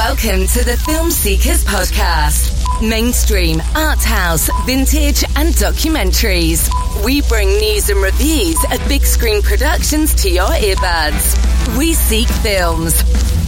Welcome 0.00 0.46
to 0.46 0.64
the 0.64 0.82
Film 0.86 1.10
Seekers 1.10 1.62
Podcast. 1.62 2.56
Mainstream, 2.80 3.60
art 3.76 4.02
house, 4.02 4.48
vintage, 4.64 5.22
and 5.36 5.52
documentaries. 5.52 6.70
We 7.04 7.20
bring 7.20 7.48
news 7.58 7.90
and 7.90 8.00
reviews 8.00 8.56
of 8.72 8.88
big 8.88 9.02
screen 9.04 9.42
productions 9.42 10.14
to 10.22 10.30
your 10.30 10.48
earbuds. 10.48 11.76
We 11.76 11.92
seek 11.92 12.28
films. 12.28 12.94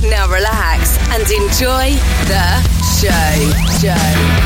Now 0.02 0.28
relax 0.28 0.98
and 1.12 1.22
enjoy 1.22 1.96
the 2.28 2.60
show. 3.00 3.78
Show. 3.80 4.41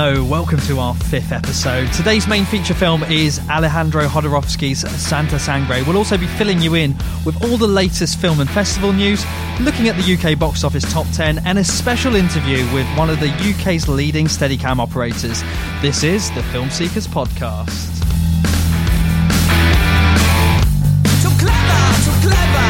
Hello, 0.00 0.22
welcome 0.22 0.60
to 0.60 0.78
our 0.78 0.94
fifth 0.94 1.32
episode. 1.32 1.92
Today's 1.92 2.28
main 2.28 2.44
feature 2.44 2.72
film 2.72 3.02
is 3.02 3.40
Alejandro 3.50 4.06
Jodorowsky's 4.06 4.88
Santa 4.88 5.40
Sangre. 5.40 5.82
We'll 5.82 5.96
also 5.96 6.16
be 6.16 6.28
filling 6.28 6.62
you 6.62 6.76
in 6.76 6.94
with 7.26 7.42
all 7.42 7.56
the 7.56 7.66
latest 7.66 8.20
film 8.20 8.38
and 8.38 8.48
festival 8.48 8.92
news, 8.92 9.24
looking 9.60 9.88
at 9.88 9.96
the 9.96 10.14
UK 10.14 10.38
box 10.38 10.62
office 10.62 10.84
top 10.92 11.08
10, 11.14 11.38
and 11.38 11.58
a 11.58 11.64
special 11.64 12.14
interview 12.14 12.58
with 12.72 12.86
one 12.96 13.10
of 13.10 13.18
the 13.18 13.28
UK's 13.28 13.88
leading 13.88 14.26
Steadicam 14.26 14.78
operators. 14.78 15.42
This 15.82 16.04
is 16.04 16.30
the 16.30 16.44
Film 16.44 16.70
Seekers 16.70 17.08
Podcast. 17.08 17.98
Too 21.20 21.44
clever, 21.44 21.82
too 22.04 22.28
clever. 22.28 22.68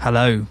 Hello, 0.00 0.46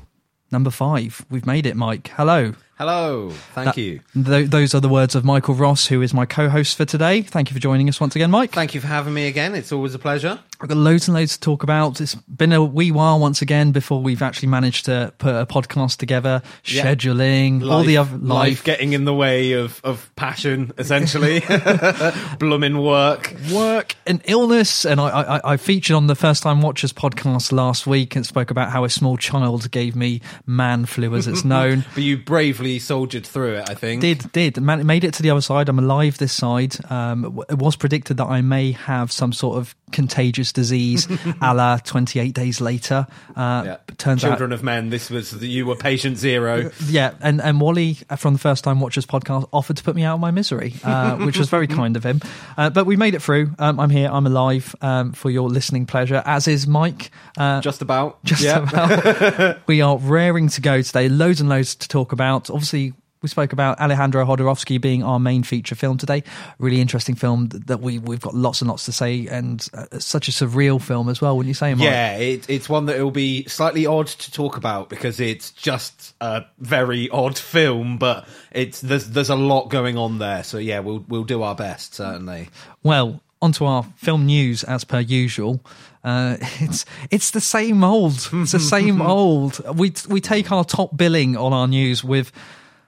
number 0.52 0.70
five. 0.70 1.26
We've 1.32 1.48
made 1.48 1.66
it, 1.66 1.76
Mike. 1.76 2.10
Hello. 2.10 2.54
Hello, 2.78 3.30
thank 3.54 3.68
That- 3.68 3.78
you. 3.78 4.02
Th- 4.22 4.50
those 4.50 4.76
are 4.76 4.82
the 4.82 4.90
words 4.90 5.16
of 5.16 5.24
Michael 5.24 5.56
Ross, 5.56 5.88
who 5.88 6.02
is 6.02 6.14
my 6.14 6.26
co 6.26 6.50
host 6.50 6.76
for 6.76 6.84
today. 6.84 7.22
Thank 7.22 7.50
you 7.50 7.54
for 7.54 7.60
joining 7.62 7.88
us 7.88 8.02
once 8.02 8.18
again, 8.18 8.30
Mike. 8.32 8.52
Thank 8.52 8.76
you 8.76 8.82
for 8.82 8.88
having 8.88 9.14
me 9.14 9.28
again. 9.28 9.56
It's 9.56 9.72
always 9.72 9.96
a 9.96 10.00
pleasure. 10.00 10.40
I've 10.62 10.70
got 10.70 10.78
loads 10.78 11.08
and 11.08 11.16
loads 11.16 11.34
to 11.34 11.40
talk 11.40 11.64
about. 11.64 12.00
It's 12.02 12.16
been 12.16 12.54
a 12.54 12.64
wee 12.64 12.92
while 12.92 13.20
once 13.20 13.42
again 13.42 13.72
before 13.72 14.02
we've 14.02 14.22
actually 14.22 14.48
managed 14.50 14.86
to 14.86 15.14
put 15.18 15.36
a 15.36 15.46
podcast 15.46 15.98
together, 15.98 16.42
Yeah. 16.66 16.84
scheduling, 16.86 17.70
all 17.70 17.84
the 17.84 17.98
other 17.98 18.18
life 18.18 18.36
life, 18.36 18.64
getting 18.64 18.94
in 18.94 19.06
the 19.06 19.14
way 19.14 19.54
of, 19.54 19.82
of 19.84 20.10
passion, 20.16 20.72
essentially. 20.78 21.42
Blooming 22.40 22.82
work. 22.82 23.34
work, 23.54 23.96
and 24.08 24.22
illness. 24.26 24.86
And 24.86 25.00
I, 25.00 25.08
I, 25.10 25.54
I 25.54 25.58
featured 25.58 25.96
on 25.96 26.08
the 26.08 26.16
First 26.16 26.44
Time 26.44 26.62
Watchers 26.62 26.94
podcast 26.94 27.52
last 27.52 27.86
week 27.88 28.16
and 28.16 28.26
spoke 28.26 28.52
about 28.52 28.70
how 28.72 28.84
a 28.84 28.90
small 28.90 29.18
child 29.18 29.70
gave 29.72 29.96
me 29.96 30.22
man 30.46 30.86
flu, 30.86 31.16
as 31.16 31.28
it's 31.28 31.44
known. 31.46 31.86
But 31.94 32.04
you 32.04 32.18
bravely 32.18 32.80
soldiered 32.80 33.26
through 33.26 33.56
it, 33.56 33.70
I 33.70 33.74
think. 33.74 34.02
Did 34.02 34.32
did 34.32 34.62
Man- 34.62 34.86
made 34.86 35.04
it 35.04 35.14
to 35.16 35.24
the 35.24 35.30
other 35.32 35.42
side. 35.42 35.70
I'm 35.70 35.80
alive 35.80 36.18
this 36.18 36.34
side. 36.34 36.76
Um, 36.92 37.42
it 37.50 37.58
was 37.58 37.76
predicted 37.76 38.18
that 38.18 38.26
I 38.28 38.42
may 38.42 38.72
have 38.72 39.12
some 39.12 39.34
sort 39.34 39.58
of 39.58 39.76
contagious 39.92 40.52
disease, 40.56 41.08
a 41.42 41.54
la 41.54 41.78
28 41.78 42.34
days 42.34 42.60
later. 42.60 43.06
Uh, 43.36 43.62
Yeah. 43.66 43.78
turns 43.98 44.24
out 44.24 44.30
Children 44.30 44.52
of 44.54 44.64
Men, 44.64 44.90
this 44.90 45.12
was, 45.12 45.34
you 45.44 45.68
were 45.68 45.76
patient 45.76 46.18
zero. 46.18 46.72
Yeah, 46.88 47.12
and, 47.22 47.40
and 47.40 47.62
Wally 47.62 47.98
uh, 48.10 48.16
from 48.16 48.34
the 48.34 48.40
First 48.40 48.64
Time 48.64 48.80
Watchers 48.80 49.06
podcast 49.06 49.48
offered 49.54 49.78
to 49.78 49.84
put 49.84 49.96
me 49.96 50.04
out 50.04 50.16
of 50.16 50.20
my 50.20 50.32
misery, 50.32 50.74
uh, 50.84 51.18
which 51.18 51.38
was 51.38 51.50
very 51.50 51.68
kind 51.82 51.96
of 51.96 52.04
him. 52.04 52.22
Uh, 52.58 52.72
but 52.72 52.86
we 52.88 52.96
made 52.96 53.14
it 53.14 53.22
through. 53.22 53.54
Um, 53.60 53.80
I'm 53.80 53.92
here. 53.92 54.10
I'm 54.12 54.26
alive 54.26 54.76
um, 54.82 55.12
for 55.14 55.30
your 55.30 55.48
listening 55.50 55.86
pleasure, 55.86 56.24
as 56.26 56.48
is 56.48 56.66
Mike. 56.66 57.12
Uh, 57.38 57.62
Just 57.62 57.82
about. 57.84 58.24
just 58.24 58.42
yeah. 58.42 58.64
about. 58.68 59.60
we 59.68 59.82
are 59.82 59.98
raring 59.98 60.48
to 60.50 60.62
go 60.62 60.82
today. 60.82 61.10
Loads 61.10 61.40
and 61.42 61.50
loads 61.50 61.76
to 61.76 61.88
talk 61.88 62.12
about. 62.14 62.50
Obviously, 62.50 62.94
we 63.26 63.30
spoke 63.30 63.54
about 63.54 63.80
Alejandro 63.80 64.24
Jodorowsky 64.24 64.80
being 64.80 65.02
our 65.02 65.20
main 65.20 65.42
feature 65.42 65.74
film 65.74 65.98
today. 65.98 66.22
Really 66.60 66.80
interesting 66.80 67.16
film 67.16 67.48
that 67.48 67.66
that 67.66 67.82
we 67.82 67.98
we've 67.98 68.22
got 68.22 68.36
lots 68.36 68.62
and 68.62 68.70
lots 68.70 68.86
to 68.86 68.92
say, 68.92 69.26
and 69.26 69.68
uh, 69.74 69.98
such 69.98 70.28
a 70.28 70.32
surreal 70.32 70.80
film 70.80 71.10
as 71.10 71.22
well. 71.22 71.36
Wouldn't 71.36 71.48
you 71.48 71.56
say, 71.56 71.74
Mike? 71.74 71.86
Yeah, 71.86 72.18
it, 72.18 72.48
it's 72.48 72.70
one 72.70 72.86
that 72.86 73.00
will 73.00 73.10
be 73.10 73.46
slightly 73.46 73.88
odd 73.88 74.06
to 74.06 74.32
talk 74.32 74.58
about 74.58 74.90
because 74.90 75.20
it's 75.20 75.50
just 75.54 76.14
a 76.22 76.46
very 76.60 77.10
odd 77.10 77.36
film, 77.36 77.98
but 77.98 78.28
it's 78.52 78.80
there's 78.82 79.10
there's 79.10 79.32
a 79.32 79.36
lot 79.36 79.70
going 79.70 79.98
on 79.98 80.20
there. 80.20 80.44
So 80.44 80.60
yeah, 80.60 80.82
we'll 80.82 81.04
we'll 81.08 81.24
do 81.24 81.42
our 81.42 81.56
best 81.56 81.96
certainly. 81.96 82.50
Well, 82.84 83.22
onto 83.42 83.66
our 83.66 83.84
film 83.96 84.28
news 84.28 84.64
as 84.64 84.84
per 84.84 85.00
usual. 85.00 85.62
Uh, 86.04 86.38
it's 86.60 86.86
it's 87.10 87.32
the 87.32 87.42
same 87.42 87.84
old. 87.84 88.30
It's 88.32 88.52
the 88.52 88.60
same 88.60 89.02
old. 89.18 89.60
We 89.76 89.94
we 90.08 90.22
take 90.22 90.52
our 90.52 90.64
top 90.64 90.96
billing 90.96 91.36
on 91.36 91.54
our 91.54 91.68
news 91.68 92.04
with 92.04 92.32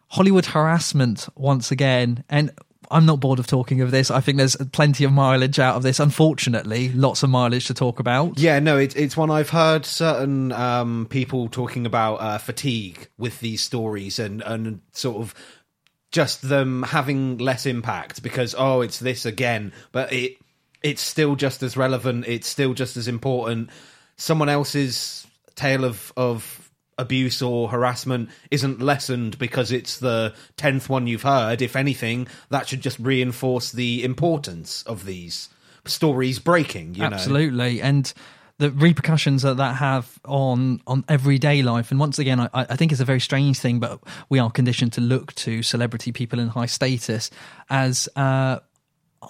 Hollywood 0.10 0.46
harassment 0.46 1.28
once 1.36 1.72
again, 1.72 2.24
and 2.30 2.52
I'm 2.90 3.06
not 3.06 3.20
bored 3.20 3.40
of 3.40 3.48
talking 3.48 3.82
of 3.82 3.92
this. 3.92 4.10
I 4.10 4.22
think 4.22 4.38
there's 4.38 4.56
plenty 4.72 5.04
of 5.04 5.12
mileage 5.12 5.60
out 5.60 5.76
of 5.76 5.84
this. 5.84 6.00
Unfortunately, 6.00 6.90
lots 6.90 7.24
of 7.24 7.30
mileage 7.30 7.68
to 7.68 7.74
talk 7.74 8.00
about. 8.00 8.40
Yeah, 8.40 8.60
no, 8.60 8.78
it's 8.78 8.96
it's 8.96 9.18
one 9.18 9.30
I've 9.30 9.50
heard 9.50 9.86
certain 9.86 10.52
um, 10.52 11.08
people 11.10 11.50
talking 11.50 11.86
about 11.86 12.16
uh, 12.16 12.38
fatigue 12.38 13.10
with 13.18 13.40
these 13.40 13.62
stories 13.62 14.20
and 14.20 14.42
and 14.44 14.82
sort 14.94 15.18
of 15.18 15.36
just 16.12 16.48
them 16.48 16.84
having 16.84 17.38
less 17.38 17.66
impact 17.66 18.24
because 18.24 18.56
oh, 18.58 18.82
it's 18.82 19.00
this 19.00 19.26
again, 19.26 19.74
but 19.92 20.12
it 20.14 20.38
it's 20.82 21.02
still 21.02 21.36
just 21.36 21.64
as 21.64 21.76
relevant. 21.76 22.26
It's 22.28 22.48
still 22.48 22.74
just 22.74 22.96
as 22.96 23.08
important. 23.08 23.70
Someone 24.16 24.50
else's 24.50 25.28
tale 25.56 25.84
of 25.84 26.14
of 26.16 26.67
abuse 26.98 27.42
or 27.42 27.70
harassment 27.70 28.30
isn't 28.52 28.82
lessened 28.82 29.38
because 29.38 29.72
it's 29.72 30.00
the 30.00 30.34
tenth 30.56 30.90
one 30.90 31.08
you've 31.08 31.24
heard. 31.24 31.62
If 31.62 31.76
anything, 31.76 32.28
that 32.50 32.68
should 32.68 32.82
just 32.82 33.00
reinforce 33.00 33.72
the 33.72 34.04
importance 34.04 34.84
of 34.84 35.06
these 35.06 35.50
stories 35.86 36.40
breaking. 36.40 36.96
You 36.96 37.02
know, 37.02 37.08
Absolutely, 37.08 37.82
and 37.82 38.12
the 38.60 38.72
repercussions 38.72 39.44
that 39.44 39.58
that 39.58 39.76
have 39.76 40.20
on 40.26 40.82
on 40.88 41.06
everyday 41.08 41.62
life. 41.62 41.92
And 41.92 42.00
once 42.00 42.20
again, 42.20 42.40
I, 42.40 42.50
I 42.54 42.76
think 42.76 42.92
it's 42.92 43.02
a 43.02 43.06
very 43.06 43.20
strange 43.20 43.60
thing, 43.60 43.80
but 43.80 44.00
we 44.30 44.40
are 44.40 44.50
conditioned 44.50 44.94
to 44.94 45.02
look 45.02 45.34
to 45.36 45.62
celebrity 45.62 46.12
people 46.12 46.40
in 46.40 46.48
high 46.50 46.66
status 46.66 47.30
as. 47.70 48.10
Uh, 48.16 48.60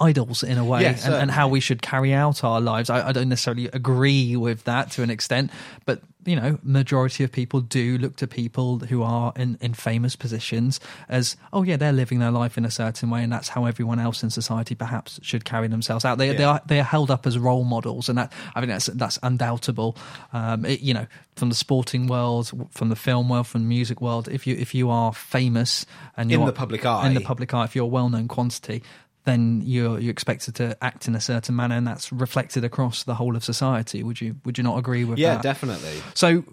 idols 0.01 0.43
in 0.43 0.57
a 0.57 0.65
way 0.65 0.81
Yeah, 0.81 0.97
and, 1.05 1.13
and 1.13 1.31
how 1.31 1.47
we 1.47 1.61
should 1.61 1.81
carry 1.81 2.13
out 2.13 2.43
our 2.43 2.59
lives 2.59 2.89
I, 2.89 3.07
I 3.07 3.11
don't 3.13 3.29
necessarily 3.29 3.67
agree 3.67 4.35
with 4.35 4.65
that 4.65 4.91
to 4.91 5.01
an 5.01 5.09
extent 5.09 5.49
but 5.85 6.01
you 6.27 6.35
know 6.35 6.59
majority 6.61 7.23
of 7.23 7.31
people 7.31 7.61
do 7.61 7.97
look 7.97 8.17
to 8.17 8.27
people 8.27 8.79
who 8.79 9.01
are 9.01 9.31
in, 9.37 9.57
in 9.61 9.73
famous 9.73 10.15
positions 10.15 10.79
as 11.07 11.37
oh 11.53 11.63
yeah 11.63 11.77
they're 11.77 11.93
living 11.93 12.19
their 12.19 12.31
life 12.31 12.57
in 12.57 12.65
a 12.65 12.69
certain 12.71 13.09
way 13.09 13.23
and 13.23 13.31
that's 13.31 13.47
how 13.47 13.65
everyone 13.65 13.97
else 13.97 14.21
in 14.23 14.29
society 14.29 14.75
perhaps 14.75 15.19
should 15.23 15.45
carry 15.45 15.67
themselves 15.69 16.03
out. 16.03 16.17
They, 16.17 16.33
they 16.35 16.43
are 16.43 16.61
they 16.67 16.79
are 16.81 16.83
held 16.83 17.09
up 17.09 17.25
as 17.25 17.39
role 17.39 17.63
models 17.63 18.09
and 18.09 18.17
that 18.17 18.33
i 18.55 18.59
think 18.59 18.69
that's 18.71 18.87
that's 18.87 19.17
undoubtable. 19.23 19.95
Um 20.33 20.65
it, 20.65 20.81
you 20.81 20.93
know 20.93 21.07
from 21.37 21.49
the 21.49 21.55
sporting 21.55 22.07
world 22.07 22.51
from 22.71 22.89
the 22.89 22.95
film 22.95 23.29
world 23.29 23.47
from 23.47 23.61
the 23.61 23.67
music 23.67 24.01
world 24.01 24.27
if 24.27 24.45
you 24.45 24.55
if 24.55 24.75
you 24.75 24.89
are 24.89 25.13
famous 25.13 25.85
and 26.17 26.29
In 26.31 26.39
you're 26.39 26.45
the 26.47 26.51
public 26.53 26.85
eye. 26.85 27.07
in 27.07 27.13
the 27.13 27.21
public 27.21 27.53
eye 27.53 27.63
if 27.63 27.75
you're 27.75 27.85
a 27.85 27.87
well-known 27.87 28.27
quantity 28.27 28.83
then 29.27 29.61
you're 29.63 29.99
you're 29.99 30.11
expected 30.11 30.55
to 30.55 30.75
act 30.81 31.07
in 31.07 31.13
a 31.15 31.21
certain 31.21 31.55
manner 31.55 31.75
and 31.75 31.85
that's 31.85 32.11
reflected 32.11 32.63
across 32.63 33.03
the 33.03 33.13
whole 33.13 33.35
of 33.35 33.43
society 33.43 34.01
would 34.01 34.19
you 34.19 34.35
would 34.45 34.57
you 34.57 34.63
not 34.63 34.77
agree 34.77 35.03
with 35.03 35.19
yeah, 35.19 35.35
that 35.35 35.37
Yeah, 35.37 35.41
definitely. 35.53 36.01
so 36.15 36.43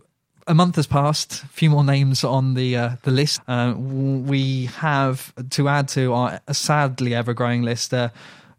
a 0.46 0.54
month 0.54 0.76
has 0.76 0.86
passed. 0.86 1.42
A 1.42 1.46
few 1.48 1.70
more 1.70 1.84
names 1.84 2.22
on 2.22 2.54
the 2.54 2.76
uh, 2.76 2.90
the 3.02 3.10
list. 3.10 3.40
Uh, 3.48 3.74
we 3.76 4.66
have 4.76 5.32
to 5.50 5.68
add 5.68 5.88
to 5.88 6.12
our 6.12 6.40
sadly 6.52 7.14
ever 7.14 7.32
growing 7.32 7.62
list. 7.62 7.94
Uh, 7.94 8.10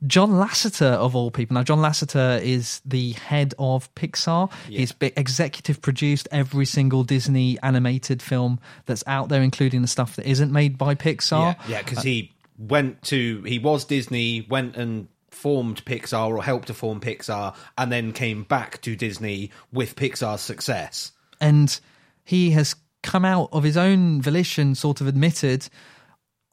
John 0.07 0.31
Lasseter 0.31 0.93
of 0.93 1.15
all 1.15 1.31
people. 1.31 1.55
Now, 1.55 1.63
John 1.63 1.79
Lasseter 1.79 2.41
is 2.41 2.81
the 2.85 3.13
head 3.13 3.53
of 3.57 3.93
Pixar. 3.95 4.51
He's 4.67 4.93
executive 4.99 5.81
produced 5.81 6.27
every 6.31 6.65
single 6.65 7.03
Disney 7.03 7.57
animated 7.63 8.21
film 8.21 8.59
that's 8.85 9.03
out 9.07 9.29
there, 9.29 9.41
including 9.41 9.81
the 9.81 9.87
stuff 9.87 10.15
that 10.17 10.27
isn't 10.29 10.51
made 10.51 10.77
by 10.77 10.95
Pixar. 10.95 11.55
Yeah, 11.55 11.67
yeah, 11.67 11.81
because 11.81 12.03
he 12.03 12.34
went 12.57 13.01
to 13.03 13.41
he 13.43 13.59
was 13.59 13.85
Disney, 13.85 14.45
went 14.49 14.75
and 14.75 15.07
formed 15.29 15.83
Pixar 15.85 16.29
or 16.29 16.41
helped 16.43 16.67
to 16.67 16.73
form 16.73 16.99
Pixar, 17.01 17.55
and 17.77 17.91
then 17.91 18.13
came 18.13 18.43
back 18.43 18.81
to 18.81 18.95
Disney 18.95 19.51
with 19.71 19.95
Pixar's 19.95 20.41
success. 20.41 21.11
and 21.41 21.79
he 22.23 22.51
has 22.51 22.75
come 23.03 23.23
out 23.25 23.49
of 23.51 23.63
his 23.63 23.77
own 23.77 24.19
volition, 24.21 24.73
sort 24.73 24.99
of 25.01 25.05
admitted, 25.07 25.67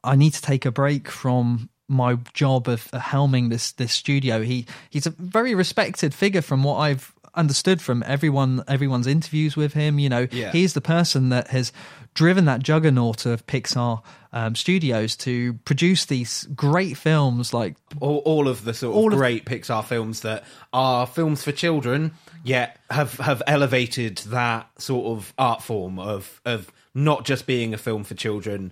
I 0.03 0.15
need 0.15 0.33
to 0.33 0.41
take 0.41 0.65
a 0.65 0.71
break 0.71 1.09
from 1.09 1.69
my 1.87 2.17
job 2.33 2.67
of 2.67 2.89
helming 2.91 3.49
this 3.49 3.71
this 3.71 3.93
studio. 3.93 4.41
He 4.43 4.65
he's 4.89 5.07
a 5.07 5.11
very 5.11 5.55
respected 5.55 6.13
figure 6.13 6.41
from 6.41 6.63
what 6.63 6.75
I've 6.77 7.13
understood 7.35 7.81
from 7.81 8.03
everyone 8.05 8.63
everyone's 8.67 9.07
interviews 9.07 9.55
with 9.55 9.73
him. 9.73 9.97
You 9.99 10.09
know, 10.09 10.27
Yeah. 10.31 10.51
he's 10.51 10.73
the 10.73 10.81
person 10.81 11.29
that 11.29 11.47
has 11.47 11.71
driven 12.13 12.45
that 12.45 12.61
juggernaut 12.61 13.25
of 13.25 13.45
Pixar 13.47 14.01
um, 14.31 14.55
studios 14.55 15.15
to 15.17 15.53
produce 15.65 16.05
these 16.05 16.43
great 16.55 16.97
films 16.97 17.53
like 17.53 17.75
all, 17.99 18.17
all 18.25 18.47
of 18.47 18.65
the 18.65 18.73
sort 18.73 18.95
of 18.95 19.13
of- 19.13 19.19
great 19.19 19.45
Pixar 19.45 19.83
films 19.83 20.21
that 20.21 20.43
are 20.71 21.05
films 21.05 21.43
for 21.43 21.51
children, 21.51 22.11
yet 22.43 22.79
have 22.89 23.13
have 23.19 23.41
elevated 23.47 24.17
that 24.29 24.69
sort 24.81 25.05
of 25.17 25.33
art 25.37 25.61
form 25.61 25.99
of 25.99 26.41
of 26.45 26.71
not 26.93 27.25
just 27.25 27.45
being 27.45 27.73
a 27.73 27.77
film 27.77 28.03
for 28.03 28.15
children, 28.15 28.71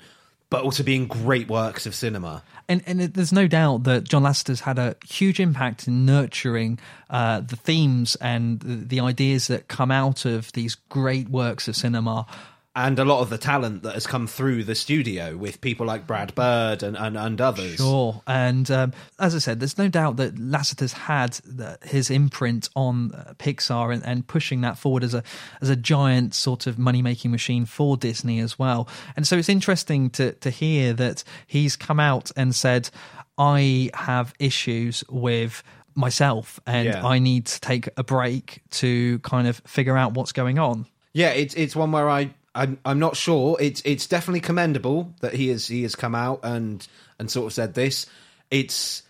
but 0.50 0.64
also 0.64 0.84
being 0.84 1.08
great 1.08 1.48
works 1.48 1.86
of 1.86 1.96
cinema. 1.96 2.44
and 2.68 2.84
and 2.86 3.02
it, 3.02 3.14
there's 3.14 3.34
no 3.34 3.48
doubt 3.48 3.84
that 3.84 4.04
John 4.04 4.24
Lasseter's 4.24 4.62
had 4.62 4.80
a 4.80 4.96
huge 5.08 5.40
impact 5.40 5.88
in 5.88 6.06
nurturing 6.06 6.80
uh, 7.10 7.42
the 7.42 7.56
themes 7.56 8.16
and 8.16 8.60
the, 8.62 8.76
the 8.76 9.00
ideas 9.00 9.48
that 9.48 9.68
come 9.68 9.92
out 9.92 10.26
of 10.26 10.52
these 10.54 10.76
great 10.90 11.30
works 11.30 11.68
of 11.68 11.76
cinema. 11.76 12.26
And 12.74 12.98
a 13.00 13.04
lot 13.04 13.20
of 13.20 13.30
the 13.30 13.38
talent 13.38 13.84
that 13.84 13.96
has 13.96 14.08
come 14.08 14.28
through 14.28 14.64
the 14.64 14.76
studio 14.76 15.36
with 15.36 15.60
people 15.60 15.86
like 15.86 16.08
Brad 16.08 16.34
Bird 16.36 16.84
and, 16.84 16.96
and, 16.96 17.18
and 17.18 17.42
others. 17.42 17.76
Sure, 17.76 18.22
and 18.26 18.72
um, 18.72 18.94
as 19.20 19.36
I 19.36 19.40
said, 19.40 19.60
there's 19.60 19.78
no 19.78 19.90
doubt 19.90 20.16
that 20.18 20.36
Lasseter's 20.36 20.94
had 20.94 21.34
the, 21.44 21.78
his 21.84 22.10
imprint 22.10 22.70
on 22.74 23.12
uh, 23.14 23.34
Pixar 23.38 23.94
and, 23.94 24.06
and 24.06 24.26
pushing 24.26 24.62
that 24.62 24.78
forward 24.78 25.04
as 25.04 25.14
a 25.14 25.22
as 25.62 25.68
a 25.68 25.76
giant 25.76 26.34
sort 26.34 26.66
of 26.66 26.80
money 26.80 27.02
making 27.02 27.30
machine 27.32 27.66
for 27.66 27.98
Disney 27.98 28.40
as 28.40 28.58
well. 28.58 28.88
And 29.18 29.28
so 29.28 29.38
it's 29.38 29.50
interesting 29.50 30.10
to 30.12 30.32
to 30.32 30.50
hear 30.50 30.94
that 30.94 31.26
he's 31.48 31.76
come 31.76 32.00
out 32.00 32.32
and 32.38 32.56
said, 32.56 32.90
"I 33.38 33.90
have 33.94 34.34
issues 34.40 35.04
with." 35.10 35.62
myself 35.94 36.58
and 36.66 36.86
Yeah. 36.86 37.06
I 37.06 37.20
need 37.20 37.48
to 37.48 37.60
take 37.60 37.90
a 37.98 38.04
break 38.04 38.62
to 38.80 39.20
kind 39.20 39.46
of 39.46 39.62
figure 39.68 39.98
out 39.98 40.14
what's 40.14 40.32
going 40.32 40.58
on. 40.58 40.86
Yeah, 41.14 41.32
it's 41.32 41.54
it's 41.56 41.76
one 41.76 41.92
where 41.92 42.10
I 42.10 42.34
I'm 42.54 42.80
I'm 42.84 43.00
not 43.00 43.16
sure. 43.16 43.58
It's 43.60 43.82
it's 43.86 44.08
definitely 44.08 44.42
commendable 44.42 45.14
that 45.22 45.34
he 45.34 45.50
has 45.50 45.68
he 45.68 45.84
has 45.84 45.96
come 45.96 46.16
out 46.16 46.42
and 46.44 46.86
and 47.20 47.32
sort 47.32 47.48
of 47.48 47.54
said 47.54 47.74
this. 47.74 48.06
It's 48.50 49.04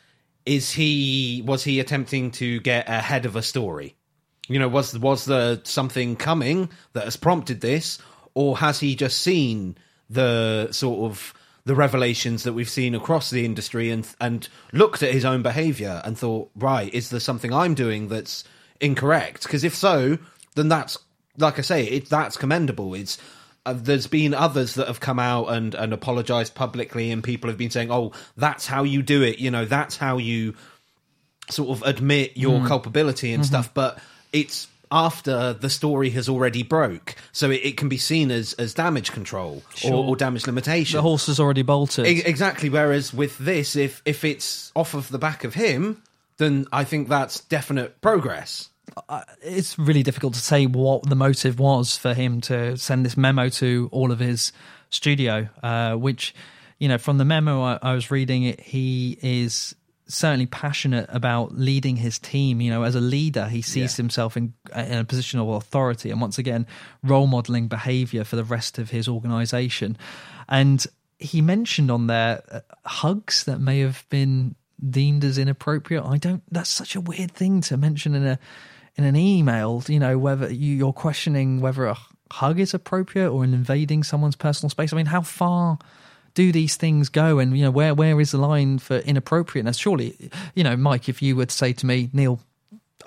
is 0.46 0.72
he 0.72 1.44
was 1.46 1.64
he 1.64 1.80
attempting 1.80 2.32
to 2.32 2.60
get 2.62 2.88
ahead 2.88 3.26
of 3.26 3.36
a 3.36 3.42
story? 3.42 3.96
You 4.48 4.60
know, 4.60 4.68
was 4.68 4.98
was 4.98 5.26
there 5.26 5.60
something 5.64 6.16
coming 6.16 6.70
that 6.94 7.06
has 7.06 7.16
prompted 7.16 7.62
this, 7.62 8.00
or 8.34 8.58
has 8.58 8.80
he 8.80 8.96
just 8.96 9.22
seen 9.22 9.78
the 10.10 10.72
sort 10.72 11.10
of 11.10 11.34
the 11.64 11.76
revelations 11.76 12.44
that 12.44 12.54
we've 12.54 12.70
seen 12.70 12.96
across 12.96 13.30
the 13.30 13.46
industry 13.46 13.90
and 13.90 14.08
and 14.20 14.50
looked 14.74 15.04
at 15.04 15.14
his 15.14 15.26
own 15.26 15.42
behavior 15.42 16.02
and 16.06 16.18
thought, 16.18 16.52
right, 16.56 16.94
is 16.94 17.10
there 17.10 17.20
something 17.20 17.54
I'm 17.54 17.74
doing 17.74 18.08
that's 18.08 18.44
incorrect? 18.80 19.44
Because 19.44 19.64
if 19.64 19.76
so, 19.76 20.18
then 20.56 20.70
that's 20.70 20.98
like 21.38 21.60
I 21.60 21.62
say, 21.62 21.86
it 21.86 22.10
that's 22.10 22.38
commendable. 22.38 22.94
It's 22.94 23.18
uh, 23.66 23.74
there's 23.78 24.07
been 24.07 24.33
others 24.33 24.75
that 24.75 24.88
have 24.88 25.00
come 25.00 25.19
out 25.19 25.48
and 25.48 25.75
and 25.75 25.94
apologized 25.94 26.56
publicly, 26.56 27.12
and 27.12 27.24
people 27.24 27.50
have 27.50 27.57
been 27.57 27.69
saying, 27.69 27.92
"Oh, 27.92 28.12
that's 28.38 28.68
how 28.68 28.83
you 28.83 29.01
do 29.01 29.22
it." 29.24 29.39
You 29.39 29.51
know, 29.51 29.66
that's 29.66 29.98
how 29.98 30.18
you 30.18 30.56
sort 31.50 31.69
of 31.69 31.83
admit 31.83 32.38
your 32.38 32.66
culpability 32.68 33.33
and 33.33 33.45
stuff. 33.45 33.74
But 33.74 34.00
it's 34.33 34.68
after 34.92 35.54
the 35.54 35.69
story 35.69 36.10
has 36.10 36.28
already 36.28 36.63
broke, 36.63 37.16
so 37.31 37.50
it, 37.50 37.62
it 37.63 37.77
can 37.77 37.88
be 37.88 37.98
seen 37.98 38.31
as 38.31 38.54
as 38.54 38.74
damage 38.74 39.12
control 39.12 39.63
or, 39.86 39.94
or 39.94 40.16
damage 40.16 40.48
limitation. 40.48 40.98
The 40.98 41.01
horse 41.01 41.27
has 41.27 41.39
already 41.39 41.62
bolted. 41.62 42.07
E- 42.07 42.24
exactly. 42.25 42.69
Whereas 42.69 43.13
with 43.13 43.38
this, 43.38 43.75
if 43.75 44.01
if 44.06 44.25
it's 44.25 44.72
off 44.75 44.94
of 44.94 45.10
the 45.10 45.19
back 45.19 45.44
of 45.44 45.54
him, 45.54 46.01
then 46.38 46.66
I 46.74 46.84
think 46.84 47.07
that's 47.10 47.42
definite 47.42 48.01
progress. 48.01 48.69
It's 49.42 49.78
really 49.80 50.04
difficult 50.04 50.34
to 50.34 50.40
say 50.40 50.66
what 50.66 51.10
the 51.10 51.16
motive 51.16 51.60
was 51.60 51.98
for 51.98 52.14
him 52.14 52.42
to 52.42 52.78
send 52.78 53.06
this 53.06 53.18
memo 53.18 53.50
to 53.50 53.90
all 53.92 54.12
of 54.12 54.20
his 54.20 54.52
studio, 54.90 55.48
uh, 55.64 55.96
which, 55.96 56.34
you 56.80 56.88
know, 56.88 56.98
from 56.98 57.18
the 57.18 57.26
memo 57.26 57.62
I, 57.62 57.80
I 57.82 57.94
was 57.94 58.12
reading, 58.12 58.44
it, 58.44 58.60
he 58.60 59.18
is 59.22 59.76
certainly 60.08 60.46
passionate 60.46 61.06
about 61.10 61.58
leading 61.58 61.96
his 61.96 62.20
team. 62.20 62.60
You 62.60 62.70
know, 62.72 62.84
as 62.84 62.96
a 62.96 63.02
leader, 63.02 63.48
he 63.48 63.62
sees 63.62 63.94
Yeah. 63.94 64.04
himself 64.04 64.36
in, 64.36 64.54
in 64.76 64.98
a 64.98 65.06
position 65.06 65.40
of 65.40 65.48
authority 65.48 66.12
and 66.12 66.20
once 66.20 66.38
again, 66.38 66.68
role 67.04 67.28
modeling 67.28 67.68
behavior 67.68 68.24
for 68.26 68.36
the 68.36 68.44
rest 68.44 68.78
of 68.78 68.90
his 68.90 69.08
organization. 69.08 69.98
And 70.50 70.86
he 71.18 71.40
mentioned 71.42 71.90
on 71.90 72.08
there 72.08 72.42
uh, 72.52 72.60
hugs 72.86 73.46
that 73.46 73.60
may 73.60 73.80
have 73.80 74.06
been 74.10 74.56
deemed 74.90 75.24
as 75.24 75.38
inappropriate. 75.38 76.04
I 76.04 76.18
don't. 76.18 76.42
That's 76.52 76.70
such 76.70 76.96
a 76.96 77.02
weird 77.02 77.32
thing 77.32 77.62
to 77.62 77.78
mention 77.78 78.16
in 78.16 78.26
a 78.26 78.40
in 79.01 79.07
an 79.07 79.15
email. 79.15 79.83
You 79.88 80.00
know, 80.00 80.18
whether 80.18 80.51
you, 80.51 80.75
you're 80.75 80.94
questioning 80.94 81.62
whether 81.62 81.86
a 81.86 81.98
hug 82.31 82.59
is 82.59 82.74
appropriate 82.74 83.30
or 83.30 83.44
in 83.44 83.53
invading 83.53 84.03
someone's 84.03 84.36
personal 84.36 84.69
space. 84.69 84.94
I 84.94 84.95
mean, 84.95 85.07
how 85.07 85.21
far 85.21 85.77
do 86.33 86.51
these 86.51 86.75
things 86.77 87.09
go? 87.09 87.39
And 87.39 87.57
you 87.57 87.63
know, 87.63 87.71
where 87.71 87.94
where 87.94 88.19
is 88.21 88.31
the 88.31 88.38
line 88.38 88.80
for 88.80 88.98
inappropriateness? 89.00 89.77
Surely, 89.77 90.15
you 90.56 90.63
know, 90.63 90.77
Mike, 90.77 91.09
if 91.09 91.21
you 91.21 91.36
were 91.36 91.45
to 91.45 91.56
say 91.56 91.74
to 91.74 91.86
me, 91.86 92.09
Neil. 92.13 92.39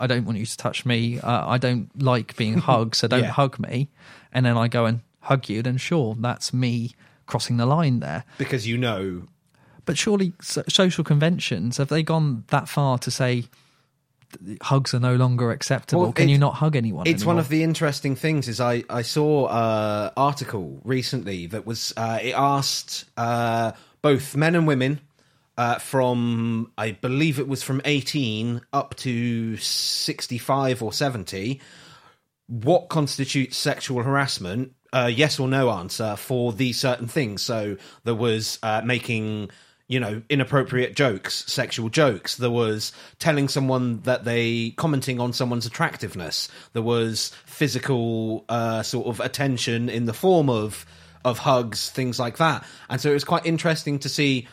I 0.00 0.08
don't 0.08 0.24
want 0.24 0.38
you 0.38 0.44
to 0.46 0.56
touch 0.56 0.84
me. 0.84 1.20
Uh, 1.20 1.46
I 1.48 1.56
don't 1.56 1.88
like 2.02 2.36
being 2.36 2.54
hugged, 2.68 2.96
so 2.96 3.06
don't 3.06 3.22
Yeah. 3.22 3.30
hug 3.30 3.60
me. 3.60 3.90
And 4.32 4.44
then 4.44 4.56
I 4.56 4.66
go 4.66 4.86
and 4.86 5.02
hug 5.20 5.48
you. 5.48 5.62
Then 5.62 5.76
sure, 5.76 6.16
that's 6.18 6.52
me 6.52 6.90
crossing 7.26 7.58
the 7.58 7.64
line 7.66 8.00
there. 8.00 8.24
Because 8.36 8.66
you 8.66 8.76
know 8.76 9.22
But 9.84 9.96
surely 9.96 10.32
so- 10.42 10.64
social 10.68 11.04
conventions 11.04 11.76
have 11.76 11.90
they 11.90 12.02
gone 12.02 12.42
that 12.48 12.68
far 12.68 12.98
to 12.98 13.10
say 13.12 13.44
hugs 14.62 14.94
are 14.94 15.00
no 15.00 15.16
longer 15.16 15.50
acceptable? 15.50 16.02
Well, 16.02 16.12
Can 16.12 16.28
you 16.28 16.38
not 16.38 16.54
hug 16.54 16.76
anyone? 16.76 17.06
It's 17.06 17.24
one 17.24 17.38
of 17.38 17.48
the 17.48 17.62
interesting 17.62 18.16
things 18.16 18.48
is 18.48 18.60
I 18.60 18.84
I 18.88 19.02
saw 19.02 19.48
an 19.48 20.12
article 20.16 20.80
recently 20.84 21.46
that 21.48 21.66
was 21.66 21.92
uh, 21.96 22.18
it 22.22 22.34
asked 22.34 23.04
uh, 23.16 23.72
both 24.02 24.36
men 24.36 24.54
and 24.54 24.66
women 24.66 25.00
uh, 25.56 25.78
from 25.78 26.72
I 26.76 26.92
believe 26.92 27.38
it 27.38 27.48
was 27.48 27.62
from 27.62 27.80
18 27.84 28.60
up 28.72 28.94
to 28.96 29.56
65 29.56 30.82
or 30.82 30.92
70 30.92 31.60
what 32.46 32.88
constitutes 32.88 33.56
sexual 33.56 34.02
harassment 34.02 34.72
uh, 34.92 35.10
yes 35.12 35.38
or 35.38 35.48
no 35.48 35.70
answer 35.70 36.16
for 36.16 36.52
these 36.52 36.78
certain 36.78 37.08
things 37.08 37.42
so 37.42 37.76
there 38.04 38.14
was 38.14 38.58
uh, 38.62 38.82
making 38.84 39.50
you 39.86 40.00
know 40.00 40.22
inappropriate 40.28 40.96
jokes 40.96 41.44
sexual 41.50 41.88
jokes. 41.88 42.36
There 42.36 42.50
was 42.50 42.92
telling 43.18 43.48
someone 43.48 44.00
that 44.02 44.24
they 44.24 44.70
commenting 44.76 45.20
on 45.20 45.32
someone's 45.32 45.66
attractiveness. 45.66 46.48
There 46.72 46.82
was 46.82 47.32
physical 47.44 48.44
uh, 48.48 48.82
sort 48.82 49.06
of 49.06 49.20
attention 49.20 49.88
in 49.88 50.06
the 50.06 50.14
form 50.14 50.48
of 50.48 50.86
of 51.24 51.38
hugs 51.38 51.90
things 51.90 52.18
like 52.18 52.38
that. 52.38 52.64
And 52.88 53.00
so 53.00 53.10
it 53.10 53.14
was 53.14 53.24
quite 53.24 53.46
interesting 53.46 53.98
to 54.00 54.08
see 54.08 54.46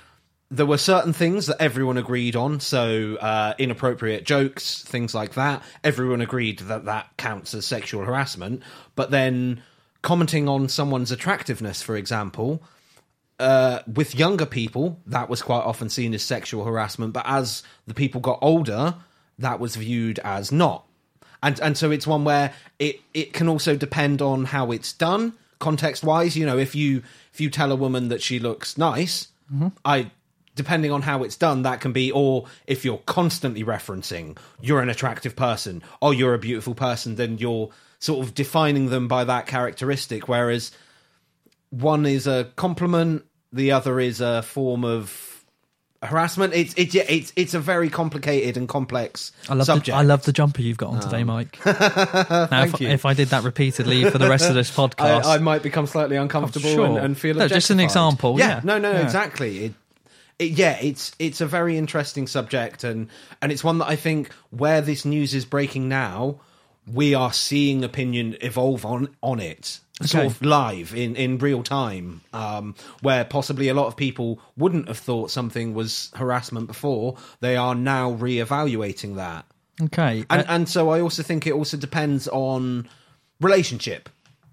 there 0.50 0.66
were 0.66 0.78
certain 0.78 1.14
things 1.14 1.46
that 1.46 1.62
everyone 1.62 1.98
agreed 1.98 2.36
on. 2.36 2.60
So 2.60 3.16
uh, 3.16 3.54
inappropriate 3.58 4.26
jokes 4.26 4.84
things 4.84 5.16
like 5.16 5.36
that. 5.36 5.64
Everyone 5.84 6.22
agreed 6.22 6.60
that 6.60 6.86
that 6.86 7.08
counts 7.18 7.54
as 7.54 7.66
sexual 7.66 8.04
harassment. 8.04 8.64
But 8.96 9.12
then 9.12 9.64
commenting 10.02 10.50
on 10.50 10.68
someone's 10.68 11.12
attractiveness 11.12 11.82
for 11.82 11.96
example 11.96 12.64
uh, 13.42 13.84
with 13.88 14.16
younger 14.16 14.46
people 14.46 15.00
that 15.08 15.30
was 15.30 15.42
quite 15.42 15.64
often 15.64 15.90
seen 15.90 16.14
as 16.14 16.24
sexual 16.24 16.64
harassment 16.64 17.14
but 17.14 17.24
as 17.28 17.64
the 17.88 17.94
people 17.94 18.22
got 18.22 18.40
older 18.42 18.96
that 19.40 19.60
was 19.60 19.76
viewed 19.76 20.20
as 20.20 20.52
not. 20.52 20.86
And 21.44 21.60
and 21.60 21.78
so 21.78 21.90
it's 21.92 22.06
one 22.06 22.24
where 22.24 22.54
it 22.80 23.02
it 23.14 23.34
can 23.34 23.48
also 23.48 23.76
depend 23.76 24.22
on 24.22 24.46
how 24.46 24.72
it's 24.72 24.94
done. 24.94 25.34
Context 25.60 26.04
wise 26.04 26.38
you 26.38 26.46
know 26.46 26.58
if 26.58 26.76
you 26.76 27.04
if 27.34 27.42
you 27.42 27.50
tell 27.50 27.72
a 27.72 27.76
woman 27.76 28.10
that 28.10 28.22
she 28.22 28.40
looks 28.40 28.78
nice 28.78 29.28
i 29.86 30.10
depending 30.56 30.92
on 30.92 31.04
how 31.04 31.24
it's 31.24 31.36
done 31.36 31.62
that 31.62 31.82
can 31.82 31.92
be 31.92 32.12
or 32.12 32.46
if 32.66 32.84
you're 32.84 32.98
constantly 33.06 33.64
referencing 33.64 34.36
you're 34.60 34.82
an 34.82 34.90
attractive 34.90 35.36
person 35.36 35.84
or 36.02 36.16
you're 36.16 36.34
a 36.34 36.40
beautiful 36.40 36.74
person 36.74 37.16
then 37.16 37.38
you're 37.38 37.70
sort 38.02 38.26
of 38.26 38.34
defining 38.34 38.90
them 38.90 39.08
by 39.08 39.24
that 39.24 39.46
characteristic. 39.46 40.28
Whereas 40.28 40.72
one 41.70 42.06
is 42.06 42.28
a 42.28 42.52
compliment 42.58 43.24
the 43.54 43.72
other 43.72 44.00
is 44.00 44.22
a 44.22 44.42
form 44.42 44.84
of 44.86 45.28
harassment 46.04 46.52
it's 46.56 46.74
it's 46.78 46.96
yeah, 46.96 47.04
it's 47.08 47.32
it's 47.36 47.54
a 47.54 47.60
very 47.60 47.88
complicated 47.88 48.58
and 48.58 48.68
complex 48.68 49.32
I 49.48 49.54
love 49.54 49.68
subject 49.68 49.86
the 49.86 49.94
I 49.94 50.02
love 50.02 50.24
the 50.26 50.34
jumper 50.34 50.64
you've 50.64 50.78
got 50.78 50.90
on 50.94 51.00
today, 51.00 51.22
um. 51.22 51.28
Mike. 51.28 51.60
now, 51.66 52.64
if, 52.64 52.82
you. 52.82 52.88
if 52.88 53.06
I 53.06 53.14
did 53.14 53.28
that 53.28 53.44
repeatedly 53.44 54.10
for 54.10 54.18
the 54.18 54.28
rest 54.28 54.50
of 54.50 54.56
this 54.56 54.72
podcast, 54.76 55.26
I, 55.26 55.36
I 55.36 55.38
might 55.38 55.62
become 55.62 55.86
slightly 55.86 56.16
uncomfortable 56.16 56.70
oh, 56.70 56.76
Sure. 56.76 56.86
and, 56.88 56.98
and 56.98 57.18
feel 57.18 57.36
No, 57.36 57.48
just 57.48 57.70
an 57.70 57.80
example, 57.80 58.40
Yeah, 58.40 58.48
yeah. 58.48 58.62
no, 58.64 58.80
no, 58.80 58.92
Yeah. 58.92 59.04
exactly. 59.04 59.66
It, 59.66 59.74
it, 60.40 60.52
yeah, 60.52 60.78
it's 60.82 61.12
it's 61.20 61.40
a 61.40 61.46
very 61.46 61.78
interesting 61.78 62.26
subject, 62.26 62.84
and 62.84 63.08
and 63.40 63.52
it's 63.52 63.64
one 63.64 63.78
that 63.78 63.88
I 63.88 63.96
think 63.96 64.32
where 64.50 64.82
this 64.82 65.06
news 65.06 65.36
is 65.36 65.46
breaking 65.46 65.88
now, 65.88 66.40
we 66.86 67.14
are 67.14 67.34
seeing 67.34 67.84
opinion 67.84 68.38
evolve 68.42 68.86
on 68.86 69.16
on 69.22 69.40
it. 69.40 69.80
Sort 70.02 70.16
Okay. 70.16 70.26
of 70.26 70.42
live 70.42 70.96
in, 70.96 71.16
in 71.16 71.38
real 71.38 71.62
time, 71.62 72.22
um, 72.34 72.74
where 73.04 73.24
possibly 73.24 73.68
a 73.68 73.76
lot 73.76 73.86
of 73.86 73.96
people 73.96 74.40
wouldn't 74.58 74.88
have 74.88 74.98
thought 74.98 75.30
something 75.30 75.76
was 75.76 76.10
harassment 76.16 76.66
before. 76.66 77.18
They 77.40 77.56
are 77.56 77.76
now 77.76 78.10
re-evaluating 78.10 79.18
that. 79.18 79.46
Okay. 79.80 80.26
and 80.28 80.42
Uh, 80.42 80.46
and 80.48 80.68
so 80.68 80.90
I 80.90 81.02
also 81.02 81.22
think 81.22 81.46
it 81.46 81.54
also 81.54 81.78
depends 81.78 82.28
on 82.28 82.90
relationship. 83.40 84.10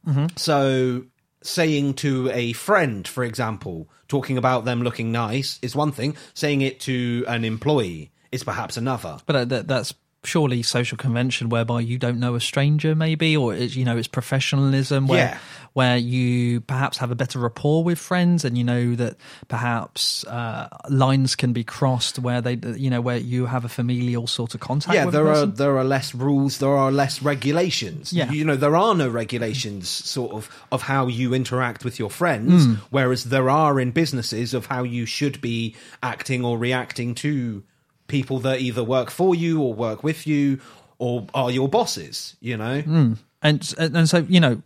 mm-hmm. 0.07 0.27
So 0.37 1.05
saying 1.43 1.95
to 1.95 2.31
a 2.31 2.53
friend, 2.53 3.09
for 3.09 3.25
example, 3.25 3.89
talking 4.07 4.37
about 4.37 4.67
them 4.67 4.83
looking 4.83 5.13
nice 5.13 5.59
is 5.63 5.75
one 5.75 5.93
thing. 5.93 6.15
Saying 6.35 6.61
it 6.61 6.81
to 6.81 7.25
an 7.27 7.45
employee 7.47 8.11
is 8.33 8.45
perhaps 8.45 8.77
another. 8.77 9.17
But 9.25 9.37
uh, 9.37 9.45
that, 9.47 9.69
that's 9.69 9.95
surely 10.25 10.63
social 10.63 10.99
convention 10.99 11.49
whereby 11.49 11.81
you 11.81 11.97
don't 11.99 12.19
know 12.19 12.35
a 12.35 12.41
stranger, 12.41 12.95
maybe, 12.95 13.37
or 13.37 13.55
it's, 13.55 13.77
you 13.77 13.85
know, 13.85 13.97
it's 13.97 14.09
professionalism 14.09 15.07
where 15.07 15.19
Yeah. 15.19 15.39
where 15.75 15.97
you 15.97 16.61
perhaps 16.63 16.99
have 16.99 17.13
a 17.13 17.15
better 17.15 17.39
rapport 17.39 17.85
with 17.85 17.99
friends, 18.01 18.45
and 18.45 18.59
you 18.59 18.65
know 18.65 18.97
that 18.97 19.17
perhaps 19.47 20.25
uh, 20.27 20.69
lines 20.89 21.37
can 21.37 21.53
be 21.53 21.63
crossed 21.63 22.19
where 22.19 22.41
they, 22.41 22.59
you 22.77 22.91
know, 22.91 23.01
where 23.01 23.17
you 23.19 23.47
have 23.47 23.65
a 23.65 23.69
familial 23.69 24.27
sort 24.27 24.55
of 24.55 24.61
contact. 24.61 24.95
yeah, 24.95 25.07
there 25.07 25.29
are 25.29 25.47
there 25.47 25.77
are 25.79 25.85
less 25.85 26.15
rules, 26.15 26.59
there 26.59 26.77
are 26.77 26.91
less 26.91 27.23
regulations. 27.23 28.13
Yeah. 28.13 28.31
you 28.31 28.45
know, 28.45 28.57
there 28.57 28.75
are 28.77 28.95
no 28.97 29.09
regulations 29.09 29.89
sort 29.89 30.33
of 30.33 30.51
of 30.73 30.83
how 30.83 31.07
you 31.07 31.33
interact 31.33 31.85
with 31.85 31.99
your 31.99 32.11
friends, 32.11 32.65
Hmm. 32.65 32.75
whereas 32.91 33.25
there 33.25 33.49
are 33.49 33.79
in 33.81 33.93
businesses 33.93 34.55
of 34.55 34.67
how 34.67 34.83
you 34.83 35.07
should 35.07 35.41
be 35.41 35.77
acting 36.03 36.45
or 36.45 36.59
reacting 36.59 37.15
to 37.17 37.63
people 38.09 38.41
that 38.41 38.61
either 38.61 38.83
work 38.83 39.11
for 39.11 39.35
you 39.35 39.61
or 39.63 39.73
work 39.73 40.03
with 40.03 40.27
you 40.27 40.59
or 40.99 41.27
are 41.35 41.51
your 41.51 41.69
bosses. 41.69 42.37
You 42.41 42.57
know, 42.57 42.81
Hmm. 42.83 43.13
and 43.43 43.75
and 43.79 44.09
so 44.09 44.27
you 44.29 44.41
know 44.41 44.61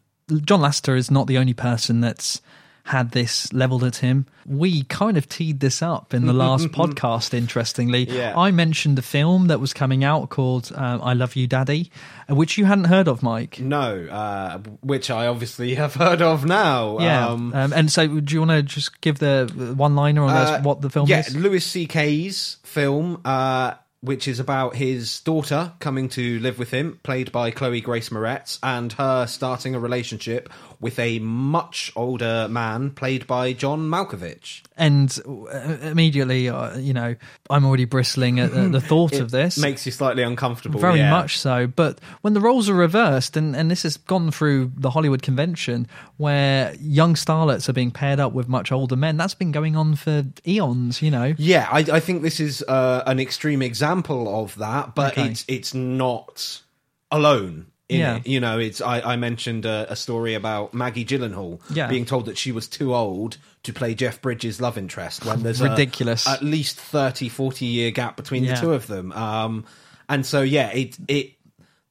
john 0.44 0.60
lasseter 0.60 0.96
is 0.96 1.10
not 1.10 1.26
the 1.26 1.36
only 1.36 1.52
person 1.52 2.00
that's 2.00 2.40
had 2.84 3.12
this 3.12 3.52
leveled 3.52 3.84
at 3.84 3.96
him 3.96 4.26
we 4.44 4.82
kind 4.84 5.16
of 5.16 5.28
teed 5.28 5.60
this 5.60 5.82
up 5.82 6.12
in 6.12 6.26
the 6.26 6.32
last 6.32 6.66
podcast 6.72 7.32
interestingly 7.32 8.04
Yeah. 8.10 8.36
i 8.36 8.50
mentioned 8.50 8.98
a 8.98 9.02
film 9.02 9.46
that 9.46 9.60
was 9.60 9.72
coming 9.72 10.02
out 10.02 10.30
called 10.30 10.72
um, 10.74 11.00
i 11.02 11.12
love 11.14 11.36
you 11.36 11.46
daddy 11.46 11.90
uh, 12.28 12.34
which 12.34 12.58
you 12.58 12.64
hadn't 12.64 12.84
heard 12.84 13.06
of 13.08 13.22
mike 13.22 13.60
no, 13.60 14.06
uh, 14.06 14.58
which 14.80 15.10
I 15.10 15.26
obviously 15.28 15.74
have 15.82 15.94
heard 15.94 16.20
of 16.22 16.44
now. 16.44 16.98
yeah 17.00 17.28
Um, 17.28 17.52
um, 17.54 17.72
and 17.72 17.90
so 17.90 18.06
do 18.20 18.34
you 18.34 18.40
want 18.40 18.50
to 18.52 18.62
just 18.62 19.00
give 19.00 19.18
the 19.18 19.74
one 19.76 19.94
liner 19.94 20.22
on 20.24 20.30
Uh, 20.30 20.60
what 20.62 20.80
the 20.80 20.90
film 20.90 21.04
is? 21.04 21.10
yeah, 21.10 21.20
is 21.20 21.36
Louis 21.36 21.60
C.K.'s 21.60 22.56
film, 22.64 23.20
uh, 23.24 23.74
which 24.02 24.26
is 24.26 24.40
about 24.40 24.74
his 24.74 25.20
daughter 25.20 25.72
coming 25.78 26.08
to 26.10 26.38
live 26.40 26.58
with 26.58 26.72
him, 26.72 26.98
played 27.04 27.30
by 27.30 27.52
Chloe 27.52 27.80
Grace 27.80 28.08
Moretz, 28.08 28.58
and 28.62 28.92
her 28.94 29.26
starting 29.26 29.76
a 29.76 29.80
relationship 29.80 30.50
with 30.80 30.98
a 30.98 31.20
much 31.20 31.92
older 31.94 32.48
man, 32.48 32.90
played 32.90 33.26
by 33.28 33.52
John 33.52 33.88
Malkovich. 33.88 34.62
And 34.82 35.18
uh, 35.26 35.58
immediately 35.82 36.48
uh, 36.48 36.76
you 36.78 36.92
know 36.92 37.14
i'm 37.50 37.64
already 37.64 37.84
bristling 37.84 38.40
at, 38.40 38.52
at 38.52 38.72
the 38.72 38.80
thought 38.90 39.14
of 39.14 39.30
this 39.30 39.58
Makes 39.58 39.86
you 39.86 39.92
slightly 39.92 40.22
uncomfortable. 40.22 40.80
Very 40.80 40.98
yeah. 40.98 41.10
much 41.10 41.38
so. 41.38 41.66
But 41.66 42.00
when 42.22 42.34
the 42.34 42.40
roles 42.40 42.68
are 42.68 42.74
reversed, 42.74 43.36
and, 43.36 43.54
and 43.54 43.70
this 43.70 43.82
has 43.84 43.96
gone 43.96 44.30
through 44.30 44.72
the 44.76 44.90
Hollywood 44.90 45.22
convention 45.22 45.86
where 46.16 46.74
young 46.80 47.14
starlets 47.14 47.68
are 47.68 47.72
being 47.72 47.90
paired 47.90 48.18
up 48.18 48.32
with 48.32 48.48
much 48.48 48.72
older 48.72 48.96
men, 48.96 49.16
that's 49.16 49.34
been 49.34 49.52
going 49.52 49.76
on 49.76 49.94
for 49.94 50.24
eons, 50.46 51.00
you 51.02 51.10
know. 51.10 51.34
Yeah, 51.38 51.68
I, 51.70 51.78
I 51.80 52.00
think 52.00 52.22
this 52.22 52.40
is 52.40 52.62
uh, 52.66 53.02
an 53.06 53.20
extreme 53.20 53.62
example 53.62 54.42
of 54.42 54.56
that, 54.56 54.94
but 54.94 55.12
Okay. 55.12 55.28
it's 55.30 55.44
it's 55.48 55.74
not 55.74 56.62
alone. 57.10 57.66
Yeah. 57.98 58.16
it. 58.16 58.26
You 58.26 58.40
know, 58.40 58.58
it's 58.58 58.80
I, 58.80 59.00
I 59.00 59.16
mentioned 59.16 59.64
a, 59.66 59.90
a 59.92 59.96
story 59.96 60.34
about 60.34 60.74
Maggie 60.74 61.04
Gyllenhaal 61.04 61.60
Yeah. 61.74 61.86
being 61.88 62.04
told 62.04 62.26
that 62.26 62.36
she 62.38 62.52
was 62.52 62.66
too 62.68 62.94
old 62.94 63.36
to 63.64 63.72
play 63.72 63.94
Jeff 63.94 64.20
Bridges' 64.20 64.60
love 64.60 64.76
interest 64.78 65.24
when 65.24 65.42
there's 65.42 65.60
a- 65.60 65.70
Ridiculous. 65.70 66.26
at 66.28 66.42
least 66.42 66.78
30, 66.78 67.28
40 67.28 67.64
year 67.66 67.90
gap 67.90 68.16
between 68.16 68.44
Yeah. 68.44 68.54
the 68.54 68.60
two 68.60 68.72
of 68.72 68.86
them. 68.86 69.12
Um, 69.12 69.64
and 70.08 70.26
so 70.26 70.42
yeah, 70.42 70.70
it 70.70 70.96
it 71.08 71.32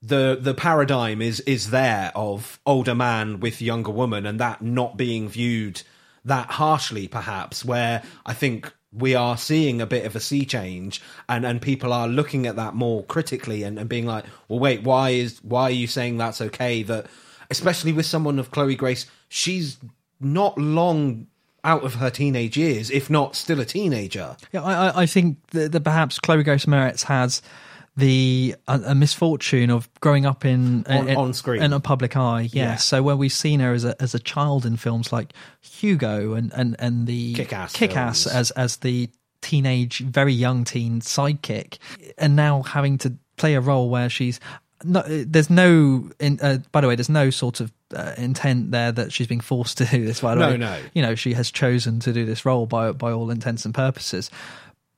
the 0.04 0.38
the 0.40 0.54
paradigm 0.54 1.22
is 1.22 1.40
is 1.42 1.70
there 1.70 2.12
of 2.16 2.60
older 2.66 2.96
man 2.96 3.40
with 3.40 3.62
younger 3.62 3.92
woman, 3.92 4.26
and 4.26 4.40
that 4.40 4.62
not 4.62 4.98
being 4.98 5.30
viewed 5.30 5.82
that 6.26 6.48
harshly, 6.52 7.08
perhaps. 7.08 7.64
Where 7.66 8.04
I 8.26 8.34
think 8.34 8.74
we 8.94 9.16
are 9.16 9.38
seeing 9.38 9.80
a 9.82 9.86
bit 9.86 10.06
of 10.06 10.16
a 10.16 10.20
sea 10.20 10.46
change, 10.46 11.02
and 11.30 11.46
and 11.46 11.62
people 11.62 11.94
are 11.94 12.08
looking 12.08 12.46
at 12.46 12.56
that 12.58 12.74
more 12.76 13.04
critically 13.04 13.64
and, 13.64 13.80
and 13.80 13.88
being 13.90 14.06
like, 14.06 14.26
well, 14.48 14.60
wait, 14.60 14.84
why 14.84 15.12
is 15.12 15.40
why 15.44 15.64
are 15.64 15.72
you 15.72 15.88
saying 15.88 16.18
that's 16.18 16.42
okay? 16.42 16.84
That 16.84 17.08
especially 17.50 17.94
with 17.94 18.06
someone 18.06 18.40
of 18.40 18.52
Chloe 18.52 18.76
Grace, 18.76 19.06
she's 19.30 19.78
not 20.20 20.58
long 20.58 21.28
out 21.64 21.84
of 21.84 21.96
her 21.96 22.10
teenage 22.10 22.58
years, 22.58 22.90
if 22.90 23.10
not 23.10 23.36
still 23.36 23.60
a 23.60 23.66
teenager. 23.66 24.36
Yeah, 24.52 24.64
I, 24.64 25.04
I- 25.04 25.06
think 25.06 25.38
that, 25.52 25.72
that 25.74 25.82
perhaps 25.82 26.18
Chloe 26.20 26.44
Grace 26.44 26.66
Moretz 26.66 27.04
has 27.04 27.42
the 27.98 28.56
a, 28.68 28.82
a 28.88 28.96
misfortune 28.96 29.70
of 29.70 29.90
growing 30.00 30.26
up 30.26 30.46
in, 30.46 30.86
On- 30.88 31.10
in 31.10 31.18
on 31.18 31.34
screen. 31.34 31.62
in 31.62 31.74
a 31.74 31.80
public 31.80 32.16
eye. 32.16 32.42
Yes, 32.44 32.54
Yeah. 32.54 32.76
so 32.78 33.04
where 33.04 33.16
we've 33.18 33.34
seen 33.34 33.60
her 33.60 33.74
as 33.74 33.84
a 33.86 34.02
as 34.02 34.16
a 34.16 34.20
child 34.20 34.66
in 34.66 34.78
films 34.78 35.12
like 35.12 35.34
Hugo 35.62 36.34
and 36.34 36.52
and 36.54 36.76
and 36.80 37.06
the 37.08 37.34
Kick-Ass 37.34 37.74
Kick-Ass 37.74 38.28
as 38.28 38.52
as 38.52 38.78
the 38.78 39.10
teenage, 39.42 40.00
very 40.00 40.34
young 40.34 40.64
teen 40.64 41.02
sidekick, 41.02 41.80
and 42.18 42.36
now 42.36 42.62
having 42.62 42.98
to 43.00 43.14
play 43.38 43.56
a 43.56 43.62
role 43.62 43.90
where 43.90 44.10
she's. 44.10 44.40
No, 44.84 45.04
there's 45.08 45.50
no. 45.52 46.10
In, 46.20 46.40
uh, 46.42 46.58
by 46.72 46.82
the 46.82 46.88
way, 46.88 46.96
there's 46.96 47.10
no 47.10 47.30
sort 47.30 47.60
of 47.60 47.72
uh, 47.96 48.14
intent 48.18 48.72
there 48.72 48.92
that 48.92 49.12
she's 49.12 49.28
being 49.28 49.40
forced 49.42 49.78
to 49.78 49.86
do 49.86 50.04
this. 50.06 50.22
By 50.22 50.34
the 50.34 50.42
No, 50.42 50.50
way, 50.52 50.58
no. 50.58 50.80
you 50.94 51.02
know 51.04 51.14
she 51.14 51.34
has 51.34 51.52
chosen 51.52 52.00
to 52.00 52.12
do 52.14 52.26
this 52.26 52.46
role 52.46 52.66
by 52.66 52.92
by 52.94 53.12
all 53.12 53.30
intents 53.30 53.64
and 53.66 53.76
purposes 53.76 54.32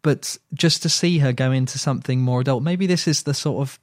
but 0.03 0.37
just 0.53 0.83
to 0.83 0.89
see 0.89 1.17
her 1.17 1.33
go 1.33 1.51
into 1.51 1.79
something 1.79 2.21
more 2.21 2.41
adult 2.41 2.61
maybe 2.61 2.85
this 2.85 3.07
is 3.07 3.23
the 3.23 3.33
sort 3.33 3.67
of 3.67 3.79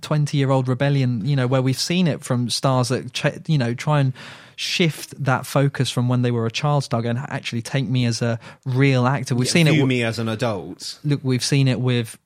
20 0.00 0.36
year 0.36 0.50
old 0.50 0.68
rebellion 0.68 1.24
you 1.26 1.34
know 1.34 1.46
where 1.46 1.62
we've 1.62 1.78
seen 1.78 2.06
it 2.06 2.22
from 2.22 2.48
stars 2.48 2.88
that 2.90 3.12
ch- 3.12 3.48
you 3.48 3.58
know 3.58 3.74
try 3.74 4.00
and 4.00 4.12
shift 4.56 5.12
that 5.24 5.46
focus 5.46 5.90
from 5.90 6.08
when 6.08 6.22
they 6.22 6.30
were 6.30 6.46
a 6.46 6.50
child 6.50 6.84
star 6.84 7.04
and 7.04 7.18
actually 7.18 7.62
take 7.62 7.88
me 7.88 8.04
as 8.04 8.20
a 8.22 8.38
real 8.66 9.06
actor 9.06 9.34
we've 9.34 9.48
seen 9.48 9.66
it 9.66 9.70
w- 9.70 9.86
me 9.86 10.02
as 10.02 10.18
an 10.18 10.28
adult. 10.28 10.98
look 11.04 11.20
we've 11.22 11.44
seen 11.44 11.66
it 11.66 11.80
with 11.80 12.18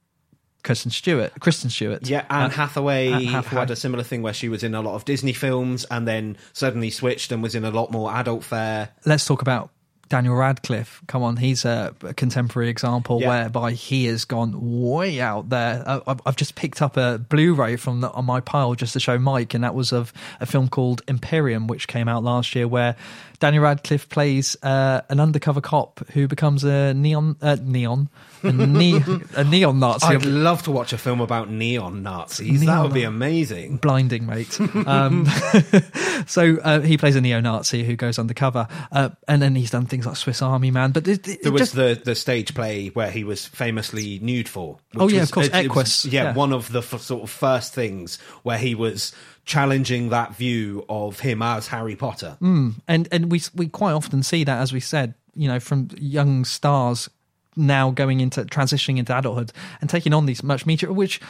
Kristen 0.64 0.90
Stewart 0.90 1.30
Kristen 1.40 1.68
Stewart 1.71 2.09
Yeah, 2.09 2.25
Anne 2.30 2.44
Uh, 2.47 2.49
Hathaway, 2.49 3.09
Anne 3.12 3.25
Hathaway. 3.26 3.61
had 3.61 3.71
a 3.71 3.76
similar 3.76 4.02
thing 4.02 4.23
where 4.23 4.33
she 4.33 4.49
was 4.49 4.64
in 4.64 4.75
a 4.75 4.80
lot 4.80 4.94
of 4.94 5.04
Disney 5.04 5.35
films 5.35 5.85
and 5.90 6.09
then 6.09 6.38
suddenly 6.54 6.88
switched 6.90 7.30
and 7.33 7.42
was 7.42 7.54
in 7.54 7.64
a 7.66 7.71
lot 7.71 7.92
more 7.92 8.11
adult 8.12 8.42
fare. 8.44 8.88
let's 9.04 9.26
talk 9.26 9.42
about 9.42 9.71
Daniel 10.08 10.34
Radcliffe. 10.34 11.00
Come 11.06 11.23
on, 11.23 11.37
he's 11.38 11.64
a, 11.64 11.94
a 12.02 12.14
contemporary 12.14 12.68
example 12.68 13.20
Yeah. 13.20 13.28
whereby 13.28 13.73
he 13.73 14.04
has 14.06 14.25
gone 14.25 14.52
way 14.82 15.20
out 15.20 15.49
there. 15.49 15.82
I, 15.87 16.00
I've- 16.06 16.20
I've 16.26 16.37
just 16.37 16.54
picked 16.54 16.82
up 16.82 16.96
a 16.96 17.18
Blu-ray 17.18 17.76
from 17.76 18.00
the, 18.00 18.11
on 18.11 18.25
my 18.25 18.40
pile 18.40 18.75
just 18.75 18.92
to 18.92 19.00
show 19.00 19.18
Mike, 19.18 19.54
and 19.54 19.64
that 19.64 19.75
was 19.75 19.92
of 19.92 20.12
a 20.40 20.46
film 20.46 20.68
called 20.68 21.02
Imperium, 21.08 21.66
which 21.66 21.88
came 21.88 22.08
out 22.08 22.23
last 22.23 22.54
year, 22.54 22.68
where 22.68 22.96
Daniel 23.40 23.64
Radcliffe 23.64 24.08
plays 24.08 24.56
uh, 24.62 25.00
an 25.08 25.20
undercover 25.20 25.61
cop 25.61 26.00
who 26.12 26.28
becomes 26.28 26.64
a 26.64 26.94
neon 26.94 27.37
uh, 27.42 27.56
neon 27.62 28.08
a, 28.44 28.52
ne- 28.52 29.02
a 29.34 29.44
neon 29.44 29.78
Nazi. 29.78 30.06
I'd 30.06 30.24
love 30.24 30.62
to 30.64 30.70
watch 30.70 30.92
a 30.92 30.98
film 30.98 31.20
about 31.20 31.50
neon 31.50 32.02
Nazis. 32.02 32.64
that 32.66 32.82
would 32.82 32.92
be 32.94 33.04
amazing. 33.04 33.78
blinding, 33.78 34.26
mate. 34.26 34.58
Um, 34.86 35.26
so 36.26 36.58
uh, 36.62 36.80
he 36.80 36.96
plays 36.98 37.16
a 37.16 37.20
neo-Nazi 37.20 37.84
who 37.84 37.96
goes 37.96 38.18
undercover, 38.18 38.66
uh, 38.92 39.10
and 39.28 39.40
then 39.40 39.54
he's 39.54 39.70
done 39.70 39.86
things 39.86 40.06
like 40.06 40.16
Swiss 40.16 40.42
Army 40.42 40.70
Man. 40.70 40.92
But 40.92 41.08
it, 41.08 41.26
it 41.26 41.42
There 41.42 41.52
was 41.52 41.60
just, 41.62 41.74
the, 41.74 42.00
the 42.04 42.14
stage 42.14 42.54
play 42.54 42.88
where 42.88 43.10
he 43.10 43.24
was 43.24 43.46
famously 43.46 44.18
nude 44.20 44.48
for. 44.48 44.78
Oh, 44.96 45.08
yeah, 45.08 45.20
was- 45.20 45.30
of 45.30 45.34
course, 45.34 45.46
it- 45.48 45.54
it 45.54 45.74
was- 45.74 46.04
Equus, 46.04 46.04
yeah, 46.06 46.22
yeah. 46.24 46.34
one 46.34 46.52
of 46.52 46.70
the 46.72 46.80
f- 46.80 47.00
sort 47.00 47.22
of 47.22 47.30
first 47.30 47.72
things 47.74 48.18
where 48.42 48.58
he 48.58 48.74
was 48.74 49.12
challenging 49.44 50.08
that 50.10 50.34
view 50.36 50.84
of 50.88 51.20
him 51.20 51.42
as 51.42 51.68
Harry 51.68 51.96
Potter. 51.96 52.36
and 52.40 52.76
and 53.10 53.30
we 53.30 53.40
we 53.54 53.68
quite 53.68 53.92
often 53.92 54.22
see 54.22 54.44
that, 54.44 54.58
as 54.60 54.72
we 54.72 54.80
said, 54.80 55.14
you 55.34 55.48
know, 55.48 55.60
from 55.60 55.88
young 55.96 56.44
stars 56.44 57.08
now 57.56 57.90
going 57.90 58.20
into 58.20 58.44
transitioning 58.44 58.99
into 58.99 59.16
adulthood 59.16 59.52
and 59.80 59.88
taking 59.90 60.12
on 60.12 60.26
these 60.26 60.42
much 60.42 60.66
media, 60.66 60.92
which. 60.92 61.20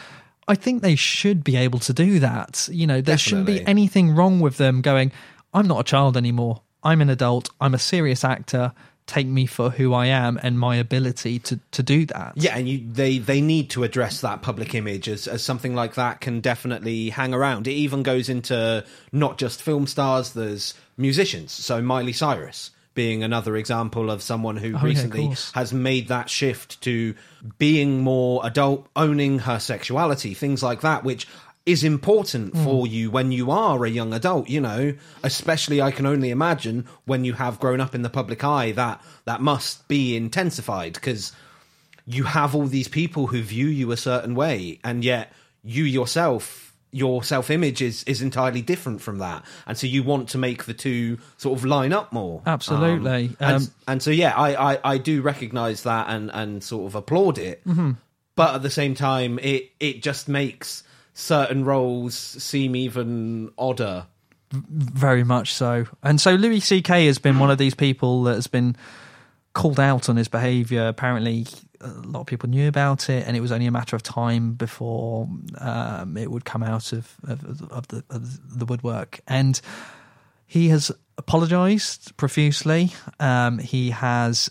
I 0.46 0.56
think 0.56 0.82
they 0.82 0.94
should 0.94 1.42
be 1.42 1.56
able 1.56 1.78
to 1.78 1.94
do 1.94 2.18
that. 2.18 2.68
You 2.70 2.86
know, 2.86 3.00
there 3.00 3.16
shouldn't 3.16 3.46
be 3.46 3.66
anything 3.66 4.14
wrong 4.14 4.40
with 4.40 4.58
them 4.58 4.82
going, 4.82 5.10
I'm 5.54 5.66
not 5.66 5.80
a 5.80 5.84
child 5.84 6.18
anymore. 6.18 6.60
I'm 6.82 7.00
an 7.00 7.08
adult. 7.08 7.48
I'm 7.60 7.72
a 7.72 7.78
serious 7.78 8.24
actor. 8.24 8.72
Take 9.06 9.26
me 9.26 9.46
for 9.46 9.70
who 9.70 9.94
I 9.94 10.06
am 10.06 10.38
and 10.42 10.58
my 10.58 10.76
ability 10.76 11.38
to, 11.40 11.60
to 11.72 11.82
do 11.82 12.06
that. 12.06 12.32
Yeah, 12.36 12.56
and 12.56 12.68
you, 12.68 12.86
they 12.90 13.18
they 13.18 13.40
need 13.40 13.70
to 13.70 13.84
address 13.84 14.20
that 14.22 14.42
public 14.42 14.74
image 14.74 15.08
as, 15.08 15.26
as 15.26 15.42
something 15.42 15.74
like 15.74 15.94
that 15.94 16.20
can 16.20 16.40
definitely 16.40 17.10
hang 17.10 17.32
around. 17.32 17.66
It 17.66 17.72
even 17.72 18.02
goes 18.02 18.28
into 18.28 18.84
not 19.12 19.38
just 19.38 19.62
film 19.62 19.86
stars. 19.86 20.32
There's 20.32 20.74
musicians. 20.96 21.52
So 21.52 21.80
Miley 21.80 22.12
Cyrus 22.12 22.70
being 22.94 23.22
another 23.22 23.56
example 23.56 24.10
of 24.10 24.22
someone 24.22 24.56
who 24.56 24.74
Oh, 24.76 24.80
recently 24.82 25.26
course. 25.26 25.50
has 25.54 25.72
made 25.72 26.08
that 26.08 26.30
shift 26.30 26.80
to 26.82 27.14
being 27.58 28.00
more 28.00 28.40
adult, 28.46 28.86
owning 28.94 29.40
her 29.40 29.58
sexuality, 29.58 30.32
things 30.34 30.62
like 30.62 30.80
that, 30.82 31.04
which 31.04 31.26
is 31.66 31.82
important 31.82 32.54
Hmm. 32.54 32.62
for 32.64 32.86
you 32.86 33.10
when 33.10 33.32
you 33.32 33.50
are 33.50 33.84
a 33.84 33.90
young 33.90 34.12
adult, 34.12 34.48
you 34.50 34.60
know, 34.60 34.94
especially 35.22 35.80
I 35.80 35.90
can 35.92 36.04
only 36.06 36.30
imagine 36.30 36.84
when 37.06 37.24
you 37.24 37.32
have 37.34 37.58
grown 37.58 37.80
up 37.80 37.94
in 37.94 38.02
the 38.02 38.10
public 38.10 38.44
eye 38.44 38.72
that 38.72 39.02
that 39.24 39.40
must 39.40 39.88
be 39.88 40.14
intensified 40.14 40.92
because 40.92 41.32
you 42.06 42.24
have 42.24 42.54
all 42.54 42.66
these 42.66 42.88
people 42.88 43.28
who 43.28 43.40
view 43.40 43.66
you 43.66 43.90
a 43.92 43.96
certain 43.96 44.34
way 44.34 44.78
and 44.84 45.02
yet 45.02 45.32
you 45.62 45.84
yourself 45.84 46.63
your 46.94 47.22
self 47.24 47.50
image 47.50 47.82
is 47.82 48.04
is 48.04 48.22
entirely 48.22 48.62
different 48.62 49.00
from 49.02 49.18
that, 49.18 49.44
and 49.66 49.76
so 49.76 49.86
you 49.86 50.02
want 50.02 50.28
to 50.30 50.38
make 50.38 50.64
the 50.64 50.74
two 50.74 51.18
sort 51.36 51.58
of 51.58 51.64
line 51.64 51.92
up 51.92 52.12
more. 52.12 52.40
Absolutely. 52.46 53.24
Um, 53.28 53.36
and, 53.40 53.56
Um, 53.56 53.68
and 53.88 54.02
so 54.02 54.10
yeah, 54.10 54.32
I, 54.36 54.72
I 54.74 54.78
I 54.94 54.98
do 54.98 55.20
recognise 55.20 55.82
that 55.82 56.08
and 56.08 56.30
and 56.32 56.62
sort 56.62 56.86
of 56.86 56.94
applaud 56.94 57.38
it, 57.38 57.62
Mm-hmm. 57.66 57.92
but 58.36 58.54
at 58.54 58.62
the 58.62 58.70
same 58.70 58.94
time, 58.94 59.38
it 59.40 59.72
it 59.80 60.02
just 60.02 60.28
makes 60.28 60.84
certain 61.14 61.64
roles 61.64 62.14
seem 62.16 62.74
even 62.76 63.50
odder. 63.58 64.06
Very 64.52 65.24
much 65.24 65.52
so. 65.52 65.86
And 66.02 66.20
so 66.20 66.34
Louis 66.34 66.60
C.K. 66.60 67.06
has 67.06 67.18
been 67.18 67.40
one 67.40 67.50
of 67.50 67.58
these 67.58 67.74
people 67.74 68.22
that 68.24 68.34
has 68.36 68.46
been 68.46 68.76
called 69.52 69.80
out 69.80 70.08
on 70.08 70.16
his 70.16 70.28
behaviour. 70.28 70.86
Apparently, 70.86 71.46
a 71.84 72.06
lot 72.06 72.20
of 72.20 72.26
people 72.26 72.48
knew 72.48 72.66
about 72.68 73.08
it, 73.10 73.26
and 73.26 73.36
it 73.36 73.40
was 73.40 73.52
only 73.52 73.66
a 73.66 73.70
matter 73.70 73.94
of 73.96 74.02
time 74.02 74.54
before 74.54 75.28
um, 75.58 76.16
it 76.16 76.30
would 76.30 76.44
come 76.44 76.62
out 76.62 76.92
of, 76.92 77.14
of, 77.24 77.62
of, 77.70 77.88
the, 77.88 78.02
of 78.10 78.58
the 78.58 78.64
woodwork. 78.64 79.20
And 79.26 79.60
he 80.46 80.68
has 80.68 80.90
apologised 81.18 82.16
profusely. 82.16 82.92
Um, 83.20 83.58
he 83.58 83.90
has 83.90 84.50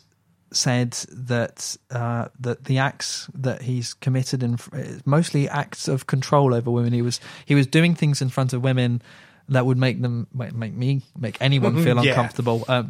said 0.52 0.92
that 1.12 1.76
uh, 1.90 2.28
that 2.40 2.66
the 2.66 2.78
acts 2.78 3.28
that 3.34 3.64
he's 3.64 3.94
committed 3.96 4.44
and 4.44 4.62
mostly 5.06 5.50
acts 5.50 5.88
of 5.88 6.06
control 6.06 6.54
over 6.54 6.70
women. 6.70 6.94
He 6.94 7.02
was 7.02 7.20
he 7.46 7.56
was 7.56 7.66
doing 7.68 7.96
things 7.96 8.22
in 8.22 8.30
front 8.30 8.54
of 8.54 8.64
women 8.64 9.02
that 9.50 9.66
would 9.66 9.78
make 9.80 10.00
them 10.02 10.28
make, 10.34 10.54
make 10.54 10.74
me 10.74 11.02
make 11.18 11.38
anyone 11.42 11.76
feel 11.84 11.96
Yeah. 12.06 12.12
uncomfortable. 12.12 12.64
Uh, 12.68 12.84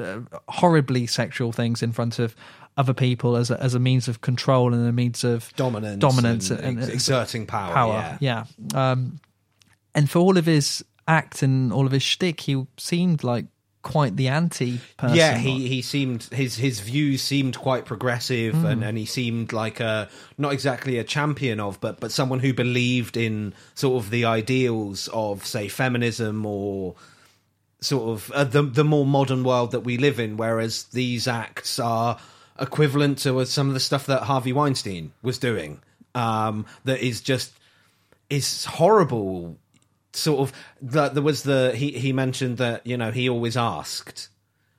uh, 0.00 0.20
horribly 0.48 1.06
sexual 1.06 1.52
things 1.52 1.82
in 1.82 1.92
front 1.92 2.18
of 2.18 2.34
other 2.76 2.94
people 2.94 3.36
as 3.36 3.50
a, 3.50 3.62
as 3.62 3.74
a 3.74 3.78
means 3.78 4.08
of 4.08 4.20
control 4.20 4.74
and 4.74 4.86
a 4.86 4.92
means 4.92 5.22
of 5.24 5.52
Dominance, 5.56 6.00
dominance, 6.00 6.50
and, 6.50 6.78
ex- 6.80 6.88
exerting 6.88 7.46
power. 7.46 7.72
power. 7.72 8.16
Yeah. 8.20 8.44
Yeah. 8.74 8.90
Um, 8.90 9.20
and 9.94 10.10
for 10.10 10.18
all 10.18 10.36
of 10.36 10.46
his 10.46 10.84
act 11.06 11.42
and 11.42 11.72
all 11.72 11.86
of 11.86 11.92
his 11.92 12.02
shtick, 12.02 12.40
he 12.40 12.66
seemed 12.76 13.22
like 13.22 13.46
quite 13.82 14.16
the 14.16 14.26
anti 14.28 14.80
person. 14.96 15.16
Yeah, 15.16 15.36
he, 15.36 15.68
he 15.68 15.82
seemed 15.82 16.24
his 16.32 16.56
his 16.56 16.80
views 16.80 17.22
seemed 17.22 17.56
quite 17.58 17.84
progressive, 17.84 18.54
Hmm. 18.54 18.66
and, 18.66 18.82
and 18.84 18.98
he 18.98 19.04
seemed 19.04 19.52
like 19.52 19.78
a 19.78 20.08
not 20.38 20.52
exactly 20.52 20.98
a 20.98 21.04
champion 21.04 21.60
of, 21.60 21.80
but 21.80 22.00
but 22.00 22.10
someone 22.10 22.40
who 22.40 22.52
believed 22.54 23.16
in 23.16 23.52
sort 23.74 24.02
of 24.02 24.10
the 24.10 24.24
ideals 24.24 25.08
of 25.12 25.46
say 25.46 25.68
feminism 25.68 26.44
or 26.46 26.94
sort 27.84 28.08
of 28.08 28.30
uh, 28.32 28.44
the 28.44 28.62
the 28.62 28.84
more 28.84 29.06
modern 29.06 29.44
world 29.44 29.72
that 29.72 29.80
we 29.80 29.96
live 29.96 30.18
in. 30.18 30.36
Whereas 30.36 30.84
these 30.84 31.28
acts 31.28 31.78
are 31.78 32.18
equivalent 32.58 33.18
to 33.18 33.44
some 33.44 33.68
of 33.68 33.74
the 33.74 33.80
stuff 33.80 34.06
that 34.06 34.22
Harvey 34.22 34.52
Weinstein 34.52 35.12
was 35.22 35.38
doing. 35.38 35.80
Um, 36.14 36.66
that 36.84 37.00
is 37.00 37.20
just 37.20 37.52
is 38.30 38.64
horrible. 38.64 39.58
Sort 40.12 40.40
of 40.40 40.52
that 40.80 41.14
there 41.14 41.22
was 41.22 41.42
the 41.42 41.74
he 41.74 41.92
he 41.92 42.12
mentioned 42.12 42.58
that 42.58 42.86
you 42.86 42.96
know 42.96 43.10
he 43.10 43.28
always 43.28 43.56
asked 43.56 44.28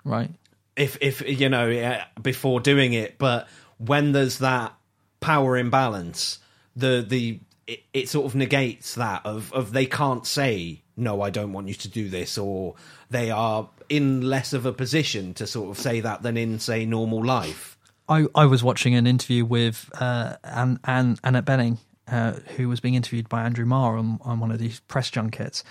right. 0.05 0.29
if 0.77 0.97
if 1.01 1.21
you 1.27 1.49
know 1.49 1.69
uh, 1.69 2.05
before 2.21 2.61
doing 2.61 2.93
it 2.93 3.17
but 3.17 3.49
when 3.77 4.13
there's 4.13 4.37
that 4.37 4.73
power 5.19 5.57
imbalance 5.57 6.39
the 6.73 7.05
the 7.05 7.41
it, 7.67 7.81
it 7.93 8.09
sort 8.09 8.25
of 8.25 8.35
negates 8.35 8.95
that 8.95 9.25
of 9.25 9.51
of 9.53 9.71
they 9.73 9.85
can't 9.85 10.25
say 10.27 10.81
no 10.97 11.21
i 11.21 11.29
don't 11.29 11.51
want 11.53 11.67
you 11.67 11.73
to 11.73 11.87
do 11.89 12.09
this 12.09 12.37
or 12.37 12.75
they 13.09 13.31
are 13.31 13.69
in 13.89 14.21
less 14.21 14.53
of 14.53 14.65
a 14.65 14.73
position 14.73 15.33
to 15.33 15.45
sort 15.47 15.69
of 15.69 15.77
say 15.81 15.99
that 15.99 16.21
than 16.23 16.37
in 16.37 16.59
say 16.59 16.85
normal 16.85 17.23
life 17.23 17.77
I, 18.07 18.27
I 18.35 18.45
was 18.45 18.63
watching 18.63 18.93
an 18.93 19.07
interview 19.07 19.43
with 19.45 19.89
uh, 19.99 20.35
Anne, 20.43 20.79
Anne, 20.83 21.17
Annette 21.23 21.45
Bening, 21.45 21.79
uh, 22.07 22.33
who 22.55 22.69
was 22.69 22.79
being 22.79 22.93
interviewed 22.93 23.27
by 23.27 23.41
Andrew 23.43 23.65
Marr 23.65 23.97
on, 23.97 24.19
on 24.21 24.39
one 24.39 24.51
of 24.51 24.59
these 24.59 24.79
press 24.81 25.09
junkets. 25.09 25.63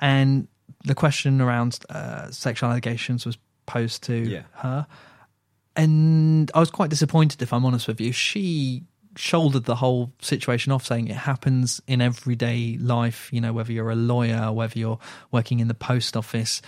And 0.00 0.48
the 0.86 0.94
question 0.94 1.42
around 1.42 1.78
uh, 1.90 2.30
sexual 2.30 2.70
allegations 2.70 3.26
was 3.26 3.36
posed 3.66 4.02
to 4.04 4.14
Yeah. 4.16 4.42
her. 4.52 4.86
And 5.76 6.50
I 6.54 6.60
was 6.60 6.70
quite 6.70 6.88
disappointed, 6.88 7.42
if 7.42 7.52
I'm 7.52 7.66
honest 7.66 7.86
with 7.86 8.00
you. 8.00 8.12
She 8.12 8.84
shouldered 9.16 9.64
the 9.64 9.76
whole 9.76 10.12
situation 10.20 10.72
off, 10.72 10.86
saying 10.86 11.08
it 11.08 11.16
happens 11.16 11.80
in 11.86 12.00
everyday 12.00 12.76
life, 12.78 13.28
you 13.32 13.40
know, 13.40 13.52
whether 13.52 13.72
you're 13.72 13.90
a 13.90 13.96
lawyer, 13.96 14.52
whether 14.52 14.78
you're 14.78 14.98
working 15.30 15.60
in 15.60 15.68
the 15.68 15.74
post 15.74 16.16
office. 16.16 16.62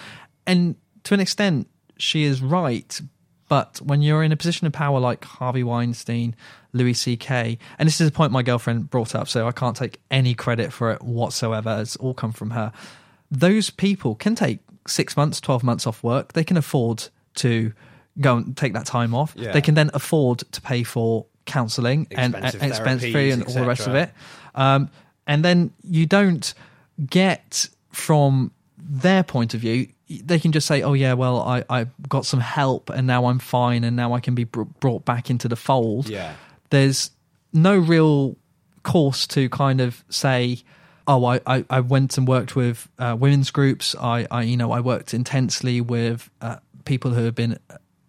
And 0.46 0.76
to 1.04 1.14
an 1.14 1.20
extent, 1.20 1.68
she 1.98 2.24
is 2.24 2.42
right. 2.42 3.00
But 3.48 3.78
when 3.78 4.02
you're 4.02 4.22
in 4.22 4.32
a 4.32 4.36
position 4.36 4.66
of 4.66 4.72
power 4.72 4.98
like 4.98 5.24
Harvey 5.24 5.62
Weinstein, 5.62 6.34
Louis 6.72 6.94
C.K., 6.94 7.58
and 7.78 7.86
this 7.86 8.00
is 8.00 8.08
a 8.08 8.12
point 8.12 8.32
my 8.32 8.42
girlfriend 8.42 8.90
brought 8.90 9.14
up, 9.14 9.28
so 9.28 9.46
I 9.46 9.52
can't 9.52 9.76
take 9.76 10.00
any 10.10 10.34
credit 10.34 10.72
for 10.72 10.90
it 10.92 11.02
whatsoever. 11.02 11.78
It's 11.80 11.96
all 11.96 12.14
come 12.14 12.32
from 12.32 12.50
her. 12.50 12.72
Those 13.30 13.70
people 13.70 14.14
can 14.14 14.34
take 14.34 14.60
six 14.86 15.16
months, 15.16 15.40
12 15.40 15.62
months 15.62 15.86
off 15.86 16.02
work. 16.02 16.32
They 16.32 16.44
can 16.44 16.56
afford 16.56 17.08
to 17.36 17.72
go 18.20 18.36
and 18.36 18.56
take 18.56 18.72
that 18.72 18.86
time 18.86 19.14
off. 19.14 19.34
Yeah. 19.36 19.52
They 19.52 19.60
can 19.60 19.74
then 19.74 19.90
afford 19.94 20.38
to 20.52 20.60
pay 20.60 20.82
for 20.82 21.26
counselling 21.46 22.06
and 22.10 22.34
Expensive 22.34 22.62
and 22.62 22.70
expense 22.70 23.02
free 23.02 23.30
and 23.30 23.44
all 23.44 23.54
the 23.54 23.66
rest 23.66 23.86
of 23.86 23.94
it. 23.94 24.10
Um, 24.54 24.90
and 25.26 25.44
then 25.44 25.72
you 25.82 26.06
don't 26.06 26.52
get 27.08 27.68
from 27.90 28.52
their 28.78 29.22
point 29.22 29.54
of 29.54 29.60
view, 29.60 29.88
they 30.08 30.38
can 30.38 30.52
just 30.52 30.66
say, 30.66 30.82
"Oh 30.82 30.92
yeah, 30.92 31.14
well 31.14 31.40
I 31.40 31.64
I 31.68 31.86
got 32.08 32.26
some 32.26 32.40
help 32.40 32.90
and 32.90 33.06
now 33.06 33.26
I'm 33.26 33.38
fine 33.38 33.82
and 33.84 33.96
now 33.96 34.12
I 34.12 34.20
can 34.20 34.34
be 34.34 34.44
br- 34.44 34.62
brought 34.80 35.04
back 35.04 35.30
into 35.30 35.48
the 35.48 35.56
fold." 35.56 36.08
Yeah. 36.08 36.34
There's 36.70 37.10
no 37.52 37.76
real 37.76 38.36
course 38.82 39.26
to 39.28 39.48
kind 39.48 39.80
of 39.80 40.04
say, 40.08 40.58
"Oh, 41.08 41.24
I 41.24 41.40
I, 41.46 41.64
I 41.68 41.80
went 41.80 42.16
and 42.18 42.28
worked 42.28 42.54
with 42.54 42.88
uh, 42.98 43.16
women's 43.18 43.50
groups. 43.50 43.96
I 44.00 44.26
I 44.30 44.42
you 44.42 44.56
know 44.56 44.70
I 44.70 44.80
worked 44.80 45.12
intensely 45.12 45.80
with 45.80 46.30
uh, 46.40 46.56
people 46.84 47.10
who 47.12 47.24
have 47.24 47.34
been 47.34 47.58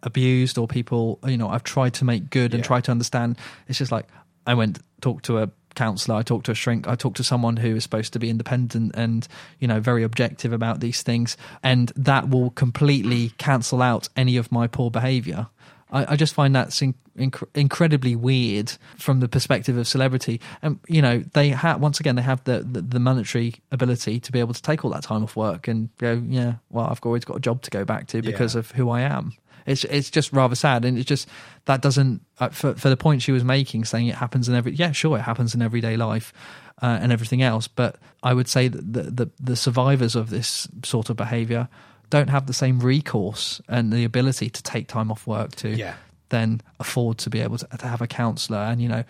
abused 0.08 0.58
or 0.58 0.68
people 0.68 1.20
you 1.28 1.38
know 1.38 1.50
I've 1.50 1.64
tried 1.64 1.94
to 1.96 2.06
make 2.06 2.30
good 2.32 2.54
and 2.56 2.64
Yeah. 2.64 2.68
try 2.68 2.82
to 2.82 2.92
understand." 2.92 3.38
It's 3.68 3.78
just 3.78 3.92
like 3.92 4.08
I 4.48 4.54
went 4.56 4.80
talked 5.02 5.26
to 5.26 5.38
a 5.38 5.50
counselor 5.76 6.18
i 6.18 6.24
talked 6.24 6.48
to 6.48 6.52
a 6.52 6.56
shrink 6.56 6.88
i 6.88 6.96
talked 6.96 7.18
to 7.18 7.24
someone 7.24 7.56
who 7.56 7.76
is 7.76 7.84
supposed 7.84 8.12
to 8.12 8.18
be 8.18 8.32
independent 8.32 8.92
and 8.96 9.28
you 9.60 9.68
know 9.68 9.80
very 9.80 10.02
objective 10.02 10.52
about 10.52 10.80
these 10.80 11.04
things 11.04 11.38
and 11.62 11.92
that 11.96 12.30
will 12.30 12.50
completely 12.50 13.30
cancel 13.38 13.80
out 13.84 14.10
any 14.16 14.38
of 14.38 14.52
my 14.52 14.66
poor 14.66 14.90
behavior 14.90 15.46
i, 15.92 16.14
I 16.14 16.16
just 16.16 16.34
find 16.34 16.56
that 16.56 16.82
in, 16.82 16.96
inc- 17.16 17.48
incredibly 17.54 18.16
weird 18.16 18.74
from 18.98 19.20
the 19.20 19.28
perspective 19.28 19.78
of 19.78 19.88
celebrity 19.88 20.42
and 20.64 20.80
you 20.88 21.00
know 21.04 21.20
they 21.34 21.50
have 21.50 21.80
once 21.80 22.00
again 22.00 22.16
they 22.16 22.24
have 22.24 22.44
the, 22.46 22.66
the 22.74 22.82
the 22.82 23.00
monetary 23.00 23.54
ability 23.72 24.20
to 24.20 24.32
be 24.32 24.40
able 24.40 24.56
to 24.56 24.62
take 24.64 24.84
all 24.84 24.90
that 24.90 25.04
time 25.04 25.22
off 25.22 25.36
work 25.36 25.68
and 25.68 25.90
go 26.00 26.20
yeah 26.28 26.54
well 26.72 26.88
i've 26.88 27.00
always 27.04 27.24
got 27.24 27.38
a 27.38 27.40
job 27.40 27.62
to 27.62 27.70
go 27.70 27.86
back 27.86 28.08
to 28.08 28.24
because 28.24 28.56
Yeah. 28.56 28.60
of 28.62 28.72
who 28.72 28.90
i 28.90 29.02
am 29.02 29.34
it's 29.68 29.84
it's 29.84 30.10
just 30.10 30.34
rather 30.34 30.56
sad, 30.56 30.84
and 30.86 30.98
it's 30.98 31.06
just 31.08 31.28
that 31.66 31.82
doesn't 31.84 32.22
uh, 32.40 32.50
for 32.50 32.74
for 32.74 32.90
the 32.90 32.98
point 32.98 33.22
she 33.22 33.32
was 33.32 33.44
making, 33.44 33.86
saying 33.86 34.08
it 34.08 34.16
happens 34.16 34.50
in 34.50 34.56
every 34.56 34.72
yeah 34.72 34.92
sure 34.92 35.18
it 35.18 35.22
happens 35.22 35.54
in 35.54 35.62
everyday 35.62 35.96
life 35.98 36.34
uh, 36.82 36.98
and 37.02 37.12
everything 37.12 37.42
else, 37.44 37.68
but 37.68 37.98
I 38.24 38.34
would 38.34 38.48
say 38.48 38.68
that 38.70 38.94
the, 38.94 39.04
the 39.04 39.30
the 39.40 39.56
survivors 39.56 40.16
of 40.16 40.30
this 40.32 40.68
sort 40.84 41.10
of 41.12 41.16
behaviour 41.18 41.68
don't 42.10 42.30
have 42.30 42.48
the 42.48 42.54
same 42.54 42.80
recourse 42.80 43.62
and 43.68 43.92
the 43.92 44.04
ability 44.06 44.50
to 44.50 44.64
take 44.64 44.88
time 44.88 45.12
off 45.12 45.28
work 45.28 45.54
to 45.58 45.70
Yeah. 45.70 45.96
then 46.30 46.62
afford 46.80 47.18
to 47.18 47.30
be 47.30 47.42
able 47.42 47.58
to, 47.58 47.68
to 47.78 47.86
have 47.88 48.02
a 48.02 48.08
counsellor, 48.08 48.60
and 48.60 48.82
you 48.82 48.88
know 48.90 49.04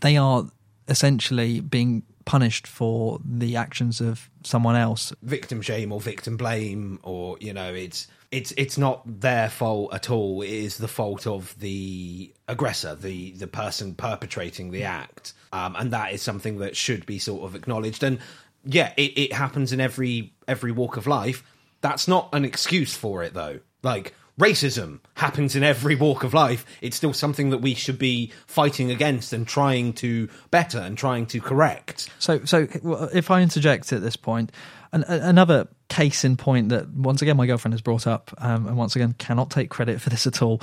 they 0.00 0.16
are 0.16 0.44
essentially 0.88 1.60
being 1.60 2.02
punished 2.24 2.66
for 2.66 3.18
the 3.24 3.56
actions 3.56 4.00
of 4.00 4.30
someone 4.44 4.76
else. 4.76 5.12
Victim 5.22 5.60
shame 5.62 5.92
or 5.92 6.00
victim 6.00 6.36
blame 6.36 6.98
or 7.02 7.36
you 7.40 7.52
know 7.52 7.72
it's 7.74 8.06
it's 8.30 8.52
it's 8.56 8.78
not 8.78 9.02
their 9.20 9.48
fault 9.48 9.94
at 9.94 10.10
all. 10.10 10.42
It 10.42 10.50
is 10.50 10.78
the 10.78 10.88
fault 10.88 11.26
of 11.26 11.58
the 11.58 12.32
aggressor 12.48 12.94
the 12.94 13.32
the 13.32 13.46
person 13.46 13.94
perpetrating 13.94 14.70
the 14.70 14.84
act. 14.84 15.32
Um, 15.52 15.76
and 15.76 15.92
that 15.92 16.12
is 16.12 16.22
something 16.22 16.58
that 16.58 16.76
should 16.76 17.06
be 17.06 17.18
sort 17.18 17.42
of 17.44 17.54
acknowledged. 17.54 18.02
And 18.02 18.18
yeah 18.64 18.92
it, 18.96 19.12
it 19.16 19.32
happens 19.32 19.72
in 19.72 19.80
every 19.80 20.34
every 20.48 20.72
walk 20.72 20.96
of 20.96 21.06
life. 21.06 21.42
That's 21.80 22.08
not 22.08 22.28
an 22.32 22.44
excuse 22.44 22.96
for 22.96 23.22
it 23.22 23.34
though. 23.34 23.60
Like 23.82 24.14
racism 24.38 25.00
happens 25.14 25.56
in 25.56 25.62
every 25.62 25.94
walk 25.94 26.24
of 26.24 26.34
life. 26.34 26.66
It's 26.80 26.96
still 26.96 27.12
something 27.12 27.50
that 27.50 27.58
we 27.58 27.74
should 27.74 27.98
be 27.98 28.32
fighting 28.46 28.90
against 28.90 29.32
and 29.32 29.46
trying 29.46 29.94
to 29.94 30.28
better 30.50 30.78
and 30.78 30.96
trying 30.96 31.26
to 31.26 31.40
correct. 31.40 32.10
So, 32.18 32.44
so 32.44 32.66
if 33.14 33.30
I 33.30 33.40
interject 33.40 33.92
at 33.92 34.02
this 34.02 34.16
point, 34.16 34.52
an, 34.92 35.04
another 35.04 35.68
case 35.88 36.24
in 36.24 36.36
point 36.36 36.70
that 36.70 36.88
once 36.90 37.22
again 37.22 37.36
my 37.36 37.46
girlfriend 37.46 37.74
has 37.74 37.80
brought 37.80 38.06
up, 38.06 38.32
um, 38.38 38.66
and 38.66 38.76
once 38.76 38.96
again 38.96 39.14
cannot 39.18 39.50
take 39.50 39.70
credit 39.70 40.00
for 40.00 40.10
this 40.10 40.26
at 40.26 40.42
all. 40.42 40.60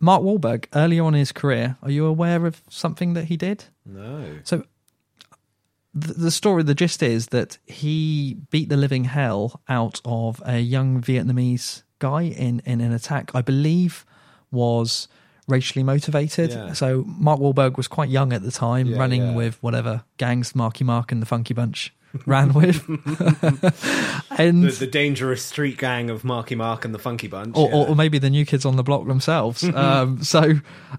Mark 0.00 0.22
Wahlberg, 0.22 0.66
earlier 0.74 1.02
on 1.04 1.14
in 1.14 1.20
his 1.20 1.32
career, 1.32 1.76
are 1.82 1.90
you 1.90 2.04
aware 2.04 2.44
of 2.46 2.60
something 2.68 3.14
that 3.14 3.24
he 3.24 3.36
did? 3.36 3.64
no 3.84 4.38
So, 4.44 4.64
the, 5.94 6.12
the 6.12 6.30
story, 6.30 6.62
the 6.62 6.74
gist 6.74 7.02
is 7.02 7.28
that 7.28 7.56
he 7.64 8.36
beat 8.50 8.68
the 8.68 8.76
living 8.76 9.04
hell 9.04 9.62
out 9.68 10.00
of 10.04 10.42
a 10.44 10.58
young 10.60 11.00
Vietnamese 11.00 11.82
guy 11.98 12.22
in, 12.22 12.60
in 12.66 12.82
an 12.82 12.92
attack, 12.92 13.34
I 13.34 13.40
believe, 13.40 14.04
was 14.50 15.08
racially 15.48 15.82
motivated. 15.82 16.50
Yeah. 16.50 16.74
So 16.74 17.04
Mark 17.06 17.40
Wahlberg 17.40 17.78
was 17.78 17.88
quite 17.88 18.10
young 18.10 18.32
at 18.34 18.42
the 18.42 18.50
time, 18.50 18.88
Yeah, 18.88 18.98
running 18.98 19.22
yeah. 19.22 19.34
with 19.34 19.62
whatever 19.62 20.04
gangs 20.18 20.54
Marky 20.54 20.84
Mark 20.84 21.12
and 21.12 21.22
the 21.22 21.26
Funky 21.26 21.54
Bunch 21.54 21.94
ran 22.26 22.52
with, 22.52 22.86
and 24.38 24.64
The, 24.64 24.76
the 24.78 24.86
dangerous 24.86 25.44
street 25.44 25.78
gang 25.78 26.10
of 26.10 26.24
Marky 26.24 26.54
Mark 26.54 26.84
and 26.84 26.94
the 26.94 26.98
Funky 26.98 27.26
Bunch. 27.28 27.56
or, 27.56 27.68
yeah. 27.68 27.74
or, 27.74 27.88
or 27.88 27.96
maybe 27.96 28.18
the 28.18 28.30
new 28.30 28.44
kids 28.46 28.64
on 28.64 28.76
the 28.76 28.82
block 28.82 29.06
themselves. 29.06 29.62
um, 29.74 30.22
so 30.22 30.54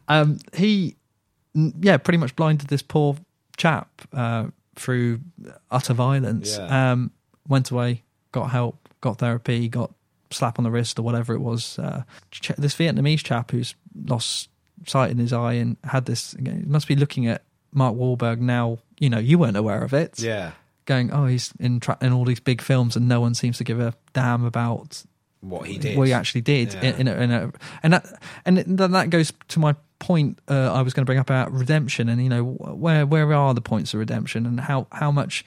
um, 0.07 0.39
he, 0.53 0.95
yeah, 1.53 1.97
pretty 1.97 2.17
much 2.17 2.35
blinded 2.35 2.67
this 2.67 2.81
poor 2.81 3.17
chap 3.57 3.89
uh, 4.13 4.47
through 4.75 5.19
utter 5.71 5.93
violence. 5.93 6.57
Yeah. 6.57 6.91
Um, 6.91 7.11
went 7.47 7.71
away, 7.71 8.03
got 8.31 8.51
help, 8.51 8.89
got 9.01 9.19
therapy, 9.19 9.67
got 9.67 9.93
slap 10.31 10.59
on 10.59 10.63
the 10.63 10.71
wrist 10.71 10.99
or 10.99 11.03
whatever 11.03 11.33
it 11.33 11.39
was. 11.39 11.79
Uh, 11.79 12.03
this 12.57 12.75
Vietnamese 12.75 13.23
chap 13.23 13.51
who's 13.51 13.75
lost 14.05 14.49
sight 14.85 15.11
in 15.11 15.17
his 15.17 15.33
eye 15.33 15.53
and 15.53 15.77
had 15.83 16.05
this, 16.05 16.35
must 16.39 16.87
be 16.87 16.95
looking 16.95 17.27
at 17.27 17.43
Mark 17.71 17.95
Wahlberg 17.95 18.39
now. 18.39 18.79
You 18.99 19.09
know, 19.09 19.19
you 19.19 19.37
weren't 19.37 19.57
aware 19.57 19.83
of 19.83 19.93
it 19.93 20.19
yeah. 20.19 20.51
Going, 20.87 21.11
oh, 21.13 21.27
he's 21.27 21.53
in 21.59 21.79
tra- 21.79 21.99
in 22.01 22.11
all 22.11 22.25
these 22.25 22.39
big 22.39 22.61
films, 22.61 22.95
and 22.95 23.07
no 23.07 23.21
one 23.21 23.35
seems 23.35 23.59
to 23.59 23.63
give 23.63 23.79
a 23.79 23.93
damn 24.13 24.43
about 24.43 25.03
What 25.41 25.67
he 25.67 25.77
did. 25.77 25.95
what 25.97 26.07
he 26.07 26.13
actually 26.13 26.41
did. 26.41 26.73
Yeah. 26.73 26.81
In, 26.81 27.01
in, 27.01 27.07
a, 27.07 27.13
in 27.21 27.31
a, 27.31 27.51
and 27.83 27.93
that 27.93 28.21
and 28.45 28.57
then 28.57 28.91
that 28.93 29.11
goes 29.11 29.31
to 29.49 29.59
my 29.59 29.75
point 29.99 30.39
uh, 30.47 30.71
I 30.73 30.81
was 30.81 30.93
going 30.93 31.03
to 31.03 31.05
bring 31.05 31.19
up 31.19 31.29
about 31.29 31.51
redemption, 31.51 32.09
and 32.09 32.21
you 32.23 32.29
know 32.29 32.43
where 32.43 33.05
where 33.05 33.31
are 33.33 33.53
the 33.53 33.61
points 33.61 33.93
of 33.93 33.99
redemption, 33.99 34.47
and 34.47 34.59
how 34.59 34.87
how 34.91 35.11
much. 35.11 35.45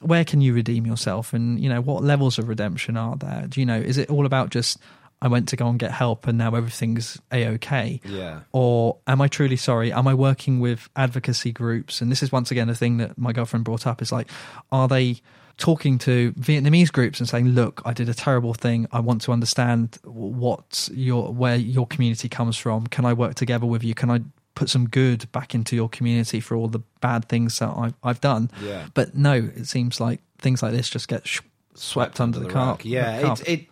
Where 0.00 0.24
can 0.24 0.40
you 0.40 0.54
redeem 0.54 0.86
yourself, 0.86 1.32
and 1.32 1.58
you 1.58 1.68
know 1.68 1.80
what 1.80 2.04
levels 2.04 2.38
of 2.38 2.48
redemption 2.48 2.96
are 2.96 3.16
there? 3.16 3.46
Do 3.48 3.58
you 3.58 3.66
know? 3.66 3.80
Is 3.80 3.98
it 3.98 4.08
all 4.08 4.26
about 4.26 4.50
just 4.50 4.78
I 5.20 5.28
went 5.28 5.48
to 5.48 5.56
go 5.56 5.68
and 5.68 5.78
get 5.78 5.90
help, 5.90 6.26
and 6.26 6.38
now 6.38 6.54
everything's 6.54 7.20
a 7.32 7.46
okay? 7.48 8.00
Yeah. 8.04 8.40
or 8.52 8.98
am 9.06 9.20
I 9.20 9.28
truly 9.28 9.56
sorry? 9.56 9.92
Am 9.92 10.06
I 10.06 10.14
working 10.14 10.60
with 10.60 10.88
advocacy 10.94 11.52
groups? 11.52 12.00
And 12.00 12.10
this 12.10 12.22
is 12.22 12.30
once 12.30 12.50
again 12.50 12.68
a 12.68 12.74
thing 12.74 12.98
that 12.98 13.18
my 13.18 13.32
girlfriend 13.32 13.64
brought 13.64 13.86
up 13.86 14.00
is 14.00 14.12
like, 14.12 14.28
are 14.70 14.86
they 14.86 15.20
talking 15.58 15.98
to 15.98 16.32
Vietnamese 16.32 16.90
groups 16.92 17.18
and 17.18 17.28
saying, 17.28 17.48
look, 17.48 17.82
I 17.84 17.92
did 17.92 18.08
a 18.08 18.14
terrible 18.14 18.54
thing. 18.54 18.86
I 18.92 19.00
want 19.00 19.22
to 19.22 19.32
understand 19.32 19.98
what 20.04 20.88
your, 20.92 21.32
where 21.32 21.56
your 21.56 21.86
community 21.86 22.28
comes 22.28 22.56
from. 22.56 22.86
Can 22.86 23.04
I 23.04 23.12
work 23.12 23.34
together 23.34 23.66
with 23.66 23.82
you? 23.82 23.94
Can 23.94 24.08
I 24.08 24.20
put 24.54 24.70
some 24.70 24.88
good 24.88 25.30
back 25.32 25.54
into 25.54 25.74
your 25.74 25.88
community 25.88 26.38
for 26.40 26.56
all 26.56 26.68
the 26.68 26.78
bad 27.00 27.28
things 27.28 27.58
that 27.58 27.70
I've, 27.70 27.94
I've 28.04 28.20
done? 28.20 28.50
Yeah. 28.62 28.86
But 28.94 29.16
no, 29.16 29.32
it 29.34 29.66
seems 29.66 30.00
like 30.00 30.20
things 30.38 30.62
like 30.62 30.72
this 30.72 30.88
just 30.88 31.08
get 31.08 31.26
sh- 31.26 31.40
swept, 31.74 32.20
under, 32.20 32.38
the, 32.38 32.46
rug. 32.46 32.54
carpet. 32.54 32.86
Yeah, 32.86 33.32
it's 33.32 33.40
it 33.42 33.66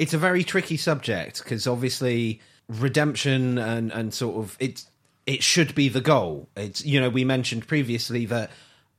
it's 0.00 0.14
a 0.14 0.18
very 0.18 0.42
tricky 0.42 0.78
subject 0.78 1.44
because 1.44 1.66
obviously 1.66 2.40
redemption 2.68 3.58
and 3.58 3.92
and 3.92 4.14
sort 4.14 4.36
of 4.36 4.56
it 4.58 4.84
it 5.26 5.42
should 5.42 5.74
be 5.74 5.90
the 5.90 6.00
goal. 6.00 6.48
It's 6.56 6.82
you 6.84 6.98
know 6.98 7.10
we 7.10 7.22
mentioned 7.22 7.68
previously 7.68 8.24
that 8.26 8.50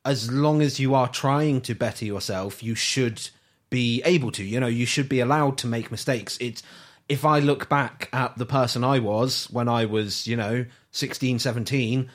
as 0.04 0.30
long 0.30 0.62
as 0.62 0.78
you 0.78 0.94
are 0.94 1.08
trying 1.08 1.60
to 1.62 1.74
better 1.74 2.04
yourself, 2.04 2.62
you 2.62 2.76
should 2.76 3.30
be 3.68 4.00
able 4.04 4.30
to. 4.30 4.44
You 4.44 4.60
know, 4.60 4.68
you 4.68 4.86
should 4.86 5.08
be 5.08 5.18
allowed 5.18 5.58
to 5.58 5.66
make 5.66 5.90
mistakes. 5.90 6.38
It's 6.40 6.62
if 7.08 7.24
I 7.24 7.40
look 7.40 7.68
back 7.68 8.08
at 8.12 8.38
the 8.38 8.46
person 8.46 8.84
I 8.84 9.00
was 9.00 9.50
when 9.50 9.68
I 9.68 9.86
was, 9.86 10.28
you 10.28 10.36
know, 10.36 10.66
16, 10.92 11.40
17, 11.40 12.10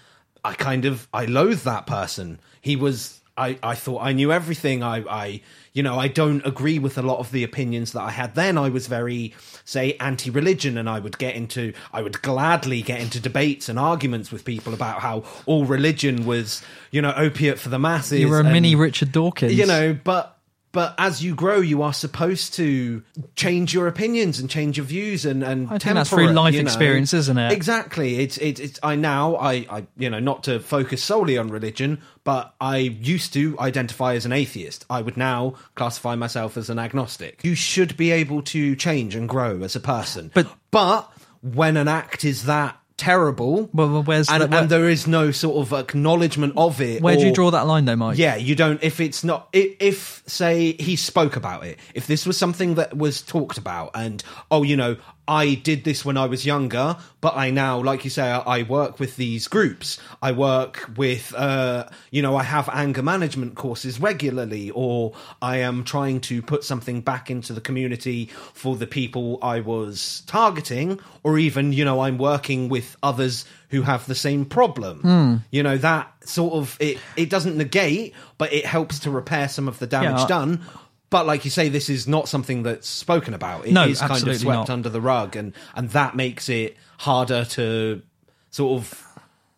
I 0.46 0.54
kind 0.54 0.86
of 0.86 1.10
I 1.14 1.26
loathe 1.26 1.64
that 1.64 1.88
person. 1.88 2.40
He 2.62 2.78
was 2.78 3.20
I, 3.38 3.60
I 3.62 3.76
thought 3.76 4.02
I 4.02 4.14
knew 4.14 4.32
everything. 4.32 4.82
I, 4.82 5.04
I 5.10 5.42
you 5.78 5.84
know, 5.84 6.00
I 6.00 6.08
don't 6.08 6.44
agree 6.44 6.80
with 6.80 6.98
a 6.98 7.04
lot 7.04 7.20
of 7.20 7.32
the 7.32 7.44
opinions 7.44 7.92
that 7.92 8.02
I 8.02 8.10
had 8.10 8.34
then. 8.34 8.58
I 8.58 8.68
was 8.68 8.88
very, 8.88 9.36
say, 9.64 9.94
anti 10.00 10.32
religion 10.32 10.76
and 10.76 10.90
I 10.90 10.98
would 10.98 11.20
get 11.20 11.36
into 11.36 11.72
I 11.94 12.02
would 12.02 12.20
gladly 12.24 12.82
get 12.82 13.00
into 13.00 13.20
debates 13.20 13.70
and 13.70 13.78
arguments 13.78 14.32
with 14.32 14.44
people 14.44 14.74
about 14.74 15.02
how 15.02 15.24
all 15.46 15.66
religion 15.66 16.26
was, 16.26 16.64
you 16.90 17.00
know, 17.00 17.14
opiate 17.16 17.60
for 17.60 17.70
the 17.70 17.78
masses. 17.78 18.20
You 18.22 18.28
were 18.28 18.38
a 18.38 18.44
and- 18.44 18.54
mini 18.54 18.74
Richard 18.74 19.12
Dawkins. 19.12 19.54
you 19.54 19.68
know 19.68 19.96
but 20.04 20.37
but 20.72 20.94
as 20.98 21.24
you 21.24 21.34
grow 21.36 21.60
you 21.60 21.82
are 21.82 21.94
supposed 21.94 22.54
to 22.54 23.02
change 23.36 23.74
your 23.74 23.88
opinions 23.88 24.40
and 24.40 24.50
change 24.50 24.78
your 24.78 24.86
views 24.86 25.26
and 25.26 25.44
and 25.44 25.68
I 25.68 25.78
think 25.78 25.96
that's 25.96 26.10
through 26.10 26.32
life 26.32 26.54
you 26.54 26.62
know. 26.62 26.68
experience, 26.68 27.14
isn't 27.14 27.38
it? 27.38 27.52
exactly 27.52 28.20
it's 28.20 28.38
it's, 28.38 28.60
it's 28.60 28.80
i 28.84 28.96
now 28.96 29.36
I, 29.36 29.66
I 29.70 29.88
you 29.98 30.10
know 30.10 30.20
not 30.20 30.44
to 30.44 30.60
focus 30.60 31.04
solely 31.04 31.38
on 31.38 31.50
religion 31.50 32.02
but 32.24 32.54
i 32.62 32.78
used 32.78 33.34
to 33.34 33.58
identify 33.60 34.16
as 34.16 34.26
an 34.26 34.32
atheist 34.34 34.86
i 34.90 35.02
would 35.02 35.18
now 35.18 35.56
classify 35.76 36.16
myself 36.16 36.58
as 36.58 36.70
an 36.70 36.80
agnostic 36.80 37.44
you 37.44 37.56
should 37.56 37.96
be 37.98 38.12
able 38.12 38.42
to 38.44 38.76
change 38.76 39.16
and 39.16 39.28
grow 39.30 39.64
as 39.64 39.76
a 39.76 39.80
person 39.80 40.32
But- 40.34 40.54
but 40.72 41.12
when 41.42 41.78
an 41.78 41.88
act 41.88 42.26
is 42.26 42.46
that 42.46 42.78
terrible 42.98 43.70
Well, 43.74 43.90
well, 43.90 44.04
where's 44.04 44.30
and, 44.30 44.44
the- 44.44 44.48
where- 44.48 44.62
and 44.62 44.70
there 44.70 44.90
is 44.90 45.08
no 45.08 45.32
sort 45.32 45.58
of 45.66 45.72
acknowledgement 45.74 46.54
of 46.58 46.82
it 46.82 47.02
Where 47.02 47.16
do 47.16 47.26
you 47.28 47.34
draw 47.34 47.52
that 47.52 47.68
line, 47.68 47.86
though, 47.86 47.96
Mike? 47.96 48.18
yeah, 48.18 48.36
you 48.36 48.56
don't. 48.56 48.84
If 48.84 49.00
it's 49.00 49.24
not, 49.24 49.50
if, 49.54 49.76
if 49.80 50.24
say 50.28 50.74
he 50.74 50.96
spoke 50.96 51.36
about 51.36 51.66
it, 51.66 51.78
if 51.94 52.08
this 52.08 52.26
was 52.26 52.38
something 52.38 52.76
that 52.76 52.98
was 52.98 53.22
talked 53.22 53.58
about, 53.58 53.92
and 53.94 54.24
oh, 54.52 54.64
you 54.64 54.76
know, 54.76 54.98
I 55.28 55.56
did 55.56 55.84
this 55.84 56.06
when 56.06 56.16
I 56.18 56.26
was 56.26 56.46
younger, 56.46 56.98
but 57.20 57.36
I 57.36 57.50
now, 57.50 57.82
like 57.82 58.04
you 58.04 58.10
say, 58.10 58.24
I, 58.30 58.64
work 58.64 59.00
with 59.00 59.18
these 59.18 59.48
groups. 59.48 60.00
I 60.22 60.32
work 60.32 60.90
with, 60.96 61.34
uh, 61.36 61.88
you 62.12 62.22
know, 62.22 62.36
I 62.38 62.44
have 62.44 62.70
anger 62.72 63.02
management 63.04 63.56
courses 63.56 64.00
regularly, 64.00 64.72
or 64.72 65.14
I 65.42 65.58
am 65.58 65.84
trying 65.84 66.22
to 66.22 66.42
put 66.42 66.64
something 66.64 67.02
back 67.02 67.30
into 67.30 67.54
the 67.54 67.62
community 67.62 68.30
for 68.54 68.76
the 68.76 68.88
people 68.88 69.40
I 69.42 69.60
was 69.60 70.24
targeting, 70.28 71.00
or 71.24 71.38
even, 71.38 71.74
you 71.74 71.84
know, 71.86 72.00
I'm 72.02 72.18
working 72.18 72.70
with 72.70 72.96
others 73.04 73.46
who 73.70 73.82
have 73.82 74.06
the 74.08 74.16
same 74.16 74.46
problem. 74.46 75.44
You 75.52 75.64
know, 75.64 75.78
that 75.78 76.12
sort 76.26 76.54
of 76.54 76.78
it 76.80 77.00
it 77.16 77.30
doesn't 77.30 77.58
negate, 77.58 78.14
but 78.38 78.52
it 78.54 78.66
helps 78.66 79.00
to 79.00 79.12
repair 79.12 79.50
some 79.50 79.68
of 79.68 79.80
the 79.80 79.88
damage 79.88 80.22
Yeah. 80.22 80.28
done. 80.28 80.62
But 81.10 81.26
like 81.26 81.46
you 81.46 81.52
say, 81.52 81.70
this 81.70 81.90
is 81.90 82.08
not 82.08 82.28
something 82.28 82.64
that's 82.64 82.88
spoken 82.88 83.34
about. 83.34 83.62
It 83.66 83.68
is 83.70 83.74
No, 83.74 83.94
kind 83.94 84.28
of 84.28 84.38
swept 84.38 84.58
not. 84.58 84.70
under 84.70 84.90
the 84.90 85.02
rug, 85.02 85.36
and 85.36 85.54
and 85.76 85.90
that 85.92 86.16
makes 86.16 86.50
it 86.50 86.76
harder 86.98 87.46
to 87.46 88.02
sort 88.50 88.82
of 88.82 89.04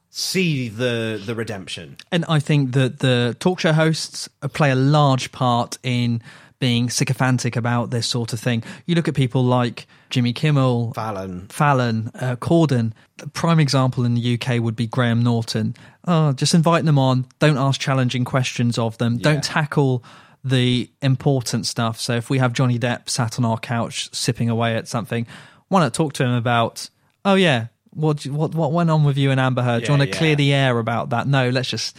see 0.10 0.70
the 0.70 1.22
the 1.26 1.36
redemption. 1.36 1.98
And 2.12 2.26
I 2.28 2.40
think 2.40 2.74
that 2.74 3.00
the 3.00 3.36
talk 3.40 3.60
show 3.60 3.74
hosts 3.74 4.30
play 4.54 4.72
a 4.72 4.76
large 4.76 5.32
part 5.32 5.78
in 5.84 6.22
being 6.60 6.90
sycophantic 6.90 7.56
about 7.56 7.90
this 7.90 8.06
sort 8.06 8.34
of 8.34 8.40
thing. 8.40 8.62
You 8.86 8.94
look 8.96 9.08
at 9.08 9.16
people 9.16 9.44
like 9.44 9.88
Jimmy 10.10 10.34
Kimmel, 10.34 10.94
Fallon. 10.94 11.48
Fallon, 11.48 12.12
uh, 12.16 12.36
Corden. 12.36 12.92
The 13.18 13.28
prime 13.28 13.60
example 13.62 14.04
in 14.04 14.14
the 14.14 14.34
UK 14.40 14.60
would 14.62 14.76
be 14.76 14.86
Graham 14.86 15.24
Norton. 15.24 15.76
Oh, 16.06 16.34
just 16.34 16.54
invite 16.54 16.84
them 16.86 17.00
on. 17.00 17.26
Don't 17.40 17.58
ask 17.58 17.80
challenging 17.80 18.26
questions 18.26 18.78
of 18.78 18.98
them. 18.98 19.16
Yeah. 19.16 19.22
Don't 19.24 19.44
tackle 19.44 20.04
the 20.44 20.90
important 21.02 21.66
stuff. 21.66 22.00
So 22.00 22.16
if 22.16 22.30
we 22.30 22.38
have 22.38 22.54
Johnny 22.54 22.80
Depp 22.80 23.10
sat 23.10 23.38
on 23.38 23.46
our 23.46 23.58
couch 23.58 24.14
sipping 24.14 24.50
away 24.50 24.76
at 24.76 24.88
something, 24.88 25.28
why 25.68 25.82
not 25.82 25.94
talk 25.94 26.14
to 26.14 26.24
him 26.24 26.34
about? 26.34 26.90
Oh 27.26 27.36
yeah, 27.36 27.68
what 27.92 28.26
what 28.28 28.56
what 28.56 28.72
went 28.72 28.90
on 28.90 29.04
with 29.04 29.18
you 29.18 29.32
and 29.32 29.40
Amber 29.40 29.62
Heard? 29.62 29.84
Do 29.84 29.88
you 29.88 29.98
want 29.98 30.04
to 30.04 30.10
yeah. 30.10 30.18
clear 30.18 30.36
the 30.36 30.54
air 30.54 30.78
about 30.80 31.10
that? 31.10 31.28
No, 31.28 31.50
let's 31.50 31.70
just 31.70 31.98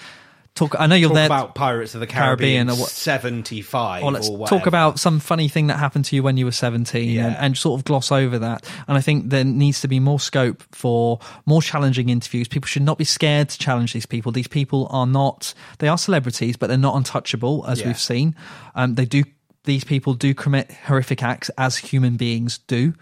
talk. 0.54 0.74
I 0.78 0.86
know 0.86 0.94
you're 0.94 1.08
Talk 1.08 1.14
there. 1.14 1.26
about 1.26 1.54
Pirates 1.54 1.94
of 1.94 2.00
the 2.00 2.06
Caribbean, 2.06 2.66
Caribbean 2.66 2.70
or 2.70 2.80
what- 2.80 2.90
seventy 2.90 3.62
five. 3.62 4.02
or 4.02 4.12
let's 4.12 4.28
talk 4.28 4.66
about 4.66 4.98
some 4.98 5.20
funny 5.20 5.48
thing 5.48 5.68
that 5.68 5.78
happened 5.78 6.04
to 6.06 6.16
you 6.16 6.22
when 6.22 6.36
you 6.36 6.44
were 6.44 6.52
17 6.52 7.18
and, 7.18 7.36
and 7.36 7.56
sort 7.56 7.78
of 7.80 7.84
gloss 7.84 8.12
over 8.12 8.38
that. 8.38 8.64
And 8.88 8.96
I 8.98 9.00
think 9.00 9.30
there 9.30 9.44
needs 9.44 9.80
to 9.82 9.88
be 9.88 10.00
more 10.00 10.20
scope 10.20 10.62
for 10.72 11.18
more 11.46 11.62
challenging 11.62 12.08
interviews. 12.08 12.48
People 12.48 12.66
should 12.68 12.82
not 12.82 12.98
be 12.98 13.04
scared 13.04 13.48
to 13.50 13.58
challenge 13.58 13.92
these 13.92 14.06
people. 14.06 14.32
These 14.32 14.48
people 14.48 14.86
are 14.90 15.06
not, 15.06 15.54
they 15.78 15.88
are 15.88 15.98
celebrities, 15.98 16.56
but 16.56 16.66
they're 16.66 16.76
not 16.78 16.96
untouchable, 16.96 17.64
as 17.66 17.80
Yeah. 17.80 17.86
we've 17.88 17.98
seen. 18.00 18.34
Um, 18.74 18.94
they 18.96 19.04
do, 19.06 19.24
these 19.64 19.84
people 19.84 20.14
do 20.14 20.34
commit 20.34 20.70
horrific 20.86 21.22
acts 21.22 21.50
as 21.58 21.76
human 21.76 22.16
beings 22.16 22.58
do, 22.66 22.94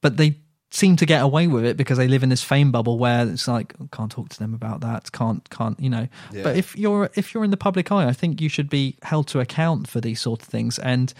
but 0.00 0.16
they 0.16 0.38
seem 0.70 0.96
to 0.96 1.06
get 1.06 1.22
away 1.22 1.46
with 1.46 1.64
it 1.64 1.76
because 1.76 1.96
they 1.98 2.08
live 2.08 2.22
in 2.22 2.28
this 2.28 2.42
fame 2.42 2.70
bubble 2.70 2.98
where 2.98 3.26
it's 3.26 3.48
like 3.48 3.74
oh, 3.80 3.88
can't 3.90 4.10
talk 4.12 4.28
to 4.28 4.38
them 4.38 4.52
about 4.52 4.80
that 4.80 5.10
can't 5.12 5.48
can't 5.50 5.80
you 5.80 5.88
know. 5.88 6.08
But 6.32 6.56
if 6.56 6.76
you're 6.76 7.10
if 7.14 7.32
you're 7.32 7.44
in 7.44 7.50
the 7.50 7.56
public 7.56 7.90
eye 7.90 8.06
i 8.06 8.12
think 8.12 8.40
you 8.40 8.48
should 8.50 8.68
be 8.68 8.96
held 9.02 9.28
to 9.28 9.40
account 9.40 9.88
for 9.88 10.00
these 10.00 10.20
sort 10.20 10.42
of 10.42 10.48
things. 10.48 10.78
And 10.78 11.12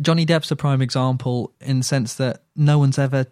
johnny 0.00 0.24
depp's 0.26 0.50
a 0.50 0.56
prime 0.56 0.82
example 0.82 1.52
in 1.60 1.78
the 1.78 1.84
sense 1.84 2.14
that 2.16 2.42
no 2.56 2.78
one's 2.78 2.98
ever 2.98 3.26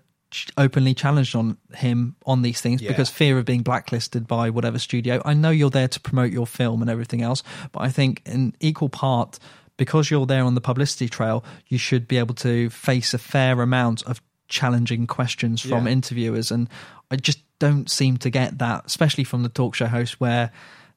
openly 0.58 0.92
challenged 0.92 1.34
on 1.34 1.56
him 1.74 2.14
on 2.26 2.42
these 2.42 2.60
things 2.60 2.82
Yeah. 2.82 2.88
because 2.90 3.08
fear 3.08 3.38
of 3.38 3.46
being 3.46 3.62
blacklisted 3.62 4.26
by 4.26 4.50
whatever 4.50 4.78
studio. 4.78 5.22
I 5.24 5.32
know 5.32 5.48
you're 5.48 5.70
there 5.70 5.88
to 5.88 6.00
promote 6.00 6.32
your 6.32 6.46
film 6.46 6.82
and 6.82 6.90
everything 6.90 7.22
else 7.22 7.42
but 7.72 7.80
i 7.80 7.88
think 7.88 8.20
in 8.26 8.54
equal 8.60 8.88
part 8.90 9.38
because 9.78 10.10
you're 10.10 10.26
there 10.26 10.44
on 10.44 10.54
the 10.54 10.60
publicity 10.60 11.08
trail 11.08 11.42
you 11.68 11.78
should 11.78 12.06
be 12.06 12.18
able 12.18 12.34
to 12.34 12.68
face 12.70 13.14
a 13.14 13.18
fair 13.18 13.62
amount 13.62 14.02
of 14.02 14.20
challenging 14.48 15.06
questions 15.06 15.60
from 15.60 15.86
Yeah. 15.86 15.92
interviewers 15.92 16.50
and 16.50 16.68
i 17.10 17.16
just 17.16 17.40
don't 17.58 17.90
seem 17.90 18.16
to 18.18 18.30
get 18.30 18.58
that 18.58 18.84
especially 18.86 19.24
from 19.24 19.42
the 19.42 19.48
talk 19.48 19.74
show 19.74 19.86
host 19.86 20.20
where 20.20 20.50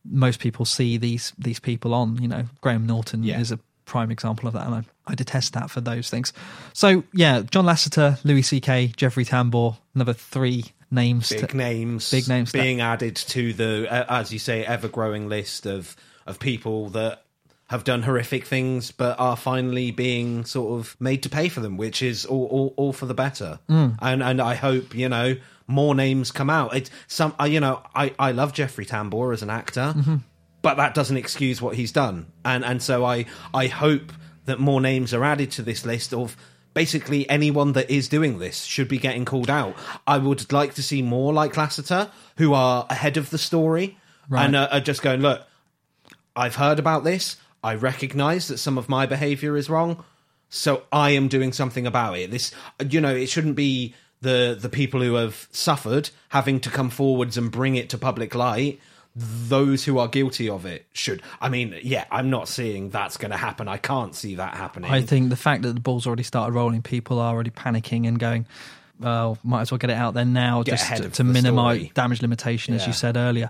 most 0.06 0.40
people 0.40 0.66
see 0.66 0.98
these 0.98 1.34
these 1.38 1.60
people 1.60 1.94
on 1.94 2.22
you 2.22 2.28
know 2.28 2.46
graham 2.62 2.86
norton 2.88 3.24
Yeah. 3.24 3.40
is 3.40 3.52
a 3.52 3.60
prime 3.86 4.10
example 4.12 4.48
of 4.48 4.54
that 4.54 4.66
and 4.68 4.76
I, 4.76 4.84
I 5.06 5.16
detest 5.16 5.54
that 5.54 5.70
for 5.70 5.82
those 5.82 6.10
things 6.10 6.32
so 6.74 7.04
yeah 7.14 7.42
john 7.42 7.66
lasseter 7.66 8.18
louis 8.24 8.44
ck 8.44 8.96
jeffrey 8.96 9.26
tambor 9.26 9.78
another 9.96 10.14
three 10.14 10.66
names. 10.92 11.30
big 11.30 11.50
to, 11.50 11.58
names, 11.58 12.10
big 12.12 12.28
names 12.28 12.52
being 12.52 12.82
added 12.82 13.16
to 13.16 13.54
the, 13.54 13.88
uh, 13.90 14.20
as 14.20 14.34
you 14.34 14.40
say, 14.40 14.66
ever 14.66 14.88
growing 14.90 15.30
list 15.30 15.66
of 15.66 15.96
of 16.28 16.38
people 16.40 16.90
that 16.90 17.24
have 17.72 17.84
done 17.84 18.04
horrific 18.04 18.46
things, 18.46 18.92
but 18.92 19.20
are 19.20 19.36
finally 19.36 19.92
being 19.92 20.46
sort 20.46 20.80
of 20.80 20.96
made 21.00 21.24
to 21.24 21.30
pay 21.30 21.50
for 21.50 21.62
them, 21.62 21.78
which 21.78 22.02
is 22.04 22.26
all 22.26 22.46
all, 22.46 22.74
all 22.78 22.94
for 22.94 23.06
the 23.08 23.14
better. 23.14 23.60
Mm. 23.70 23.98
And 24.02 24.22
and 24.22 24.42
I 24.42 24.56
hope 24.56 24.94
you 24.94 25.10
know 25.10 25.38
more 25.68 25.96
names 25.96 26.32
come 26.32 26.50
out. 26.50 26.76
It's 26.76 26.92
some, 27.08 27.34
you 27.46 27.60
know, 27.60 27.82
I 27.96 28.14
I 28.20 28.32
love 28.34 28.54
Jeffrey 28.54 28.86
Tambor 28.86 29.34
as 29.34 29.42
an 29.42 29.50
actor. 29.50 29.94
Mm-hmm. 29.98 30.18
But 30.62 30.76
that 30.76 30.94
doesn't 30.94 31.18
excuse 31.18 31.60
what 31.62 31.76
he's 31.76 31.92
done, 31.92 32.28
and 32.46 32.64
and 32.64 32.84
so 32.84 33.04
I 33.04 33.26
I 33.54 33.68
hope 33.68 34.12
that 34.46 34.60
more 34.60 34.82
names 34.82 35.14
are 35.14 35.24
added 35.24 35.50
to 35.52 35.62
this 35.64 35.86
list 35.86 36.14
of 36.14 36.36
basically 36.74 37.28
anyone 37.30 37.74
that 37.74 37.90
is 37.90 38.08
doing 38.10 38.40
this 38.40 38.64
should 38.64 38.88
be 38.88 38.98
getting 38.98 39.26
called 39.26 39.50
out. 39.50 39.76
I 40.06 40.18
would 40.18 40.52
like 40.54 40.74
to 40.76 40.84
see 40.84 41.02
more 41.02 41.34
like 41.34 41.54
Lasseter 41.54 42.10
who 42.38 42.54
are 42.54 42.86
ahead 42.90 43.18
of 43.18 43.30
the 43.30 43.38
story 43.38 43.98
Right. 44.30 44.46
and 44.46 44.56
uh, 44.56 44.70
are 44.72 44.80
just 44.80 45.02
going, 45.02 45.20
look, 45.22 45.42
I've 46.36 46.56
heard 46.56 46.80
about 46.80 47.04
this. 47.04 47.36
I 47.64 47.76
recognize 47.76 48.48
that 48.48 48.58
some 48.58 48.78
of 48.78 48.90
my 48.90 49.06
behavior 49.06 49.56
is 49.58 49.70
wrong. 49.70 50.04
So 50.50 50.84
I 50.92 51.12
am 51.12 51.28
doing 51.28 51.54
something 51.54 51.88
about 51.88 52.18
it. 52.18 52.30
This, 52.32 52.54
you 52.90 53.00
know, 53.00 53.16
it 53.16 53.28
shouldn't 53.28 53.56
be 53.56 53.94
the 54.22 54.58
the 54.60 54.70
people 54.70 55.02
who 55.02 55.16
have 55.16 55.48
suffered 55.52 56.10
having 56.30 56.60
to 56.62 56.70
come 56.70 56.90
forwards 56.90 57.38
and 57.38 57.50
bring 57.52 57.76
it 57.76 57.90
to 57.92 57.98
public 57.98 58.36
light. 58.36 58.80
Those 59.16 59.84
who 59.84 59.98
are 60.00 60.08
guilty 60.08 60.48
of 60.50 60.66
it 60.66 60.86
should. 60.94 61.22
I 61.42 61.50
mean, 61.50 61.76
yeah, 61.84 62.06
I'm 62.12 62.30
not 62.30 62.48
seeing 62.48 62.90
that's 62.92 63.18
going 63.18 63.32
to 63.32 63.38
happen. 63.38 63.68
I 63.68 63.76
can't 63.78 64.16
see 64.16 64.36
that 64.36 64.54
happening. 64.56 64.90
I 64.90 65.02
think 65.02 65.30
the 65.30 65.36
fact 65.36 65.64
that 65.64 65.74
the 65.74 65.82
ball's 65.82 66.08
already 66.08 66.24
started 66.24 66.54
rolling, 66.54 66.82
people 66.82 67.20
are 67.20 67.34
already 67.34 67.50
panicking 67.50 68.08
and 68.08 68.18
going, 68.18 68.46
well, 69.02 69.38
might 69.44 69.62
as 69.62 69.72
well 69.72 69.80
get 69.80 69.90
it 69.90 69.98
out 69.98 70.14
there 70.14 70.24
now 70.24 70.64
Get 70.64 70.78
just 70.80 70.96
to, 71.04 71.10
to 71.10 71.24
minimize 71.26 71.78
story. 71.80 71.92
damage 71.94 72.22
limitation, 72.22 72.74
as 72.74 72.82
Yeah. 72.84 72.88
you 72.88 72.94
said 72.94 73.18
earlier. 73.18 73.50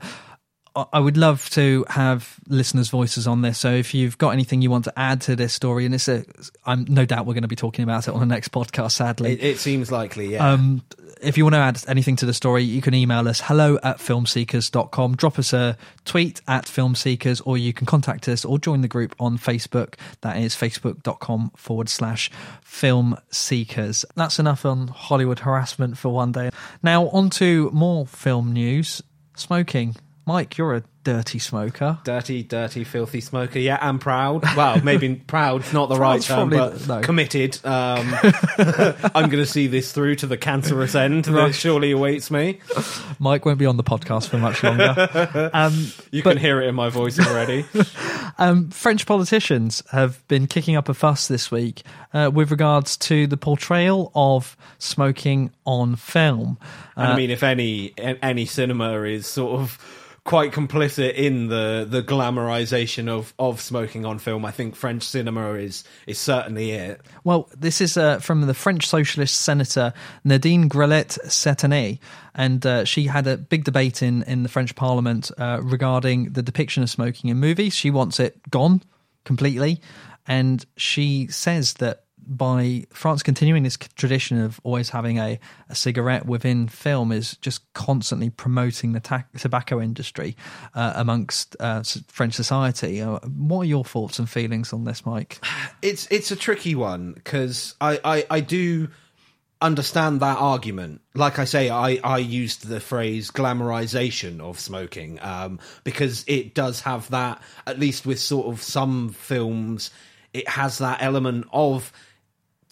I 0.75 0.99
would 0.99 1.17
love 1.17 1.49
to 1.51 1.85
have 1.89 2.39
listeners' 2.47 2.89
voices 2.89 3.27
on 3.27 3.41
this. 3.41 3.57
So 3.57 3.71
if 3.73 3.93
you've 3.93 4.17
got 4.17 4.29
anything 4.29 4.61
you 4.61 4.71
want 4.71 4.85
to 4.85 4.93
add 4.97 5.19
to 5.21 5.35
this 5.35 5.53
story, 5.53 5.85
and 5.85 5.93
it's 5.93 6.07
a, 6.07 6.23
I'm 6.65 6.85
no 6.87 7.05
doubt 7.05 7.25
we're 7.25 7.33
going 7.33 7.41
to 7.41 7.49
be 7.49 7.57
talking 7.57 7.83
about 7.83 8.07
it 8.07 8.13
on 8.13 8.21
the 8.21 8.25
next 8.25 8.51
podcast. 8.53 8.91
Sadly, 8.91 9.33
it, 9.33 9.43
it 9.43 9.57
seems 9.57 9.91
likely. 9.91 10.31
Yeah. 10.31 10.49
um, 10.49 10.81
if 11.21 11.37
you 11.37 11.43
want 11.43 11.55
to 11.55 11.59
add 11.59 11.83
anything 11.87 12.15
to 12.17 12.25
the 12.25 12.33
story, 12.33 12.63
you 12.63 12.81
can 12.81 12.93
email 12.93 13.27
us 13.27 13.41
hello 13.41 13.79
at 13.83 13.97
filmseekers.com. 13.97 15.17
Drop 15.17 15.37
us 15.37 15.51
a 15.51 15.77
tweet 16.05 16.41
at 16.47 16.65
filmseekers, 16.65 17.41
or 17.45 17.57
you 17.57 17.73
can 17.73 17.85
contact 17.85 18.27
us 18.27 18.45
or 18.45 18.57
join 18.57 18.79
the 18.79 18.87
group 18.87 19.13
on 19.19 19.37
Facebook. 19.37 19.95
That 20.21 20.37
is 20.37 20.55
facebook.com 20.55 21.51
forward 21.57 21.89
slash 21.89 22.31
film 22.63 23.17
seekers. 23.29 24.05
That's 24.15 24.39
enough 24.39 24.65
on 24.65 24.87
Hollywood 24.87 25.39
harassment 25.39 25.97
for 25.97 26.09
one 26.09 26.31
day. 26.31 26.49
Now, 26.81 27.07
on 27.09 27.29
to 27.31 27.69
more 27.71 28.07
film 28.07 28.53
news. 28.53 29.01
Smoking. 29.35 29.95
Mike, 30.25 30.57
you're 30.57 30.75
a 30.75 30.83
dirty 31.03 31.39
smoker. 31.39 31.97
dirty, 32.03 32.43
dirty, 32.43 32.83
filthy 32.83 33.21
smoker. 33.21 33.57
Yeah, 33.57 33.79
and 33.81 33.99
proud. 33.99 34.43
Well, 34.55 34.79
maybe 34.81 35.15
proud's 35.27 35.73
not 35.73 35.89
the 35.89 35.95
right 35.97 36.21
term, 36.21 36.51
but 36.51 36.87
no. 36.87 37.01
committed. 37.01 37.57
Um, 37.65 38.13
I'm 39.15 39.29
going 39.29 39.43
to 39.43 39.47
see 39.47 39.65
this 39.65 39.91
through 39.91 40.15
to 40.17 40.27
the 40.27 40.37
cancerous 40.37 40.93
end 40.93 41.25
that 41.25 41.33
Right. 41.33 41.55
surely 41.55 41.89
awaits 41.91 42.29
me. 42.29 42.59
Mike 43.17 43.45
won't 43.45 43.57
be 43.57 43.65
on 43.65 43.77
the 43.77 43.83
podcast 43.83 44.29
for 44.29 44.37
much 44.37 44.61
longer. 44.63 45.49
Um, 45.53 45.87
You 46.11 46.21
But- 46.21 46.33
can 46.33 46.37
hear 46.41 46.61
it 46.61 46.67
in 46.67 46.75
my 46.75 46.89
voice 46.89 47.19
already. 47.19 47.65
Um, 48.37 48.69
French 48.69 49.07
politicians 49.07 49.81
have 49.91 50.25
been 50.27 50.45
kicking 50.45 50.75
up 50.75 50.87
a 50.87 50.93
fuss 50.93 51.27
this 51.27 51.49
week 51.49 51.81
uh, 52.13 52.29
with 52.31 52.51
regards 52.51 52.95
to 52.97 53.25
the 53.25 53.37
portrayal 53.37 54.11
of 54.13 54.55
smoking 54.77 55.51
on 55.65 55.95
film. 55.95 56.57
and 56.95 57.07
I 57.13 57.15
mean, 57.15 57.31
if 57.31 57.41
any 57.43 57.93
any 57.97 58.45
cinema 58.45 59.01
is 59.03 59.25
sort 59.25 59.59
of 59.59 59.77
quite 60.23 60.51
complicit 60.51 61.15
in 61.15 61.47
the 61.47 61.85
the 61.89 62.03
glamorization 62.03 63.07
of 63.07 63.33
of 63.39 63.59
smoking 63.59 64.05
on 64.05 64.19
film, 64.19 64.45
I 64.45 64.51
think 64.51 64.75
French 64.75 65.03
cinema 65.03 65.53
is 65.53 65.83
is 66.05 66.19
certainly 66.19 66.71
it. 66.71 67.01
Well, 67.23 67.49
this 67.57 67.81
is 67.81 67.97
uh, 67.97 68.19
from 68.19 68.41
the 68.41 68.53
French 68.53 68.87
socialist 68.87 69.41
senator 69.41 69.93
Nadine 70.23 70.69
Grelet-Certenais, 70.69 71.99
and 72.35 72.65
uh, 72.65 72.85
she 72.85 73.05
had 73.05 73.27
a 73.27 73.37
big 73.37 73.63
debate 73.63 74.03
in, 74.03 74.23
in 74.23 74.43
the 74.43 74.49
French 74.49 74.75
parliament 74.75 75.31
uh, 75.37 75.59
regarding 75.61 76.33
the 76.33 76.43
depiction 76.43 76.83
of 76.83 76.89
smoking 76.89 77.29
in 77.29 77.37
movies. 77.37 77.73
She 77.73 77.89
wants 77.89 78.19
it 78.19 78.39
gone 78.51 78.81
completely, 79.25 79.81
and 80.27 80.65
she 80.77 81.27
says 81.27 81.75
that 81.75 82.05
by 82.27 82.85
France 82.91 83.23
continuing 83.23 83.63
this 83.63 83.77
tradition 83.77 84.39
of 84.39 84.59
always 84.63 84.89
having 84.89 85.17
a, 85.17 85.39
a 85.69 85.75
cigarette 85.75 86.25
within 86.25 86.67
film 86.67 87.11
is 87.11 87.37
just 87.37 87.71
constantly 87.73 88.29
promoting 88.29 88.93
the 88.93 88.99
ta- 88.99 89.25
tobacco 89.37 89.81
industry 89.81 90.35
uh, 90.73 90.93
amongst 90.95 91.55
uh, 91.59 91.83
French 92.07 92.33
society. 92.33 93.01
Uh, 93.01 93.19
what 93.19 93.61
are 93.61 93.65
your 93.65 93.83
thoughts 93.83 94.19
and 94.19 94.29
feelings 94.29 94.73
on 94.73 94.83
this, 94.85 95.05
Mike? 95.05 95.39
it's 95.81 96.07
it's 96.11 96.31
a 96.31 96.35
tricky 96.35 96.75
one 96.75 97.13
because 97.13 97.75
I, 97.81 97.99
I 98.03 98.25
I 98.29 98.39
do 98.39 98.89
understand 99.61 100.19
that 100.21 100.37
argument. 100.37 101.01
Like 101.13 101.39
I 101.39 101.45
say, 101.45 101.69
I 101.69 101.99
I 102.03 102.17
used 102.17 102.67
the 102.67 102.79
phrase 102.79 103.31
glamorization 103.31 104.39
of 104.41 104.59
smoking 104.59 105.19
um, 105.21 105.59
because 105.83 106.23
it 106.27 106.53
does 106.53 106.81
have 106.81 107.09
that. 107.11 107.41
At 107.67 107.79
least 107.79 108.05
with 108.05 108.19
sort 108.19 108.47
of 108.47 108.61
some 108.61 109.09
films, 109.09 109.91
it 110.33 110.47
has 110.49 110.79
that 110.79 111.01
element 111.01 111.45
of 111.51 111.91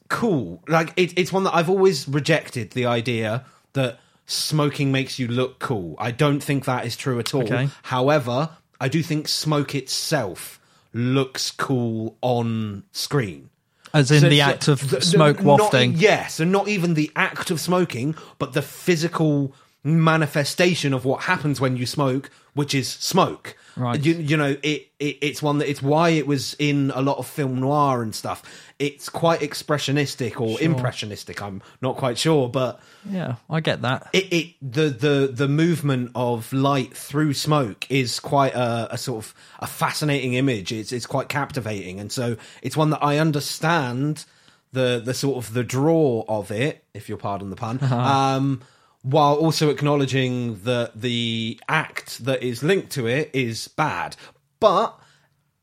cool. 0.09 0.61
Like 0.67 0.93
it, 0.97 1.17
it's 1.17 1.31
one 1.31 1.43
that 1.45 1.55
I've 1.55 1.69
always 1.69 2.07
rejected 2.07 2.71
the 2.71 2.85
idea 2.85 3.45
that 3.73 3.99
smoking 4.25 4.91
makes 4.91 5.17
you 5.19 5.27
look 5.27 5.59
cool. 5.59 5.95
I 5.97 6.11
don't 6.11 6.41
think 6.41 6.65
that 6.65 6.85
is 6.85 6.95
true 6.95 7.19
at 7.19 7.33
all. 7.33 7.43
Okay. 7.43 7.69
However, 7.83 8.49
I 8.81 8.87
do 8.89 9.01
think 9.01 9.27
smoke 9.27 9.73
itself 9.75 10.59
looks 10.93 11.51
cool 11.51 12.17
on 12.21 12.83
screen. 12.91 13.49
As 13.93 14.11
in 14.11 14.21
So- 14.21 14.29
the 14.29 14.41
act 14.41 14.67
of 14.67 14.81
the- 14.89 14.97
the- 14.97 15.01
smoke 15.01 15.37
not- 15.43 15.59
wafting. 15.61 15.95
yes, 15.97 16.39
and 16.39 16.51
not 16.51 16.67
even 16.67 16.93
the 16.93 17.11
act 17.15 17.49
of 17.49 17.59
smoking, 17.59 18.15
but 18.37 18.53
the 18.53 18.61
physical 18.61 19.53
manifestation 19.83 20.93
of 20.93 21.05
what 21.05 21.23
happens 21.23 21.59
when 21.61 21.75
you 21.77 21.85
smoke, 21.85 22.29
which 22.59 22.75
is 22.75 22.89
smoke. 22.89 23.55
Right. 23.77 24.03
You, 24.05 24.15
you 24.15 24.35
know, 24.35 24.57
it, 24.61 24.89
it 24.99 25.17
it's 25.21 25.41
one 25.41 25.59
that 25.59 25.69
it's 25.69 25.81
why 25.81 26.09
it 26.09 26.27
was 26.27 26.57
in 26.59 26.91
a 26.93 27.01
lot 27.01 27.17
of 27.17 27.25
film 27.25 27.61
noir 27.61 28.01
and 28.03 28.13
stuff. 28.13 28.43
It's 28.79 29.07
quite 29.07 29.39
expressionistic 29.39 30.41
or 30.41 30.59
impressionistic. 30.59 31.41
I'm 31.41 31.61
not 31.81 31.95
quite 31.95 32.17
sure, 32.17 32.49
but 32.49 32.81
Yeah, 33.09 33.35
I 33.49 33.61
get 33.61 33.81
that. 33.83 34.09
it, 34.11 34.33
it 34.33 34.55
the 34.61 34.89
the 34.89 35.31
the 35.33 35.47
movement 35.47 36.11
of 36.15 36.51
light 36.51 36.93
through 36.93 37.33
smoke 37.33 37.89
is 37.89 38.19
quite 38.19 38.53
a, 38.55 38.93
a 38.95 38.97
sort 38.97 39.23
of 39.23 39.33
a 39.59 39.67
fascinating 39.67 40.33
image. 40.33 40.73
It's 40.73 40.91
it's 40.91 41.05
quite 41.05 41.29
captivating, 41.29 42.01
and 42.01 42.11
so 42.11 42.35
it's 42.61 42.75
one 42.75 42.89
that 42.89 43.01
I 43.01 43.17
understand 43.19 44.25
the 44.73 45.01
the 45.03 45.13
sort 45.13 45.37
of 45.37 45.53
the 45.53 45.63
draw 45.63 46.25
of 46.27 46.51
it, 46.51 46.83
if 46.93 47.07
you'll 47.07 47.17
pardon 47.19 47.49
the 47.51 47.55
pun. 47.55 47.79
Um, 47.81 48.61
while 49.01 49.35
also 49.35 49.69
acknowledging 49.69 50.61
that 50.63 50.99
the 50.99 51.59
act 51.67 52.23
that 52.25 52.43
is 52.43 52.63
linked 52.63 52.91
to 52.91 53.07
it 53.07 53.29
is 53.33 53.67
bad, 53.67 54.15
but 54.59 54.99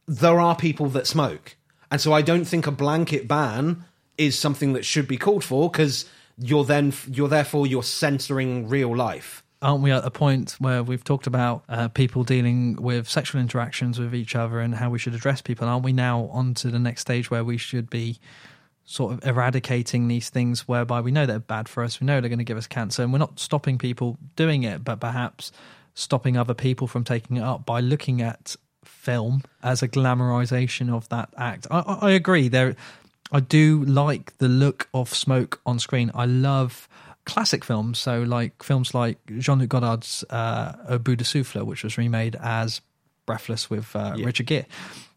there 0.07 0.41
are 0.41 0.57
people 0.57 0.89
that 0.91 1.07
smoke, 1.07 1.57
and 1.91 2.01
so 2.01 2.13
I 2.13 2.23
don't 2.23 2.45
think 2.45 2.67
a 2.67 2.73
blanket 2.73 3.29
ban 3.29 3.85
is 4.19 4.39
something 4.39 4.73
that 4.73 4.85
should 4.85 5.07
be 5.07 5.17
called 5.17 5.45
for 5.45 5.71
because 5.71 6.07
you're 6.39 6.65
then 6.65 6.93
you're 7.11 7.29
therefore 7.29 7.67
you're 7.67 7.83
censoring 7.83 8.69
real 8.69 8.95
life. 8.95 9.43
Aren't 9.63 9.83
we 9.83 9.91
at 9.91 10.05
a 10.05 10.11
point 10.11 10.57
where 10.59 10.83
we've 10.83 11.03
talked 11.03 11.27
about 11.27 11.65
uh, 11.69 11.89
people 11.89 12.25
dealing 12.25 12.77
with 12.77 13.09
sexual 13.09 13.41
interactions 13.41 13.99
with 13.99 14.15
each 14.15 14.37
other 14.37 14.61
and 14.61 14.75
how 14.75 14.91
we 14.91 14.99
should 14.99 15.15
address 15.15 15.41
people? 15.41 15.67
Aren't 15.67 15.85
we 15.85 15.93
now 15.93 16.27
on 16.27 16.55
to 16.55 16.71
the 16.71 16.79
next 16.79 17.01
stage 17.01 17.31
where 17.31 17.43
we 17.43 17.57
should 17.57 17.89
be 17.89 18.19
sort 18.87 19.13
of 19.13 19.27
eradicating 19.27 20.07
these 20.09 20.31
things 20.31 20.67
whereby 20.69 21.01
we 21.01 21.11
know 21.11 21.27
they're 21.27 21.41
bad 21.41 21.69
for 21.69 21.83
us, 21.83 22.01
we 22.01 22.07
know 22.07 22.21
they're 22.21 22.31
going 22.31 22.39
to 22.39 22.45
give 22.45 22.57
us 22.57 22.67
cancer, 22.67 23.03
and 23.03 23.13
we're 23.13 23.19
not 23.19 23.39
stopping 23.39 23.79
people 23.79 24.17
doing 24.37 24.63
it, 24.63 24.85
but 24.85 25.01
perhaps 25.01 25.53
stopping 25.95 26.37
other 26.37 26.55
people 26.55 26.87
from 26.87 27.05
taking 27.05 27.37
it 27.37 27.43
up 27.43 27.67
by 27.67 27.81
looking 27.81 28.23
at 28.23 28.55
film 28.85 29.43
as 29.63 29.83
a 29.83 29.89
glamorization 29.89 30.93
of 30.93 31.09
that 31.09 31.29
act. 31.37 31.67
I, 31.71 31.81
I, 31.81 32.11
agree. 32.13 32.49
There, 32.49 32.77
I 33.33 33.41
do 33.41 33.85
like 33.85 34.37
the 34.39 34.49
look 34.49 34.89
of 34.95 35.13
smoke 35.13 35.61
on 35.67 35.79
screen. 35.79 36.13
I 36.15 36.27
love 36.27 36.89
classic 37.25 37.65
films, 37.65 37.99
so 37.99 38.23
like 38.23 38.63
films 38.63 38.95
like 38.95 39.19
Jean 39.39 39.59
Luc 39.59 39.71
Godard's 39.71 40.25
uh, 40.31 40.75
Au 40.89 40.99
bout 40.99 41.19
de 41.19 41.25
souffle, 41.25 41.65
which 41.65 41.83
was 41.83 41.99
remade 41.99 42.37
as 42.41 42.81
Breathless 43.27 43.69
with 43.69 43.97
uh, 43.97 44.15
Richard 44.19 44.47
Gere. 44.47 44.67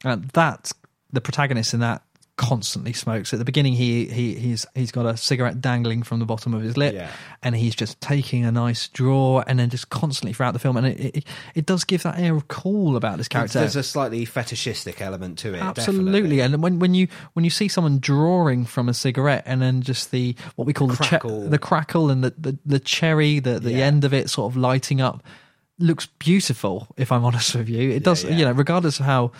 And 0.04 0.24
that 0.30 0.72
the 1.12 1.22
protagonist 1.22 1.74
in 1.74 1.82
that 1.82 2.02
constantly 2.40 2.94
smokes. 2.94 3.34
At 3.34 3.40
the 3.40 3.46
beginning, 3.46 3.74
he 3.74 4.06
he 4.06 4.34
he's 4.36 4.66
he's 4.74 4.92
got 4.92 5.06
a 5.06 5.18
cigarette 5.18 5.60
dangling 5.60 6.04
from 6.04 6.20
the 6.20 6.26
bottom 6.26 6.54
of 6.54 6.62
his 6.62 6.78
lip, 6.78 6.94
Yeah. 6.96 7.12
and 7.44 7.54
he's 7.54 7.76
just 7.76 8.00
taking 8.00 8.46
a 8.46 8.52
nice 8.52 8.88
draw, 8.88 9.44
and 9.46 9.60
then 9.60 9.70
just 9.70 9.90
constantly 9.90 10.32
throughout 10.34 10.54
the 10.54 10.60
film, 10.60 10.78
and 10.78 10.88
it 10.88 11.18
it, 11.18 11.24
it 11.54 11.66
does 11.66 11.84
give 11.84 12.02
that 12.04 12.18
air 12.18 12.34
of 12.36 12.48
cool 12.48 12.96
about 12.96 13.18
this 13.18 13.28
character. 13.28 13.60
There's 13.60 13.76
a 13.76 13.84
slightly 13.84 14.24
fetishistic 14.24 15.02
element 15.02 15.38
to 15.40 15.54
it. 15.54 15.62
Absolutely, 15.62 16.38
definitely. 16.38 16.40
and 16.40 16.64
when 16.64 16.80
when 16.80 16.94
you 16.94 17.10
when 17.34 17.44
you 17.44 17.52
see 17.52 17.68
someone 17.68 18.00
drawing 18.00 18.66
from 18.66 18.88
a 18.90 18.94
cigarette, 18.94 19.44
and 19.46 19.62
then 19.62 19.82
just 19.82 20.12
the 20.12 20.36
what 20.56 20.66
we 20.66 20.74
call 20.74 20.88
the 20.88 20.96
Crackle. 20.96 21.44
che- 21.44 21.50
the 21.50 21.60
crackle 21.60 22.10
and 22.10 22.24
the, 22.24 22.34
the, 22.38 22.58
the 22.66 22.80
cherry, 22.80 23.40
the 23.40 23.60
the 23.60 23.72
Yeah. 23.74 23.86
end 23.86 24.06
of 24.06 24.14
it 24.14 24.30
sort 24.30 24.50
of 24.52 24.56
lighting 24.58 25.02
up, 25.02 25.22
looks 25.78 26.08
beautiful. 26.20 26.88
If 26.98 27.12
I'm 27.12 27.26
honest 27.26 27.54
with 27.56 27.68
you, 27.70 27.92
it 27.92 28.04
does. 28.04 28.24
yeah. 28.24 28.32
You 28.38 28.46
know, 28.46 28.52
regardless 28.54 29.00
of 29.00 29.06
how 29.06 29.32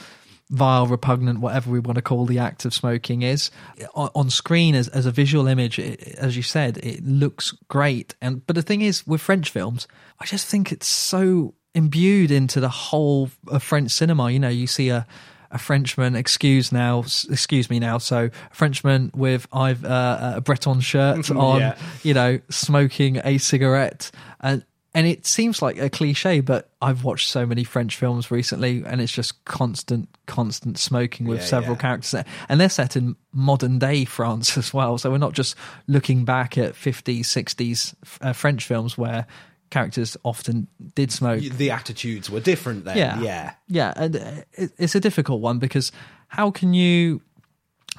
vile, 0.50 0.88
repugnant, 0.88 1.40
whatever 1.40 1.70
we 1.70 1.80
want 1.80 1.96
to 1.98 2.02
call 2.02 2.26
the 2.26 2.40
act 2.40 2.66
of 2.66 2.74
smoking 2.74 3.22
is 3.22 3.52
on, 3.94 4.10
on 4.16 4.30
screen 4.30 4.76
as 4.76 4.88
as 4.90 5.06
a 5.06 5.12
visual 5.12 5.48
image, 5.48 5.78
it, 5.80 6.02
as 6.18 6.36
you 6.36 6.44
said, 6.44 6.78
it 6.78 7.04
looks 7.06 7.52
great. 7.68 8.16
And 8.22 8.46
but 8.48 8.56
the 8.56 8.62
thing 8.64 8.82
is, 8.82 9.06
with 9.06 9.22
French 9.22 9.50
films, 9.52 9.88
I 10.20 10.26
just 10.26 10.48
think 10.48 10.72
it's 10.72 10.88
so 10.88 11.54
imbued 11.76 12.32
into 12.32 12.60
the 12.60 12.70
whole 12.70 13.30
of 13.48 13.62
French 13.64 13.92
cinema. 13.92 14.32
You 14.32 14.40
know, 14.40 14.50
you 14.50 14.68
see 14.68 14.90
a 14.90 15.06
a 15.52 15.58
Frenchman, 15.58 16.16
excuse 16.16 16.72
now, 16.72 17.00
excuse 17.00 17.72
me 17.72 17.80
now. 17.80 17.98
So 17.98 18.30
a 18.52 18.54
Frenchman 18.56 19.10
with 19.16 19.48
I've 19.52 19.84
uh, 19.84 20.34
a 20.36 20.42
Breton 20.42 20.80
shirt 20.80 21.32
on, 21.36 21.60
Yeah. 21.60 21.76
you 22.04 22.14
know, 22.14 22.40
smoking 22.50 23.20
a 23.24 23.40
cigarette, 23.40 24.12
and 24.40 24.64
and 24.94 25.06
it 25.06 25.26
seems 25.26 25.62
like 25.62 25.78
a 25.78 25.90
cliche, 25.90 26.40
but 26.40 26.70
I've 26.82 27.04
watched 27.04 27.30
so 27.30 27.46
many 27.46 27.64
French 27.64 27.96
films 27.96 28.32
recently, 28.32 28.84
and 28.86 29.00
it's 29.02 29.12
just 29.12 29.44
constant, 29.46 30.10
constant 30.26 30.78
smoking 30.80 31.28
with 31.28 31.40
Yeah, 31.42 31.46
several 31.46 31.76
yeah. 31.76 31.82
characters, 31.82 32.24
and 32.50 32.60
they're 32.60 32.70
set 32.70 32.96
in 32.96 33.16
modern 33.32 33.78
day 33.80 34.06
France 34.06 34.58
as 34.62 34.74
well. 34.74 34.98
So 34.98 35.12
we're 35.12 35.18
not 35.20 35.34
just 35.34 35.56
looking 35.88 36.26
back 36.26 36.58
at 36.58 36.74
50s, 36.74 37.22
60s 37.22 37.94
uh, 38.22 38.34
French 38.34 38.66
films 38.66 38.98
where 38.98 39.28
characters 39.70 40.18
often 40.24 40.66
did 40.96 41.12
smoke. 41.12 41.42
the 41.42 41.70
attitudes 41.70 42.28
were 42.30 42.40
different 42.40 42.86
then. 42.86 42.98
Yeah, 42.98 43.22
yeah. 43.22 43.54
yeah. 43.68 43.94
And 43.96 44.16
uh, 44.16 44.32
it, 44.54 44.72
it's 44.80 44.96
a 44.96 45.00
difficult 45.00 45.42
one 45.42 45.60
because 45.60 45.92
how 46.28 46.50
can 46.50 46.74
you 46.74 47.22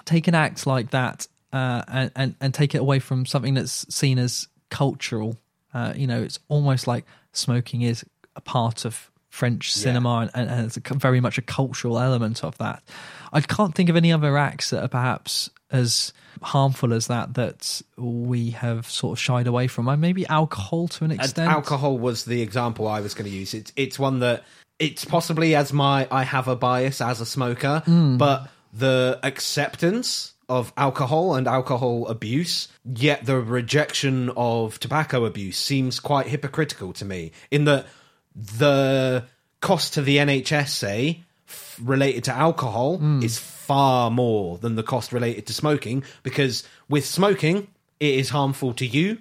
take 0.04 0.26
an 0.26 0.34
act 0.34 0.66
like 0.66 0.90
that 0.90 1.28
uh, 1.52 1.82
and, 1.86 2.10
and 2.16 2.34
and 2.40 2.54
take 2.54 2.74
it 2.74 2.78
away 2.78 2.98
from 2.98 3.24
something 3.26 3.54
that's 3.54 3.86
seen 3.94 4.18
as 4.18 4.48
cultural? 4.70 5.36
Uh, 5.74 5.92
you 5.96 6.06
know, 6.06 6.22
it's 6.22 6.38
almost 6.48 6.86
like 6.86 7.04
smoking 7.32 7.82
is 7.82 8.04
a 8.36 8.40
part 8.40 8.84
of 8.84 9.10
French 9.28 9.72
cinema, 9.72 10.28
and, 10.34 10.50
and 10.50 10.66
it's 10.66 10.76
a, 10.76 10.94
very 10.94 11.20
much 11.20 11.38
a 11.38 11.42
cultural 11.42 11.98
element 11.98 12.42
of 12.44 12.58
that. 12.58 12.82
I 13.32 13.40
can't 13.40 13.74
think 13.74 13.88
of 13.88 13.94
any 13.96 14.12
other 14.12 14.36
acts 14.36 14.70
that 14.70 14.82
are 14.82 14.88
perhaps 14.88 15.50
as 15.70 16.12
harmful 16.42 16.92
as 16.92 17.06
that 17.06 17.34
that 17.34 17.80
we 17.96 18.50
have 18.50 18.90
sort 18.90 19.16
of 19.16 19.22
shied 19.22 19.46
away 19.46 19.68
from. 19.68 19.88
Uh, 19.88 19.96
Maybe 19.96 20.26
alcohol 20.26 20.88
to 20.88 21.04
an 21.04 21.12
And 21.12 21.20
extent. 21.20 21.48
alcohol 21.50 21.96
was 21.98 22.24
the 22.24 22.42
example 22.42 22.88
I 22.88 23.00
was 23.00 23.14
going 23.14 23.30
to 23.30 23.36
use. 23.36 23.54
It's 23.54 23.72
it's 23.76 23.98
one 24.00 24.18
that 24.18 24.42
it's 24.80 25.04
possibly 25.04 25.54
as 25.54 25.72
my 25.72 26.08
I 26.10 26.24
have 26.24 26.48
a 26.48 26.56
bias 26.56 27.00
as 27.00 27.20
a 27.20 27.26
smoker, 27.26 27.82
Hmm. 27.84 28.16
but 28.16 28.48
the 28.72 29.20
acceptance 29.22 30.32
of 30.50 30.72
alcohol 30.76 31.34
and 31.34 31.46
alcohol 31.48 32.06
abuse, 32.08 32.68
yet 32.84 33.24
the 33.24 33.40
rejection 33.40 34.30
of 34.36 34.78
tobacco 34.80 35.24
abuse 35.24 35.56
seems 35.56 35.98
quite 36.00 36.26
hypocritical 36.26 36.92
to 36.94 37.04
me. 37.06 37.32
In 37.50 37.64
that 37.64 37.86
the 38.36 39.24
cost 39.60 39.94
to 39.94 40.02
the 40.02 40.16
NHS, 40.18 40.68
say, 40.68 41.22
f- 41.48 41.78
related 41.82 42.24
to 42.24 42.32
alcohol 42.32 42.98
Hmm. 42.98 43.22
is 43.22 43.38
far 43.38 44.10
more 44.10 44.58
than 44.58 44.74
the 44.74 44.82
cost 44.82 45.12
related 45.12 45.46
to 45.46 45.54
smoking 45.54 46.02
because 46.22 46.64
with 46.88 47.06
smoking 47.06 47.68
it 48.00 48.14
is 48.14 48.30
harmful 48.30 48.72
to 48.74 48.86
you 48.86 49.18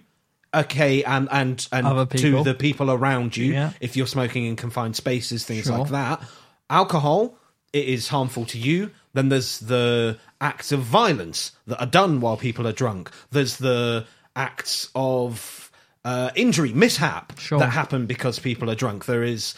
okay 0.55 1.03
and 1.03 1.27
and 1.31 1.67
and 1.71 2.09
to 2.09 2.43
the 2.43 2.55
people 2.55 2.89
around 2.89 3.37
you 3.37 3.53
Yeah. 3.53 3.71
if 3.79 3.95
you're 3.95 4.07
smoking 4.07 4.45
in 4.45 4.55
confined 4.55 4.95
spaces 4.95 5.43
things 5.45 5.65
Sure. 5.65 5.77
like 5.79 5.89
that 5.89 6.23
alcohol 6.67 7.35
it 7.73 7.85
is 7.85 8.07
harmful 8.07 8.45
to 8.45 8.57
you 8.57 8.89
then 9.13 9.29
there's 9.29 9.59
the 9.59 10.17
acts 10.41 10.71
of 10.71 10.81
violence 10.81 11.51
that 11.67 11.79
are 11.79 11.85
done 11.85 12.21
while 12.21 12.37
people 12.37 12.67
are 12.67 12.71
drunk. 12.71 13.09
There's 13.31 13.57
the 13.57 14.05
acts 14.35 14.89
of 14.95 15.71
uh, 16.05 16.31
injury 16.35 16.73
mishap 16.73 17.37
Sure. 17.39 17.59
that 17.59 17.69
happen 17.71 18.05
because 18.05 18.39
people 18.39 18.69
are 18.69 18.75
drunk. 18.75 19.05
There 19.05 19.23
is 19.23 19.55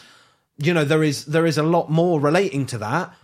you 0.58 0.74
know 0.74 0.84
there 0.84 1.02
is 1.02 1.24
there 1.26 1.46
is 1.46 1.56
a 1.58 1.62
lot 1.62 1.90
more 1.90 2.20
relating 2.20 2.66
to 2.66 2.78
that 2.78 3.14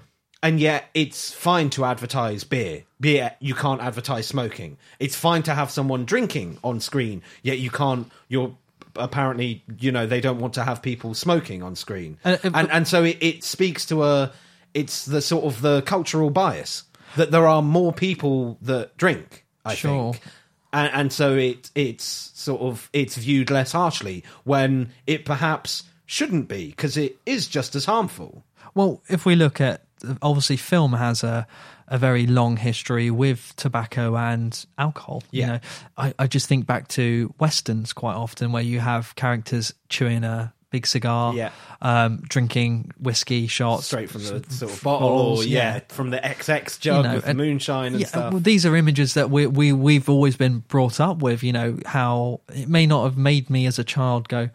and 0.42 0.60
yet 0.60 0.88
it's 0.94 1.32
fine 1.32 1.68
to 1.70 1.84
advertise 1.84 2.44
beer. 2.44 2.84
Beer 3.00 3.34
you 3.40 3.54
can't 3.54 3.80
advertise 3.82 4.26
smoking. 4.26 4.78
It's 5.00 5.16
fine 5.16 5.42
to 5.44 5.54
have 5.54 5.70
someone 5.70 6.04
drinking 6.04 6.58
on 6.62 6.80
screen 6.80 7.22
yet 7.42 7.58
you 7.58 7.70
can't 7.70 8.10
you're 8.28 8.54
apparently 8.96 9.62
you 9.78 9.92
know 9.92 10.06
they 10.06 10.20
don't 10.20 10.38
want 10.40 10.54
to 10.54 10.64
have 10.64 10.80
people 10.82 11.14
smoking 11.14 11.62
on 11.62 11.74
screen. 11.76 12.18
Uh, 12.24 12.36
and 12.44 12.70
and 12.70 12.86
so 12.88 13.04
it, 13.04 13.16
it 13.20 13.44
speaks 13.44 13.84
to 13.86 14.04
a 14.04 14.32
it's 14.74 15.04
the 15.06 15.20
sort 15.20 15.44
of 15.44 15.60
the 15.60 15.82
cultural 15.82 16.30
bias 16.30 16.84
that 17.16 17.30
there 17.30 17.46
are 17.46 17.62
more 17.62 17.92
people 17.92 18.58
that 18.62 18.96
drink 18.96 19.44
i 19.64 19.74
Sure. 19.74 20.12
think 20.12 20.24
and, 20.72 20.90
and 20.92 21.12
so 21.12 21.34
it 21.36 21.70
it's 21.74 22.04
sort 22.34 22.60
of 22.60 22.90
it's 22.92 23.16
viewed 23.16 23.50
less 23.50 23.72
harshly 23.72 24.22
when 24.44 24.90
it 25.06 25.24
perhaps 25.24 25.84
shouldn't 26.06 26.48
be 26.48 26.68
because 26.70 26.96
it 26.96 27.16
is 27.26 27.48
just 27.48 27.74
as 27.74 27.84
harmful 27.86 28.44
Well, 28.74 29.02
if 29.08 29.24
we 29.26 29.34
look 29.34 29.60
at 29.60 29.82
obviously 30.22 30.56
film 30.56 30.92
has 30.92 31.24
a 31.24 31.46
a 31.90 31.96
very 31.96 32.26
long 32.26 32.58
history 32.58 33.10
with 33.10 33.54
tobacco 33.56 34.14
and 34.14 34.66
alcohol. 34.76 35.22
You 35.30 35.40
Yeah. 35.40 35.46
know, 35.46 35.58
I, 35.96 36.14
I 36.18 36.26
just 36.26 36.46
think 36.46 36.66
back 36.66 36.86
to 36.88 37.32
westerns 37.40 37.94
quite 37.94 38.14
often 38.14 38.52
where 38.52 38.62
you 38.62 38.78
have 38.80 39.14
characters 39.16 39.72
chewing 39.88 40.22
a 40.22 40.52
big 40.70 40.86
cigar, 40.86 41.32
Yeah. 41.34 41.50
um, 41.80 42.18
drinking 42.28 42.90
whiskey 43.00 43.46
shots 43.46 43.86
straight 43.86 44.10
from 44.10 44.22
the 44.22 44.44
sort 44.50 44.70
of 44.72 44.82
bottle, 44.82 45.08
or 45.08 45.12
bottles, 45.30 45.46
yeah, 45.46 45.74
yeah. 45.76 45.80
from 45.88 46.10
the 46.10 46.18
XX 46.18 46.78
jug 46.78 47.04
know, 47.04 47.14
with 47.16 47.26
and- 47.26 47.38
moonshine 47.38 47.92
and 47.92 48.00
yeah, 48.00 48.06
stuff. 48.06 48.32
well, 48.32 48.40
these 48.40 48.66
are 48.66 48.76
images 48.76 49.14
that 49.14 49.30
we 49.30 49.46
we 49.46 49.72
we've 49.72 50.08
always 50.08 50.36
been 50.36 50.60
brought 50.68 51.00
up 51.00 51.18
with. 51.22 51.42
You 51.42 51.52
know 51.52 51.78
how 51.86 52.40
it 52.54 52.68
may 52.68 52.86
not 52.86 53.04
have 53.04 53.16
made 53.16 53.48
me 53.48 53.66
as 53.66 53.78
a 53.78 53.84
child 53.84 54.28
go, 54.28 54.50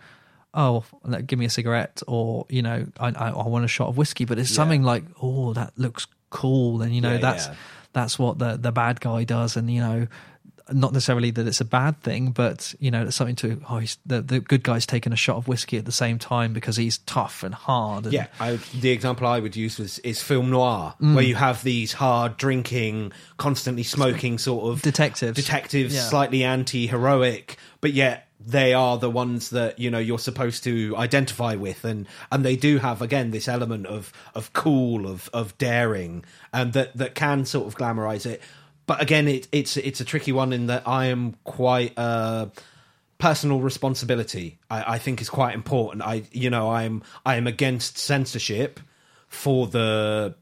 "Oh, 0.54 0.84
give 1.26 1.40
me 1.40 1.46
a 1.46 1.50
cigarette," 1.50 2.02
or 2.08 2.46
you 2.50 2.62
know, 2.62 2.86
I 3.00 3.08
I, 3.08 3.30
I 3.30 3.48
want 3.48 3.66
a 3.66 3.68
shot 3.68 3.88
of 3.90 3.98
whiskey. 3.98 4.26
But 4.26 4.38
it's 4.40 4.52
something 4.52 4.84
like, 4.84 5.04
"Oh, 5.22 5.54
that 5.54 5.74
looks 5.78 6.06
cool," 6.30 6.82
and 6.84 6.94
you 6.94 7.02
know 7.02 7.14
Yeah, 7.14 7.18
that's 7.18 7.48
yeah. 7.48 7.56
that's 7.94 8.20
what 8.20 8.38
the 8.38 8.58
the 8.58 8.72
bad 8.72 9.02
guy 9.02 9.24
does, 9.24 9.58
and 9.58 9.72
you 9.72 9.82
know. 9.82 10.08
Not 10.74 10.94
necessarily 10.94 11.32
that 11.32 11.48
it's 11.48 11.62
a 11.62 11.66
bad 11.66 12.02
thing, 12.02 12.32
but 12.32 12.74
you 12.80 12.92
know, 12.92 13.04
it's 13.04 13.16
something 13.16 13.36
to. 13.38 13.62
Oh, 13.70 13.78
he's, 13.78 13.98
the 14.06 14.22
the 14.22 14.40
good 14.40 14.64
guy's 14.64 14.86
taking 14.86 15.14
a 15.14 15.16
shot 15.16 15.38
of 15.38 15.48
whiskey 15.48 15.78
at 15.78 15.86
the 15.86 15.92
same 15.92 16.20
time 16.20 16.52
because 16.54 16.76
he's 16.76 16.98
tough 17.00 17.44
and 17.44 17.54
hard. 17.54 18.06
And, 18.06 18.14
yeah, 18.14 18.28
I, 18.40 18.58
the 18.80 18.90
example 18.92 19.28
I 19.28 19.40
would 19.40 19.56
use 19.56 19.80
was 19.80 20.00
is 20.00 20.22
film 20.22 20.50
noir, 20.50 20.96
Mm. 21.02 21.16
where 21.16 21.24
you 21.24 21.36
have 21.36 21.64
these 21.64 21.94
hard 21.94 22.38
drinking, 22.38 23.12
constantly 23.38 23.84
smoking 23.84 24.38
sort 24.38 24.72
of 24.72 24.82
Detectives. 24.82 25.36
detectives, 25.36 25.94
Yeah. 25.96 26.02
slightly 26.02 26.44
anti-heroic, 26.44 27.58
but 27.82 27.94
yet 27.94 28.28
they 28.46 28.74
are 28.74 28.98
the 28.98 29.10
ones 29.10 29.52
that 29.52 29.80
you 29.80 29.90
know 29.90 30.00
you're 30.00 30.20
supposed 30.20 30.64
to 30.66 30.94
identify 30.98 31.56
with, 31.56 31.86
and 31.86 32.08
and 32.32 32.44
they 32.44 32.56
do 32.58 32.78
have 32.78 33.02
again 33.02 33.32
this 33.32 33.48
element 33.48 33.86
of 33.88 34.12
of 34.36 34.52
cool, 34.54 35.08
of 35.08 35.30
of 35.34 35.58
daring, 35.58 36.26
and 36.54 36.74
that 36.74 36.96
that 36.98 37.16
can 37.16 37.46
sort 37.46 37.68
of 37.68 37.78
glamorize 37.78 38.26
it. 38.26 38.42
But 38.94 39.02
again, 39.02 39.28
it, 39.28 39.48
it's 39.52 39.76
it's 39.76 40.02
a 40.02 40.06
tricky 40.06 40.32
one 40.32 40.54
in 40.54 40.68
that 40.68 40.88
I 40.88 41.06
am 41.08 41.36
quite. 41.44 41.98
Uh, 41.98 42.48
personal 43.20 43.62
responsibility 43.62 44.60
I, 44.70 44.96
I 44.96 44.98
think 44.98 45.22
is 45.22 45.30
quite 45.30 45.56
important 45.56 46.04
i 46.04 46.24
you 46.34 46.50
know 46.50 46.72
i'm 46.72 47.04
i 47.26 47.36
am 47.36 47.48
against 47.48 47.98
censorship 47.98 48.82
for 49.30 49.66
the 49.68 50.36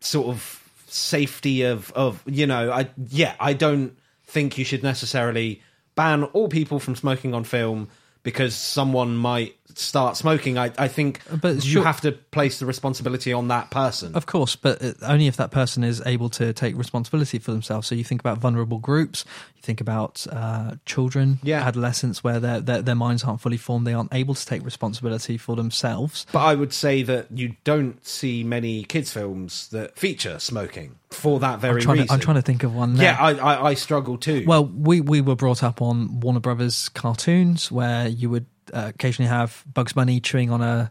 sort 0.00 0.26
of 0.26 0.68
safety 0.88 1.62
of 1.62 1.92
of 1.92 2.20
you 2.26 2.48
know 2.48 2.72
i 2.72 2.88
yeah 3.10 3.36
i 3.38 3.52
don't 3.52 3.96
think 4.24 4.58
you 4.58 4.64
should 4.64 4.82
necessarily 4.82 5.62
ban 5.94 6.24
all 6.24 6.48
people 6.48 6.80
from 6.80 6.96
smoking 6.96 7.32
on 7.32 7.44
film 7.44 7.86
because 8.24 8.56
someone 8.56 9.16
might 9.16 9.54
start 9.78 10.16
smoking 10.16 10.56
i 10.58 10.70
i 10.78 10.88
think 10.88 11.20
But 11.40 11.56
you 11.56 11.60
sure- 11.72 11.84
have 11.84 12.00
to 12.02 12.12
place 12.12 12.58
the 12.58 12.66
responsibility 12.66 13.32
on 13.32 13.48
that 13.48 13.70
person 13.70 14.14
Of 14.14 14.26
course, 14.26 14.56
but 14.56 14.82
uh, 14.82 14.92
only 15.02 15.26
if 15.26 15.36
that 15.36 15.50
person 15.50 15.84
is 15.84 16.02
able 16.06 16.28
to 16.30 16.52
take 16.52 16.76
responsibility 16.76 17.38
for 17.38 17.52
themselves. 17.52 17.86
So 17.88 17.94
you 17.94 18.04
think 18.04 18.20
about 18.20 18.38
vulnerable 18.38 18.78
groups, 18.78 19.24
you 19.56 19.62
think 19.62 19.80
about 19.80 20.26
uh, 20.30 20.72
children, 20.86 21.38
Yeah. 21.42 21.66
adolescents, 21.66 22.22
where 22.24 22.40
their, 22.40 22.60
their 22.60 22.82
their 22.82 22.94
minds 22.94 23.24
aren't 23.24 23.40
fully 23.40 23.56
formed, 23.56 23.86
they 23.86 23.94
aren't 23.94 24.12
able 24.14 24.34
to 24.34 24.44
take 24.46 24.64
responsibility 24.64 25.38
for 25.38 25.56
themselves. 25.56 26.26
but 26.32 26.40
I 26.44 26.54
would 26.54 26.72
say 26.72 27.02
that 27.04 27.26
you 27.32 27.56
don't 27.64 28.04
see 28.06 28.44
many 28.44 28.84
kids 28.84 29.10
films 29.12 29.68
that 29.68 29.96
feature 29.98 30.38
smoking 30.38 30.96
for 31.10 31.38
that 31.40 31.60
very 31.60 31.80
I'm 31.80 31.80
trying, 31.82 31.94
reason. 31.98 32.06
to, 32.08 32.12
I'm 32.14 32.20
trying 32.20 32.36
to 32.36 32.42
think 32.42 32.62
of 32.64 32.74
one. 32.74 32.94
Now. 32.94 33.02
Yeah, 33.02 33.16
I, 33.20 33.30
I, 33.32 33.64
I 33.70 33.74
struggle 33.74 34.18
too. 34.18 34.44
Well, 34.46 34.64
we 34.66 35.00
we 35.00 35.20
were 35.20 35.36
brought 35.36 35.62
up 35.62 35.80
on 35.80 36.20
Warner 36.20 36.40
Brothers 36.40 36.88
cartoons 36.88 37.70
where 37.70 38.08
you 38.08 38.28
would 38.30 38.46
uh, 38.72 38.92
occasionally 38.94 39.28
have 39.28 39.64
Bugs 39.72 39.92
Bunny 39.92 40.20
chewing 40.20 40.50
on 40.50 40.60
a 40.62 40.90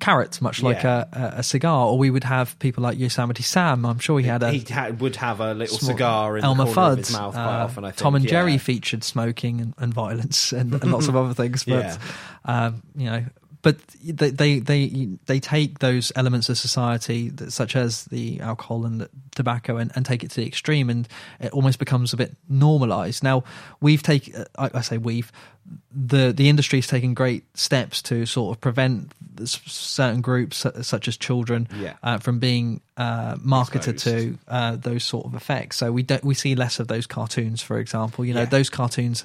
carrot, 0.00 0.40
much 0.42 0.62
like 0.64 0.82
Yeah. 0.82 1.04
a, 1.12 1.18
a, 1.18 1.26
a 1.38 1.42
cigar, 1.44 1.86
or 1.86 1.96
we 1.96 2.10
would 2.10 2.24
have 2.24 2.58
people 2.58 2.82
like 2.82 2.98
Yosemite 2.98 3.42
Sam. 3.44 3.86
I'm 3.86 4.00
sure 4.00 4.18
he 4.18 4.26
had 4.26 4.42
a 4.42 4.50
he 4.50 4.60
ha- 4.72 4.90
would 4.98 5.14
have 5.16 5.40
a 5.40 5.54
little 5.54 5.78
cigar 5.78 6.36
in 6.36 6.44
Elmer 6.44 6.64
the 6.64 6.72
Fudd. 6.72 6.92
of 6.92 6.98
his 6.98 7.12
mouth 7.12 7.34
quite 7.34 7.44
uh, 7.60 7.64
often. 7.64 7.84
I 7.84 7.90
think 7.90 7.98
Tom 7.98 8.14
and 8.16 8.24
yeah. 8.24 8.30
Jerry 8.30 8.58
featured 8.58 9.04
smoking 9.04 9.60
and, 9.60 9.74
and 9.78 9.94
violence 9.94 10.52
and, 10.52 10.74
and 10.74 10.90
lots 10.90 11.06
of 11.06 11.14
other 11.16 11.34
things, 11.34 11.64
but 11.64 11.84
Yeah. 11.84 11.96
um, 12.44 12.82
you 12.96 13.06
know. 13.06 13.24
But 13.62 13.78
they, 14.02 14.30
they 14.30 14.58
they 14.58 15.08
they 15.26 15.38
take 15.38 15.78
those 15.78 16.10
elements 16.16 16.48
of 16.48 16.58
society, 16.58 17.28
that, 17.30 17.52
such 17.52 17.76
as 17.76 18.06
the 18.06 18.40
alcohol 18.40 18.84
and 18.84 19.00
the 19.00 19.08
tobacco, 19.36 19.76
and, 19.76 19.92
and 19.94 20.04
take 20.04 20.24
it 20.24 20.30
to 20.32 20.40
the 20.40 20.46
extreme, 20.48 20.90
and 20.90 21.06
it 21.38 21.52
almost 21.52 21.78
becomes 21.78 22.12
a 22.12 22.16
bit 22.16 22.34
normalized. 22.48 23.22
Now 23.22 23.44
we've 23.80 24.02
taken, 24.02 24.44
I, 24.58 24.70
I 24.74 24.80
say 24.80 24.98
we've, 24.98 25.30
the 25.94 26.32
the 26.32 26.48
industry's 26.48 26.88
taken 26.88 27.14
great 27.14 27.44
steps 27.56 28.02
to 28.02 28.26
sort 28.26 28.56
of 28.56 28.60
prevent 28.60 29.12
certain 29.46 30.22
groups, 30.22 30.66
such 30.82 31.06
as 31.06 31.16
children, 31.16 31.68
Yeah. 31.76 31.94
uh, 32.02 32.18
from 32.18 32.40
being 32.40 32.80
uh, 32.96 33.36
marketed 33.40 33.94
Exposed. 33.94 34.16
to 34.16 34.38
uh, 34.48 34.74
those 34.74 35.04
sort 35.04 35.24
of 35.26 35.34
effects. 35.34 35.76
So 35.76 35.92
we 35.92 36.02
don't 36.02 36.24
we 36.24 36.34
see 36.34 36.56
less 36.56 36.80
of 36.80 36.88
those 36.88 37.06
cartoons, 37.06 37.62
for 37.62 37.78
example. 37.78 38.24
You 38.24 38.34
know, 38.34 38.40
Yeah. 38.40 38.46
those 38.46 38.70
cartoons. 38.70 39.24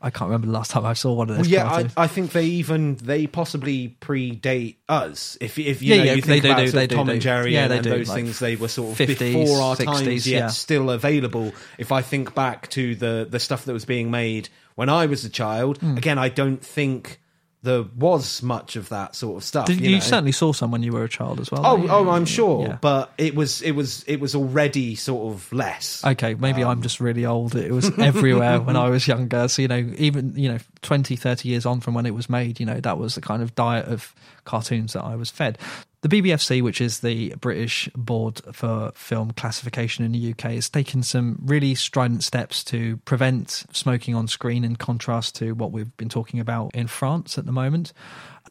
I 0.00 0.10
can't 0.10 0.28
remember 0.28 0.46
the 0.46 0.52
last 0.52 0.70
time 0.70 0.84
I 0.86 0.92
saw 0.92 1.12
one 1.12 1.28
of 1.28 1.36
those. 1.36 1.46
Well, 1.46 1.52
yeah, 1.52 1.68
I. 1.96 2.04
I 2.04 2.06
think 2.06 2.30
they 2.32 2.44
even 2.46 2.94
they 2.96 3.26
possibly 3.26 3.96
predate 4.00 4.76
us. 4.88 5.36
If 5.40 5.58
if 5.58 5.82
you 5.82 5.90
Yeah, 5.94 5.96
know, 5.98 6.04
yeah, 6.04 6.12
you 6.14 6.22
think 6.22 6.42
do 6.44 6.50
about 6.52 6.70
do, 6.70 6.86
Tom 6.86 7.06
do. 7.06 7.12
and 7.14 7.20
Jerry 7.20 7.54
Yeah, 7.54 7.62
and, 7.64 7.72
they 7.72 7.76
and 7.78 7.84
do, 7.84 7.90
those 7.90 8.08
like 8.08 8.16
things, 8.16 8.38
they 8.38 8.54
were 8.56 8.68
sort 8.68 8.92
of 8.92 9.08
50s, 9.08 9.18
before 9.18 9.60
our 9.60 9.74
60s, 9.76 9.84
times, 9.84 10.26
yet 10.28 10.38
yeah. 10.38 10.46
still 10.48 10.90
available. 10.90 11.52
If 11.78 11.90
I 11.90 12.02
think 12.02 12.34
back 12.34 12.68
to 12.70 12.94
the 12.94 13.26
the 13.28 13.40
stuff 13.40 13.64
that 13.64 13.72
was 13.72 13.84
being 13.84 14.10
made 14.10 14.48
when 14.76 14.88
I 14.88 15.06
was 15.06 15.24
a 15.24 15.30
child, 15.30 15.78
Hmm. 15.78 15.96
again, 15.96 16.18
I 16.18 16.28
don't 16.28 16.64
think 16.64 17.20
there 17.62 17.82
was 17.96 18.42
much 18.42 18.76
of 18.76 18.88
that 18.90 19.16
sort 19.16 19.36
of 19.36 19.44
stuff. 19.44 19.66
Did, 19.66 19.80
you 19.80 19.90
you, 19.90 20.00
certainly 20.00 20.32
saw 20.32 20.52
some 20.52 20.70
when 20.70 20.82
you 20.84 20.92
were 20.92 21.02
a 21.02 21.08
child 21.08 21.40
as 21.40 21.50
well. 21.50 21.66
Oh, 21.66 21.76
yeah, 21.76 21.92
oh, 21.92 22.08
I'm 22.10 22.24
sure, 22.24 22.66
yeah. 22.66 22.78
but 22.80 23.12
it 23.18 23.34
was 23.34 23.62
it 23.62 23.72
was 23.72 24.04
it 24.04 24.20
was 24.20 24.34
already 24.34 24.94
sort 24.94 25.34
of 25.34 25.52
less. 25.52 26.04
Okay, 26.04 26.34
maybe 26.34 26.62
Um, 26.62 26.70
I'm 26.70 26.82
just 26.82 27.00
really 27.00 27.26
old. 27.26 27.56
It 27.56 27.72
was 27.72 27.90
everywhere 27.98 28.60
when 28.60 28.76
I 28.76 28.88
was 28.88 29.08
younger. 29.08 29.48
So, 29.48 29.62
you 29.62 29.68
know, 29.68 29.92
even, 29.96 30.36
you 30.36 30.48
know, 30.48 30.58
20, 30.82 31.16
30 31.16 31.48
years 31.48 31.66
on 31.66 31.80
from 31.80 31.94
when 31.94 32.06
it 32.06 32.14
was 32.14 32.30
made, 32.30 32.60
you 32.60 32.66
know, 32.66 32.80
that 32.80 32.96
was 32.96 33.16
the 33.16 33.20
kind 33.20 33.42
of 33.42 33.54
diet 33.54 33.86
of 33.86 34.14
cartoons 34.44 34.92
that 34.92 35.02
I 35.02 35.16
was 35.16 35.30
fed. 35.30 35.58
The 36.00 36.08
BBFC, 36.08 36.62
which 36.62 36.80
is 36.80 37.00
the 37.00 37.34
British 37.40 37.88
Board 37.96 38.40
for 38.52 38.92
Film 38.94 39.32
Classification 39.32 40.04
in 40.04 40.12
the 40.12 40.30
UK, 40.30 40.52
has 40.52 40.70
taken 40.70 41.02
some 41.02 41.40
really 41.42 41.74
strident 41.74 42.22
steps 42.22 42.62
to 42.64 42.98
prevent 42.98 43.64
smoking 43.72 44.14
on 44.14 44.28
screen 44.28 44.62
in 44.62 44.76
contrast 44.76 45.34
to 45.36 45.52
what 45.56 45.72
we've 45.72 45.96
been 45.96 46.08
talking 46.08 46.38
about 46.38 46.70
in 46.72 46.86
France 46.86 47.36
at 47.36 47.46
the 47.46 47.52
moment. 47.52 47.92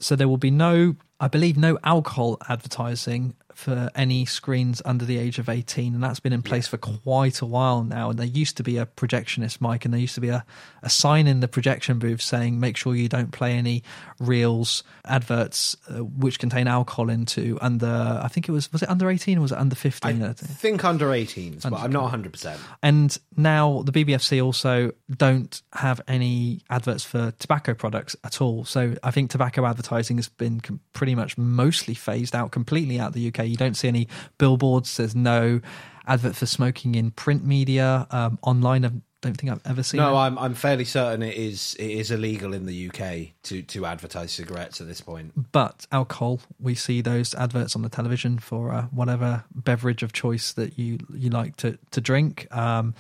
So 0.02 0.18
there 0.18 0.28
will 0.28 0.38
be 0.38 0.52
no, 0.52 0.98
I 1.22 1.30
believe, 1.30 1.58
no 1.58 1.80
alcohol 1.86 2.38
advertising 2.50 3.34
for 3.58 3.90
any 3.96 4.24
screens 4.24 4.84
under 4.86 5.04
the 5.04 5.18
age 5.18 5.40
of 5.40 5.50
18 5.50 5.96
and 5.96 6.04
that's 6.04 6.20
been 6.20 6.32
in 6.32 6.44
place 6.44 6.68
for 6.68 6.78
quite 6.78 7.42
a 7.42 7.46
while 7.46 7.84
now 7.84 8.12
and 8.12 8.20
there 8.20 8.28
used 8.28 8.56
to 8.56 8.62
be 8.62 8.78
a 8.78 8.86
projectionist 8.86 9.60
mic 9.60 9.84
and 9.84 9.92
there 9.92 10.00
used 10.00 10.14
to 10.14 10.22
be 10.22 10.30
a, 10.30 10.46
a 10.84 10.90
sign 10.92 11.26
in 11.26 11.40
the 11.40 11.48
projection 11.48 11.98
booth 11.98 12.22
saying 12.22 12.60
make 12.60 12.78
sure 12.78 12.94
you 12.96 13.10
don't 13.10 13.32
play 13.32 13.54
any 13.54 13.82
reels 14.20 14.84
adverts 15.06 15.76
uh, 15.90 16.04
which 16.04 16.38
contain 16.38 16.68
alcohol 16.68 17.10
into 17.10 17.58
under 17.60 18.20
i 18.24 18.28
think 18.28 18.48
it 18.48 18.52
was 18.52 18.72
was 18.72 18.84
it 18.84 18.90
under 18.90 19.10
18 19.10 19.40
or 19.40 19.42
was 19.42 19.52
it 19.52 19.58
under 19.58 19.76
15 19.76 20.22
I 20.22 20.30
I 20.30 20.34
think? 20.34 20.52
think 20.52 20.84
under 20.86 21.12
18, 21.14 21.60
but 21.64 21.74
I'm 21.74 21.92
not 21.92 22.04
100. 22.04 22.32
percent 22.32 22.60
And 22.84 23.18
now 23.36 23.82
the 23.84 23.92
BBFC 23.92 24.44
also 24.44 24.92
don't 25.16 25.62
have 25.74 26.00
any 26.08 26.62
adverts 26.70 27.04
for 27.04 27.32
tobacco 27.40 27.74
products 27.74 28.16
at 28.24 28.42
all. 28.42 28.66
So 28.66 28.96
I 29.04 29.12
think 29.12 29.32
tobacco 29.32 29.66
advertising 29.66 30.18
has 30.18 30.30
been 30.30 30.60
com- 30.60 30.80
pretty 30.94 31.16
much 31.16 31.38
mostly 31.38 31.94
phased 31.94 32.36
out 32.36 32.52
completely 32.52 33.00
out 33.00 33.10
of 33.10 33.14
the 33.14 33.28
UK. 33.30 33.47
You 33.48 33.58
don't 33.58 33.76
see 33.76 33.88
any 33.88 34.08
billboards. 34.38 34.98
There's 34.98 35.16
no 35.16 35.62
advert 36.06 36.36
for 36.36 36.46
smoking 36.46 36.96
in 36.96 37.12
print 37.12 37.44
media. 37.46 38.08
Um, 38.12 38.40
online, 38.42 38.86
I 38.86 38.92
don't 39.22 39.36
think 39.36 39.52
I've 39.52 39.66
ever 39.66 39.82
seen. 39.84 39.98
No, 40.00 40.14
it. 40.14 40.18
I'm 40.20 40.38
I'm 40.38 40.54
fairly 40.54 40.86
certain 40.86 41.22
it 41.24 41.36
is 41.36 41.76
it 41.80 41.90
is 41.90 42.12
illegal 42.12 42.54
in 42.54 42.66
the 42.66 42.90
UK 42.90 43.34
to 43.44 43.62
to 43.64 43.86
advertise 43.86 44.32
cigarettes 44.32 44.80
at 44.80 44.88
this 44.88 45.02
point. 45.02 45.52
but 45.52 45.86
alcohol, 45.92 46.40
we 46.60 46.76
see 46.76 47.02
those 47.02 47.34
adverts 47.36 47.76
on 47.76 47.82
the 47.82 47.90
television 47.90 48.38
for 48.40 48.72
uh, 48.74 48.84
whatever 48.84 49.44
beverage 49.54 50.04
of 50.04 50.14
choice 50.14 50.54
that 50.54 50.78
you 50.78 51.00
you 51.14 51.30
like 51.30 51.58
to 51.58 51.78
to 51.92 52.00
drink. 52.00 52.48
Um, 52.56 52.94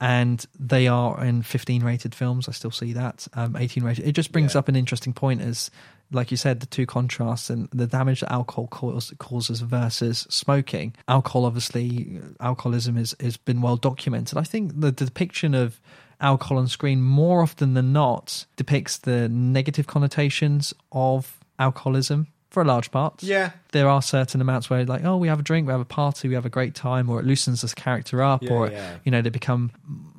and 0.00 0.44
they 0.58 0.88
are 0.88 1.24
in 1.24 1.42
15 1.42 1.84
rated 1.84 2.12
films. 2.12 2.48
I 2.48 2.52
still 2.52 2.72
see 2.72 2.92
that. 2.94 3.28
Um, 3.34 3.54
18 3.54 3.84
rated. 3.84 4.04
It 4.06 4.12
just 4.12 4.32
brings 4.32 4.54
Yeah. 4.54 4.58
up 4.58 4.68
an 4.68 4.74
interesting 4.74 5.12
point 5.12 5.40
as, 5.40 5.70
like 6.12 6.30
you 6.30 6.36
said, 6.36 6.60
the 6.60 6.66
two 6.66 6.86
contrasts 6.86 7.50
and 7.50 7.68
the 7.72 7.86
damage 7.86 8.20
that 8.20 8.32
alcohol 8.32 8.66
causes 8.68 9.60
versus 9.60 10.26
smoking. 10.30 10.94
Alcohol, 11.08 11.44
obviously, 11.44 12.20
alcoholism 12.40 12.96
is 12.96 13.14
has 13.20 13.36
been 13.36 13.60
well 13.60 13.76
documented. 13.76 14.38
I 14.38 14.44
think 14.44 14.80
the, 14.80 14.90
the 14.90 15.06
depiction 15.06 15.54
of 15.54 15.80
alcohol 16.20 16.58
on 16.58 16.68
screen 16.68 17.02
more 17.02 17.42
often 17.42 17.74
than 17.74 17.92
not 17.92 18.46
depicts 18.56 18.98
the 18.98 19.28
negative 19.28 19.86
connotations 19.86 20.72
of 20.92 21.40
alcoholism 21.58 22.28
for 22.52 22.60
a 22.62 22.66
large 22.66 22.90
part. 22.90 23.22
Yeah. 23.22 23.50
There 23.72 23.88
are 23.88 24.02
certain 24.02 24.40
amounts 24.40 24.68
where 24.68 24.84
like, 24.84 25.04
oh, 25.04 25.16
we 25.16 25.28
have 25.28 25.40
a 25.40 25.42
drink, 25.42 25.66
we 25.66 25.72
have 25.72 25.80
a 25.80 25.84
party, 25.86 26.28
we 26.28 26.34
have 26.34 26.44
a 26.46 26.50
great 26.50 26.74
time, 26.74 27.08
or 27.08 27.18
it 27.18 27.24
loosens 27.26 27.62
this 27.62 27.72
character 27.74 28.22
up, 28.22 28.42
Yeah, 28.42 28.52
or 28.52 28.70
yeah. 28.70 28.96
you 29.04 29.10
know, 29.10 29.22
they 29.22 29.30
become 29.30 29.70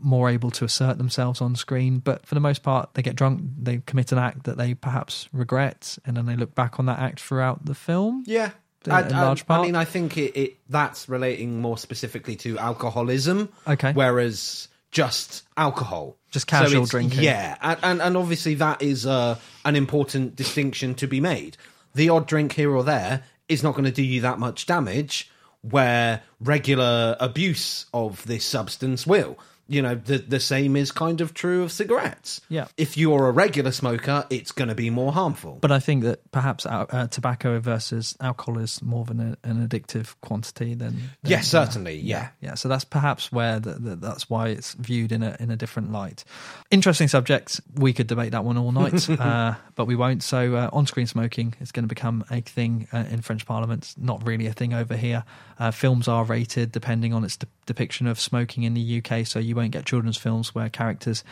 more 0.01 0.29
able 0.29 0.49
to 0.51 0.65
assert 0.65 0.97
themselves 0.97 1.41
on 1.41 1.55
screen. 1.55 1.99
But 1.99 2.25
for 2.25 2.33
the 2.35 2.41
most 2.41 2.63
part, 2.63 2.89
they 2.95 3.01
get 3.01 3.15
drunk, 3.15 3.41
they 3.61 3.81
commit 3.85 4.11
an 4.11 4.17
act 4.17 4.43
that 4.45 4.57
they 4.57 4.73
perhaps 4.73 5.29
regret, 5.31 5.97
and 6.05 6.17
then 6.17 6.25
they 6.25 6.35
look 6.35 6.55
back 6.55 6.79
on 6.79 6.87
that 6.87 6.99
act 6.99 7.19
throughout 7.21 7.65
the 7.65 7.75
film. 7.75 8.23
Yeah. 8.25 8.51
In- 8.85 8.91
I, 8.91 9.01
in 9.07 9.11
large 9.11 9.45
I 9.47 9.61
mean, 9.61 9.75
I 9.75 9.85
think 9.85 10.17
it, 10.17 10.35
it 10.35 10.57
that's 10.67 11.07
relating 11.07 11.61
more 11.61 11.77
specifically 11.77 12.35
to 12.37 12.57
alcoholism. 12.57 13.47
Okay. 13.67 13.93
Whereas 13.93 14.67
just 14.91 15.43
alcohol, 15.55 16.17
Just 16.31 16.47
casual 16.47 16.83
it's- 16.83 16.89
drinking. 16.89 17.23
Yeah, 17.23 17.55
and, 17.61 17.79
and 17.81 18.01
and 18.01 18.17
obviously 18.17 18.55
that 18.55 18.81
is 18.81 19.05
uh, 19.05 19.37
an 19.65 19.75
important 19.75 20.35
distinction 20.35 20.95
to 20.95 21.07
be 21.07 21.19
made. 21.21 21.55
The 21.93 22.09
odd 22.09 22.27
drink 22.27 22.53
here 22.53 22.71
or 22.71 22.83
there 22.83 23.23
is 23.47 23.63
not 23.63 23.73
going 23.73 23.85
to 23.85 23.91
do 23.91 24.03
you 24.03 24.21
that 24.21 24.39
much 24.39 24.65
damage, 24.65 25.29
where 25.61 26.23
regular 26.39 27.15
abuse 27.19 27.85
of 27.93 28.25
this 28.25 28.45
substance 28.45 29.05
will. 29.07 29.37
You 29.67 29.81
know, 29.81 29.95
the 29.95 30.17
the 30.17 30.39
same 30.39 30.75
is 30.75 30.91
kind 30.91 31.21
of 31.21 31.33
true 31.33 31.63
of 31.63 31.71
cigarettes. 31.71 32.41
Yeah. 32.49 32.67
If 32.77 32.97
you're 32.97 33.27
a 33.27 33.31
regular 33.31 33.71
smoker, 33.71 34.25
it's 34.29 34.51
going 34.51 34.67
to 34.67 34.75
be 34.75 34.89
more 34.89 35.11
harmful. 35.13 35.57
But 35.61 35.71
I 35.71 35.79
think 35.79 36.03
that 36.03 36.31
perhaps 36.31 36.65
uh, 36.65 36.85
uh, 36.89 37.07
tobacco 37.07 37.59
versus 37.59 38.15
alcohol 38.19 38.59
is 38.59 38.81
more 38.81 39.01
of 39.01 39.09
an, 39.09 39.37
an 39.43 39.67
addictive 39.67 40.15
quantity 40.21 40.73
than. 40.73 40.95
than, 41.21 41.31
yes, 41.31 41.47
certainly. 41.47 41.95
yeah. 41.95 42.29
yeah. 42.41 42.55
So 42.55 42.67
that's 42.67 42.83
perhaps 42.83 43.31
where 43.31 43.59
the, 43.59 43.73
the, 43.73 43.95
that's 43.95 44.29
why 44.29 44.49
it's 44.49 44.73
viewed 44.73 45.11
in 45.11 45.23
a 45.23 45.37
in 45.39 45.49
a 45.49 45.55
different 45.55 45.91
light. 45.91 46.23
Interesting 46.69 47.07
subject. 47.07 47.61
We 47.75 47.93
could 47.93 48.07
debate 48.07 48.31
that 48.31 48.43
one 48.43 48.57
all 48.57 48.71
night, 48.71 49.09
uh, 49.19 49.55
but 49.75 49.85
we 49.85 49.95
won't. 49.95 50.23
So 50.23 50.55
uh, 50.55 50.69
on-screen 50.73 51.07
smoking 51.07 51.55
is 51.61 51.71
going 51.71 51.83
to 51.83 51.87
become 51.87 52.25
a 52.29 52.41
thing 52.41 52.87
uh, 52.91 53.05
in 53.09 53.21
French 53.21 53.45
Parliament. 53.45 53.93
Not 53.97 54.27
really 54.27 54.47
a 54.47 54.53
thing 54.53 54.73
over 54.73 54.95
here. 54.95 55.23
Uh, 55.59 55.71
films 55.71 56.07
are 56.07 56.23
rated 56.25 56.71
depending 56.71 57.13
on 57.13 57.23
its 57.23 57.37
de- 57.37 57.47
depiction 57.65 58.07
of 58.07 58.19
smoking 58.19 58.63
in 58.63 58.73
the 58.73 59.01
UK. 59.03 59.25
So 59.25 59.39
you 59.39 59.55
won't 59.55 59.71
get 59.71 59.85
children's 59.85 60.17
films 60.17 60.53
where 60.55 60.69
characters. 60.69 61.23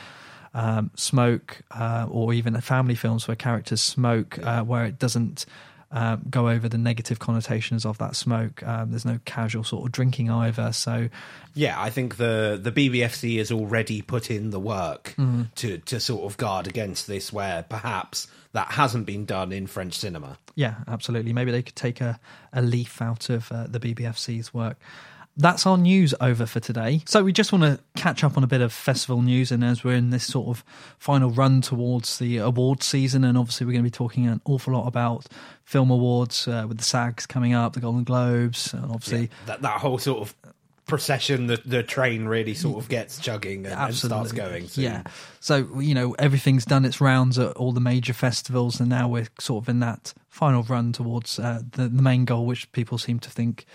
Um, 0.54 0.92
smoke, 0.96 1.62
uh, 1.72 2.08
or 2.12 2.34
even 2.34 2.60
family 2.60 2.96
films 2.96 3.26
where 3.26 3.38
characters 3.38 3.80
smoke, 3.80 4.38
uh, 4.44 4.62
where 4.64 4.84
it 4.84 5.00
doesn't 5.00 5.46
um, 5.92 6.24
go 6.30 6.50
over 6.50 6.68
the 6.68 6.78
negative 6.78 7.20
connotations 7.20 7.86
of 7.86 7.98
that 8.00 8.18
smoke. 8.18 8.62
Um, 8.62 8.90
there's 8.90 9.06
no 9.06 9.20
casual 9.24 9.64
sort 9.64 9.86
of 9.86 9.94
drinking 9.94 10.30
either. 10.30 10.74
So 10.74 11.08
Yeah, 11.54 11.82
I 11.82 11.90
think 11.90 12.18
the 12.18 12.60
the 12.62 12.70
BBFC 12.74 13.38
has 13.38 13.50
already 13.50 14.02
put 14.02 14.30
in 14.30 14.50
the 14.50 14.60
work 14.60 15.14
Mm-hmm. 15.18 15.44
to 15.56 15.78
to 15.78 16.02
sort 16.02 16.24
of 16.30 16.36
guard 16.36 16.68
against 16.68 17.08
this, 17.08 17.32
where 17.32 17.64
perhaps 17.64 18.28
that 18.52 18.72
hasn't 18.72 19.06
been 19.06 19.24
done 19.24 19.54
in 19.54 19.68
French 19.68 19.94
cinema. 19.94 20.38
Yeah, 20.56 20.76
absolutely. 20.86 21.32
Maybe 21.32 21.52
they 21.52 21.62
could 21.62 21.78
take 21.78 22.02
a, 22.02 22.20
a 22.52 22.62
leaf 22.62 23.02
out 23.02 23.30
of 23.30 23.50
uh, 23.54 23.68
the 23.68 23.80
BBFC's 23.80 24.54
work. 24.54 24.78
That's 25.42 25.66
our 25.66 25.78
news 25.78 26.14
over 26.22 26.46
for 26.46 26.60
today. 26.60 27.02
So 27.06 27.24
we 27.24 27.34
just 27.34 27.52
want 27.52 27.64
to 27.64 27.80
catch 27.96 28.24
up 28.24 28.38
on 28.38 28.44
a 28.44 28.48
bit 28.48 28.62
of 28.62 28.72
festival 28.72 29.22
news, 29.22 29.52
and 29.52 29.64
as 29.64 29.84
we're 29.84 29.96
in 29.96 30.12
this 30.12 30.26
sort 30.26 30.48
of 30.50 30.64
final 31.00 31.32
run 31.32 31.62
towards 31.62 32.20
the 32.20 32.38
award 32.38 32.84
season, 32.84 33.24
and 33.24 33.38
obviously 33.38 33.66
we're 33.66 33.74
going 33.74 33.84
to 33.84 33.88
be 33.88 33.92
talking 33.92 34.28
an 34.28 34.40
awful 34.46 34.74
lot 34.74 34.88
about 34.88 35.26
film 35.64 35.90
awards 35.90 36.48
uh, 36.48 36.66
with 36.68 36.78
the 36.78 36.84
SAGs 36.84 37.26
coming 37.26 37.54
up, 37.54 37.74
the 37.74 37.80
Golden 37.80 38.04
Globes, 38.04 38.74
and 38.74 38.86
obviously 38.86 39.30
That 39.48 39.62
that 39.64 39.82
whole 39.82 39.98
sort 39.98 40.22
of 40.22 40.36
procession, 40.86 41.48
the 41.48 41.62
the 41.66 41.82
train 41.84 42.26
really 42.26 42.54
sort 42.54 42.78
of 42.78 42.90
gets 42.90 43.18
chugging 43.18 43.66
and, 43.66 43.74
and 43.74 43.96
starts 43.96 44.34
going. 44.34 44.68
soon. 44.68 44.84
Yeah. 44.84 45.04
So, 45.40 45.80
you 45.80 45.96
know, 45.96 46.14
everything's 46.20 46.66
done 46.66 46.86
its 46.86 47.02
rounds 47.02 47.40
at 47.40 47.54
all 47.54 47.72
the 47.72 47.80
major 47.80 48.14
festivals, 48.14 48.80
and 48.80 48.90
now 48.90 49.08
we're 49.08 49.28
sort 49.40 49.64
of 49.64 49.70
in 49.70 49.80
that 49.80 50.14
final 50.28 50.64
run 50.64 50.92
towards 50.92 51.40
uh, 51.40 51.62
the, 51.72 51.88
the 51.88 52.02
main 52.02 52.26
goal, 52.26 52.46
which 52.46 52.72
people 52.74 52.98
seem 52.98 53.20
to 53.20 53.30
think 53.30 53.66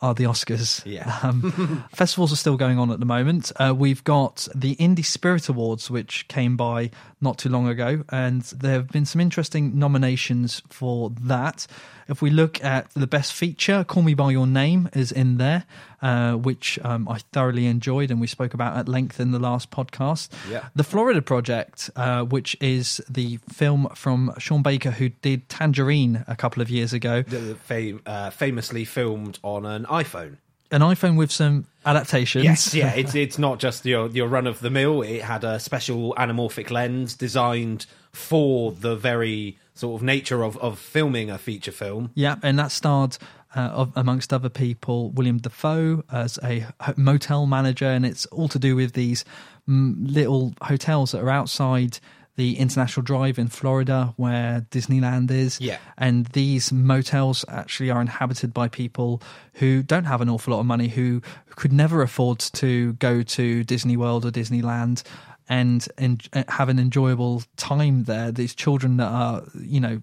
are 0.00 0.14
the 0.14 0.24
Oscars. 0.24 0.84
Yeah. 0.84 1.12
Um, 1.26 1.84
festivals 1.92 2.32
are 2.32 2.36
still 2.36 2.56
going 2.56 2.78
on 2.78 2.90
at 2.92 3.00
the 3.00 3.06
moment. 3.06 3.50
Uh, 3.56 3.74
we've 3.76 4.04
got 4.04 4.46
the 4.54 4.76
Indie 4.76 5.04
Spirit 5.04 5.48
Awards, 5.48 5.90
which 5.90 6.28
came 6.28 6.56
by 6.56 6.90
not 7.20 7.38
too 7.38 7.48
long 7.48 7.66
ago, 7.66 8.04
and 8.10 8.42
there 8.42 8.74
have 8.74 8.88
been 8.90 9.06
some 9.06 9.20
interesting 9.20 9.76
nominations 9.78 10.62
for 10.68 11.10
that. 11.22 11.66
If 12.08 12.22
we 12.22 12.30
look 12.30 12.62
at 12.62 12.90
the 12.94 13.06
best 13.06 13.32
feature, 13.32 13.82
Call 13.84 14.02
Me 14.02 14.14
By 14.14 14.30
Your 14.30 14.46
Name 14.46 14.88
is 14.94 15.10
in 15.10 15.38
there, 15.38 15.64
uh, 16.00 16.34
which 16.34 16.78
um, 16.84 17.08
I 17.08 17.18
thoroughly 17.32 17.66
enjoyed 17.66 18.10
and 18.10 18.20
we 18.20 18.28
spoke 18.28 18.54
about 18.54 18.76
at 18.76 18.88
length 18.88 19.18
in 19.18 19.32
the 19.32 19.40
last 19.40 19.70
podcast. 19.70 20.28
Yeah. 20.48 20.68
The 20.76 20.84
Florida 20.84 21.20
Project, 21.20 21.90
uh, 21.96 22.22
which 22.22 22.56
is 22.60 23.00
the 23.08 23.38
film 23.52 23.88
from 23.94 24.32
Sean 24.38 24.62
Baker, 24.62 24.92
who 24.92 25.08
did 25.08 25.48
Tangerine 25.48 26.24
a 26.28 26.36
couple 26.36 26.62
of 26.62 26.70
years 26.70 26.92
ago. 26.92 27.22
The 27.22 27.56
fam- 27.56 28.02
uh, 28.06 28.30
famously 28.30 28.84
filmed 28.84 29.38
on 29.42 29.66
an 29.66 29.84
iPhone. 29.86 30.36
An 30.70 30.80
iPhone 30.80 31.16
with 31.16 31.30
some 31.30 31.66
adaptations. 31.84 32.44
Yes, 32.44 32.74
yeah, 32.74 32.92
it's 32.92 33.14
it's 33.24 33.38
not 33.38 33.60
just 33.60 33.86
your 33.86 34.08
your 34.08 34.26
run 34.26 34.48
of 34.48 34.58
the 34.58 34.70
mill. 34.70 35.02
It 35.02 35.22
had 35.22 35.44
a 35.44 35.60
special 35.60 36.12
anamorphic 36.18 36.70
lens 36.72 37.14
designed 37.14 37.86
for 38.12 38.72
the 38.72 38.96
very 38.96 39.58
sort 39.76 40.00
of 40.00 40.04
nature 40.04 40.42
of 40.42 40.56
of 40.58 40.78
filming 40.78 41.30
a 41.30 41.38
feature 41.38 41.72
film. 41.72 42.10
Yeah, 42.14 42.36
and 42.42 42.58
that 42.58 42.72
starred, 42.72 43.18
uh, 43.54 43.60
of, 43.60 43.92
amongst 43.96 44.32
other 44.32 44.48
people, 44.48 45.10
William 45.10 45.38
Dafoe 45.38 46.04
as 46.10 46.38
a 46.42 46.66
motel 46.96 47.46
manager, 47.46 47.86
and 47.86 48.04
it's 48.04 48.26
all 48.26 48.48
to 48.48 48.58
do 48.58 48.74
with 48.76 48.92
these 48.92 49.24
mm, 49.68 49.94
little 49.98 50.54
hotels 50.62 51.12
that 51.12 51.22
are 51.22 51.30
outside 51.30 51.98
the 52.36 52.58
International 52.58 53.02
Drive 53.02 53.38
in 53.38 53.48
Florida, 53.48 54.12
where 54.16 54.66
Disneyland 54.70 55.30
is. 55.30 55.58
Yeah. 55.60 55.78
and 55.96 56.26
these 56.26 56.70
motels 56.70 57.44
actually 57.48 57.90
are 57.90 58.00
inhabited 58.00 58.52
by 58.52 58.68
people 58.68 59.22
who 59.54 59.82
don't 59.82 60.04
have 60.04 60.20
an 60.20 60.28
awful 60.28 60.52
lot 60.52 60.60
of 60.60 60.66
money, 60.66 60.88
who 60.88 61.22
could 61.56 61.72
never 61.72 62.02
afford 62.02 62.38
to 62.38 62.92
go 62.94 63.22
to 63.22 63.64
Disney 63.64 63.96
World 63.96 64.26
or 64.26 64.30
Disneyland. 64.30 65.02
And, 65.48 65.86
and 65.96 66.28
uh, 66.32 66.42
have 66.48 66.68
an 66.68 66.80
enjoyable 66.80 67.44
time 67.56 68.02
there. 68.04 68.32
These 68.32 68.54
children 68.54 68.96
that 68.96 69.06
are, 69.06 69.44
you 69.54 69.78
know, 69.78 70.02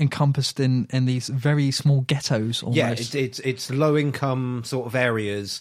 encompassed 0.00 0.58
in 0.58 0.86
in 0.90 1.04
these 1.04 1.28
very 1.28 1.70
small 1.70 2.00
ghettos 2.00 2.62
almost. 2.62 2.76
Yeah, 2.76 2.90
it's 2.90 3.14
it's 3.14 3.38
it's 3.40 3.70
low 3.70 3.96
income 3.96 4.62
sort 4.64 4.86
of 4.86 4.94
areas 4.94 5.60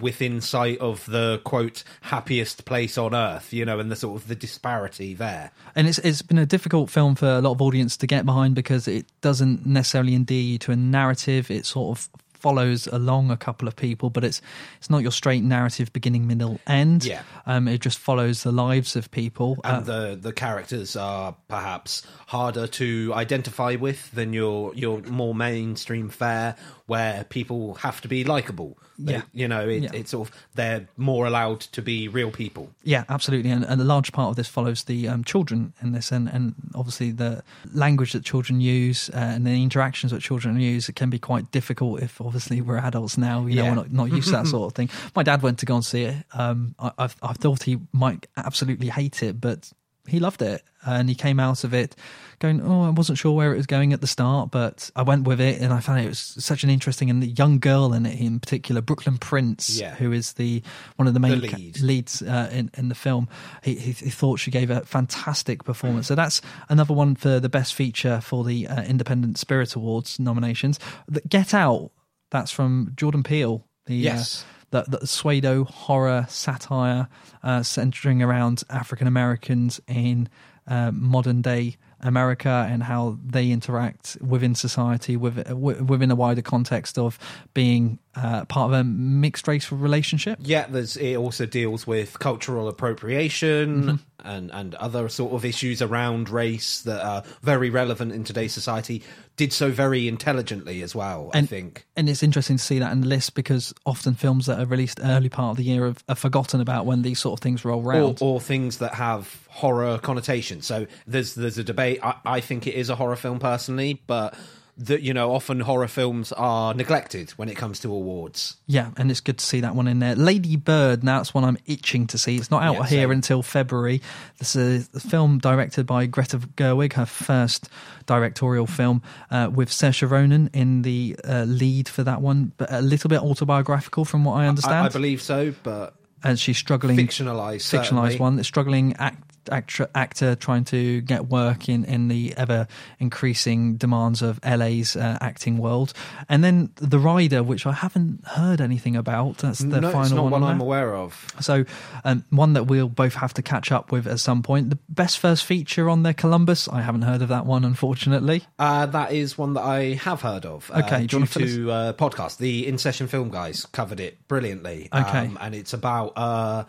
within 0.00 0.40
sight 0.40 0.78
of 0.78 1.06
the 1.06 1.40
quote 1.44 1.82
happiest 2.02 2.64
place 2.66 2.98
on 2.98 3.14
earth. 3.14 3.52
You 3.52 3.64
know, 3.64 3.80
and 3.80 3.90
the 3.90 3.96
sort 3.96 4.20
of 4.20 4.28
the 4.28 4.34
disparity 4.34 5.14
there. 5.14 5.50
and 5.74 5.88
it's 5.88 5.98
it's 5.98 6.22
been 6.22 6.38
a 6.38 6.46
difficult 6.46 6.90
film 6.90 7.14
for 7.14 7.26
a 7.26 7.40
lot 7.40 7.52
of 7.52 7.62
audience 7.62 7.96
to 7.96 8.06
get 8.06 8.26
behind 8.26 8.54
because 8.54 8.86
it 8.86 9.06
doesn't 9.22 9.66
necessarily 9.66 10.14
endear 10.14 10.42
you 10.42 10.58
to 10.58 10.72
a 10.72 10.76
narrative. 10.76 11.50
It 11.50 11.64
sort 11.64 11.98
of 11.98 12.08
follows 12.40 12.86
along 12.86 13.30
a 13.30 13.36
couple 13.36 13.68
of 13.68 13.76
people, 13.76 14.10
but 14.10 14.24
it's 14.24 14.40
it's 14.78 14.90
not 14.90 15.02
your 15.02 15.12
straight 15.12 15.42
narrative 15.42 15.92
beginning, 15.92 16.26
middle, 16.26 16.60
end. 16.66 17.04
Yeah. 17.04 17.22
um, 17.46 17.68
it 17.68 17.80
just 17.80 17.98
follows 17.98 18.42
the 18.42 18.52
lives 18.52 18.96
of 18.96 19.10
people. 19.10 19.58
and 19.64 19.88
Uh, 19.88 20.10
the 20.10 20.16
the 20.16 20.32
characters 20.32 20.96
are 20.96 21.36
perhaps 21.48 22.06
harder 22.28 22.66
to 22.66 23.12
identify 23.14 23.76
with 23.76 24.10
than 24.12 24.32
your 24.32 24.74
your 24.74 25.00
more 25.02 25.34
mainstream 25.34 26.08
fare 26.08 26.56
where 26.88 27.24
people 27.24 27.74
have 27.74 28.00
to 28.00 28.08
be 28.08 28.24
likable 28.24 28.76
Yeah. 28.96 29.22
you 29.32 29.46
know 29.46 29.68
it, 29.68 29.82
Yeah. 29.84 29.90
it's 29.92 30.10
sort 30.10 30.28
of 30.28 30.34
they're 30.54 30.88
more 30.96 31.26
allowed 31.26 31.60
to 31.76 31.80
be 31.82 32.08
real 32.08 32.30
people 32.32 32.70
Yeah, 32.82 33.04
absolutely, 33.08 33.50
and, 33.50 33.62
and 33.64 33.80
a 33.80 33.84
large 33.84 34.10
part 34.12 34.30
of 34.30 34.36
this 34.36 34.48
follows 34.48 34.84
the 34.84 35.06
um, 35.06 35.22
children 35.22 35.74
in 35.82 35.92
this, 35.92 36.10
and, 36.10 36.28
and 36.28 36.54
obviously 36.74 37.10
the 37.12 37.42
language 37.72 38.12
that 38.14 38.24
children 38.24 38.60
use 38.60 39.10
uh, 39.10 39.18
and 39.34 39.46
the 39.46 39.62
interactions 39.62 40.10
that 40.12 40.22
children 40.22 40.58
use. 40.58 40.88
It 40.88 40.96
can 40.96 41.10
be 41.10 41.18
quite 41.18 41.50
difficult 41.52 42.02
if 42.02 42.20
obviously 42.20 42.60
we're 42.62 42.78
adults 42.78 43.16
now. 43.18 43.46
You 43.46 43.56
know, 43.56 43.62
Yeah. 43.64 43.68
we're 43.70 43.74
not, 43.76 43.92
not 43.92 44.10
used 44.10 44.28
to 44.28 44.36
that 44.38 44.46
sort 44.56 44.72
of 44.72 44.74
thing. 44.74 44.88
My 45.14 45.22
dad 45.22 45.42
went 45.42 45.58
to 45.60 45.66
go 45.66 45.74
and 45.76 45.84
see 45.84 46.04
it. 46.04 46.16
Um, 46.32 46.74
I, 46.78 46.90
I, 46.98 47.04
I 47.22 47.32
thought 47.34 47.62
he 47.64 47.78
might 47.92 48.26
absolutely 48.36 48.88
hate 48.88 49.22
it, 49.22 49.40
but 49.40 49.70
he 50.06 50.18
loved 50.20 50.40
it, 50.40 50.62
and 50.86 51.08
he 51.10 51.14
came 51.14 51.38
out 51.38 51.64
of 51.64 51.74
it 51.74 51.94
going, 52.38 52.60
"Oh, 52.62 52.82
I 52.84 52.90
wasn't 52.90 53.18
sure 53.18 53.32
where 53.32 53.52
it 53.52 53.56
was 53.56 53.66
going 53.66 53.92
at 53.92 54.00
the 54.00 54.06
start, 54.06 54.50
but 54.50 54.90
I 54.96 55.02
went 55.02 55.24
with 55.26 55.40
it, 55.40 55.60
and 55.60 55.72
I 55.72 55.80
found 55.80 56.00
it 56.00 56.08
was 56.08 56.18
such 56.18 56.64
an 56.64 56.70
interesting 56.70 57.10
and 57.10 57.22
the 57.22 57.28
young 57.28 57.58
girl 57.58 57.92
in 57.92 58.06
it, 58.06 58.18
in 58.20 58.40
particular, 58.40 58.80
Brooklynn 58.80 59.18
Prince, 59.18 59.78
Yeah. 59.80 59.94
who 59.94 60.12
is 60.12 60.34
the 60.34 60.62
one 60.96 61.06
of 61.08 61.14
the 61.14 61.20
main 61.20 61.40
The 61.40 61.48
lead. 61.48 61.80
leads 61.80 62.22
uh, 62.22 62.48
in 62.52 62.70
in 62.76 62.88
the 62.88 62.94
film. 62.94 63.28
He, 63.62 63.74
he 63.74 63.92
he 63.92 64.10
thought 64.10 64.38
she 64.38 64.50
gave 64.50 64.70
a 64.70 64.82
fantastic 64.82 65.64
performance. 65.64 66.06
So 66.06 66.14
that's 66.14 66.40
another 66.68 66.94
one 66.94 67.14
for 67.16 67.40
the 67.40 67.48
best 67.48 67.74
feature 67.74 68.20
for 68.20 68.44
the 68.44 68.66
uh, 68.68 68.82
Independent 68.82 69.38
Spirit 69.38 69.74
Awards 69.74 70.18
nominations. 70.18 70.78
The 71.08 71.20
Get 71.22 71.54
Out. 71.54 71.90
That's 72.30 72.50
from 72.50 72.92
Jordan 72.96 73.22
Peele. 73.22 73.64
The, 73.86 73.94
Yes. 73.96 74.44
Uh, 74.44 74.54
the, 74.70 74.98
the 74.98 75.06
pseudo 75.06 75.64
horror 75.64 76.26
satire 76.28 77.08
uh, 77.42 77.62
centering 77.62 78.22
around 78.22 78.62
African 78.68 79.06
Americans 79.06 79.80
in 79.88 80.28
uh, 80.66 80.90
modern 80.92 81.40
day 81.40 81.78
America 82.00 82.66
and 82.70 82.82
how 82.82 83.18
they 83.24 83.50
interact 83.50 84.16
within 84.20 84.54
society, 84.54 85.16
with, 85.16 85.36
w- 85.48 85.82
within 85.84 86.10
a 86.10 86.14
wider 86.14 86.42
context 86.42 86.98
of 86.98 87.18
being 87.54 87.98
uh, 88.14 88.44
part 88.46 88.70
of 88.72 88.78
a 88.78 88.84
mixed 88.84 89.48
race 89.48 89.70
relationship. 89.72 90.38
yeah 90.42 90.66
there's 90.68 90.96
it 90.96 91.16
also 91.16 91.46
deals 91.46 91.86
with 91.86 92.18
cultural 92.18 92.68
appropriation 92.68 93.82
Mm-hmm. 93.82 93.96
And 94.24 94.50
and 94.52 94.74
other 94.76 95.08
sort 95.08 95.32
of 95.32 95.44
issues 95.44 95.80
around 95.82 96.28
race 96.28 96.80
that 96.82 97.04
are 97.04 97.22
very 97.42 97.70
relevant 97.70 98.12
in 98.12 98.24
today's 98.24 98.52
society 98.52 99.02
did 99.36 99.52
so 99.52 99.70
very 99.70 100.08
intelligently 100.08 100.82
as 100.82 100.94
well 100.94 101.30
and, 101.34 101.44
i 101.44 101.46
think 101.46 101.86
And 101.96 102.08
it's 102.08 102.22
interesting 102.22 102.56
to 102.56 102.62
see 102.62 102.78
that 102.80 102.92
in 102.92 103.02
the 103.02 103.06
list 103.06 103.34
because 103.34 103.72
often 103.86 104.14
films 104.14 104.46
that 104.46 104.58
are 104.58 104.66
released 104.66 104.98
early 105.02 105.28
part 105.28 105.52
of 105.52 105.56
the 105.56 105.64
year 105.64 105.94
are 106.08 106.14
forgotten 106.14 106.60
about 106.60 106.86
when 106.86 107.02
these 107.02 107.18
sort 107.18 107.38
of 107.38 107.42
things 107.42 107.64
roll 107.64 107.80
or, 107.80 107.92
round. 107.92 108.18
or 108.20 108.40
things 108.40 108.78
that 108.78 108.94
have 108.94 109.46
horror 109.48 109.98
connotations. 109.98 110.66
So 110.66 110.86
there's 111.06 111.34
there's 111.34 111.58
a 111.58 111.64
debate. 111.64 111.98
I, 112.02 112.14
I 112.24 112.40
think 112.40 112.66
it 112.66 112.74
is 112.74 112.90
a 112.90 112.94
horror 112.94 113.16
film 113.16 113.38
personally, 113.38 114.02
but 114.06 114.34
that 114.78 115.02
you 115.02 115.12
know 115.12 115.32
often 115.32 115.60
horror 115.60 115.88
films 115.88 116.32
are 116.32 116.72
neglected 116.72 117.30
when 117.32 117.48
it 117.48 117.56
comes 117.56 117.80
to 117.80 117.92
awards. 117.92 118.56
Yeah, 118.66 118.90
and 118.96 119.10
it's 119.10 119.20
good 119.20 119.38
to 119.38 119.44
see 119.44 119.60
that 119.60 119.74
one 119.74 119.88
in 119.88 119.98
there. 119.98 120.14
Lady 120.14 120.56
Bird, 120.56 121.02
now 121.02 121.20
it's 121.20 121.34
one 121.34 121.44
I'm 121.44 121.58
itching 121.66 122.06
to 122.08 122.18
see. 122.18 122.36
It's 122.36 122.50
not 122.50 122.62
out 122.62 122.74
Yeah, 122.76 122.86
here 122.86 123.00
same. 123.02 123.10
until 123.10 123.42
February. 123.42 124.00
This 124.38 124.54
is 124.56 124.88
a 124.94 125.00
film 125.00 125.38
directed 125.38 125.86
by 125.86 126.06
Greta 126.06 126.38
Gerwig, 126.38 126.92
her 126.94 127.06
first 127.06 127.68
directorial 128.06 128.66
film, 128.66 129.02
uh, 129.30 129.50
with 129.52 129.70
Saoirse 129.70 130.08
Ronan 130.08 130.48
in 130.54 130.82
the 130.82 131.16
uh, 131.24 131.44
lead 131.44 131.88
for 131.88 132.04
that 132.04 132.22
one, 132.22 132.52
but 132.56 132.72
a 132.72 132.80
little 132.80 133.08
bit 133.08 133.20
autobiographical 133.20 134.04
from 134.04 134.24
what 134.24 134.34
I 134.34 134.46
understand. 134.46 134.74
I, 134.76 134.86
I 134.86 134.88
believe 134.90 135.20
so, 135.20 135.54
but 135.62 135.94
and 136.24 136.38
she's 136.38 136.58
struggling 136.58 136.96
fictionalized. 136.96 137.56
fictionalized 137.62 137.88
certainly. 137.90 138.16
one 138.18 138.42
struggling 138.44 138.94
act, 138.96 139.27
actor, 139.48 139.88
actor 139.94 140.34
trying 140.34 140.64
to 140.64 141.00
get 141.02 141.26
work 141.28 141.68
in, 141.68 141.84
in 141.84 142.08
the 142.08 142.34
ever 142.36 142.66
increasing 142.98 143.76
demands 143.76 144.22
of 144.22 144.38
LA's 144.44 144.96
uh, 144.96 145.18
acting 145.20 145.58
world 145.58 145.92
and 146.28 146.42
then 146.44 146.70
The 146.76 146.98
Rider 146.98 147.42
which 147.42 147.66
I 147.66 147.72
haven't 147.72 148.26
heard 148.26 148.60
anything 148.60 148.96
about 148.96 149.38
that's 149.38 149.60
the 149.60 149.80
no, 149.80 149.90
final 149.90 150.02
it's 150.02 150.10
not 150.12 150.22
one 150.24 150.32
one 150.32 150.42
I'm 150.44 150.60
aware 150.60 150.94
of. 150.94 151.26
so 151.40 151.64
um, 152.04 152.24
one 152.30 152.52
that 152.54 152.64
we'll 152.64 152.88
both 152.88 153.14
have 153.14 153.34
to 153.34 153.42
catch 153.42 153.72
up 153.72 153.92
with 153.92 154.06
at 154.06 154.20
some 154.20 154.42
point 154.42 154.70
the 154.70 154.78
best 154.88 155.18
first 155.18 155.44
feature 155.44 155.88
on 155.88 156.02
there 156.02 156.14
Columbus 156.14 156.68
I 156.68 156.82
haven't 156.82 157.02
heard 157.02 157.22
of 157.22 157.28
that 157.28 157.46
one 157.46 157.64
unfortunately 157.64 158.44
Uh, 158.58 158.86
that 158.86 159.12
is 159.12 159.38
one 159.38 159.54
that 159.54 159.62
I 159.64 159.94
have 159.94 160.20
heard 160.22 160.44
of. 160.44 160.70
uh, 160.74 160.82
Okay, 160.84 161.02
you 161.02 161.08
due 161.08 161.16
wanna 161.18 161.26
fill 161.26 161.44
us- 161.44 161.54
to 161.54 161.70
uh, 161.70 161.92
podcast. 161.94 162.36
The 162.38 162.66
In 162.66 162.78
Session 162.78 163.06
Film 163.08 163.30
guys 163.30 163.66
covered 163.72 164.00
it 164.00 164.26
brilliantly. 164.28 164.88
Um, 164.92 165.04
Okay. 165.04 165.30
and 165.40 165.54
it's 165.54 165.72
about 165.72 166.12
uh, 166.16 166.64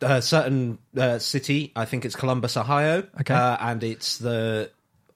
a 0.00 0.22
certain 0.22 0.78
uh, 0.96 1.18
city. 1.18 1.72
I 1.76 1.84
think 1.84 2.04
it's 2.04 2.16
Columbus, 2.16 2.56
Ohio. 2.56 3.06
Okay. 3.20 3.34
uh, 3.34 3.56
and 3.60 3.82
it's 3.82 4.18
the 4.18 4.70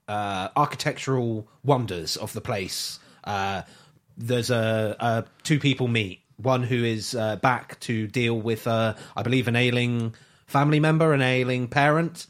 uh, 0.09 0.49
architectural 0.57 1.49
wonders 1.65 2.17
of 2.17 2.33
the 2.33 2.41
place. 2.41 2.99
Uh, 3.25 3.63
there's 4.17 4.51
a, 4.51 4.97
a 4.99 5.25
two 5.43 5.59
people 5.59 5.89
meet. 5.89 6.21
One 6.37 6.63
who 6.63 6.85
is 6.85 7.15
uh, 7.15 7.37
back 7.37 7.81
to 7.81 8.07
deal 8.07 8.41
with, 8.41 8.67
uh, 8.67 8.95
I 9.17 9.23
believe, 9.23 9.49
an 9.49 9.57
ailing 9.57 10.15
family 10.47 10.81
member, 10.81 11.13
an 11.13 11.23
ailing 11.23 11.69
parent. 11.69 12.27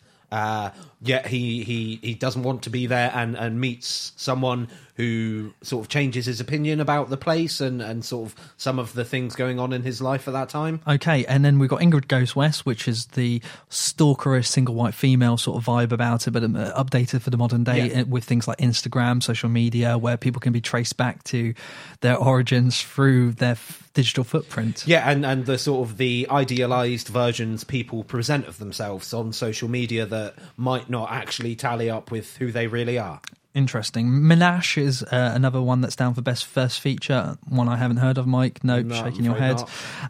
Yet 1.00 1.26
he, 1.28 1.62
he, 1.62 2.00
he 2.02 2.14
doesn't 2.14 2.42
want 2.42 2.62
to 2.62 2.70
be 2.70 2.86
there 2.86 3.12
and, 3.14 3.36
and 3.36 3.60
meets 3.60 4.12
someone 4.16 4.68
who 4.96 5.52
sort 5.62 5.84
of 5.84 5.88
changes 5.88 6.26
his 6.26 6.40
opinion 6.40 6.80
about 6.80 7.08
the 7.08 7.16
place 7.16 7.60
and, 7.60 7.80
and 7.80 8.04
sort 8.04 8.30
of 8.30 8.52
some 8.56 8.80
of 8.80 8.92
the 8.94 9.04
things 9.04 9.36
going 9.36 9.60
on 9.60 9.72
in 9.72 9.82
his 9.84 10.02
life 10.02 10.26
at 10.26 10.32
that 10.32 10.48
time. 10.48 10.80
Okay, 10.88 11.24
and 11.26 11.44
then 11.44 11.60
we've 11.60 11.70
got 11.70 11.80
Ingrid 11.80 12.08
Goes 12.08 12.34
West, 12.34 12.66
which 12.66 12.88
is 12.88 13.06
the 13.06 13.40
stalkerish 13.70 14.46
single 14.46 14.74
white 14.74 14.94
female 14.94 15.36
sort 15.36 15.56
of 15.56 15.64
vibe 15.64 15.92
about 15.92 16.26
it, 16.26 16.32
but 16.32 16.42
um, 16.42 16.56
uh, 16.56 16.72
updated 16.72 17.20
for 17.20 17.30
the 17.30 17.36
modern 17.36 17.62
day 17.62 17.86
Yeah. 17.90 18.00
uh, 18.00 18.04
with 18.06 18.24
things 18.24 18.48
like 18.48 18.58
Instagram, 18.58 19.22
social 19.22 19.48
media, 19.48 19.96
where 19.96 20.16
people 20.16 20.40
can 20.40 20.52
be 20.52 20.60
traced 20.60 20.96
back 20.96 21.22
to 21.24 21.54
their 22.00 22.16
origins 22.16 22.82
through 22.82 23.32
their 23.34 23.52
f- 23.52 23.88
digital 23.94 24.24
footprint. 24.24 24.82
Yeah, 24.84 25.08
and, 25.08 25.24
and 25.24 25.46
the 25.46 25.58
sort 25.58 25.88
of 25.88 25.96
the 25.96 26.26
idealized 26.28 27.06
versions 27.06 27.62
people 27.62 28.02
present 28.02 28.48
of 28.48 28.58
themselves 28.58 29.14
on 29.14 29.32
social 29.32 29.68
media 29.68 30.06
that 30.06 30.34
might 30.56 30.87
not 30.90 31.10
actually 31.10 31.54
tally 31.56 31.90
up 31.90 32.10
with 32.10 32.36
who 32.36 32.52
they 32.52 32.66
really 32.66 32.98
are. 32.98 33.20
Interesting. 33.54 34.08
Menashe 34.08 34.80
is 34.80 35.02
uh, 35.02 35.32
another 35.34 35.60
one 35.60 35.80
that's 35.80 35.96
down 35.96 36.14
for 36.14 36.20
best 36.20 36.46
first 36.46 36.80
feature. 36.80 37.38
One 37.48 37.68
I 37.68 37.76
haven't 37.76 37.96
heard 37.96 38.18
of, 38.18 38.26
Mike. 38.26 38.62
Nope, 38.62 38.86
No, 38.86 39.02
shaking 39.02 39.24
your 39.24 39.34
head. 39.34 39.60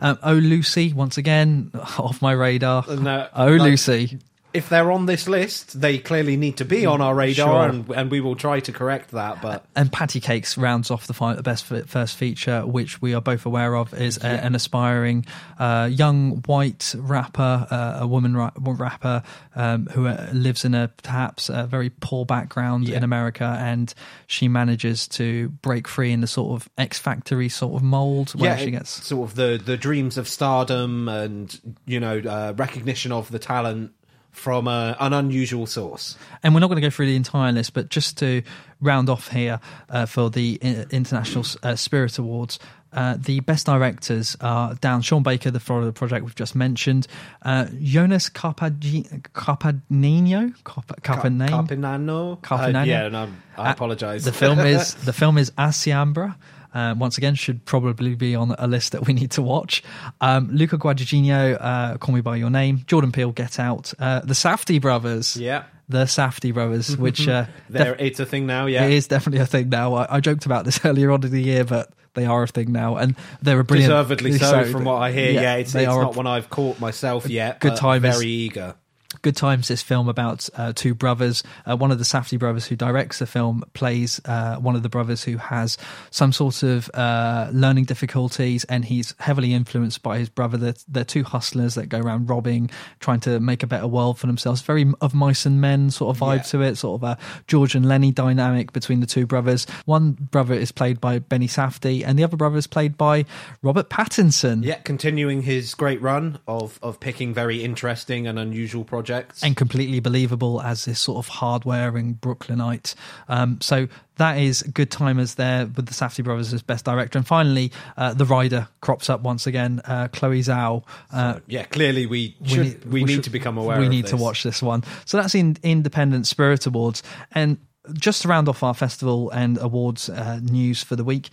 Um, 0.00 0.18
oh, 0.22 0.34
Lucy, 0.34 0.92
once 0.92 1.16
again, 1.16 1.70
off 1.98 2.20
my 2.20 2.32
radar. 2.32 2.84
No, 2.88 3.28
oh, 3.34 3.48
Lucy. 3.48 4.18
If 4.58 4.68
they're 4.68 4.90
on 4.90 5.06
this 5.06 5.28
list, 5.28 5.80
they 5.80 5.98
clearly 5.98 6.36
need 6.36 6.56
to 6.56 6.64
be 6.64 6.84
on 6.84 7.00
our 7.00 7.14
radar, 7.14 7.46
Sure. 7.46 7.68
and, 7.68 7.88
and 7.90 8.10
we 8.10 8.20
will 8.20 8.34
try 8.36 8.58
to 8.60 8.72
correct 8.72 9.12
that. 9.12 9.40
But 9.40 9.64
And 9.76 9.92
Patti 9.92 10.18
Cakes 10.20 10.58
rounds 10.58 10.90
off 10.90 11.06
the 11.06 11.14
fi- 11.14 11.40
best 11.40 11.64
fi- 11.64 11.82
first 11.82 12.16
feature, 12.16 12.66
which 12.66 13.00
we 13.00 13.14
are 13.14 13.20
both 13.20 13.46
aware 13.46 13.76
of, 13.76 13.94
is 13.94 14.16
a, 14.18 14.26
an 14.26 14.54
aspiring 14.54 15.24
uh, 15.58 15.88
young 15.90 16.42
white 16.46 16.94
rapper, 16.98 17.66
uh, 17.70 17.98
a 18.00 18.06
woman 18.06 18.36
ra- 18.36 18.50
rapper 18.56 19.22
um, 19.54 19.86
who 19.92 20.06
uh, 20.08 20.28
lives 20.32 20.64
in 20.64 20.74
a 20.74 20.88
perhaps 21.02 21.48
a 21.48 21.66
very 21.66 21.90
poor 21.90 22.24
background 22.26 22.88
in 22.88 23.04
America, 23.04 23.56
and 23.60 23.94
she 24.26 24.48
manages 24.48 25.06
to 25.08 25.48
break 25.62 25.86
free 25.86 26.10
in 26.12 26.20
the 26.20 26.26
sort 26.26 26.60
of 26.60 26.68
X 26.78 26.98
Factory 26.98 27.48
sort 27.48 27.74
of 27.74 27.82
mold 27.82 28.30
where 28.32 28.58
she 28.58 28.66
it- 28.68 28.70
gets. 28.72 29.04
sort 29.06 29.30
of 29.30 29.36
the 29.36 29.60
the 29.64 29.76
dreams 29.76 30.18
of 30.18 30.26
stardom 30.28 31.08
and 31.08 31.60
you 31.86 32.00
know 32.00 32.18
uh, 32.18 32.52
recognition 32.56 33.12
of 33.12 33.30
the 33.30 33.38
talent 33.38 33.92
from 34.32 34.68
a, 34.68 34.96
an 35.00 35.12
unusual 35.12 35.66
source. 35.66 36.16
And 36.42 36.54
we're 36.54 36.60
not 36.60 36.68
going 36.68 36.80
to 36.80 36.86
go 36.86 36.90
through 36.90 37.06
the 37.06 37.16
entire 37.16 37.52
list, 37.52 37.74
but 37.74 37.88
just 37.88 38.16
to 38.18 38.42
round 38.80 39.08
off 39.08 39.28
here 39.28 39.58
uh, 39.90 40.06
for 40.06 40.30
the 40.30 40.56
International 40.90 41.44
uh, 41.62 41.74
Spirit 41.74 42.18
Awards, 42.18 42.58
uh, 42.92 43.16
the 43.18 43.40
best 43.40 43.66
directors 43.66 44.36
are 44.40 44.74
down 44.76 45.02
Sean 45.02 45.22
Baker, 45.22 45.50
The 45.50 45.60
Florida 45.60 45.92
Project, 45.92 46.24
we've 46.24 46.34
just 46.34 46.54
mentioned, 46.54 47.06
uh, 47.42 47.66
Jonas 47.82 48.30
Carpag- 48.30 49.22
Carpagnino, 49.34 50.54
Carp-. 50.64 51.02
Carpinano? 51.02 52.38
Uh, 52.50 52.84
yeah, 52.84 53.08
no, 53.08 53.28
I 53.56 53.68
Uh, 53.68 53.72
apologise. 53.72 54.24
The 54.24 54.32
film 54.32 54.60
is 54.60 54.94
the 55.04 55.12
film 55.12 55.36
is 55.38 55.50
A 55.58 55.68
Ciambra. 55.68 56.36
Uh, 56.74 56.94
once 56.98 57.18
again, 57.18 57.34
should 57.34 57.64
probably 57.64 58.14
be 58.14 58.34
on 58.34 58.54
a 58.58 58.66
list 58.66 58.92
that 58.92 59.06
we 59.06 59.12
need 59.14 59.30
to 59.32 59.42
watch. 59.42 59.82
Um, 60.20 60.50
Luca 60.52 60.78
Guadagnino, 60.78 61.56
uh, 61.60 61.96
Call 61.98 62.14
Me 62.14 62.20
by 62.20 62.36
Your 62.36 62.50
Name. 62.50 62.84
Jordan 62.86 63.12
Peele, 63.12 63.32
Get 63.32 63.58
Out. 63.58 63.92
Uh, 63.98 64.20
the 64.20 64.34
Safdie 64.34 64.80
brothers. 64.80 65.36
Yeah. 65.36 65.64
the 65.88 66.04
Safdie 66.04 66.52
brothers, 66.52 66.96
which 66.98 67.26
uh, 67.26 67.46
def- 67.70 68.00
it's 68.00 68.20
a 68.20 68.26
thing 68.26 68.46
now. 68.46 68.66
Yeah, 68.66 68.84
it 68.84 68.92
is 68.92 69.06
definitely 69.08 69.40
a 69.40 69.46
thing 69.46 69.70
now. 69.70 69.94
I, 69.94 70.16
I 70.16 70.20
joked 70.20 70.46
about 70.46 70.64
this 70.64 70.80
earlier 70.84 71.10
on 71.10 71.24
in 71.24 71.30
the 71.30 71.42
year, 71.42 71.64
but 71.64 71.90
they 72.14 72.26
are 72.26 72.42
a 72.42 72.46
thing 72.48 72.72
now, 72.72 72.96
and 72.96 73.16
they're 73.42 73.60
a 73.60 73.64
brilliant. 73.64 73.90
deservedly 73.90 74.36
so, 74.38 74.64
from 74.64 74.84
what 74.84 74.96
I 74.96 75.12
hear. 75.12 75.30
Yeah, 75.32 75.54
it's, 75.54 75.72
they 75.72 75.84
it's 75.84 75.92
are 75.92 76.00
a 76.00 76.04
not 76.04 76.16
one 76.16 76.26
I've 76.26 76.50
caught 76.50 76.78
myself 76.80 77.28
yet. 77.28 77.60
good 77.60 77.76
time 77.76 78.02
Very 78.02 78.26
eager. 78.26 78.74
Good 79.22 79.36
Times, 79.36 79.68
this 79.68 79.80
film 79.80 80.06
about 80.10 80.50
uh, 80.54 80.74
two 80.74 80.94
brothers. 80.94 81.42
Uh, 81.64 81.74
one 81.78 81.90
of 81.90 81.96
the 81.96 82.04
Safdie 82.04 82.38
brothers 82.38 82.66
who 82.66 82.76
directs 82.76 83.20
the 83.20 83.26
film 83.26 83.64
plays 83.72 84.20
uh, 84.26 84.56
one 84.56 84.76
of 84.76 84.82
the 84.82 84.90
brothers 84.90 85.24
who 85.24 85.38
has 85.38 85.78
some 86.10 86.30
sort 86.30 86.62
of 86.62 86.90
uh, 86.92 87.48
learning 87.50 87.84
difficulties, 87.84 88.64
and 88.64 88.84
he's 88.84 89.14
heavily 89.18 89.54
influenced 89.54 90.02
by 90.02 90.18
his 90.18 90.28
brother. 90.28 90.58
They're, 90.58 90.74
they're 90.88 91.04
two 91.04 91.24
hustlers 91.24 91.74
that 91.76 91.86
go 91.86 91.98
around 91.98 92.28
robbing, 92.28 92.68
trying 93.00 93.20
to 93.20 93.40
make 93.40 93.62
a 93.62 93.66
better 93.66 93.86
world 93.86 94.18
for 94.18 94.26
themselves. 94.26 94.60
Very 94.60 94.84
of 95.00 95.14
mice 95.14 95.46
and 95.46 95.58
men 95.58 95.90
sort 95.90 96.14
of 96.14 96.20
vibe 96.20 96.36
Yeah. 96.36 96.42
to 96.42 96.62
it, 96.62 96.76
sort 96.76 97.02
of 97.02 97.08
a 97.08 97.18
George 97.46 97.74
and 97.74 97.88
Lenny 97.88 98.12
dynamic 98.12 98.74
between 98.74 99.00
the 99.00 99.06
two 99.06 99.26
brothers. 99.26 99.66
One 99.86 100.12
brother 100.12 100.52
is 100.52 100.70
played 100.70 101.00
by 101.00 101.18
Benny 101.18 101.48
Safdie, 101.48 102.04
and 102.06 102.18
the 102.18 102.24
other 102.24 102.36
brother 102.36 102.58
is 102.58 102.66
played 102.66 102.98
by 102.98 103.24
Robert 103.62 103.88
Pattinson. 103.88 104.64
Yeah, 104.66 104.80
continuing 104.80 105.40
his 105.42 105.72
great 105.74 106.02
run 106.02 106.40
of 106.46 106.78
of 106.82 107.00
picking 107.00 107.32
very 107.32 107.64
interesting 107.64 108.26
and 108.26 108.38
unusual 108.38 108.84
projects. 108.84 108.97
And 109.42 109.56
completely 109.56 110.00
believable 110.00 110.60
as 110.62 110.84
this 110.84 111.00
sort 111.00 111.18
of 111.18 111.28
hard-wearing 111.28 112.14
Brooklynite. 112.14 112.94
Um, 113.28 113.60
so 113.60 113.88
that 114.16 114.38
is 114.38 114.62
good 114.62 114.90
timers 114.90 115.34
there 115.36 115.66
with 115.66 115.86
the 115.86 115.94
Safdie 115.94 116.24
brothers 116.24 116.52
as 116.52 116.62
best 116.62 116.84
director. 116.84 117.18
And 117.18 117.26
finally, 117.26 117.72
uh, 117.96 118.14
the 118.14 118.24
rider 118.24 118.68
crops 118.80 119.08
up 119.08 119.22
once 119.22 119.46
again. 119.46 119.80
Uh, 119.84 120.08
Chloe 120.08 120.40
Zhao. 120.40 120.82
Uh, 121.12 121.40
yeah, 121.46 121.64
clearly 121.64 122.06
we 122.06 122.36
should 122.44 122.90
we 122.90 123.04
need, 123.04 123.14
should- 123.14 123.24
to 123.24 123.30
become 123.30 123.58
aware. 123.58 123.78
We 123.78 123.88
need 123.88 124.06
to 124.06 124.16
watch 124.16 124.42
this 124.42 124.62
one. 124.62 124.84
So 125.04 125.16
that's 125.16 125.34
in 125.34 125.56
Independent 125.62 126.26
Spirit 126.26 126.66
Awards, 126.66 127.02
and 127.32 127.58
just 127.94 128.22
to 128.22 128.28
round 128.28 128.48
off 128.48 128.62
our 128.62 128.74
festival 128.74 129.30
and 129.30 129.58
awards 129.58 130.10
uh, 130.10 130.40
news 130.42 130.82
for 130.82 130.96
the 130.96 131.04
week, 131.04 131.30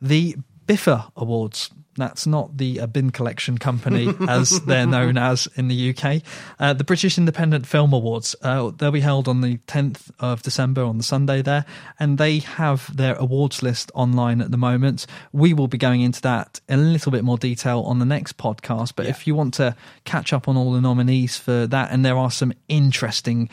the 0.00 0.36
Biffa 0.66 1.10
Awards. 1.16 1.70
That's 1.96 2.26
not 2.26 2.56
the 2.56 2.80
uh, 2.80 2.86
bin 2.86 3.10
collection 3.10 3.58
company 3.58 4.12
as 4.28 4.60
they're 4.62 4.86
known 4.86 5.18
as 5.18 5.48
in 5.56 5.68
the 5.68 5.90
UK. 5.90 6.22
Uh, 6.58 6.72
the 6.72 6.84
British 6.84 7.18
Independent 7.18 7.66
Film 7.66 7.92
Awards. 7.92 8.36
Uh, 8.42 8.70
they'll 8.76 8.90
be 8.90 9.00
held 9.00 9.28
on 9.28 9.40
the 9.40 9.58
10th 9.66 10.10
of 10.18 10.42
December 10.42 10.82
on 10.82 10.98
the 10.98 11.04
Sunday 11.04 11.42
there, 11.42 11.64
and 11.98 12.18
they 12.18 12.38
have 12.38 12.94
their 12.96 13.14
awards 13.16 13.62
list 13.62 13.90
online 13.94 14.40
at 14.40 14.50
the 14.50 14.56
moment. 14.56 15.06
We 15.32 15.54
will 15.54 15.68
be 15.68 15.78
going 15.78 16.02
into 16.02 16.20
that 16.22 16.60
in 16.68 16.78
a 16.78 16.82
little 16.82 17.12
bit 17.12 17.24
more 17.24 17.38
detail 17.38 17.80
on 17.82 17.98
the 17.98 18.04
next 18.04 18.36
podcast. 18.36 18.92
But 18.96 19.06
if 19.06 19.26
you 19.26 19.34
want 19.34 19.54
to 19.54 19.76
catch 20.04 20.32
up 20.32 20.48
on 20.48 20.56
all 20.56 20.72
the 20.72 20.80
nominees 20.80 21.36
for 21.36 21.66
that, 21.66 21.90
and 21.90 22.04
there 22.04 22.16
are 22.16 22.30
some 22.30 22.52
interesting 22.68 23.48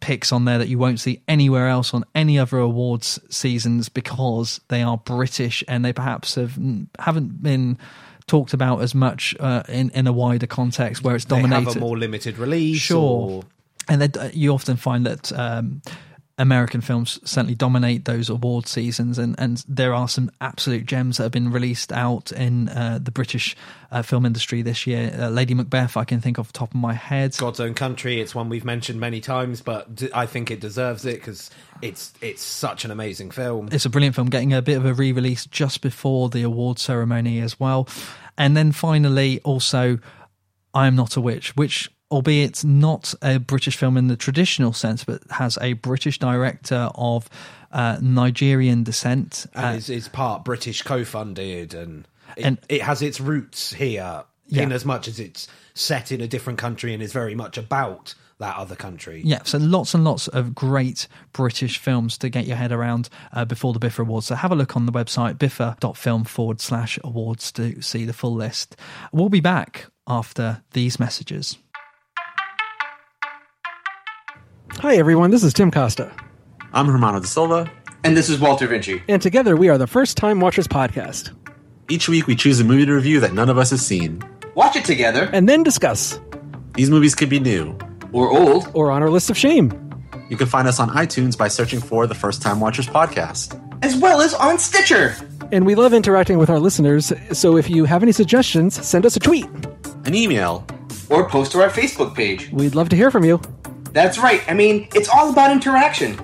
picks 0.00 0.30
on 0.32 0.44
there 0.44 0.58
that 0.58 0.68
you 0.68 0.78
won't 0.78 1.00
see 1.00 1.22
anywhere 1.26 1.68
else 1.68 1.94
on 1.94 2.04
any 2.14 2.38
other 2.38 2.58
awards 2.58 3.18
seasons 3.30 3.88
because 3.88 4.60
they 4.68 4.82
are 4.82 4.98
British 4.98 5.64
and 5.68 5.84
they 5.84 5.92
perhaps 5.92 6.34
have 6.34 6.58
haven't 6.98 7.42
been 7.42 7.78
talked 8.26 8.52
about 8.52 8.82
as 8.82 8.94
much 8.94 9.34
uh, 9.40 9.62
in 9.68 9.90
in 9.90 10.06
a 10.06 10.12
wider 10.12 10.46
context 10.46 11.02
where 11.02 11.14
it's 11.16 11.24
They 11.24 11.36
dominated. 11.40 11.64
have 11.68 11.76
a 11.76 11.80
more 11.80 11.96
limited 11.98 12.38
release. 12.38 12.78
Sure. 12.80 12.98
or- 13.00 13.42
and 13.88 14.18
you 14.34 14.52
often 14.52 14.76
find 14.76 15.06
that 15.06 15.30
um, 15.32 15.80
American 16.38 16.82
films 16.82 17.18
certainly 17.24 17.54
dominate 17.54 18.04
those 18.04 18.28
award 18.28 18.66
seasons, 18.66 19.18
and, 19.18 19.34
and 19.38 19.64
there 19.66 19.94
are 19.94 20.06
some 20.06 20.30
absolute 20.40 20.84
gems 20.84 21.16
that 21.16 21.22
have 21.22 21.32
been 21.32 21.50
released 21.50 21.92
out 21.92 22.30
in 22.30 22.68
uh, 22.68 22.98
the 23.02 23.10
British 23.10 23.56
uh, 23.90 24.02
film 24.02 24.26
industry 24.26 24.60
this 24.60 24.86
year. 24.86 25.16
Uh, 25.18 25.28
Lady 25.30 25.54
Macbeth, 25.54 25.96
I 25.96 26.04
can 26.04 26.20
think 26.20 26.38
off 26.38 26.48
the 26.48 26.58
top 26.58 26.74
of 26.74 26.80
my 26.80 26.92
head. 26.92 27.34
God's 27.38 27.60
Own 27.60 27.72
Country. 27.72 28.20
It's 28.20 28.34
one 28.34 28.50
we've 28.50 28.66
mentioned 28.66 29.00
many 29.00 29.22
times, 29.22 29.62
but 29.62 29.94
d- 29.94 30.10
I 30.12 30.26
think 30.26 30.50
it 30.50 30.60
deserves 30.60 31.06
it 31.06 31.14
because 31.14 31.50
it's 31.80 32.12
it's 32.20 32.42
such 32.42 32.84
an 32.84 32.90
amazing 32.90 33.30
film. 33.30 33.70
It's 33.72 33.86
a 33.86 33.90
brilliant 33.90 34.14
film, 34.14 34.28
getting 34.28 34.52
a 34.52 34.60
bit 34.60 34.76
of 34.76 34.84
a 34.84 34.92
re 34.92 35.12
release 35.12 35.46
just 35.46 35.80
before 35.80 36.28
the 36.28 36.42
award 36.42 36.78
ceremony 36.78 37.40
as 37.40 37.58
well. 37.58 37.88
And 38.36 38.54
then 38.54 38.72
finally, 38.72 39.40
also, 39.42 39.98
I 40.74 40.86
Am 40.86 40.96
Not 40.96 41.16
a 41.16 41.20
Witch, 41.22 41.56
which, 41.56 41.90
albeit 42.10 42.64
not 42.64 43.14
a 43.22 43.38
British 43.38 43.76
film 43.76 43.96
in 43.96 44.08
the 44.08 44.16
traditional 44.16 44.72
sense, 44.72 45.04
but 45.04 45.22
has 45.30 45.58
a 45.60 45.72
British 45.74 46.18
director 46.18 46.90
of 46.94 47.28
uh, 47.72 47.98
Nigerian 48.00 48.84
descent. 48.84 49.46
and 49.54 49.66
Uh, 49.66 49.76
is, 49.78 49.90
is 49.90 50.08
part 50.08 50.44
British 50.44 50.82
co-funded, 50.82 51.74
and 51.74 52.06
it, 52.36 52.44
And- 52.44 52.58
it 52.68 52.82
has 52.82 53.02
its 53.02 53.20
roots 53.20 53.72
here 53.74 54.22
Yeah. 54.46 54.62
in 54.62 54.72
as 54.72 54.84
much 54.84 55.08
as 55.08 55.18
it's 55.18 55.48
set 55.74 56.12
in 56.12 56.20
a 56.20 56.28
different 56.28 56.58
country 56.58 56.94
and 56.94 57.02
is 57.02 57.12
very 57.12 57.34
much 57.34 57.58
about 57.58 58.14
that 58.38 58.56
other 58.56 58.76
country. 58.76 59.22
Yeah, 59.24 59.40
so 59.44 59.56
lots 59.58 59.94
and 59.94 60.04
lots 60.04 60.28
of 60.28 60.54
great 60.54 61.08
British 61.32 61.78
films 61.78 62.18
to 62.18 62.28
get 62.28 62.46
your 62.46 62.56
head 62.56 62.70
around 62.70 63.08
uh, 63.32 63.44
before 63.46 63.72
the 63.72 63.80
Biffa 63.80 64.00
Awards. 64.00 64.26
So 64.26 64.34
have 64.34 64.52
a 64.52 64.54
look 64.54 64.76
on 64.76 64.84
the 64.86 64.92
website 64.92 65.34
biffa.film 65.38 66.24
forward 66.24 66.60
slash 66.60 66.98
awards 67.02 67.50
to 67.52 67.80
see 67.80 68.04
the 68.04 68.12
full 68.12 68.34
list. 68.34 68.76
We'll 69.10 69.30
be 69.30 69.40
back 69.40 69.86
after 70.06 70.62
these 70.72 71.00
messages. 71.00 71.56
Hi, 74.80 74.96
everyone. 74.96 75.30
This 75.30 75.42
is 75.42 75.52
Tim 75.52 75.70
Costa. 75.70 76.12
I'm 76.72 76.86
Hermano 76.86 77.20
da 77.20 77.26
Silva. 77.26 77.70
And 78.04 78.16
this 78.16 78.28
is 78.28 78.38
Walter 78.38 78.66
Vinci. 78.66 79.02
And 79.08 79.20
together 79.20 79.56
we 79.56 79.68
are 79.68 79.78
the 79.78 79.86
First 79.86 80.16
Time 80.16 80.40
Watchers 80.40 80.68
Podcast. 80.68 81.30
Each 81.88 82.08
week 82.08 82.26
we 82.26 82.36
choose 82.36 82.60
a 82.60 82.64
movie 82.64 82.86
to 82.86 82.92
review 82.94 83.20
that 83.20 83.32
none 83.32 83.48
of 83.48 83.58
us 83.58 83.70
has 83.70 83.84
seen. 83.84 84.22
Watch 84.54 84.76
it 84.76 84.84
together, 84.84 85.28
And 85.32 85.48
then 85.48 85.62
discuss, 85.62 86.20
These 86.74 86.90
movies 86.90 87.14
could 87.14 87.28
be 87.28 87.40
new. 87.40 87.76
or 88.12 88.30
old. 88.30 88.70
or 88.74 88.90
on 88.90 89.02
our 89.02 89.10
list 89.10 89.30
of 89.30 89.36
shame. 89.36 89.72
You 90.28 90.36
can 90.36 90.46
find 90.46 90.66
us 90.68 90.78
on 90.80 90.90
iTunes 90.90 91.36
by 91.36 91.48
searching 91.48 91.80
for 91.80 92.06
the 92.06 92.14
First 92.14 92.42
Time 92.42 92.60
Watchers 92.60 92.86
podcast. 92.86 93.60
as 93.82 93.96
well 93.96 94.20
as 94.20 94.32
on 94.34 94.58
Stitcher. 94.58 95.14
And 95.52 95.64
we 95.66 95.74
love 95.74 95.92
interacting 95.94 96.38
with 96.38 96.50
our 96.50 96.58
listeners, 96.58 97.12
so 97.32 97.56
if 97.56 97.68
you 97.70 97.84
have 97.84 98.02
any 98.02 98.10
suggestions, 98.12 98.84
send 98.84 99.04
us 99.06 99.16
a 99.16 99.20
tweet. 99.20 99.46
An 100.06 100.14
email. 100.14 100.66
Or 101.10 101.28
post 101.28 101.52
to 101.52 101.62
our 101.62 101.68
Facebook 101.70 102.14
page. 102.16 102.50
We'd 102.50 102.74
love 102.74 102.88
to 102.88 102.96
hear 102.96 103.10
from 103.10 103.24
you. 103.24 103.40
That's 103.96 104.18
right. 104.18 104.42
I 104.46 104.52
mean, 104.52 104.88
it's 104.94 105.08
all 105.08 105.30
about 105.30 105.50
interaction. 105.50 106.18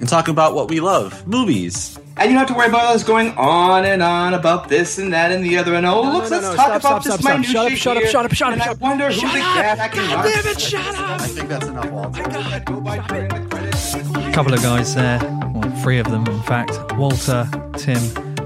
And 0.00 0.08
talk 0.08 0.28
about 0.28 0.54
what 0.54 0.70
we 0.70 0.80
love. 0.80 1.28
Movies. 1.28 1.98
And 2.16 2.30
you 2.30 2.32
don't 2.34 2.38
have 2.38 2.48
to 2.48 2.54
worry 2.54 2.68
about 2.68 2.94
us 2.94 3.04
going 3.04 3.32
on 3.36 3.84
and 3.84 4.02
on 4.02 4.32
about 4.32 4.70
this 4.70 4.96
and 4.96 5.12
that 5.12 5.30
and 5.30 5.44
the 5.44 5.58
other. 5.58 5.74
And 5.74 5.84
oh, 5.84 6.02
No, 6.02 6.12
look, 6.12 6.14
no, 6.14 6.20
let's 6.30 6.30
no, 6.30 6.40
talk 6.40 6.54
stop, 6.54 6.68
about 6.68 6.80
stop, 6.80 7.04
this 7.04 7.12
stop, 7.20 7.22
stop. 7.44 7.44
Shut 7.44 7.72
up, 7.72 7.76
shut 7.76 7.96
up, 7.98 8.02
shut 8.04 8.24
up, 8.24 8.32
shut 8.32 8.46
up, 8.48 8.52
and 8.54 8.62
shut 8.62 8.68
I 8.68 8.70
up. 8.70 8.80
wonder 8.80 9.08
who 9.08 9.12
Shut 9.20 9.32
the 9.34 9.40
up. 9.40 9.54
cat 9.54 9.92
can 9.92 10.08
God 10.08 10.22
damn 10.32 10.46
it, 10.46 10.58
shut 10.60 10.94
up! 10.94 11.20
I 11.20 11.26
think 11.26 11.48
that's 11.50 11.66
enough, 11.66 11.90
Walter. 11.90 12.22
A 12.22 14.32
couple 14.32 14.54
of 14.54 14.62
guys 14.62 14.94
there, 14.94 15.18
well, 15.54 15.70
three 15.82 15.98
of 15.98 16.10
them, 16.10 16.26
in 16.26 16.42
fact 16.44 16.96
Walter, 16.96 17.46
Tim, 17.76 18.00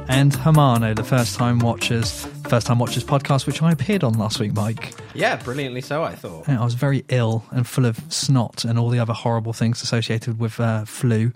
and 0.08 0.34
Hermano, 0.34 0.94
the 0.94 1.04
first 1.04 1.36
time 1.36 1.60
watchers, 1.60 2.26
first 2.48 2.66
time 2.66 2.78
watchers 2.78 3.04
podcast, 3.04 3.46
which 3.46 3.62
I 3.62 3.72
appeared 3.72 4.04
on 4.04 4.14
last 4.14 4.38
week, 4.38 4.52
Mike. 4.52 4.94
Yeah, 5.14 5.36
brilliantly 5.36 5.80
so. 5.80 6.02
I 6.02 6.14
thought. 6.14 6.48
I 6.48 6.64
was 6.64 6.74
very 6.74 7.04
ill 7.08 7.44
and 7.50 7.66
full 7.66 7.86
of 7.86 7.98
snot 8.12 8.64
and 8.64 8.78
all 8.78 8.90
the 8.90 8.98
other 8.98 9.12
horrible 9.12 9.52
things 9.52 9.82
associated 9.82 10.38
with 10.38 10.60
uh, 10.60 10.84
flu, 10.84 11.32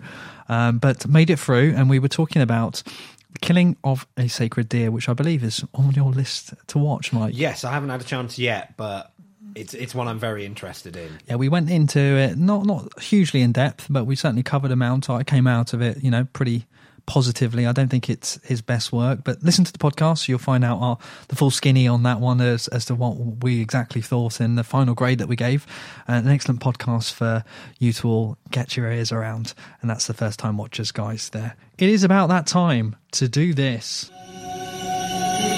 um, 0.47 0.77
but 0.79 1.07
made 1.07 1.29
it 1.29 1.39
through. 1.39 1.73
And 1.75 1.89
we 1.89 1.99
were 1.99 2.07
talking 2.07 2.41
about 2.41 2.83
the 3.31 3.39
killing 3.39 3.75
of 3.83 4.07
a 4.17 4.27
sacred 4.27 4.69
deer, 4.69 4.91
which 4.91 5.09
I 5.09 5.13
believe 5.13 5.43
is 5.43 5.63
on 5.73 5.91
your 5.91 6.11
list 6.11 6.53
to 6.67 6.77
watch, 6.77 7.11
Mike. 7.11 7.33
Yes, 7.35 7.63
I 7.63 7.71
haven't 7.71 7.89
had 7.89 8.01
a 8.01 8.05
chance 8.05 8.37
yet, 8.37 8.75
but 8.77 9.11
it's 9.55 9.73
it's 9.73 9.95
one 9.95 10.07
I'm 10.07 10.19
very 10.19 10.45
interested 10.45 10.95
in. 10.95 11.19
Yeah, 11.27 11.35
we 11.35 11.49
went 11.49 11.69
into 11.69 11.99
it 11.99 12.37
not 12.37 12.65
not 12.65 12.99
hugely 13.01 13.41
in 13.41 13.51
depth, 13.51 13.87
but 13.89 14.05
we 14.05 14.15
certainly 14.15 14.43
covered 14.43 14.71
amount. 14.71 15.09
I 15.09 15.23
came 15.23 15.47
out 15.47 15.73
of 15.73 15.81
it, 15.81 16.03
you 16.03 16.11
know, 16.11 16.25
pretty 16.33 16.65
positively. 17.09 17.65
I 17.65 17.71
don't 17.71 17.89
think 17.89 18.07
it's 18.07 18.39
his 18.43 18.61
best 18.61 18.93
work, 18.93 19.21
but 19.23 19.41
listen 19.41 19.65
to 19.65 19.71
the 19.71 19.79
podcast. 19.79 20.27
You'll 20.27 20.37
find 20.37 20.63
out 20.63 20.77
our, 20.79 20.97
the 21.27 21.35
full 21.35 21.49
skinny 21.49 21.87
on 21.87 22.03
that 22.03 22.19
one 22.19 22.39
as, 22.39 22.67
as 22.67 22.85
to 22.85 22.95
what 22.95 23.43
we 23.43 23.61
exactly 23.61 23.99
thought 23.99 24.39
in 24.39 24.55
the 24.55 24.63
final 24.63 24.93
grade 24.93 25.17
that 25.17 25.27
we 25.27 25.35
gave. 25.35 25.65
Uh, 26.07 26.13
an 26.13 26.27
excellent 26.27 26.61
podcast 26.61 27.11
for 27.11 27.43
you 27.79 27.91
to 27.93 28.07
all 28.07 28.37
get 28.51 28.77
your 28.77 28.91
ears 28.91 29.11
around. 29.11 29.55
And 29.81 29.89
that's 29.89 30.05
the 30.05 30.13
first 30.13 30.37
time 30.37 30.55
watchers, 30.55 30.91
guys, 30.91 31.29
there. 31.29 31.55
It 31.79 31.89
is 31.89 32.03
about 32.03 32.29
that 32.29 32.45
time 32.45 32.95
to 33.13 33.27
do 33.27 33.55
this. 33.55 34.11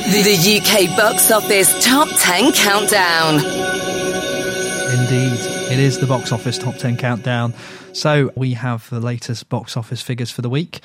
The 0.08 0.62
UK 0.62 0.96
box 0.96 1.32
office 1.32 1.84
top 1.84 2.08
10 2.18 2.54
countdown. 2.54 3.36
Indeed, 4.94 5.51
it 5.72 5.80
is 5.80 6.00
the 6.00 6.06
box 6.06 6.34
office 6.34 6.58
top 6.58 6.76
10 6.76 6.98
countdown. 6.98 7.54
So 7.94 8.30
we 8.36 8.54
have 8.56 8.90
the 8.90 9.00
latest 9.00 9.48
box 9.48 9.78
office 9.78 10.02
figures 10.02 10.30
for 10.30 10.42
the 10.42 10.50
week. 10.50 10.82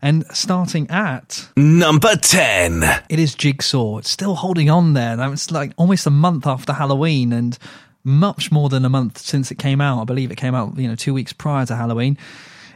And 0.00 0.24
starting 0.32 0.88
at 0.88 1.46
Number 1.56 2.16
10. 2.16 2.82
it 3.10 3.18
is 3.18 3.34
Jigsaw. 3.34 3.98
It's 3.98 4.08
still 4.08 4.34
holding 4.36 4.70
on 4.70 4.94
there. 4.94 5.14
Now 5.16 5.30
it's 5.32 5.50
like 5.50 5.72
almost 5.76 6.06
a 6.06 6.10
month 6.10 6.46
after 6.46 6.72
Halloween 6.72 7.34
and 7.34 7.58
much 8.02 8.50
more 8.50 8.70
than 8.70 8.86
a 8.86 8.88
month 8.88 9.18
since 9.18 9.50
it 9.50 9.58
came 9.58 9.82
out. 9.82 10.00
I 10.00 10.04
believe 10.04 10.30
it 10.30 10.36
came 10.36 10.54
out, 10.54 10.78
you 10.78 10.88
know, 10.88 10.94
two 10.94 11.12
weeks 11.12 11.34
prior 11.34 11.66
to 11.66 11.76
Halloween. 11.76 12.16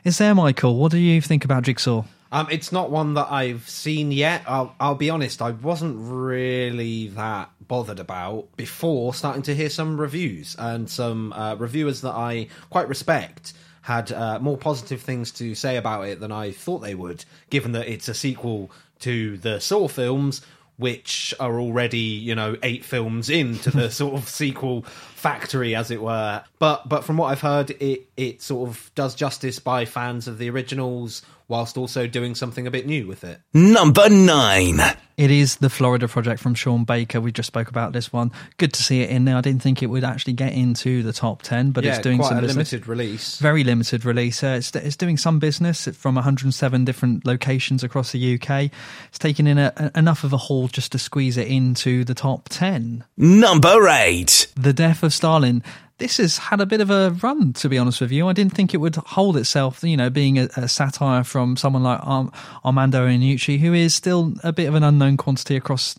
Is 0.05 0.19
there, 0.19 0.35
Michael? 0.35 0.77
What 0.77 0.93
do 0.93 0.99
you 0.99 1.23
think 1.23 1.47
about 1.47 1.63
Jigsaw? 1.63 2.05
Um, 2.35 2.49
it's 2.51 2.73
not 2.73 2.91
one 2.91 3.15
that 3.15 3.31
I've 3.31 3.69
seen 3.69 4.11
yet. 4.11 4.43
I'll, 4.49 4.75
I'll 4.81 4.97
be 4.97 5.09
honest, 5.09 5.41
I 5.41 5.53
wasn't 5.53 5.99
really 6.01 7.07
that 7.11 7.49
bothered 7.61 8.01
about 8.01 8.49
before 8.57 9.15
starting 9.15 9.43
to 9.43 9.55
hear 9.55 9.71
some 9.71 10.01
reviews 10.01 10.57
and 10.59 10.91
some 10.91 11.33
uh, 11.33 11.55
reviewers 11.55 12.01
that 12.01 12.11
I 12.11 12.49
quite 12.71 12.89
respect 12.89 13.53
had 13.83 14.11
uh, 14.11 14.41
more 14.41 14.59
positive 14.59 15.01
things 15.01 15.31
to 15.31 15.55
say 15.55 15.77
about 15.77 16.09
it 16.09 16.19
than 16.19 16.33
I 16.33 16.51
thought 16.51 16.81
they 16.81 16.97
would, 16.97 17.25
given 17.51 17.71
that 17.71 17.87
it's 17.87 18.09
a 18.09 18.15
sequel 18.15 18.73
to 18.99 19.37
the 19.37 19.61
Saw 19.61 19.87
films, 19.87 20.41
which 20.77 21.35
are 21.39 21.61
already, 21.61 21.99
you 21.99 22.35
know, 22.35 22.57
eight 22.65 22.85
films 22.85 23.31
into 23.31 23.71
the 23.71 23.91
sort 23.93 24.15
of 24.15 24.29
sequel 24.29 24.83
factory, 24.83 25.77
as 25.77 25.93
it 25.93 26.03
were. 26.03 26.43
But 26.59 26.89
but 26.89 27.05
from 27.05 27.17
what 27.17 27.27
I've 27.27 27.43
heard, 27.43 27.71
it 27.71 28.09
it 28.17 28.43
sort 28.43 28.69
of 28.69 28.91
does 28.97 29.15
justice 29.15 29.61
by 29.61 29.85
fans 29.85 30.27
of 30.27 30.39
the 30.39 30.51
originals, 30.51 31.23
whilst 31.49 31.77
also 31.77 32.07
doing 32.07 32.35
something 32.35 32.67
a 32.67 32.71
bit 32.71 32.87
new 32.87 33.07
with 33.07 33.25
it. 33.25 33.41
Number 33.53 34.09
9. 34.09 34.81
It 35.17 35.31
is 35.31 35.57
the 35.57 35.71
Florida 35.71 36.09
Project 36.09 36.41
from 36.41 36.55
Sean 36.57 36.83
Baker. 36.83 37.21
We 37.21 37.31
just 37.31 37.47
spoke 37.47 37.69
about 37.69 37.93
this 37.93 38.13
one. 38.13 38.33
Good 38.57 38.73
to 38.73 38.83
see 38.83 39.01
it 39.03 39.11
in 39.11 39.25
there. 39.27 39.37
I 39.37 39.43
didn't 39.43 39.63
think 39.63 39.81
it 39.81 39.87
would 39.87 40.03
actually 40.03 40.33
get 40.33 40.53
into 40.55 41.05
the 41.05 41.13
top 41.13 41.43
10, 41.43 41.71
but 41.71 41.85
yeah, 41.85 41.91
it's 41.93 42.01
doing 42.01 42.19
quite 42.19 42.31
some 42.31 42.39
a 42.39 42.41
business. 42.41 42.73
limited 42.73 42.89
release. 42.89 43.39
Very 43.39 43.63
limited 43.63 44.05
release. 44.05 44.43
Uh, 44.43 44.57
it's, 44.59 44.75
it's 44.75 44.97
doing 44.97 45.17
some 45.17 45.39
business 45.39 45.87
from 45.87 46.17
107 46.17 46.85
different 46.85 47.25
locations 47.25 47.85
across 47.85 48.11
the 48.11 48.35
UK. 48.35 48.71
It's 49.09 49.19
taken 49.21 49.47
in 49.47 49.57
a, 49.59 49.73
a- 49.77 49.97
enough 49.97 50.25
of 50.25 50.33
a 50.33 50.37
haul 50.37 50.67
just 50.67 50.91
to 50.93 50.99
squeeze 50.99 51.37
it 51.37 51.47
into 51.47 52.03
the 52.03 52.15
top 52.15 52.49
10. 52.49 53.05
Number 53.17 53.87
8. 53.89 54.49
The 54.57 54.73
Death 54.73 55.05
of 55.05 55.13
Stalin. 55.15 55.63
This 55.99 56.17
has 56.17 56.39
had 56.39 56.61
a 56.61 56.67
bit 56.67 56.81
of 56.81 56.91
a 56.91 57.11
run, 57.23 57.53
to 57.55 57.69
be 57.69 57.79
honest 57.79 58.01
with 58.01 58.11
you. 58.11 58.27
I 58.29 58.33
didn't 58.33 58.55
think 58.55 58.75
it 58.75 58.79
would 58.79 58.97
hold 58.97 59.37
itself, 59.37 59.83
you 59.85 59.97
know, 59.97 60.11
being 60.11 60.39
a, 60.39 60.49
a 60.57 60.69
satire 60.69 61.23
from 61.23 61.57
someone 61.57 61.85
like 61.85 62.01
Arm- 62.03 62.33
Armando 62.65 63.07
Iannucci, 63.07 63.61
who 63.61 63.73
is 63.73 63.95
still 63.95 64.35
a 64.43 64.53
bit 64.53 64.67
of 64.67 64.75
an 64.75 64.83
unknown 64.83 65.17
quantity 65.17 65.57
across 65.57 65.95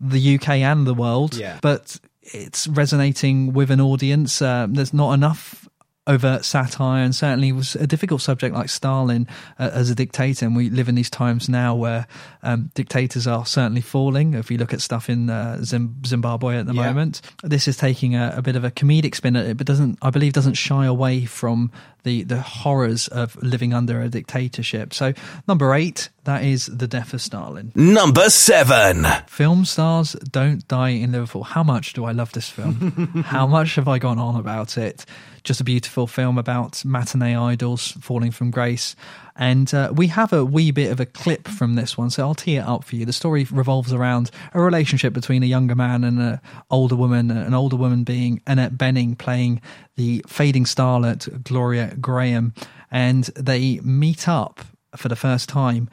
the 0.00 0.34
UK 0.34 0.48
and 0.48 0.86
the 0.86 0.94
world. 0.94 1.36
Yeah. 1.36 1.58
But 1.62 1.98
it's 2.22 2.66
resonating 2.66 3.52
with 3.52 3.70
an 3.70 3.80
audience. 3.80 4.42
Uh, 4.42 4.66
there's 4.68 4.92
not 4.92 5.12
enough 5.12 5.68
overt 6.06 6.44
satire, 6.44 7.02
and 7.04 7.14
certainly 7.14 7.50
was 7.52 7.74
a 7.76 7.86
difficult 7.86 8.20
subject 8.22 8.54
like 8.54 8.68
Stalin 8.68 9.26
uh, 9.58 9.70
as 9.72 9.90
a 9.90 9.94
dictator. 9.94 10.46
And 10.46 10.54
we 10.56 10.70
live 10.70 10.88
in 10.88 10.94
these 10.94 11.10
times 11.10 11.48
now 11.48 11.74
where 11.74 12.06
um, 12.42 12.70
dictators 12.74 13.26
are 13.26 13.44
certainly 13.44 13.80
falling. 13.80 14.34
If 14.34 14.48
we 14.48 14.56
look 14.56 14.72
at 14.72 14.80
stuff 14.80 15.10
in 15.10 15.30
uh, 15.30 15.62
Zim- 15.64 15.96
Zimbabwe 16.06 16.58
at 16.58 16.66
the 16.66 16.74
Yeah. 16.74 16.88
moment, 16.88 17.20
this 17.42 17.66
is 17.66 17.76
taking 17.76 18.14
a, 18.14 18.34
a 18.36 18.42
bit 18.42 18.56
of 18.56 18.64
a 18.64 18.70
comedic 18.70 19.14
spin 19.14 19.36
at 19.36 19.46
it, 19.46 19.56
but 19.56 19.66
doesn't, 19.66 19.98
I 20.02 20.10
believe, 20.10 20.32
doesn't 20.32 20.54
shy 20.54 20.86
away 20.86 21.24
from 21.24 21.70
the 22.06 22.22
the 22.22 22.40
horrors 22.40 23.08
of 23.08 23.36
living 23.42 23.74
under 23.74 24.00
a 24.00 24.08
dictatorship. 24.08 24.94
So 24.94 25.12
number 25.46 25.74
eight, 25.74 26.08
that 26.24 26.44
is 26.44 26.66
the 26.66 26.86
death 26.86 27.12
of 27.12 27.20
Stalin. 27.20 27.72
Number 27.74 28.30
7. 28.30 29.04
Film 29.26 29.64
stars 29.64 30.12
don't 30.30 30.66
die 30.68 30.90
in 30.90 31.12
Liverpool. 31.12 31.44
How 31.44 31.62
much 31.62 31.92
do 31.92 32.04
I 32.04 32.12
love 32.12 32.32
this 32.32 32.48
film? 32.48 33.22
How 33.26 33.46
much 33.46 33.74
have 33.74 33.88
I 33.88 33.98
gone 33.98 34.18
on 34.18 34.36
about 34.36 34.78
it? 34.78 35.04
Just 35.42 35.60
a 35.60 35.64
beautiful 35.64 36.06
film 36.06 36.38
about 36.38 36.84
matinee 36.84 37.36
idols 37.36 37.92
falling 38.00 38.30
from 38.30 38.50
grace. 38.50 38.96
And 39.38 39.72
uh, 39.74 39.92
we 39.94 40.06
have 40.08 40.32
a 40.32 40.44
wee 40.44 40.70
bit 40.70 40.90
of 40.90 40.98
a 40.98 41.06
clip 41.06 41.46
from 41.46 41.74
this 41.74 41.98
one, 41.98 42.10
so 42.10 42.22
I'll 42.22 42.34
tee 42.34 42.56
it 42.56 42.64
up 42.64 42.84
for 42.84 42.96
you. 42.96 43.04
The 43.04 43.12
story 43.12 43.46
revolves 43.50 43.92
around 43.92 44.30
a 44.54 44.60
relationship 44.60 45.12
between 45.12 45.42
a 45.42 45.46
younger 45.46 45.74
man 45.74 46.04
and 46.04 46.18
an 46.18 46.40
older 46.70 46.96
woman, 46.96 47.30
an 47.30 47.54
older 47.54 47.76
woman 47.76 48.04
being 48.04 48.40
Annette 48.46 48.74
Bening 48.78 49.16
playing 49.18 49.60
the 49.96 50.24
fading 50.26 50.64
starlet 50.64 51.42
Gloria 51.42 51.94
Grahame. 51.96 52.56
And 52.90 53.24
they 53.34 53.80
meet 53.80 54.28
up 54.28 54.64
for 54.96 55.08
the 55.08 55.16
first 55.16 55.48
time 55.48 55.90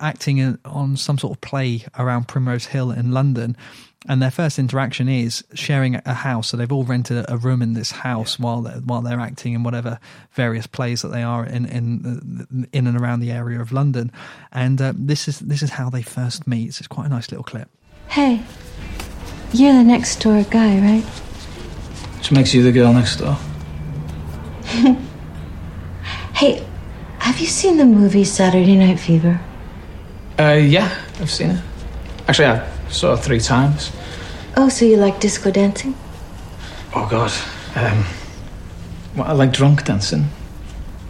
acting 0.00 0.58
on 0.64 0.96
some 0.96 1.18
sort 1.18 1.36
of 1.36 1.40
play 1.40 1.84
around 1.98 2.28
Primrose 2.28 2.66
Hill 2.66 2.90
in 2.90 3.12
London. 3.12 3.56
And 4.08 4.20
their 4.20 4.30
first 4.30 4.58
interaction 4.58 5.08
is 5.08 5.44
sharing 5.54 5.94
a 6.04 6.14
house. 6.14 6.48
So 6.48 6.56
they've 6.56 6.72
all 6.72 6.84
rented 6.84 7.24
a 7.28 7.36
room 7.36 7.62
in 7.62 7.74
this 7.74 7.92
house 7.92 8.38
while 8.38 8.62
they're, 8.62 8.80
while 8.80 9.00
they're 9.00 9.20
acting 9.20 9.52
in 9.52 9.62
whatever 9.62 10.00
various 10.32 10.66
plays 10.66 11.02
that 11.02 11.08
they 11.08 11.22
are 11.22 11.44
in 11.46 11.66
in 11.66 12.68
in 12.72 12.86
and 12.86 13.00
around 13.00 13.20
the 13.20 13.30
area 13.30 13.60
of 13.60 13.70
London. 13.70 14.10
And 14.50 14.80
uh, 14.82 14.92
this 14.96 15.28
is 15.28 15.38
this 15.38 15.62
is 15.62 15.70
how 15.70 15.88
they 15.88 16.02
first 16.02 16.46
meet. 16.46 16.68
It's 16.68 16.88
quite 16.88 17.06
a 17.06 17.10
nice 17.10 17.30
little 17.30 17.44
clip. 17.44 17.68
Hey, 18.08 18.42
you're 19.52 19.72
the 19.72 19.84
next 19.84 20.20
door 20.20 20.42
guy, 20.50 20.80
right? 20.80 21.04
Which 22.18 22.32
makes 22.32 22.52
you 22.52 22.62
the 22.62 22.72
girl 22.72 22.92
next 22.92 23.16
door. 23.16 23.38
Hey, 26.42 26.66
have 27.20 27.38
you 27.38 27.46
seen 27.46 27.76
the 27.76 27.84
movie 27.84 28.24
Saturday 28.24 28.74
Night 28.74 28.98
Fever? 28.98 29.40
Uh, 30.40 30.58
yeah, 30.60 30.92
I've 31.20 31.30
seen 31.30 31.50
it. 31.50 31.62
Actually, 32.26 32.46
I 32.46 32.71
saw 32.92 33.14
it 33.14 33.18
three 33.18 33.40
times. 33.40 33.90
Oh, 34.56 34.68
so 34.68 34.84
you 34.84 34.96
like 34.96 35.18
disco 35.18 35.50
dancing? 35.50 35.94
Oh, 36.94 37.08
God. 37.10 37.32
Um, 37.74 38.04
well, 39.16 39.26
I 39.26 39.32
like 39.32 39.52
drunk 39.52 39.84
dancing. 39.84 40.26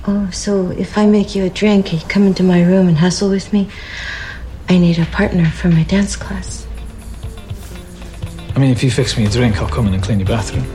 Oh, 0.07 0.31
so 0.31 0.71
if 0.71 0.97
I 0.97 1.07
make 1.07 1.35
you 1.35 1.45
a 1.45 1.51
drink 1.51 1.93
and 1.93 2.03
you 2.03 2.09
come 2.09 2.27
into 2.27 2.43
my 2.43 2.63
room 2.63 2.89
and 2.89 2.99
hustle 2.99 3.31
with 3.31 3.53
me, 3.53 3.69
I 4.69 4.79
need 4.79 4.99
a 4.99 5.07
partner 5.07 5.47
for 5.47 5.69
my 5.69 5.83
dance 5.85 6.17
class. 6.17 6.67
I 8.55 8.59
mean, 8.59 8.71
if 8.71 8.83
you 8.83 8.91
fix 8.91 9.17
me 9.17 9.27
a 9.27 9.31
drink, 9.31 9.59
I'll 9.59 9.69
come 9.69 9.87
in 9.87 9.95
and 9.95 10.03
clean 10.03 10.19
your 10.19 10.29
bathroom. 10.29 10.67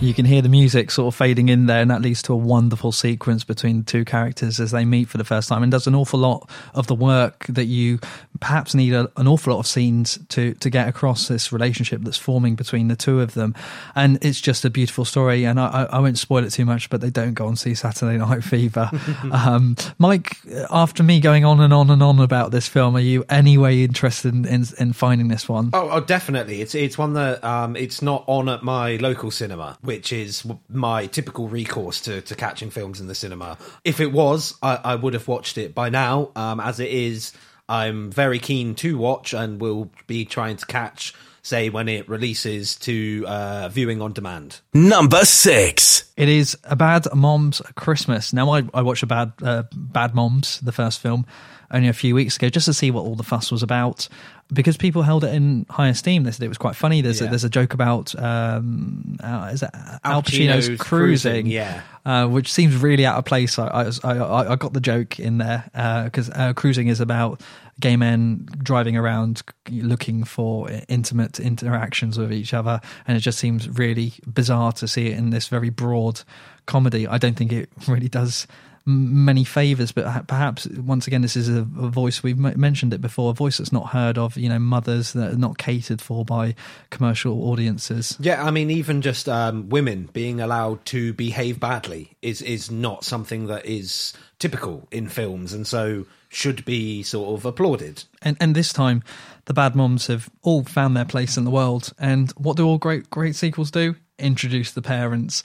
You 0.00 0.12
can 0.12 0.26
hear 0.26 0.42
the 0.42 0.50
music 0.50 0.90
sort 0.90 1.14
of 1.14 1.16
fading 1.16 1.48
in 1.48 1.64
there, 1.64 1.80
and 1.80 1.90
that 1.90 2.02
leads 2.02 2.20
to 2.22 2.34
a 2.34 2.36
wonderful 2.36 2.92
sequence 2.92 3.42
between 3.42 3.78
the 3.78 3.84
two 3.84 4.04
characters 4.04 4.60
as 4.60 4.70
they 4.70 4.84
meet 4.84 5.08
for 5.08 5.16
the 5.16 5.24
first 5.24 5.48
time, 5.48 5.62
and 5.62 5.72
does 5.72 5.86
an 5.86 5.94
awful 5.94 6.20
lot 6.20 6.50
of 6.74 6.88
the 6.88 6.94
work 6.94 7.46
that 7.48 7.66
you 7.66 8.00
perhaps 8.40 8.74
need 8.74 8.92
a, 8.92 9.10
an 9.16 9.28
awful 9.28 9.52
lot 9.52 9.60
of 9.60 9.66
scenes 9.66 10.18
to 10.28 10.54
to 10.54 10.70
get 10.70 10.88
across 10.88 11.28
this 11.28 11.52
relationship 11.52 12.02
that's 12.02 12.18
forming 12.18 12.54
between 12.54 12.88
the 12.88 12.96
two 12.96 13.20
of 13.20 13.34
them. 13.34 13.54
And 13.94 14.18
it's 14.22 14.40
just 14.40 14.64
a 14.64 14.70
beautiful 14.70 15.04
story. 15.04 15.44
And 15.44 15.60
I, 15.60 15.86
I, 15.90 16.00
won't 16.00 16.18
spoil 16.18 16.44
it 16.44 16.50
too 16.50 16.64
much, 16.64 16.90
but 16.90 17.00
they 17.00 17.10
don't 17.10 17.34
go 17.34 17.46
and 17.46 17.58
see 17.58 17.74
Saturday 17.74 18.18
Night 18.18 18.42
Fever. 18.42 18.90
um, 19.32 19.76
Mike, 19.98 20.36
after 20.70 21.02
me 21.02 21.20
going 21.20 21.44
on 21.44 21.60
and 21.60 21.72
on 21.72 21.90
and 21.90 22.02
on 22.02 22.18
about 22.18 22.50
this 22.50 22.68
film, 22.68 22.96
are 22.96 23.00
you 23.00 23.24
any 23.28 23.56
way 23.56 23.84
interested 23.84 24.34
in, 24.34 24.44
in, 24.46 24.64
in 24.78 24.92
finding 24.92 25.28
this 25.28 25.48
one? 25.48 25.70
Oh, 25.72 25.90
oh, 25.90 26.00
definitely. 26.00 26.60
It's 26.60 26.74
it's 26.74 26.98
one 26.98 27.14
that 27.14 27.42
um, 27.44 27.76
it's 27.76 28.02
not 28.02 28.24
on 28.26 28.48
at 28.48 28.62
my 28.62 28.96
local 28.96 29.30
cinema, 29.30 29.78
which 29.82 30.12
is 30.12 30.46
my 30.68 31.06
typical 31.06 31.48
recourse 31.48 32.00
to, 32.02 32.20
to 32.22 32.34
catching 32.34 32.70
films 32.70 33.00
in 33.00 33.06
the 33.06 33.14
cinema. 33.14 33.58
If 33.84 34.00
it 34.00 34.12
was, 34.12 34.54
I, 34.62 34.80
I 34.82 34.94
would 34.96 35.14
have 35.14 35.28
watched 35.28 35.58
it 35.58 35.74
by 35.74 35.88
now. 35.88 36.30
Um, 36.34 36.60
as 36.60 36.80
it 36.80 36.90
is, 36.90 37.32
I'm 37.68 38.10
very 38.10 38.38
keen 38.38 38.74
to 38.76 38.98
watch 38.98 39.32
and 39.32 39.60
will 39.60 39.90
be 40.06 40.24
trying 40.24 40.56
to 40.56 40.66
catch, 40.66 41.14
say, 41.42 41.70
when 41.70 41.88
it 41.88 42.08
releases 42.08 42.76
to 42.76 43.24
uh, 43.26 43.68
viewing 43.70 44.02
on 44.02 44.12
demand. 44.12 44.60
Number 44.74 45.24
6. 45.24 46.12
It 46.16 46.28
is 46.28 46.56
a 46.64 46.76
bad 46.76 47.06
mom's 47.14 47.60
Christmas. 47.74 48.32
Now 48.32 48.50
I, 48.50 48.64
I 48.74 48.82
watched 48.82 49.02
a 49.02 49.06
bad 49.06 49.32
uh, 49.42 49.64
bad 49.72 50.14
moms 50.14 50.60
the 50.60 50.72
first 50.72 51.00
film 51.00 51.26
only 51.74 51.88
a 51.88 51.92
few 51.92 52.14
weeks 52.14 52.36
ago 52.36 52.48
just 52.48 52.66
to 52.66 52.72
see 52.72 52.90
what 52.90 53.02
all 53.02 53.16
the 53.16 53.22
fuss 53.22 53.50
was 53.50 53.62
about 53.62 54.08
because 54.52 54.76
people 54.76 55.02
held 55.02 55.24
it 55.24 55.34
in 55.34 55.66
high 55.68 55.88
esteem. 55.88 56.22
They 56.22 56.30
said 56.30 56.44
it 56.44 56.48
was 56.48 56.58
quite 56.58 56.76
funny. 56.76 57.00
There's 57.00 57.20
a, 57.20 57.26
there's 57.26 57.44
a 57.44 57.50
joke 57.50 57.74
about 57.74 58.14
um, 58.20 59.16
uh, 59.22 59.50
is 59.52 59.62
it 59.62 59.70
Al 60.04 60.22
Pacino's 60.22 60.66
cruising, 60.66 60.78
cruising, 60.78 61.46
yeah. 61.46 61.82
uh, 62.04 62.26
which 62.28 62.52
seems 62.52 62.76
really 62.76 63.04
out 63.04 63.18
of 63.18 63.24
place. 63.24 63.58
I 63.58 63.90
I, 64.04 64.16
I, 64.16 64.52
I 64.52 64.56
got 64.56 64.72
the 64.72 64.80
joke 64.80 65.18
in 65.18 65.38
there 65.38 65.64
because 66.04 66.30
uh, 66.30 66.52
cruising 66.54 66.88
is 66.88 67.00
about 67.00 67.40
gay 67.80 67.96
men 67.96 68.46
driving 68.62 68.96
around 68.96 69.42
looking 69.70 70.24
for 70.24 70.70
intimate 70.88 71.40
interactions 71.40 72.18
with 72.18 72.32
each 72.32 72.54
other, 72.54 72.80
and 73.06 73.16
it 73.16 73.20
just 73.20 73.38
seems 73.38 73.68
really 73.68 74.12
bizarre 74.26 74.72
to 74.72 74.86
see 74.86 75.08
it 75.08 75.18
in 75.18 75.30
this 75.30 75.48
very 75.48 75.70
broad 75.70 76.22
comedy. 76.66 77.06
I 77.06 77.18
don't 77.18 77.36
think 77.36 77.52
it 77.52 77.70
really 77.88 78.08
does 78.08 78.46
many 78.86 79.44
favors, 79.44 79.92
but 79.92 80.26
perhaps 80.26 80.66
once 80.66 81.06
again, 81.06 81.22
this 81.22 81.36
is 81.36 81.48
a, 81.48 81.60
a 81.60 81.88
voice 81.88 82.22
we've 82.22 82.42
m- 82.44 82.58
mentioned 82.60 82.92
it 82.92 83.00
before, 83.00 83.30
a 83.30 83.34
voice 83.34 83.58
that's 83.58 83.72
not 83.72 83.88
heard 83.88 84.18
of. 84.18 84.36
You 84.36 84.48
know, 84.48 84.58
mothers 84.58 85.12
that 85.14 85.32
are 85.32 85.38
not 85.38 85.58
catered 85.58 86.00
for 86.00 86.24
by 86.24 86.54
commercial 86.90 87.50
audiences. 87.50 88.16
Yeah, 88.20 88.44
I 88.44 88.50
mean, 88.50 88.70
even 88.70 89.00
just 89.00 89.28
um, 89.28 89.68
women 89.68 90.10
being 90.12 90.40
allowed 90.40 90.84
to 90.86 91.12
behave 91.14 91.58
badly 91.58 92.16
is 92.20 92.42
is 92.42 92.70
not 92.70 93.04
something 93.04 93.46
that 93.46 93.64
is 93.64 94.12
typical 94.38 94.86
in 94.90 95.08
films, 95.08 95.52
and 95.52 95.66
so 95.66 96.06
should 96.28 96.64
be 96.64 97.02
sort 97.02 97.38
of 97.38 97.46
applauded. 97.46 98.04
And 98.20 98.36
and 98.40 98.54
this 98.54 98.72
time, 98.72 99.02
the 99.46 99.54
bad 99.54 99.74
moms 99.74 100.08
have 100.08 100.28
all 100.42 100.64
found 100.64 100.96
their 100.96 101.04
place 101.04 101.36
in 101.36 101.44
the 101.44 101.50
world. 101.50 101.92
And 101.98 102.30
what 102.32 102.56
do 102.56 102.66
all 102.66 102.78
great 102.78 103.08
great 103.08 103.34
sequels 103.34 103.70
do? 103.70 103.96
Introduce 104.16 104.72
the 104.72 104.82
parents, 104.82 105.42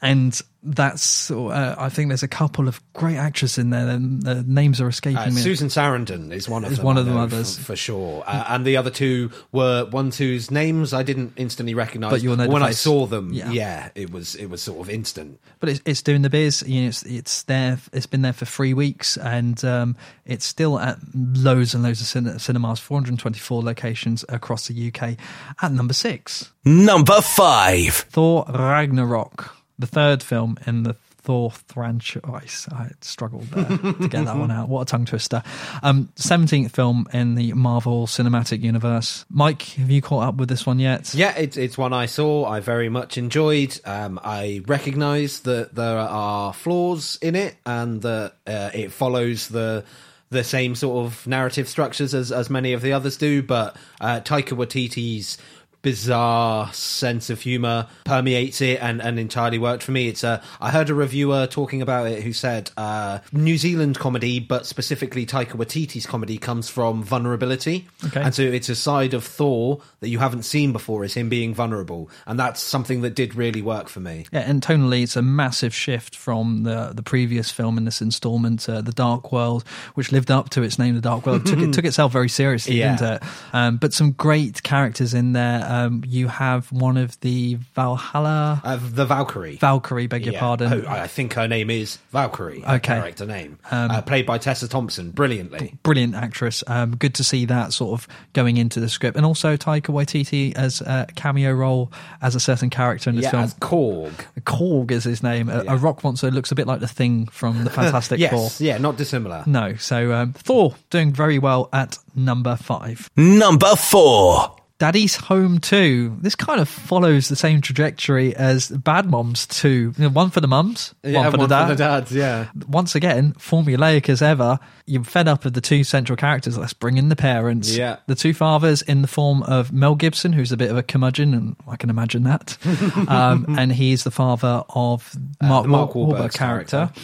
and 0.00 0.40
that's 0.62 1.28
uh, 1.28 1.74
I 1.76 1.88
think 1.88 2.06
there's 2.08 2.22
a 2.22 2.28
couple 2.28 2.68
of 2.68 2.80
great 2.92 3.16
actresses 3.16 3.58
in 3.58 3.70
there. 3.70 3.88
And 3.88 4.22
the 4.22 4.44
names 4.44 4.80
are 4.80 4.86
escaping 4.88 5.18
Uh, 5.18 5.26
me. 5.26 5.32
Susan 5.40 5.66
Sarandon 5.66 6.30
is 6.32 6.48
one 6.48 6.64
of 6.64 6.70
Is 6.70 6.78
them. 6.78 6.86
one 6.86 6.98
of 6.98 7.04
the 7.06 7.10
know 7.10 7.16
mothers. 7.16 7.56
for, 7.58 7.64
for 7.64 7.76
sure, 7.76 8.22
uh, 8.24 8.44
and 8.50 8.64
the 8.64 8.76
other 8.76 8.90
two 8.90 9.32
were 9.50 9.86
ones 9.86 10.18
whose 10.18 10.52
names 10.52 10.92
I 10.94 11.02
didn't 11.02 11.32
instantly 11.34 11.74
recognise. 11.74 12.12
But 12.12 12.22
you'll 12.22 12.36
know 12.36 12.46
when 12.48 12.62
I 12.62 12.70
saw 12.70 13.06
them. 13.06 13.32
Yeah. 13.32 13.50
Yeah. 13.50 13.88
it 13.96 14.12
was 14.12 14.36
it 14.36 14.46
was 14.46 14.62
sort 14.62 14.78
of 14.86 14.88
instant. 14.94 15.40
but 15.58 15.68
it's, 15.68 15.80
it's 15.84 16.00
doing 16.02 16.22
the 16.22 16.30
biz. 16.30 16.62
You 16.64 16.82
know, 16.82 16.88
it's, 16.90 17.02
it's 17.02 17.42
there. 17.42 17.78
It's 17.92 18.06
been 18.06 18.22
there 18.22 18.32
for 18.32 18.44
three 18.44 18.72
weeks, 18.72 19.16
and 19.16 19.62
um, 19.64 19.96
it's 20.24 20.44
still 20.44 20.78
at 20.78 20.98
loads 21.12 21.74
and 21.74 21.82
loads 21.82 22.00
of 22.00 22.06
cin- 22.06 22.38
cinemas, 22.38 22.78
424 22.78 23.62
locations 23.64 24.24
across 24.28 24.68
the 24.68 24.92
UK. 24.94 25.16
At 25.60 25.72
number 25.72 25.92
six, 25.92 26.52
Number 26.64 27.20
5. 27.20 28.06
Thor 28.12 28.44
Ragnarok, 28.46 29.56
the 29.78 29.86
third 29.86 30.22
film 30.22 30.58
in 30.66 30.82
the 30.82 30.92
Thor 31.22 31.50
franchise. 31.50 32.68
I 32.70 32.90
struggled 33.00 33.50
to 33.52 34.08
get 34.10 34.26
that 34.26 34.36
one 34.36 34.50
out. 34.50 34.68
What 34.68 34.82
a 34.82 34.84
tongue 34.84 35.06
twister. 35.06 35.42
Um, 35.82 36.10
17th 36.16 36.72
film 36.72 37.06
in 37.14 37.36
the 37.36 37.54
Marvel 37.54 38.06
Cinematic 38.06 38.60
Universe. 38.60 39.24
Mike, 39.30 39.62
have 39.62 39.90
you 39.90 40.02
caught 40.02 40.28
up 40.28 40.34
with 40.34 40.50
this 40.50 40.66
one 40.66 40.78
yet? 40.78 41.14
Yeah, 41.14 41.34
it's 41.38 41.56
it's 41.56 41.78
one 41.78 41.94
I 41.94 42.04
saw. 42.04 42.44
I 42.44 42.60
very 42.60 42.90
much 42.90 43.16
enjoyed. 43.16 43.80
Um, 43.86 44.20
I 44.22 44.62
recognise 44.66 45.40
that 45.40 45.74
there 45.74 45.96
are 45.96 46.52
flaws 46.52 47.18
in 47.22 47.34
it, 47.34 47.56
and 47.64 48.02
that 48.02 48.34
uh, 48.46 48.70
it 48.74 48.92
follows 48.92 49.48
the 49.48 49.84
the 50.28 50.44
same 50.44 50.74
sort 50.74 51.06
of 51.06 51.26
narrative 51.26 51.66
structures 51.66 52.12
as 52.12 52.30
as 52.30 52.50
many 52.50 52.74
of 52.74 52.82
the 52.82 52.92
others 52.92 53.16
do. 53.16 53.42
But 53.42 53.74
uh, 54.02 54.20
Taika 54.20 54.54
Waititi's 54.54 55.38
bizarre 55.82 56.72
sense 56.72 57.28
of 57.30 57.40
humor 57.40 57.86
permeates 58.04 58.60
it 58.60 58.78
and, 58.80 59.02
and 59.02 59.18
entirely 59.18 59.58
worked 59.58 59.82
for 59.82 59.92
me. 59.92 60.08
It's 60.08 60.24
a, 60.24 60.42
I 60.60 60.70
heard 60.70 60.90
a 60.90 60.94
reviewer 60.94 61.46
talking 61.46 61.82
about 61.82 62.06
it 62.06 62.22
who 62.22 62.32
said 62.32 62.70
uh, 62.76 63.18
New 63.32 63.56
Zealand 63.58 63.98
comedy, 63.98 64.40
but 64.40 64.66
specifically 64.66 65.26
Taika 65.26 65.52
Waititi's 65.52 66.06
comedy 66.06 66.38
comes 66.38 66.68
from 66.68 67.02
vulnerability. 67.02 67.88
Okay. 68.06 68.22
And 68.22 68.34
so 68.34 68.42
it's 68.42 68.68
a 68.68 68.74
side 68.76 69.14
of 69.14 69.24
Thor 69.24 69.80
that 70.00 70.08
you 70.08 70.18
haven't 70.18 70.44
seen 70.44 70.72
before 70.72 71.04
is 71.04 71.14
him 71.14 71.28
being 71.28 71.54
vulnerable. 71.54 72.08
And 72.26 72.38
that's 72.38 72.60
something 72.60 73.02
that 73.02 73.14
did 73.14 73.34
really 73.34 73.62
work 73.62 73.88
for 73.88 74.00
me. 74.00 74.26
Yeah, 74.32 74.40
and 74.40 74.62
tonally, 74.62 75.02
it's 75.02 75.16
a 75.16 75.22
massive 75.22 75.74
shift 75.74 76.16
from 76.16 76.62
the 76.62 76.92
the 76.94 77.02
previous 77.02 77.50
film 77.50 77.78
in 77.78 77.84
this 77.84 78.00
installment, 78.02 78.68
uh, 78.68 78.80
The 78.82 78.92
Dark 78.92 79.32
World, 79.32 79.64
which 79.94 80.12
lived 80.12 80.30
up 80.30 80.50
to 80.50 80.62
its 80.62 80.78
name, 80.78 80.94
The 80.94 81.00
Dark 81.00 81.26
World. 81.26 81.46
took 81.46 81.58
it 81.58 81.72
took 81.72 81.84
itself 81.84 82.12
very 82.12 82.28
seriously, 82.28 82.76
Yeah. 82.78 82.96
didn't 82.96 83.16
it? 83.22 83.22
Um, 83.52 83.76
but 83.78 83.92
some 83.92 84.12
great 84.12 84.62
characters 84.62 85.14
in 85.14 85.32
there. 85.32 85.64
Um, 85.72 86.02
you 86.06 86.28
have 86.28 86.70
one 86.70 86.96
of 86.96 87.18
the 87.20 87.54
Valhalla 87.74 88.60
Uh, 88.64 88.78
the 88.92 89.06
Valkyrie. 89.06 89.56
Valkyrie, 89.56 90.06
beg 90.06 90.24
your 90.26 90.34
Yeah. 90.34 90.40
pardon. 90.40 90.84
Oh, 90.86 90.90
I 90.90 91.06
think 91.06 91.32
her 91.34 91.48
name 91.48 91.70
is 91.70 91.98
Valkyrie. 92.10 92.60
her 92.60 92.74
Okay. 92.76 92.94
Character 92.94 93.26
name. 93.26 93.58
Um, 93.70 93.90
uh, 93.90 94.02
played 94.02 94.26
by 94.26 94.38
Tessa 94.38 94.68
Thompson 94.68 95.10
brilliantly. 95.10 95.74
Brilliant 95.82 96.14
actress. 96.14 96.62
Um, 96.66 96.96
good 96.96 97.14
to 97.14 97.24
see 97.24 97.44
that 97.46 97.72
sort 97.72 97.98
of 98.00 98.08
going 98.32 98.56
into 98.56 98.80
the 98.80 98.88
script, 98.88 99.16
and 99.16 99.24
also 99.24 99.56
Taika 99.56 99.86
Waititi 99.92 100.54
as 100.56 100.80
a 100.82 101.06
cameo 101.16 101.52
role 101.52 101.90
as 102.20 102.34
a 102.34 102.40
certain 102.40 102.70
character 102.70 103.10
in 103.10 103.16
this 103.16 103.24
Yeah, 103.24 103.30
film. 103.30 103.42
as 103.44 103.54
Korg. 103.54 104.12
Korg 104.40 104.90
is 104.90 105.04
his 105.04 105.22
name. 105.22 105.48
A, 105.48 105.64
Yeah. 105.64 105.74
a 105.74 105.76
rock 105.76 106.04
monster 106.04 106.30
looks 106.30 106.52
a 106.52 106.54
bit 106.54 106.66
like 106.66 106.80
the 106.80 106.88
Thing 106.88 107.26
from 107.32 107.64
the 107.64 107.70
Fantastic 107.70 108.18
yes, 108.20 108.30
Four. 108.32 108.50
yeah, 108.66 108.78
not 108.78 108.96
dissimilar. 108.96 109.42
No, 109.46 109.74
so 109.76 110.12
um, 110.12 110.32
Thor 110.34 110.74
doing 110.90 111.12
very 111.12 111.38
well 111.38 111.68
at 111.72 111.98
number 112.14 112.56
five. 112.56 113.08
Number 113.16 113.74
4. 113.76 114.56
Daddy's 114.82 115.14
Home 115.14 115.60
2. 115.60 116.16
This 116.22 116.34
kind 116.34 116.60
of 116.60 116.68
follows 116.68 117.28
the 117.28 117.36
same 117.36 117.60
trajectory 117.60 118.34
as 118.34 118.68
Bad 118.68 119.06
Moms 119.06 119.46
2. 119.46 119.68
You 119.68 119.92
know, 119.96 120.08
one 120.08 120.30
for 120.30 120.40
the 120.40 120.48
mums, 120.48 120.92
Yeah, 121.04 121.20
one 121.20 121.30
for 121.30 121.36
the 121.36 121.46
dad. 121.46 121.76
dads, 121.76 122.10
yeah. 122.12 122.48
Once 122.66 122.96
again, 122.96 123.32
formulaic 123.34 124.08
as 124.08 124.22
ever. 124.22 124.58
You're 124.86 125.04
fed 125.04 125.28
up 125.28 125.44
of 125.44 125.52
the 125.52 125.60
two 125.60 125.84
central 125.84 126.16
characters. 126.16 126.58
Let's 126.58 126.72
bring 126.72 126.96
in 126.98 127.10
the 127.10 127.14
parents. 127.14 127.76
Yeah. 127.76 127.98
The 128.08 128.16
two 128.16 128.34
fathers 128.34 128.82
in 128.82 129.02
the 129.02 129.08
form 129.08 129.44
of 129.44 129.72
Mel 129.72 129.94
Gibson, 129.94 130.32
who's 130.32 130.50
a 130.50 130.56
bit 130.56 130.72
of 130.72 130.76
a 130.76 130.82
curmudgeon, 130.82 131.32
and 131.32 131.54
I 131.68 131.76
can 131.76 131.88
imagine 131.88 132.24
that. 132.24 132.58
um, 133.08 133.54
and 133.56 133.70
he's 133.72 134.02
the 134.02 134.10
father 134.10 134.64
of 134.70 135.14
Mark, 135.40 135.64
Uh, 135.66 135.68
Mark 135.68 135.90
Wahlberg 135.92 136.16
Wahlberg's 136.18 136.36
character. 136.36 136.76
character. 136.88 137.00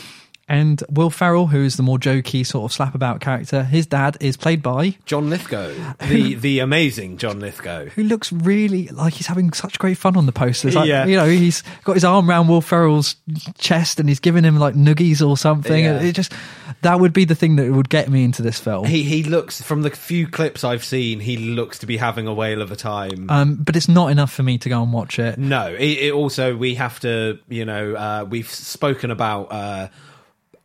And 0.49 0.82
Will 0.88 1.11
Ferrell, 1.11 1.46
who's 1.46 1.76
the 1.76 1.82
more 1.82 1.99
jokey 1.99 2.44
sort 2.46 2.64
of 2.70 2.74
slap 2.74 2.94
about 2.94 3.20
character, 3.20 3.62
his 3.64 3.86
dad 3.86 4.16
is 4.20 4.36
played 4.36 4.62
by 4.62 4.96
John 5.05 5.28
Lithgow. 5.30 5.74
The 6.09 6.34
the 6.34 6.59
amazing 6.61 7.18
John 7.18 7.38
Lithgow. 7.40 7.86
who 7.86 8.03
looks 8.03 8.32
really 8.32 8.88
like 8.88 9.14
he's 9.14 9.26
having 9.26 9.53
such 9.53 9.78
great 9.78 9.99
fun 9.99 10.16
on 10.16 10.26
the 10.26 10.32
posters. 10.32 10.74
Like, 10.74 10.88
Yeah. 10.88 11.05
You 11.07 11.16
know, 11.16 11.26
he's 11.26 11.62
got 11.84 11.94
his 11.94 12.05
arm 12.05 12.28
around 12.30 12.49
Will 12.49 12.61
Ferrell's 12.62 13.16
chest 13.59 14.01
and 14.01 14.09
he's 14.09 14.20
giving 14.20 14.44
him 14.44 14.57
like 14.59 14.74
noogies 14.74 15.26
or 15.26 15.36
something. 15.36 15.84
Yeah. 15.84 16.01
It 16.01 16.12
just 16.14 16.32
that 16.82 16.99
would 17.01 17.12
be 17.12 17.24
the 17.24 17.34
thing 17.34 17.57
that 17.57 17.70
would 17.70 17.88
get 17.88 18.09
me 18.09 18.24
into 18.24 18.40
this 18.42 18.59
film. 18.59 18.86
He 18.86 19.03
he 19.03 19.22
looks 19.24 19.61
from 19.61 19.82
the 19.82 19.90
few 19.90 20.26
clips 20.26 20.64
I've 20.64 20.84
seen, 20.84 21.20
he 21.20 21.36
looks 21.36 21.78
to 21.80 21.86
be 21.86 21.96
having 21.99 22.26
a 22.26 22.32
whale 22.32 22.62
of 22.62 22.72
a 22.72 22.76
time. 22.76 23.28
um, 23.28 23.57
but 23.57 23.76
it's 23.76 23.88
not 23.88 24.11
enough 24.11 24.32
for 24.32 24.42
me 24.42 24.57
to 24.59 24.68
go 24.68 24.82
and 24.82 24.92
watch 24.92 25.18
it. 25.18 25.38
No, 25.38 25.74
it, 25.74 25.99
it 25.99 26.12
also 26.12 26.57
we 26.57 26.76
have 26.76 27.01
to, 27.01 27.38
you 27.49 27.64
know, 27.64 27.94
uh, 27.94 28.26
we've 28.28 28.51
spoken 28.51 29.11
about 29.11 29.53
uh, 29.53 29.88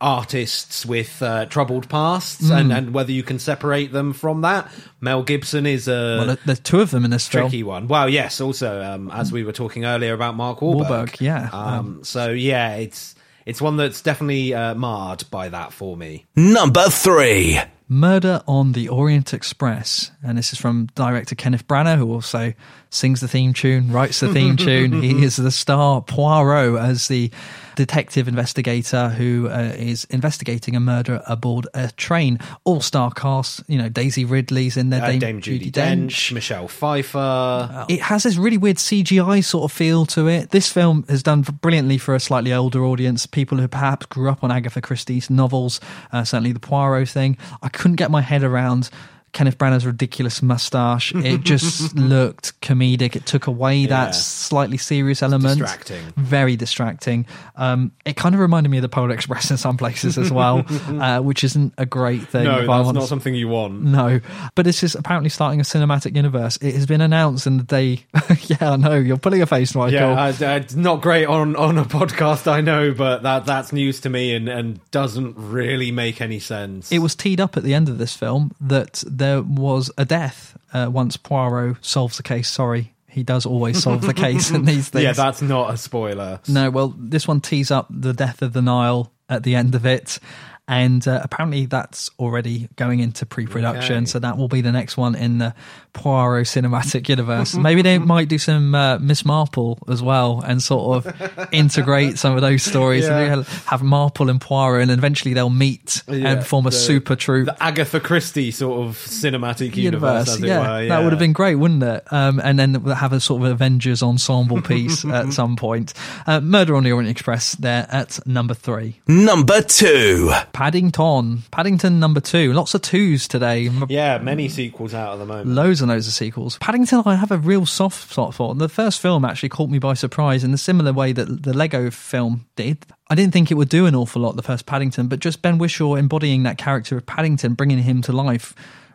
artists 0.04 0.84
with 0.84 1.22
uh, 1.22 1.46
troubled 1.46 1.88
pasts 1.88 2.50
and, 2.50 2.70
Mm. 2.70 2.76
and 2.76 2.94
whether 2.94 3.10
you 3.10 3.22
can 3.22 3.38
separate 3.38 3.90
them 3.92 4.12
from 4.12 4.42
that. 4.42 4.70
Mel 5.00 5.22
Gibson 5.22 5.64
is 5.66 5.88
a 5.88 6.24
Well, 6.26 6.36
there's 6.44 6.60
two 6.60 6.80
of 6.80 6.90
them 6.90 7.04
in 7.04 7.10
this 7.10 7.26
tricky 7.26 7.58
film. 7.60 7.68
one. 7.68 7.88
Well, 7.88 8.08
yes, 8.08 8.40
also 8.40 8.82
um, 8.82 9.10
as 9.10 9.32
we 9.32 9.42
were 9.44 9.52
talking 9.52 9.84
earlier 9.84 10.12
about 10.12 10.36
Mark 10.36 10.60
Wahlberg. 10.60 10.86
Wahlberg, 11.14 11.20
yeah. 11.20 11.48
Um, 11.52 12.04
so 12.04 12.30
yeah, 12.30 12.74
it's 12.76 13.14
it's 13.46 13.60
one 13.62 13.76
that's 13.76 14.02
definitely 14.02 14.54
uh, 14.54 14.74
marred 14.74 15.24
by 15.30 15.48
that 15.48 15.72
for 15.72 15.96
me. 15.96 16.26
Number 16.36 16.88
3. 16.88 17.60
Murder 17.86 18.42
on 18.48 18.72
the 18.72 18.88
Orient 18.88 19.34
Express, 19.34 20.10
and 20.22 20.38
this 20.38 20.52
is 20.54 20.58
from 20.58 20.86
director 20.94 21.34
Kenneth 21.34 21.68
Branagh, 21.68 21.98
who 21.98 22.10
also 22.14 22.54
sings 22.94 23.20
the 23.20 23.28
theme 23.28 23.52
tune, 23.52 23.90
writes 23.92 24.20
the 24.20 24.32
theme 24.32 24.56
tune. 24.56 25.02
He 25.02 25.24
is 25.24 25.36
the 25.36 25.50
star 25.50 26.00
Poirot 26.02 26.78
as 26.80 27.08
the 27.08 27.30
detective 27.76 28.28
investigator 28.28 29.08
who 29.08 29.48
uh, 29.48 29.72
is 29.76 30.04
investigating 30.04 30.76
a 30.76 30.80
murder 30.80 31.20
aboard 31.26 31.66
a 31.74 31.90
train. 31.92 32.38
All 32.62 32.80
star 32.80 33.10
cast, 33.10 33.62
you 33.66 33.76
know, 33.78 33.88
Daisy 33.88 34.24
Ridley's 34.24 34.76
in 34.76 34.90
there, 34.90 35.02
Uh, 35.02 35.08
Dame, 35.10 35.18
Dame 35.18 35.40
Judi 35.40 35.72
Dench, 35.72 36.30
Michelle 36.32 36.68
Pfeiffer. 36.68 37.86
it 37.88 38.00
has 38.02 38.22
this 38.22 38.36
really 38.36 38.58
weird 38.58 38.76
CGI 38.76 39.42
sort 39.44 39.64
of 39.70 39.72
feel 39.76 40.06
to 40.06 40.28
it. 40.28 40.50
This 40.50 40.70
film 40.70 41.04
has 41.08 41.22
done 41.22 41.42
brilliantly 41.42 41.98
for 41.98 42.14
a 42.14 42.20
slightly 42.20 42.52
older 42.52 42.84
audience, 42.84 43.26
people 43.26 43.58
who 43.58 43.66
perhaps 43.68 44.06
grew 44.06 44.30
up 44.30 44.44
on 44.44 44.52
Agatha 44.52 44.80
Christie's 44.80 45.28
novels, 45.28 45.80
uh, 46.12 46.22
certainly 46.24 46.52
the 46.52 46.60
Poirot 46.60 47.08
thing. 47.08 47.36
I 47.62 47.68
couldn't 47.68 47.96
get 47.96 48.10
my 48.10 48.20
head 48.20 48.44
around 48.44 48.88
Kenneth 49.34 49.58
Branagh's 49.58 49.84
ridiculous 49.84 50.40
mustache. 50.42 51.12
It 51.14 51.42
just 51.42 51.94
looked 51.96 52.58
comedic. 52.60 53.16
It 53.16 53.26
took 53.26 53.48
away 53.48 53.84
that 53.86 54.14
slightly 54.14 54.78
serious 54.78 55.22
element. 55.22 55.58
distracting. 55.58 56.04
Very 56.16 56.54
distracting. 56.56 57.26
Um, 57.56 57.90
it 58.04 58.16
kind 58.16 58.34
of 58.34 58.40
reminded 58.40 58.70
me 58.70 58.78
of 58.78 58.82
the 58.82 58.88
Polar 58.88 59.10
Express 59.10 59.50
in 59.50 59.56
some 59.56 59.76
places 59.76 60.16
as 60.16 60.30
well, 60.30 60.64
uh, 60.88 61.20
which 61.20 61.42
isn't 61.42 61.74
a 61.76 61.84
great 61.84 62.26
thing. 62.28 62.44
No, 62.44 62.58
that's 62.58 62.68
want 62.68 62.94
not 62.94 63.08
something 63.08 63.34
you 63.34 63.48
want. 63.48 63.82
no, 63.82 64.20
but 64.54 64.64
this 64.64 64.84
is 64.84 64.94
apparently 64.94 65.30
starting 65.30 65.60
a 65.60 65.64
cinematic 65.64 66.14
universe. 66.14 66.56
It 66.62 66.74
has 66.74 66.86
been 66.86 67.00
announced 67.00 67.46
in 67.48 67.56
the 67.56 67.64
day. 67.64 68.04
yeah, 68.46 68.70
I 68.72 68.76
know 68.76 68.94
you're 68.94 69.16
pulling 69.18 69.42
a 69.42 69.46
face, 69.46 69.74
Michael. 69.74 69.92
Yeah, 69.92 70.56
it's 70.56 70.76
not 70.76 71.02
great 71.02 71.26
on, 71.26 71.56
on 71.56 71.76
a 71.76 71.84
podcast, 71.84 72.46
I 72.46 72.60
know, 72.60 72.92
but 72.94 73.24
that 73.24 73.46
that's 73.46 73.72
news 73.72 74.00
to 74.02 74.10
me 74.10 74.32
and, 74.34 74.48
and 74.48 74.80
doesn't 74.92 75.34
really 75.36 75.90
make 75.90 76.20
any 76.20 76.38
sense. 76.38 76.92
it 76.92 77.00
was 77.00 77.16
teed 77.16 77.40
up 77.40 77.56
at 77.56 77.64
the 77.64 77.74
end 77.74 77.88
of 77.88 77.98
this 77.98 78.14
film 78.14 78.52
that 78.60 79.02
there 79.24 79.42
was 79.42 79.90
a 79.96 80.04
death 80.04 80.56
uh, 80.72 80.88
once 80.90 81.16
Poirot 81.16 81.84
solves 81.84 82.16
the 82.18 82.22
case. 82.22 82.48
Sorry, 82.48 82.92
he 83.08 83.22
does 83.22 83.46
always 83.46 83.82
solve 83.82 84.02
the 84.02 84.14
case 84.14 84.50
in 84.50 84.64
these 84.72 84.88
things. 84.90 85.04
yeah, 85.04 85.12
that's 85.12 85.40
not 85.40 85.72
a 85.72 85.76
spoiler. 85.76 86.40
No, 86.48 86.70
well, 86.70 86.94
this 86.98 87.26
one 87.26 87.40
tees 87.40 87.70
up 87.70 87.86
the 87.90 88.12
death 88.12 88.42
of 88.42 88.52
the 88.52 88.62
Nile 88.62 89.10
at 89.28 89.42
the 89.42 89.54
end 89.54 89.74
of 89.74 89.86
it. 89.86 90.18
And 90.66 91.06
uh, 91.06 91.20
apparently 91.22 91.66
that's 91.66 92.10
already 92.18 92.68
going 92.76 93.00
into 93.00 93.26
pre-production. 93.26 93.96
Okay. 93.98 94.04
So 94.06 94.18
that 94.20 94.36
will 94.38 94.48
be 94.48 94.60
the 94.62 94.72
next 94.72 94.96
one 94.96 95.14
in 95.14 95.38
the 95.38 95.54
Poirot 95.92 96.46
cinematic 96.46 97.08
universe. 97.08 97.54
Maybe 97.54 97.82
they 97.82 97.98
might 97.98 98.28
do 98.28 98.38
some 98.38 98.74
uh, 98.74 98.98
Miss 98.98 99.24
Marple 99.24 99.78
as 99.88 100.02
well, 100.02 100.42
and 100.44 100.62
sort 100.62 101.06
of 101.06 101.48
integrate 101.52 102.18
some 102.18 102.34
of 102.34 102.40
those 102.40 102.62
stories. 102.62 103.04
Yeah. 103.04 103.18
And 103.34 103.44
have 103.66 103.82
Marple 103.82 104.28
and 104.30 104.40
Poirot, 104.40 104.82
and 104.82 104.90
eventually 104.90 105.34
they'll 105.34 105.50
meet 105.50 106.02
Yeah, 106.08 106.32
and 106.32 106.46
form 106.46 106.66
a 106.66 106.70
the- 106.70 106.76
super 106.76 107.14
troupe 107.14 107.46
The 107.46 107.62
Agatha 107.62 108.00
Christie 108.00 108.50
sort 108.50 108.86
of 108.88 108.96
cinematic 108.96 109.76
universe, 109.76 110.28
as 110.30 110.42
it 110.42 110.46
yeah, 110.48 110.80
were. 110.80 110.88
that 110.88 111.02
would 111.02 111.12
have 111.12 111.20
been 111.20 111.32
great, 111.32 111.56
wouldn't 111.56 111.82
it? 111.82 112.04
Um, 112.12 112.40
and 112.42 112.58
then 112.58 112.74
have 112.86 113.12
a 113.12 113.20
sort 113.20 113.42
of 113.44 113.50
Avengers 113.52 114.02
ensemble 114.02 114.62
piece 114.62 115.04
at 115.04 115.32
some 115.32 115.56
point. 115.56 115.92
Uh, 116.26 116.40
Murder 116.40 116.74
on 116.74 116.84
the 116.84 116.92
Orient 116.92 117.10
Express 117.10 117.54
there 117.56 117.86
at 117.90 118.24
number 118.26 118.54
three. 118.54 119.00
Number 119.06 119.60
two. 119.62 120.32
Paddington, 120.54 121.42
Paddington 121.50 121.98
number 121.98 122.20
two. 122.20 122.52
Lots 122.52 122.74
of 122.74 122.82
twos 122.82 123.26
today. 123.26 123.68
Yeah, 123.88 124.18
many 124.18 124.48
sequels 124.48 124.94
out 124.94 125.14
at 125.14 125.16
the 125.18 125.26
moment. 125.26 125.48
Loads 125.48 125.80
and 125.80 125.90
loads 125.90 126.06
of 126.06 126.14
sequels. 126.14 126.58
Paddington, 126.58 127.02
I 127.04 127.16
have 127.16 127.32
a 127.32 127.38
real 127.38 127.66
soft 127.66 128.12
spot 128.12 128.34
for. 128.34 128.54
The 128.54 128.68
first 128.68 129.00
film 129.00 129.24
actually 129.24 129.48
caught 129.48 129.68
me 129.68 129.80
by 129.80 129.94
surprise 129.94 130.44
in 130.44 130.52
the 130.52 130.56
similar 130.56 130.92
way 130.92 131.12
that 131.12 131.42
the 131.42 131.52
Lego 131.52 131.90
film 131.90 132.46
did. 132.54 132.86
I 133.10 133.16
didn't 133.16 133.32
think 133.32 133.50
it 133.50 133.54
would 133.54 133.68
do 133.68 133.86
an 133.86 133.96
awful 133.96 134.22
lot, 134.22 134.36
the 134.36 134.42
first 134.42 134.64
Paddington, 134.64 135.08
but 135.08 135.18
just 135.18 135.42
Ben 135.42 135.58
Whishaw 135.58 135.98
embodying 135.98 136.44
that 136.44 136.56
character 136.56 136.96
of 136.96 137.04
Paddington, 137.04 137.54
bringing 137.54 137.78
him 137.78 138.00
to 138.02 138.12
life, 138.12 138.54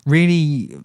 really 0.09 0.77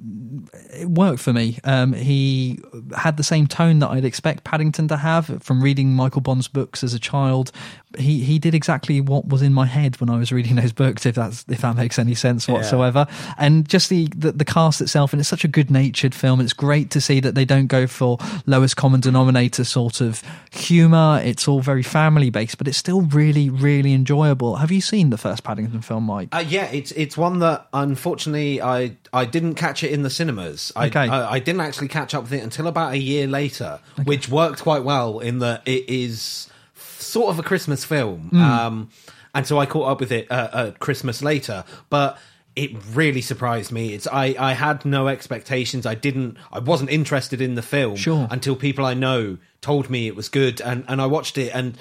it 0.75 0.89
worked 0.89 1.21
for 1.21 1.33
me. 1.33 1.59
Um, 1.65 1.93
he 1.93 2.59
had 2.97 3.17
the 3.17 3.23
same 3.23 3.47
tone 3.47 3.79
that 3.81 3.91
I'd 3.91 4.05
expect 4.05 4.45
Paddington 4.45 4.89
to 4.89 4.97
have 4.97 5.43
from 5.43 5.63
reading 5.63 5.95
Michael 5.95 6.21
Bond's 6.21 6.49
books 6.49 6.83
as 6.83 6.95
a 6.95 6.99
child. 6.99 7.53
He 7.97 8.25
he 8.25 8.39
did 8.39 8.55
exactly 8.55 9.01
what 9.01 9.29
was 9.29 9.41
in 9.43 9.53
my 9.53 9.67
head 9.67 10.01
when 10.01 10.11
I 10.11 10.19
was 10.19 10.33
reading 10.33 10.57
those 10.57 10.73
books, 10.73 11.07
if 11.07 11.15
that's 11.15 11.45
if 11.49 11.61
that 11.61 11.77
makes 11.77 11.99
any 11.99 12.15
sense 12.15 12.49
whatsoever. 12.49 13.07
And 13.39 13.69
just 13.69 13.89
the, 13.89 14.09
the 14.17 14.33
the 14.33 14.45
cast 14.45 14.81
itself, 14.81 15.13
and 15.13 15.21
it's 15.21 15.29
such 15.29 15.45
a 15.45 15.49
good 15.49 15.71
natured 15.71 16.15
film. 16.15 16.41
It's 16.41 16.53
great 16.53 16.91
to 16.91 17.01
see 17.01 17.21
that 17.21 17.35
they 17.35 17.45
don't 17.45 17.69
go 17.69 17.87
for 17.87 18.19
lowest 18.47 18.77
common 18.77 19.01
denominator 19.01 19.65
sort 19.65 20.01
of 20.01 20.23
humor. 20.51 21.21
It's 21.25 21.47
all 21.47 21.61
very 21.61 21.83
family 21.83 22.31
based, 22.31 22.59
but 22.59 22.67
it's 22.67 22.79
still 22.79 23.03
really 23.03 23.49
really 23.49 23.93
enjoyable. 23.93 24.57
Have 24.57 24.73
you 24.73 24.81
seen 24.81 25.11
the 25.11 25.19
first 25.19 25.45
Paddington 25.45 25.83
film, 25.83 26.05
Mike? 26.05 26.29
Uh, 26.33 26.45
yeah, 26.47 26.67
it's 26.67 26.91
it's 26.93 27.17
one 27.17 27.39
that 27.41 27.69
unfortunately 27.73 28.61
I 28.61 28.97
I 29.15 29.25
didn't 29.25 29.55
catch 29.55 29.83
it 29.85 29.93
in 29.93 30.03
the 30.03 30.11
cinemas. 30.11 30.73
I, 30.77 30.87
Okay. 30.87 31.09
I, 31.09 31.35
I 31.35 31.39
didn't 31.39 31.61
actually 31.63 31.89
catch 31.89 32.15
up 32.15 32.25
with 32.25 32.33
it 32.33 32.43
until 32.43 32.67
about 32.67 32.93
a 32.93 32.99
year 32.99 33.27
later, 33.27 33.81
which 34.05 34.29
worked 34.29 34.63
quite 34.63 34.85
well 34.85 35.21
in 35.21 35.39
that 35.39 35.63
it 35.67 35.89
is 35.89 36.49
sort 36.77 37.31
of 37.31 37.39
a 37.39 37.43
Christmas 37.43 37.85
film. 37.85 38.29
Hmm. 38.31 38.43
Um, 38.43 38.91
and 39.35 39.47
so 39.47 39.59
I 39.59 39.67
caught 39.67 39.89
up 39.91 40.01
with 40.01 40.13
it 40.13 40.31
uh, 40.31 40.49
at 40.69 40.79
Christmas 40.81 41.23
later, 41.23 41.65
but 41.91 42.19
it 42.57 42.71
really 42.93 43.21
surprised 43.21 43.73
me. 43.73 43.95
It's 43.95 44.07
I 44.07 44.37
I 44.39 44.53
had 44.53 44.85
no 44.85 45.09
expectations. 45.09 45.87
I 45.87 45.95
didn't. 45.97 46.37
I 46.53 46.61
wasn't 46.61 46.91
interested 46.91 47.41
in 47.41 47.55
the 47.57 47.63
film 47.63 47.97
Sure. 47.97 48.29
until 48.31 48.55
people 48.55 48.85
I 48.87 48.95
know 48.95 49.39
told 49.61 49.91
me 49.91 50.07
it 50.07 50.15
was 50.15 50.29
good, 50.29 50.61
and 50.61 50.85
and 50.87 51.01
I 51.03 51.07
watched 51.07 51.37
it, 51.37 51.51
and 51.53 51.77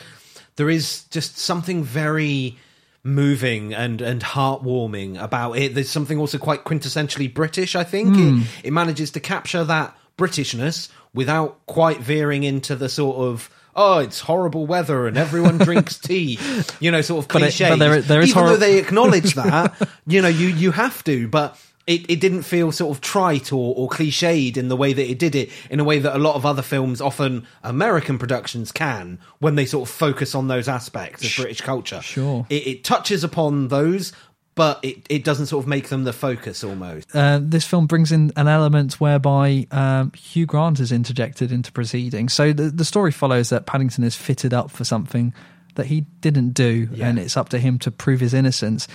there 0.56 0.70
is 0.70 1.04
just 1.12 1.38
something 1.38 1.84
very 1.84 2.58
moving 3.04 3.74
and 3.74 4.02
and 4.02 4.22
heartwarming 4.22 5.22
about 5.22 5.54
it. 5.58 5.76
There's 5.76 5.90
something 5.90 6.18
also 6.18 6.38
quite 6.38 6.64
quintessentially 6.64 7.34
British. 7.34 7.76
I 7.76 7.84
think 7.84 8.16
hmm. 8.16 8.40
it, 8.40 8.68
it 8.68 8.74
manages 8.74 9.12
to 9.12 9.20
capture 9.20 9.64
that 9.64 9.98
Britishness 10.18 10.90
without 11.14 11.66
quite 11.66 12.00
veering 12.00 12.44
into 12.44 12.76
the 12.76 12.90
sort 12.90 13.18
of. 13.18 13.50
Oh, 13.76 13.98
it's 13.98 14.20
horrible 14.20 14.68
weather 14.68 15.08
and 15.08 15.18
everyone 15.18 15.58
drinks 15.60 15.98
tea. 15.98 16.38
You 16.80 16.92
know, 16.92 17.02
sort 17.02 17.26
of 17.26 17.28
But 17.28 17.42
it- 17.42 17.58
but 17.58 17.80
there- 17.80 18.02
there 18.02 18.22
is 18.22 18.30
Even 18.30 18.44
horror- 18.44 18.50
though 18.52 18.58
they 18.58 18.78
acknowledge 18.78 19.34
that, 19.34 19.74
you 20.06 20.22
know, 20.22 20.28
you 20.28 20.50
you 20.50 20.70
have 20.72 21.04
to, 21.06 21.28
but 21.28 21.60
it, 21.86 22.10
it 22.10 22.20
didn't 22.22 22.44
feel 22.44 22.72
sort 22.72 22.96
of 22.96 23.02
trite 23.02 23.52
or, 23.52 23.74
or 23.76 23.90
cliched 23.90 24.56
in 24.56 24.70
the 24.70 24.78
way 24.78 24.94
that 24.94 25.10
it 25.10 25.20
did 25.20 25.36
it, 25.36 25.50
in 25.70 25.80
a 25.80 25.84
way 25.84 26.00
that 26.00 26.16
a 26.16 26.20
lot 26.20 26.36
of 26.36 26.46
other 26.46 26.62
films, 26.62 27.02
often 27.02 27.46
American 27.62 28.18
productions, 28.18 28.72
can 28.72 29.20
when 29.40 29.56
they 29.56 29.66
sort 29.66 29.90
of 29.90 29.94
focus 29.94 30.34
on 30.34 30.48
those 30.48 30.68
aspects 30.70 31.26
of 31.26 31.44
British 31.44 31.62
culture. 31.62 32.02
Sure. 32.02 32.46
It, 32.50 32.68
it 32.68 32.84
touches 32.84 33.24
upon 33.24 33.68
those, 33.68 34.14
but 34.56 34.80
it, 34.84 35.06
it 35.10 35.24
doesn't 35.26 35.48
sort 35.48 35.64
of 35.64 35.68
make 35.68 35.90
them 35.90 36.06
the 36.06 36.14
focus 36.14 36.64
almost. 36.64 37.14
uh, 37.14 37.40
this 37.42 37.66
film 37.66 37.86
brings 37.86 38.12
in 38.12 38.32
an 38.38 38.48
element 38.48 39.02
whereby 39.02 39.68
um, 39.72 40.14
Hugh 40.14 40.46
Grant 40.46 40.80
is 40.80 40.92
interjected 40.92 41.52
into 41.52 41.72
proceedings. 41.72 42.34
So 42.34 42.54
the, 42.54 42.70
the 42.70 42.86
story 42.86 43.12
follows 43.12 43.50
that 43.50 43.66
Paddington 43.66 44.06
is 44.06 44.16
fitted 44.16 44.54
up 44.54 44.72
for 44.72 44.86
something 44.86 45.34
that 45.76 45.88
he 45.88 46.02
didn't 46.22 46.52
do, 46.52 46.88
and 47.02 47.18
it's 47.18 47.36
up 47.36 47.50
to 47.50 47.58
him 47.58 47.80
to 47.80 47.90
prove 47.90 48.20
his 48.20 48.34
innocence. 48.34 48.88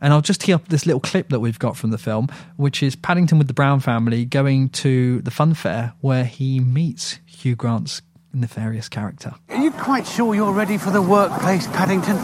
And 0.00 0.12
I'll 0.12 0.20
just 0.20 0.42
tee 0.42 0.52
up 0.52 0.68
this 0.68 0.86
little 0.86 1.00
clip 1.00 1.28
that 1.30 1.40
we've 1.40 1.58
got 1.58 1.76
from 1.76 1.90
the 1.90 1.98
film, 1.98 2.28
which 2.56 2.82
is 2.82 2.96
Paddington 2.96 3.38
with 3.38 3.48
the 3.48 3.54
Brown 3.54 3.80
family 3.80 4.24
going 4.24 4.68
to 4.70 5.20
the 5.22 5.30
fun 5.30 5.54
fair 5.54 5.94
where 6.00 6.24
he 6.24 6.60
meets 6.60 7.18
Hugh 7.26 7.56
Grant's 7.56 8.02
nefarious 8.32 8.88
character. 8.88 9.34
Are 9.48 9.62
you 9.62 9.70
quite 9.70 10.06
sure 10.06 10.34
you're 10.34 10.52
ready 10.52 10.76
for 10.76 10.90
the 10.90 11.02
workplace, 11.02 11.66
Paddington? 11.68 12.16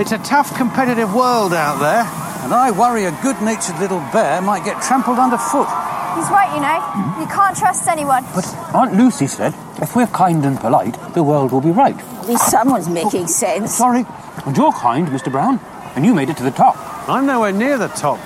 It's 0.00 0.12
a 0.12 0.18
tough, 0.18 0.56
competitive 0.56 1.14
world 1.14 1.52
out 1.52 1.78
there. 1.80 2.04
And 2.44 2.54
I 2.54 2.70
worry 2.70 3.04
a 3.04 3.10
good 3.22 3.40
natured 3.42 3.78
little 3.78 3.98
bear 4.12 4.40
might 4.40 4.64
get 4.64 4.80
trampled 4.82 5.18
underfoot. 5.18 5.68
He's 6.16 6.30
right, 6.30 6.50
you 6.54 6.60
know. 6.60 7.20
You 7.20 7.26
can't 7.26 7.56
trust 7.56 7.86
anyone. 7.88 8.24
But 8.34 8.46
Aunt 8.74 8.94
Lucy 8.94 9.26
said 9.26 9.54
if 9.80 9.94
we're 9.94 10.06
kind 10.06 10.44
and 10.44 10.58
polite, 10.58 10.96
the 11.14 11.22
world 11.22 11.52
will 11.52 11.60
be 11.60 11.70
right. 11.70 11.96
At 11.96 12.28
least 12.28 12.50
someone's 12.50 12.88
making 12.88 13.26
sense. 13.26 13.74
Sorry. 13.74 14.04
And 14.46 14.56
you're 14.56 14.72
kind, 14.72 15.06
Mr. 15.08 15.30
Brown. 15.30 15.60
And 15.98 16.06
you 16.06 16.14
made 16.14 16.30
it 16.30 16.36
to 16.36 16.44
the 16.44 16.52
top. 16.52 16.76
I'm 17.08 17.26
nowhere 17.26 17.50
near 17.50 17.76
the 17.76 17.88
top. 17.88 18.20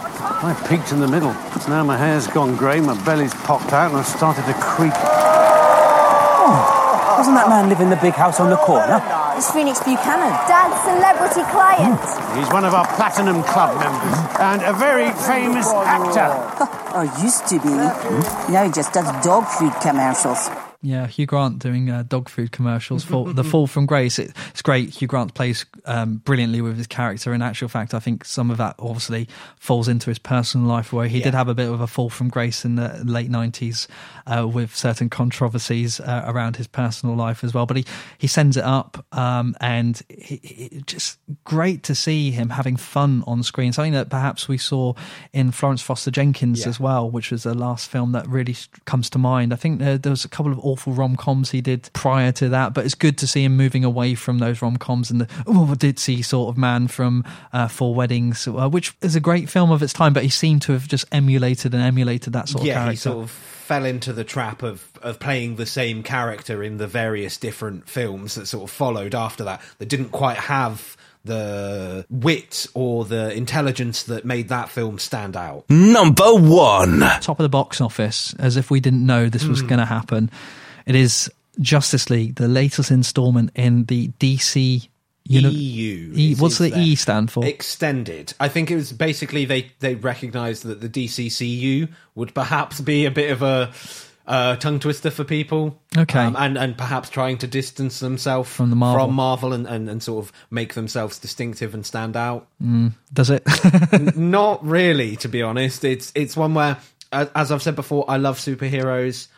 I 0.44 0.52
peaked 0.68 0.92
in 0.92 1.00
the 1.00 1.08
middle. 1.08 1.32
Now 1.72 1.82
my 1.82 1.96
hair's 1.96 2.26
gone 2.26 2.54
grey, 2.54 2.82
my 2.82 3.02
belly's 3.02 3.32
popped 3.32 3.72
out, 3.72 3.88
and 3.88 3.96
I've 3.96 4.04
started 4.04 4.44
to 4.44 4.52
creep. 4.60 4.92
Oh, 6.44 7.16
Doesn't 7.16 7.32
that 7.32 7.48
man 7.48 7.70
live 7.70 7.80
in 7.80 7.88
the 7.88 7.96
big 7.96 8.12
house 8.12 8.40
on 8.40 8.50
the 8.50 8.58
corner? 8.58 9.00
It's 9.38 9.50
Phoenix 9.50 9.78
Buchanan. 9.78 10.36
Dad's 10.44 10.76
celebrity 10.84 11.48
client. 11.48 11.96
He's 12.36 12.52
one 12.52 12.66
of 12.66 12.74
our 12.74 12.84
Platinum 12.92 13.42
Club 13.42 13.72
members 13.80 14.20
and 14.38 14.60
a 14.68 14.74
very 14.76 15.10
famous 15.24 15.72
actor. 15.72 16.28
Or 16.92 17.06
used 17.24 17.46
to 17.48 17.58
be. 17.58 17.72
Now 18.52 18.64
he 18.66 18.70
just 18.70 18.92
does 18.92 19.08
dog 19.24 19.46
food 19.48 19.72
commercials. 19.80 20.50
Yeah, 20.84 21.06
Hugh 21.06 21.26
Grant 21.26 21.60
doing 21.60 21.90
uh, 21.90 22.02
dog 22.02 22.28
food 22.28 22.50
commercials 22.50 23.04
for 23.04 23.32
The 23.32 23.44
Fall 23.50 23.68
from 23.68 23.86
Grace. 23.86 24.18
It, 24.18 24.32
it's 24.50 24.62
great. 24.62 24.90
Hugh 24.90 25.06
Grant 25.06 25.32
plays 25.32 25.64
um, 25.84 26.16
brilliantly 26.16 26.60
with 26.60 26.76
his 26.76 26.88
character. 26.88 27.32
In 27.32 27.40
actual 27.40 27.68
fact, 27.68 27.94
I 27.94 28.00
think 28.00 28.24
some 28.24 28.50
of 28.50 28.56
that 28.58 28.74
obviously 28.80 29.28
falls 29.60 29.86
into 29.86 30.10
his 30.10 30.18
personal 30.18 30.66
life, 30.66 30.92
where 30.92 31.06
he 31.06 31.20
did 31.20 31.34
have 31.34 31.46
a 31.46 31.54
bit 31.54 31.70
of 31.70 31.80
a 31.80 31.86
fall 31.86 32.10
from 32.10 32.28
grace 32.28 32.64
in 32.64 32.74
the 32.74 33.00
late 33.04 33.30
nineties 33.30 33.86
uh, 34.26 34.46
with 34.46 34.74
certain 34.74 35.08
controversies 35.08 36.00
uh, 36.00 36.24
around 36.26 36.56
his 36.56 36.66
personal 36.66 37.14
life 37.14 37.44
as 37.44 37.54
well. 37.54 37.64
But 37.64 37.76
he 37.76 37.84
he 38.18 38.26
sends 38.26 38.56
it 38.56 38.64
up, 38.64 39.06
um, 39.12 39.54
and 39.60 40.02
he, 40.08 40.40
he, 40.42 40.82
just 40.84 41.20
great 41.44 41.84
to 41.84 41.94
see 41.94 42.32
him 42.32 42.50
having 42.50 42.76
fun 42.76 43.22
on 43.28 43.44
screen. 43.44 43.72
Something 43.72 43.92
that 43.92 44.10
perhaps 44.10 44.48
we 44.48 44.58
saw 44.58 44.94
in 45.32 45.52
Florence 45.52 45.80
Foster 45.80 46.10
Jenkins 46.10 46.62
Yeah. 46.62 46.68
as 46.70 46.80
well, 46.80 47.08
which 47.08 47.30
was 47.30 47.44
the 47.44 47.54
last 47.54 47.88
film 47.88 48.10
that 48.12 48.26
really 48.26 48.56
comes 48.84 49.08
to 49.10 49.18
mind. 49.18 49.52
I 49.52 49.56
think 49.56 49.78
there, 49.78 49.96
there 49.96 50.10
was 50.10 50.24
a 50.24 50.28
couple 50.28 50.50
of 50.50 50.58
awful 50.72 50.92
rom 50.92 51.16
coms 51.16 51.50
he 51.50 51.60
did 51.60 51.88
prior 51.92 52.32
to 52.32 52.48
that, 52.50 52.74
but 52.74 52.84
it's 52.84 52.94
good 52.94 53.18
to 53.18 53.26
see 53.26 53.44
him 53.44 53.56
moving 53.56 53.84
away 53.84 54.14
from 54.14 54.38
those 54.38 54.60
rom 54.62 54.76
coms 54.76 55.10
and 55.10 55.20
the 55.20 55.28
oh 55.46 55.74
ditzy 55.76 56.24
sort 56.24 56.48
of 56.48 56.56
man 56.58 56.88
from 56.88 57.24
uh, 57.52 57.68
Four 57.68 57.94
Weddings, 57.94 58.46
uh, 58.48 58.68
which 58.68 58.94
is 59.02 59.14
a 59.16 59.20
great 59.20 59.48
film 59.48 59.70
of 59.70 59.82
its 59.82 59.92
time, 59.92 60.12
but 60.12 60.22
he 60.22 60.28
seemed 60.28 60.62
to 60.62 60.72
have 60.72 60.88
just 60.88 61.04
emulated 61.12 61.74
and 61.74 61.82
emulated 61.82 62.32
that 62.32 62.48
sort 62.48 62.62
of 62.64 62.72
character. 62.72 62.90
he 62.90 62.96
sort 62.96 63.18
of 63.24 63.30
fell 63.30 63.84
into 63.84 64.12
the 64.12 64.24
trap 64.24 64.62
of 64.62 64.88
of 65.02 65.18
playing 65.18 65.56
the 65.56 65.66
same 65.66 66.02
character 66.02 66.62
in 66.62 66.76
the 66.78 66.86
various 66.86 67.36
different 67.36 67.88
films 67.88 68.34
that 68.34 68.46
sort 68.46 68.64
of 68.64 68.70
followed 68.70 69.14
after 69.14 69.44
that. 69.44 69.60
That 69.78 69.86
didn't 69.88 70.10
quite 70.10 70.36
have 70.36 70.96
the 71.24 72.04
wit 72.10 72.66
or 72.74 73.04
the 73.04 73.32
intelligence 73.32 74.02
that 74.04 74.24
made 74.24 74.48
that 74.48 74.68
film 74.68 74.98
stand 74.98 75.36
out. 75.36 75.64
Number 75.70 76.34
one. 76.34 76.98
top 77.20 77.38
of 77.38 77.44
the 77.44 77.48
box 77.48 77.80
office, 77.80 78.34
as 78.40 78.56
if 78.56 78.70
we 78.70 78.80
didn't 78.80 79.06
know 79.06 79.28
this 79.28 79.44
was 79.44 79.62
Mm. 79.62 79.68
going 79.68 79.78
to 79.78 79.84
happen. 79.86 80.30
It 80.86 80.94
is 80.94 81.30
Justice 81.60 82.10
League, 82.10 82.36
the 82.36 82.48
latest 82.48 82.90
installment 82.90 83.50
in 83.54 83.84
the 83.84 84.08
DC 84.18 84.88
uni- 85.24 85.48
EU. 85.50 86.12
E, 86.14 86.34
what's 86.36 86.58
the. 86.58 86.76
E 86.76 86.94
stand 86.94 87.30
for? 87.30 87.44
Extended. 87.44 88.34
I 88.40 88.48
think 88.48 88.70
it 88.70 88.76
was 88.76 88.92
basically 88.92 89.44
they 89.44 89.70
they 89.80 89.94
recognised 89.94 90.64
that 90.64 90.80
the 90.80 90.88
DCCU 90.88 91.88
would 92.14 92.34
perhaps 92.34 92.80
be 92.80 93.04
a 93.04 93.10
bit 93.10 93.30
of 93.30 93.42
a 93.42 93.72
uh, 94.26 94.56
tongue 94.56 94.78
twister 94.78 95.10
for 95.10 95.24
people. 95.24 95.80
Okay. 95.96 96.20
Um, 96.20 96.36
and 96.38 96.56
and 96.56 96.76
perhaps 96.78 97.10
trying 97.10 97.38
to 97.38 97.46
distance 97.46 98.00
themselves 98.00 98.50
From 98.50 98.70
the 98.70 98.76
Marvel. 98.76 99.06
from 99.06 99.14
Marvel 99.14 99.52
and, 99.52 99.66
and, 99.66 99.88
and 99.88 100.02
sort 100.02 100.24
of 100.24 100.32
make 100.50 100.74
themselves 100.74 101.18
distinctive 101.18 101.74
and 101.74 101.84
stand 101.84 102.16
out. 102.16 102.46
Mm, 102.62 102.92
does 103.12 103.30
it? 103.30 103.42
Not 104.16 104.64
really, 104.64 105.16
to 105.16 105.28
be 105.28 105.42
honest. 105.42 105.84
It's 105.84 106.12
it's 106.14 106.36
one 106.36 106.54
where, 106.54 106.78
as 107.12 107.52
I've 107.52 107.62
said 107.62 107.76
before, 107.76 108.04
I 108.08 108.16
love 108.16 108.38
superheroes. 108.38 109.28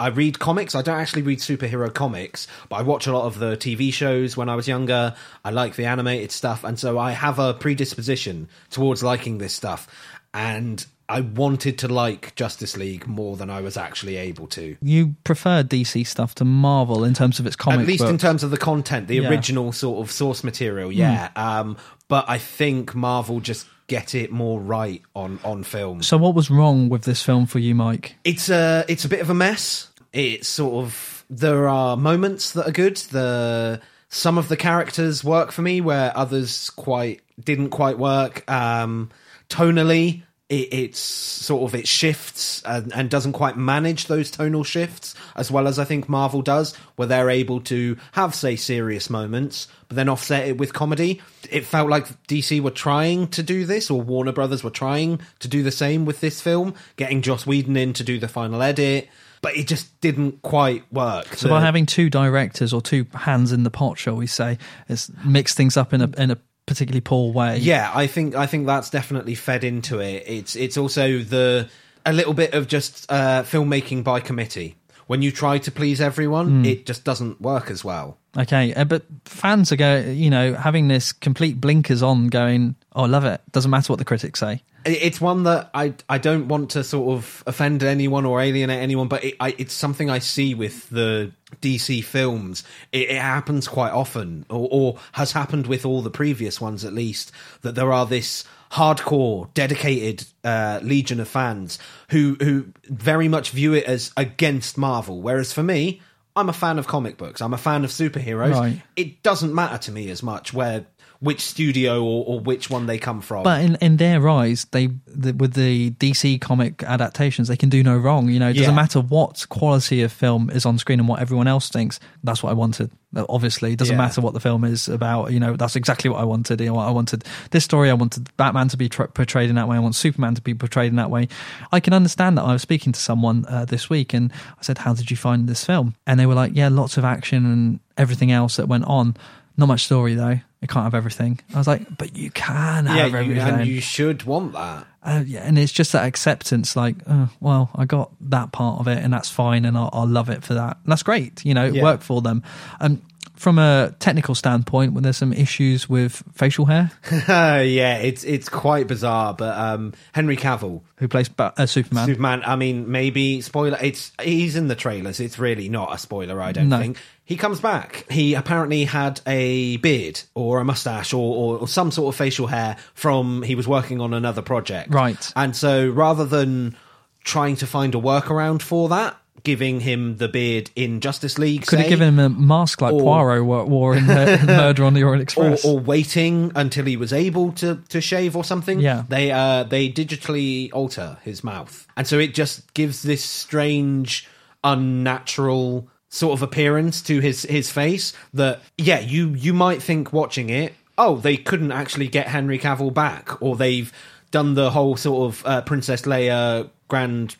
I 0.00 0.08
read 0.08 0.38
comics. 0.38 0.74
I 0.74 0.82
don't 0.82 0.98
actually 0.98 1.22
read 1.22 1.38
superhero 1.40 1.92
comics, 1.92 2.48
but 2.68 2.76
I 2.76 2.82
watch 2.82 3.06
a 3.06 3.12
lot 3.12 3.26
of 3.26 3.38
the 3.38 3.56
TV 3.56 3.92
shows 3.92 4.36
when 4.36 4.48
I 4.48 4.56
was 4.56 4.66
younger. 4.66 5.14
I 5.44 5.50
like 5.50 5.76
the 5.76 5.84
animated 5.84 6.32
stuff, 6.32 6.64
and 6.64 6.78
so 6.78 6.98
I 6.98 7.12
have 7.12 7.38
a 7.38 7.54
predisposition 7.54 8.48
towards 8.70 9.02
liking 9.02 9.38
this 9.38 9.52
stuff. 9.52 9.86
And 10.32 10.84
I 11.08 11.20
wanted 11.20 11.78
to 11.78 11.88
like 11.88 12.34
Justice 12.36 12.76
League 12.76 13.06
more 13.06 13.36
than 13.36 13.50
I 13.50 13.60
was 13.60 13.76
actually 13.76 14.16
able 14.16 14.46
to. 14.48 14.76
You 14.80 15.16
prefer 15.24 15.62
DC 15.64 16.06
stuff 16.06 16.34
to 16.36 16.44
Marvel 16.44 17.04
in 17.04 17.14
terms 17.14 17.40
of 17.40 17.46
its 17.46 17.56
comic 17.56 17.80
At 17.80 17.86
least 17.86 18.04
in 18.04 18.16
terms 18.16 18.42
of 18.42 18.50
the 18.52 18.58
content, 18.58 19.08
the 19.08 19.16
Yeah. 19.16 19.22
Hmm. 19.22 19.32
original 19.32 19.72
sort 19.72 20.06
of 20.06 20.12
source 20.12 20.42
material, 20.44 20.90
yeah. 20.90 21.30
Um, 21.36 21.76
but 22.08 22.24
I 22.28 22.38
think 22.38 22.94
Marvel 22.94 23.40
just 23.40 23.66
get 23.90 24.14
it 24.14 24.30
more 24.30 24.60
right 24.60 25.02
on 25.16 25.40
on 25.44 25.64
film. 25.64 26.00
So, 26.02 26.16
what 26.16 26.34
was 26.36 26.48
wrong 26.48 26.88
with 26.88 27.02
this 27.02 27.22
film 27.22 27.46
for 27.46 27.58
you, 27.58 27.74
Mike? 27.74 28.14
It's 28.22 28.48
a 28.48 28.84
it's 28.88 29.04
a 29.04 29.08
bit 29.08 29.20
of 29.20 29.30
a 29.30 29.34
mess. 29.34 29.88
It's 30.12 30.48
sort 30.48 30.84
of 30.84 31.24
there 31.30 31.68
are 31.68 31.96
moments 31.96 32.52
that 32.52 32.68
are 32.68 32.72
good. 32.72 32.96
The 32.96 33.80
some 34.08 34.38
of 34.38 34.48
the 34.48 34.56
characters 34.56 35.22
work 35.22 35.52
for 35.52 35.62
me 35.62 35.80
where 35.80 36.16
others 36.16 36.70
quite 36.70 37.22
didn't 37.42 37.70
quite 37.70 37.98
work. 37.98 38.48
Um, 38.50 39.10
tonally, 39.48 40.22
it, 40.48 40.74
it's 40.74 40.98
sort 40.98 41.62
of 41.62 41.74
it 41.74 41.86
shifts 41.86 42.62
and, 42.64 42.92
and 42.92 43.08
doesn't 43.08 43.32
quite 43.32 43.56
manage 43.56 44.06
those 44.06 44.30
tonal 44.30 44.64
shifts 44.64 45.14
as 45.36 45.50
well 45.50 45.68
as 45.68 45.78
I 45.78 45.84
think 45.84 46.08
Marvel 46.08 46.42
does, 46.42 46.74
where 46.96 47.06
they're 47.06 47.30
able 47.30 47.60
to 47.62 47.96
have 48.12 48.34
say 48.34 48.56
serious 48.56 49.08
moments 49.08 49.68
but 49.90 49.96
then 49.96 50.08
offset 50.08 50.46
it 50.46 50.58
with 50.58 50.72
comedy. 50.72 51.20
It 51.50 51.64
felt 51.64 51.88
like 51.88 52.06
DC 52.28 52.60
were 52.60 52.70
trying 52.70 53.26
to 53.28 53.42
do 53.42 53.64
this, 53.64 53.90
or 53.90 54.00
Warner 54.00 54.32
Brothers 54.32 54.62
were 54.62 54.70
trying 54.70 55.20
to 55.40 55.48
do 55.48 55.64
the 55.64 55.72
same 55.72 56.04
with 56.04 56.20
this 56.20 56.40
film, 56.40 56.74
getting 56.96 57.22
Joss 57.22 57.44
Whedon 57.44 57.76
in 57.76 57.92
to 57.94 58.04
do 58.04 58.18
the 58.18 58.28
final 58.28 58.62
edit, 58.62 59.08
but 59.42 59.56
it 59.56 59.66
just 59.66 60.00
didn't 60.00 60.42
quite 60.42 60.84
work. 60.92 61.34
So, 61.36 61.48
The- 61.48 61.54
by 61.54 61.60
having 61.60 61.86
two 61.86 62.10
directors 62.10 62.72
or 62.72 62.80
two 62.82 63.06
hands 63.14 63.52
in 63.52 63.62
the 63.64 63.70
pot, 63.70 63.98
shall 63.98 64.16
we 64.16 64.26
say, 64.26 64.58
it's 64.88 65.10
mixed 65.24 65.56
things 65.56 65.76
up 65.76 65.92
in 65.92 66.00
a 66.02 66.10
in 66.18 66.30
a 66.30 66.36
particularly 66.66 67.00
poor 67.00 67.32
way. 67.32 67.58
Yeah, 67.58 67.90
I 67.94 68.06
think 68.06 68.34
I 68.34 68.46
think 68.46 68.66
that's 68.66 68.90
definitely 68.90 69.34
fed 69.34 69.64
into 69.64 69.98
it. 69.98 70.24
It's 70.26 70.54
it's 70.56 70.76
also 70.76 71.18
the 71.20 71.68
a 72.06 72.12
little 72.12 72.34
bit 72.34 72.54
of 72.54 72.66
just 72.68 73.06
uh, 73.10 73.42
filmmaking 73.42 74.04
by 74.04 74.20
committee. 74.20 74.76
When 75.06 75.22
you 75.22 75.32
try 75.32 75.58
to 75.58 75.72
please 75.72 76.00
everyone, 76.00 76.62
Mm. 76.62 76.66
it 76.66 76.86
just 76.86 77.02
doesn't 77.02 77.40
work 77.40 77.68
as 77.70 77.84
well. 77.84 78.16
Okay, 78.38 78.72
uh, 78.74 78.84
but 78.84 79.02
fans 79.24 79.72
are 79.72 79.76
going, 79.76 80.16
you 80.16 80.30
know, 80.30 80.54
having 80.54 80.86
this 80.86 81.12
complete 81.12 81.60
blinkers 81.60 82.00
on, 82.00 82.28
going, 82.28 82.76
"Oh, 82.94 83.02
I 83.02 83.06
love 83.08 83.24
it." 83.24 83.40
Doesn't 83.50 83.72
matter 83.72 83.92
what 83.92 83.98
the 83.98 84.04
critics 84.04 84.38
say. 84.38 84.62
It- 84.84 85.02
It's 85.02 85.20
one 85.20 85.42
that 85.44 85.70
I 85.74 85.94
I 86.08 86.18
don't 86.18 86.48
want 86.48 86.70
to 86.70 86.84
sort 86.84 87.16
of 87.18 87.42
offend 87.46 87.82
anyone 87.82 88.24
or 88.26 88.40
alienate 88.40 88.80
anyone, 88.82 89.08
but 89.08 89.24
it, 89.24 89.34
I, 89.40 89.54
it's 89.58 89.74
something 89.74 90.08
I 90.10 90.18
see 90.20 90.54
with 90.54 90.88
the 90.90 91.32
DC 91.60 92.02
films. 92.04 92.64
It, 92.92 93.10
it 93.10 93.20
happens 93.20 93.68
quite 93.68 93.92
often, 93.92 94.46
or, 94.48 94.68
or 94.70 94.98
has 95.12 95.32
happened 95.32 95.66
with 95.66 95.84
all 95.84 96.02
the 96.02 96.10
previous 96.10 96.60
ones 96.60 96.84
at 96.84 96.92
least. 96.92 97.32
That 97.62 97.74
there 97.74 97.92
are 97.92 98.06
this 98.06 98.44
hardcore, 98.72 99.52
dedicated 99.54 100.24
uh, 100.44 100.78
legion 100.82 101.20
of 101.20 101.28
fans 101.28 101.78
who 102.10 102.36
who 102.40 102.66
very 102.84 103.28
much 103.28 103.50
view 103.50 103.74
it 103.74 103.84
as 103.84 104.12
against 104.16 104.78
Marvel, 104.78 105.20
whereas 105.22 105.52
for 105.52 105.62
me. 105.62 106.00
I'm 106.36 106.48
a 106.48 106.52
fan 106.52 106.78
of 106.78 106.86
comic 106.86 107.16
books. 107.18 107.42
I'm 107.42 107.52
a 107.52 107.58
fan 107.58 107.82
of 107.84 107.90
superheroes. 107.90 108.54
Right. 108.54 108.80
It 108.94 109.20
doesn't 109.24 109.52
matter 109.52 109.78
to 109.78 109.92
me 109.92 110.10
as 110.10 110.22
much 110.22 110.54
where 110.54 110.86
which 111.20 111.42
studio 111.42 112.02
or, 112.02 112.24
or 112.26 112.40
which 112.40 112.70
one 112.70 112.86
they 112.86 112.96
come 112.98 113.20
from. 113.20 113.42
But 113.42 113.62
in, 113.62 113.76
in 113.76 113.96
their 113.98 114.26
eyes, 114.28 114.66
they 114.70 114.88
the, 115.06 115.32
with 115.32 115.52
the 115.52 115.90
DC 115.92 116.40
comic 116.40 116.82
adaptations, 116.82 117.48
they 117.48 117.56
can 117.58 117.68
do 117.68 117.82
no 117.82 117.96
wrong. 117.98 118.28
You 118.30 118.38
know, 118.40 118.48
it 118.48 118.54
doesn't 118.54 118.70
Yeah. 118.72 118.74
matter 118.76 119.00
what 119.00 119.46
quality 119.50 120.02
of 120.02 120.12
film 120.12 120.48
is 120.50 120.64
on 120.64 120.78
screen 120.78 120.98
and 120.98 121.06
what 121.08 121.20
everyone 121.20 121.46
else 121.46 121.68
thinks. 121.68 122.00
That's 122.24 122.42
what 122.42 122.50
I 122.50 122.54
wanted. 122.54 122.90
Obviously, 123.28 123.72
it 123.72 123.78
doesn't 123.78 123.96
Yeah. 123.96 124.02
matter 124.02 124.20
what 124.22 124.34
the 124.34 124.40
film 124.40 124.64
is 124.64 124.88
about. 124.88 125.32
You 125.32 125.40
know, 125.40 125.56
that's 125.56 125.76
exactly 125.76 126.08
what 126.08 126.20
I 126.20 126.24
wanted. 126.24 126.60
You 126.60 126.66
know, 126.68 126.78
I 126.78 126.90
wanted 126.90 127.24
this 127.50 127.64
story. 127.64 127.90
I 127.90 127.94
wanted 127.94 128.34
Batman 128.38 128.68
to 128.68 128.76
be 128.78 128.88
tr- 128.88 129.04
portrayed 129.04 129.50
in 129.50 129.56
that 129.56 129.68
way. 129.68 129.76
I 129.76 129.80
want 129.80 129.96
Superman 129.96 130.34
to 130.36 130.40
be 130.42 130.54
portrayed 130.54 130.90
in 130.90 130.96
that 130.96 131.10
way. 131.10 131.28
I 131.72 131.80
can 131.80 131.92
understand 131.92 132.38
that. 132.38 132.42
I 132.44 132.52
was 132.54 132.62
speaking 132.62 132.92
to 132.92 133.00
someone 133.00 133.44
uh, 133.48 133.64
this 133.66 133.90
week, 133.90 134.14
and 134.14 134.32
I 134.58 134.62
said, 134.62 134.78
"How 134.78 134.94
did 134.94 135.10
you 135.10 135.16
find 135.18 135.48
this 135.48 135.64
film?" 135.64 135.96
And 136.06 136.18
they 136.18 136.24
were 136.24 136.34
like, 136.34 136.52
"Yeah, 136.54 136.68
lots 136.68 136.96
of 136.96 137.04
action 137.04 137.44
and 137.44 137.80
everything 137.98 138.30
else 138.32 138.56
that 138.56 138.68
went 138.68 138.84
on." 138.84 139.16
Not 139.60 139.66
much 139.66 139.84
story 139.84 140.14
though. 140.14 140.40
It 140.62 140.68
can't 140.68 140.84
have 140.84 140.94
everything. 140.94 141.38
I 141.54 141.58
was 141.58 141.66
like, 141.66 141.98
but 141.98 142.16
you 142.16 142.30
can 142.30 142.86
have 142.86 142.96
yeah, 142.96 143.06
you, 143.06 143.16
everything. 143.18 143.54
and 143.60 143.66
you 143.68 143.80
should 143.82 144.22
want 144.24 144.54
that. 144.54 144.86
Uh, 145.02 145.22
yeah, 145.26 145.40
and 145.40 145.58
it's 145.58 145.70
just 145.72 145.92
that 145.92 146.06
acceptance, 146.06 146.76
like, 146.76 146.96
oh, 147.06 147.28
well, 147.40 147.70
I 147.74 147.84
got 147.84 148.10
that 148.30 148.52
part 148.52 148.80
of 148.80 148.88
it, 148.88 148.98
and 149.04 149.12
that's 149.12 149.30
fine, 149.30 149.64
and 149.66 149.76
I'll, 149.76 149.90
I'll 149.92 150.06
love 150.06 150.28
it 150.30 150.42
for 150.44 150.54
that. 150.54 150.78
And 150.82 150.90
that's 150.92 151.02
great, 151.02 151.44
you 151.44 151.52
know, 151.54 151.66
it 151.66 151.74
Yeah. 151.74 151.82
worked 151.82 152.02
for 152.02 152.20
them. 152.22 152.42
Um, 152.80 153.02
from 153.36 153.58
a 153.58 153.94
technical 154.00 154.34
standpoint, 154.34 154.92
when 154.92 155.02
there's 155.02 155.16
some 155.16 155.32
issues 155.32 155.88
with 155.88 156.22
facial 156.34 156.66
hair, 156.66 156.90
yeah, 157.28 157.96
it's 157.96 158.22
it's 158.24 158.50
quite 158.50 158.86
bizarre, 158.86 159.32
but 159.32 159.56
um, 159.58 159.94
Henry 160.12 160.36
Cavill, 160.36 160.82
who 160.96 161.08
plays 161.08 161.30
uh, 161.38 161.64
Superman, 161.64 162.06
Superman. 162.06 162.42
I 162.44 162.56
mean, 162.56 162.90
maybe 162.90 163.40
spoiler. 163.40 163.78
It's 163.80 164.12
he's 164.22 164.56
in 164.56 164.68
the 164.68 164.74
trailers. 164.74 165.20
It's 165.20 165.38
really 165.38 165.70
not 165.70 165.94
a 165.94 165.96
spoiler. 165.98 166.42
I 166.42 166.52
don't 166.52 166.68
No. 166.68 166.78
think 166.80 166.98
he 167.30 167.36
comes 167.36 167.60
back. 167.60 168.04
He 168.10 168.34
apparently 168.34 168.82
had 168.84 169.20
a 169.24 169.76
beard 169.76 170.20
or 170.34 170.58
a 170.58 170.64
mustache 170.64 171.14
or, 171.14 171.36
or, 171.36 171.58
or 171.60 171.68
some 171.68 171.92
sort 171.92 172.12
of 172.12 172.18
facial 172.18 172.48
hair 172.48 172.76
from 172.94 173.42
he 173.42 173.54
was 173.54 173.68
working 173.68 174.00
on 174.00 174.12
another 174.12 174.42
project, 174.42 174.92
Right. 174.92 175.32
And 175.36 175.54
so 175.54 175.88
rather 175.88 176.24
than 176.26 176.76
trying 177.22 177.54
to 177.56 177.68
find 177.68 177.94
a 177.94 177.98
workaround 177.98 178.62
for 178.62 178.88
that, 178.88 179.16
giving 179.44 179.78
him 179.78 180.16
the 180.16 180.26
beard 180.26 180.70
in 180.74 181.00
Justice 181.00 181.38
League, 181.38 181.66
could 181.66 181.78
have 181.78 181.88
given 181.88 182.08
him 182.08 182.18
a 182.18 182.28
mask 182.28 182.80
like 182.82 182.92
Or- 182.92 183.00
Poirot 183.00 183.44
wore, 183.68 183.94
in 183.96 184.10
uh, 184.10 184.42
Murder 184.46 184.82
on 184.84 184.94
the 184.94 185.04
Orient 185.04 185.20
or, 185.20 185.22
Express. 185.52 185.64
or 185.64 185.78
waiting 185.78 186.50
until 186.56 186.84
he 186.84 186.96
was 186.96 187.12
able 187.12 187.52
to, 187.52 187.76
to 187.90 188.00
shave 188.00 188.34
or 188.36 188.42
something. 188.42 188.80
Yeah. 188.80 189.04
they 189.08 189.30
uh, 189.30 189.62
they 189.62 189.88
digitally 189.88 190.70
alter 190.72 191.16
his 191.22 191.44
mouth, 191.44 191.86
and 191.96 192.08
so 192.08 192.18
it 192.18 192.34
just 192.34 192.74
gives 192.74 193.02
this 193.02 193.24
strange, 193.24 194.28
unnatural 194.64 195.88
sort 196.10 196.34
of 196.36 196.42
appearance 196.42 197.00
to 197.02 197.20
his 197.20 197.44
his 197.44 197.70
face. 197.70 198.12
That 198.34 198.60
yeah, 198.76 199.00
you 199.00 199.30
you 199.30 199.54
might 199.54 199.82
think 199.82 200.12
watching 200.12 200.50
it, 200.50 200.74
oh, 200.98 201.16
they 201.16 201.36
couldn't 201.36 201.72
actually 201.72 202.08
get 202.08 202.28
Henry 202.28 202.58
Cavill 202.58 202.92
back, 202.92 203.40
or 203.40 203.56
they've 203.56 203.90
done 204.30 204.54
the 204.54 204.70
whole 204.70 204.96
sort 204.96 205.32
of 205.32 205.46
uh, 205.46 205.62
Princess 205.62 206.02
Leia 206.02 206.68
Grand. 206.88 207.36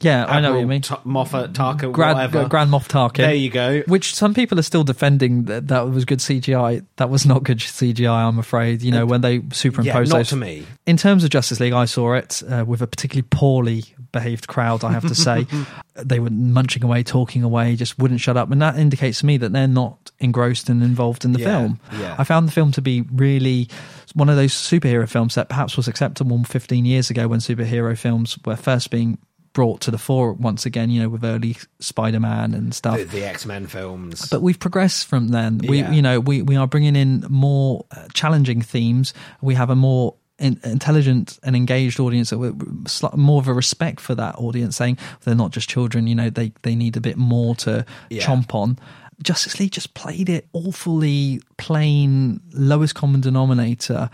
Yeah, 0.00 0.24
I 0.26 0.40
know 0.40 0.52
what 0.52 0.60
you 0.60 0.66
mean. 0.66 0.82
Ta- 0.82 1.00
Moffat, 1.04 1.52
Tarka, 1.52 1.90
Grand, 1.92 2.14
whatever. 2.16 2.38
uh, 2.40 2.48
Grand 2.48 2.70
Moff 2.70 2.88
Tarkin. 2.88 3.18
There 3.18 3.34
you 3.34 3.50
go. 3.50 3.80
Which 3.86 4.14
some 4.14 4.34
people 4.34 4.58
are 4.58 4.62
still 4.62 4.84
defending 4.84 5.44
that 5.44 5.68
that 5.68 5.88
was 5.90 6.04
good 6.04 6.18
CGI. 6.20 6.84
That 6.96 7.10
was 7.10 7.26
not 7.26 7.42
good 7.44 7.58
CGI, 7.58 8.08
I'm 8.28 8.38
afraid. 8.38 8.82
You 8.82 8.92
know, 8.92 9.06
when 9.06 9.20
they 9.20 9.42
superimposed 9.52 10.10
not 10.10 10.18
those. 10.18 10.28
to 10.30 10.36
me. 10.36 10.64
In 10.86 10.96
terms 10.96 11.24
of 11.24 11.30
Justice 11.30 11.60
League, 11.60 11.72
I 11.72 11.84
saw 11.84 12.14
it 12.14 12.42
uh, 12.48 12.64
with 12.66 12.82
a 12.82 12.86
particularly 12.86 13.26
poorly 13.30 13.84
behaved 14.12 14.48
crowd, 14.48 14.82
I 14.84 14.92
have 14.92 15.06
to 15.06 15.14
say. 15.14 15.46
they 15.94 16.18
were 16.18 16.30
munching 16.30 16.82
away, 16.82 17.02
talking 17.02 17.42
away, 17.42 17.76
just 17.76 17.98
wouldn't 17.98 18.20
shut 18.20 18.36
up. 18.36 18.50
And 18.50 18.60
that 18.62 18.78
indicates 18.78 19.20
to 19.20 19.26
me 19.26 19.36
that 19.38 19.52
they're 19.52 19.68
not 19.68 20.10
engrossed 20.18 20.68
and 20.68 20.82
involved 20.82 21.24
in 21.24 21.32
the 21.32 21.40
Yeah, 21.40 21.46
film. 21.58 21.80
yeah. 21.98 22.16
I 22.18 22.24
found 22.24 22.48
the 22.48 22.52
film 22.52 22.72
to 22.72 22.82
be 22.82 23.02
really 23.12 23.68
one 24.14 24.28
of 24.28 24.34
those 24.36 24.52
superhero 24.52 25.08
films 25.08 25.36
that 25.36 25.48
perhaps 25.48 25.76
was 25.76 25.86
acceptable 25.86 26.42
15 26.42 26.84
years 26.84 27.10
ago 27.10 27.28
when 27.28 27.38
superhero 27.38 27.96
films 27.96 28.36
were 28.44 28.56
first 28.56 28.90
being 28.90 29.18
brought 29.52 29.80
to 29.82 29.90
the 29.90 29.98
fore 29.98 30.32
once 30.34 30.64
again, 30.64 30.90
you 30.90 31.02
know, 31.02 31.08
with 31.08 31.24
early 31.24 31.56
Spider-Man 31.80 32.54
and 32.54 32.74
stuff. 32.74 32.98
The, 32.98 33.04
the 33.04 33.24
X 33.24 33.46
Men 33.46 33.66
films, 33.66 34.28
But 34.28 34.42
we've 34.42 34.58
progressed 34.58 35.06
from 35.06 35.28
then. 35.28 35.58
We, 35.58 35.78
Yeah. 35.80 35.90
you 35.90 36.02
know, 36.02 36.20
we, 36.20 36.42
we 36.42 36.56
are 36.56 36.66
bringing 36.66 36.94
in 36.96 37.24
more 37.28 37.84
uh, 37.90 38.06
challenging 38.14 38.62
themes. 38.62 39.12
We 39.40 39.54
have 39.54 39.70
a 39.70 39.74
more 39.76 40.14
in, 40.38 40.58
intelligent 40.64 41.38
and 41.42 41.54
engaged 41.56 42.00
audience 42.00 42.32
more 42.32 43.40
of 43.40 43.48
a 43.48 43.52
respect 43.52 44.00
for 44.00 44.14
that 44.14 44.36
audience, 44.36 44.76
saying 44.76 44.98
they're 45.22 45.34
not 45.34 45.50
just 45.50 45.68
children. 45.68 46.06
You 46.06 46.14
know, 46.14 46.30
they 46.30 46.52
they 46.62 46.74
need 46.74 46.96
a 46.96 47.00
bit 47.00 47.16
more 47.18 47.54
to 47.56 47.84
Yeah. 48.08 48.24
chomp 48.24 48.54
on. 48.54 48.78
Justice 49.22 49.60
League 49.60 49.72
just 49.72 49.92
played 49.92 50.30
it 50.30 50.48
awfully 50.54 51.42
plain, 51.58 52.40
lowest 52.54 52.94
common 52.94 53.20
denominator. 53.20 54.08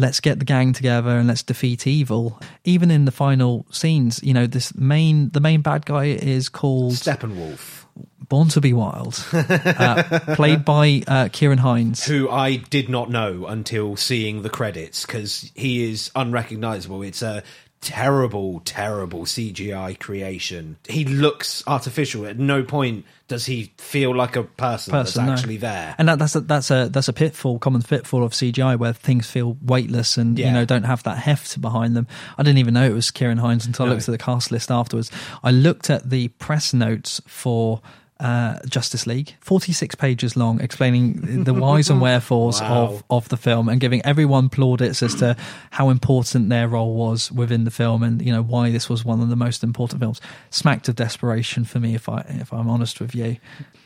Let's 0.00 0.20
get 0.20 0.38
the 0.38 0.44
gang 0.44 0.72
together 0.72 1.10
and 1.18 1.26
let's 1.26 1.42
defeat 1.42 1.86
evil. 1.86 2.40
Even 2.64 2.90
in 2.90 3.04
the 3.04 3.10
final 3.10 3.66
scenes, 3.70 4.22
you 4.22 4.32
know, 4.32 4.46
this 4.46 4.72
main 4.74 5.30
the 5.30 5.40
main 5.40 5.60
bad 5.60 5.84
guy 5.84 6.04
is 6.04 6.48
called 6.48 6.92
Steppenwolf. 6.94 7.84
Born 8.28 8.48
to 8.48 8.60
Be 8.60 8.72
Wild, 8.74 9.24
uh, 9.32 10.34
played 10.36 10.64
by 10.64 11.02
uh, 11.08 11.28
Ciarán 11.30 11.58
Hinds. 11.58 12.04
who 12.04 12.28
I 12.30 12.56
did 12.56 12.88
not 12.88 13.10
know 13.10 13.46
until 13.46 13.96
seeing 13.96 14.42
the 14.42 14.50
credits 14.50 15.04
because 15.06 15.50
he 15.54 15.90
is 15.90 16.10
unrecognizable. 16.14 17.02
It's 17.02 17.22
a 17.22 17.42
terrible, 17.80 18.60
terrible 18.64 19.24
CGI 19.24 19.98
creation. 19.98 20.76
He 20.88 21.04
looks 21.04 21.62
artificial. 21.66 22.26
At 22.26 22.38
no 22.38 22.62
point 22.62 23.04
does 23.28 23.46
he 23.46 23.72
feel 23.78 24.14
like 24.14 24.36
a 24.36 24.42
person, 24.42 24.90
person, 24.90 25.26
that's 25.26 25.40
actually 25.40 25.58
there. 25.58 25.94
And 25.98 26.08
that, 26.08 26.18
that's 26.18 26.34
a, 26.34 26.40
that's 26.40 26.70
a 26.70 26.88
that's 26.88 27.08
a 27.08 27.12
pitfall, 27.12 27.58
common 27.58 27.82
pitfall 27.82 28.24
of 28.24 28.32
CGI 28.32 28.78
where 28.78 28.92
things 28.92 29.30
feel 29.30 29.56
weightless 29.62 30.16
and 30.16 30.38
you 30.38 30.50
know 30.50 30.64
don't 30.64 30.84
have 30.84 31.02
that 31.04 31.18
heft 31.18 31.60
behind 31.60 31.96
them. 31.96 32.06
I 32.36 32.42
didn't 32.42 32.58
even 32.58 32.74
know 32.74 32.84
it 32.84 32.94
was 32.94 33.10
Ciarán 33.10 33.38
Hinds 33.38 33.66
until 33.66 33.86
I 33.86 33.90
looked 33.90 34.08
at 34.08 34.12
the 34.12 34.18
cast 34.18 34.50
list 34.50 34.70
afterwards. 34.70 35.10
I 35.42 35.50
looked 35.50 35.90
at 35.90 36.10
the 36.10 36.28
press 36.28 36.72
notes 36.72 37.20
for. 37.26 37.80
Uh, 38.20 38.58
Justice 38.68 39.06
League, 39.06 39.36
46 39.40 39.94
pages 39.94 40.36
long, 40.36 40.60
explaining 40.60 41.44
the 41.44 41.54
whys 41.54 41.88
and 41.88 42.00
wherefores 42.06 42.60
Wow. 42.60 42.82
of, 42.86 43.04
of 43.10 43.28
the 43.28 43.36
film 43.36 43.68
and 43.68 43.80
giving 43.80 44.04
everyone 44.04 44.48
plaudits 44.48 45.04
as 45.04 45.14
to 45.16 45.36
how 45.70 45.88
important 45.88 46.48
their 46.48 46.66
role 46.66 46.94
was 46.96 47.30
within 47.30 47.62
the 47.62 47.70
film 47.70 48.02
and 48.02 48.20
you 48.20 48.32
know 48.32 48.42
why 48.42 48.72
this 48.72 48.88
was 48.88 49.04
one 49.04 49.20
of 49.20 49.28
the 49.28 49.36
most 49.36 49.62
important 49.62 50.00
films. 50.00 50.20
Smacked 50.50 50.88
of 50.88 50.96
desperation 50.96 51.64
for 51.64 51.78
me, 51.78 51.94
if 51.94 52.08
I 52.08 52.22
if 52.28 52.52
I'm 52.52 52.68
honest 52.68 53.00
with 53.00 53.14
you. 53.14 53.36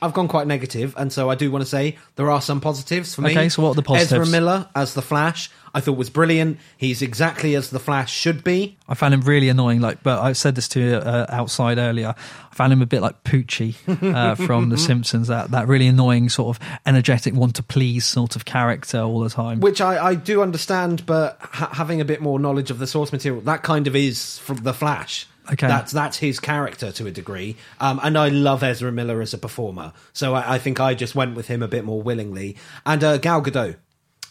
I've 0.03 0.13
gone 0.13 0.27
quite 0.27 0.49
negative, 0.49 0.95
and 0.99 1.13
so 1.13 1.31
I 1.31 1.37
do 1.37 1.51
want 1.51 1.63
to 1.63 1.69
say 1.69 1.97
there 2.17 2.31
are 2.31 2.41
some 2.43 2.61
positives 2.61 3.15
for 3.15 3.23
me. 3.23 3.31
Okay, 3.31 3.49
so 3.49 3.63
what 3.63 3.71
are 3.71 3.75
the 3.75 3.83
positives? 3.83 4.13
Ezra 4.13 4.27
Miller 4.27 4.69
as 4.75 4.95
the 4.95 5.03
Flash, 5.03 5.49
I 5.75 5.81
thought 5.81 5.97
was 5.97 6.11
brilliant. 6.11 6.59
He's 6.77 7.03
exactly 7.03 7.55
as 7.55 7.71
the 7.71 7.79
Flash 7.79 8.13
should 8.13 8.43
be. 8.43 8.77
I 8.89 8.95
found 8.95 9.15
him 9.15 9.21
really 9.21 9.49
annoying. 9.49 9.81
Like, 9.81 10.03
but 10.03 10.21
I 10.21 10.33
said 10.33 10.57
this 10.57 10.69
to 10.71 10.81
you 10.81 10.97
uh, 10.97 11.27
outside 11.29 11.79
earlier. 11.79 12.15
I 12.17 12.55
found 12.55 12.73
him 12.73 12.83
a 12.83 12.87
bit 12.87 13.01
like 13.01 13.23
Poochie 13.23 13.77
uh, 14.15 14.35
from 14.35 14.71
The 14.71 14.77
Simpsons. 14.77 15.29
That 15.29 15.53
that 15.53 15.69
really 15.69 15.87
annoying 15.87 16.29
sort 16.29 16.57
of 16.57 16.69
energetic, 16.85 17.35
want 17.35 17.55
to 17.57 17.63
please 17.63 18.05
sort 18.05 18.35
of 18.35 18.45
character 18.45 18.99
all 18.99 19.21
the 19.21 19.31
time. 19.31 19.61
Which 19.61 19.81
I, 19.81 20.05
I 20.05 20.15
do 20.17 20.43
understand, 20.43 21.07
but 21.07 21.39
ha- 21.41 21.71
having 21.73 22.01
a 22.01 22.05
bit 22.05 22.21
more 22.21 22.41
knowledge 22.41 22.71
of 22.71 22.79
the 22.79 22.87
source 22.87 23.13
material, 23.13 23.41
that 23.43 23.63
kind 23.63 23.87
of 23.87 23.95
is 23.95 24.39
from 24.39 24.59
the 24.59 24.75
Flash. 24.75 25.27
Okay. 25.51 25.67
that's 25.67 25.91
that's 25.93 26.19
his 26.19 26.39
character 26.39 26.93
to 26.93 27.07
a 27.07 27.11
degree, 27.11 27.57
um, 27.81 27.99
and 28.03 28.17
I 28.17 28.29
love 28.29 28.63
Ezra 28.63 28.93
Miller 28.93 29.21
as 29.21 29.35
a 29.35 29.39
performer, 29.39 29.93
so 30.13 30.35
I, 30.35 30.55
I 30.55 30.59
think 30.59 30.79
I 30.79 30.95
just 30.95 31.15
went 31.15 31.35
with 31.35 31.49
him 31.49 31.63
a 31.63 31.69
bit 31.69 31.85
more 31.85 32.01
willingly. 32.01 32.57
And 32.87 33.03
uh, 33.03 33.19
Gal 33.19 33.43
Gadot 33.43 33.77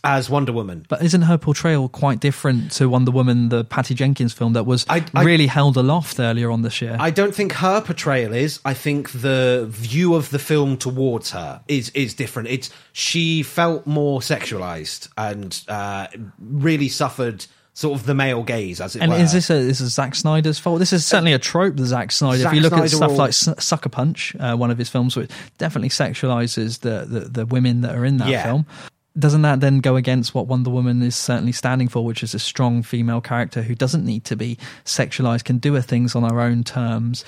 as 0.04 0.30
Wonder 0.32 0.52
Woman, 0.52 0.84
But 0.90 1.04
isn't 1.04 1.24
her 1.24 1.38
portrayal 1.38 1.88
quite 1.88 2.20
different 2.20 2.72
to 2.72 2.90
Wonder 2.90 3.12
Woman, 3.12 3.50
the 3.50 3.64
Patty 3.64 3.94
Jenkins 3.94 4.34
film 4.34 4.54
that 4.54 4.66
was 4.66 4.84
I- 4.90 5.06
really 5.14 5.46
held 5.46 5.78
aloft 5.78 6.20
earlier 6.20 6.50
on 6.50 6.64
this 6.64 6.82
year? 6.82 6.98
I 7.00 7.12
don't 7.12 7.36
think 7.36 7.52
her 7.54 7.82
portrayal 7.82 8.34
is. 8.34 8.60
I 8.66 8.74
think 8.74 9.12
the 9.12 9.68
view 9.70 10.16
of 10.16 10.32
the 10.32 10.40
film 10.40 10.78
towards 10.78 11.32
her 11.32 11.62
is 11.68 11.90
is 11.92 12.14
different. 12.16 12.50
It's 12.50 12.72
she 12.94 13.44
felt 13.44 13.86
more 13.86 14.22
sexualized 14.22 15.10
and 15.18 15.62
uh, 15.68 16.08
really 16.40 16.90
suffered 16.90 17.46
sort 17.74 18.00
of 18.00 18.06
the 18.06 18.14
male 18.14 18.44
gaze, 18.44 18.82
as 18.82 18.96
it 18.96 19.02
and 19.02 19.12
were. 19.12 19.18
is 19.18 19.32
this 19.34 19.50
a 19.50 19.54
this 19.54 19.80
is 19.80 19.88
this 19.88 19.94
Zack 19.94 20.16
Snyder's 20.16 20.60
fault? 20.60 20.80
This 20.80 20.94
is 20.94 21.06
certainly 21.06 21.34
a 21.34 21.40
trope 21.40 21.76
that 21.78 21.86
Zack 21.86 22.12
Snyder. 22.12 22.40
Zack 22.40 22.54
if 22.54 22.56
you 22.58 22.62
look 22.62 22.74
at 22.74 22.90
stuff 22.90 23.12
will- 23.12 23.18
like 23.18 23.30
S- 23.30 23.50
Sucker 23.60 23.90
Punch, 23.90 24.36
uh, 24.40 24.56
one 24.56 24.72
of 24.72 24.78
his 24.78 24.90
films, 24.90 25.16
which 25.16 25.32
definitely 25.58 25.90
sexualizes 25.90 26.80
the, 26.82 27.06
the 27.08 27.20
the 27.30 27.46
women 27.46 27.82
that 27.82 27.96
are 27.96 28.06
in 28.06 28.18
that 28.18 28.28
Yeah. 28.30 28.44
film. 28.44 28.66
Doesn't 29.20 29.42
that 29.42 29.60
then 29.60 29.80
go 29.82 29.98
against 29.98 30.34
what 30.34 30.48
Wonder 30.48 30.70
Woman 30.70 31.02
is 31.02 31.18
certainly 31.18 31.52
standing 31.52 31.90
for, 31.90 32.06
which 32.06 32.24
is 32.24 32.34
a 32.34 32.40
strong 32.40 32.82
female 32.82 33.20
character 33.20 33.62
who 33.62 33.76
doesn't 33.76 34.06
need 34.06 34.24
to 34.26 34.38
be 34.38 34.58
sexualized, 34.86 35.44
can 35.44 35.58
do 35.58 35.74
her 35.74 35.82
things 35.82 36.16
on 36.16 36.24
her 36.24 36.40
own 36.40 36.64
terms? 36.64 37.26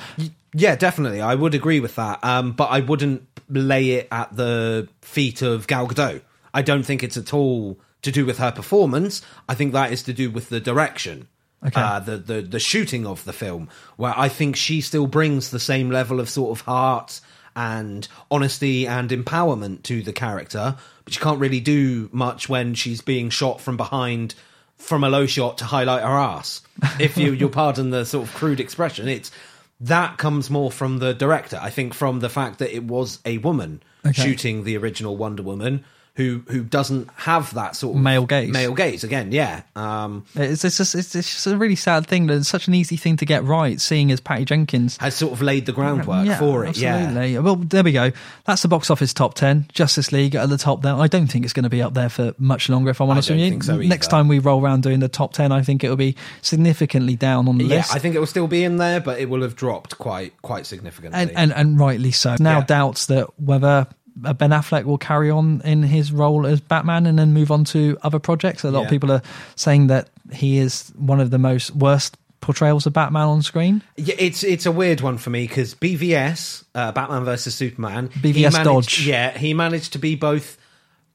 Yeah, 0.54 0.76
definitely. 0.78 1.20
I 1.20 1.36
would 1.36 1.54
agree 1.54 1.82
with 1.82 1.96
that. 1.96 2.24
Um, 2.24 2.54
but 2.54 2.68
I 2.68 2.80
wouldn't 2.80 3.28
lay 3.50 3.92
it 3.92 4.08
at 4.14 4.34
the 4.34 4.88
feet 5.02 5.42
of 5.42 5.68
Gal 5.68 5.86
Gadot. 5.88 6.22
I 6.54 6.62
don't 6.62 6.84
think 6.84 7.04
it's 7.04 7.18
at 7.18 7.34
all 7.34 7.78
to 8.04 8.12
do 8.12 8.26
with 8.26 8.38
her 8.38 8.52
performance. 8.52 9.22
I 9.50 9.56
think 9.56 9.74
that 9.74 9.92
is 9.92 10.04
to 10.04 10.14
do 10.14 10.30
with 10.30 10.50
the 10.50 10.60
direction. 10.60 11.28
Okay. 11.66 11.80
Uh, 11.82 12.00
the, 12.00 12.18
the 12.18 12.42
the 12.42 12.60
shooting 12.60 13.06
of 13.08 13.24
the 13.24 13.34
film, 13.34 13.70
where 13.96 14.14
I 14.18 14.28
think 14.30 14.56
she 14.56 14.82
still 14.82 15.08
brings 15.08 15.50
the 15.50 15.60
same 15.60 15.90
level 15.90 16.20
of 16.20 16.30
sort 16.30 16.58
of 16.58 16.66
heart 16.66 17.22
and 17.56 18.08
honesty 18.30 18.86
and 18.88 19.10
empowerment 19.12 19.84
to 19.84 20.02
the 20.02 20.12
character, 20.12 20.76
but 21.06 21.14
she 21.14 21.20
can't 21.20 21.40
really 21.40 21.60
do 21.62 22.10
much 22.12 22.50
when 22.50 22.74
she's 22.74 23.02
being 23.02 23.30
shot 23.30 23.62
from 23.62 23.78
behind 23.78 24.36
from 24.78 25.04
a 25.04 25.10
low 25.10 25.26
shot 25.26 25.58
to 25.60 25.66
highlight 25.66 26.04
her 26.04 26.10
ass. 26.10 26.62
If 27.00 27.18
you 27.18 27.32
you'll 27.32 27.50
pardon 27.50 27.92
the 27.92 28.04
sort 28.06 28.28
of 28.28 28.34
crude 28.34 28.60
expression, 28.60 29.08
it's 29.08 29.32
that 29.80 30.18
comes 30.18 30.50
more 30.50 30.72
from 30.72 30.98
the 31.00 31.14
director. 31.14 31.58
I 31.62 31.70
think 31.70 31.94
from 31.94 32.20
the 32.20 32.30
fact 32.30 32.60
that 32.60 32.76
it 32.76 32.84
was 32.84 33.20
a 33.26 33.38
woman 33.38 33.82
Okay. 34.06 34.22
shooting 34.22 34.66
the 34.66 34.76
original 34.76 35.16
Wonder 35.16 35.44
Woman 35.44 35.86
who 36.16 36.44
who 36.48 36.64
doesn't 36.64 37.10
have 37.16 37.52
that 37.56 37.76
sort 37.76 37.96
of 37.96 38.02
Male 38.04 38.28
gaze. 38.28 38.52
Male 38.52 38.74
gaze 38.76 39.04
again, 39.04 39.32
yeah. 39.32 39.64
Um, 39.76 40.26
It's, 40.36 40.64
it's, 40.64 40.78
just, 40.78 40.94
it's, 40.94 41.16
it's 41.16 41.32
just 41.34 41.48
a 41.48 41.58
really 41.58 41.76
sad 41.76 42.06
thing 42.06 42.28
that 42.28 42.36
it's 42.36 42.48
such 42.48 42.68
an 42.68 42.76
easy 42.76 42.98
thing 42.98 43.18
to 43.18 43.26
get 43.26 43.44
right, 43.44 43.82
seeing 43.82 44.12
as 44.12 44.20
Patty 44.20 44.46
Jenkins 44.46 44.98
has 44.98 45.16
sort 45.16 45.34
of 45.34 45.42
laid 45.42 45.66
the 45.66 45.72
groundwork 45.72 46.38
for 46.38 46.66
it. 46.66 46.78
Yeah, 46.78 47.40
Well, 47.40 47.56
there 47.56 47.84
we 47.84 47.94
go. 47.94 48.12
That's 48.46 48.62
the 48.62 48.68
box 48.68 48.92
office 48.92 49.12
top 49.12 49.34
10. 49.34 49.68
Justice 49.74 50.12
League 50.12 50.36
at 50.36 50.50
the 50.50 50.58
top 50.60 50.84
there. 50.84 50.94
I 50.94 51.08
don't 51.08 51.26
think 51.28 51.46
it's 51.46 51.54
going 51.54 51.64
to 51.64 51.70
be 51.70 51.82
up 51.82 51.96
there 51.96 52.10
for 52.10 52.36
much 52.38 52.70
longer, 52.70 52.92
if 52.92 53.02
I'm 53.02 53.10
honest 53.10 53.32
with 53.32 53.40
you. 53.40 53.60
so 53.62 53.78
Next 53.78 54.08
time 54.08 54.28
we 54.28 54.38
roll 54.38 54.64
around 54.64 54.84
doing 54.84 55.00
the 55.00 55.10
top 55.10 55.34
10, 55.34 55.52
I 55.52 55.64
think 55.64 55.84
it'll 55.84 55.96
be 55.96 56.16
significantly 56.44 57.16
down 57.16 57.48
on 57.48 57.58
the 57.58 57.64
list. 57.64 57.72
yeah. 57.72 57.78
list. 57.78 57.96
I 57.96 58.00
think 58.00 58.14
it 58.16 58.20
will 58.20 58.28
still 58.28 58.48
be 58.48 58.64
in 58.64 58.78
there, 58.78 59.00
but 59.00 59.20
it 59.20 59.30
will 59.30 59.42
have 59.42 59.56
dropped 59.56 59.98
quite 59.98 60.40
quite 60.44 60.68
significantly. 60.68 61.20
and, 61.20 61.32
and, 61.36 61.52
and 61.54 61.80
rightly 61.80 62.12
so. 62.12 62.36
Now 62.40 62.60
Yeah. 62.60 62.66
doubts 62.66 63.08
that 63.08 63.28
whether 63.40 63.88
Ben 64.16 64.52
Affleck 64.52 64.86
will 64.86 64.98
carry 64.98 65.30
on 65.30 65.62
in 65.66 65.84
his 65.84 66.12
role 66.12 66.46
as 66.46 66.62
Batman 66.62 67.06
and 67.08 67.18
then 67.18 67.34
move 67.34 67.52
on 67.52 67.64
to 67.66 67.98
other 68.04 68.20
projects. 68.20 68.64
A 68.64 68.72
lot 68.72 68.80
Yeah. 68.82 68.86
of 68.86 68.90
people 68.92 69.12
are 69.12 69.22
saying 69.56 69.88
that 69.88 70.10
he 70.32 70.58
is 70.60 70.92
one 70.98 71.20
of 71.20 71.32
the 71.32 71.40
most 71.40 71.76
worst 71.76 72.18
portrayals 72.42 72.86
of 72.86 72.94
Batman 72.94 73.28
on 73.28 73.42
screen. 73.42 73.82
Yeah, 73.98 74.16
it's 74.20 74.44
it's 74.44 74.66
a 74.66 74.72
weird 74.72 75.02
one 75.02 75.18
for 75.18 75.30
me 75.30 75.48
because 75.48 75.74
BVS, 75.76 76.64
uh, 76.76 76.92
Batman 76.92 77.24
versus 77.24 77.56
Superman, 77.56 78.10
BVS 78.22 78.54
managed- 78.54 78.64
Dodge. 78.66 79.08
Yeah, 79.08 79.38
he 79.38 79.54
managed 79.54 79.94
to 79.94 80.00
be 80.00 80.16
both 80.16 80.58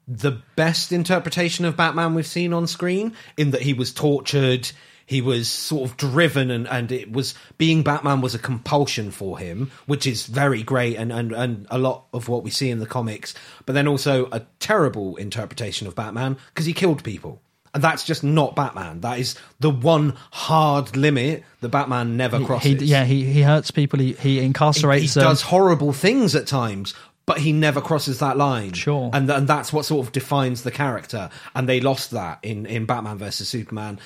the 0.07 0.37
best 0.55 0.91
interpretation 0.91 1.65
of 1.65 1.77
Batman 1.77 2.15
we've 2.15 2.25
seen 2.25 2.51
on 2.51 2.65
screen 2.65 3.13
in 3.37 3.51
that 3.51 3.61
he 3.61 3.73
was 3.73 3.93
tortured, 3.93 4.71
he 5.09 5.21
was 5.21 5.49
sort 5.49 5.89
of 5.89 5.97
driven, 5.97 6.51
and 6.51 6.67
and 6.67 6.91
it 6.91 7.11
was 7.11 7.33
being 7.57 7.81
Batman 7.81 8.21
was 8.21 8.35
a 8.35 8.39
compulsion 8.39 9.09
for 9.09 9.39
him, 9.39 9.71
which 9.87 10.05
is 10.05 10.27
very 10.27 10.61
great 10.61 10.97
and 10.97 11.11
and 11.11 11.31
and 11.31 11.65
a 11.71 11.79
lot 11.79 12.03
of 12.13 12.29
what 12.29 12.43
we 12.43 12.51
see 12.51 12.69
in 12.69 12.77
the 12.77 12.85
comics. 12.85 13.33
But 13.65 13.73
then 13.73 13.87
also 13.87 14.27
a 14.31 14.41
terrible 14.59 15.15
interpretation 15.15 15.87
of 15.87 15.95
Batman 15.95 16.37
because 16.53 16.67
he 16.67 16.73
killed 16.73 17.03
people. 17.03 17.41
And 17.73 17.83
that's 17.83 18.03
just 18.03 18.23
not 18.23 18.55
Batman. 18.55 19.01
That 19.01 19.17
is 19.17 19.35
the 19.59 19.71
one 19.71 20.13
hard 20.31 20.95
limit 20.95 21.43
that 21.61 21.69
Batman 21.69 22.15
never 22.15 22.37
He, 22.37 22.45
crosses. 22.45 22.83
yeah, 22.83 23.03
he, 23.03 23.23
he 23.25 23.41
hurts 23.41 23.71
people. 23.71 23.97
He, 23.99 24.13
he 24.13 24.47
incarcerates 24.47 24.99
he 24.99 25.07
them. 25.07 25.23
does 25.23 25.41
horrible 25.41 25.91
things 25.91 26.35
at 26.35 26.45
times, 26.45 26.93
but 27.25 27.39
he 27.39 27.51
never 27.51 27.81
crosses 27.81 28.19
that 28.19 28.37
line. 28.37 28.73
Sure. 28.73 29.09
and 29.13 29.27
and 29.29 29.47
that's 29.47 29.73
what 29.73 29.85
sort 29.85 30.05
of 30.05 30.11
defines 30.11 30.61
the 30.61 30.71
character. 30.71 31.29
And 31.55 31.67
they 31.67 31.79
lost 31.79 32.11
that 32.11 32.39
in 32.43 32.65
in 32.67 32.85
Batman 32.85 33.17
versus 33.17 33.49
Superman, 33.49 33.99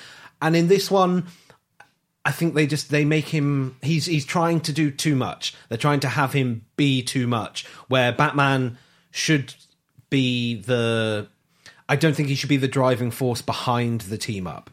and 0.44 0.54
in 0.54 0.68
this 0.68 0.90
one. 0.90 1.26
I 2.26 2.32
think 2.32 2.54
they 2.54 2.66
just 2.66 2.90
they 2.90 3.04
make 3.04 3.26
him 3.26 3.76
he's 3.82 4.06
he's 4.06 4.24
trying 4.24 4.60
to 4.60 4.72
do 4.72 4.90
too 4.90 5.14
much. 5.14 5.54
They're 5.68 5.76
trying 5.76 6.00
to 6.00 6.08
have 6.08 6.32
him 6.32 6.64
be 6.74 7.02
too 7.02 7.26
much 7.26 7.66
where 7.88 8.12
Batman 8.12 8.78
should 9.10 9.54
be 10.08 10.62
the 10.62 11.28
I 11.86 11.96
don't 11.96 12.14
think 12.16 12.28
he 12.30 12.34
should 12.34 12.48
be 12.48 12.56
the 12.56 12.66
driving 12.66 13.10
force 13.10 13.42
behind 13.42 14.02
the 14.02 14.16
team 14.16 14.46
up 14.46 14.70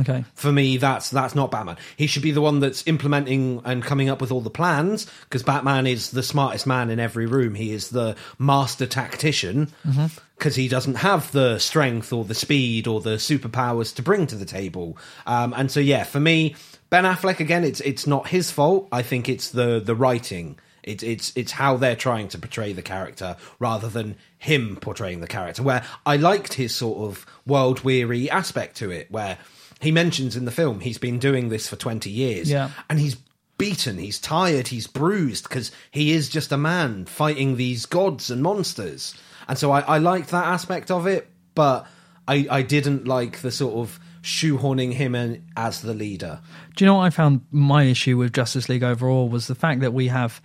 Okay. 0.00 0.24
for 0.34 0.50
me 0.50 0.76
that's 0.76 1.08
that's 1.08 1.36
not 1.36 1.52
batman 1.52 1.76
he 1.96 2.08
should 2.08 2.22
be 2.22 2.32
the 2.32 2.40
one 2.40 2.58
that's 2.58 2.84
implementing 2.88 3.62
and 3.64 3.80
coming 3.80 4.08
up 4.08 4.20
with 4.20 4.32
all 4.32 4.40
the 4.40 4.50
plans 4.50 5.06
because 5.22 5.44
batman 5.44 5.86
is 5.86 6.10
the 6.10 6.22
smartest 6.22 6.66
man 6.66 6.90
in 6.90 6.98
every 6.98 7.26
room 7.26 7.54
he 7.54 7.72
is 7.72 7.90
the 7.90 8.16
master 8.36 8.86
tactician 8.86 9.68
mm-hmm. 9.86 10.06
Because 10.38 10.56
he 10.56 10.68
doesn't 10.68 10.96
have 10.96 11.30
the 11.32 11.58
strength 11.58 12.12
or 12.12 12.24
the 12.24 12.34
speed 12.34 12.86
or 12.86 13.00
the 13.00 13.16
superpowers 13.16 13.94
to 13.94 14.02
bring 14.02 14.26
to 14.26 14.36
the 14.36 14.44
table 14.44 14.96
um, 15.26 15.52
and 15.56 15.70
so 15.70 15.80
yeah 15.80 16.04
for 16.04 16.20
me 16.20 16.54
ben 16.90 17.04
affleck 17.04 17.40
again 17.40 17.64
it's 17.64 17.80
it's 17.80 18.06
not 18.06 18.28
his 18.28 18.50
fault 18.50 18.88
i 18.92 19.02
think 19.02 19.28
it's 19.28 19.50
the 19.50 19.80
the 19.80 19.94
writing 19.94 20.58
it's 20.82 21.02
it's 21.02 21.32
it's 21.34 21.52
how 21.52 21.76
they're 21.76 21.96
trying 21.96 22.28
to 22.28 22.38
portray 22.38 22.72
the 22.72 22.82
character 22.82 23.36
rather 23.58 23.88
than 23.88 24.16
him 24.36 24.76
portraying 24.76 25.20
the 25.20 25.26
character. 25.26 25.62
Where 25.62 25.82
I 26.04 26.16
liked 26.18 26.52
his 26.52 26.74
sort 26.74 26.98
of 26.98 27.24
world 27.46 27.80
weary 27.80 28.28
aspect 28.28 28.76
to 28.76 28.90
it, 28.90 29.10
where 29.10 29.38
he 29.80 29.90
mentions 29.90 30.36
in 30.36 30.44
the 30.44 30.50
film 30.50 30.80
he's 30.80 30.98
been 30.98 31.18
doing 31.18 31.48
this 31.48 31.66
for 31.66 31.76
twenty 31.76 32.10
years, 32.10 32.50
Yeah. 32.50 32.68
and 32.90 33.00
he's 33.00 33.16
beaten, 33.56 33.96
he's 33.96 34.18
tired, 34.20 34.68
he's 34.68 34.86
bruised 34.86 35.44
because 35.44 35.72
he 35.90 36.12
is 36.12 36.28
just 36.28 36.52
a 36.52 36.58
man 36.58 37.06
fighting 37.06 37.56
these 37.56 37.86
gods 37.86 38.30
and 38.30 38.42
monsters. 38.42 39.14
And 39.48 39.58
so 39.58 39.70
I, 39.72 39.80
I 39.80 39.98
liked 39.98 40.30
that 40.30 40.44
aspect 40.46 40.90
of 40.90 41.06
it, 41.06 41.28
but 41.54 41.86
I 42.26 42.46
I 42.50 42.62
didn't 42.62 43.06
like 43.06 43.40
the 43.42 43.50
sort 43.50 43.74
of 43.74 44.00
shoehorning 44.22 44.92
him 44.94 45.14
in 45.14 45.44
as 45.56 45.82
the 45.82 45.92
leader. 45.94 46.40
Do 46.76 46.84
you 46.84 46.86
know 46.86 46.94
what 46.96 47.04
I 47.04 47.10
found 47.10 47.42
my 47.50 47.82
issue 47.84 48.16
with 48.16 48.32
Justice 48.32 48.68
League 48.70 48.82
overall 48.82 49.28
was 49.28 49.46
the 49.48 49.54
fact 49.54 49.80
that 49.80 49.92
we 49.92 50.08
have 50.08 50.40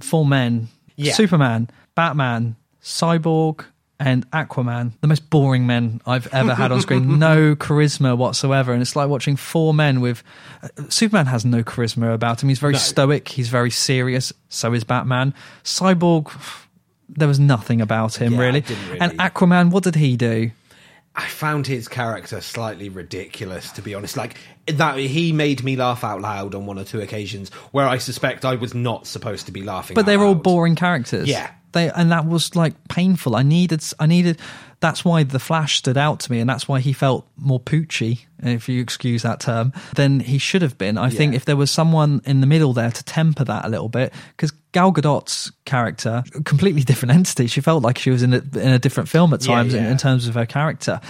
four 0.00 0.26
men 0.26 0.68
Yeah. 0.96 1.12
Superman, 1.12 1.70
Batman, 1.94 2.56
Cyborg, 2.82 3.64
and 4.00 4.28
Aquaman, 4.32 4.92
the 5.00 5.06
most 5.06 5.30
boring 5.30 5.66
men 5.68 6.00
I've 6.04 6.26
ever 6.34 6.52
had 6.54 6.72
on 6.72 6.80
screen. 6.80 7.18
no 7.20 7.54
charisma 7.54 8.16
whatsoever. 8.18 8.72
And 8.72 8.82
it's 8.82 8.96
like 8.96 9.08
watching 9.08 9.36
four 9.36 9.72
men 9.72 10.00
with. 10.00 10.24
Uh, 10.62 10.68
Superman 10.88 11.26
has 11.26 11.44
no 11.44 11.62
charisma 11.62 12.12
about 12.12 12.42
him. 12.42 12.48
He's 12.48 12.58
very 12.58 12.72
No. 12.72 12.78
stoic, 12.80 13.28
he's 13.28 13.48
very 13.48 13.70
serious. 13.70 14.32
So 14.48 14.72
is 14.74 14.82
Batman. 14.82 15.32
Cyborg, 15.62 16.28
there 17.08 17.28
was 17.28 17.38
nothing 17.40 17.80
about 17.80 18.16
him 18.16 18.34
Yeah, 18.34 18.40
really. 18.40 18.64
really. 18.88 19.00
And 19.00 19.12
Aquaman, 19.18 19.70
what 19.70 19.84
did 19.84 19.94
he 19.96 20.16
do? 20.16 20.50
I 21.16 21.26
found 21.26 21.66
his 21.66 21.86
character 21.86 22.40
slightly 22.40 22.88
ridiculous, 22.88 23.70
to 23.72 23.82
be 23.82 23.94
honest. 23.94 24.16
Like 24.16 24.36
that, 24.66 24.98
he 24.98 25.32
made 25.32 25.62
me 25.62 25.76
laugh 25.76 26.02
out 26.02 26.20
loud 26.20 26.56
on 26.56 26.66
one 26.66 26.76
or 26.78 26.82
two 26.84 27.00
occasions 27.00 27.50
where 27.70 27.86
I 27.86 27.98
suspect 27.98 28.44
I 28.44 28.56
was 28.56 28.74
not 28.74 29.06
supposed 29.06 29.46
to 29.46 29.52
be 29.52 29.62
laughing. 29.62 29.94
But 29.94 30.00
out 30.02 30.06
they 30.06 30.16
were 30.16 30.24
all 30.24 30.32
loud. 30.32 30.42
boring 30.42 30.74
characters. 30.74 31.28
Yeah. 31.28 31.52
They 31.70 31.90
and 31.90 32.10
that 32.10 32.26
was 32.26 32.56
like 32.56 32.74
painful. 32.88 33.36
I 33.36 33.42
needed 33.42 33.82
I 34.00 34.06
needed 34.06 34.40
that's 34.84 35.02
why 35.02 35.22
the 35.22 35.38
Flash 35.38 35.78
stood 35.78 35.96
out 35.96 36.20
to 36.20 36.30
me 36.30 36.40
and 36.40 36.50
that's 36.50 36.68
why 36.68 36.78
he 36.78 36.92
felt 36.92 37.26
more 37.38 37.58
poochy, 37.58 38.26
if 38.42 38.68
you 38.68 38.82
excuse 38.82 39.22
that 39.22 39.40
term, 39.40 39.72
than 39.94 40.20
he 40.20 40.36
should 40.36 40.60
have 40.60 40.76
been. 40.76 40.98
I 40.98 41.08
think 41.08 41.34
if 41.34 41.46
there 41.46 41.56
was 41.56 41.70
someone 41.70 42.20
in 42.26 42.42
the 42.42 42.46
middle 42.46 42.74
there 42.74 42.90
to 42.90 43.04
temper 43.04 43.44
that 43.44 43.64
a 43.64 43.70
little 43.70 43.88
bit 43.88 44.12
because 44.36 44.50
Gal 44.72 44.92
Gadot's 44.92 45.50
character, 45.64 46.22
completely 46.44 46.82
different 46.82 47.14
entity. 47.14 47.46
She 47.46 47.62
felt 47.62 47.82
like 47.82 47.96
she 47.96 48.10
was 48.10 48.22
in 48.22 48.34
a, 48.34 48.38
in 48.38 48.72
a 48.72 48.78
different 48.78 49.08
film 49.08 49.32
at 49.32 49.42
Yeah, 49.46 49.54
times 49.54 49.72
In, 49.72 49.86
in 49.86 49.96
terms 49.96 50.28
of 50.28 50.34
her 50.34 50.44
character. 50.44 51.00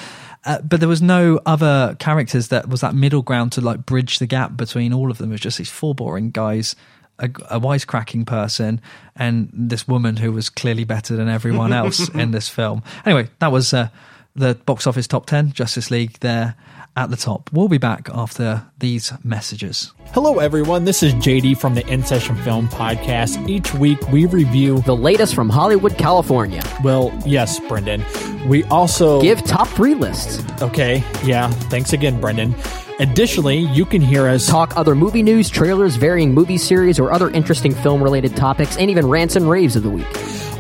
Uh, 0.45 0.61
but 0.61 0.79
there 0.79 0.89
was 0.89 1.03
no 1.03 1.41
other 1.45 1.97
characters 1.99 2.49
that 2.49 2.69
was 2.69 2.83
that 2.83 2.95
middle 2.95 3.23
ground 3.23 3.51
to 3.53 3.61
like 3.61 3.85
bridge 3.85 4.21
the 4.21 4.27
gap 4.27 4.57
between 4.57 4.93
all 4.93 5.11
of 5.11 5.19
them. 5.19 5.31
It 5.31 5.35
was 5.35 5.41
just 5.41 5.59
these 5.59 5.71
four 5.71 5.97
boring 5.97 6.31
guys, 6.31 6.77
a, 7.19 7.27
a 7.51 7.61
wisecracking 7.61 8.27
person, 8.27 8.81
and 9.17 9.51
this 9.53 9.87
woman 9.87 10.17
who 10.17 10.33
was 10.33 10.51
clearly 10.51 10.85
better 10.85 11.17
than 11.17 11.29
everyone 11.29 11.73
else 11.83 12.09
in 12.11 12.31
this 12.31 12.49
film. 12.49 12.83
Anyway, 13.05 13.29
that 13.39 13.53
was 13.53 13.73
uh, 13.73 13.89
the 14.35 14.55
box 14.67 14.87
office 14.87 15.07
top 15.07 15.27
10, 15.27 15.53
Justice 15.53 15.91
League 15.91 16.19
there 16.21 16.57
at 16.97 17.11
the 17.11 17.17
top. 17.17 17.51
We'll 17.53 17.69
be 17.69 17.79
back 17.79 18.09
after 18.13 18.65
these 18.79 19.13
messages. 19.25 19.93
Hello, 20.13 20.39
everyone. 20.39 20.85
This 20.85 21.03
is 21.03 21.13
JD 21.15 21.59
from 21.59 21.75
the 21.75 21.87
In 21.89 22.05
Session 22.05 22.37
Film 22.37 22.69
Podcast. 22.69 23.49
Each 23.49 23.75
week 23.75 24.01
we 24.13 24.27
review 24.27 24.81
the 24.83 24.95
latest 24.95 25.35
from 25.35 25.49
Hollywood, 25.49 25.99
California. 25.99 26.63
Well, 26.85 27.13
yes, 27.27 27.59
Brendan. 27.61 28.05
We 28.49 28.63
also 28.65 29.21
give 29.21 29.43
top 29.43 29.69
three 29.69 29.95
lists. 29.95 30.45
Okay, 30.63 31.03
yeah. 31.25 31.51
Thanks 31.51 31.93
again, 31.93 32.21
Brendan. 32.21 32.55
Additionally, 33.01 33.59
you 33.59 33.85
can 33.85 34.01
hear 34.01 34.29
us 34.29 34.47
talk 34.47 34.77
other 34.77 34.95
movie 34.95 35.23
news, 35.23 35.51
trailers, 35.51 35.97
varying 35.97 36.33
movie 36.33 36.59
series, 36.59 37.01
or 37.01 37.11
other 37.11 37.29
interesting 37.31 37.75
film 37.75 38.01
related 38.03 38.37
topics, 38.37 38.77
and 38.77 38.89
even 38.91 39.07
rants 39.09 39.35
and 39.35 39.51
raves 39.51 39.75
of 39.75 39.83
the 39.83 39.91
week. 39.91 40.07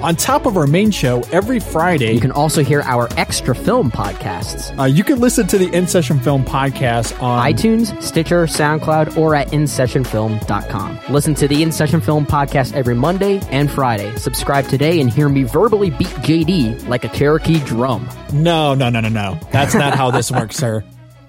On 0.02 0.14
top 0.16 0.44
of 0.44 0.56
our 0.56 0.66
main 0.66 0.90
show, 0.90 1.22
every 1.32 1.58
Friday, 1.60 2.12
you 2.12 2.20
can 2.20 2.32
also 2.32 2.62
hear 2.62 2.82
our 2.82 3.08
extra 3.16 3.54
film 3.54 3.90
podcasts. 3.90 4.76
Uh, 4.78 4.84
you 4.84 5.02
can 5.02 5.18
listen 5.18 5.46
to 5.46 5.56
the 5.56 5.72
In 5.72 5.86
Session 5.86 6.18
Film 6.20 6.44
podcast 6.44 7.22
on 7.22 7.50
iTunes, 7.50 8.02
Stitcher, 8.02 8.44
SoundCloud, 8.46 9.16
or 9.16 9.34
at 9.34 9.48
InSessionFilm.com. 9.52 10.98
Listen 11.08 11.34
to 11.36 11.48
the 11.48 11.62
In 11.62 11.72
Session 11.72 12.02
Film 12.02 12.26
podcast 12.26 12.74
every 12.74 12.94
Monday 12.94 13.40
and 13.50 13.70
Friday. 13.70 14.14
Subscribe 14.16 14.66
today 14.66 15.00
and 15.00 15.08
hear 15.08 15.28
me 15.28 15.44
verbally 15.44 15.90
beat 15.90 16.08
JD 16.08 16.86
like 16.88 17.04
a 17.04 17.08
Cherokee 17.08 17.60
drum. 17.60 18.06
No, 18.32 18.74
no, 18.74 18.90
no, 18.90 19.00
no, 19.00 19.08
no. 19.08 19.38
That's 19.52 19.74
not 19.74 19.94
how 19.94 20.10
this 20.10 20.30
works, 20.30 20.56
sir. 20.56 20.84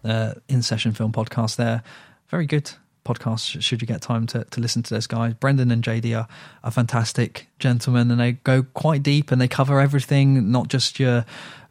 Uh, 0.06 0.36
in 0.48 0.62
session 0.62 0.92
film 0.92 1.12
podcast 1.12 1.56
there. 1.56 1.82
Very 2.30 2.46
good 2.46 2.72
podcast 3.06 3.62
should 3.62 3.82
you 3.82 3.88
get 3.88 4.02
time 4.02 4.26
to, 4.28 4.44
to 4.46 4.60
listen 4.60 4.84
to 4.84 4.94
those 4.94 5.08
guys. 5.08 5.34
Brendan 5.36 5.72
and 5.72 5.84
JD 5.84 6.18
are, 6.18 6.28
are 6.64 6.72
fantastic 6.72 7.48
gentlemen 7.60 8.12
and 8.12 8.20
they 8.20 8.34
go 8.34 8.64
quite 8.74 9.04
deep 9.04 9.32
and 9.32 9.40
they 9.40 9.48
cover 9.48 9.80
everything, 9.80 10.52
not 10.52 10.68
just 10.68 11.00
your 11.00 11.24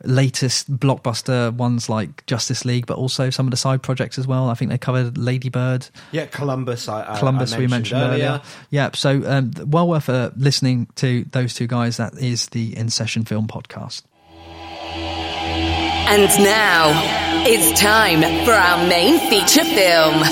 latest 0.04 0.70
blockbuster 0.78 1.52
ones 1.52 1.88
like 1.88 2.24
Justice 2.26 2.64
League, 2.64 2.86
but 2.86 2.96
also 2.96 3.30
some 3.30 3.46
of 3.46 3.50
the 3.50 3.56
side 3.56 3.82
projects 3.82 4.18
as 4.18 4.26
well. 4.26 4.48
I 4.48 4.54
think 4.54 4.70
they 4.70 4.78
covered 4.78 5.18
Ladybird. 5.18 5.88
Yeah, 6.12 6.26
Columbus. 6.26 6.88
I, 6.88 7.14
I, 7.14 7.18
Columbus 7.18 7.52
I 7.52 7.58
we 7.58 7.66
mentioned 7.66 8.00
earlier. 8.00 8.40
Yeah, 8.70 8.90
so 8.94 9.22
um, 9.26 9.52
well 9.66 9.88
worth 9.88 10.08
uh, 10.08 10.30
listening 10.36 10.88
to 10.96 11.24
those 11.32 11.54
two 11.54 11.66
guys. 11.66 11.96
That 11.96 12.16
is 12.18 12.48
the 12.48 12.76
In 12.76 12.90
Session 12.90 13.24
Film 13.24 13.48
Podcast. 13.48 14.02
And 16.06 16.28
now 16.44 16.92
it's 17.46 17.80
time 17.80 18.20
for 18.44 18.52
our 18.52 18.86
main 18.86 19.18
feature 19.30 19.64
film. 19.64 20.22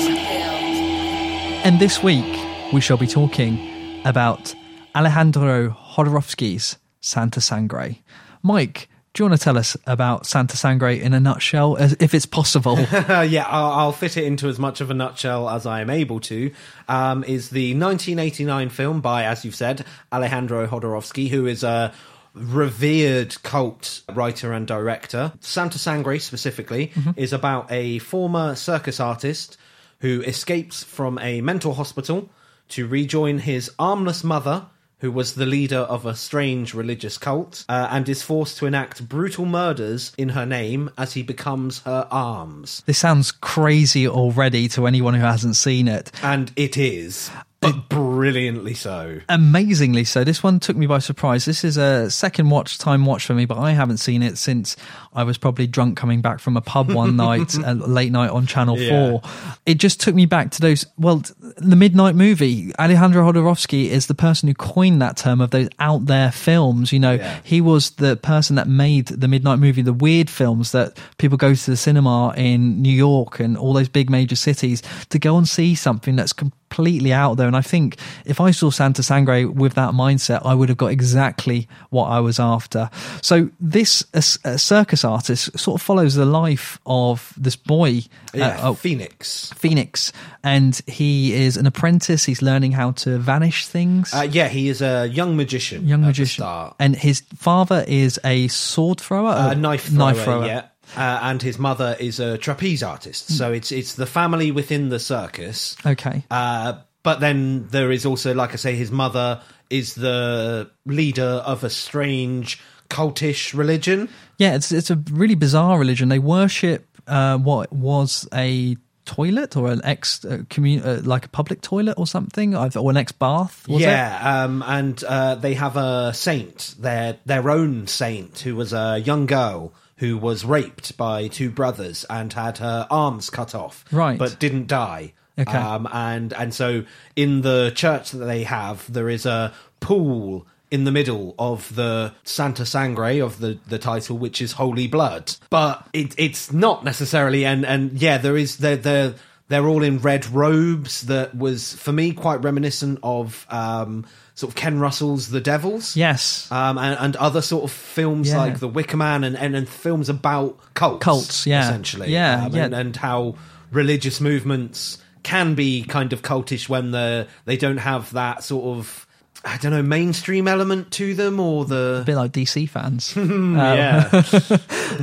And 1.65 1.79
this 1.79 2.03
week 2.03 2.39
we 2.71 2.79
shall 2.79 2.97
be 2.97 3.07
talking 3.07 3.59
about 4.05 4.53
Alejandro 4.95 5.71
Jodorowsky's 5.71 6.77
Santa 7.01 7.41
Sangre. 7.41 7.95
Mike, 8.43 8.87
do 9.13 9.23
you 9.23 9.29
want 9.29 9.39
to 9.39 9.43
tell 9.43 9.57
us 9.57 9.75
about 9.87 10.25
Santa 10.25 10.57
Sangre 10.57 10.99
in 10.99 11.13
a 11.13 11.19
nutshell, 11.19 11.75
as 11.77 11.95
if 11.99 12.13
it's 12.13 12.25
possible? 12.25 12.79
yeah, 12.91 13.45
I'll, 13.47 13.71
I'll 13.71 13.91
fit 13.91 14.15
it 14.15 14.25
into 14.25 14.47
as 14.47 14.59
much 14.59 14.79
of 14.79 14.91
a 14.91 14.93
nutshell 14.93 15.49
as 15.49 15.65
I 15.65 15.81
am 15.81 15.89
able 15.89 16.19
to. 16.21 16.51
Um, 16.87 17.23
is 17.23 17.49
the 17.49 17.73
1989 17.73 18.69
film 18.69 19.01
by, 19.01 19.25
as 19.25 19.43
you've 19.43 19.55
said, 19.55 19.85
Alejandro 20.11 20.67
Jodorowsky, 20.67 21.29
who 21.29 21.45
is 21.45 21.63
a 21.63 21.93
revered 22.33 23.41
cult 23.43 24.01
writer 24.13 24.53
and 24.53 24.67
director. 24.67 25.33
Santa 25.39 25.77
Sangre, 25.77 26.19
specifically, 26.19 26.91
is 27.15 27.33
about 27.33 27.71
a 27.71 27.99
former 27.99 28.55
circus 28.55 28.99
artist 28.99 29.57
who 29.99 30.21
escapes 30.23 30.83
from 30.83 31.17
a 31.19 31.41
mental 31.41 31.75
hospital 31.75 32.29
to 32.69 32.87
rejoin 32.87 33.39
his 33.39 33.71
armless 33.79 34.23
mother. 34.23 34.67
Who 34.99 35.11
was 35.11 35.35
the 35.35 35.45
leader 35.45 35.79
of 35.79 36.05
a 36.05 36.15
strange 36.15 36.73
religious 36.73 37.17
cult 37.17 37.65
uh, 37.67 37.89
and 37.91 38.07
is 38.07 38.21
forced 38.23 38.57
to 38.59 38.65
enact 38.67 39.09
brutal 39.09 39.45
murders 39.45 40.13
in 40.17 40.29
her 40.29 40.45
name 40.45 40.89
as 40.97 41.11
he 41.11 41.23
becomes 41.23 41.81
her 41.81 42.07
arms. 42.09 42.81
this 42.85 42.99
sounds 42.99 43.29
crazy 43.29 44.07
already 44.07 44.69
to 44.69 44.87
anyone 44.87 45.13
who 45.13 45.19
hasn't 45.19 45.57
seen 45.57 45.89
it. 45.89 46.09
And 46.23 46.53
it 46.55 46.77
is. 46.77 47.29
It 47.63 47.89
brilliantly 47.89 48.73
so. 48.73 49.19
Amazingly 49.29 50.03
so. 50.03 50.23
This 50.23 50.43
one 50.43 50.59
took 50.59 50.75
me 50.75 50.85
by 50.85 50.99
surprise. 50.99 51.45
This 51.45 51.63
is 51.63 51.77
a 51.77 52.09
second 52.09 52.49
watch 52.49 52.77
time 52.77 53.05
watch 53.05 53.25
for 53.25 53.33
me, 53.33 53.45
but 53.45 53.57
I 53.57 53.71
haven't 53.71 53.97
seen 53.97 54.23
it 54.23 54.37
since 54.37 54.75
I 55.15 55.23
was 55.23 55.37
probably 55.37 55.67
drunk 55.67 55.97
coming 55.97 56.21
back 56.21 56.39
from 56.39 56.57
a 56.57 56.61
pub 56.61 56.91
one 56.91 57.15
night, 57.27 57.55
a 57.55 57.73
late 57.73 58.11
night 58.11 58.29
on 58.29 58.45
Channel 58.45 58.79
Yeah. 58.79 59.19
4. 59.19 59.21
It 59.65 59.75
just 59.75 59.99
took 60.01 60.15
me 60.15 60.25
back 60.25 60.51
to 60.51 60.61
those, 60.61 60.85
well, 60.97 61.21
the 61.57 61.75
Midnight 61.75 62.15
Movie. 62.15 62.73
Alejandro 62.79 63.31
Jodorowsky 63.31 63.85
is 63.87 64.07
the 64.07 64.15
person 64.15 64.47
who 64.47 64.53
coined 64.53 65.01
that 65.01 65.17
term 65.17 65.41
of 65.41 65.51
those 65.51 65.69
out 65.79 66.05
there 66.05 66.31
films. 66.31 66.91
You 66.91 66.99
know, 66.99 67.17
he 67.43 67.61
was 67.61 67.91
the 67.91 68.15
person 68.17 68.55
that 68.55 68.67
made 68.67 69.07
the 69.07 69.27
Midnight 69.27 69.59
Movie, 69.59 69.81
the 69.81 69.93
weird 69.93 70.29
films 70.29 70.71
that 70.71 70.97
people 71.17 71.37
go 71.37 71.53
to 71.53 71.71
the 71.71 71.77
cinema 71.77 72.33
in 72.35 72.81
New 72.81 72.93
York 72.93 73.39
and 73.39 73.57
all 73.57 73.73
those 73.73 73.89
big 73.89 74.09
major 74.09 74.35
cities 74.35 74.81
to 75.09 75.19
go 75.19 75.37
and 75.37 75.47
see 75.47 75.75
something 75.75 76.15
that's 76.15 76.33
completely 76.33 77.13
out 77.13 77.35
there. 77.35 77.47
And 77.47 77.55
I 77.55 77.61
think 77.61 77.97
if 78.25 78.41
I 78.41 78.51
saw 78.51 78.71
Santa 78.71 79.03
Sangre 79.03 79.45
with 79.45 79.75
that 79.75 79.91
mindset, 79.93 80.41
I 80.45 80.55
would 80.55 80.69
have 80.69 80.77
got 80.77 80.87
exactly 80.91 81.67
what 81.91 82.05
I 82.05 82.19
was 82.19 82.39
after. 82.39 82.89
So 83.21 83.49
this 83.59 84.03
a, 84.13 84.23
a 84.49 84.57
artist 85.05 85.57
sort 85.57 85.79
of 85.79 85.85
follows 85.85 86.15
the 86.15 86.25
life 86.25 86.79
of 86.85 87.33
this 87.37 87.55
boy, 87.55 88.01
Yeah, 88.33 88.47
uh, 88.49 88.69
oh, 88.69 88.73
Phoenix. 88.73 89.51
Phoenix, 89.55 90.11
and 90.43 90.79
he 90.87 91.33
is 91.33 91.57
an 91.57 91.65
apprentice. 91.65 92.23
He's 92.25 92.41
learning 92.41 92.71
how 92.73 92.91
to 92.91 93.17
vanish 93.17 93.67
things. 93.67 94.13
Uh, 94.13 94.27
yeah, 94.29 94.47
he 94.47 94.69
is 94.69 94.81
a 94.81 95.07
young 95.07 95.35
magician. 95.35 95.87
Young 95.87 96.01
magician, 96.01 96.45
and 96.79 96.95
his 96.95 97.21
father 97.35 97.83
is 97.87 98.19
a 98.23 98.47
sword 98.49 98.99
thrower, 98.99 99.31
Uh, 99.31 99.51
a 99.51 99.55
knife 99.55 99.85
thrower, 99.85 99.97
knife 100.13 100.23
thrower. 100.23 100.45
yeah. 100.45 100.65
Uh, 100.95 101.19
and 101.23 101.41
his 101.41 101.57
mother 101.57 101.95
is 101.99 102.19
a 102.19 102.37
trapeze 102.37 102.83
artist. 102.83 103.35
So 103.37 103.51
it's 103.51 103.71
it's 103.71 103.95
the 103.95 104.05
family 104.05 104.51
within 104.51 104.89
the 104.89 104.99
circus. 104.99 105.75
Okay. 105.85 106.23
Uh, 106.29 106.73
but 107.01 107.19
then 107.19 107.67
there 107.69 107.91
is 107.91 108.05
also, 108.05 108.33
like 108.33 108.53
I 108.53 108.57
say, 108.57 108.75
his 108.75 108.91
mother 108.91 109.41
is 109.69 109.95
the 109.95 110.69
leader 110.85 111.41
of 111.45 111.63
a 111.63 111.69
strange 111.69 112.59
cultish 112.93 113.53
religion. 113.57 114.07
Yeah, 114.37 114.55
it's 114.55 114.71
it's 114.71 114.89
a 114.91 114.95
really 115.11 115.35
bizarre 115.35 115.77
religion. 115.79 116.09
They 116.09 116.19
worship 116.19 116.85
uh, 117.07 117.37
what 117.37 117.71
was 117.73 118.27
a 118.33 118.77
toilet 119.05 119.57
or 119.57 119.69
an 119.71 119.81
ex 119.83 120.23
uh, 120.25 120.43
commun- 120.49 120.81
uh, 120.83 121.01
like 121.03 121.25
a 121.25 121.29
public 121.29 121.61
toilet 121.61 121.95
or 121.97 122.07
something, 122.07 122.55
or 122.55 122.89
an 122.91 122.97
ex 122.97 123.11
bath. 123.11 123.67
Was 123.67 123.81
it? 123.81 123.85
yeah, 123.85 124.43
um, 124.43 124.63
and 124.65 125.03
uh, 125.03 125.35
they 125.35 125.55
have 125.55 125.75
a 125.77 126.13
saint, 126.13 126.75
their 126.79 127.17
their 127.25 127.49
own 127.49 127.87
saint, 127.87 128.39
who 128.39 128.55
was 128.55 128.73
a 128.73 128.99
young 128.99 129.25
girl 129.25 129.73
who 129.97 130.17
was 130.17 130.43
raped 130.43 130.97
by 130.97 131.27
two 131.27 131.49
brothers 131.49 132.05
and 132.09 132.33
had 132.33 132.57
her 132.57 132.87
arms 132.89 133.29
cut 133.29 133.53
off, 133.55 133.85
Right. 133.91 134.17
but 134.19 134.39
didn't 134.39 134.67
die. 134.67 135.13
Okay. 135.37 135.57
Um, 135.57 135.87
and 135.91 136.33
and 136.33 136.53
so 136.53 136.83
in 137.15 137.41
the 137.41 137.71
church 137.75 138.11
that 138.11 138.25
they 138.25 138.43
have, 138.43 138.91
there 138.91 139.09
is 139.09 139.25
a 139.25 139.51
pool 139.79 140.45
in 140.73 140.85
the 140.85 140.91
middle 140.91 141.35
of 141.37 141.73
the 141.75 142.11
Santa 142.23 142.65
Sangre 142.65 143.19
of 143.19 143.37
the, 143.37 143.59
the 143.67 143.77
title, 143.77 144.17
which 144.17 144.41
is 144.41 144.53
Holy 144.53 144.87
Blood. 144.87 145.35
But 145.51 145.87
it, 145.93 146.15
it's 146.17 146.51
not 146.51 146.83
necessarily, 146.83 147.45
and, 147.45 147.63
and 147.63 147.93
yeah, 148.01 148.17
there 148.17 148.35
is 148.35 148.57
they're, 148.57 148.75
they're 148.77 149.13
they're 149.49 149.67
all 149.67 149.83
in 149.83 149.99
red 149.99 150.25
robes. 150.31 151.01
That 151.03 151.35
was 151.37 151.73
for 151.73 151.91
me 151.91 152.11
quite 152.13 152.41
reminiscent 152.43 152.97
of 153.03 153.45
um, 153.49 154.07
sort 154.33 154.49
of 154.51 154.55
Ken 154.55 154.79
Russell's 154.79 155.29
The 155.29 155.41
Devils. 155.41 155.95
Yes. 155.95 156.51
Um, 156.51 156.79
and, 156.79 156.97
and 156.99 157.15
other 157.17 157.41
sort 157.43 157.65
of 157.65 157.71
films 157.71 158.29
Yeah. 158.29 158.37
like 158.37 158.59
The 158.59 158.67
Wicker 158.67 158.97
Man 158.97 159.23
and, 159.23 159.37
and, 159.37 159.55
and 159.55 159.69
films 159.69 160.09
about 160.09 160.57
cults. 160.73 161.03
Cults, 161.05 161.45
yeah. 161.45 161.67
Essentially. 161.67 162.11
Yeah, 162.11 162.45
Um, 162.45 162.55
yeah. 162.55 162.65
And, 162.65 162.73
and 162.73 162.95
how 162.95 163.35
religious 163.71 164.19
movements 164.19 164.97
can 165.21 165.53
be 165.55 165.83
kind 165.83 166.13
of 166.13 166.21
cultish 166.23 166.67
when 166.67 166.91
the 166.91 167.27
they 167.45 167.57
don't 167.57 167.77
have 167.77 168.11
that 168.13 168.43
sort 168.43 168.77
of 168.77 169.05
I 169.45 169.57
don't 169.57 169.71
know 169.71 169.83
mainstream 169.83 170.47
element 170.47 170.91
to 170.91 171.13
them 171.13 171.39
or 171.39 171.65
the 171.65 171.99
a 172.01 172.05
bit 172.05 172.15
like 172.15 172.31
DC 172.31 172.69
fans. 172.69 173.15
Um, 173.17 173.55
yeah. 173.57 174.09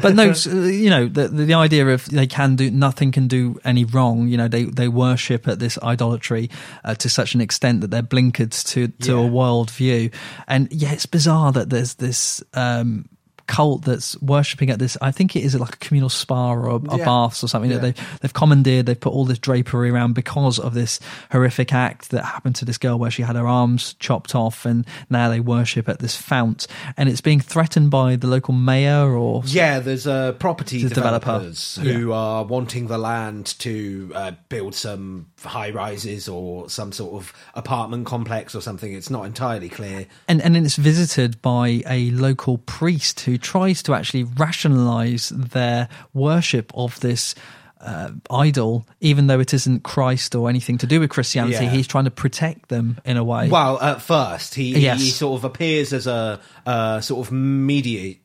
but 0.03 0.15
no, 0.15 0.33
you 0.33 0.89
know 0.89 1.07
the, 1.09 1.29
the 1.29 1.45
the 1.45 1.55
idea 1.55 1.87
of 1.89 2.07
they 2.07 2.27
can 2.27 2.57
do 2.57 2.71
nothing 2.71 3.13
can 3.13 3.29
do 3.29 3.61
any 3.65 3.85
wrong. 3.85 4.29
You 4.29 4.39
know 4.39 4.49
they 4.49 4.65
they 4.65 4.89
worship 4.89 5.47
at 5.47 5.59
this 5.59 5.79
idolatry 5.83 6.49
uh, 6.85 6.95
to 6.95 7.09
such 7.11 7.35
an 7.35 7.43
extent 7.43 7.83
that 7.83 7.91
they're 7.91 8.03
blinkered 8.03 8.65
to 8.69 8.89
to 8.89 9.19
a 9.19 9.27
world 9.27 9.71
view, 9.71 10.11
and 10.49 10.73
yeah, 10.73 10.93
it's 10.93 11.07
bizarre 11.07 11.53
that 11.53 11.69
there's 11.69 11.95
this. 11.95 12.43
Um, 12.55 13.09
cult 13.51 13.83
that's 13.83 14.17
worshipping 14.23 14.71
at 14.71 14.79
this 14.79 14.97
i 15.03 15.11
think 15.11 15.35
it 15.35 15.43
is 15.43 15.55
like 15.59 15.75
a 15.75 15.79
communal 15.79 16.09
spa 16.09 16.53
or 16.53 16.69
a, 16.69 16.75
a 16.77 16.99
Yeah. 16.99 17.05
baths 17.05 17.43
or 17.43 17.49
something 17.49 17.71
that 17.71 17.83
Yeah. 17.83 17.91
they 17.91 18.03
they've 18.21 18.33
commandeered 18.33 18.87
they've 18.87 18.99
put 19.07 19.13
all 19.13 19.25
this 19.25 19.39
drapery 19.39 19.91
around 19.91 20.15
because 20.15 20.59
of 20.61 20.73
this 20.75 21.01
horrific 21.33 21.73
act 21.73 22.11
that 22.11 22.25
happened 22.25 22.55
to 22.57 22.65
this 22.65 22.79
girl 22.79 22.97
where 22.99 23.11
she 23.11 23.23
had 23.23 23.35
her 23.35 23.49
arms 23.49 23.95
chopped 23.99 24.35
off 24.37 24.65
and 24.65 24.87
now 25.11 25.29
they 25.29 25.41
worship 25.41 25.89
at 25.89 25.99
this 25.99 26.15
fount 26.15 26.67
and 26.97 27.09
it's 27.09 27.21
being 27.21 27.41
threatened 27.41 27.91
by 27.91 28.15
the 28.17 28.29
local 28.29 28.55
mayor 28.55 29.09
or 29.17 29.43
Yeah, 29.47 29.81
there's 29.81 30.07
a 30.07 30.37
property 30.39 30.83
The 30.85 30.95
developer. 30.95 31.33
developers 31.33 31.77
who 31.83 32.13
are 32.13 32.45
wanting 32.45 32.87
the 32.87 32.99
land 32.99 33.47
to 33.61 34.13
uh, 34.15 34.33
build 34.49 34.75
some 34.77 35.27
high 35.43 35.71
rises 35.71 36.29
or 36.29 36.71
some 36.71 36.93
sort 36.93 37.15
of 37.21 37.33
apartment 37.55 38.07
complex 38.07 38.55
or 38.55 38.61
something. 38.61 38.93
It's 38.93 39.11
not 39.11 39.25
entirely 39.27 39.69
clear. 39.69 40.07
and 40.29 40.41
and 40.41 40.55
then 40.55 40.65
it's 40.65 40.77
visited 40.77 41.43
by 41.43 41.83
a 41.89 42.11
local 42.13 42.59
priest 42.59 43.21
who 43.21 43.39
tries 43.43 43.83
to 43.85 43.95
actually 43.95 44.25
rationalize 44.25 45.31
their 45.31 45.89
worship 46.15 46.73
of 46.75 46.99
this 47.01 47.35
uh, 47.81 48.11
idol, 48.31 48.87
even 49.01 49.27
though 49.27 49.41
it 49.41 49.55
isn't 49.55 49.83
Christ 49.83 50.35
or 50.35 50.49
anything 50.49 50.79
to 50.79 50.87
do 50.87 51.01
with 51.01 51.11
Christianity. 51.11 51.65
Yeah. 51.65 51.71
He's 51.71 51.87
trying 51.87 52.05
to 52.05 52.11
protect 52.11 52.69
them 52.69 53.01
in 53.05 53.17
a 53.17 53.25
way. 53.25 53.49
Well, 53.49 53.81
at 53.81 54.03
first, 54.03 54.55
he, 54.55 54.79
Yes. 54.79 55.01
he 55.01 55.11
sort 55.11 55.39
of 55.39 55.45
appears 55.45 55.93
as 55.93 56.07
a 56.07 56.41
uh, 56.67 57.01
sort 57.01 57.27
of 57.27 57.33
mediator. 57.33 58.19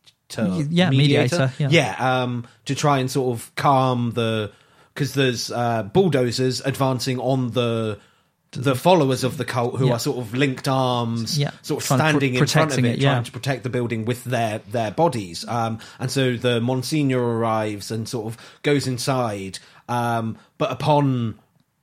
Yeah, 0.70 0.90
mediator, 0.90 1.54
yeah. 1.58 1.96
um, 2.24 2.48
to 2.66 2.76
try 2.76 2.98
and 3.00 3.10
sort 3.10 3.38
of 3.38 3.54
calm 3.56 4.12
the 4.12 4.52
because 4.94 5.14
there's 5.14 5.52
uh, 5.52 5.84
bulldozers 5.84 6.62
advancing 6.62 7.20
on 7.20 7.52
the 7.52 8.00
the 8.56 8.76
followers 8.76 9.24
of 9.24 9.38
the 9.38 9.46
cult 9.46 9.78
who 9.78 9.88
Yeah. 9.88 9.94
are 9.94 10.00
sort 10.00 10.18
of 10.18 10.34
linked 10.34 10.68
arms, 10.68 11.38
Yeah. 11.38 11.52
sort 11.62 11.84
of 11.84 11.88
Trying 11.88 11.98
to 12.00 12.04
pr- 12.04 12.10
standing 12.10 12.36
in 12.36 12.48
front 12.48 12.72
of 12.74 12.80
it, 12.80 12.86
it, 12.86 13.00
yeah. 13.00 13.12
trying 13.14 13.24
to 13.26 13.32
protect 13.32 13.64
the 13.64 13.70
building 13.70 14.06
with 14.06 14.24
their 14.24 14.60
their 14.72 14.92
bodies. 14.92 15.46
Um, 15.48 15.80
and 16.00 16.10
so 16.10 16.36
the 16.38 16.60
Monsignor 16.62 17.20
arrives 17.22 17.92
and 17.92 18.08
sort 18.08 18.26
of 18.28 18.38
goes 18.64 18.88
inside, 18.88 19.60
um, 19.90 20.38
but 20.58 20.72
upon 20.72 21.36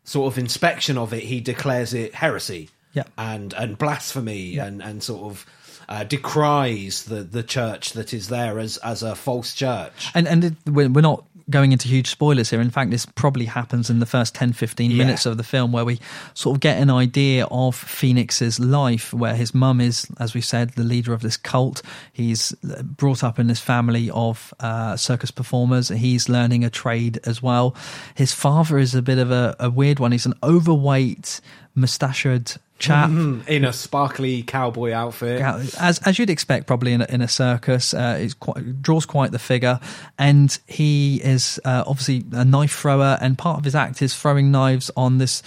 sort 0.05 0.32
of 0.32 0.39
inspection 0.39 0.99
of 0.99 1.12
it, 1.12 1.23
he 1.23 1.40
declares 1.40 1.94
it 1.94 2.15
heresy 2.15 2.70
Yeah. 2.93 3.05
and 3.16 3.53
and 3.55 3.78
blasphemy 3.78 4.59
and 4.59 4.82
and 4.82 5.03
sort 5.03 5.23
of 5.31 5.47
uh, 5.93 6.05
decries 6.05 7.05
the 7.05 7.23
the 7.23 7.43
church 7.43 7.93
that 7.93 8.12
is 8.14 8.28
there 8.28 8.59
as 8.59 8.77
as 8.78 9.02
a 9.02 9.14
false 9.14 9.55
church. 9.55 10.09
And 10.14 10.27
and 10.27 10.44
it, 10.44 10.55
we're 10.66 10.89
not 10.89 11.24
going 11.51 11.73
into 11.73 11.89
huge 11.89 12.09
spoilers 12.09 12.48
here. 12.51 12.60
In 12.60 12.70
fact, 12.70 12.90
this 12.93 13.05
probably 13.05 13.47
happens 13.47 13.90
in 13.90 13.98
the 13.98 14.06
first 14.06 14.35
10, 14.35 14.52
15 14.52 14.90
Yeah. 14.90 14.97
minutes 14.97 15.27
of 15.27 15.36
the 15.36 15.43
film 15.43 15.73
where 15.73 15.85
we 15.85 15.98
sort 16.35 16.56
of 16.56 16.60
get 16.60 16.78
an 16.78 16.89
idea 16.89 17.47
of 17.51 17.74
Phoenix's 17.74 18.59
life, 18.60 19.12
where 19.12 19.35
his 19.35 19.52
mum 19.52 19.81
is, 19.81 20.06
as 20.19 20.35
we 20.35 20.40
said, 20.40 20.70
the 20.70 20.85
leader 20.85 21.12
of 21.12 21.20
this 21.20 21.36
cult. 21.36 21.82
He's 22.12 22.52
brought 22.82 23.23
up 23.24 23.39
in 23.40 23.48
this 23.48 23.60
family 23.60 24.09
of 24.12 24.55
uh, 24.60 24.97
circus 24.97 25.31
performers. 25.32 25.89
He's 25.89 26.28
learning 26.28 26.64
a 26.64 26.70
trade 26.70 27.19
as 27.24 27.43
well. 27.43 27.74
His 28.14 28.32
father 28.32 28.78
is 28.78 28.94
a 28.94 29.02
bit 29.02 29.19
of 29.19 29.31
a, 29.31 29.56
a 29.59 29.69
weird 29.69 29.98
one. 29.98 30.12
He's 30.12 30.27
an 30.27 30.35
overweight, 30.43 31.40
mustachioed 31.74 32.52
chap. 32.83 33.09
Mhm, 33.11 33.47
in 33.49 33.65
a 33.65 33.73
sparkly 33.73 34.43
cowboy 34.43 34.93
outfit. 34.93 35.41
As 35.41 35.99
as 36.01 36.19
you'd 36.19 36.31
expect, 36.31 36.67
probably 36.67 36.93
in 36.93 37.03
a, 37.03 37.07
in 37.09 37.23
a 37.23 37.29
circus, 37.29 37.95
uh, 37.95 38.29
quite 38.41 38.83
draws 38.83 39.07
quite 39.07 39.31
the 39.33 39.39
figure, 39.39 39.79
and 40.19 40.59
he 40.67 41.21
is 41.23 41.59
uh, 41.65 41.85
obviously 41.87 42.25
a 42.33 42.45
knife 42.45 42.75
thrower, 42.77 43.17
and 43.21 43.39
part 43.39 43.59
of 43.59 43.65
his 43.65 43.75
act 43.75 44.03
is 44.03 44.15
throwing 44.15 44.51
knives 44.51 44.91
on 44.97 45.19
this 45.19 45.43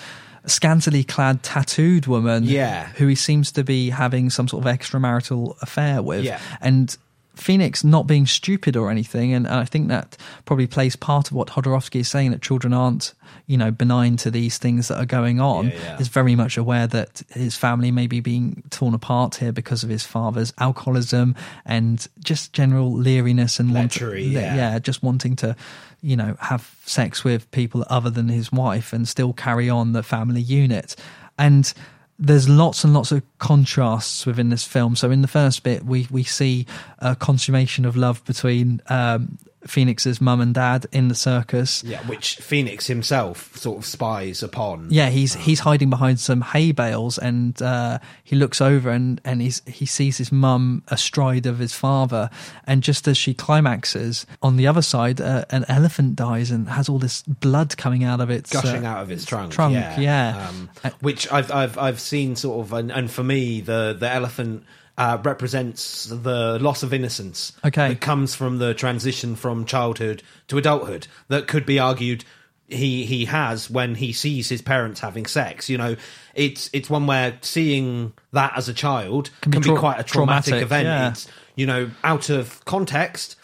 scantily 0.46 1.04
clad 1.04 1.42
tattooed 1.44 2.06
woman, 2.08 2.44
Yeah. 2.44 2.88
who 2.96 3.08
he 3.08 3.16
seems 3.16 3.52
to 3.54 3.64
be 3.64 3.90
having 3.90 4.30
some 4.30 4.48
sort 4.48 4.66
of 4.66 4.72
extramarital 4.80 5.56
affair 5.62 6.02
with, 6.02 6.24
Yeah. 6.24 6.40
and. 6.62 6.96
Phoenix 7.38 7.84
not 7.84 8.08
being 8.08 8.26
stupid 8.26 8.78
or 8.78 8.90
anything, 8.90 9.34
and 9.34 9.46
I 9.46 9.66
think 9.66 9.90
that 9.90 10.16
probably 10.46 10.68
plays 10.68 10.96
part 10.96 11.28
of 11.28 11.34
what 11.34 11.50
Jodorowsky 11.50 12.00
is 12.00 12.08
saying 12.08 12.32
that 12.32 12.42
children 12.42 12.72
aren't, 12.74 13.14
you 13.48 13.58
know, 13.58 13.72
benign 13.72 14.18
to 14.18 14.32
these 14.32 14.58
things 14.58 14.88
that 14.88 14.98
are 14.98 15.06
going 15.06 15.40
on. 15.40 15.68
Yeah, 15.68 15.74
yeah. 15.76 16.00
Is 16.00 16.08
very 16.08 16.36
much 16.36 16.58
aware 16.58 16.88
that 16.88 17.22
his 17.30 17.56
family 17.56 17.92
may 17.92 18.08
be 18.08 18.20
being 18.20 18.64
torn 18.70 18.94
apart 18.94 19.36
here 19.36 19.52
because 19.52 19.84
of 19.84 19.90
his 19.90 20.04
father's 20.04 20.54
alcoholism 20.58 21.36
and 21.66 22.08
just 22.20 22.54
general 22.54 22.92
leeriness 22.92 23.60
and 23.60 23.74
want- 23.74 23.96
yeah. 24.32 24.56
yeah, 24.56 24.80
just 24.80 25.04
wanting 25.04 25.36
to, 25.38 25.56
you 26.02 26.16
know, 26.16 26.36
have 26.40 26.76
sex 26.86 27.24
with 27.24 27.50
people 27.52 27.86
other 27.90 28.10
than 28.10 28.30
his 28.30 28.52
wife 28.52 28.94
and 28.94 29.08
still 29.08 29.34
carry 29.34 29.70
on 29.70 29.94
the 29.94 30.04
family 30.04 30.42
unit. 30.42 30.96
And 31.38 31.72
there's 32.18 32.48
lots 32.48 32.84
and 32.84 32.94
lots 32.94 33.12
of 33.12 33.22
contrasts 33.40 34.26
within 34.26 34.50
this 34.50 34.64
film. 34.64 34.96
So 34.96 35.12
in 35.12 35.22
the 35.22 35.28
first 35.28 35.64
bit, 35.64 35.84
we 35.84 36.08
we 36.10 36.24
see 36.24 36.66
a 37.00 37.16
consummation 37.16 37.86
of 37.86 37.98
love 37.98 38.24
between 38.26 38.82
um, 38.88 39.38
Phoenix's 39.68 40.22
mum 40.22 40.42
and 40.42 40.54
dad 40.54 40.86
in 40.92 41.08
the 41.08 41.16
circus. 41.16 41.84
Yeah, 41.84 42.02
which 42.08 42.36
Phoenix 42.38 42.88
himself 42.88 43.56
sort 43.58 43.78
of 43.78 43.86
spies 43.86 44.44
upon. 44.44 44.88
Yeah, 44.92 45.10
he's 45.10 45.34
he's 45.36 45.60
hiding 45.60 45.90
behind 45.90 46.20
some 46.20 46.42
hay 46.42 46.72
bales, 46.72 47.18
and 47.18 47.60
uh, 47.62 48.00
he 48.24 48.36
looks 48.36 48.62
over 48.62 48.90
and 48.90 49.20
and 49.26 49.42
he's 49.42 49.62
he 49.66 49.86
sees 49.86 50.18
his 50.18 50.32
mum 50.32 50.84
astride 50.90 51.46
of 51.46 51.60
his 51.60 51.74
father, 51.74 52.30
and 52.66 52.84
just 52.84 53.08
as 53.08 53.18
she 53.18 53.34
climaxes, 53.34 54.26
on 54.42 54.58
the 54.58 54.68
other 54.68 54.82
side, 54.82 55.20
uh, 55.20 55.46
an 55.50 55.66
elephant 55.68 56.16
dies 56.16 56.52
and 56.52 56.70
has 56.70 56.90
all 56.90 57.00
this 57.00 57.24
blood 57.24 57.76
coming 57.78 58.04
out 58.04 58.22
of 58.22 58.30
its 58.30 58.52
gushing 58.52 58.86
uh, 58.86 58.92
out 58.92 59.02
of 59.02 59.12
its 59.12 59.26
trunk. 59.26 59.52
Trunk, 59.52 59.74
yeah, 59.74 60.00
yeah. 60.00 60.48
Um, 60.48 60.70
which 61.02 61.32
I've 61.32 61.52
I've 61.52 61.78
I've 61.78 62.00
seen 62.00 62.36
sort 62.36 62.66
of, 62.66 62.74
and, 62.74 62.92
and 62.92 63.10
for 63.10 63.24
me, 63.24 63.62
the 63.62 63.96
the 63.98 64.10
elephant. 64.10 64.64
Uh, 64.98 65.18
represents 65.24 66.06
the 66.06 66.58
loss 66.62 66.82
of 66.82 66.94
innocence 66.94 67.52
Okay. 67.66 67.90
that 67.90 68.00
comes 68.00 68.34
from 68.34 68.60
the 68.60 68.74
transition 68.74 69.36
from 69.36 69.66
childhood 69.66 70.24
to 70.48 70.58
adulthood. 70.58 71.08
That 71.28 71.48
could 71.48 71.66
be 71.66 71.80
argued 71.80 72.24
he 72.70 73.06
he 73.06 73.26
has 73.26 73.70
when 73.70 73.96
he 73.96 74.14
sees 74.14 74.48
his 74.48 74.62
parents 74.62 75.02
having 75.02 75.26
sex. 75.26 75.70
You 75.70 75.78
know, 75.78 75.96
it's 76.34 76.70
it's 76.72 76.90
one 76.90 77.08
where 77.08 77.38
seeing 77.42 78.14
that 78.32 78.54
as 78.56 78.70
a 78.70 78.74
child 78.74 79.32
Can 79.42 79.52
can 79.52 79.62
be 79.62 79.70
be, 79.72 79.76
quite 79.76 80.00
a 80.00 80.04
traumatic, 80.04 80.46
traumatic, 80.54 80.64
event. 80.64 80.86
yeah. 80.88 81.10
It's 81.10 81.28
you 81.56 81.66
know 81.66 81.92
out 82.04 82.30
of 82.30 82.64
context 82.64 83.36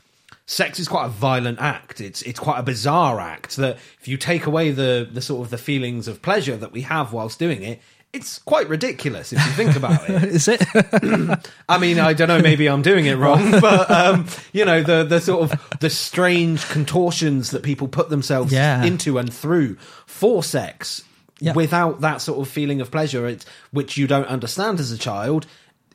sex 0.45 0.80
is 0.80 0.88
quite 0.88 1.06
a 1.06 1.10
violent 1.10 1.60
act 1.61 2.02
it's 2.02 2.22
it's 2.23 2.40
quite 2.40 2.60
a 2.60 2.64
bizarre 2.64 3.19
act 3.22 3.56
that 3.57 3.78
if 4.02 4.07
you 4.07 4.18
take 4.18 4.45
away 4.45 4.72
the 4.72 5.07
the 5.11 5.22
sort 5.22 5.45
of 5.45 5.49
the 5.49 5.57
feelings 5.57 6.07
of 6.10 6.22
pleasure 6.22 6.57
that 6.57 6.72
we 6.73 6.82
have 6.82 7.14
whilst 7.14 7.40
doing 7.40 7.61
it 7.64 7.80
it's 8.14 8.40
quite 8.40 8.68
ridiculous 8.70 9.32
if 9.34 9.40
you 9.46 9.52
think 9.54 9.76
about 9.76 10.10
it 10.10 10.24
Is 10.36 10.48
it? 10.48 10.62
I 11.70 11.78
mean, 11.78 12.00
I 12.00 12.14
don't 12.14 12.28
know. 12.28 12.42
Maybe 12.42 12.68
I'm 12.68 12.82
doing 12.82 13.06
it 13.06 13.16
wrong, 13.16 13.52
but 13.62 13.90
um, 13.90 14.28
you 14.54 14.66
know, 14.66 14.82
the 14.84 15.04
the 15.04 15.22
sort 15.22 15.52
of 15.52 15.80
the 15.80 15.90
strange 15.90 16.68
contortions 16.70 17.52
that 17.52 17.64
people 17.64 17.88
put 17.88 18.10
themselves 18.10 18.52
Yeah. 18.52 18.84
into 18.84 19.18
and 19.18 19.32
through 19.34 19.76
for 20.06 20.44
sex 20.44 21.04
Yeah. 21.40 21.54
without 21.54 22.02
that 22.02 22.22
sort 22.22 22.40
of 22.40 22.48
feeling 22.52 22.82
of 22.82 22.92
pleasure, 22.92 23.26
it, 23.28 23.46
which 23.72 23.98
you 23.98 24.08
don't 24.08 24.28
understand 24.28 24.80
as 24.80 24.92
a 24.92 24.98
child. 24.98 25.46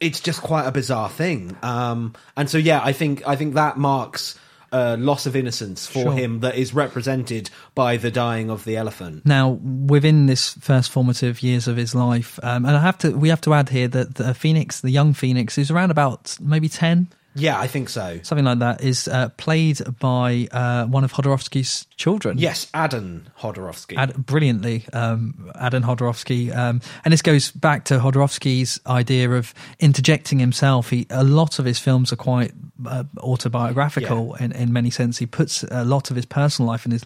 It's 0.00 0.20
just 0.20 0.42
quite 0.42 0.66
a 0.66 0.72
bizarre 0.72 1.08
thing. 1.08 1.56
Um, 1.62 2.14
and 2.36 2.50
so, 2.50 2.58
yeah, 2.58 2.80
I 2.84 2.92
think 2.92 3.26
I 3.26 3.36
think 3.36 3.54
that 3.54 3.76
marks. 3.78 4.38
Uh, 4.76 4.96
loss 4.98 5.24
of 5.26 5.34
innocence 5.34 5.86
for 5.86 6.02
Sure. 6.02 6.12
him 6.12 6.40
that 6.40 6.54
is 6.56 6.74
represented 6.74 7.48
by 7.74 7.96
the 7.96 8.10
dying 8.10 8.50
of 8.50 8.64
the 8.64 8.76
elephant. 8.76 9.24
Now, 9.24 9.58
within 9.88 10.26
this 10.26 10.54
first 10.60 10.90
formative 10.90 11.42
years 11.42 11.66
of 11.68 11.76
his 11.78 11.94
life, 11.94 12.38
um, 12.42 12.66
and 12.66 12.76
I 12.76 12.80
have 12.80 12.98
to, 12.98 13.08
we 13.16 13.30
have 13.30 13.40
to 13.42 13.54
add 13.54 13.68
here 13.70 13.88
that 13.88 14.16
the 14.16 14.34
Phoenix, 14.34 14.80
the 14.80 14.90
young 14.90 15.14
Phoenix, 15.14 15.56
who's 15.56 15.70
around 15.70 15.90
about 15.90 16.36
maybe 16.40 16.68
ten, 16.68 17.08
Yeah, 17.38 17.58
I 17.64 17.68
think 17.68 17.88
so. 17.88 18.18
something 18.22 18.44
like 18.44 18.58
that, 18.60 18.82
is 18.82 19.08
uh, 19.08 19.28
played 19.36 19.78
by 19.98 20.48
uh, 20.52 20.84
one 20.86 21.04
of 21.04 21.12
Jodorowsky's 21.12 21.86
children. 21.96 22.38
Yes, 22.38 22.66
Adam 22.72 23.26
Jodorowsky. 23.40 23.96
Ad, 23.96 24.26
brilliantly, 24.26 24.84
um, 24.92 25.50
Adam 25.54 25.82
Jodorowsky, 25.82 26.50
um, 26.54 26.80
and 27.04 27.12
this 27.12 27.22
goes 27.22 27.50
back 27.52 27.84
to 27.86 27.98
Jodorowsky's 27.98 28.80
idea 28.86 29.30
of 29.30 29.54
interjecting 29.78 30.38
himself. 30.40 30.90
He, 30.90 31.06
a 31.10 31.24
lot 31.24 31.58
of 31.58 31.64
his 31.64 31.78
films 31.78 32.12
are 32.12 32.16
quite 32.32 32.52
uh, 32.84 33.04
autobiographical 33.18 34.34
in, 34.34 34.52
in 34.52 34.72
many 34.72 34.90
sense. 34.90 35.18
He 35.18 35.26
puts 35.26 35.62
a 35.64 35.84
lot 35.84 36.10
of 36.10 36.16
his 36.16 36.26
personal 36.26 36.70
life 36.70 36.84
and 36.84 36.92
his 36.92 37.02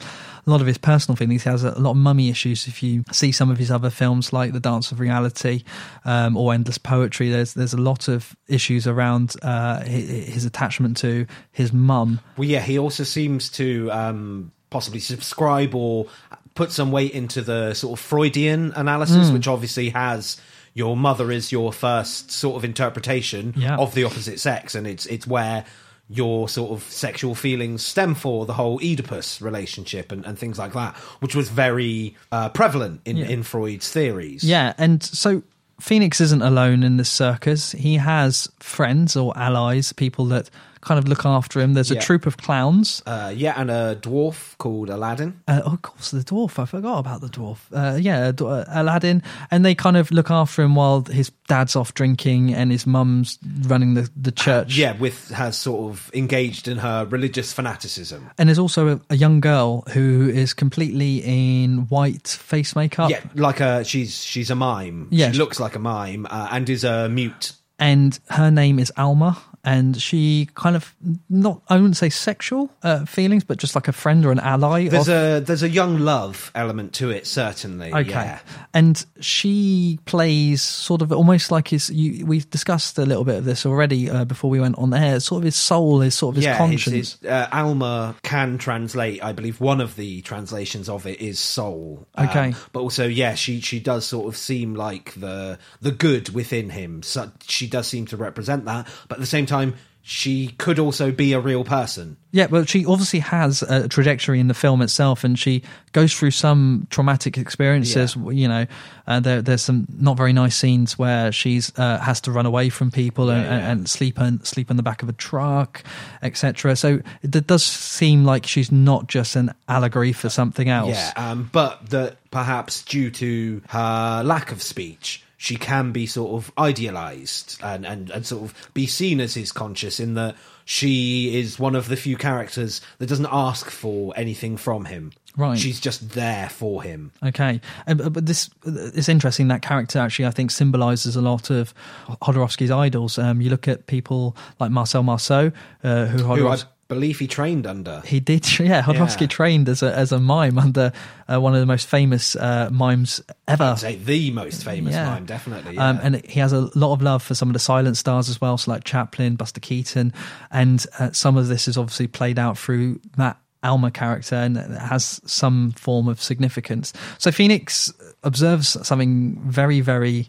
a 0.47 0.51
lot 0.51 0.61
of 0.61 0.67
his 0.67 0.79
personal 0.79 1.17
feelings. 1.17 1.45
He 1.45 1.51
has 1.51 1.63
a 1.65 1.79
lot 1.79 1.93
of 1.93 1.97
mummy 1.99 2.31
issues. 2.31 2.67
If 2.67 2.83
you 2.83 3.05
see 3.13 3.31
some 3.31 3.51
of 3.51 3.59
his 3.59 3.71
other 3.71 3.91
films 3.91 4.33
like 4.33 4.53
The 4.53 4.61
Dance 4.61 4.91
of 4.91 5.01
Reality 5.01 5.63
um, 6.05 6.37
or 6.37 6.55
Endless 6.55 6.79
Poetry, 6.79 7.31
there's 7.31 7.55
there's 7.55 7.75
a 7.75 7.81
lot 7.81 8.09
of 8.09 8.35
issues 8.49 8.87
around 8.87 9.35
uh, 9.43 9.81
his, 9.83 10.35
his 10.35 10.45
attachment 10.45 10.97
to 10.99 11.27
his 11.53 11.73
mum. 11.73 12.21
Well, 12.37 12.49
yeah, 12.49 12.61
he 12.61 12.79
also 12.79 13.05
seems 13.05 13.51
to 13.53 13.91
um, 13.93 14.53
possibly 14.71 15.01
subscribe 15.01 15.75
or 15.75 16.07
put 16.55 16.73
some 16.73 16.91
weight 16.91 17.13
into 17.13 17.43
the 17.43 17.75
sort 17.75 17.99
of 17.99 18.05
Freudian 18.05 18.73
analysis, 18.75 19.31
Mm. 19.31 19.35
which 19.35 19.47
obviously 19.49 19.91
has 19.91 20.41
your 20.75 20.97
mother 20.97 21.31
is 21.33 21.51
your 21.53 21.73
first 21.73 22.31
sort 22.31 22.57
of 22.57 22.65
interpretation 22.65 23.55
Yeah. 23.57 23.77
of 23.77 23.95
the 23.95 24.05
opposite 24.05 24.41
sex, 24.41 24.75
and 24.75 24.87
it's 24.87 25.07
it's 25.07 25.27
where 25.27 25.65
your 26.13 26.49
sort 26.49 26.73
of 26.73 26.83
sexual 26.91 27.37
feelings 27.37 27.85
stem 27.85 28.15
for 28.17 28.45
the 28.45 28.53
whole 28.55 28.81
Oedipus 28.83 29.41
relationship 29.41 30.11
and, 30.11 30.25
and 30.27 30.37
things 30.37 30.59
like 30.59 30.73
that, 30.73 30.97
which 31.21 31.37
was 31.37 31.49
very 31.49 32.17
uh, 32.33 32.49
prevalent 32.49 33.01
in, 33.05 33.17
Yeah. 33.17 33.27
in 33.29 33.43
Freud's 33.45 33.89
theories. 33.91 34.43
Yeah, 34.43 34.75
and 34.77 35.01
so 35.03 35.43
Phoenix 35.81 36.21
isn't 36.21 36.43
alone 36.43 36.83
in 36.83 36.97
this 36.97 37.09
circus. 37.11 37.71
He 37.73 37.95
has 37.99 38.49
friends 38.59 39.17
or 39.17 39.33
allies, 39.39 39.93
people 39.93 40.25
that 40.27 40.51
kind 40.83 40.99
of 40.99 41.07
look 41.09 41.27
after 41.27 41.61
him. 41.61 41.75
There's 41.75 41.91
a 41.91 41.95
Yeah. 41.95 42.01
troop 42.01 42.27
of 42.27 42.37
clowns. 42.37 43.03
Uh, 43.07 43.33
yeah, 43.37 43.55
and 43.57 43.71
a 43.71 43.97
dwarf 44.01 44.57
called 44.59 44.89
Aladdin. 44.91 45.41
Uh, 45.47 45.61
oh, 45.65 45.73
of 45.75 45.83
course, 45.83 46.11
the 46.11 46.21
dwarf. 46.21 46.59
I 46.59 46.65
forgot 46.65 46.99
about 46.99 47.21
the 47.21 47.29
dwarf. 47.29 47.59
Uh, 47.73 47.97
yeah, 47.97 48.33
d- 48.33 48.45
uh, 48.45 48.65
Aladdin, 48.69 49.23
and 49.51 49.65
they 49.65 49.75
kind 49.75 49.97
of 49.97 50.11
look 50.11 50.31
after 50.31 50.63
him 50.63 50.75
while 50.75 51.03
his 51.03 51.31
dad's 51.49 51.77
off 51.77 51.93
drinking 51.95 52.55
and 52.55 52.71
his 52.73 52.87
mum's 52.87 53.39
running 53.67 53.95
the 53.95 54.09
the 54.17 54.33
church. 54.33 54.77
Yeah, 54.77 54.97
with 54.97 55.31
has 55.31 55.57
sort 55.57 55.91
of 55.93 56.11
engaged 56.15 56.67
in 56.69 56.79
her 56.79 57.05
religious 57.05 57.53
fanaticism. 57.53 58.31
And 58.39 58.49
there's 58.49 58.59
also 58.59 58.89
a, 58.89 59.01
a 59.11 59.17
young 59.17 59.41
girl 59.41 59.83
who 59.93 60.29
is 60.29 60.55
completely 60.55 61.19
in 61.25 61.87
white 61.89 62.29
face 62.29 62.75
makeup. 62.75 63.11
Yeah, 63.11 63.21
like 63.35 63.61
a 63.61 63.85
she's 63.85 64.23
she's 64.23 64.51
a 64.51 64.55
mime. 64.55 65.09
Yeah. 65.11 65.31
she 65.33 65.39
looks 65.39 65.61
like 65.61 65.77
a 65.77 65.79
mime 65.79 66.27
uh, 66.31 66.49
and 66.51 66.69
is 66.71 66.85
a 66.85 67.09
mute. 67.09 67.53
and 67.79 68.19
her 68.29 68.51
name 68.51 68.79
is 68.79 68.93
Alma, 68.97 69.39
and 69.65 70.01
she 70.01 70.49
kind 70.55 70.77
of 70.77 70.95
not 71.29 71.61
I 71.69 71.77
wouldn't 71.77 71.97
say 71.97 72.09
sexual 72.09 72.71
uh, 72.83 73.05
feelings, 73.05 73.45
but 73.45 73.59
just 73.59 73.75
like 73.75 73.89
a 73.89 73.93
friend 73.93 74.25
or 74.25 74.33
an 74.33 74.41
ally. 74.41 74.89
There's 74.89 75.09
of, 75.09 75.15
a 75.15 75.45
there's 75.45 75.63
a 75.63 75.69
young 75.69 75.99
love 76.01 76.51
element 76.55 76.95
to 76.95 77.11
it, 77.11 77.27
certainly. 77.27 77.93
okay, 77.93 78.11
yeah. 78.11 78.39
and 78.73 79.05
she 79.21 79.99
plays 80.07 80.63
sort 80.63 81.03
of 81.03 81.13
almost 81.13 81.51
like 81.51 81.69
his. 81.69 81.91
You, 81.91 82.25
we 82.25 82.41
discussed 82.41 82.99
a 82.99 83.05
little 83.05 83.25
bit 83.25 83.37
of 83.37 83.45
this 83.45 83.67
already 83.67 84.09
uh, 84.09 84.25
before 84.25 84.51
we 84.51 84.61
went 84.61 84.79
on 84.79 84.95
air. 84.95 85.21
Sort 85.21 85.41
of 85.41 85.45
his 85.45 85.57
soul, 85.57 86.01
is 86.03 86.15
sort 86.15 86.33
of 86.33 86.37
his 86.37 86.45
yeah, 86.47 86.57
conscience. 86.57 86.85
his- 86.97 87.21
his, 87.21 87.31
uh, 87.31 87.49
Alma 87.53 88.15
can 88.23 88.57
translate. 88.59 89.23
I 89.23 89.33
believe 89.33 89.61
one 89.61 89.81
of 89.81 89.97
the 89.97 90.23
translations 90.23 90.89
of 90.89 91.07
it 91.07 91.21
is 91.21 91.39
soul. 91.39 92.07
Um, 92.15 92.29
Okay. 92.31 92.55
but 92.73 92.81
also, 92.81 93.07
yeah, 93.07 93.35
she 93.35 93.61
she 93.61 93.81
does 93.81 94.07
sort 94.07 94.27
of 94.29 94.37
seem 94.37 94.75
like 94.75 95.13
the 95.15 95.59
the 95.81 95.91
good 95.91 96.31
within 96.31 96.71
him. 96.71 97.03
So 97.03 97.31
she 97.47 97.67
does 97.67 97.87
seem 97.87 98.07
to 98.07 98.17
represent 98.17 98.65
that, 98.67 98.87
but 99.09 99.17
at 99.17 99.21
the 99.21 99.27
same 99.27 99.47
time, 99.51 99.75
she 100.03 100.49
could 100.59 100.79
also 100.79 101.13
be 101.13 101.35
a 101.35 101.41
real 101.41 101.63
person. 101.63 102.17
Yeah, 102.33 102.47
well, 102.47 102.65
she 102.65 102.87
obviously 102.87 103.19
has 103.21 103.63
a 103.63 103.87
trajectory 103.87 104.41
in 104.41 104.49
the 104.49 104.55
film 104.55 104.81
itself, 104.81 105.25
and 105.25 105.39
she 105.39 105.63
goes 105.93 106.15
through 106.15 106.31
some 106.31 106.87
traumatic 106.91 107.37
experiences. 107.37 108.17
You 108.17 108.49
know, 108.49 108.67
uh, 109.07 109.21
there, 109.21 109.43
there's 109.43 109.61
some 109.61 109.87
not 109.99 110.17
very 110.17 110.33
nice 110.33 110.57
scenes 110.57 110.99
where 110.99 111.31
she's 111.33 111.71
uh, 111.79 111.99
has 111.99 112.21
to 112.23 112.33
run 112.33 112.47
away 112.47 112.71
from 112.71 112.91
people 112.91 113.29
and, 113.29 113.45
Yeah, 113.45 113.59
yeah. 113.59 113.71
and 113.71 113.89
sleep 113.91 114.19
in, 114.19 114.43
sleep 114.43 114.71
in 114.71 114.79
the 114.79 114.83
back 114.83 115.03
of 115.03 115.11
a 115.11 115.13
truck, 115.13 115.85
etc. 116.23 116.77
So 116.77 117.01
it 117.23 117.47
does 117.47 117.63
seem 117.65 118.25
like 118.25 118.47
she's 118.47 118.73
not 118.73 119.07
just 119.07 119.37
an 119.37 119.53
allegory 119.69 120.13
for 120.13 120.31
something 120.31 120.71
else. 120.71 120.97
Yeah, 120.97 121.13
um, 121.17 121.51
but 121.53 121.91
that 121.91 122.17
perhaps 122.31 122.83
due 122.83 123.11
to 123.11 123.61
her 123.69 124.23
lack 124.25 124.51
of 124.51 124.63
speech, 124.63 125.23
she 125.43 125.57
can 125.57 125.91
be 125.91 126.05
sort 126.05 126.33
of 126.33 126.53
idealized 126.59 127.59
and, 127.63 127.87
and, 127.87 128.11
and 128.11 128.27
sort 128.27 128.43
of 128.43 128.71
be 128.75 128.87
seen 128.87 129.21
as 129.21 129.33
his 129.33 129.53
conscious 129.53 129.99
in 129.99 130.13
that 130.13 130.37
she 130.67 131.35
is 131.41 131.59
one 131.59 131.75
of 131.75 131.89
the 131.89 131.97
few 131.97 132.15
characters 132.15 132.83
that 132.99 133.07
doesn't 133.09 133.27
ask 133.33 133.71
for 133.71 134.13
anything 134.17 134.59
from 134.59 134.85
him. 134.85 135.13
Right. 135.39 135.59
She's 135.59 135.81
just 135.81 136.11
there 136.11 136.51
for 136.51 136.83
him. 136.83 137.11
Okay, 137.25 137.63
and, 137.87 138.13
but- 138.13 138.27
this 138.27 138.51
it's 138.67 139.09
interesting. 139.09 139.49
That 139.49 139.63
character 139.63 139.99
actually, 139.99 140.27
I 140.27 140.31
think, 140.31 140.51
symbolizes 140.51 141.17
a 141.17 141.23
lot 141.23 141.49
of 141.49 141.73
Jodorowsky's 142.21 142.71
idols. 142.71 143.19
Um, 143.19 143.41
you 143.41 143.49
look 143.49 143.67
at 143.67 143.87
people 143.87 144.37
like 144.59 144.71
Marcel 144.71 145.03
Marceau, 145.03 145.53
uh, 145.83 146.05
who 146.05 146.19
Jodorowsky. 146.19 146.67
Believe 146.91 147.19
he 147.21 147.27
trained 147.27 147.67
under. 147.67 148.03
He 148.05 148.21
did, 148.21 148.45
yeah. 148.61 148.83
Jodorowsky 148.83 149.23
Yeah. 149.23 149.27
trained 149.29 149.69
as 149.69 149.83
a 149.83 149.97
as 149.97 150.13
a 150.13 150.19
mime 150.19 150.59
under 150.59 150.93
uh, 151.33 151.41
one 151.41 151.55
of 151.55 151.61
the 151.61 151.67
most 151.67 151.87
famous 151.87 152.35
uh, 152.37 152.69
mimes 152.71 153.23
ever. 153.49 153.77
The 153.81 154.31
most 154.33 154.65
famous 154.65 154.93
Yeah. 154.93 155.07
mime, 155.07 155.25
definitely. 155.25 155.79
Um, 155.79 155.99
and 156.03 156.17
he 156.27 156.41
has 156.41 156.53
a 156.53 156.69
lot 156.75 156.93
of 156.93 157.01
love 157.01 157.23
for 157.23 157.35
some 157.35 157.49
of 157.49 157.53
the 157.55 157.59
silent 157.61 157.97
stars 157.97 158.29
as 158.29 158.41
well, 158.41 158.59
so 158.59 158.71
like 158.73 158.85
Chaplin, 158.85 159.37
Buster 159.37 159.61
Keaton, 159.61 160.13
and 160.51 160.85
uh, 160.99 161.13
some 161.13 161.37
of 161.39 161.47
this 161.49 161.69
is 161.69 161.79
obviously 161.79 162.09
played 162.09 162.39
out 162.39 162.59
through 162.59 163.01
that 163.17 163.39
Alma 163.63 163.91
character 163.91 164.35
and 164.37 164.57
has 164.57 165.21
some 165.27 165.71
form 165.73 166.09
of 166.09 166.21
significance. 166.23 166.93
So 167.19 167.31
Phoenix 167.31 167.93
observes 168.25 168.77
something 168.87 169.39
very, 169.47 169.81
very 169.81 170.29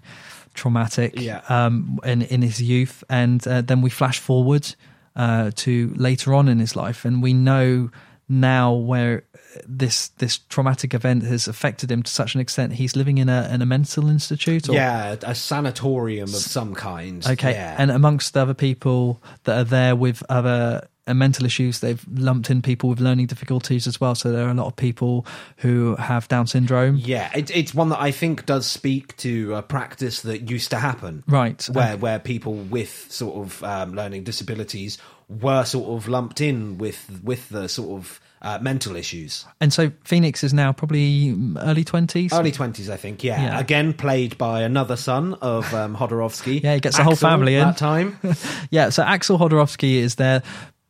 traumatic 0.54 1.20
Yeah. 1.20 1.42
um, 1.50 2.00
in 2.04 2.22
in 2.24 2.42
his 2.42 2.62
youth, 2.62 3.04
and 3.10 3.46
uh, 3.48 3.62
then 3.62 3.82
we 3.82 3.90
flash 3.90 4.20
forward 4.20 4.76
uh, 5.16 5.52
to 5.56 5.94
later 5.96 6.34
on 6.34 6.48
in 6.48 6.60
his 6.60 6.76
life, 6.76 7.06
and 7.06 7.22
we 7.22 7.34
know 7.34 7.90
now 8.30 8.72
where 8.74 9.24
this 9.68 10.08
this 10.20 10.38
traumatic 10.38 10.94
event 10.94 11.24
has 11.24 11.48
affected 11.48 11.92
him 11.92 12.02
to 12.02 12.10
such 12.10 12.36
an 12.36 12.40
extent 12.40 12.72
he's 12.72 12.96
living 12.96 13.18
in 13.18 13.28
a 13.28 13.50
in 13.54 13.62
a 13.62 13.66
mental 13.66 14.10
institute 14.10 14.70
or 14.70 14.74
yeah, 14.74 15.18
a 15.24 15.36
sanatorium 15.36 16.30
of 16.30 16.36
some 16.36 16.74
kind. 16.74 17.26
Okay, 17.28 17.52
Yeah. 17.52 17.76
and 17.78 17.92
amongst 17.92 18.38
other 18.38 18.54
people 18.54 19.22
that 19.44 19.58
are 19.58 19.64
there 19.66 19.96
with 19.96 20.24
other 20.30 20.88
uh, 21.08 21.14
mental 21.14 21.46
issues, 21.46 21.80
they've 21.80 22.06
lumped 22.14 22.50
in 22.50 22.62
people 22.62 22.90
with 22.90 23.00
learning 23.00 23.28
difficulties 23.28 23.88
as 23.88 24.00
well. 24.00 24.16
So 24.16 24.32
there 24.32 24.46
are 24.48 24.52
a 24.52 24.54
lot 24.54 24.68
of 24.68 24.76
people 24.76 25.26
who 25.58 25.96
have 25.96 26.28
Down 26.28 26.48
syndrome. 26.48 26.98
Yeah, 26.98 27.32
it, 27.36 27.50
it's 27.52 27.74
one 27.74 27.90
that 27.90 28.00
I 28.00 28.12
think 28.12 28.46
does 28.46 28.66
speak 28.68 29.18
to 29.18 29.56
a 29.56 29.62
practice 29.62 30.22
that 30.22 30.50
used 30.50 30.70
to 30.72 30.78
happen. 30.78 31.24
Right, 31.28 31.64
Where, 31.72 31.94
okay. 31.94 31.96
where 31.96 32.20
people 32.20 32.54
with 32.54 33.12
sort 33.12 33.46
of 33.46 33.64
um, 33.64 33.96
learning 33.96 34.24
disabilities 34.24 34.98
were 35.28 35.64
sort 35.64 35.90
of 35.90 36.08
lumped 36.08 36.42
in 36.42 36.78
with, 36.78 37.22
with 37.24 37.50
the 37.50 37.68
sort 37.68 38.00
of 38.00 38.20
uh, 38.42 38.60
mental 38.62 38.96
issues. 38.96 39.46
And 39.60 39.72
so 39.72 39.92
Phoenix 40.04 40.44
is 40.44 40.54
now 40.54 40.74
probably 40.74 41.36
early 41.58 41.84
twenties. 41.84 42.34
Early 42.34 42.52
20s, 42.52 42.90
I 42.90 42.98
think, 42.98 43.24
yeah. 43.24 43.42
Yeah. 43.42 43.60
Again, 43.60 43.94
played 43.94 44.38
by 44.38 44.62
another 44.62 44.96
son 44.96 45.36
of 45.36 45.72
um, 45.74 45.96
Jodorowsky. 45.96 46.62
Yeah, 46.64 46.74
he 46.76 46.80
gets 46.80 46.98
the 46.98 47.04
whole 47.04 47.16
family 47.16 47.56
in. 47.56 47.68
That 47.68 47.78
time. 47.78 48.20
yeah, 48.72 48.90
so 48.90 49.04
Axel 49.04 49.38
Jodorowsky 49.38 49.96
is 49.96 50.16
there. 50.16 50.42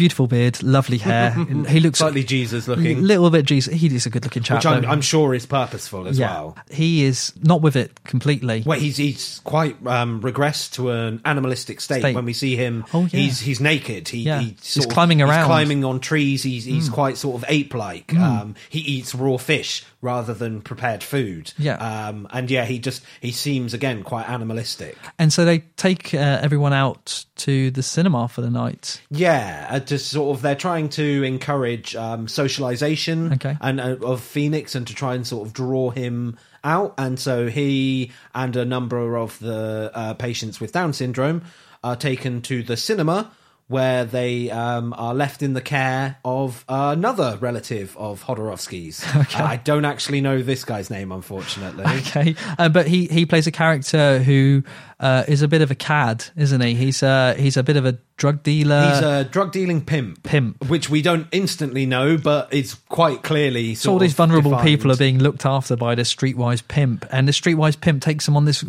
Beautiful 0.00 0.26
beard, 0.26 0.62
lovely 0.62 0.96
hair. 0.96 1.30
he 1.68 1.78
looks 1.78 1.98
Slightly 1.98 2.24
Jesus 2.24 2.66
looking. 2.66 2.98
A 2.98 3.00
little 3.02 3.28
bit 3.28 3.44
Jesus. 3.44 3.74
He 3.74 3.94
is 3.94 4.06
a 4.06 4.10
good 4.10 4.24
looking 4.24 4.42
chap. 4.42 4.58
Which 4.58 4.66
I'm. 4.66 4.84
I'm 4.86 5.00
sure 5.02 5.34
is 5.34 5.44
purposeful 5.44 6.08
as 6.08 6.18
yeah, 6.18 6.30
well. 6.32 6.56
he 6.70 7.04
is 7.04 7.34
not 7.42 7.60
with 7.60 7.76
it 7.76 8.02
completely. 8.04 8.62
Well, 8.64 8.80
he's 8.80 8.96
he's 8.96 9.40
quite 9.44 9.76
um, 9.86 10.22
regressed 10.22 10.72
to 10.76 10.90
an 10.90 11.20
animalistic 11.26 11.82
state, 11.82 12.00
State. 12.00 12.14
when 12.14 12.24
we 12.24 12.32
see 12.32 12.56
him. 12.56 12.86
Oh, 12.94 13.02
yeah. 13.02 13.08
He's 13.08 13.40
he's 13.40 13.60
naked. 13.60 14.08
He, 14.08 14.20
Yeah. 14.22 14.40
he 14.40 14.56
He's 14.62 14.84
of- 14.86 14.90
climbing 14.90 15.20
around. 15.20 15.40
He's 15.40 15.46
climbing 15.46 15.84
on 15.84 16.00
trees. 16.00 16.42
He's 16.42 16.64
he's 16.64 16.88
Mm. 16.88 16.92
quite 16.92 17.16
sort 17.18 17.42
of 17.42 17.44
ape 17.48 17.74
like. 17.74 18.06
Mm. 18.08 18.20
Um, 18.20 18.54
he 18.70 18.78
eats 18.78 19.14
raw 19.14 19.36
fish 19.36 19.84
rather 20.00 20.32
than 20.32 20.62
prepared 20.62 21.02
food. 21.02 21.52
Yeah. 21.58 21.74
Um, 21.76 22.26
and 22.30 22.50
yeah, 22.50 22.64
he 22.64 22.78
just 22.78 23.02
he 23.20 23.32
seems 23.32 23.74
again 23.74 24.02
quite 24.02 24.26
animalistic. 24.30 24.96
And 25.18 25.30
so 25.30 25.44
they 25.44 25.58
take 25.76 26.14
uh, 26.14 26.38
everyone 26.40 26.72
out 26.72 27.26
to 27.36 27.70
the 27.70 27.82
cinema 27.82 28.28
for 28.28 28.40
the 28.40 28.48
night. 28.50 29.02
Yeah, 29.10 29.66
just 29.90 30.08
sort 30.08 30.34
of 30.36 30.42
they're 30.42 30.54
trying 30.54 30.88
to 30.88 31.22
encourage 31.22 31.94
um, 31.94 32.26
socialization 32.28 33.32
Okay. 33.34 33.56
and 33.60 33.78
uh, 33.80 33.96
of 34.02 34.22
Phoenix 34.22 34.74
and 34.74 34.86
to 34.86 34.94
try 34.94 35.14
and 35.14 35.26
sort 35.26 35.46
of 35.46 35.52
draw 35.52 35.90
him 35.90 36.38
out. 36.64 36.94
And 36.96 37.18
so 37.18 37.48
he 37.48 38.10
and 38.34 38.56
a 38.56 38.64
number 38.64 39.16
of 39.16 39.38
the 39.40 39.90
uh, 39.94 40.14
patients 40.14 40.60
with 40.60 40.72
Down 40.72 40.92
syndrome 40.92 41.42
are 41.84 41.96
taken 41.96 42.40
to 42.42 42.62
the 42.62 42.76
cinema. 42.76 43.30
Where 43.70 44.04
they 44.04 44.50
um, 44.50 44.92
are 44.98 45.14
left 45.14 45.44
in 45.44 45.52
the 45.52 45.60
care 45.60 46.16
of 46.24 46.64
another 46.68 47.38
relative 47.40 47.96
of 47.96 48.24
Jodorowsky's. 48.24 49.04
Okay. 49.20 49.38
Uh, 49.38 49.46
I 49.46 49.56
don't 49.56 49.84
actually 49.84 50.20
know 50.20 50.42
this 50.42 50.64
guy's 50.64 50.90
name, 50.90 51.12
unfortunately. 51.12 51.84
Okay, 52.00 52.34
uh, 52.58 52.68
but 52.68 52.88
he 52.88 53.06
he 53.06 53.26
plays 53.26 53.46
a 53.46 53.52
character 53.52 54.18
who 54.18 54.64
uh, 54.98 55.24
is 55.28 55.42
a 55.42 55.48
bit 55.48 55.62
of 55.62 55.70
a 55.70 55.74
cad, 55.74 56.24
isn't 56.36 56.60
he? 56.60 56.74
He's 56.74 57.02
uh, 57.02 57.34
he's 57.38 57.56
a 57.56 57.62
bit 57.62 57.76
of 57.76 57.86
a 57.86 57.98
drug 58.16 58.42
dealer. 58.42 58.90
He's 58.90 59.02
a 59.02 59.24
drug 59.24 59.52
dealing 59.52 59.84
pimp, 59.84 60.22
pimp, 60.22 60.68
which 60.68 60.90
we 60.90 61.00
don't 61.00 61.26
instantly 61.32 61.86
know, 61.86 62.18
but 62.18 62.48
it's 62.52 62.74
quite 62.74 63.22
clearly. 63.22 63.74
so 63.74 63.92
all 63.92 63.98
these 63.98 64.12
of 64.12 64.16
vulnerable 64.18 64.50
defined. 64.50 64.68
people 64.68 64.92
are 64.92 64.96
being 64.96 65.18
looked 65.18 65.46
after 65.46 65.76
by 65.76 65.94
the 65.94 66.02
streetwise 66.02 66.66
pimp, 66.66 67.06
and 67.10 67.28
the 67.28 67.32
streetwise 67.32 67.80
pimp 67.80 68.02
takes 68.02 68.26
them 68.26 68.36
on 68.36 68.44
this 68.44 68.64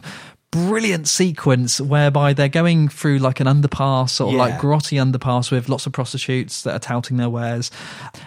brilliant 0.51 1.07
sequence 1.07 1.79
whereby 1.79 2.33
they're 2.33 2.49
going 2.49 2.89
through 2.89 3.17
like 3.19 3.39
an 3.39 3.47
underpass, 3.47 4.19
or 4.19 4.27
of 4.29 4.33
like 4.33 4.53
Yeah. 4.55 4.59
grotty 4.59 4.97
underpass 5.11 5.49
with 5.49 5.69
lots 5.69 5.85
of 5.85 5.93
prostitutes 5.93 6.63
that 6.63 6.75
are 6.75 6.79
touting 6.79 7.15
their 7.17 7.29
wares. 7.29 7.71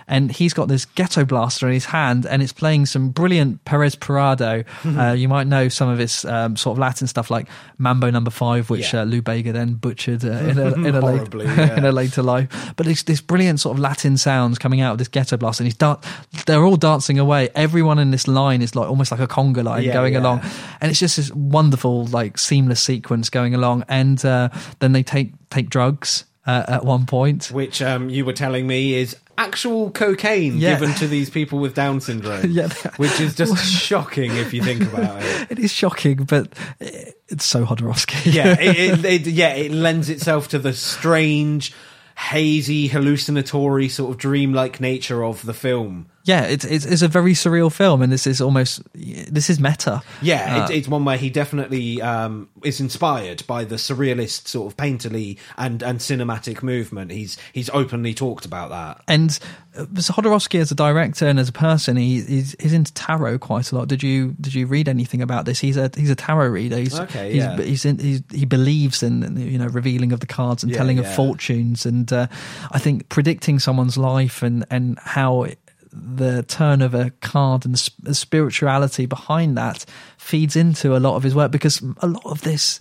And 0.09 0.33
he's 0.33 0.55
got 0.55 0.69
this 0.69 0.87
ghetto 0.87 1.25
blaster 1.27 1.67
in 1.69 1.75
his 1.75 1.85
hand 1.87 2.25
and 2.27 2.43
it's 2.43 2.53
playing 2.53 2.87
some 2.87 3.11
brilliant 3.11 3.65
Pérez 3.67 3.99
Prado. 3.99 4.65
uh, 4.87 5.13
you 5.13 5.29
might 5.29 5.47
know 5.47 5.69
some 5.69 5.89
of 5.89 5.99
his 5.99 6.25
um, 6.25 6.57
sort 6.57 6.77
of 6.77 6.79
Latin 6.79 7.07
stuff 7.07 7.31
like 7.31 7.47
Mambo 7.79 8.11
Number 8.11 8.31
Five, 8.31 8.71
which 8.71 8.95
Yeah. 8.95 9.03
uh, 9.03 9.05
Lou 9.05 9.21
Bega 9.21 9.53
then 9.53 9.75
butchered 9.75 10.25
uh, 10.25 10.29
in, 10.31 10.59
a, 10.59 10.73
in, 10.75 10.95
a 10.95 11.01
late, 11.05 11.29
yeah. 11.35 11.77
in 11.77 11.85
a 11.85 11.93
later 11.93 12.23
life. 12.23 12.73
But 12.77 12.87
it's 12.87 13.03
this 13.03 13.21
brilliant 13.21 13.61
sort 13.61 13.77
of 13.77 13.81
Latin 13.81 14.17
sounds 14.17 14.59
coming 14.59 14.81
out 14.81 14.93
of 14.93 14.99
this 14.99 15.09
ghetto 15.09 15.37
blaster 15.37 15.63
and 15.63 15.67
he's 15.67 15.77
dan- 15.77 15.99
they're 16.47 16.65
all 16.65 16.77
dancing 16.77 17.19
away. 17.19 17.51
Everyone 17.55 17.99
in 17.99 18.11
this 18.13 18.27
line 18.27 18.63
is 18.63 18.75
like 18.75 18.89
almost 18.89 19.11
like 19.11 19.21
a 19.21 19.27
conga 19.29 19.63
line 19.63 19.83
Yeah, 19.85 19.93
going 19.93 20.15
yeah. 20.15 20.21
along 20.21 20.41
and 20.81 20.91
it's 20.91 21.01
just 21.01 21.17
this 21.19 21.31
wonderful 21.33 22.07
like 22.15 22.39
seamless 22.39 22.81
sequence 22.81 23.29
going 23.29 23.55
along 23.55 23.85
and 23.89 24.25
uh, 24.25 24.49
then 24.79 24.93
they 24.93 25.03
take 25.03 25.33
take 25.51 25.69
drugs 25.69 26.25
uh, 26.47 26.65
at 26.69 26.85
one 26.85 27.05
point 27.05 27.51
which 27.51 27.83
um, 27.83 28.09
you 28.09 28.25
were 28.25 28.33
telling 28.33 28.67
me 28.67 28.95
is 28.95 29.17
actual 29.37 29.91
cocaine 29.91 30.57
Yeah. 30.59 30.79
given 30.79 30.95
to 30.97 31.09
these 31.09 31.29
people 31.29 31.59
with 31.59 31.75
Down 31.75 32.01
syndrome. 32.01 32.51
Yeah. 32.51 32.69
which 32.99 33.19
is 33.21 33.35
just 33.35 33.57
shocking 33.91 34.31
if 34.37 34.55
you 34.55 34.63
think 34.63 34.83
about 34.83 35.21
it. 35.23 35.51
it 35.51 35.59
is 35.59 35.73
shocking 35.73 36.23
but 36.25 36.53
it's 36.81 37.45
so 37.45 37.67
Jodorowsky 37.67 38.33
Yeah, 38.33 38.57
it, 38.61 39.05
it, 39.05 39.27
it, 39.27 39.33
yeah, 39.33 39.55
it 39.55 39.73
lends 39.73 40.09
itself 40.09 40.47
to 40.49 40.59
the 40.61 40.73
strange, 40.73 41.73
hazy, 42.17 42.87
hallucinatory, 42.89 43.89
sort 43.89 44.13
of 44.13 44.19
dreamlike 44.19 44.81
nature 44.81 45.25
of 45.25 45.45
the 45.45 45.55
film. 45.55 46.07
Yeah 46.25 46.45
it's, 46.45 46.65
it's 46.65 46.85
it's 46.85 47.03
a 47.03 47.09
very 47.09 47.33
surreal 47.33 47.71
film 47.73 48.03
and 48.03 48.13
this 48.13 48.27
is 48.27 48.41
almost 48.41 48.83
this 48.95 49.49
is 49.51 49.61
meta 49.61 50.03
Yeah, 50.23 50.57
Uh, 50.57 50.63
it's, 50.63 50.71
it's 50.71 50.89
one 50.89 51.05
where 51.05 51.17
he 51.19 51.31
definitely 51.31 52.01
um, 52.03 52.49
is 52.63 52.81
inspired 52.81 53.47
by 53.47 53.65
the 53.65 53.77
surrealist 53.77 54.49
sort 54.49 54.73
of 54.73 54.77
painterly 54.77 55.39
and, 55.57 55.83
and 55.83 55.99
cinematic 56.01 56.63
movement. 56.63 57.11
He's 57.11 57.37
he's 57.53 57.71
openly 57.71 58.15
talked 58.15 58.45
about 58.45 58.71
that. 58.71 59.03
and 59.07 59.39
uh, 59.77 59.85
Jodorowsky 59.87 60.61
as 60.61 60.71
a 60.71 60.75
director 60.75 61.27
and 61.27 61.39
as 61.39 61.49
a 61.49 61.53
person, 61.53 61.97
he, 61.97 62.21
he's 62.23 62.57
he's 62.61 62.73
into 62.73 62.93
tarot 62.95 63.39
quite 63.39 63.73
a 63.73 63.75
lot. 63.77 63.89
Did 63.89 64.03
you 64.03 64.35
did 64.41 64.55
you 64.55 64.67
read 64.67 64.89
anything 64.89 65.21
about 65.21 65.45
this? 65.45 65.59
He's 65.59 65.77
a 65.77 65.91
he's 65.97 66.11
a 66.11 66.15
tarot 66.15 66.49
reader. 66.49 66.77
He's, 66.79 66.99
Okay, 66.99 67.33
he's, 67.33 67.43
yeah. 67.43 67.61
he's, 67.61 67.85
in, 67.85 67.99
he's 67.99 68.23
he 68.31 68.45
believes 68.45 69.03
in 69.03 69.37
you 69.37 69.59
know 69.59 69.67
revealing 69.67 70.13
of 70.13 70.21
the 70.21 70.27
cards 70.27 70.63
and 70.63 70.73
Yeah, 70.73 70.79
telling 70.79 70.99
of 71.01 71.13
fortunes, 71.15 71.85
and 71.87 72.11
uh, 72.13 72.29
I 72.71 72.79
think 72.79 73.09
predicting 73.09 73.59
someone's 73.59 73.99
life 73.99 74.43
and 74.43 74.65
and 74.71 74.99
how. 75.01 75.43
It, 75.45 75.59
the 75.95 76.43
turn 76.43 76.83
of 76.83 76.95
a 76.95 77.11
card 77.21 77.65
and 77.65 77.75
the 78.03 78.15
spirituality 78.15 79.07
behind 79.07 79.57
that 79.57 79.85
feeds 80.19 80.57
into 80.57 80.97
a 80.97 80.99
lot 80.99 81.17
of 81.17 81.23
his 81.23 81.35
work 81.35 81.53
because 81.53 81.83
a 81.99 82.07
lot 82.07 82.25
of 82.25 82.41
this 82.43 82.81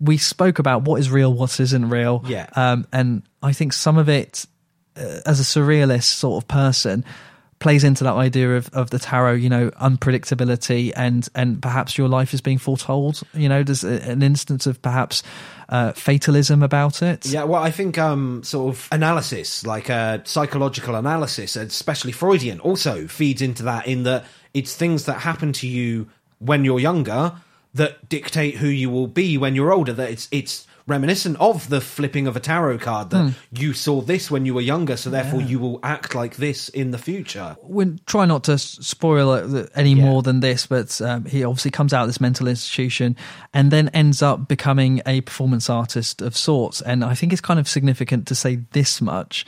we 0.00 0.18
spoke 0.18 0.58
about 0.58 0.82
what 0.82 1.00
is 1.00 1.10
real, 1.10 1.32
what 1.32 1.60
isn't 1.60 1.88
real. 1.88 2.24
Yeah. 2.26 2.48
Um, 2.54 2.86
and 2.92 3.22
I 3.42 3.52
think 3.52 3.72
some 3.72 3.96
of 3.96 4.08
it, 4.08 4.46
uh, 4.96 5.20
as 5.24 5.40
a 5.40 5.44
surrealist 5.44 6.04
sort 6.04 6.42
of 6.42 6.48
person, 6.48 7.04
plays 7.64 7.82
into 7.82 8.04
that 8.04 8.12
idea 8.12 8.58
of, 8.58 8.68
of 8.74 8.90
the 8.90 8.98
tarot, 8.98 9.32
you 9.32 9.48
know, 9.48 9.70
unpredictability 9.80 10.92
and, 10.94 11.30
and 11.34 11.62
perhaps 11.62 11.96
your 11.96 12.08
life 12.08 12.34
is 12.34 12.42
being 12.42 12.58
foretold. 12.58 13.22
You 13.32 13.48
know, 13.48 13.62
there's 13.62 13.82
an 13.82 14.22
instance 14.22 14.66
of 14.66 14.82
perhaps 14.82 15.22
uh, 15.70 15.92
fatalism 15.92 16.62
about 16.62 17.00
it. 17.00 17.24
Yeah, 17.24 17.44
well, 17.44 17.62
I 17.62 17.70
think 17.70 17.96
um, 17.96 18.42
sort 18.42 18.74
of 18.74 18.86
analysis, 18.92 19.64
like 19.64 19.88
uh, 19.88 20.18
psychological 20.24 20.94
analysis, 20.94 21.56
especially 21.56 22.12
Freudian, 22.12 22.60
also 22.60 23.06
feeds 23.06 23.40
into 23.40 23.62
that. 23.62 23.86
In 23.86 24.02
that 24.02 24.26
it's 24.52 24.76
things 24.76 25.06
that 25.06 25.20
happen 25.20 25.54
to 25.54 25.66
you 25.66 26.10
when 26.40 26.66
you're 26.66 26.80
younger 26.80 27.32
that 27.72 28.10
dictate 28.10 28.56
who 28.56 28.68
you 28.68 28.90
will 28.90 29.06
be 29.06 29.38
when 29.38 29.54
you're 29.54 29.72
older. 29.72 29.94
That 29.94 30.10
it's 30.10 30.28
it's 30.30 30.66
reminiscent 30.86 31.36
of 31.40 31.68
the 31.70 31.80
flipping 31.80 32.26
of 32.26 32.36
a 32.36 32.40
tarot 32.40 32.78
card 32.78 33.10
that 33.10 33.22
Hmm. 33.24 33.30
you 33.52 33.72
saw 33.72 34.02
this 34.02 34.30
when 34.30 34.44
you 34.44 34.52
were 34.52 34.60
younger, 34.60 34.96
so 34.96 35.08
therefore 35.08 35.40
you 35.40 35.58
will 35.58 35.80
act 35.82 36.14
like 36.14 36.36
this 36.36 36.68
in 36.68 36.90
the 36.90 36.98
future. 36.98 37.56
we 37.62 37.96
try 38.06 38.26
not 38.26 38.44
to 38.44 38.58
spoil 38.58 39.32
it 39.32 39.70
any 39.74 39.94
more 39.94 40.22
than 40.22 40.40
this, 40.40 40.66
but 40.66 41.00
um, 41.00 41.24
he 41.24 41.42
obviously 41.42 41.70
comes 41.70 41.94
out 41.94 42.02
of 42.02 42.08
this 42.08 42.20
mental 42.20 42.46
institution 42.48 43.16
and 43.54 43.70
then 43.70 43.88
ends 43.90 44.20
up 44.22 44.46
becoming 44.46 45.00
a 45.06 45.22
performance 45.22 45.70
artist 45.70 46.20
of 46.20 46.36
sorts. 46.36 46.82
And 46.82 47.02
I 47.04 47.14
think 47.14 47.32
it's 47.32 47.40
kind 47.40 47.58
of 47.58 47.66
significant 47.68 48.26
to 48.28 48.34
say 48.34 48.56
this 48.72 49.00
much 49.00 49.46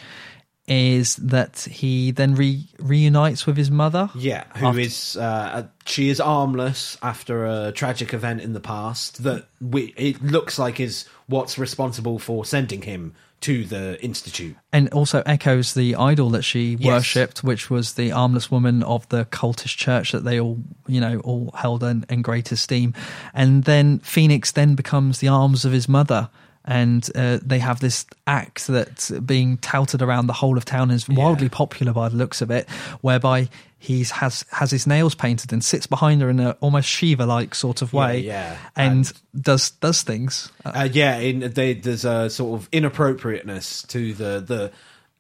is 0.68 1.16
that 1.16 1.60
he 1.70 2.10
then 2.10 2.34
re- 2.34 2.66
reunites 2.78 3.46
with 3.46 3.56
his 3.56 3.70
mother. 3.70 4.10
Yeah, 4.14 4.44
who 4.56 4.66
after- 4.66 4.80
is 4.80 5.16
uh, 5.16 5.66
she 5.84 6.08
is 6.08 6.20
armless 6.20 6.98
after 7.02 7.46
a 7.46 7.72
tragic 7.72 8.12
event 8.12 8.40
in 8.40 8.52
the 8.52 8.60
past 8.60 9.22
that 9.22 9.46
we, 9.60 9.94
it 9.96 10.22
looks 10.22 10.58
like 10.58 10.80
is 10.80 11.06
what's 11.26 11.56
responsible 11.58 12.18
for 12.18 12.44
sending 12.44 12.82
him 12.82 13.14
to 13.42 13.64
the 13.64 14.02
institute. 14.02 14.56
and 14.72 14.88
also 14.94 15.22
echoes 15.26 15.74
the 15.74 15.94
idol 15.94 16.30
that 16.30 16.42
she 16.42 16.76
Yes. 16.80 16.86
worshipped, 16.86 17.44
which 17.44 17.68
was 17.70 17.92
the 17.92 18.10
armless 18.10 18.50
woman 18.50 18.82
of 18.82 19.06
the 19.10 19.26
cultist 19.26 19.76
church 19.76 20.12
that 20.12 20.24
they 20.24 20.40
all, 20.40 20.58
you 20.88 21.00
know, 21.00 21.20
all 21.20 21.50
held 21.54 21.84
in, 21.84 22.04
in 22.08 22.22
great 22.22 22.50
esteem. 22.50 22.94
And 23.34 23.64
then 23.64 23.98
Phoenix 23.98 24.52
then 24.52 24.74
becomes 24.74 25.18
the 25.18 25.28
arms 25.28 25.66
of 25.66 25.72
his 25.72 25.86
mother. 25.86 26.30
And 26.66 27.08
uh, 27.14 27.38
they 27.42 27.60
have 27.60 27.78
this 27.78 28.06
act 28.26 28.66
that's 28.66 29.10
being 29.10 29.58
touted 29.58 30.02
around 30.02 30.26
the 30.26 30.32
whole 30.32 30.56
of 30.58 30.64
town 30.64 30.90
is 30.90 31.08
wildly 31.08 31.48
popular 31.48 31.92
by 31.92 32.08
the 32.08 32.16
looks 32.16 32.42
of 32.42 32.50
it, 32.50 32.68
whereby 33.02 33.48
he's 33.78 34.10
has 34.10 34.44
has 34.50 34.70
his 34.70 34.86
nails 34.86 35.14
painted 35.14 35.52
and 35.52 35.64
sits 35.64 35.86
behind 35.86 36.22
her 36.22 36.28
in 36.28 36.40
an 36.40 36.54
almost 36.60 36.88
Shiva 36.88 37.24
like 37.24 37.54
sort 37.54 37.82
of 37.82 37.92
way, 37.92 38.20
yeah. 38.20 38.56
and, 38.74 39.12
does 39.40 39.70
does 39.70 40.02
things. 40.02 40.50
Uh, 40.64 40.88
yeah, 40.90 41.18
in, 41.18 41.52
they, 41.52 41.74
there's 41.74 42.04
a 42.04 42.28
sort 42.28 42.60
of 42.60 42.68
inappropriateness 42.72 43.82
to 43.84 44.12
the 44.14 44.40
the. 44.40 44.72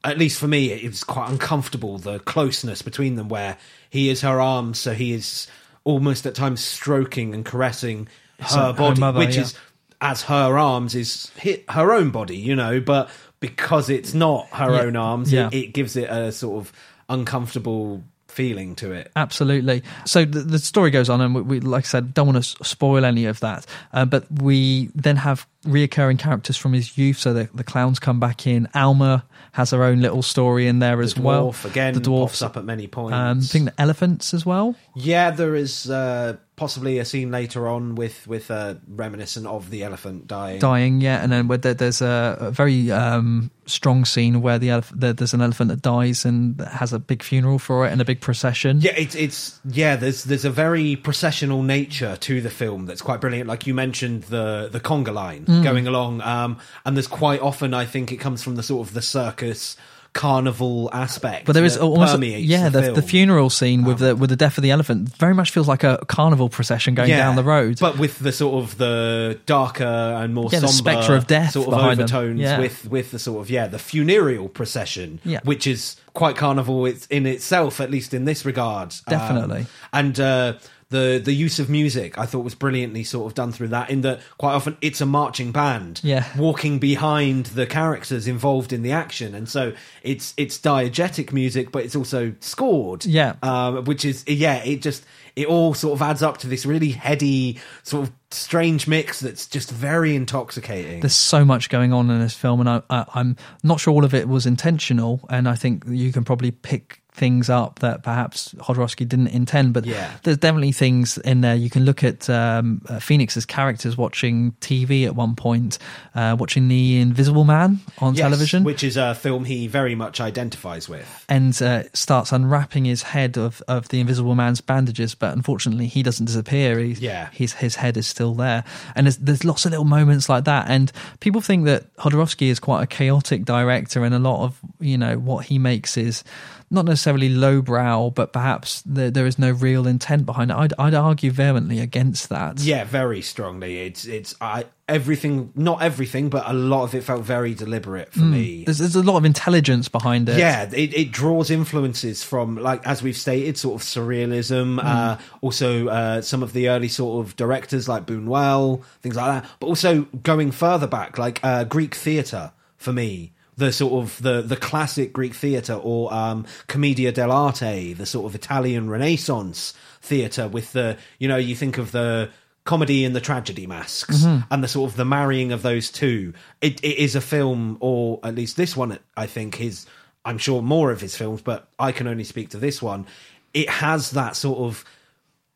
At 0.04 0.18
least 0.18 0.38
for 0.38 0.46
me, 0.46 0.70
it 0.70 0.86
was 0.86 1.02
quite 1.02 1.28
uncomfortable 1.30 1.98
the 1.98 2.20
closeness 2.20 2.80
between 2.80 3.16
them, 3.16 3.28
where 3.28 3.56
he 3.90 4.08
is 4.08 4.20
her 4.20 4.40
arm, 4.40 4.74
so 4.74 4.94
he 4.94 5.12
is 5.12 5.48
almost 5.82 6.26
at 6.26 6.34
times 6.34 6.60
stroking 6.60 7.34
and 7.34 7.44
caressing 7.44 8.08
her 8.40 8.46
her- 8.46 8.66
her 8.66 8.72
body, 8.72 9.00
mother, 9.00 9.18
which 9.18 9.36
yeah. 9.36 9.42
is 9.42 9.54
as 10.00 10.22
her 10.22 10.58
arms 10.58 10.94
is 10.94 11.30
hit 11.36 11.64
her 11.70 11.92
own 11.92 12.10
body, 12.10 12.36
you 12.36 12.54
know. 12.54 12.80
But 12.80 13.10
because 13.40 13.90
it's 13.90 14.14
not 14.14 14.48
her 14.48 14.70
Yeah, 14.72 14.80
own 14.82 14.96
arms, 14.96 15.32
yeah. 15.32 15.48
it, 15.48 15.54
it 15.54 15.66
gives 15.72 15.96
it 15.96 16.08
a 16.10 16.32
sort 16.32 16.58
of 16.66 16.72
uncomfortable 17.08 18.02
feeling 18.28 18.74
to 18.76 18.92
it. 18.92 19.10
Absolutely. 19.16 19.82
So 20.04 20.24
the, 20.26 20.40
the 20.40 20.58
story 20.58 20.90
goes 20.90 21.08
on, 21.08 21.20
and 21.22 21.34
we, 21.34 21.40
we, 21.42 21.60
like 21.60 21.84
I 21.84 21.88
said, 21.88 22.12
don't 22.12 22.26
want 22.26 22.44
to 22.44 22.64
spoil 22.64 23.04
any 23.04 23.24
of 23.24 23.40
that. 23.40 23.64
Uh, 23.92 24.04
but 24.04 24.26
we 24.42 24.90
then 24.94 25.16
have 25.16 25.46
reoccurring 25.66 26.18
characters 26.18 26.56
from 26.56 26.72
his 26.72 26.96
youth. 26.96 27.18
So 27.18 27.32
the, 27.32 27.48
the 27.54 27.64
clowns 27.64 27.98
come 27.98 28.18
back 28.20 28.46
in. 28.46 28.68
Alma 28.74 29.24
has 29.52 29.70
her 29.70 29.82
own 29.82 30.00
little 30.00 30.22
story 30.22 30.66
in 30.66 30.78
there 30.78 31.00
as 31.00 31.14
the 31.14 31.22
well. 31.22 31.54
again 31.64 31.94
the 31.94 32.00
dwarfs 32.00 32.42
up 32.42 32.56
at 32.56 32.64
many 32.64 32.86
points. 32.86 33.14
Um, 33.14 33.38
I 33.38 33.40
think 33.42 33.64
the 33.66 33.80
elephants 33.80 34.34
as 34.34 34.44
well. 34.46 34.74
Yeah, 34.94 35.30
there 35.30 35.54
is 35.54 35.88
uh, 35.90 36.36
possibly 36.56 36.98
a 36.98 37.04
scene 37.04 37.30
later 37.30 37.68
on 37.68 37.94
with 37.94 38.26
with 38.26 38.50
uh, 38.50 38.74
reminiscent 38.88 39.46
of 39.46 39.70
the 39.70 39.82
elephant 39.82 40.26
dying. 40.26 40.58
Dying, 40.58 41.00
yeah, 41.00 41.22
and 41.22 41.30
then 41.32 41.48
where 41.48 41.58
there, 41.58 41.74
there's 41.74 42.02
a, 42.02 42.36
a 42.40 42.50
very 42.50 42.90
um, 42.90 43.50
strong 43.66 44.04
scene 44.04 44.42
where 44.42 44.58
the 44.58 44.68
elef- 44.68 44.90
there, 44.98 45.12
there's 45.12 45.32
an 45.34 45.40
elephant 45.40 45.68
that 45.70 45.82
dies 45.82 46.24
and 46.24 46.60
has 46.60 46.92
a 46.92 46.98
big 46.98 47.22
funeral 47.22 47.58
for 47.58 47.86
it 47.86 47.92
and 47.92 48.00
a 48.00 48.04
big 48.04 48.20
procession. 48.20 48.80
Yeah, 48.80 48.94
it's 48.96 49.14
it's 49.14 49.58
yeah. 49.64 49.96
There's 49.96 50.24
there's 50.24 50.44
a 50.44 50.50
very 50.50 50.96
processional 50.96 51.62
nature 51.62 52.16
to 52.16 52.40
the 52.42 52.50
film 52.50 52.84
that's 52.86 53.02
quite 53.02 53.20
brilliant. 53.22 53.48
Like 53.48 53.66
you 53.66 53.72
mentioned 53.74 54.24
the 54.24 54.68
the 54.70 54.80
conga 54.80 55.12
line 55.14 55.44
Mm. 55.46 55.55
Going 55.62 55.86
along, 55.86 56.20
um, 56.22 56.58
and 56.84 56.96
there's 56.96 57.06
quite 57.08 57.40
often 57.40 57.74
I 57.74 57.84
think 57.84 58.12
it 58.12 58.16
comes 58.18 58.42
from 58.42 58.56
the 58.56 58.62
sort 58.62 58.86
of 58.88 58.94
the 58.94 59.02
circus 59.02 59.76
carnival 60.12 60.88
aspect. 60.94 61.44
But 61.44 61.52
there 61.52 61.64
is 61.64 61.76
almost 61.76 62.18
yeah 62.22 62.70
the, 62.70 62.80
the. 62.80 62.94
Um, 62.94 63.02
funeral 63.02 63.50
scene 63.50 63.84
with 63.84 63.98
the 63.98 64.16
with 64.16 64.30
the 64.30 64.36
death 64.36 64.56
of 64.56 64.62
the 64.62 64.70
elephant 64.70 65.14
very 65.16 65.34
much 65.34 65.50
feels 65.50 65.68
like 65.68 65.84
a 65.84 65.98
carnival 66.08 66.48
procession 66.48 66.94
going 66.94 67.10
Yeah, 67.10 67.18
down 67.18 67.36
the 67.36 67.44
road. 67.44 67.78
but 67.78 67.98
with 67.98 68.18
the 68.18 68.32
sort 68.32 68.64
of 68.64 68.78
the 68.78 69.38
darker 69.44 69.84
and 69.84 70.34
more 70.34 70.48
Yeah, 70.50 70.60
the 70.60 70.68
somber 70.68 70.90
spectre 70.92 71.14
of 71.14 71.26
death 71.26 71.52
sort 71.52 71.68
of 71.68 71.74
overtones 71.74 72.40
Yeah. 72.40 72.58
with 72.58 72.88
with 72.88 73.10
the 73.10 73.18
sort 73.18 73.42
of 73.42 73.50
yeah 73.50 73.66
the 73.68 73.78
funereal 73.78 74.48
procession, 74.48 75.20
Yeah. 75.22 75.40
which 75.44 75.66
is 75.66 75.96
quite 76.14 76.34
carnival 76.36 76.86
it's 76.86 77.04
in 77.08 77.26
itself, 77.26 77.78
at 77.80 77.90
least 77.90 78.14
in 78.14 78.24
this 78.24 78.46
regard. 78.46 78.94
Um, 79.06 79.10
Definitely. 79.18 79.66
and 79.92 80.18
uh, 80.18 80.54
the 80.90 81.20
the 81.22 81.32
use 81.32 81.58
of 81.58 81.68
music 81.68 82.16
I 82.16 82.26
thought 82.26 82.44
was 82.44 82.54
brilliantly 82.54 83.02
sort 83.02 83.26
of 83.26 83.34
done 83.34 83.50
through 83.52 83.68
that. 83.68 83.90
In 83.90 84.02
that 84.02 84.20
quite 84.38 84.52
often 84.54 84.76
it's 84.80 85.00
a 85.00 85.06
marching 85.06 85.50
band, 85.52 86.00
Yeah. 86.04 86.24
walking 86.38 86.78
behind 86.78 87.46
the 87.46 87.66
characters 87.66 88.28
involved 88.28 88.72
in 88.72 88.82
the 88.82 88.92
action, 88.92 89.34
and 89.34 89.48
so 89.48 89.72
it's 90.02 90.32
it's 90.36 90.58
diegetic 90.58 91.32
music, 91.32 91.72
but 91.72 91.84
it's 91.84 91.96
also 91.96 92.34
scored, 92.40 93.04
Yeah. 93.04 93.34
um, 93.42 93.84
which 93.84 94.04
is 94.04 94.22
yeah, 94.28 94.62
it 94.64 94.80
just 94.82 95.04
it 95.34 95.46
all 95.48 95.74
sort 95.74 95.92
of 95.94 96.02
adds 96.02 96.22
up 96.22 96.38
to 96.38 96.46
this 96.46 96.64
really 96.64 96.90
heady 96.90 97.58
sort 97.82 98.06
of 98.08 98.12
strange 98.30 98.86
mix 98.88 99.20
that's 99.20 99.46
just 99.46 99.70
very 99.70 100.14
intoxicating. 100.16 101.00
There's 101.00 101.14
so 101.14 101.44
much 101.44 101.68
going 101.68 101.92
on 101.92 102.08
in 102.10 102.20
this 102.20 102.32
film, 102.34 102.60
and 102.60 102.68
I, 102.68 102.82
I, 102.88 103.04
I'm 103.14 103.36
not 103.62 103.80
sure 103.80 103.92
all 103.92 104.04
of 104.04 104.14
it 104.14 104.28
was 104.28 104.46
intentional. 104.46 105.20
And 105.28 105.48
I 105.48 105.54
think 105.54 105.84
you 105.88 106.10
can 106.12 106.24
probably 106.24 106.52
pick 106.52 107.02
things 107.16 107.48
up 107.50 107.78
that 107.80 108.02
perhaps 108.02 108.52
Jodorowsky 108.58 109.08
didn't 109.08 109.28
intend. 109.28 109.72
But 109.72 109.86
Yeah. 109.86 110.10
there's 110.22 110.36
definitely 110.38 110.72
things 110.72 111.18
in 111.18 111.40
there. 111.40 111.54
You 111.54 111.70
can 111.70 111.84
look 111.84 112.04
at 112.04 112.28
um, 112.30 112.82
uh, 112.88 112.98
Phoenix's 113.00 113.44
characters 113.46 113.96
watching 113.96 114.52
TV 114.60 115.04
at 115.06 115.16
one 115.16 115.34
point, 115.34 115.78
uh, 116.14 116.36
watching 116.38 116.68
The 116.68 117.00
Invisible 117.00 117.44
Man 117.44 117.80
on 117.98 118.14
Yes, 118.14 118.22
television. 118.22 118.64
which 118.64 118.84
is 118.84 118.96
a 118.96 119.14
film 119.14 119.44
he 119.46 119.66
very 119.66 119.94
much 119.94 120.20
identifies 120.20 120.88
with. 120.88 121.06
and 121.28 121.60
uh, 121.62 121.82
starts 121.94 122.32
unwrapping 122.32 122.84
his 122.84 123.02
head 123.02 123.36
of, 123.36 123.62
of 123.66 123.88
the 123.88 123.98
Invisible 124.00 124.34
Man's 124.34 124.60
bandages, 124.60 125.14
but 125.14 125.32
unfortunately 125.34 125.86
he 125.86 126.02
doesn't 126.02 126.26
disappear. 126.26 126.78
He's, 126.78 127.00
Yeah. 127.00 127.28
his 127.32 127.54
his 127.54 127.76
head 127.76 127.96
is 127.96 128.06
still 128.06 128.34
there, 128.34 128.62
and 128.94 129.06
there's, 129.06 129.16
there's 129.16 129.44
lots 129.44 129.64
of 129.64 129.70
little 129.70 129.84
moments 129.84 130.28
like 130.28 130.44
that. 130.44 130.66
And 130.68 130.92
people 131.20 131.40
think 131.40 131.64
that 131.64 131.94
Jodorowsky 131.96 132.48
is 132.48 132.60
quite 132.60 132.82
a 132.82 132.86
chaotic 132.86 133.44
director, 133.44 134.04
and 134.04 134.14
a 134.14 134.18
lot 134.18 134.44
of 134.44 134.58
you 134.80 134.98
know 134.98 135.18
what 135.18 135.46
he 135.46 135.58
makes 135.58 135.96
is 135.96 136.22
not 136.70 136.84
necessarily 136.84 137.28
lowbrow, 137.28 138.10
but 138.10 138.32
perhaps 138.32 138.82
there, 138.84 139.10
there 139.10 139.26
is 139.26 139.38
no 139.38 139.52
real 139.52 139.86
intent 139.86 140.26
behind 140.26 140.50
it. 140.50 140.56
I'd, 140.56 140.72
I'd 140.78 140.94
argue 140.94 141.30
vehemently 141.30 141.78
against 141.80 142.28
that. 142.30 142.58
Yeah, 142.60 142.84
very 142.84 143.22
strongly. 143.22 143.82
It's 143.86 144.04
it's 144.04 144.34
I 144.40 144.64
everything, 144.88 145.52
not 145.54 145.82
everything, 145.82 146.28
but 146.28 146.44
a 146.48 146.52
lot 146.52 146.84
of 146.84 146.94
it 146.94 147.02
felt 147.04 147.22
very 147.22 147.54
deliberate 147.54 148.12
for 148.12 148.20
Mm. 148.20 148.30
me. 148.30 148.64
There's, 148.64 148.78
there's 148.78 148.94
a 148.96 149.02
lot 149.02 149.16
of 149.16 149.24
intelligence 149.24 149.88
behind 149.88 150.28
it. 150.28 150.38
Yeah, 150.38 150.68
it, 150.72 150.94
it 150.94 151.12
draws 151.12 151.50
influences 151.50 152.22
from, 152.22 152.56
like 152.56 152.86
as 152.86 153.02
we've 153.02 153.16
stated, 153.16 153.56
sort 153.58 153.80
of 153.80 153.86
surrealism. 153.86 154.78
Uh, 154.82 155.18
also, 155.40 155.88
uh, 155.88 156.20
some 156.22 156.42
of 156.42 156.52
the 156.52 156.68
early 156.68 156.88
sort 156.88 157.26
of 157.26 157.36
directors 157.36 157.88
like 157.88 158.06
Buñuel, 158.06 158.82
things 159.02 159.16
like 159.16 159.42
that. 159.42 159.50
But 159.60 159.66
also 159.68 160.02
going 160.22 160.50
further 160.52 160.86
back, 160.86 161.18
like 161.18 161.40
uh, 161.44 161.64
Greek 161.64 161.94
theatre 161.94 162.52
for 162.76 162.92
me. 162.92 163.32
The 163.58 163.72
sort 163.72 163.94
of 164.04 164.20
the 164.22 164.42
the 164.42 164.56
classic 164.56 165.12
Greek 165.14 165.34
theatre 165.34 165.74
or 165.74 166.12
um, 166.12 166.44
commedia 166.66 167.10
dell'arte, 167.12 167.96
the 167.96 168.04
sort 168.06 168.26
of 168.26 168.34
Italian 168.34 168.90
Renaissance 168.90 169.72
theatre 170.02 170.46
with 170.46 170.72
the 170.72 170.98
you 171.18 171.26
know 171.28 171.36
you 171.38 171.54
think 171.56 171.78
of 171.78 171.90
the 171.92 172.28
comedy 172.64 173.04
and 173.04 173.14
the 173.16 173.20
tragedy 173.20 173.66
masks 173.66 174.24
Mhm. 174.24 174.46
and 174.50 174.62
the 174.62 174.68
sort 174.68 174.90
of 174.90 174.96
the 174.96 175.04
marrying 175.04 175.52
of 175.52 175.62
those 175.62 175.90
two. 175.90 176.34
It, 176.60 176.82
it 176.84 176.98
is 176.98 177.14
a 177.14 177.20
film, 177.20 177.76
or 177.80 178.18
at 178.24 178.34
least 178.34 178.56
this 178.56 178.76
one, 178.76 178.98
I 179.16 179.26
think 179.26 179.60
is. 179.60 179.86
I'm 180.24 180.38
sure 180.38 180.60
more 180.60 180.90
of 180.90 181.00
his 181.00 181.16
films, 181.16 181.40
but 181.42 181.68
I 181.78 181.92
can 181.92 182.08
only 182.08 182.24
speak 182.24 182.50
to 182.50 182.58
this 182.58 182.82
one. 182.82 183.06
It 183.54 183.70
has 183.70 184.10
that 184.10 184.34
sort 184.36 184.58
of 184.58 184.84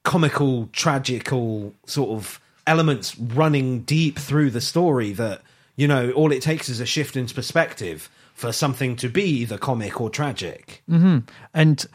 comical, 0.05 0.69
tragical 0.73 1.75
sort 1.87 2.11
of 2.11 2.41
elements 2.67 3.19
running 3.19 3.81
deep 3.81 4.19
through 4.19 4.51
the 4.51 4.61
story 4.61 5.13
that 5.15 5.43
you 5.81 5.89
know 5.89 6.11
all 6.13 6.31
it 6.33 6.43
takes 6.43 6.69
is 6.69 6.81
a 6.81 6.87
shift 6.87 7.17
in 7.17 7.27
perspective 7.27 8.09
for 8.35 8.53
something 8.53 8.97
to 8.97 9.09
be 9.09 9.25
either 9.43 9.59
comic 9.59 10.01
or 10.01 10.11
tragic. 10.11 10.83
hmm 10.89 11.19
And 11.55 11.87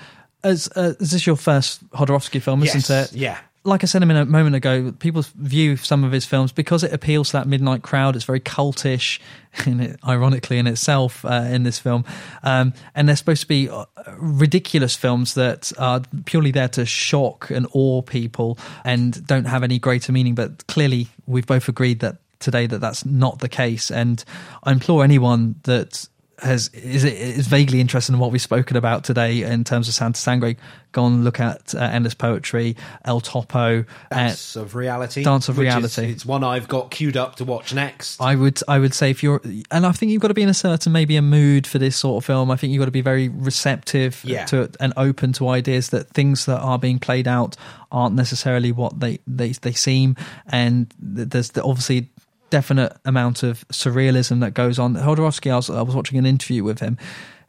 as 0.43 0.69
uh, 0.75 0.93
is 0.99 1.11
this 1.11 1.25
your 1.27 1.35
first 1.37 1.87
Jodorowsky 1.91 2.41
film, 2.41 2.63
isn't 2.63 2.89
it? 2.89 3.13
yeah. 3.13 3.37
Like 3.63 3.83
I 3.83 3.87
said 3.87 4.03
a 4.03 4.05
minute, 4.05 4.27
moment 4.27 4.55
ago, 4.55 4.91
people 4.91 5.23
view 5.37 5.75
some 5.75 6.03
of 6.03 6.11
his 6.11 6.23
films 6.23 6.51
because 6.51 6.83
it 6.83 6.93
appeals 6.93 7.29
to 7.29 7.37
that 7.37 7.47
midnight 7.47 7.81
crowd. 7.81 8.15
It's 8.15 8.23
very 8.23 8.39
cultish, 8.39 9.19
in 9.65 9.79
it, 9.79 9.99
ironically 10.07 10.59
in 10.59 10.67
itself, 10.67 11.25
uh, 11.25 11.47
in 11.49 11.63
this 11.63 11.79
film, 11.79 12.05
um, 12.43 12.73
and 12.93 13.09
they're 13.09 13.15
supposed 13.15 13.41
to 13.41 13.47
be 13.47 13.67
uh, 13.67 13.85
ridiculous 14.19 14.95
films 14.95 15.33
that 15.33 15.71
are 15.79 16.01
purely 16.25 16.51
there 16.51 16.69
to 16.69 16.85
shock 16.85 17.49
and 17.49 17.65
awe 17.73 18.03
people 18.03 18.59
and 18.83 19.25
don't 19.25 19.45
have 19.45 19.63
any 19.63 19.79
greater 19.79 20.11
meaning. 20.11 20.35
But 20.35 20.67
clearly, 20.67 21.07
we've 21.25 21.47
both 21.47 21.67
agreed 21.67 22.01
that 22.01 22.17
today 22.45 22.67
that 22.67 22.79
that's 22.79 23.05
not 23.05 23.39
the 23.39 23.49
case. 23.49 23.91
And 23.91 24.23
I 24.63 24.71
implore 24.71 25.03
anyone 25.03 25.55
that 25.63 26.07
has 26.39 26.67
is 26.73 27.05
is 27.05 27.47
vaguely 27.47 27.79
interested 27.79 28.11
in 28.13 28.19
what 28.19 28.29
we've 28.29 28.41
spoken 28.41 28.75
about 28.75 29.05
today 29.05 29.43
in 29.43 29.63
terms 29.63 29.87
of 29.87 29.93
Santa 29.93 30.19
Sangre, 30.19 30.57
go 30.91 31.05
and 31.05 31.23
look 31.23 31.39
at 31.39 31.73
uh, 31.73 31.79
Endless 31.79 32.13
Poetry, 32.13 32.75
El 33.05 33.21
Topo, 33.21 33.85
Dance 34.11 34.57
of 34.57 34.75
Reality. 34.75 35.23
Dance 35.23 35.47
of 35.47 35.57
which 35.57 35.69
is- 35.69 35.73
Reality. 35.75 36.11
it's 36.11 36.25
one 36.25 36.43
I've 36.43 36.67
got 36.67 36.91
queued 36.91 37.15
up 37.15 37.37
to 37.37 37.45
watch 37.45 37.73
next. 37.73 38.19
I 38.21 38.35
would 38.35 38.59
I 38.67 38.79
would 38.79 38.93
say 38.93 39.11
if 39.11 39.23
you're 39.23 39.41
and 39.71 39.85
I 39.85 39.93
think 39.93 40.11
you've 40.11 40.21
got 40.21 40.27
to 40.27 40.33
be 40.33 40.41
in 40.43 40.49
a 40.49 40.53
certain 40.53 40.91
maybe 40.91 41.15
a 41.15 41.21
mood 41.21 41.65
for 41.65 41.79
this 41.79 41.95
sort 41.95 42.21
of 42.21 42.25
film. 42.25 42.51
I 42.51 42.57
think 42.57 42.73
you've 42.73 42.81
got 42.81 42.85
to 42.87 42.91
be 42.91 42.99
very 42.99 43.29
receptive 43.29 44.21
Yeah. 44.25 44.43
to 44.47 44.69
and 44.81 44.91
open 44.97 45.31
to 45.33 45.47
ideas 45.47 45.89
that 45.91 46.09
things 46.09 46.45
that 46.47 46.59
are 46.59 46.77
being 46.77 46.99
played 46.99 47.29
out 47.29 47.55
aren't 47.93 48.13
necessarily 48.15 48.73
what 48.73 48.99
they 48.99 49.19
they, 49.25 49.53
they 49.53 49.71
seem 49.71 50.17
and 50.47 50.93
there's 50.99 51.51
the, 51.51 51.63
obviously 51.63 52.09
definite 52.49 52.95
amount 53.05 53.43
of 53.43 53.67
surrealism 53.69 54.39
that 54.41 54.53
goes 54.53 54.79
on. 54.79 54.95
Jodorowsky, 54.95 55.51
I 55.51 55.55
was, 55.55 55.69
I 55.69 55.81
was 55.81 55.95
watching 55.95 56.17
an 56.17 56.25
interview 56.25 56.63
with 56.63 56.79
him 56.79 56.97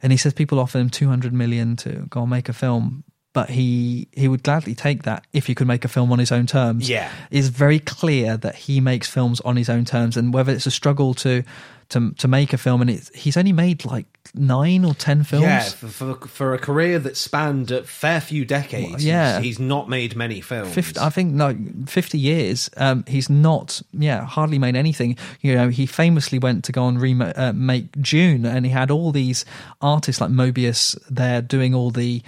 and 0.01 0.11
he 0.11 0.17
says 0.17 0.33
people 0.33 0.59
offer 0.59 0.77
him 0.79 0.89
200 0.89 1.33
million 1.33 1.75
to 1.77 2.05
go 2.09 2.21
and 2.21 2.29
make 2.29 2.49
a 2.49 2.53
film 2.53 3.03
but 3.33 3.51
he 3.51 4.07
he 4.13 4.27
would 4.27 4.41
gladly 4.41 4.73
take 4.73 5.03
that 5.03 5.23
if 5.31 5.45
he 5.45 5.53
could 5.53 5.67
make 5.67 5.85
a 5.85 5.87
film 5.87 6.11
on 6.11 6.17
his 6.17 6.31
own 6.31 6.47
terms 6.47 6.89
Yeah. 6.89 7.11
is 7.29 7.49
very 7.49 7.77
clear 7.77 8.35
that 8.37 8.55
he 8.55 8.79
makes 8.81 9.07
films 9.07 9.39
on 9.41 9.57
his 9.57 9.69
own 9.69 9.85
terms, 9.85 10.17
and 10.17 10.33
whether 10.33 10.51
it's 10.51 10.65
a 10.65 10.71
struggle 10.71 11.13
to 11.15 11.43
to 11.89 12.11
to 12.11 12.27
make 12.27 12.53
a 12.53 12.57
film, 12.57 12.81
and 12.81 12.89
it's, 12.89 13.13
he's 13.15 13.37
only 13.37 13.53
made 13.53 13.85
like 13.85 14.05
nine 14.33 14.83
or 14.83 14.93
ten 14.93 15.23
films. 15.23 15.43
Yeah, 15.43 15.63
for, 15.63 15.87
for, 15.87 16.27
for 16.27 16.53
a 16.53 16.59
career 16.59 16.99
that 16.99 17.17
spanned 17.17 17.71
a 17.71 17.83
fair 17.83 18.19
few 18.19 18.45
decades, 18.45 18.91
Well, 18.91 19.01
yeah. 19.01 19.37
he's, 19.37 19.45
he's 19.45 19.59
not 19.59 19.89
made 19.89 20.15
many 20.15 20.41
films. 20.41 20.73
50, 20.73 20.99
I 20.99 21.09
think 21.09 21.33
no, 21.33 21.55
fifty 21.87 22.19
years. 22.19 22.69
Um, 22.77 23.03
he's 23.07 23.29
not, 23.29 23.81
yeah, 23.93 24.25
hardly 24.25 24.59
made 24.59 24.75
anything. 24.75 25.17
You 25.41 25.55
know, 25.55 25.69
he 25.69 25.85
famously 25.85 26.39
went 26.39 26.63
to 26.65 26.71
go 26.71 26.87
and 26.87 26.99
remake 26.99 27.37
uh, 27.37 27.99
Dune, 28.01 28.45
and 28.45 28.65
he 28.65 28.71
had 28.71 28.91
all 28.91 29.11
these 29.11 29.45
artists 29.81 30.21
like 30.21 30.31
Mobius 30.31 30.97
there 31.09 31.41
doing 31.41 31.73
all 31.73 31.91
the 31.91 32.21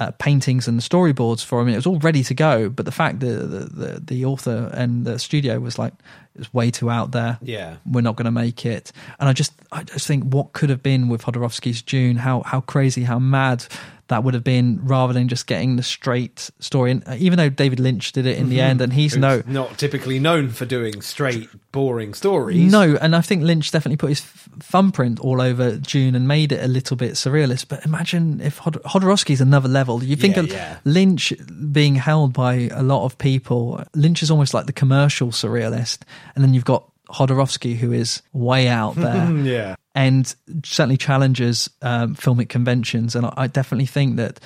uh, 0.00 0.10
paintings 0.12 0.66
and 0.66 0.78
the 0.78 0.82
storyboards 0.82 1.44
for 1.44 1.60
him. 1.60 1.68
It 1.68 1.76
was 1.76 1.86
all 1.86 1.98
ready 1.98 2.24
to 2.24 2.34
go, 2.34 2.68
but 2.70 2.86
the 2.86 2.92
fact 2.92 3.20
that 3.20 3.26
the, 3.26 3.58
the 3.66 4.00
the 4.00 4.24
author 4.24 4.70
and 4.72 5.04
the 5.04 5.18
studio 5.18 5.60
was 5.60 5.78
like, 5.78 5.92
it's 6.34 6.52
way 6.54 6.70
too 6.70 6.90
out 6.90 7.12
there. 7.12 7.38
Yeah. 7.42 7.76
we're 7.84 8.00
not 8.00 8.16
going 8.16 8.24
to 8.24 8.30
make 8.30 8.64
it. 8.64 8.92
And 9.18 9.28
I 9.28 9.32
just, 9.32 9.52
I 9.70 9.82
just 9.82 10.06
think 10.06 10.24
what 10.24 10.54
could 10.54 10.70
have 10.70 10.82
been 10.82 11.08
with 11.08 11.22
Jodorowsky's 11.22 11.82
Dune, 11.82 12.16
how 12.16 12.42
how 12.42 12.62
crazy, 12.62 13.04
how 13.04 13.18
mad 13.18 13.66
that 14.10 14.22
would 14.22 14.34
have 14.34 14.44
been, 14.44 14.78
rather 14.84 15.12
than 15.12 15.26
just 15.26 15.46
getting 15.46 15.74
the 15.76 15.82
straight 15.82 16.50
story. 16.60 16.90
And 16.92 17.02
uh, 17.08 17.16
even 17.18 17.38
though 17.38 17.48
David 17.48 17.80
Lynch 17.80 18.12
did 18.12 18.26
it 18.26 18.36
in 18.38 18.48
the 18.50 18.58
Mhm. 18.58 18.62
end, 18.68 18.80
and 18.82 18.92
he's 18.92 19.16
no 19.16 19.42
not 19.46 19.78
typically 19.78 20.18
known 20.20 20.50
for 20.50 20.66
doing 20.66 21.00
straight, 21.02 21.48
boring 21.72 22.12
stories. 22.14 22.70
no, 22.70 22.96
and 23.00 23.16
I 23.16 23.22
think 23.22 23.42
Lynch 23.42 23.70
definitely 23.70 23.96
put 23.96 24.10
his 24.10 24.20
f- 24.20 24.48
thumbprint 24.60 25.18
all 25.20 25.40
over 25.40 25.76
Dune 25.76 26.14
and 26.14 26.28
made 26.28 26.52
it 26.52 26.62
a 26.62 26.68
little 26.68 26.96
bit 26.96 27.12
surrealist. 27.14 27.66
But 27.68 27.84
imagine 27.86 28.40
if 28.40 28.58
Hod- 28.58 28.82
Jodorowsky's 28.84 29.40
another 29.40 29.68
level. 29.68 30.04
You 30.04 30.16
think 30.16 30.36
Yeah, 30.36 30.42
of 30.42 30.48
yeah. 30.50 30.76
Lynch 30.84 31.32
being 31.72 31.94
held 31.94 32.32
by 32.32 32.68
a 32.72 32.82
lot 32.82 33.04
of 33.04 33.16
people. 33.18 33.82
Lynch 33.94 34.22
is 34.22 34.30
almost 34.30 34.52
like 34.54 34.66
the 34.66 34.72
commercial 34.72 35.28
surrealist, 35.28 35.98
and 36.34 36.44
then 36.44 36.52
you've 36.54 36.64
got 36.64 36.84
Jodorowsky, 37.10 37.76
who 37.76 37.92
is 37.92 38.22
way 38.32 38.68
out 38.68 38.94
there 38.96 39.30
yeah. 39.38 39.76
and 39.94 40.34
certainly 40.64 40.96
challenges 40.96 41.68
um, 41.82 42.14
filmic 42.14 42.48
conventions. 42.48 43.14
And 43.14 43.26
I, 43.26 43.32
I 43.36 43.46
definitely 43.46 43.86
think 43.86 44.16
that 44.16 44.40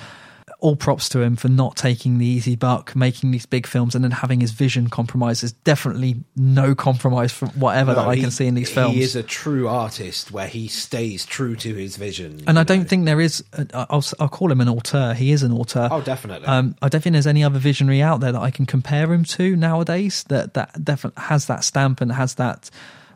all 0.65 0.75
props 0.75 1.07
to 1.09 1.21
him 1.21 1.35
for 1.35 1.47
not 1.47 1.75
taking 1.75 2.17
the 2.17 2.25
easy 2.25 2.55
buck, 2.55 2.95
making 2.95 3.31
these 3.31 3.45
big 3.45 3.67
films, 3.67 3.93
and 3.95 4.03
then 4.03 4.11
having 4.11 4.41
his 4.41 4.51
vision 4.51 4.89
compromised. 4.89 5.43
There's 5.43 5.51
definitely 5.51 6.23
no 6.35 6.73
compromise 6.73 7.31
from 7.31 7.49
whatever 7.49 7.93
that 7.93 8.03
No, 8.03 8.09
I 8.09 8.15
he- 8.15 8.21
can 8.21 8.31
see 8.31 8.47
in 8.47 8.55
these 8.55 8.69
films. 8.71 8.95
He 8.95 9.01
is 9.03 9.15
a 9.15 9.23
true 9.23 9.67
artist 9.67 10.31
where 10.31 10.47
he 10.47 10.67
stays 10.67 11.25
true 11.25 11.55
to 11.57 11.73
his 11.75 11.97
vision. 11.97 12.41
and 12.47 12.57
I 12.57 12.63
don't 12.63 12.89
think 12.89 13.05
there 13.05 13.21
is. 13.21 13.43
A, 13.53 13.67
I'll, 13.89 14.03
I'll 14.19 14.27
call 14.29 14.51
him 14.51 14.59
an 14.61 14.67
auteur. 14.69 15.13
He 15.13 15.31
is 15.31 15.43
an 15.43 15.51
auteur. 15.51 15.87
Oh, 15.91 16.01
definitely. 16.01 16.47
Um, 16.47 16.75
I 16.81 16.89
don't 16.89 17.01
think 17.01 17.13
there's 17.13 17.27
any 17.27 17.43
other 17.43 17.59
visionary 17.59 18.01
out 18.01 18.19
there 18.19 18.31
that 18.31 18.41
I 18.41 18.49
can 18.51 18.65
compare 18.65 19.13
him 19.13 19.23
to 19.25 19.55
nowadays 19.55 20.23
that 20.29 20.55
that 20.55 20.83
definitely 20.83 21.21
has 21.23 21.45
that 21.45 21.63
stamp 21.63 22.01
and 22.01 22.11
has 22.11 22.35
that 22.35 22.69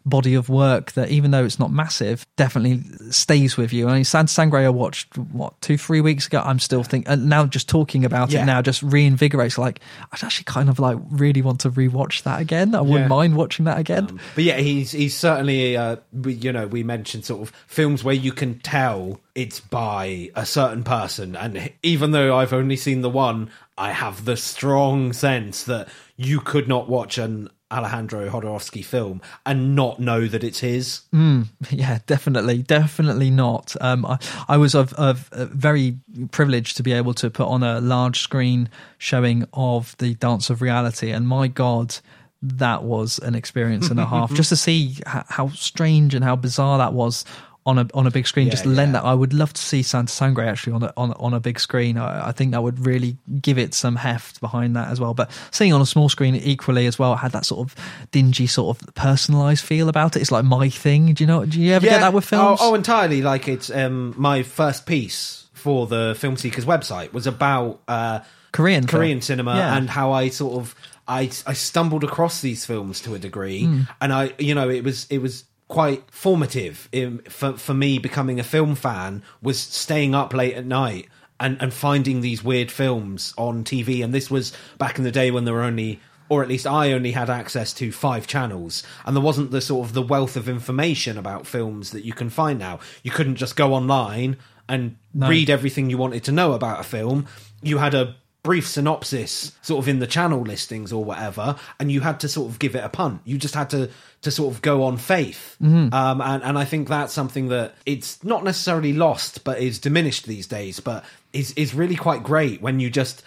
body 0.05 0.33
of 0.35 0.49
work 0.49 0.91
that 0.93 1.09
even 1.09 1.31
though 1.31 1.43
it's 1.45 1.59
not 1.59 1.71
massive, 1.71 2.25
definitely 2.35 2.81
stays 3.11 3.57
with 3.57 3.71
you. 3.73 3.87
I 3.89 3.93
mean, 3.95 4.03
Santa 4.03 4.31
Sangre 4.31 4.65
I 4.65 4.69
watched 4.69 5.17
what 5.17 5.59
two 5.61 5.77
three 5.77 6.01
weeks 6.01 6.27
ago. 6.27 6.41
I'm 6.43 6.59
still 6.59 6.83
thinking 6.83 7.11
and 7.11 7.27
now 7.29 7.45
just 7.45 7.67
talking 7.69 8.05
about 8.05 8.31
Yeah. 8.31 8.43
it 8.43 8.45
now 8.45 8.61
just 8.61 8.81
reinvigorates. 8.83 9.57
Like 9.57 9.79
I'd 10.11 10.23
actually 10.23 10.45
kind 10.45 10.69
of 10.69 10.79
like 10.79 10.97
really 11.09 11.41
want 11.41 11.59
to 11.61 11.71
rewatch 11.71 12.23
that 12.23 12.41
again. 12.41 12.75
I 12.75 12.81
wouldn't 12.81 13.01
Yeah. 13.01 13.07
mind 13.07 13.35
watching 13.35 13.65
that 13.65 13.79
again. 13.79 14.19
But 14.35 14.43
yeah, 14.43 14.57
he's 14.57 14.91
he's 14.91 15.15
certainly 15.15 15.75
uh, 15.77 15.97
you 16.25 16.51
know 16.51 16.67
we 16.67 16.83
mentioned 16.83 17.25
sort 17.25 17.41
of 17.41 17.49
films 17.67 18.03
where 18.03 18.15
you 18.15 18.31
can 18.31 18.59
tell 18.59 19.19
it's 19.35 19.59
by 19.59 20.29
a 20.35 20.45
certain 20.45 20.83
person, 20.83 21.35
and 21.35 21.71
even 21.83 22.11
though 22.11 22.35
I've 22.37 22.51
only 22.53 22.75
seen 22.75 23.01
the 23.01 23.09
one, 23.09 23.49
I 23.77 23.91
have 23.91 24.25
the 24.25 24.35
strong 24.35 25.13
sense 25.13 25.63
that 25.63 25.87
you 26.17 26.41
could 26.41 26.67
not 26.67 26.89
watch 26.89 27.17
an 27.17 27.49
Alejandro 27.71 28.29
Jodorowsky 28.29 28.83
film 28.83 29.21
and 29.45 29.75
not 29.75 29.99
know 29.99 30.27
that 30.27 30.43
it's 30.43 30.59
his. 30.59 31.01
Mm, 31.13 31.47
yeah, 31.69 31.99
definitely, 32.07 32.63
definitely 32.63 33.29
not. 33.29 33.75
Um, 33.81 34.05
I, 34.05 34.17
I 34.47 34.57
was 34.57 34.75
of, 34.75 34.93
of 34.93 35.29
uh, 35.31 35.45
very 35.45 35.97
privileged 36.31 36.77
to 36.77 36.83
be 36.83 36.93
able 36.93 37.13
to 37.15 37.29
put 37.29 37.47
on 37.47 37.63
a 37.63 37.79
large 37.79 38.19
screen 38.19 38.69
showing 38.97 39.45
of 39.53 39.95
the 39.97 40.15
Dance 40.15 40.49
of 40.49 40.61
Reality, 40.61 41.11
and 41.11 41.27
my 41.27 41.47
God, 41.47 41.95
that 42.41 42.83
was 42.83 43.19
an 43.19 43.35
experience 43.35 43.89
and 43.89 43.99
a 43.99 44.05
half. 44.05 44.33
Just 44.33 44.49
to 44.49 44.55
see 44.55 44.97
how, 45.05 45.25
how 45.27 45.49
strange 45.49 46.15
and 46.15 46.23
how 46.23 46.35
bizarre 46.35 46.77
that 46.77 46.93
was 46.93 47.25
on 47.69 47.77
a 47.79 47.87
on 47.93 48.05
a 48.07 48.11
big 48.11 48.27
screen, 48.27 48.47
Yeah, 48.47 48.51
just 48.51 48.65
lend 48.65 48.93
that. 48.95 49.03
I 49.05 49.13
would 49.13 49.33
love 49.33 49.53
to 49.53 49.61
see 49.61 49.81
Santa 49.83 50.11
Sangre 50.11 50.45
actually 50.47 50.73
on 50.73 50.83
a, 50.83 50.93
on 50.97 51.13
on 51.13 51.33
a 51.33 51.39
big 51.39 51.59
screen. 51.59 51.97
I, 51.97 52.29
I 52.29 52.31
think 52.31 52.51
that 52.51 52.61
would 52.63 52.85
really 52.85 53.17
give 53.41 53.57
it 53.57 53.73
some 53.73 53.95
heft 53.95 54.41
behind 54.41 54.75
that 54.75 54.89
as 54.89 54.99
well. 54.99 55.13
But 55.13 55.31
seeing 55.51 55.71
on 55.73 55.81
a 55.81 55.85
small 55.85 56.09
screen 56.09 56.35
equally 56.35 56.85
as 56.87 56.99
well 56.99 57.15
had 57.15 57.31
that 57.31 57.45
sort 57.45 57.67
of 57.67 57.75
dingy, 58.11 58.47
sort 58.47 58.77
of 58.81 58.95
personalized 58.95 59.63
feel 59.63 59.89
about 59.89 60.15
it. 60.15 60.21
It's 60.21 60.31
like 60.31 60.45
my 60.45 60.69
thing. 60.69 61.13
Do 61.13 61.23
you 61.23 61.27
know? 61.27 61.45
Do 61.45 61.61
you 61.61 61.73
ever 61.73 61.85
get 61.85 62.01
that 62.01 62.13
with 62.13 62.25
films? 62.25 62.59
Oh, 62.61 62.71
oh, 62.71 62.75
entirely. 62.75 63.21
Like 63.21 63.47
it's 63.47 63.69
um, 63.69 64.13
my 64.17 64.43
first 64.43 64.85
piece 64.85 65.47
for 65.53 65.87
the 65.87 66.15
Film 66.17 66.37
Seekers 66.37 66.65
website 66.65 67.11
was 67.13 67.27
about 67.27 67.81
uh, 67.87 68.19
Korean 68.51 68.87
film. 68.87 68.99
Korean 69.01 69.21
cinema 69.21 69.55
Yeah. 69.55 69.77
and 69.77 69.89
how 69.89 70.11
I 70.13 70.29
sort 70.29 70.53
of 70.61 70.75
I 71.07 71.23
I 71.45 71.53
stumbled 71.53 72.03
across 72.03 72.41
these 72.41 72.65
films 72.65 73.01
to 73.01 73.15
a 73.15 73.19
degree, 73.19 73.63
Mm. 73.63 73.87
and 73.99 74.13
I 74.13 74.33
you 74.39 74.55
know 74.55 74.69
it 74.69 74.83
was 74.83 75.05
it 75.09 75.17
was 75.21 75.43
quite 75.69 76.03
formative 76.11 76.89
in, 76.91 77.19
for 77.29 77.53
for 77.53 77.73
me 77.73 77.97
becoming 77.99 78.39
a 78.39 78.43
film 78.43 78.75
fan 78.75 79.23
was 79.41 79.57
staying 79.59 80.13
up 80.13 80.33
late 80.33 80.55
at 80.55 80.65
night. 80.65 81.07
And, 81.41 81.55
and 81.61 81.73
finding 81.73 82.19
these 82.19 82.43
weird 82.43 82.69
films 82.69 83.33
on 83.37 83.63
TV, 83.63 84.03
and 84.03 84.13
this 84.13 84.29
was 84.29 84.51
back 84.77 84.97
in 84.97 85.05
the 85.05 85.11
day 85.11 85.31
when 85.31 85.45
there 85.45 85.53
were 85.53 85.63
only 85.63 86.01
or 86.27 86.43
at 86.43 86.49
least 86.49 86.67
I 86.67 86.91
only 86.91 87.13
had 87.13 87.29
access 87.29 87.71
to 87.75 87.93
five 87.93 88.27
channels, 88.27 88.83
and 89.05 89.15
there 89.15 89.23
wasn't 89.23 89.51
the 89.51 89.61
sort 89.61 89.87
of 89.87 89.93
the 89.93 90.01
wealth 90.01 90.35
of 90.35 90.49
information 90.49 91.17
about 91.17 91.47
films 91.47 91.91
that 91.91 92.03
you 92.03 92.11
can 92.11 92.29
find 92.29 92.59
now. 92.59 92.79
You 93.03 93.11
couldn't 93.11 93.37
just 93.37 93.55
go 93.55 93.73
online 93.73 94.35
and 94.67 94.97
No. 95.13 95.29
read 95.29 95.49
everything 95.49 95.89
you 95.89 95.97
wanted 95.97 96.25
to 96.25 96.33
know 96.33 96.51
about 96.51 96.81
a 96.81 96.83
film. 96.83 97.25
You 97.61 97.77
had 97.77 97.93
a 97.93 98.17
brief 98.41 98.67
synopsis 98.67 99.51
sort 99.61 99.83
of 99.83 99.87
in 99.89 99.99
the 99.99 100.07
channel 100.07 100.41
listings 100.41 100.93
or 100.93 101.03
whatever, 101.03 101.55
and 101.79 101.91
you 101.91 102.01
had 102.01 102.19
to 102.21 102.29
sort 102.29 102.49
of 102.49 102.59
give 102.59 102.75
it 102.75 102.83
a 102.83 102.89
punt. 102.89 103.21
You 103.25 103.37
just 103.37 103.55
had 103.55 103.69
to 103.71 103.89
to 104.21 104.31
sort 104.31 104.53
of 104.53 104.61
go 104.61 104.83
on 104.83 104.97
faith. 104.97 105.55
Mhm. 105.61 105.93
Um, 105.93 106.21
and, 106.21 106.43
and 106.43 106.57
I 106.57 106.65
think 106.65 106.87
that's 106.89 107.13
something 107.13 107.49
that 107.49 107.75
it's 107.85 108.23
not 108.23 108.43
necessarily 108.43 108.93
lost, 108.93 109.43
but 109.43 109.59
is 109.59 109.79
diminished 109.79 110.25
these 110.25 110.47
days, 110.47 110.79
but 110.79 111.03
is 111.33 111.51
is 111.53 111.73
really 111.73 111.95
quite 111.95 112.23
great 112.23 112.61
when 112.61 112.79
you 112.79 112.89
just 112.89 113.23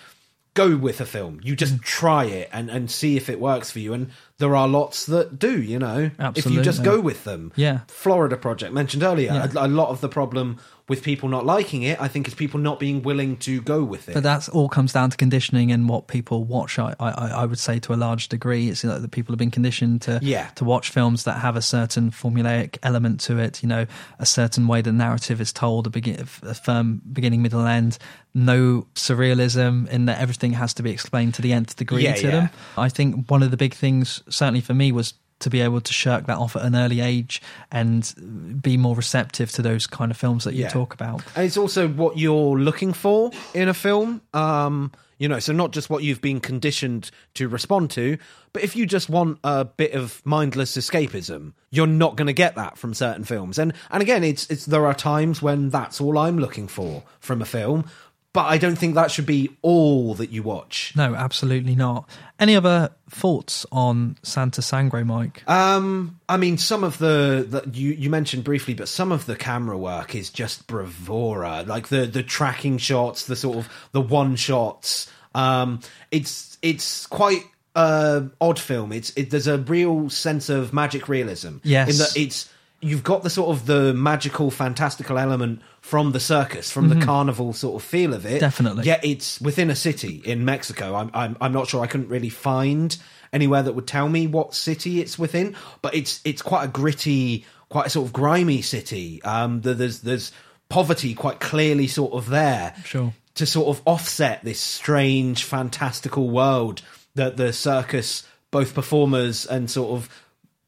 go 0.55 0.77
with 0.77 1.01
a 1.01 1.07
film. 1.07 1.41
You 1.43 1.57
just 1.57 1.77
Mm. 1.77 1.83
try 1.83 2.25
it 2.27 2.51
and, 2.53 2.69
and 2.69 2.91
see 2.91 3.17
if 3.17 3.31
it 3.31 3.41
works 3.41 3.71
for 3.71 3.79
you. 3.79 3.95
And 3.95 4.11
there 4.39 4.57
are 4.57 4.67
lots 4.67 5.07
that 5.07 5.39
do, 5.39 5.61
you 5.63 5.79
know, 5.79 6.11
if 6.35 6.47
you 6.47 6.63
just 6.63 6.83
go 6.83 7.01
with 7.01 7.25
them. 7.25 7.53
Yeah. 7.57 7.81
Florida 7.89 8.37
Project 8.37 8.73
mentioned 8.73 9.03
earlier. 9.03 9.33
Yeah. 9.33 9.49
A, 9.55 9.67
a 9.67 9.69
lot 9.69 9.91
of 9.91 10.01
the 10.01 10.09
problem 10.09 10.59
with 10.89 11.03
people 11.05 11.29
not 11.29 11.47
liking 11.47 11.85
it, 11.85 11.99
I 12.01 12.09
think, 12.09 12.27
is 12.27 12.35
people 12.35 12.59
not 12.59 12.81
being 12.81 13.03
willing 13.03 13.37
to 13.39 13.61
go 13.63 13.85
with 13.85 14.09
it. 14.09 14.15
But 14.15 14.25
that's 14.25 14.49
all 14.49 14.69
comes 14.69 14.93
down 14.93 15.11
to 15.11 15.17
conditioning 15.17 15.71
and 15.71 15.89
what 15.89 16.09
people 16.09 16.43
watch. 16.45 16.77
I, 16.79 16.95
I, 16.99 17.11
I 17.11 17.45
would 17.47 17.61
say 17.61 17.79
to 17.79 17.95
a 17.95 17.97
large 17.97 18.29
degree, 18.29 18.69
it's 18.69 18.83
know, 18.83 18.99
that 18.99 19.11
people 19.13 19.33
have 19.33 19.39
been 19.39 19.53
conditioned 19.53 20.03
to 20.03 20.19
Yeah. 20.23 20.49
to 20.57 20.65
watch 20.65 20.91
films 20.91 21.23
that 21.25 21.39
have 21.39 21.55
a 21.55 21.63
certain 21.63 22.11
formulaic 22.11 22.79
element 22.83 23.21
to 23.21 23.39
it. 23.39 23.63
You 23.63 23.69
know, 23.69 23.87
a 24.19 24.27
certain 24.27 24.67
way 24.67 24.83
the 24.83 24.93
narrative 24.93 25.41
is 25.41 25.53
told, 25.53 25.87
a, 25.87 25.91
begin, 25.91 26.27
a 26.43 26.55
firm 26.55 27.01
beginning, 27.13 27.43
middle, 27.43 27.65
end. 27.65 27.97
No 28.35 28.87
surrealism 28.95 29.89
in 29.89 30.07
that 30.07 30.21
everything 30.21 30.55
has 30.55 30.75
to 30.75 30.83
be 30.83 30.91
explained 30.91 31.35
to 31.35 31.43
the 31.43 31.53
nth 31.53 31.77
degree 31.77 32.05
Yeah, 32.05 32.15
to 32.15 32.27
them. 32.27 32.51
I 32.77 32.89
think 32.89 33.31
one 33.31 33.43
of 33.43 33.51
the 33.51 33.57
big 33.57 33.75
things, 33.75 34.22
certainly 34.29 34.61
for 34.61 34.75
me, 34.75 34.93
was 34.93 35.15
to 35.41 35.51
be 35.51 35.61
able 35.61 35.81
to 35.81 35.93
shirk 35.93 36.27
that 36.27 36.39
off 36.39 36.55
at 36.55 36.63
an 36.63 36.77
early 36.77 37.01
age 37.01 37.43
and 37.73 38.61
be 38.63 38.77
more 38.77 38.95
receptive 38.95 39.51
to 39.53 39.61
those 39.63 39.87
kind 39.89 40.11
of 40.13 40.17
films 40.17 40.45
that 40.45 40.55
you 40.55 40.63
Yeah. 40.63 40.69
talk 40.69 40.95
about. 40.95 41.23
And 41.35 41.45
it's 41.47 41.57
also 41.57 41.89
what 41.89 42.17
you're 42.17 42.59
looking 42.59 42.93
for 42.93 43.33
in 43.53 43.69
a 43.69 43.75
film. 43.75 44.21
Um, 44.33 44.93
you 45.19 45.29
know, 45.29 45.39
so 45.41 45.53
not 45.53 45.73
just 45.73 45.89
what 45.91 46.03
you've 46.03 46.21
been 46.21 46.41
conditioned 46.41 47.11
to 47.35 47.49
respond 47.49 47.91
to, 47.93 48.19
but 48.53 48.63
if 48.65 48.75
you 48.75 48.87
just 48.87 49.09
want 49.09 49.39
a 49.45 49.65
bit 49.65 49.93
of 49.93 50.21
mindless 50.25 50.77
escapism, 50.77 51.53
you're 51.71 51.87
not 51.87 52.17
going 52.17 52.27
to 52.27 52.33
get 52.33 52.55
that 52.57 52.77
from 52.79 52.93
certain 52.95 53.25
films. 53.25 53.59
And 53.59 53.73
and 53.91 54.03
again, 54.03 54.25
it's 54.25 54.47
it's 54.51 54.67
there 54.67 54.85
are 54.87 54.95
times 54.95 55.41
when 55.41 55.71
that's 55.71 56.01
all 56.01 56.19
I'm 56.19 56.39
looking 56.39 56.67
for 56.69 57.05
from 57.21 57.41
a 57.41 57.45
film, 57.45 57.85
but 58.33 58.47
I 58.47 58.57
don't 58.57 58.77
think 58.77 58.95
that 58.95 59.11
should 59.11 59.27
be 59.27 59.51
all 59.61 60.15
that 60.15 60.31
you 60.31 60.43
watch. 60.43 60.95
No, 60.97 61.15
absolutely 61.15 61.75
not. 61.75 62.09
Any 62.39 62.57
other 62.57 62.91
thoughts 63.11 63.67
on 63.71 64.17
Santa 64.23 64.63
Sangre, 64.63 65.05
Mike? 65.05 65.43
Um, 65.47 66.19
I 66.29 66.39
mean, 66.39 66.57
some 66.57 66.83
of 66.83 66.97
the, 66.99 67.47
the 67.49 67.79
you 67.79 67.93
you 67.93 68.09
mentioned 68.09 68.45
briefly, 68.45 68.73
but 68.73 68.89
some 68.89 69.13
of 69.13 69.27
the 69.27 69.37
camera 69.37 69.77
work 69.77 70.15
is 70.15 70.31
just 70.31 70.67
bravura. 70.67 71.65
Like 71.67 71.89
the 71.89 72.07
the 72.07 72.23
tracking 72.23 72.79
shots, 72.79 73.27
the 73.27 73.37
sort 73.37 73.59
of 73.59 73.69
the 73.93 74.01
one 74.01 74.37
shots. 74.37 75.11
Um, 75.35 75.81
it's 76.11 76.57
it's 76.63 77.07
quite 77.07 77.45
uh 77.75 78.23
odd 78.41 78.59
film. 78.59 78.93
It's 78.93 79.13
it, 79.15 79.29
there's 79.31 79.47
a 79.47 79.59
real 79.59 80.09
sense 80.09 80.49
of 80.49 80.73
magic 80.73 81.07
realism. 81.09 81.59
Yes. 81.65 81.91
in 81.91 81.99
that 81.99 82.17
it's 82.17 82.51
you've 82.83 83.05
got 83.05 83.23
the 83.23 83.31
sort 83.31 83.57
of 83.57 83.67
the 83.67 83.95
magical, 83.95 84.51
fantastical 84.51 85.17
element 85.19 85.63
from 85.81 86.13
the 86.13 86.21
circus, 86.21 86.71
from 86.71 86.91
Mhm. 86.91 86.99
the 87.01 87.07
carnival 87.07 87.53
sort 87.53 87.81
of 87.83 87.89
feel 87.89 88.13
of 88.13 88.27
it. 88.27 88.41
Definitely. 88.41 88.85
Yet 88.85 89.05
it's 89.05 89.41
within 89.41 89.71
a 89.71 89.77
city 89.77 90.21
in 90.25 90.45
Mexico. 90.45 90.95
I'm 90.97 91.11
I'm 91.15 91.37
I'm 91.41 91.53
not 91.53 91.69
sure. 91.69 91.83
I 91.83 91.87
couldn't 91.87 92.09
really 92.09 92.29
find 92.29 92.97
anywhere 93.33 93.63
that 93.63 93.75
would 93.75 93.87
tell 93.87 94.09
me 94.09 94.27
what 94.27 94.55
city 94.55 95.01
it's 95.01 95.19
within, 95.19 95.55
but 95.81 95.95
it's 95.95 96.21
it's 96.25 96.43
quite 96.43 96.65
a 96.65 96.69
gritty, 96.69 97.45
quite 97.69 97.87
a 97.87 97.91
sort 97.91 98.07
of 98.07 98.13
grimy 98.13 98.61
city. 98.63 99.23
Um, 99.23 99.61
there- 99.63 99.75
there's 99.75 100.01
there's 100.01 100.33
poverty 100.69 101.15
quite 101.15 101.39
clearly 101.41 101.87
sort 101.87 102.13
of 102.15 102.29
there 102.31 102.75
Sure. 102.85 103.13
to 103.37 103.47
sort 103.47 103.69
of 103.69 103.83
offset 103.87 104.43
this 104.45 104.59
strange, 104.61 105.45
fantastical 105.45 106.31
world 106.31 106.83
that 107.15 107.37
the 107.37 107.53
circus, 107.53 108.25
both 108.51 108.75
performers 108.75 109.47
and 109.47 109.71
sort 109.71 109.93
of 109.93 110.09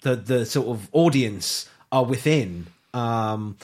the 0.02 0.14
the 0.16 0.46
sort 0.46 0.68
of 0.68 0.88
audience 0.92 1.66
are 1.94 2.04
within. 2.04 2.66
Um, 2.92 3.56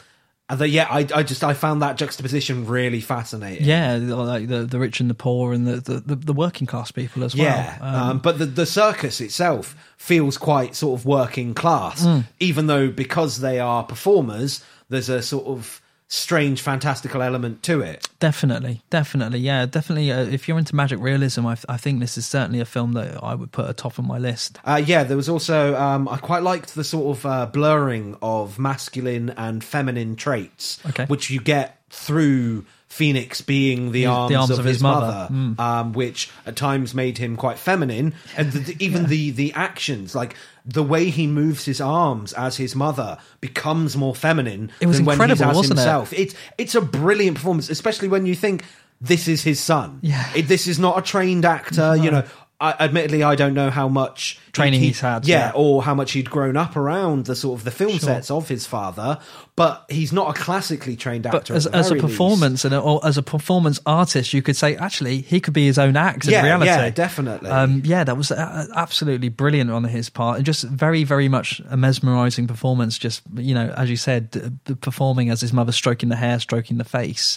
and 0.49 0.59
the, 0.59 0.69
yeah, 0.69 0.89
I 0.91 1.07
I 1.15 1.23
just 1.23 1.45
I 1.45 1.55
found 1.55 1.83
that 1.83 1.97
juxtaposition 1.97 2.67
really 2.67 3.01
fascinating. 3.01 3.67
Yeah, 3.67 3.97
like 3.97 4.49
the 4.49 4.65
the 4.65 4.79
rich 4.81 5.01
and 5.01 5.09
the 5.09 5.15
poor 5.15 5.53
and 5.53 5.67
the 5.67 6.01
the, 6.01 6.17
the, 6.17 6.33
working 6.33 6.67
class 6.67 6.91
people 6.91 7.23
as 7.23 7.37
well. 7.37 7.45
Yeah, 7.45 7.79
um, 7.81 8.19
but 8.19 8.39
the 8.39 8.47
the 8.47 8.67
circus 8.67 9.21
itself 9.21 9.77
feels 9.97 10.37
quite 10.37 10.75
sort 10.75 10.99
of 10.99 11.07
working 11.07 11.55
class, 11.55 12.05
Mm. 12.05 12.25
even 12.41 12.67
though 12.67 12.89
because 12.91 13.41
they 13.41 13.61
are 13.61 13.85
performers, 13.85 14.65
there's 14.89 15.09
a 15.09 15.23
sort 15.23 15.47
of 15.47 15.80
strange, 16.13 16.61
fantastical 16.61 17.23
element 17.23 17.63
to 17.63 17.81
it. 17.81 18.09
Definitely, 18.19 18.83
definitely, 18.91 19.39
yeah, 19.39 19.65
definitely. 19.65 20.11
Uh, 20.11 20.25
if 20.25 20.49
you're 20.49 20.59
into 20.59 20.75
magic 20.75 20.99
realism, 20.99 21.47
I, 21.47 21.57
I 21.69 21.77
think 21.77 22.01
this 22.01 22.19
is 22.19 22.27
certainly 22.27 22.59
a 22.61 22.65
film 22.65 22.95
that 22.95 23.23
I 23.23 23.35
would 23.35 23.53
put 23.53 23.71
atop 23.71 23.97
of 23.97 24.05
my 24.05 24.19
list. 24.19 24.59
Uh, 24.65 24.83
yeah, 24.85 25.05
there 25.05 25.17
was 25.17 25.29
also 25.29 25.77
um, 25.77 26.09
I 26.09 26.17
quite 26.19 26.43
liked 26.43 26.75
the 26.75 26.83
sort 26.85 27.17
of 27.17 27.25
uh, 27.27 27.47
blurring 27.47 28.17
of 28.21 28.59
masculine 28.59 29.31
and 29.31 29.63
feminine 29.63 30.17
traits, 30.17 30.81
Okay. 30.89 31.05
which 31.07 31.31
you 31.31 31.41
get 31.41 31.79
through 31.91 32.67
Phoenix 32.91 33.41
being 33.41 33.93
the 33.93 34.01
His- 34.01 34.09
arms, 34.09 34.51
of, 34.51 34.65
his, 34.65 34.83
mother, 34.83 35.29
um, 35.59 35.93
which 35.93 36.29
at 36.45 36.57
times 36.57 36.93
made 36.93 37.19
him 37.19 37.37
quite 37.37 37.57
feminine, 37.57 38.15
and 38.37 38.51
the, 38.53 38.59
the- 38.59 38.77
even 38.85 39.07
the 39.07 39.31
the 39.31 39.53
actions, 39.55 40.15
like 40.15 40.35
the 40.67 40.83
way 40.83 41.09
he 41.09 41.27
moves 41.27 41.65
his 41.65 41.81
arms 41.81 42.33
as 42.33 42.57
his 42.57 42.75
mother, 42.75 43.17
becomes 43.41 43.97
more 43.97 44.15
feminine 44.15 44.71
It 44.81 44.87
was 44.89 44.97
than 44.97 45.07
when 45.07 45.15
he's 45.19 45.23
incredible, 45.41 45.51
as 45.51 45.57
wasn't 45.71 46.13
it? 46.13 46.19
It's 46.21 46.35
it's 46.59 46.75
a 46.75 46.81
brilliant 46.81 47.37
performance, 47.37 47.71
especially 47.71 48.09
when 48.09 48.27
you 48.27 48.35
think 48.35 48.65
this 49.01 49.29
is 49.29 49.43
his 49.45 49.59
son. 49.61 50.01
Yeah. 50.03 50.29
It- 50.35 50.49
this 50.49 50.67
is 50.67 50.79
not 50.81 50.99
a 50.99 51.03
trained 51.03 51.45
actor. 51.45 51.97
You 51.97 52.11
know, 52.11 52.25
I, 52.61 52.75
admittedly, 52.79 53.23
I 53.23 53.37
don't 53.37 53.55
know 53.55 53.71
how 53.71 53.89
much 53.89 54.39
Training 54.53 54.81
he- 54.81 54.89
he's 54.89 55.01
had, 55.01 55.27
Yeah, 55.27 55.47
yeah. 55.47 55.53
or 55.55 55.83
how 55.83 55.95
much 55.95 56.13
he'd 56.13 56.29
grown 56.29 56.57
up 56.57 56.77
around 56.77 57.25
the 57.25 57.35
sort 57.35 57.59
of 57.59 57.65
the 57.65 57.71
film 57.71 57.93
Sure. 57.93 58.01
sets 58.01 58.31
of 58.31 58.49
his 58.49 58.67
father. 58.67 59.19
But 59.57 59.85
he's 59.91 60.13
not 60.13 60.31
a 60.35 60.39
classically 60.41 60.97
trained 60.97 61.27
actor. 61.27 61.39
But 61.39 61.51
as, 61.51 61.67
as 61.67 61.87
a 61.87 61.89
very 61.91 62.01
least. 62.01 62.13
performance 62.13 62.65
and 62.65 62.75
a, 62.75 62.79
or 62.81 63.01
as 63.05 63.19
a 63.19 63.23
performance 63.23 63.79
artist, 63.85 64.33
you 64.33 64.41
could 64.43 64.57
say 64.57 64.75
actually 64.77 65.21
he 65.21 65.39
could 65.41 65.53
be 65.55 65.67
his 65.67 65.79
own 65.79 65.97
act 65.97 66.27
in 66.27 66.33
reality. 66.43 66.67
yeah, 66.71 66.89
definitely. 66.91 67.51
Um, 67.51 67.83
yeah, 67.85 68.05
that 68.05 68.17
was 68.17 68.31
absolutely 68.33 69.29
brilliant 69.29 69.71
on 69.71 69.85
his 69.85 70.09
part, 70.09 70.37
and 70.39 70.47
just 70.47 70.65
very, 70.65 71.05
very 71.05 71.29
much 71.29 71.61
a 71.69 71.77
mesmerising 71.77 72.47
performance. 72.47 72.97
Just 72.99 73.23
you 73.37 73.55
know, 73.55 73.73
as 73.77 73.91
you 73.91 73.97
said, 73.97 74.59
performing 74.81 75.31
as 75.31 75.41
his 75.41 75.53
mother, 75.53 75.73
stroking 75.73 76.09
the 76.09 76.17
hair, 76.17 76.39
stroking 76.41 76.79
the 76.79 76.85
face. 76.85 77.37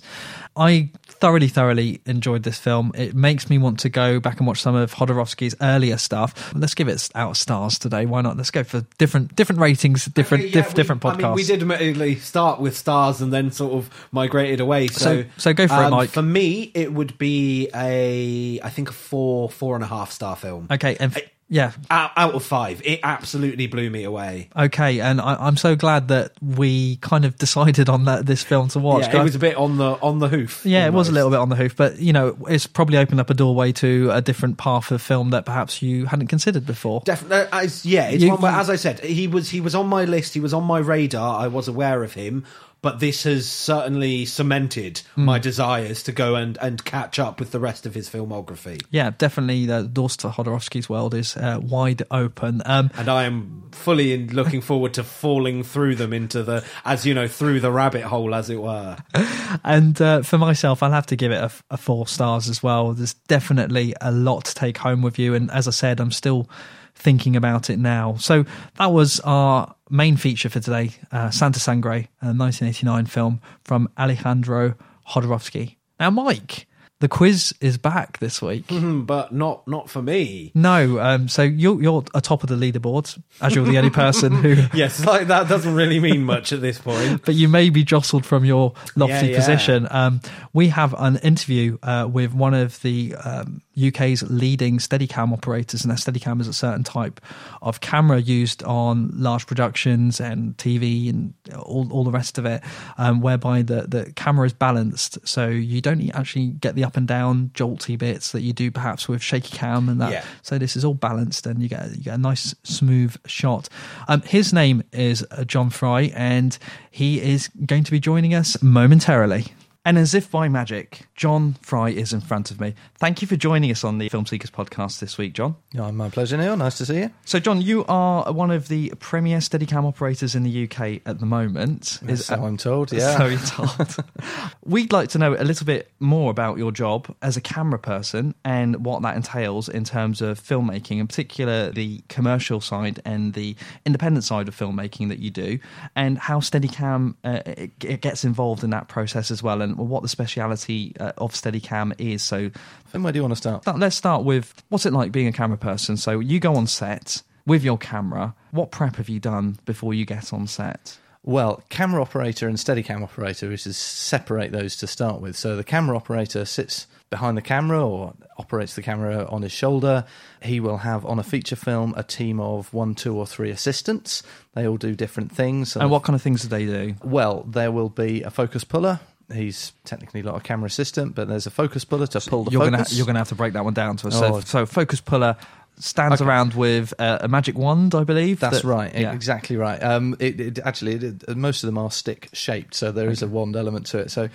I 0.56 0.90
thoroughly, 1.24 1.48
thoroughly 1.48 2.02
enjoyed 2.06 2.44
this 2.44 2.60
film. 2.60 2.92
It 2.96 3.16
makes 3.16 3.50
me 3.50 3.58
want 3.58 3.80
to 3.80 3.90
go 3.90 4.20
back 4.20 4.40
and 4.40 4.46
watch 4.46 4.62
some 4.62 4.76
of 4.76 4.94
Jodorowsky's 4.94 5.56
earlier 5.62 5.98
stuff. 5.98 6.54
Let's 6.54 6.74
give 6.74 6.90
it 6.90 7.10
out 7.16 7.30
of 7.30 7.38
stars 7.38 7.80
today. 7.80 8.06
Why 8.06 8.20
not? 8.20 8.36
Let's 8.36 8.52
go 8.52 8.66
for 8.66 8.82
different, 8.98 9.34
different 9.34 9.62
ratings, 9.62 10.04
different, 10.08 10.48
Yeah, 10.50 10.52
diff- 10.52 10.68
we- 10.70 10.74
different 10.74 11.02
podcasts. 11.02 11.24
I 11.24 11.28
mean, 11.28 11.36
we 11.36 11.44
did 11.46 11.62
admittedly 11.62 12.16
start 12.18 12.60
with 12.60 12.76
stars 12.76 13.22
and 13.22 13.32
then 13.32 13.52
sort 13.52 13.72
of 13.72 13.90
migrated 14.12 14.60
away. 14.60 14.88
So, 14.88 15.22
So- 15.24 15.26
so 15.38 15.54
go 15.54 15.66
for 15.66 15.76
it, 15.76 15.86
um, 15.86 15.92
Mike. 15.92 16.10
For 16.10 16.22
me, 16.22 16.72
it 16.74 16.92
would 16.92 17.18
be 17.18 17.70
a, 17.74 18.60
I 18.62 18.70
think 18.70 18.90
a 18.90 18.94
four, 18.94 19.50
four 19.50 19.76
and 19.76 19.84
a 19.86 19.88
half 19.88 20.12
star 20.12 20.36
film. 20.36 20.68
Okay, 20.70 20.98
and 21.00 21.16
f- 21.16 21.24
Yeah. 21.50 21.72
Out, 21.92 22.12
out 22.16 22.34
of 22.34 22.44
five, 22.44 22.82
it 22.84 23.02
absolutely 23.04 23.68
blew 23.68 23.90
me 23.90 24.06
away. 24.06 24.50
Okay, 24.58 25.00
and 25.02 25.22
I, 25.22 25.36
I'm 25.36 25.58
so 25.58 25.76
glad 25.76 26.08
that 26.08 26.32
we 26.42 26.96
kind 26.98 27.26
of 27.26 27.38
decided 27.38 27.90
on 27.90 28.06
that 28.06 28.26
this 28.26 28.44
film 28.44 28.70
to 28.70 28.80
watch. 28.80 29.04
Yeah, 29.08 29.22
it 29.22 29.24
was 29.24 29.36
a 29.36 29.40
bit 29.40 29.56
on 29.56 29.78
the 29.78 29.92
on 30.02 30.20
the 30.20 30.28
hoof. 30.30 30.66
Yeah, 30.66 30.88
it 30.88 30.94
was 30.94 31.10
a 31.10 31.12
little 31.12 31.30
bit 31.30 31.40
on 31.40 31.50
the 31.50 31.56
hoof, 31.56 31.76
but 31.76 32.00
you 32.00 32.12
know, 32.14 32.36
it's 32.50 32.66
probably 32.66 32.98
opened 32.98 33.20
up 33.20 33.30
a 33.30 33.34
doorway 33.34 33.72
to 33.74 34.10
a 34.12 34.22
different 34.22 34.58
path 34.58 34.90
of 34.92 35.02
film 35.02 35.30
that 35.32 35.46
perhaps 35.46 35.82
you 35.82 36.06
hadn't 36.06 36.28
considered 36.28 36.66
before. 36.66 37.02
Definitely, 37.06 37.48
uh, 37.52 37.68
yeah. 37.84 38.10
It's 38.10 38.24
You- 38.24 38.32
one 38.32 38.42
where, 38.42 38.52
as 38.54 38.70
I 38.70 38.76
said, 38.76 39.00
he 39.02 39.28
was 39.28 39.50
he 39.50 39.62
was 39.62 39.76
on 39.76 39.88
my 39.88 40.06
list. 40.06 40.34
He 40.34 40.40
was 40.40 40.54
on 40.54 40.64
my 40.64 40.80
radar. 40.80 41.40
I 41.40 41.48
was 41.48 41.68
aware 41.68 42.04
of 42.04 42.14
him, 42.14 42.46
but 42.84 43.00
this 43.00 43.24
has 43.24 43.50
certainly 43.50 44.26
cemented 44.26 45.02
Hmm. 45.16 45.26
my 45.26 45.40
desires 45.40 46.04
to 46.04 46.12
go 46.12 46.36
and 46.36 46.58
and 46.62 46.86
catch 46.86 47.18
up 47.18 47.40
with 47.40 47.50
the 47.52 47.60
rest 47.60 47.88
of 47.88 47.96
his 47.96 48.08
filmography. 48.10 48.80
Yeah, 48.92 49.10
definitely. 49.18 49.66
The 49.66 49.84
doors 49.84 50.16
to 50.18 50.28
Jodorowsky's 50.30 50.88
world 50.88 51.16
is 51.16 51.36
uh, 51.36 51.60
wide 51.62 52.04
open. 52.12 52.62
Um, 52.66 52.92
And 52.98 53.10
I 53.10 53.24
am 53.24 53.64
fully 53.72 54.14
in 54.14 54.28
looking 54.34 54.62
forward 54.70 54.94
to 54.94 55.04
falling 55.04 55.64
through 55.64 55.96
them 55.96 56.14
into 56.14 56.44
the, 56.44 56.64
as 56.86 57.06
you 57.06 57.14
know, 57.16 57.28
through 57.28 57.60
the 57.62 57.72
rabbit 57.72 58.04
hole, 58.04 58.36
as 58.36 58.50
it 58.52 58.62
were. 58.62 58.98
and 59.64 60.00
uh, 60.02 60.22
for 60.22 60.38
myself, 60.38 60.84
I'll 60.84 60.92
have 60.92 61.08
to 61.08 61.16
give 61.16 61.32
it 61.32 61.42
a, 61.42 61.52
a 61.72 61.78
four 61.78 62.06
stars 62.08 62.50
as 62.50 62.62
well. 62.62 62.94
There's 62.94 63.16
definitely 63.28 63.94
a 64.02 64.12
lot 64.12 64.46
to 64.46 64.54
take 64.54 64.78
home 64.78 65.02
with 65.02 65.18
you, 65.18 65.34
and 65.34 65.50
as 65.52 65.68
I 65.68 65.72
said, 65.72 66.00
I'm 66.00 66.12
still 66.12 66.50
thinking 66.96 67.36
about 67.36 67.70
it 67.70 67.80
now. 67.80 68.16
So 68.20 68.46
that 68.78 68.92
was 68.92 69.20
our 69.22 69.74
main 69.94 70.18
feature 70.18 70.50
for 70.50 70.60
today, 70.60 70.90
uh, 71.12 71.30
Santa 71.30 71.60
Sangre, 71.60 72.10
a 72.20 72.34
1989 72.34 73.06
film 73.06 73.40
from 73.64 73.88
Alejandro 73.98 74.74
Jodorowsky. 75.10 75.76
Now, 76.00 76.10
Mike, 76.10 76.66
the 77.04 77.10
quiz 77.10 77.54
is 77.60 77.78
back 77.78 78.20
this 78.20 78.42
week. 78.42 78.64
but 78.72 79.34
not 79.34 79.68
not 79.68 79.90
for 79.90 80.02
me. 80.02 80.54
No, 80.56 81.02
um, 81.02 81.28
so 81.28 81.42
you're 81.42 81.82
you're 81.82 82.02
atop 82.16 82.44
of 82.44 82.50
the 82.50 82.56
leaderboard 82.56 83.22
as 83.42 83.54
you're 83.54 83.66
the 83.66 83.78
only 83.78 83.90
person 84.04 84.32
who. 84.32 84.56
Yes, 84.74 85.06
like 85.06 85.28
that 85.28 85.50
doesn't 85.50 85.76
really 85.76 86.00
mean 86.00 86.24
much 86.24 86.54
at 86.54 86.62
this 86.62 86.78
point. 86.80 87.26
But 87.26 87.36
you 87.36 87.50
may 87.50 87.70
be 87.70 87.84
jostled 87.84 88.26
from 88.26 88.46
your 88.46 88.74
lofty 88.96 89.28
Yeah, 89.28 89.32
yeah. 89.32 89.36
position. 89.36 89.88
Um, 89.92 90.22
we 90.54 90.70
have 90.70 90.96
an 90.98 91.18
interview 91.18 91.78
uh, 91.84 92.08
with 92.10 92.34
one 92.34 92.54
of 92.54 92.82
the 92.82 93.14
um, 93.16 93.62
UK's 93.78 94.24
leading 94.30 94.78
Steadicam 94.78 95.34
operators, 95.34 95.84
and 95.84 95.92
a 95.92 95.96
Steadicam 95.96 96.40
is 96.40 96.48
a 96.48 96.54
certain 96.54 96.84
type 96.84 97.20
of 97.62 97.82
camera 97.82 98.20
used 98.20 98.64
on 98.64 99.12
large 99.14 99.46
productions 99.46 100.22
and 100.22 100.56
TV 100.58 101.10
and 101.10 101.34
all, 101.58 101.92
all 101.92 102.04
the 102.06 102.12
rest 102.12 102.38
of 102.38 102.46
it, 102.46 102.62
um, 102.98 103.20
whereby 103.20 103.62
the, 103.62 103.82
the 103.88 104.14
camera 104.16 104.46
is 104.46 104.54
balanced, 104.54 105.18
so 105.28 105.48
you 105.50 105.82
don't 105.82 106.10
actually 106.12 106.48
get 106.48 106.76
the 106.76 106.84
up 106.94 106.98
and 106.98 107.08
down 107.08 107.50
jolty 107.56 107.98
bits 107.98 108.32
that 108.34 108.42
you 108.42 108.54
do 108.54 108.70
perhaps 108.70 109.08
with 109.08 109.22
shaky 109.22 109.58
cam 109.58 109.90
and 109.90 110.00
that. 110.00 110.12
Yeah. 110.12 110.26
So 110.44 110.60
this 110.60 110.76
is 110.76 110.86
all 110.86 110.94
balanced, 110.94 111.48
and 111.48 111.62
you 111.62 111.68
get 111.68 111.90
you 111.96 112.04
get 112.04 112.14
a 112.14 112.20
nice 112.20 112.54
smooth 112.64 113.16
shot. 113.26 113.68
Um, 114.08 114.22
his 114.22 114.54
name 114.54 114.84
is 114.92 115.26
uh, 115.32 115.44
John 115.44 115.72
Fry, 115.72 116.12
and 116.14 116.58
he 116.92 117.20
is 117.20 117.50
going 117.66 117.84
to 117.84 117.92
be 117.92 118.00
joining 118.00 118.36
us 118.36 118.62
momentarily. 118.62 119.46
And 119.86 119.98
as 119.98 120.14
if 120.14 120.32
by 120.32 120.48
magic, 120.48 121.08
John 121.14 121.58
Fry 121.62 121.90
is 121.90 122.14
in 122.14 122.22
front 122.22 122.52
of 122.52 122.62
me. 122.62 122.74
Thank 122.96 123.22
you 123.22 123.28
for 123.28 123.36
joining 123.36 123.70
us 123.70 123.84
on 123.84 123.98
the 123.98 124.08
Film 124.08 124.26
Seekers 124.26 124.50
podcast 124.50 125.00
this 125.00 125.18
week, 125.18 125.34
John. 125.34 125.58
Yeah, 125.74 125.92
my 125.92 126.10
pleasure, 126.10 126.38
Neil. 126.38 126.56
Nice 126.56 126.78
to 126.78 126.86
see 126.86 127.00
you. 127.00 127.12
So, 127.26 127.38
John, 127.38 127.62
you 127.62 127.84
are 127.90 128.32
one 128.32 128.50
of 128.50 128.70
the 128.70 128.94
premier 129.00 129.40
Steadicam 129.40 129.84
operators 129.84 130.36
in 130.36 130.44
the 130.44 130.64
UK 130.64 131.02
at 131.06 131.20
the 131.20 131.26
moment. 131.26 132.00
That's 132.02 132.30
how 132.30 132.46
I'm 132.46 132.56
told, 132.56 132.94
yeah. 132.94 133.18
So 133.18 133.26
you're 133.26 133.40
told. 133.40 133.98
We'd 134.64 134.94
like 134.94 135.10
to 135.10 135.18
know 135.18 135.36
a 135.36 135.44
little 135.44 135.66
bit 135.66 135.92
more 136.00 136.32
about 136.32 136.58
your 136.58 136.72
job 136.72 137.14
as 137.22 137.36
a 137.36 137.42
camera 137.42 137.80
person 137.80 138.36
and 138.46 138.86
what 138.86 139.02
that 139.02 139.18
entails 139.18 139.68
in 139.68 139.84
terms 139.84 140.22
of 140.22 140.40
filmmaking, 140.40 141.00
in 141.00 141.08
particular 141.08 141.72
the 141.72 142.02
commercial 142.08 142.62
side 142.62 143.02
and 143.04 143.34
the 143.34 143.58
independent 143.86 144.24
side 144.24 144.48
of 144.48 144.56
filmmaking 144.56 145.10
that 145.10 145.20
you 145.20 145.30
do, 145.30 145.60
and 145.94 146.18
how 146.20 146.40
Steadicam 146.40 147.16
uh, 147.26 147.42
it, 147.46 147.72
it 147.84 148.00
gets 148.00 148.24
involved 148.24 148.64
in 148.64 148.70
that 148.70 148.88
process 148.88 149.30
as 149.30 149.44
well, 149.44 149.62
and 149.62 149.73
what 149.78 150.02
the 150.04 150.10
speciality 150.10 150.94
uh, 151.00 151.12
of 151.18 151.34
Steadicam 151.34 151.94
is. 151.98 152.24
So, 152.24 152.50
And 152.94 153.04
where 153.04 153.14
do 153.14 153.18
you 153.18 153.24
want 153.24 153.34
to 153.34 153.38
start? 153.38 153.64
Start- 153.64 153.80
Let's 153.80 153.96
start 153.96 154.24
with 154.24 154.54
what's 154.70 154.86
it 154.86 154.94
like 154.94 155.12
being 155.12 155.28
a 155.28 155.34
camera 155.34 155.58
person. 155.58 155.98
So 155.98 156.20
you 156.20 156.40
go 156.40 156.56
on 156.56 156.68
set 156.68 157.22
with 157.46 157.64
your 157.64 157.78
camera. 157.78 158.36
What 158.52 158.72
prep 158.72 158.96
have 158.98 159.10
you 159.10 159.20
done 159.20 159.58
before 159.66 159.94
you 159.94 160.06
get 160.06 160.32
on 160.34 160.48
set? 160.48 160.98
Well, 161.26 161.64
camera 161.70 162.02
operator 162.02 162.50
and 162.50 162.58
Steadicam 162.58 163.02
operator 163.02 163.52
is 163.52 163.64
to 163.64 163.72
separate 163.74 164.52
those 164.52 164.76
to 164.78 164.88
start 164.88 165.22
with. 165.22 165.38
So 165.38 165.56
the 165.56 165.64
camera 165.64 165.96
operator 165.96 166.44
sits 166.44 166.86
behind 167.10 167.38
the 167.38 167.42
camera 167.42 167.86
or 167.88 168.14
operates 168.38 168.76
the 168.76 168.82
camera 168.82 169.26
on 169.30 169.42
his 169.44 169.52
shoulder. 169.52 170.04
He 170.42 170.60
will 170.60 170.78
have 170.80 171.06
on 171.06 171.20
a 171.20 171.24
feature 171.24 171.56
film 171.56 171.94
a 171.96 172.04
team 172.04 172.42
of 172.42 172.74
one, 172.74 172.94
two, 172.96 173.16
or 173.16 173.26
three 173.26 173.52
assistants. 173.52 174.22
They 174.54 174.68
all 174.68 174.76
do 174.78 174.96
different 174.96 175.32
things. 175.32 175.72
So 175.74 175.80
And 175.80 175.90
what 175.90 176.04
kind 176.04 176.16
of 176.16 176.22
things 176.22 176.42
do 176.42 176.50
they 176.50 176.66
do? 176.66 176.96
Well, 177.04 177.44
there 177.48 177.72
will 177.72 177.90
be 177.90 178.24
a 178.24 178.30
focus 178.32 178.64
puller. 178.66 179.00
He's 179.32 179.74
technically 179.86 180.22
not 180.22 180.36
a 180.36 180.40
camera 180.42 180.68
assistant, 180.68 181.16
but 181.16 181.28
there's 181.28 181.48
a 181.48 181.52
focus 181.52 181.86
puller 181.86 182.08
to 182.08 182.20
pull 182.22 182.44
the 182.46 182.52
You're 182.52 182.62
focus. 182.66 182.90
gonna 182.90 182.98
you're 182.98 183.06
gonna 183.06 183.20
have 183.20 183.30
to 183.30 183.36
break 183.36 183.54
that 183.54 183.64
one 183.64 183.74
down 183.74 183.98
to 183.98 184.08
us. 184.08 184.16
Oh. 184.16 184.40
So, 184.40 184.42
so 184.42 184.66
focus 184.66 185.00
puller 185.02 185.38
stands 185.80 186.22
around 186.22 186.54
with 186.54 186.94
uh, 187.00 187.18
a 187.22 187.28
magic 187.28 187.58
wand, 187.58 187.96
I 187.96 188.04
believe. 188.04 188.40
That's 188.40 188.62
that- 188.62 188.68
right, 188.68 188.94
yeah. 188.94 189.12
exactly 189.12 189.56
right. 189.58 189.82
Um, 189.82 190.16
it, 190.20 190.40
it 190.40 190.60
actually, 190.60 190.96
it, 190.96 191.36
most 191.36 191.64
of 191.64 191.68
them 191.68 191.80
are 191.80 191.90
stick 191.90 192.30
shaped, 192.32 192.76
so 192.76 192.92
there 192.92 193.10
is 193.10 193.24
a 193.24 193.28
wand 193.28 193.56
element 193.56 193.88
to 193.88 193.98
it. 193.98 194.12
So 194.12 194.30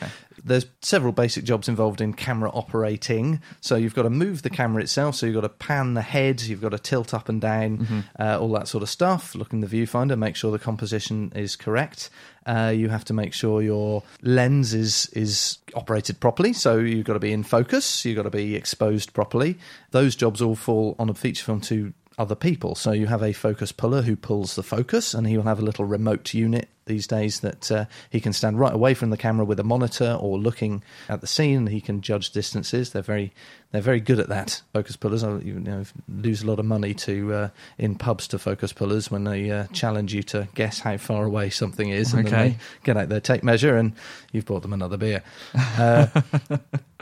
there's 0.44 0.66
several 0.82 1.12
basic 1.12 1.44
jobs 1.44 1.69
involved 1.69 2.01
in 2.01 2.12
camera 2.12 2.51
operating. 2.51 3.40
So 3.60 3.77
you've 3.77 3.94
got 3.94 4.02
to 4.02 4.10
move 4.10 4.43
the 4.43 4.51
camera 4.51 4.82
itself. 4.82 5.15
So 5.15 5.27
you've 5.27 5.35
got 5.36 5.43
to 5.43 5.48
pan 5.48 5.94
the 5.94 6.02
head, 6.02 6.40
you've 6.43 6.60
got 6.60 6.70
to 6.70 6.78
tilt 6.78 7.15
up 7.15 7.28
and 7.28 7.40
down, 7.40 7.78
Mm-hmm. 7.78 8.01
uh, 8.19 8.39
all 8.40 8.51
that 8.52 8.66
sort 8.66 8.82
of 8.82 8.89
stuff. 8.90 9.35
Look 9.36 9.52
in 9.52 9.60
the 9.60 9.69
viewfinder, 9.69 10.19
make 10.19 10.35
sure 10.35 10.51
the 10.51 10.59
composition 10.59 11.32
is 11.36 11.55
correct. 11.55 12.10
Uh, 12.49 12.70
you 12.70 12.89
have 12.89 13.05
to 13.05 13.12
make 13.12 13.35
sure 13.35 13.61
your 13.61 14.03
lens 14.23 14.73
is 14.73 15.07
is 15.12 15.59
operated 15.75 16.19
properly. 16.19 16.55
So 16.55 16.79
you've 16.79 17.05
got 17.05 17.12
to 17.12 17.20
be 17.20 17.33
in 17.33 17.43
focus. 17.43 18.05
You've 18.05 18.16
got 18.16 18.23
to 18.23 18.31
be 18.31 18.57
exposed 18.57 19.12
properly. 19.12 19.59
Those 19.91 20.16
jobs 20.16 20.41
all 20.41 20.57
fall 20.57 20.97
on 20.99 21.11
a 21.11 21.15
feature 21.15 21.45
film 21.45 21.61
to 21.62 21.93
other 22.19 22.35
people. 22.35 22.75
So 22.75 22.93
you 22.93 23.07
have 23.07 23.23
a 23.23 23.33
focus 23.33 23.70
puller 23.70 24.03
who 24.03 24.16
pulls 24.16 24.57
the 24.57 24.62
focus, 24.62 25.15
and 25.15 25.27
he 25.27 25.37
will 25.37 25.45
have 25.45 25.61
a 25.61 25.65
little 25.65 25.85
remote 25.85 26.35
unit 26.35 26.69
these 26.89 27.06
days 27.06 27.40
that 27.40 27.70
uh, 27.70 27.85
he 28.10 28.20
can 28.20 28.32
stand 28.32 28.59
right 28.59 28.73
away 28.74 28.94
from 28.94 29.10
the 29.10 29.16
camera 29.16 29.44
with 29.44 29.60
a 29.60 29.65
monitor 29.65 30.16
or 30.20 30.39
looking 30.39 30.82
at 31.09 31.20
the 31.20 31.27
scene. 31.28 31.69
He 31.69 31.81
can 31.81 32.01
judge 32.01 32.31
distances. 32.31 32.90
They're 32.90 33.02
very 33.02 33.32
they're 33.70 33.81
very 33.82 34.01
good 34.01 34.19
at 34.19 34.28
that. 34.31 34.62
Focus 34.73 34.97
pullers, 34.97 35.23
I 35.23 35.39
you 35.39 35.60
know, 35.60 35.85
lose 36.09 36.43
a 36.43 36.47
lot 36.47 36.59
of 36.59 36.65
money 36.65 36.94
to 36.94 37.32
uh, 37.35 37.48
in 37.77 37.94
pubs 37.97 38.27
to 38.28 38.39
focus 38.39 38.73
pullers 38.73 39.10
when 39.10 39.24
they 39.24 39.51
uh, 39.51 39.66
challenge 39.73 40.15
you 40.15 40.23
to 40.24 40.48
guess 40.55 40.81
how 40.81 40.97
far 40.97 41.24
away 41.24 41.51
something 41.51 41.90
is, 41.90 42.12
and 42.15 42.27
Okay. 42.27 42.31
then 42.36 42.48
they 42.52 42.56
get 42.82 42.97
out 42.97 43.09
their 43.10 43.20
tape 43.20 43.43
measure, 43.44 43.77
and 43.77 43.93
you've 44.32 44.47
bought 44.47 44.62
them 44.62 44.73
another 44.73 44.97
beer. 44.97 45.23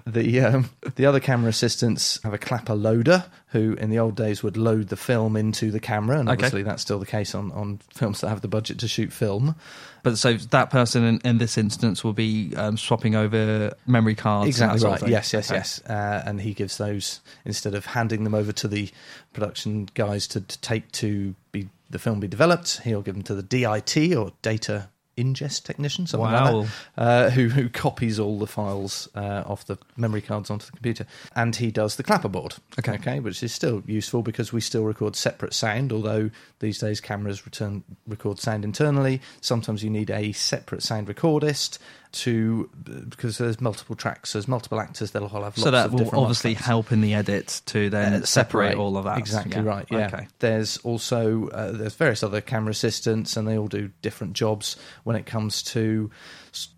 The 0.09 0.41
um, 0.41 0.71
the 0.95 1.05
other 1.07 1.19
camera 1.19 1.49
assistants 1.49 2.21
have 2.23 2.33
a 2.33 2.39
clapper 2.39 2.75
loader 2.77 3.25
who 3.49 3.73
in 3.75 3.91
the 3.91 3.99
old 3.99 4.15
days 4.15 4.41
would 4.43 4.57
load 4.57 4.87
the 4.89 4.97
film 4.97 5.37
into 5.37 5.73
the 5.73 5.81
camera 5.81 6.21
and 6.21 6.29
Okay. 6.29 6.35
obviously 6.37 6.63
that's 6.63 6.83
still 6.83 6.99
the 7.01 7.07
case 7.07 7.35
on, 7.35 7.51
on 7.53 7.81
films 7.93 8.21
that 8.21 8.29
have 8.29 8.41
the 8.41 8.47
budget 8.49 8.79
to 8.81 8.89
shoot 8.89 9.13
film 9.13 9.57
But 10.05 10.17
so 10.19 10.35
that 10.35 10.71
person 10.71 11.03
in, 11.03 11.21
in 11.25 11.39
this 11.39 11.59
instance 11.59 12.05
will 12.05 12.13
be 12.13 12.53
um, 12.57 12.77
swapping 12.77 13.17
over 13.17 13.73
memory 13.87 14.15
cards. 14.15 14.47
exactly 14.49 14.81
right 14.89 15.09
yes 15.09 15.33
yes 15.33 15.51
Okay. 15.51 15.59
yes 15.59 15.81
uh, 15.87 16.23
and 16.25 16.41
he 16.41 16.55
gives 16.55 16.77
those 16.79 17.21
instead 17.45 17.75
of 17.75 17.87
handing 17.87 18.23
them 18.25 18.35
over 18.35 18.53
to 18.53 18.69
the 18.69 18.91
production 19.33 19.89
guys 19.95 20.27
to, 20.29 20.41
to 20.41 20.61
take 20.61 20.93
to 20.93 21.35
be 21.51 21.69
the 21.91 21.99
film 21.99 22.21
be 22.21 22.29
developed 22.29 22.81
he'll 22.85 23.03
give 23.03 23.15
them 23.15 23.23
to 23.25 23.35
the 23.35 23.43
DIT 23.43 24.15
or 24.17 24.33
data 24.43 24.89
ingest 25.17 25.63
technician 25.65 26.07
something 26.07 26.31
Wow. 26.31 26.59
like 26.61 26.69
that 26.97 27.03
uh, 27.03 27.31
who, 27.31 27.49
who 27.49 27.69
copies 27.71 28.19
all 28.21 28.39
the 28.39 28.47
files 28.47 29.09
uh, 29.15 29.43
off 29.47 29.65
the 29.67 29.79
memory 29.97 30.21
cards 30.21 30.51
onto 30.51 30.67
the 30.67 30.73
computer 30.73 31.07
and 31.35 31.57
he 31.57 31.71
does 31.71 31.97
the 31.97 32.05
clapperboard 32.05 32.59
Okay. 32.79 32.93
okay 32.95 33.21
which 33.21 33.43
is 33.43 33.53
still 33.53 33.83
useful 33.87 34.23
because 34.23 34.53
we 34.53 34.61
still 34.61 34.85
record 34.85 35.17
separate 35.17 35.55
sound 35.55 35.93
although 35.93 36.31
these 36.61 36.79
days 36.79 37.01
cameras 37.01 37.47
return 37.47 37.83
record 38.07 38.39
sound 38.39 38.65
internally 38.65 39.21
sometimes 39.41 39.83
you 39.83 39.89
need 39.91 40.11
a 40.11 40.33
separate 40.33 40.83
sound 40.83 41.07
recordist 41.09 41.79
to 42.17 42.69
because 43.09 43.39
there's 43.39 43.61
multiple 43.61 43.95
tracks 43.97 44.33
there's 44.33 44.49
multiple 44.49 44.81
actors 44.81 45.11
that'll 45.13 45.29
all 45.29 45.45
have 45.45 45.57
So 45.57 45.71
that 45.71 45.87
of 45.87 45.93
will 45.93 45.99
different 46.01 46.23
obviously 46.23 46.55
help 46.55 46.93
in 46.93 47.01
the 47.01 47.15
edit 47.15 47.61
to 47.67 47.89
then 47.91 48.15
Uh, 48.23 48.25
separate, 48.27 48.77
all 48.77 48.97
of 48.97 49.05
that. 49.05 49.19
Exactly 49.19 49.53
Yeah. 49.53 49.63
right. 49.63 49.87
Yeah. 49.91 50.07
Okay. 50.13 50.29
There's 50.39 50.79
also 50.79 51.49
uh, 51.49 51.73
there's 51.73 51.95
various 51.95 52.23
other 52.23 52.41
camera 52.41 52.71
assistants, 52.71 53.37
and 53.37 53.47
they 53.47 53.57
all 53.59 53.69
do 53.69 53.91
different 54.03 54.33
jobs 54.35 54.77
when 55.05 55.17
it 55.17 55.27
comes 55.27 55.63
to 55.75 56.11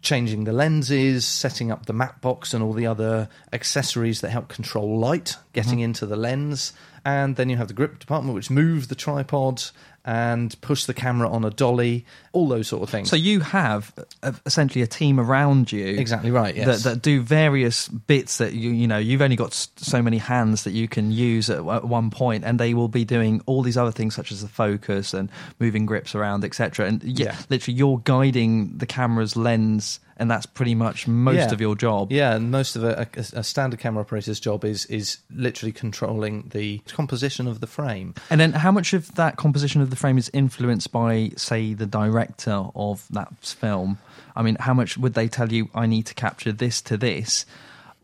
changing 0.03 0.45
the 0.45 0.53
lenses, 0.53 1.25
setting 1.27 1.71
up 1.71 1.87
the 1.87 1.93
matte 1.93 2.21
box, 2.21 2.53
and 2.53 2.63
all 2.65 2.73
the 2.73 2.87
other 2.87 3.29
accessories 3.53 4.21
that 4.23 4.31
help 4.31 4.49
control 4.49 4.99
light 4.99 5.37
getting 5.53 5.79
Mhm. 5.79 5.85
into 5.85 6.07
the 6.07 6.17
lens. 6.17 6.73
And 7.05 7.37
then 7.37 7.49
you 7.49 7.57
have 7.57 7.69
the 7.69 7.75
grip 7.75 7.99
department, 8.01 8.35
which 8.35 8.51
moves 8.51 8.89
the 8.89 8.95
tripod. 8.97 9.63
And 10.09 10.59
push 10.63 10.87
the 10.87 10.95
camera 10.95 11.29
on 11.31 11.45
a 11.45 11.51
dolly, 11.51 12.07
all 12.33 12.49
those 12.49 12.67
sort 12.67 12.83
of 12.83 12.89
things. 12.89 13.11
So 13.11 13.17
you 13.17 13.41
have 13.41 13.93
uh, 14.23 14.33
essentially 14.47 14.81
a 14.81 14.87
team 14.87 15.21
around 15.21 15.71
you, 15.71 15.85
Exactly 15.85 16.31
right, 16.31 16.57
yes. 16.57 16.83
that, 16.83 16.95
that 16.95 17.03
do 17.03 17.21
various 17.21 17.89
bits 17.89 18.39
that 18.39 18.55
you 18.55 18.71
you 18.71 18.87
know 18.87 18.97
you've 18.97 19.21
only 19.21 19.37
got 19.37 19.53
so 19.53 20.01
many 20.01 20.17
hands 20.17 20.65
that 20.65 20.71
you 20.73 20.89
can 20.89 21.13
use 21.13 21.51
at, 21.51 21.59
at 21.59 21.85
one 21.85 22.09
point, 22.11 22.43
and 22.45 22.59
they 22.59 22.73
will 22.73 22.89
be 22.89 23.05
doing 23.05 23.43
all 23.45 23.61
these 23.63 23.77
other 23.77 23.93
things 23.93 24.15
such 24.15 24.33
as 24.33 24.41
the 24.41 24.49
focus 24.49 25.13
and 25.13 25.29
moving 25.61 25.85
grips 25.85 26.15
around, 26.15 26.43
etc. 26.43 26.87
And 26.87 27.03
yeah, 27.05 27.27
Yeah. 27.27 27.37
literally 27.51 27.77
you're 27.77 27.99
guiding 28.05 28.79
the 28.79 28.87
camera's 28.87 29.37
lens, 29.37 30.01
and 30.19 30.31
that's 30.31 30.47
pretty 30.47 30.75
much 30.75 31.07
most 31.07 31.37
Yeah. 31.37 31.53
of 31.53 31.61
your 31.61 31.77
job. 31.77 32.11
Yeah, 32.13 32.35
and 32.35 32.51
most 32.51 32.77
of 32.77 32.85
a, 32.85 33.07
a, 33.17 33.21
a 33.41 33.45
standard 33.45 33.79
camera 33.81 34.03
operator's 34.03 34.41
job 34.41 34.65
is 34.65 34.85
is 34.87 35.19
literally 35.31 35.73
controlling 35.73 36.49
the 36.53 36.79
composition 36.89 37.47
of 37.47 37.61
the 37.61 37.67
frame. 37.67 38.15
And 38.31 38.41
then, 38.41 38.53
how 38.53 38.73
much 38.73 38.93
of 38.93 39.15
that 39.15 39.37
composition 39.37 39.81
of 39.81 39.91
the 39.91 39.97
frame 39.97 40.19
is 40.19 40.31
influenced 40.35 40.91
by, 40.93 41.31
say, 41.37 41.75
the 41.75 41.87
director 41.87 42.67
of 42.75 43.07
that 43.11 43.29
film? 43.41 43.99
I 44.37 44.43
mean, 44.43 44.57
how 44.61 44.75
much 44.75 44.97
would 44.99 45.15
they 45.15 45.29
tell 45.29 45.53
you, 45.53 45.69
I 45.75 45.87
need 45.87 46.07
to 46.07 46.15
capture 46.15 46.53
this 46.53 46.81
to 46.83 46.97
this? 46.97 47.45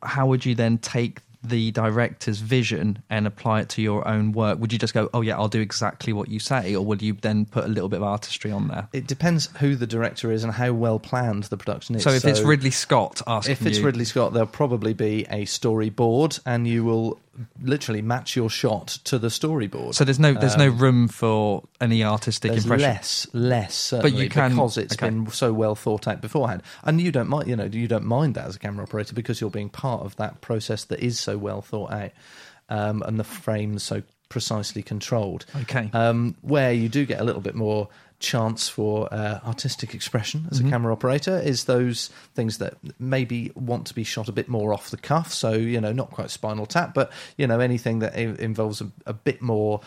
How 0.02 0.26
would 0.26 0.44
you 0.44 0.54
then 0.54 0.78
take 0.78 1.20
the 1.44 1.70
director's 1.72 2.40
vision 2.40 3.02
and 3.10 3.26
apply 3.26 3.60
it 3.60 3.68
to 3.70 3.82
your 3.82 4.06
own 4.08 4.32
work? 4.32 4.58
Would 4.58 4.72
you 4.72 4.78
just 4.78 4.94
go, 4.94 5.08
oh, 5.14 5.20
yeah, 5.20 5.36
I'll 5.36 5.48
do 5.48 5.60
exactly 5.60 6.12
what 6.12 6.28
you 6.28 6.38
say? 6.38 6.74
Or 6.74 6.84
would 6.84 7.02
you 7.02 7.12
then 7.14 7.44
put 7.46 7.64
a 7.64 7.68
little 7.68 7.88
bit 7.88 7.96
of 7.98 8.02
artistry 8.02 8.50
on 8.50 8.68
there? 8.68 8.88
It 8.92 9.06
depends 9.06 9.48
who 9.58 9.76
the 9.76 9.86
director 9.86 10.32
is 10.32 10.44
and 10.44 10.52
how 10.52 10.72
well 10.72 10.98
planned 10.98 11.44
the 11.44 11.56
production 11.56 11.94
is. 11.96 12.02
So 12.02 12.10
if 12.10 12.24
it's 12.24 12.40
Ridley 12.40 12.70
Scott 12.70 13.22
asking 13.26 13.52
if 13.52 13.66
it's 13.66 13.78
you- 13.78 13.84
Ridley 13.84 14.04
Scott, 14.04 14.32
there'll 14.32 14.46
probably 14.46 14.94
be 14.94 15.26
a 15.30 15.44
storyboard, 15.44 16.40
and 16.46 16.66
you 16.66 16.84
will 16.84 17.18
literally 17.62 18.02
match 18.02 18.36
your 18.36 18.48
shot 18.48 18.88
to 19.04 19.18
the 19.18 19.28
storyboard. 19.28 19.94
So 19.94 20.04
there's 20.04 20.18
no 20.20 20.34
there's 20.34 20.56
no 20.56 20.68
Um, 20.68 20.78
room 20.78 21.08
for 21.08 21.64
any 21.80 22.04
artistic 22.04 22.52
impression. 22.52 22.78
less, 22.88 23.26
less, 23.32 23.90
But 23.90 24.12
you 24.12 24.28
can- 24.28 24.50
because 24.50 24.78
it's 24.78 24.94
okay. 24.94 25.08
been 25.10 25.30
so 25.30 25.52
well 25.52 25.74
thought 25.74 26.06
out 26.06 26.20
beforehand, 26.20 26.62
and 26.84 27.00
you 27.00 27.10
don't 27.12 27.28
mind, 27.28 27.48
you 27.48 27.56
know, 27.56 27.64
you 27.64 27.88
don't 27.88 28.04
mind 28.06 28.34
that 28.36 28.46
as 28.46 28.56
a 28.56 28.58
camera 28.58 28.84
operator 28.84 29.14
because 29.14 29.40
you're 29.40 29.50
being 29.50 29.68
part 29.68 30.02
of 30.04 30.16
that 30.16 30.40
process 30.40 30.84
that 30.84 31.00
is 31.00 31.18
so 31.18 31.36
well 31.38 31.60
thought 31.62 31.90
out, 31.92 32.10
um, 32.68 33.02
and 33.02 33.18
the 33.18 33.24
frames 33.24 33.82
so 33.82 34.02
precisely 34.28 34.82
controlled. 34.82 35.44
Okay. 35.62 35.90
um, 35.92 36.34
where 36.42 36.72
you 36.72 36.88
do 36.88 37.04
get 37.06 37.20
a 37.20 37.24
little 37.24 37.42
bit 37.42 37.54
more 37.54 37.88
chance 38.24 38.68
for 38.68 39.12
uh, 39.12 39.38
artistic 39.46 39.94
expression 39.94 40.48
as 40.50 40.60
Mhm. 40.60 40.66
a 40.66 40.70
camera 40.70 40.92
operator 40.92 41.38
is 41.38 41.64
those 41.64 42.10
things 42.34 42.58
that 42.58 42.74
maybe 42.98 43.52
want 43.54 43.86
to 43.88 43.94
be 43.94 44.04
shot 44.04 44.28
a 44.28 44.32
bit 44.32 44.48
more 44.48 44.72
off 44.72 44.90
the 44.90 44.96
cuff. 44.96 45.32
So 45.32 45.52
you 45.52 45.80
know, 45.80 45.92
not 45.92 46.10
quite 46.10 46.30
Spinal 46.30 46.66
Tap, 46.66 46.94
but 46.94 47.12
you 47.36 47.46
know, 47.46 47.60
anything 47.60 48.00
that 48.00 48.14
i- 48.14 48.36
involves 48.42 48.80
a, 48.80 48.90
a 49.06 49.12
bit 49.12 49.40
more 49.42 49.80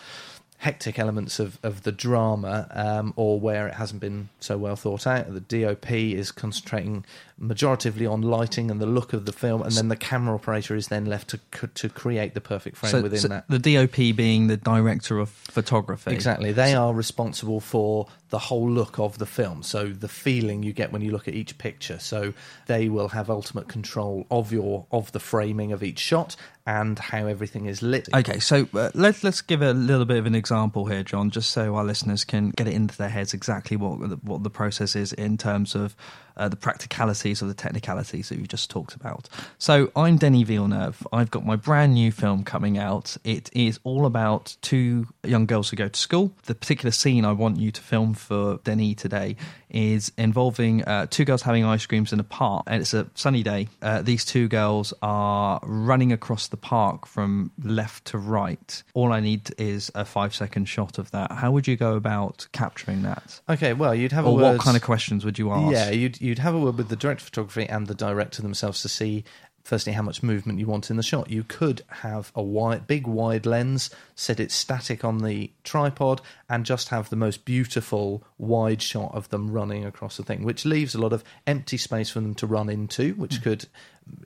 hectic 0.60 0.98
elements 0.98 1.40
of, 1.40 1.60
of 1.62 1.84
the 1.84 1.92
drama 1.92 2.68
um, 2.72 3.14
or 3.16 3.40
where 3.40 3.68
it 3.68 3.76
hasn't 3.76 4.02
been 4.02 4.28
so 4.40 4.58
well 4.58 4.76
thought 4.76 5.06
out. 5.06 5.32
The 5.32 5.40
DOP 5.64 5.92
is 5.92 6.32
concentrating 6.32 7.06
majoritively 7.40 8.12
on 8.12 8.24
lighting 8.24 8.72
and 8.72 8.82
the 8.82 8.88
look 8.88 9.14
of 9.14 9.26
the 9.28 9.32
film, 9.32 9.62
and 9.62 9.72
then 9.74 9.90
the 9.90 9.96
camera 9.96 10.34
operator 10.34 10.76
is 10.76 10.88
then 10.88 11.06
left 11.06 11.30
to 11.30 11.68
to 11.76 11.90
create 11.90 12.34
the 12.34 12.42
perfect 12.42 12.78
frame 12.78 12.92
So- 12.92 13.02
within 13.04 13.20
so 13.20 13.28
that. 13.28 13.46
the 13.48 13.60
DOP 13.60 14.16
being 14.16 14.48
the 14.48 14.58
director 14.58 15.20
of 15.20 15.30
photography. 15.30 16.12
Exactly. 16.12 16.52
They 16.52 16.74
are 16.74 16.94
responsible 16.94 17.60
for 17.60 18.08
the 18.30 18.40
whole 18.40 18.70
look 18.70 18.98
of 19.00 19.20
the 19.20 19.26
film. 19.28 19.62
So 19.64 19.90
the 19.90 20.08
feeling 20.10 20.64
you 20.64 20.74
get 20.74 20.92
when 20.92 21.02
you 21.04 21.12
look 21.12 21.28
at 21.28 21.36
each 21.36 21.58
picture. 21.60 22.00
So 22.00 22.34
they 22.66 22.90
will 22.90 23.10
have 23.10 23.30
ultimate 23.30 23.68
control 23.68 24.26
of 24.32 24.52
your 24.52 24.88
of 24.92 25.12
the 25.12 25.20
framing 25.20 25.72
of 25.72 25.84
each 25.84 26.00
shot 26.00 26.36
and 26.68 27.00
how 27.00 27.26
everything 27.26 27.66
is 27.66 27.82
lit. 27.82 28.10
Okay, 28.14 28.40
so 28.40 28.68
uh, 28.74 28.92
let's 28.94 29.24
let's 29.24 29.42
give 29.42 29.62
a 29.62 29.74
little 29.74 30.06
bit 30.06 30.18
of 30.18 30.26
an 30.26 30.36
example 30.36 30.86
here, 30.86 31.02
John, 31.02 31.32
just 31.32 31.52
so 31.52 31.76
our 31.76 31.86
listeners 31.86 32.26
can 32.26 32.50
get 32.52 32.68
it 32.68 32.74
into 32.74 32.96
their 32.98 33.10
heads 33.10 33.34
exactly 33.34 33.78
what 33.78 34.10
the, 34.10 34.18
what 34.18 34.44
the 34.44 34.50
process 34.50 34.96
is 34.96 35.14
in 35.14 35.38
terms 35.38 35.74
of 35.74 35.96
uh, 36.38 36.48
the 36.48 36.56
practicalities 36.56 37.42
or 37.42 37.48
the 37.48 37.54
technicalities 37.54 38.30
that 38.30 38.40
you 38.40 38.48
just 38.48 38.70
talked 38.70 38.96
about. 38.96 39.28
So 39.58 39.92
I'm 39.96 40.18
Denny 40.18 40.44
Villeneuve. 40.44 41.06
I've 41.12 41.32
got 41.32 41.46
my 41.46 41.56
brand 41.56 41.94
new 41.94 42.12
film 42.12 42.44
coming 42.44 42.78
out. 42.78 43.18
It 43.24 43.50
is 43.54 43.80
all 43.84 44.06
about 44.06 44.56
two 44.62 45.08
young 45.24 45.46
girls 45.46 45.70
who 45.70 45.76
go 45.76 45.88
to 45.88 46.00
school. 46.00 46.32
The 46.46 46.56
particular 46.56 46.92
scene 46.92 47.26
I 47.26 47.32
want 47.32 47.58
you 47.58 47.72
to 47.72 47.82
film 47.82 48.14
for 48.14 48.60
Denny 48.64 48.96
today 48.96 49.36
is 49.70 50.12
involving 50.18 50.84
uh, 50.84 51.08
two 51.10 51.26
girls 51.26 51.42
having 51.42 51.66
ice 51.66 51.86
creams 51.86 52.14
in 52.14 52.20
a 52.20 52.24
park, 52.24 52.64
and 52.68 52.82
it's 52.82 52.94
a 52.94 53.08
sunny 53.16 53.44
day. 53.44 53.68
Uh, 53.82 54.02
these 54.02 54.24
two 54.24 54.48
girls 54.48 54.94
are 55.02 55.60
running 55.64 56.12
across 56.12 56.48
the 56.48 56.58
park 56.58 57.06
from 57.06 57.52
left 57.62 58.06
to 58.06 58.18
right. 58.18 58.84
All 58.94 59.12
I 59.12 59.20
need 59.20 59.54
is 59.58 59.92
a 59.94 60.06
five 60.06 60.34
second 60.34 60.66
shot 60.66 60.98
of 60.98 61.12
that. 61.12 61.32
How 61.32 61.52
would 61.52 61.68
you 61.68 61.76
go 61.76 61.96
about 61.96 62.48
capturing 62.54 63.02
that? 63.04 63.42
Okay, 63.50 63.74
well, 63.74 63.94
you'd 63.94 64.14
have 64.14 64.26
a 64.26 64.30
or 64.30 64.38
what 64.38 64.60
kind 64.60 64.78
of 64.78 64.84
questions 64.84 65.26
would 65.26 65.38
you 65.38 65.52
ask? 65.52 65.74
Yeah, 65.74 65.90
you'd 65.90 66.22
you'd 66.22 66.27
have 66.36 66.56
a 66.56 66.60
word 66.60 66.78
with 66.78 66.90
the 66.90 66.96
director 66.96 67.22
of 67.22 67.26
photography 67.26 67.68
and 67.68 67.88
the 67.88 67.96
director 67.96 68.42
themselves 68.42 68.82
to 68.82 68.90
see 68.90 69.24
firstly 69.68 69.92
how 69.92 70.02
much 70.02 70.24
movement 70.24 70.60
you 70.60 70.66
want 70.66 70.90
in 70.90 70.96
the 70.96 71.04
shot. 71.04 71.30
You 71.30 71.44
could 71.44 71.82
have 71.90 72.32
a 72.34 72.42
wide, 72.42 72.88
big 72.88 73.06
wide 73.06 73.46
lens, 73.46 73.90
set 74.16 74.40
it 74.40 74.50
static 74.50 75.04
on 75.04 75.20
the 75.20 75.52
tripod, 75.66 76.22
and 76.50 76.66
just 76.66 76.88
have 76.88 77.10
the 77.10 77.18
most 77.18 77.44
beautiful 77.44 78.24
wide 78.38 78.82
shot 78.82 79.14
of 79.14 79.28
them 79.28 79.52
running 79.52 79.84
across 79.84 80.16
the 80.16 80.24
thing, 80.24 80.44
which 80.44 80.66
leaves 80.66 80.96
a 80.96 81.02
lot 81.02 81.12
of 81.12 81.24
empty 81.46 81.76
space 81.76 82.10
for 82.10 82.22
them 82.22 82.34
to 82.36 82.48
run 82.48 82.70
into, 82.70 83.14
which 83.16 83.42
could 83.42 83.66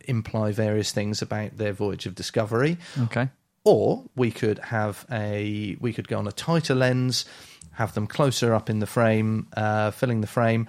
imply 0.06 0.52
various 0.52 0.92
things 0.92 1.24
about 1.24 1.58
their 1.58 1.74
voyage 1.74 2.06
of 2.06 2.14
discovery. 2.14 2.78
Okay. 3.00 3.28
Or 3.64 4.04
we 4.16 4.30
could 4.30 4.60
have 4.60 5.06
a 5.12 5.76
we 5.80 5.92
could 5.92 6.08
go 6.08 6.20
on 6.20 6.28
a 6.28 6.32
tighter 6.32 6.76
lens, 6.76 7.26
have 7.74 7.96
them 7.96 8.06
closer 8.06 8.54
up 8.54 8.70
in 8.70 8.78
the 8.78 8.88
frame, 8.88 9.48
uh, 9.58 9.90
filling 9.90 10.22
the 10.22 10.28
frame, 10.28 10.68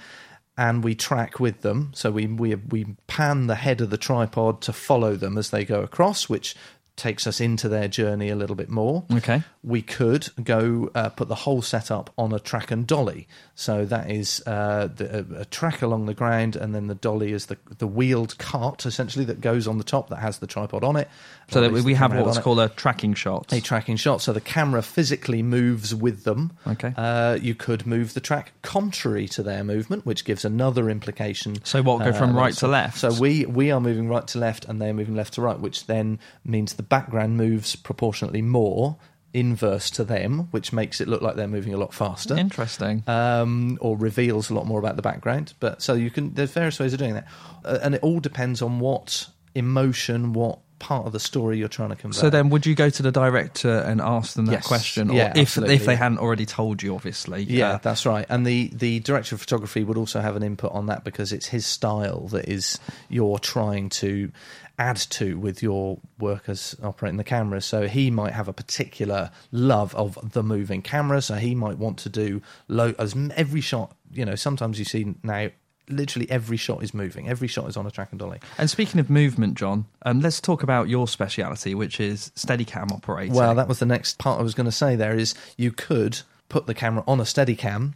and 0.56 0.84
we 0.84 0.94
track 0.94 1.40
with 1.40 1.62
them. 1.62 1.92
So 1.94 2.10
we 2.10 2.26
we 2.26 2.54
we 2.54 2.96
pan 3.06 3.46
the 3.46 3.54
head 3.54 3.80
of 3.80 3.90
the 3.90 3.96
tripod 3.98 4.60
to 4.62 4.72
follow 4.72 5.16
them 5.16 5.38
as 5.38 5.50
they 5.50 5.64
go 5.64 5.80
across, 5.82 6.28
which 6.28 6.54
takes 6.96 7.26
us 7.26 7.40
into 7.40 7.68
their 7.68 7.88
journey 7.88 8.28
a 8.28 8.36
little 8.36 8.56
bit 8.56 8.68
more. 8.68 9.04
Okay. 9.12 9.42
We 9.62 9.80
could 9.82 10.28
go 10.42 10.90
uh, 10.94 11.08
put 11.10 11.28
the 11.28 11.34
whole 11.34 11.62
setup 11.62 12.10
on 12.18 12.32
a 12.32 12.38
track 12.38 12.70
and 12.70 12.86
dolly. 12.86 13.28
So 13.54 13.84
that 13.86 14.10
is 14.10 14.42
uh, 14.46 14.88
the, 14.94 15.40
a, 15.40 15.44
track 15.46 15.82
along 15.82 16.06
the 16.06 16.14
ground, 16.14 16.56
and 16.56 16.74
then 16.74 16.88
the 16.88 16.94
dolly 16.94 17.32
is 17.32 17.46
the 17.46 17.56
the 17.78 17.86
wheeled 17.86 18.36
cart 18.38 18.84
essentially 18.84 19.24
that 19.26 19.40
goes 19.40 19.66
on 19.66 19.78
the 19.78 19.84
top 19.84 20.10
that 20.10 20.16
has 20.16 20.38
the 20.38 20.46
tripod 20.46 20.84
on 20.84 20.96
it. 20.96 21.08
So 21.50 21.60
that 21.60 21.72
we 21.72 21.94
have 21.94 22.14
what's 22.14 22.38
called 22.38 22.60
a 22.60 22.68
tracking 22.68 23.14
shot. 23.14 23.52
a 23.52 23.60
tracking 23.60 23.96
shot. 23.96 24.20
So 24.20 24.32
the 24.32 24.40
camera 24.40 24.82
physically 24.82 25.42
moves 25.42 25.94
with 25.94 26.24
them. 26.24 26.52
Okay. 26.66 26.94
Uh, 26.96 27.38
you 27.40 27.54
could 27.54 27.86
move 27.86 28.14
the 28.14 28.20
track 28.20 28.52
contrary 28.62 29.28
to 29.28 29.42
their 29.42 29.64
movement, 29.64 30.06
which 30.06 30.24
gives 30.24 30.44
another 30.44 30.88
implication. 30.88 31.62
So 31.64 31.82
what, 31.82 32.04
go 32.04 32.12
from 32.12 32.36
right 32.36 32.54
to 32.54 32.68
left? 32.68 32.98
So 32.98 33.12
we 33.12 33.46
we 33.46 33.70
are 33.70 33.80
moving 33.80 34.08
right 34.08 34.26
to 34.28 34.38
left, 34.38 34.66
and 34.66 34.80
they're 34.80 34.94
moving 34.94 35.14
left 35.14 35.34
to 35.34 35.42
right, 35.42 35.58
which 35.58 35.86
then 35.86 36.18
means 36.44 36.74
the 36.74 36.81
background 36.82 37.36
moves 37.36 37.76
proportionately 37.76 38.42
more 38.42 38.96
inverse 39.34 39.90
to 39.90 40.04
them, 40.04 40.48
which 40.50 40.72
makes 40.74 41.00
it 41.00 41.08
look 41.08 41.22
like 41.22 41.36
they're 41.36 41.48
moving 41.48 41.72
a 41.72 41.78
lot 41.78 41.94
faster. 41.94 42.36
Interesting. 42.36 43.02
Um, 43.06 43.78
or 43.80 43.96
reveals 43.96 44.50
a 44.50 44.54
lot 44.54 44.66
more 44.66 44.78
about 44.78 44.96
the 44.96 45.02
background. 45.02 45.54
But 45.58 45.80
so 45.82 45.94
you 45.94 46.10
can 46.10 46.34
there's 46.34 46.52
various 46.52 46.78
ways 46.78 46.92
of 46.92 46.98
doing 46.98 47.14
that, 47.14 47.26
uh, 47.64 47.78
and 47.82 47.94
it 47.94 48.02
all 48.02 48.20
depends 48.20 48.60
on 48.60 48.78
what 48.80 49.28
emotion, 49.54 50.32
what 50.32 50.58
part 50.78 51.06
of 51.06 51.12
the 51.12 51.20
story 51.20 51.58
you're 51.58 51.68
trying 51.68 51.90
to 51.90 51.94
convey. 51.96 52.18
So 52.18 52.28
then, 52.28 52.48
would 52.50 52.66
you 52.66 52.74
go 52.74 52.90
to 52.90 53.02
the 53.04 53.12
director 53.12 53.70
and 53.70 54.00
ask 54.00 54.34
them 54.34 54.46
that 54.46 54.52
Yes. 54.52 54.66
question, 54.66 55.10
or 55.10 55.14
Yeah, 55.14 55.30
if 55.36 55.42
absolutely, 55.42 55.76
if 55.76 55.86
they 55.86 55.94
hadn't 55.94 56.18
already 56.18 56.44
told 56.44 56.82
you, 56.82 56.96
obviously? 56.96 57.44
Yeah, 57.44 57.74
Uh, 57.74 57.78
that's 57.80 58.04
right. 58.04 58.26
And 58.28 58.44
the, 58.44 58.68
the 58.74 58.98
director 58.98 59.36
of 59.36 59.40
photography 59.40 59.84
would 59.84 59.96
also 59.96 60.20
have 60.20 60.34
an 60.34 60.42
input 60.42 60.72
on 60.72 60.86
that 60.86 61.04
because 61.04 61.32
it's 61.32 61.46
his 61.46 61.66
style 61.66 62.26
that 62.32 62.48
is 62.48 62.80
you're 63.08 63.38
trying 63.38 63.90
to 63.90 64.32
add 64.78 64.96
to 64.96 65.38
with 65.38 65.62
your 65.62 65.98
work 66.18 66.48
as 66.48 66.76
operating 66.82 67.16
the 67.16 67.24
cameras. 67.24 67.64
So 67.64 67.86
he 67.86 68.10
might 68.10 68.32
have 68.32 68.48
a 68.48 68.52
particular 68.52 69.30
love 69.50 69.94
of 69.94 70.32
the 70.32 70.42
moving 70.42 70.82
camera. 70.82 71.22
So 71.22 71.34
he 71.34 71.54
might 71.54 71.78
want 71.78 71.98
to 71.98 72.08
do 72.08 72.42
low 72.68 72.94
as 72.98 73.14
every 73.36 73.60
shot. 73.60 73.96
You 74.12 74.24
know, 74.24 74.34
sometimes 74.34 74.78
you 74.78 74.84
see 74.84 75.14
now. 75.22 75.48
Literally 75.88 76.30
every 76.30 76.56
shot 76.56 76.84
is 76.84 76.94
moving. 76.94 77.28
Every 77.28 77.48
shot 77.48 77.68
is 77.68 77.76
on 77.76 77.86
a 77.86 77.90
track 77.90 78.12
and 78.12 78.18
dolly. 78.18 78.38
And 78.56 78.70
speaking 78.70 79.00
of 79.00 79.10
movement, 79.10 79.56
John, 79.56 79.86
um, 80.06 80.20
let's 80.20 80.40
talk 80.40 80.62
about 80.62 80.88
your 80.88 81.08
speciality, 81.08 81.74
which 81.74 81.98
is 81.98 82.30
Steadicam 82.36 82.92
operating. 82.92 83.34
Well, 83.34 83.56
that 83.56 83.66
was 83.66 83.80
the 83.80 83.84
next 83.84 84.16
part 84.16 84.38
I 84.38 84.44
was 84.44 84.54
going 84.54 84.66
to 84.66 84.72
say. 84.72 84.94
There 84.94 85.18
is 85.18 85.34
you 85.56 85.72
could 85.72 86.20
put 86.48 86.66
the 86.66 86.72
camera 86.72 87.02
on 87.08 87.18
a 87.18 87.24
Steadicam 87.24 87.94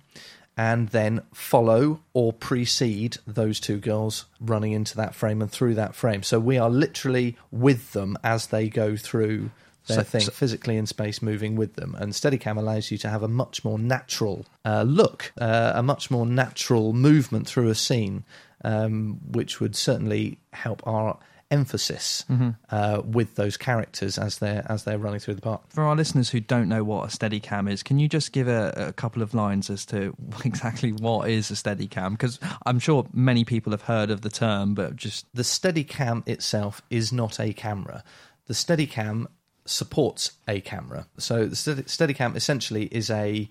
and 0.56 0.88
then 0.88 1.20
follow 1.34 2.00
or 2.14 2.32
precede 2.32 3.18
those 3.26 3.60
two 3.60 3.78
girls 3.78 4.24
running 4.40 4.72
into 4.72 4.96
that 4.96 5.14
frame 5.14 5.42
and 5.42 5.50
through 5.50 5.74
that 5.74 5.94
frame. 5.94 6.22
So 6.22 6.40
we 6.40 6.56
are 6.58 6.70
literally 6.70 7.36
with 7.50 7.92
them 7.92 8.16
as 8.24 8.46
they 8.46 8.68
go 8.68 8.96
through 8.96 9.50
their 9.86 9.98
So- 9.98 10.02
thing, 10.02 10.20
so- 10.22 10.32
physically 10.32 10.76
in 10.76 10.86
space, 10.86 11.20
moving 11.20 11.56
with 11.56 11.74
them. 11.74 11.94
And 11.98 12.12
Steadicam 12.12 12.56
allows 12.56 12.90
you 12.90 12.98
to 12.98 13.08
have 13.08 13.22
a 13.22 13.28
much 13.28 13.64
more 13.64 13.78
natural 13.78 14.46
uh, 14.64 14.82
look, 14.82 15.32
uh, 15.40 15.72
a 15.76 15.82
much 15.82 16.10
more 16.10 16.26
natural 16.26 16.92
movement 16.92 17.46
through 17.46 17.68
a 17.68 17.74
scene, 17.74 18.24
um, 18.64 19.20
which 19.30 19.60
would 19.60 19.76
certainly 19.76 20.38
help 20.52 20.84
our 20.86 21.18
emphasis 21.50 22.24
Mhm. 22.28 22.56
uh, 22.70 23.02
with 23.04 23.36
those 23.36 23.56
characters 23.56 24.18
as 24.18 24.38
they're 24.38 24.64
as 24.68 24.84
they're 24.84 24.98
running 24.98 25.20
through 25.20 25.34
the 25.34 25.40
park. 25.42 25.62
For 25.68 25.84
our 25.84 25.94
listeners 25.94 26.30
who 26.30 26.40
don't 26.40 26.68
know 26.68 26.82
what 26.84 27.04
a 27.04 27.16
Steadicam 27.16 27.70
is, 27.70 27.82
can 27.82 27.98
you 27.98 28.08
just 28.08 28.32
give 28.32 28.48
a, 28.48 28.72
a 28.88 28.92
couple 28.92 29.22
of 29.22 29.32
lines 29.34 29.70
as 29.70 29.84
to 29.86 30.14
exactly 30.44 30.92
what 30.92 31.28
is 31.30 31.50
a 31.50 31.54
Steadicam? 31.54 32.10
Because 32.12 32.40
I'm 32.64 32.78
sure 32.78 33.06
many 33.12 33.44
people 33.44 33.70
have 33.72 33.82
heard 33.82 34.10
of 34.10 34.22
the 34.22 34.30
term, 34.30 34.74
but 34.74 34.96
just 34.96 35.26
the 35.34 35.42
Steadicam 35.44 36.26
itself 36.28 36.82
is 36.90 37.12
not 37.12 37.38
a 37.38 37.52
camera. 37.52 38.02
The 38.46 38.54
Steadicam 38.54 39.26
supports 39.64 40.32
a 40.46 40.60
camera. 40.60 41.06
So 41.18 41.46
the 41.46 41.56
Steady- 41.56 41.82
Steadicam 41.82 42.36
essentially 42.36 42.86
is 42.86 43.10
a 43.10 43.48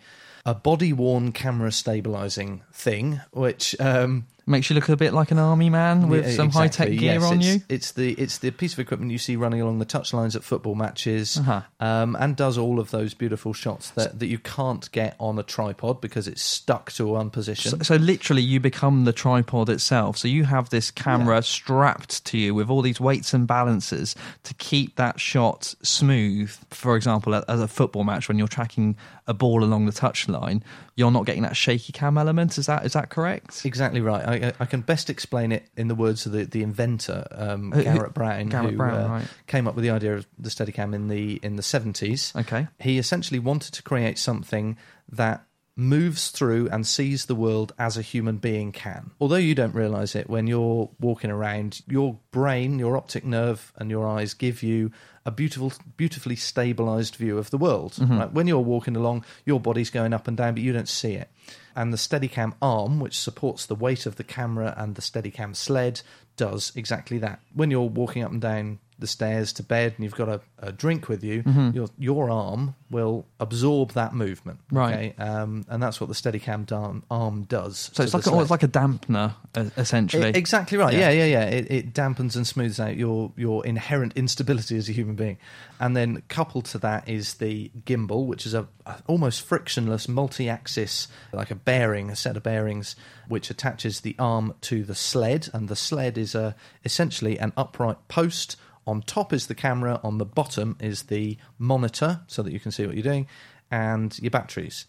a 0.47 0.53
body 0.53 0.93
worn 0.93 1.31
camera 1.31 1.72
stabilizing 1.72 2.61
thing, 2.72 3.19
which 3.31 3.76
um, 3.80 4.27
makes 4.47 4.69
you 4.69 4.76
look 4.76 4.89
a 4.89 4.95
bit 4.95 5.13
like 5.13 5.31
an 5.31 5.39
army 5.39 5.69
man 5.69 6.07
with 6.09 6.26
Yeah, 6.27 6.35
some 6.35 6.49
high 6.51 6.67
tech 6.67 6.88
exactly, 6.89 6.97
gear 6.97 7.13
yes. 7.15 7.23
on 7.23 7.38
it's, 7.38 7.45
you. 7.47 7.61
It's 7.69 7.91
the 7.93 8.11
it's 8.13 8.38
the 8.39 8.51
piece 8.51 8.73
of 8.73 8.80
equipment 8.80 9.11
you 9.11 9.17
see 9.17 9.35
running 9.35 9.61
along 9.61 9.80
the 9.80 9.85
touchlines 9.85 10.35
at 10.35 10.43
football 10.43 10.76
matches, 10.76 11.38
Uh-huh. 11.38 11.61
um, 11.80 12.15
and 12.19 12.35
does 12.35 12.57
all 12.57 12.80
of 12.80 12.91
those 12.91 13.13
beautiful 13.13 13.53
shots 13.53 13.89
that, 13.91 14.19
that 14.19 14.27
you 14.27 14.38
can't 14.38 14.91
get 14.91 15.15
on 15.19 15.39
a 15.39 15.43
tripod 15.43 16.01
because 16.01 16.27
it's 16.27 16.41
stuck 16.41 16.91
to 16.93 17.07
one 17.07 17.30
position. 17.30 17.72
So, 17.72 17.77
so 17.80 17.95
literally, 17.95 18.41
you 18.41 18.59
become 18.59 19.05
the 19.05 19.13
tripod 19.13 19.69
itself. 19.69 20.17
So 20.17 20.27
you 20.27 20.43
have 20.45 20.69
this 20.69 20.91
camera 20.91 21.41
strapped 21.41 22.23
to 22.26 22.38
you 22.38 22.53
with 22.53 22.69
all 22.69 22.81
these 22.81 22.99
weights 22.99 23.34
and 23.34 23.47
balances 23.47 24.15
to 24.43 24.53
keep 24.55 24.95
that 24.97 25.19
shot 25.19 25.73
smooth. 25.81 26.49
For 26.69 26.95
example, 26.95 27.35
at, 27.35 27.49
at 27.49 27.59
a 27.59 27.67
football 27.67 28.03
match, 28.03 28.27
when 28.27 28.38
you're 28.38 28.47
tracking 28.47 28.95
a 29.27 29.34
ball 29.34 29.64
along 29.64 29.85
the 29.88 29.91
touchline, 29.91 30.61
you're 30.95 31.10
not 31.11 31.26
getting 31.26 31.41
that 31.43 31.56
shaky 31.57 31.91
cam 31.91 32.18
element. 32.18 32.57
Is 32.57 32.68
that 32.68 32.85
is 32.85 32.93
that 32.93 33.10
correct? 33.10 33.65
Exactly 33.65 34.02
right. 34.02 34.43
I, 34.43 34.53
I- 34.60 34.65
can 34.65 34.81
best 34.81 35.10
explain 35.10 35.52
it 35.52 35.68
in 35.76 35.88
the 35.88 35.95
words 35.95 36.26
of 36.26 36.31
the, 36.31 36.45
the 36.45 36.61
inventor, 36.64 37.26
um, 37.31 37.73
Uh, 37.73 37.81
Garrett 37.81 38.14
Brown, 38.14 38.47
Garrett 38.49 38.72
who 38.72 38.77
Brown, 38.77 39.02
uh, 39.03 39.07
right. 39.10 39.27
came 39.47 39.68
up 39.68 39.76
with 39.76 39.84
the 39.84 39.89
idea 39.89 40.15
of 40.15 40.27
the 40.38 40.49
Steadicam 40.49 40.93
in 40.93 41.07
the 41.07 41.39
in 41.43 41.56
the 41.56 41.64
seventies. 41.64 42.34
Okay. 42.35 42.68
He 42.80 42.97
essentially 42.97 43.39
wanted 43.39 43.73
to 43.73 43.81
create 43.84 44.19
something 44.19 44.77
that 45.11 45.45
moves 45.77 46.30
through 46.30 46.69
and 46.69 46.88
sees 46.88 47.26
the 47.26 47.35
world 47.35 47.73
as 47.77 47.97
a 47.97 48.02
human 48.02 48.38
being 48.38 48.72
can. 48.72 49.11
Although 49.19 49.35
you 49.35 49.53
don't 49.53 49.76
realize 49.76 50.15
it 50.15 50.30
when 50.30 50.47
you're 50.47 50.89
walking 51.02 51.30
around, 51.31 51.81
your 51.88 52.18
brain, 52.31 52.80
your 52.80 52.95
optic 52.95 53.26
nerve, 53.26 53.73
and 53.76 53.89
your 53.91 54.07
eyes 54.07 54.34
give 54.34 54.64
you 54.64 54.91
a 55.26 55.31
beautiful, 55.31 55.73
beautifully 55.97 56.35
stabilized 56.35 57.15
view 57.15 57.38
of 57.38 57.49
the 57.49 57.57
world. 57.57 57.93
Mhm. 57.93 58.19
Right? 58.19 58.31
When 58.31 58.47
you're 58.47 58.60
walking 58.60 58.95
along, 58.95 59.26
your 59.45 59.60
body's 59.60 59.89
going 59.89 60.14
up 60.14 60.27
and 60.27 60.38
down, 60.38 60.53
but 60.53 60.64
you 60.64 60.72
don't 60.72 60.88
see 60.88 61.14
it. 61.14 61.30
And 61.76 61.91
the 61.91 61.97
Steadicam 61.97 62.53
arm, 62.61 62.99
which 62.99 63.18
supports 63.18 63.65
the 63.65 63.76
weight 63.76 64.06
of 64.06 64.15
the 64.15 64.23
camera 64.23 64.73
and 64.77 64.95
the 64.95 65.02
Steadicam 65.02 65.56
sled, 65.56 66.02
does 66.38 66.72
exactly 66.76 67.18
that. 67.19 67.39
When 67.53 67.72
you're 67.72 67.81
walking 67.81 68.23
up 68.23 68.31
and 68.31 68.41
down 68.41 68.80
the 68.99 69.07
stairs 69.07 69.51
to 69.53 69.63
bed 69.63 69.93
and 69.97 70.03
you've 70.05 70.15
got 70.15 70.30
a, 70.30 70.39
a 70.59 70.72
drink 70.72 71.09
with 71.09 71.23
you, 71.23 71.43
Mhm. 71.43 71.76
your 71.76 71.88
your 71.97 72.30
arm 72.30 72.76
will 72.89 73.26
absorb 73.39 73.91
that 73.91 74.13
movement. 74.13 74.59
Right. 74.72 74.93
Okay? 74.93 75.15
Um, 75.17 75.65
and 75.67 75.84
that's 75.84 75.99
what 75.99 76.07
the 76.07 76.13
Steadicam 76.15 76.72
arm, 76.72 77.03
arm 77.11 77.43
does. 77.43 77.89
So 77.93 78.03
it's 78.03 78.13
like 78.13 78.26
a, 78.27 78.39
it's 78.39 78.51
like 78.51 78.63
a 78.63 78.67
dampener, 78.67 79.34
essentially. 79.76 80.30
E- 80.30 80.34
Exactly 80.35 80.77
right. 80.77 80.93
Yeah, 80.93 81.09
yeah, 81.09 81.26
yeah. 81.26 81.43
It, 81.45 81.72
it 81.72 81.93
dampens 81.93 82.35
and 82.35 82.45
smooths 82.47 82.80
out 82.80 82.95
your 82.95 83.31
your 83.35 83.65
inherent 83.65 84.13
instability 84.15 84.77
as 84.77 84.88
a 84.88 84.91
human 84.93 85.15
being, 85.15 85.38
and 85.80 85.95
then 85.97 86.22
coupled 86.30 86.65
to 86.65 86.77
that 86.80 87.09
is 87.09 87.35
the 87.35 87.72
gimbal, 87.85 88.26
which 88.27 88.45
is 88.45 88.53
a, 88.53 88.67
a 88.85 88.95
almost 89.07 89.41
frictionless 89.41 90.07
multi-axis, 90.07 91.07
like 91.34 91.51
a 91.51 91.55
bearing, 91.55 92.09
a 92.09 92.15
set 92.15 92.38
of 92.38 92.43
bearings, 92.43 92.95
which 93.27 93.49
attaches 93.49 94.01
the 94.01 94.15
arm 94.19 94.53
to 94.61 94.84
the 94.84 94.95
sled, 94.95 95.49
and 95.53 95.67
the 95.67 95.76
sled 95.76 96.17
is 96.17 96.35
a 96.35 96.55
essentially 96.85 97.38
an 97.39 97.51
upright 97.57 97.97
post. 98.07 98.55
On 98.88 99.02
top 99.02 99.34
is 99.34 99.48
the 99.48 99.56
camera. 99.56 99.99
On 100.03 100.18
the 100.18 100.26
bottom 100.26 100.78
is 100.80 101.03
the 101.03 101.38
monitor, 101.57 102.22
so 102.28 102.44
that 102.44 102.53
you 102.53 102.60
can 102.60 102.72
see 102.72 102.86
what 102.86 102.95
you're 102.95 103.03
doing, 103.03 103.28
and 103.72 104.18
your 104.20 104.32
batteries. 104.32 104.86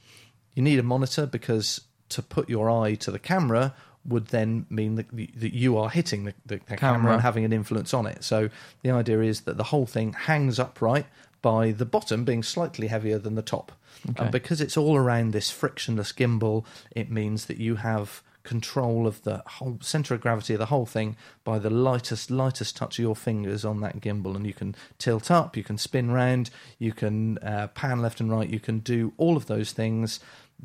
You 0.54 0.62
need 0.62 0.78
a 0.78 0.82
monitor 0.82 1.26
because 1.26 1.82
to 2.10 2.22
put 2.22 2.48
your 2.48 2.70
eye 2.70 2.94
to 2.94 3.10
the 3.10 3.18
camera 3.18 3.74
would 4.04 4.28
then 4.28 4.66
mean 4.70 4.94
that, 4.94 5.08
that 5.10 5.54
you 5.54 5.76
are 5.76 5.90
hitting 5.90 6.24
the, 6.24 6.34
the, 6.44 6.60
the 6.66 6.76
camera. 6.76 6.98
Camera. 6.98 7.12
and 7.14 7.22
having 7.22 7.44
an 7.44 7.52
influence 7.52 7.92
on 7.92 8.06
it. 8.06 8.22
So 8.22 8.50
the 8.82 8.90
idea 8.90 9.20
is 9.20 9.42
that 9.42 9.56
the 9.56 9.64
whole 9.64 9.86
thing 9.86 10.12
hangs 10.12 10.58
upright 10.58 11.06
by 11.42 11.72
the 11.72 11.84
bottom 11.84 12.24
being 12.24 12.42
slightly 12.42 12.86
heavier 12.86 13.18
than 13.18 13.34
the 13.34 13.42
top. 13.42 13.72
Okay. 14.10 14.24
And 14.24 14.32
because 14.32 14.60
it's 14.60 14.76
all 14.76 14.96
around 14.96 15.32
this 15.32 15.50
frictionless 15.50 16.12
gimbal, 16.12 16.64
it 16.90 17.10
means 17.10 17.46
that 17.46 17.58
you 17.58 17.76
have 17.76 18.22
control 18.46 19.06
of 19.06 19.22
the 19.22 19.42
whole 19.46 19.78
center 19.82 20.14
of 20.14 20.20
gravity 20.20 20.54
of 20.54 20.58
the 20.58 20.66
whole 20.66 20.86
thing 20.86 21.16
by 21.44 21.58
the 21.58 21.68
lightest 21.68 22.30
lightest 22.30 22.76
touch 22.76 22.98
of 22.98 23.02
your 23.02 23.16
fingers 23.16 23.64
on 23.64 23.80
that 23.80 24.00
gimbal. 24.00 24.34
And 24.34 24.46
you 24.46 24.54
can 24.54 24.74
tilt 24.98 25.30
up 25.30 25.56
you 25.56 25.64
can 25.64 25.76
spin 25.76 26.10
round 26.10 26.50
you 26.78 26.92
can 26.92 27.38
uh, 27.38 27.66
pan 27.68 28.00
left 28.00 28.20
and 28.20 28.30
right. 28.30 28.48
You 28.48 28.60
can 28.60 28.78
do 28.78 29.12
all 29.18 29.36
of 29.36 29.46
those 29.46 29.72
things 29.72 30.20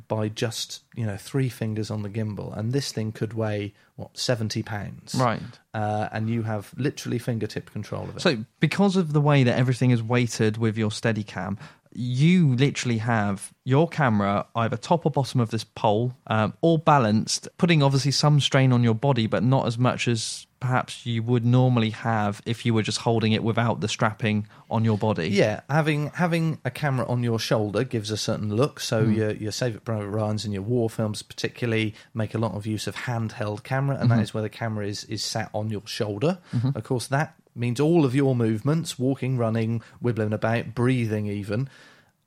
by 0.07 0.29
just 0.29 0.83
you 0.95 1.05
know 1.05 1.17
three 1.17 1.49
fingers 1.49 1.91
on 1.91 2.03
the 2.03 2.09
gimbal. 2.09 2.57
And 2.57 2.71
this 2.71 2.91
thing 2.91 3.11
could 3.11 3.33
weigh 3.33 3.73
what 3.95 4.17
70 4.17 4.63
pounds. 4.63 5.15
Right. 5.15 5.41
uh, 5.73 6.09
and 6.11 6.29
you 6.29 6.43
have 6.43 6.73
literally 6.77 7.19
fingertip 7.19 7.71
control 7.71 8.03
of 8.03 8.17
it. 8.17 8.21
So, 8.21 8.45
because 8.59 8.95
of 8.95 9.13
the 9.13 9.21
way 9.21 9.43
that 9.43 9.57
everything 9.57 9.91
is 9.91 10.01
weighted 10.01 10.57
with 10.57 10.77
your 10.77 10.89
Steadicam, 10.89 11.57
you 11.93 12.55
literally 12.55 12.97
have 12.99 13.51
your 13.65 13.87
camera 13.87 14.45
either 14.55 14.77
top 14.77 15.05
or 15.05 15.11
bottom 15.11 15.39
of 15.39 15.51
this 15.51 15.63
pole, 15.63 16.13
um, 16.27 16.53
all 16.61 16.77
balanced, 16.77 17.47
putting 17.57 17.83
obviously 17.83 18.11
some 18.11 18.39
strain 18.39 18.71
on 18.71 18.83
your 18.83 18.95
body, 18.95 19.27
but 19.27 19.43
not 19.43 19.67
as 19.67 19.77
much 19.77 20.07
as 20.07 20.47
perhaps 20.59 21.05
you 21.07 21.23
would 21.23 21.43
normally 21.43 21.89
have 21.89 22.39
if 22.45 22.65
you 22.65 22.73
were 22.73 22.83
just 22.83 22.99
holding 22.99 23.31
it 23.31 23.43
without 23.43 23.81
the 23.81 23.87
strapping 23.87 24.47
on 24.69 24.85
your 24.85 24.97
body. 24.97 25.27
Yeah, 25.29 25.61
having 25.69 26.07
having 26.13 26.59
a 26.63 26.69
camera 26.69 27.05
on 27.07 27.23
your 27.23 27.39
shoulder 27.39 27.83
gives 27.83 28.11
a 28.11 28.17
certain 28.17 28.55
look. 28.55 28.79
So 28.79 29.03
Mm. 29.05 29.15
your 29.15 29.31
your 29.31 29.51
Saving 29.51 29.79
Private 29.81 30.09
Ryan's 30.09 30.45
and 30.45 30.53
your 30.53 30.61
war 30.63 30.89
films 30.89 31.23
particularly 31.23 31.95
make 32.13 32.35
a 32.35 32.37
lot 32.37 32.53
of 32.53 32.65
use 32.67 32.85
of 32.87 32.95
handheld 32.95 33.63
camera, 33.63 33.97
and 33.99 34.09
Mhm. 34.09 34.15
that 34.17 34.21
is 34.21 34.33
where 34.33 34.43
the 34.43 34.49
camera 34.49 34.85
is 34.87 35.03
is 35.05 35.23
sat 35.23 35.49
on 35.53 35.69
your 35.71 35.81
shoulder. 35.85 36.37
Mhm. 36.53 36.75
Of 36.75 36.83
course, 36.83 37.07
that 37.07 37.35
means 37.55 37.79
all 37.79 38.05
of 38.05 38.15
your 38.15 38.35
movements, 38.35 38.97
walking, 38.97 39.37
running, 39.37 39.81
wibbling 40.03 40.33
about, 40.33 40.73
breathing, 40.73 41.27
even. 41.27 41.69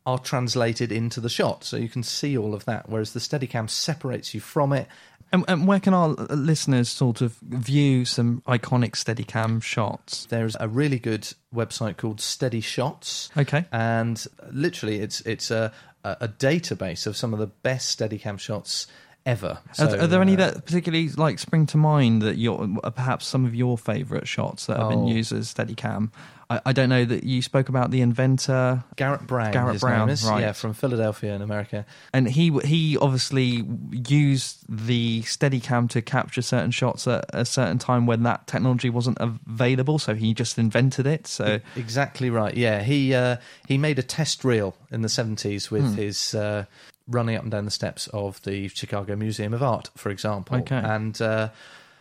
Are 0.07 0.19
translated 0.19 0.93
into 0.93 1.19
the 1.19 1.31
shot, 1.31 1.65
so 1.65 1.79
you 1.79 1.89
can 1.89 2.03
see 2.03 2.37
all 2.37 2.53
of 2.53 2.67
that. 2.67 2.91
Whereas 2.91 3.15
the 3.15 3.21
Steadicam 3.21 3.71
separates 3.71 4.35
you 4.35 4.41
from 4.41 4.75
it, 4.75 4.87
And, 5.33 5.45
and 5.49 5.67
where 5.67 5.81
can 5.81 5.95
our 5.95 6.09
listeners 6.09 6.91
sort 6.91 7.21
of 7.23 7.33
view 7.41 8.05
some 8.05 8.43
iconic 8.47 8.93
Steadicam 8.93 9.63
shots? 9.63 10.27
There's 10.27 10.57
a 10.61 10.69
really 10.69 10.99
good 10.99 11.33
website 11.55 11.97
called 11.97 12.21
Steady 12.21 12.61
Shots. 12.61 13.31
Okay. 13.37 13.65
and 13.73 14.25
literally, 14.53 14.99
it's 15.01 15.23
it's 15.23 15.51
a 15.51 15.73
a 16.05 16.17
a 16.21 16.29
database 16.29 17.07
of 17.07 17.17
some 17.17 17.33
of 17.33 17.41
the 17.41 17.47
best 17.47 17.99
Steadicam 17.99 18.39
shots 18.39 18.87
ever. 19.27 19.59
are, 19.69 19.75
So, 19.75 19.99
are 19.99 20.07
there 20.07 20.21
any 20.23 20.35
uh, 20.35 20.37
that 20.37 20.65
particularly 20.67 21.09
like 21.11 21.39
spring 21.39 21.67
to 21.67 21.77
mind 21.77 22.23
that 22.23 22.37
your 22.37 22.69
uh, 22.83 22.91
perhaps 22.91 23.27
some 23.27 23.45
of 23.45 23.55
your 23.55 23.79
favourite 23.79 24.29
shots 24.29 24.67
that 24.67 24.77
have 24.79 24.89
been 24.89 25.05
Oh. 25.05 25.09
used 25.09 25.33
as 25.33 25.53
Steadicam? 25.53 26.11
I, 26.51 26.61
I 26.67 26.73
don't 26.75 26.91
know 26.91 27.07
that 27.07 27.25
you 27.25 27.41
spoke 27.41 27.71
about 27.71 27.91
the 27.91 28.03
inventor 28.03 28.85
Garrett 28.97 29.27
Brown? 29.27 29.51
Garrett 29.53 29.73
his 29.75 29.81
Brown, 29.83 30.01
name 30.01 30.09
is, 30.11 30.25
right? 30.27 30.43
Yeah, 30.43 30.53
from 30.53 30.75
Philadelphia 30.75 31.35
in 31.35 31.41
America. 31.41 31.87
and 32.13 32.29
he 32.29 32.51
he 32.65 32.99
obviously 32.99 33.65
used 34.09 34.59
the 34.69 35.23
Steadicam 35.23 35.89
to 35.91 36.03
capture 36.03 36.43
certain 36.43 36.71
shots 36.71 37.07
at 37.07 37.25
a 37.33 37.45
certain 37.47 37.79
time 37.79 38.07
when 38.07 38.25
that 38.25 38.47
technology 38.47 38.91
wasn't 38.91 39.17
available. 39.21 39.99
So 39.99 40.15
he 40.15 40.35
just 40.35 40.59
invented 40.59 41.07
it. 41.07 41.27
So 41.27 41.61
Exactly 41.77 42.29
right. 42.31 42.55
Yeah, 42.55 42.83
he 42.83 43.15
uh, 43.15 43.37
he 43.67 43.79
made 43.79 43.99
a 43.99 44.03
test 44.03 44.45
reel 44.45 44.75
in 44.91 45.01
the 45.03 45.09
seventies 45.09 45.71
with 45.71 45.85
Hmm. 45.85 45.95
his 45.97 46.35
uh, 46.35 46.65
running 47.07 47.37
up 47.37 47.43
and 47.43 47.51
down 47.53 47.65
the 47.65 47.71
steps 47.71 48.09
of 48.09 48.41
the 48.43 48.69
Chicago 48.69 49.17
Museum 49.17 49.53
of 49.55 49.63
Art, 49.63 49.91
for 49.97 50.11
example. 50.11 50.57
Okay. 50.59 50.77
and 50.77 51.21
uh, 51.21 51.51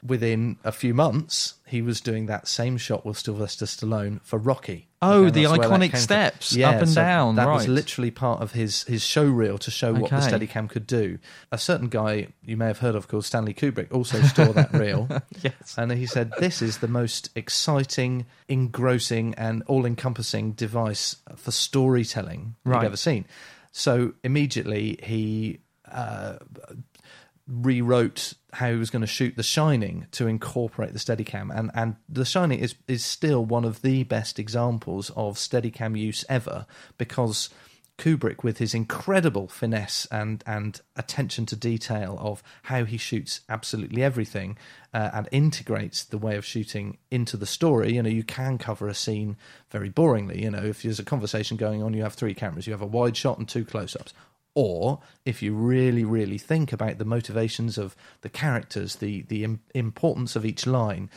within 0.06 0.58
a 0.64 0.72
few 0.72 0.94
months, 0.94 1.56
he 1.66 1.82
was 1.82 2.02
doing 2.02 2.26
that 2.28 2.48
same 2.48 2.78
shot 2.78 3.06
with 3.06 3.18
Sylvester 3.18 3.66
Stallone 3.66 4.22
for 4.22 4.38
Rocky. 4.38 4.88
Oh, 5.02 5.30
the 5.30 5.44
that's 5.44 5.58
where 5.58 5.68
that 5.68 5.80
iconic 5.82 5.98
steps, 5.98 6.54
Yeah, 6.54 6.70
up 6.70 6.82
and 6.82 6.90
so 6.90 7.02
down, 7.02 7.36
That 7.36 7.48
was 7.50 7.68
literally 7.68 8.12
part 8.12 8.42
of 8.42 8.54
his 8.54 8.84
his 8.84 9.02
show 9.04 9.26
reel 9.26 9.58
to 9.58 9.70
show 9.72 9.94
what 9.94 10.10
the 10.10 10.18
Okay. 10.18 10.28
Steadicam 10.48 10.70
could 10.70 10.88
do. 10.88 11.20
A 11.52 11.58
certain 11.58 11.90
guy 11.90 12.28
you 12.46 12.56
may 12.56 12.68
have 12.68 12.80
heard 12.80 12.96
of 12.96 13.10
called 13.10 13.26
Stanley 13.26 13.54
Kubrick 13.54 13.92
also 13.94 14.22
stole 14.22 14.54
that 14.54 14.72
reel. 14.74 15.10
Yes. 15.42 15.76
And 15.78 15.92
he 15.92 16.06
said, 16.06 16.32
This 16.40 16.62
is 16.62 16.78
the 16.78 16.88
most 16.88 17.30
exciting, 17.36 18.26
engrossing, 18.48 19.34
and 19.36 19.62
all 19.68 19.86
encompassing 19.86 20.54
device 20.54 21.18
for 21.36 21.52
storytelling 21.52 22.56
Right. 22.64 22.78
you've 22.78 22.86
ever 22.86 22.98
seen. 22.98 23.26
So 23.74 24.14
immediately 24.24 25.00
he 25.04 25.60
uh, 25.92 26.38
rewrote 27.48 28.36
how 28.54 28.72
he 28.72 28.78
was 28.78 28.92
going 28.92 29.02
to 29.02 29.08
shoot 29.08 29.36
The 29.36 29.44
Shining 29.44 30.06
to 30.12 30.28
incorporate 30.28 30.94
the 30.94 31.00
Steadicam, 31.00 31.54
and 31.54 31.72
and 31.74 31.96
The 32.08 32.24
Shining 32.24 32.60
is 32.60 32.76
is 32.88 33.04
still 33.04 33.44
one 33.44 33.66
of 33.66 33.82
the 33.82 34.04
best 34.04 34.40
examples 34.40 35.10
of 35.16 35.36
Steadicam 35.36 36.00
use 36.00 36.24
ever 36.30 36.68
because 37.00 37.50
Kubrick, 37.98 38.44
with 38.44 38.58
his 38.58 38.74
incredible 38.74 39.48
finesse 39.48 40.08
and 40.12 40.44
and 40.48 40.82
attention 40.96 41.46
to 41.48 41.56
detail 41.56 42.18
of 42.20 42.42
how 42.64 42.86
he 42.86 42.98
shoots 42.98 43.42
absolutely 43.50 44.02
everything 44.04 44.58
uh, 44.94 45.12
and 45.14 45.30
integrates 45.32 46.04
the 46.04 46.18
way 46.18 46.36
of 46.36 46.44
shooting 46.46 46.98
into 47.12 47.38
the 47.38 47.46
story. 47.46 47.94
You 47.94 48.04
know, 48.04 48.10
you 48.10 48.24
can 48.24 48.58
cover 48.58 48.88
a 48.88 48.96
scene 48.96 49.38
very 49.70 49.90
boringly. 49.92 50.42
You 50.42 50.52
know, 50.52 50.64
if 50.64 50.82
there's 50.82 51.00
a 51.00 51.04
conversation 51.06 51.56
going 51.56 51.84
on, 51.84 51.94
you 51.94 52.02
have 52.04 52.16
three 52.16 52.34
cameras, 52.34 52.66
you 52.66 52.74
have 52.74 52.82
a 52.82 52.88
wide 52.88 53.16
shot 53.16 53.38
and 53.38 53.48
two 53.48 53.64
close-ups. 53.64 54.14
Or 54.56 55.00
if 55.26 55.42
you 55.42 55.54
really, 55.56 56.04
really 56.04 56.38
think 56.38 56.74
about 56.74 56.98
the 57.00 57.06
motivations 57.06 57.78
of 57.78 57.96
the 58.22 58.30
characters, 58.30 58.96
the 58.98 59.22
the 59.24 59.44
Im- 59.44 59.62
importance 59.74 60.36
of 60.36 60.46
each 60.46 60.66
line, 60.68 61.10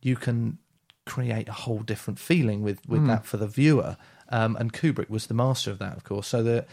you 0.00 0.14
can 0.16 0.58
create 1.06 1.48
a 1.48 1.52
whole 1.52 1.80
different 1.80 2.18
feeling 2.18 2.60
with 2.62 2.80
with 2.88 3.00
Mm. 3.02 3.06
that 3.08 3.24
for 3.24 3.36
the 3.36 3.46
viewer. 3.48 3.96
Um, 4.30 4.56
and 4.56 4.72
Kubrick 4.72 5.08
was 5.08 5.26
the 5.26 5.34
master 5.34 5.70
of 5.70 5.78
that, 5.78 5.96
of 5.96 6.04
course. 6.04 6.26
So 6.26 6.42
the 6.42 6.66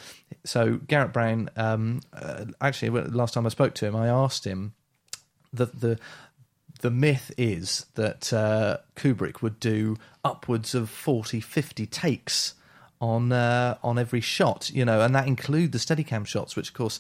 so 0.44 0.80
Garrett 0.88 1.14
Brown. 1.14 1.49
Um, 1.56 2.02
uh, 2.14 2.45
actually, 2.60 2.90
last 2.90 3.34
time 3.34 3.45
I 3.45 3.49
spoke 3.49 3.73
to 3.76 3.86
him, 3.86 3.95
I 3.95 4.07
asked 4.07 4.45
him 4.45 4.73
the 5.53 5.68
the 5.68 5.99
the 6.82 6.91
myth 6.91 7.32
is 7.38 7.86
that 7.95 8.32
uh, 8.34 8.77
Kubrick 8.95 9.41
would 9.41 9.60
do 9.60 9.98
upwards 10.23 10.76
of 10.76 10.90
40, 10.90 11.40
50 11.40 11.86
takes 11.86 12.53
on 13.02 13.32
uh, 13.32 13.77
on 13.84 13.98
every 13.98 14.22
shot, 14.22 14.69
you 14.69 14.86
know, 14.86 15.02
and 15.02 15.14
that 15.15 15.27
include 15.27 15.72
the 15.72 15.77
Steadicam 15.77 16.26
shots, 16.26 16.56
which 16.56 16.69
of 16.69 16.73
course 16.73 16.99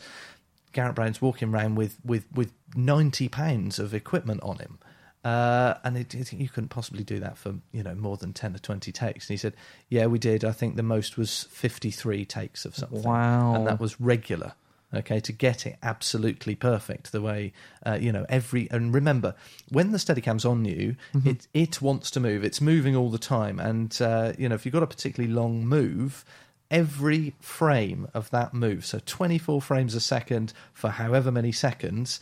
Garrett 0.73 0.95
Brown's 0.95 1.21
walking 1.21 1.49
around 1.53 1.75
with 1.75 1.97
with 2.03 2.25
with 2.33 2.51
ninety 2.75 3.29
pounds 3.29 3.79
of 3.79 3.93
equipment 3.93 4.41
on 4.43 4.57
him. 4.57 4.77
Uh, 5.25 5.73
and 5.83 5.97
it, 5.97 6.13
it, 6.13 6.31
you 6.33 6.47
couldn't 6.47 6.69
possibly 6.69 7.03
do 7.03 7.19
that 7.19 7.35
for 7.37 7.55
you 7.71 7.81
know 7.83 7.95
more 7.95 8.15
than 8.15 8.31
ten 8.31 8.53
or 8.55 8.59
twenty 8.59 8.91
takes. 8.91 9.27
And 9.27 9.33
he 9.33 9.37
said, 9.37 9.55
"Yeah, 9.89 10.05
we 10.05 10.19
did. 10.19 10.45
I 10.45 10.51
think 10.51 10.75
the 10.75 10.83
most 10.83 11.17
was 11.17 11.43
fifty-three 11.49 12.25
takes 12.25 12.63
of 12.63 12.75
something. 12.75 13.01
Wow. 13.01 13.55
and 13.55 13.67
that 13.67 13.79
was 13.79 13.99
regular. 13.99 14.53
Okay, 14.93 15.19
to 15.19 15.33
get 15.33 15.65
it 15.65 15.77
absolutely 15.83 16.53
perfect, 16.55 17.11
the 17.11 17.21
way 17.21 17.53
uh, 17.85 17.97
you 17.99 18.11
know 18.11 18.25
every. 18.29 18.69
And 18.69 18.93
remember, 18.93 19.33
when 19.69 19.91
the 19.91 19.97
Steadicam's 19.97 20.45
on 20.45 20.63
you, 20.63 20.95
Mhm. 21.15 21.25
it 21.25 21.47
it 21.55 21.81
wants 21.81 22.11
to 22.11 22.19
move. 22.19 22.43
It's 22.43 22.61
moving 22.61 22.95
all 22.95 23.09
the 23.09 23.17
time, 23.17 23.59
and 23.59 23.97
uh, 23.99 24.33
you 24.37 24.47
know 24.47 24.53
if 24.55 24.63
you've 24.63 24.73
got 24.73 24.83
a 24.83 24.87
particularly 24.87 25.33
long 25.33 25.65
move, 25.65 26.23
every 26.69 27.33
frame 27.39 28.07
of 28.13 28.29
that 28.29 28.53
move, 28.53 28.85
so 28.85 28.99
twenty-four 29.05 29.59
frames 29.61 29.95
a 29.95 29.99
second 29.99 30.53
for 30.71 30.91
however 30.91 31.31
many 31.31 31.51
seconds, 31.51 32.19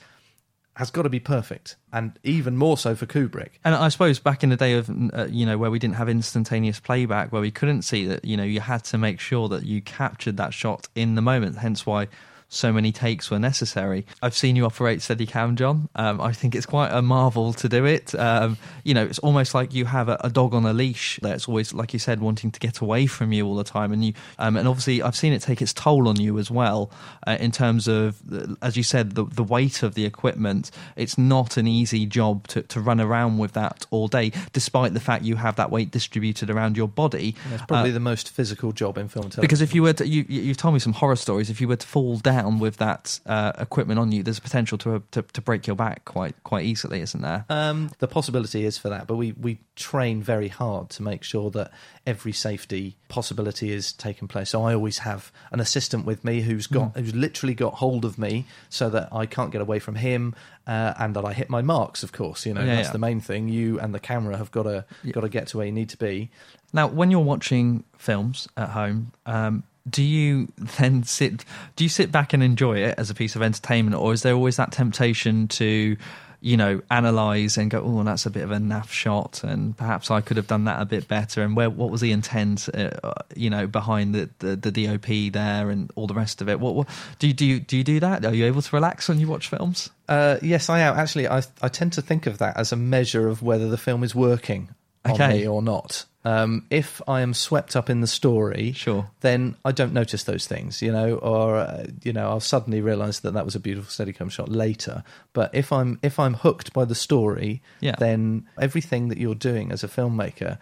has 0.75 0.89
got 0.89 1.03
to 1.03 1.09
be 1.09 1.19
perfect, 1.19 1.75
and 1.91 2.17
even 2.23 2.57
more 2.57 2.77
so 2.77 2.95
for 2.95 3.05
Kubrick. 3.05 3.51
And 3.63 3.75
I 3.75 3.89
suppose 3.89 4.19
back 4.19 4.43
in 4.43 4.49
the 4.49 4.55
day 4.55 4.73
of 4.73 4.89
uh, 4.89 5.27
you 5.29 5.45
know 5.45 5.57
where 5.57 5.69
we 5.69 5.79
didn't 5.79 5.95
have 5.95 6.09
instantaneous 6.09 6.79
playback, 6.79 7.31
where 7.31 7.41
we 7.41 7.51
couldn't 7.51 7.83
see 7.83 8.05
that, 8.07 8.25
you 8.25 8.35
know, 8.35 8.43
you 8.43 8.59
had 8.59 8.83
to 8.85 8.97
make 8.97 9.19
sure 9.19 9.47
that 9.49 9.63
you 9.65 9.81
captured 9.81 10.37
that 10.37 10.53
shot 10.53 10.87
in 10.95 11.15
the 11.15 11.21
moment. 11.21 11.57
Hence 11.57 11.85
why 11.85 12.07
so 12.53 12.71
many 12.71 12.91
takes 12.91 13.31
were 13.31 13.39
necessary. 13.39 14.05
I've 14.21 14.35
seen 14.35 14.55
you 14.55 14.65
operate 14.65 14.99
Steadicam, 14.99 15.55
John. 15.55 15.89
Um, 15.95 16.21
I 16.21 16.33
think 16.33 16.53
it's 16.55 16.65
quite 16.67 16.89
a 16.91 17.01
marvel 17.01 17.51
to 17.53 17.67
do 17.67 17.85
it. 17.85 18.13
Um, 18.15 18.57
you 18.83 18.93
know, 18.93 19.03
it's 19.03 19.19
almost 19.19 19.53
like 19.55 19.73
you 19.73 19.85
have 19.85 20.07
a, 20.07 20.17
a 20.23 20.29
dog 20.29 20.53
on 20.53 20.65
a 20.65 20.73
leash 20.73 21.19
that's 21.21 21.47
always, 21.47 21.73
like 21.73 21.93
you 21.93 21.99
said, 21.99 22.21
wanting 22.21 22.51
to 22.51 22.59
get 22.59 22.79
away 22.79 23.07
from 23.07 23.33
you 23.33 23.45
all 23.47 23.55
the 23.55 23.63
time. 23.63 23.91
And 23.91 24.05
you, 24.05 24.13
um, 24.37 24.55
and 24.55 24.67
obviously, 24.67 25.01
I've 25.01 25.15
seen 25.15 25.33
it 25.33 25.41
take 25.41 25.61
its 25.61 25.73
toll 25.73 26.07
on 26.07 26.19
you 26.19 26.37
as 26.37 26.51
well 26.51 26.91
uh, 27.25 27.37
in 27.39 27.51
terms 27.51 27.87
of, 27.87 28.21
uh, 28.31 28.53
as 28.61 28.77
you 28.77 28.83
said, 28.83 29.15
the, 29.15 29.25
the 29.25 29.43
weight 29.43 29.81
of 29.81 29.95
the 29.95 30.05
equipment. 30.05 30.69
It's 30.95 31.17
not 31.17 31.57
an 31.57 31.67
easy 31.67 32.05
job 32.05 32.47
to, 32.49 32.61
to 32.61 32.79
run 32.79 33.01
around 33.01 33.39
with 33.39 33.53
that 33.53 33.87
all 33.89 34.07
day, 34.07 34.31
despite 34.53 34.93
the 34.93 34.99
fact 34.99 35.23
you 35.23 35.37
have 35.37 35.55
that 35.55 35.71
weight 35.71 35.89
distributed 35.89 36.49
around 36.51 36.77
your 36.77 36.87
body. 36.87 37.35
It's 37.51 37.63
probably 37.65 37.89
Uh, 37.89 37.93
the 37.93 37.99
most 37.99 38.29
physical 38.29 38.71
job 38.73 38.97
in 38.99 39.07
film 39.07 39.23
and 39.25 39.31
television. 39.31 39.41
because 39.41 39.61
if 39.61 39.73
you 39.73 39.81
were 39.81 39.93
to, 39.93 40.07
you- 40.07 40.25
you've 40.27 40.57
told 40.57 40.73
me 40.75 40.79
some 40.79 40.93
horror 40.93 41.15
stories. 41.15 41.49
If 41.49 41.59
you 41.59 41.67
were 41.67 41.77
to 41.77 41.87
fall 41.87 42.17
down 42.17 42.42
with 42.59 42.77
that 42.77 43.19
uh, 43.25 43.51
equipment 43.57 43.99
on 43.99 44.11
you, 44.11 44.23
there's 44.23 44.37
a 44.37 44.41
potential 44.41 44.77
to, 44.79 45.03
to 45.11 45.21
to 45.21 45.41
break 45.41 45.67
your 45.67 45.75
back 45.75 46.05
quite 46.05 46.35
quite 46.43 46.65
easily, 46.65 47.01
isn't 47.01 47.21
there? 47.21 47.45
Um, 47.49 47.91
the 47.99 48.07
possibility 48.07 48.65
is 48.65 48.77
for 48.77 48.89
that, 48.89 49.07
but 49.07 49.15
we, 49.15 49.31
we 49.33 49.59
train 49.75 50.21
very 50.21 50.47
hard 50.49 50.89
to 50.91 51.03
make 51.03 51.23
sure 51.23 51.49
that 51.51 51.71
every 52.05 52.31
safety 52.31 52.95
possibility 53.09 53.71
is 53.71 53.93
taken 53.93 54.27
place. 54.27 54.49
So 54.51 54.63
I 54.63 54.73
always 54.73 54.99
have 54.99 55.31
an 55.51 55.59
assistant 55.59 56.05
with 56.05 56.23
me 56.23 56.41
who's 56.41 56.67
got 56.67 56.95
who's 56.97 57.15
literally 57.15 57.53
got 57.53 57.75
hold 57.75 58.05
of 58.05 58.17
me 58.17 58.45
so 58.69 58.89
that 58.89 59.09
I 59.11 59.25
can't 59.25 59.51
get 59.51 59.61
away 59.61 59.79
from 59.79 59.95
him, 59.95 60.35
uh, 60.67 60.93
and 60.99 61.15
that 61.15 61.25
I 61.25 61.33
hit 61.33 61.49
my 61.49 61.61
marks. 61.61 62.03
Of 62.03 62.11
course, 62.11 62.45
you 62.45 62.53
know 62.53 62.61
Yeah, 62.61 62.75
that's 62.75 62.89
yeah. 62.89 62.93
the 62.93 62.99
main 62.99 63.21
thing. 63.21 63.47
You 63.49 63.79
and 63.79 63.93
the 63.93 63.99
camera 63.99 64.37
have 64.37 64.51
got 64.51 64.63
to 64.63 64.85
got 65.11 65.21
to 65.21 65.29
get 65.29 65.47
to 65.47 65.57
where 65.57 65.65
you 65.65 65.71
need 65.71 65.89
to 65.89 65.97
be. 65.97 66.29
Now, 66.75 66.87
when 66.87 67.11
you're 67.11 67.19
watching 67.19 67.83
films 67.99 68.47
at 68.57 68.69
home, 68.69 69.11
um, 69.27 69.63
do 69.89 70.03
you 70.03 70.47
then 70.57 71.03
sit? 71.03 71.43
Do 71.75 71.83
you 71.83 71.89
sit 71.89 72.11
back 72.11 72.33
and 72.33 72.41
enjoy 72.41 72.77
it 72.77 72.95
as 72.97 73.09
a 73.09 73.13
piece 73.13 73.35
of 73.35 73.41
entertainment, 73.41 73.95
or 73.95 74.13
is 74.13 74.23
there 74.23 74.33
always 74.33 74.55
that 74.55 74.71
temptation 74.71 75.47
to, 75.49 75.97
you 76.39 76.57
know, 76.57 76.81
analyze 76.89 77.57
and 77.57 77.69
go, 77.69 77.81
"Oh, 77.83 78.03
that's 78.03 78.25
a 78.25 78.29
bit 78.29 78.43
of 78.43 78.51
a 78.51 78.57
naff 78.57 78.89
shot," 78.89 79.43
and 79.43 79.75
perhaps 79.75 80.09
I 80.09 80.21
could 80.21 80.37
have 80.37 80.47
done 80.47 80.65
that 80.65 80.81
a 80.81 80.85
bit 80.85 81.09
better, 81.09 81.41
and 81.41 81.55
where 81.55 81.69
what 81.69 81.89
was 81.89 81.99
the 81.99 82.13
intent, 82.13 82.69
uh, 82.73 83.13
you 83.35 83.49
know, 83.49 83.67
behind 83.67 84.15
the, 84.15 84.29
the 84.39 84.55
the 84.55 84.71
DOP 84.71 85.33
there 85.33 85.69
and 85.69 85.91
all 85.95 86.07
the 86.07 86.13
rest 86.13 86.41
of 86.41 86.47
it? 86.47 86.61
What, 86.61 86.75
what 86.75 86.87
do 87.19 87.27
you 87.27 87.33
do? 87.33 87.45
You, 87.45 87.59
do 87.59 87.75
you 87.77 87.83
do 87.83 87.99
that? 87.99 88.23
Are 88.25 88.33
you 88.33 88.45
able 88.45 88.61
to 88.61 88.75
relax 88.75 89.09
when 89.09 89.19
you 89.19 89.27
watch 89.27 89.49
films? 89.49 89.89
Uh, 90.07 90.37
yes, 90.41 90.69
I 90.69 90.79
am. 90.79 90.97
Actually, 90.97 91.27
I 91.27 91.41
I 91.61 91.67
tend 91.67 91.91
to 91.93 92.01
think 92.01 92.25
of 92.25 92.37
that 92.37 92.55
as 92.55 92.71
a 92.71 92.77
measure 92.77 93.27
of 93.27 93.43
whether 93.43 93.67
the 93.67 93.77
film 93.77 94.03
is 94.03 94.15
working 94.15 94.69
Okay. 95.11 95.39
me 95.39 95.47
or 95.47 95.61
not. 95.61 96.05
Um, 96.25 96.65
if 96.69 97.01
I 97.05 97.19
am 97.19 97.33
swept 97.33 97.75
up 97.75 97.89
in 97.89 97.99
the 97.99 98.07
story, 98.07 98.71
sure, 98.71 99.09
then 99.19 99.57
I 99.65 99.73
don't 99.73 99.91
notice 99.91 100.23
those 100.23 100.47
things, 100.47 100.81
you 100.81 100.89
know, 100.91 101.15
or 101.15 101.57
uh, 101.57 101.87
you 102.01 102.13
know, 102.13 102.29
I'll 102.29 102.39
suddenly 102.39 102.79
realise 102.79 103.19
that 103.19 103.33
that 103.33 103.43
was 103.43 103.55
a 103.55 103.59
beautiful 103.59 103.89
Steadicam 103.89 104.31
shot 104.31 104.47
later. 104.47 105.03
But 105.33 105.53
if 105.53 105.73
I'm 105.73 105.99
if 106.01 106.19
I'm 106.19 106.35
hooked 106.35 106.71
by 106.71 106.85
the 106.85 106.95
story, 106.95 107.61
Yeah. 107.81 107.95
then 107.99 108.47
everything 108.57 109.09
that 109.09 109.17
you're 109.17 109.35
doing 109.35 109.71
as 109.73 109.83
a 109.83 109.89
filmmaker 109.89 110.59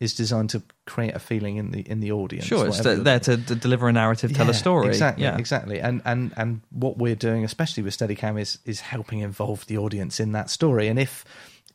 is 0.00 0.14
designed 0.14 0.50
to 0.50 0.62
create 0.84 1.14
a 1.14 1.20
feeling 1.20 1.56
in 1.56 1.70
the 1.70 1.88
in 1.88 2.00
the 2.00 2.10
audience. 2.10 2.46
Sure, 2.46 2.66
it's 2.66 2.80
to, 2.80 2.96
there 2.96 3.20
to, 3.20 3.36
to 3.36 3.54
deliver 3.54 3.88
a 3.88 3.92
narrative, 3.92 4.32
tell 4.34 4.50
a 4.50 4.54
story. 4.54 4.88
Exactly, 4.88 5.22
yeah. 5.22 5.38
exactly. 5.38 5.80
And 5.80 6.02
and 6.04 6.32
and 6.36 6.60
what 6.70 6.98
we're 6.98 7.14
doing, 7.14 7.44
especially 7.44 7.84
with 7.84 7.96
Steadicam, 7.96 8.40
is 8.40 8.58
is 8.64 8.80
helping 8.80 9.20
involve 9.20 9.64
the 9.66 9.78
audience 9.78 10.18
in 10.18 10.32
that 10.32 10.50
story. 10.50 10.88
And 10.88 10.98
if 10.98 11.24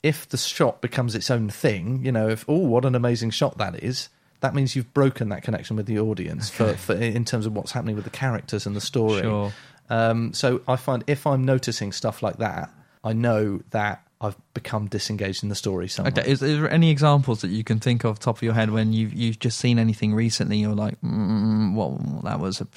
if 0.03 0.27
the 0.29 0.37
shot 0.37 0.81
becomes 0.81 1.15
its 1.15 1.29
own 1.29 1.49
thing, 1.49 2.03
you 2.05 2.11
know, 2.11 2.29
if 2.29 2.45
oh, 2.47 2.57
what 2.57 2.85
an 2.85 2.95
amazing 2.95 3.31
shot 3.31 3.57
that 3.57 3.83
is. 3.83 4.09
That 4.41 4.55
means 4.55 4.73
you've 4.73 4.93
broken 4.93 5.27
that 5.29 5.43
connection 5.43 5.75
with 5.75 5.85
the 5.85 5.99
audience 5.99 6.49
for, 6.49 6.73
for 6.73 6.93
in 6.95 7.25
terms 7.25 7.45
of 7.45 7.53
what's 7.53 7.73
happening 7.73 7.95
with 7.95 8.05
the 8.05 8.09
characters 8.09 8.65
and 8.65 8.73
the 8.73 8.81
story. 8.81 9.23
Sure. 9.23 9.51
Um, 9.89 10.33
so 10.33 10.61
I 10.65 10.77
find 10.77 11.03
if 11.07 11.27
I'm 11.27 11.43
noticing 11.43 11.91
stuff 11.91 12.23
like 12.23 12.37
that, 12.37 12.71
I 13.03 13.11
know 13.11 13.61
that 13.71 14.07
I've 14.21 14.35
become 14.53 14.87
disengaged 14.87 15.43
in 15.43 15.49
the 15.49 15.55
story 15.55 15.87
somewhere. 15.87 16.11
Okay, 16.11 16.29
is, 16.29 16.43
is 16.43 16.59
there 16.59 16.69
any 16.69 16.91
examples 16.91 17.39
that 17.39 17.51
you 17.51 17.63
can 17.63 17.79
think 17.79 18.03
of 18.03 18.19
top 18.19 18.35
of 18.37 18.43
your 18.43 18.53
head 18.53 18.69
when 18.69 18.91
you've 18.91 19.13
you've 19.13 19.39
just 19.39 19.57
seen 19.57 19.79
anything 19.79 20.13
recently? 20.13 20.57
You're 20.57 20.75
like, 20.75 20.99
mm, 21.01 21.73
well, 21.73 22.21
that 22.23 22.41
was 22.41 22.59
a 22.59 22.67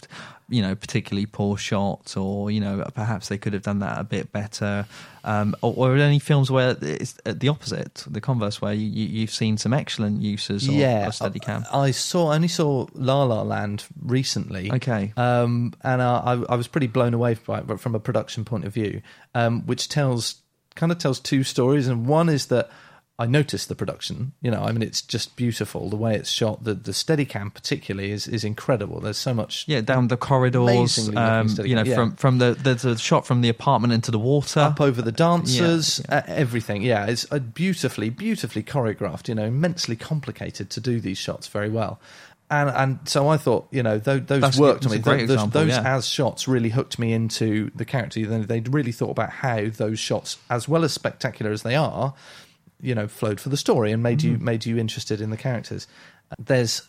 you 0.48 0.62
know 0.62 0.77
particularly 0.77 1.27
poor 1.27 1.56
shot, 1.56 2.16
or 2.16 2.52
you 2.52 2.60
know 2.60 2.86
perhaps 2.94 3.27
they 3.27 3.39
could 3.39 3.55
have 3.55 3.62
done 3.62 3.81
that 3.81 3.98
a 3.98 4.05
bit 4.05 4.31
better. 4.31 4.86
Um, 5.24 5.55
or, 5.62 5.74
or 5.77 5.97
any 5.97 6.19
films 6.20 6.51
where 6.51 6.77
it's 6.81 7.14
the 7.24 7.48
opposite, 7.48 8.05
the 8.09 8.20
converse, 8.20 8.60
where 8.60 8.73
you, 8.73 8.86
you've 8.86 9.31
seen 9.31 9.56
some 9.56 9.73
excellent 9.73 10.20
uses 10.20 10.66
of, 10.69 10.74
yeah, 10.74 11.09
of 11.09 11.12
Steadicam. 11.12 11.64
I, 11.73 11.78
I 11.78 11.90
saw 11.90 12.31
I 12.31 12.36
only 12.36 12.48
saw 12.48 12.86
La 12.94 13.24
La 13.24 13.43
Land 13.43 13.85
recently. 14.01 14.70
Okay. 14.70 15.12
um, 15.16 15.74
and 15.82 16.02
I, 16.02 16.19
I, 16.19 16.32
I 16.51 16.55
was 16.55 16.69
pretty 16.69 16.89
blown 16.89 17.14
away 17.14 17.35
by 17.35 17.60
it 17.60 17.81
from 17.81 17.97
a 17.97 18.01
production 18.01 18.44
point 18.44 18.64
of 18.64 18.74
view, 18.74 19.02
um, 19.35 19.66
which 19.66 19.89
tells 19.89 20.41
kind 20.74 20.93
of 20.93 20.99
tells 20.99 21.20
two 21.20 21.43
stories, 21.44 21.89
and 21.89 22.07
one 22.07 22.28
is 22.28 22.47
that. 22.47 22.70
I 23.19 23.27
noticed 23.27 23.69
the 23.69 23.77
production. 23.77 24.32
You 24.40 24.51
know, 24.51 24.62
I 24.62 24.73
mean, 24.73 24.82
it's 24.82 25.03
just 25.03 25.36
beautiful 25.36 25.89
the 25.90 25.97
way 25.97 26.16
it's 26.16 26.31
shot. 26.31 26.65
The 26.65 26.74
the 26.74 26.93
Steadicam 26.93 27.53
particularly 27.55 28.11
is 28.11 28.27
is 28.27 28.43
incredible. 28.43 29.01
There's 29.01 29.19
so 29.19 29.32
much. 29.35 29.65
Yeah, 29.69 29.81
down 29.82 30.09
the 30.09 30.16
corridors. 30.16 31.09
Um, 31.15 31.49
you 31.62 31.77
know, 31.77 31.85
yeah. 31.85 31.94
from 31.94 32.16
from 32.16 32.39
the 32.39 32.57
there's 32.59 32.85
a 32.85 32.97
shot 32.99 33.24
from 33.27 33.43
the 33.43 33.51
apartment 33.51 33.93
into 33.93 34.11
the 34.11 34.19
water, 34.19 34.61
up 34.61 34.81
over 34.81 35.03
the 35.03 35.12
dancers, 35.12 36.01
Uh, 36.09 36.23
everything. 36.27 36.82
Yeah, 36.82 37.07
it's 37.07 37.31
uh, 37.31 37.39
beautifully, 37.39 38.09
beautifully 38.09 38.62
choreographed. 38.65 39.28
You 39.28 39.36
know, 39.36 39.44
immensely 39.44 39.94
complicated 39.94 40.70
to 40.70 40.81
do 40.81 40.99
these 40.99 41.19
shots 41.19 41.47
very 41.47 41.69
well. 41.69 42.01
And 42.53 42.69
and 42.70 42.99
so 43.09 43.29
I 43.29 43.39
thought, 43.39 43.66
you 43.70 43.83
know, 43.83 43.99
those, 43.99 44.20
those 44.27 44.41
That's- 44.43 44.59
worked 44.59 44.85
on 44.87 44.93
me. 44.93 44.99
great 44.99 45.27
Those- 45.27 45.37
example, 45.37 45.61
those 45.62 45.70
yeah. 45.70 45.97
as 45.97 46.07
shots 46.07 46.47
really 46.47 46.69
hooked 46.69 46.99
me 46.99 47.12
into 47.12 47.70
the 47.74 47.85
character. 47.87 48.24
Then 48.27 48.43
they'd 48.47 48.69
really 48.73 48.93
thought 48.93 49.11
about 49.11 49.31
how 49.31 49.69
those 49.70 49.99
shots, 49.99 50.37
as 50.51 50.69
well 50.69 50.85
as 50.85 50.93
spectacular 50.93 51.51
as 51.51 51.62
they 51.62 51.74
are, 51.74 52.15
you 52.81 52.95
know, 52.95 53.09
flowed 53.09 53.41
for 53.41 53.49
the 53.49 53.57
story 53.57 53.91
and 53.91 54.03
made 54.03 54.23
you 54.23 54.35
Mm-hmm. 54.35 54.45
made 54.45 54.66
you 54.66 54.77
interested 54.77 55.20
in 55.20 55.31
the 55.31 55.37
characters. 55.39 55.87
There's 56.39 56.83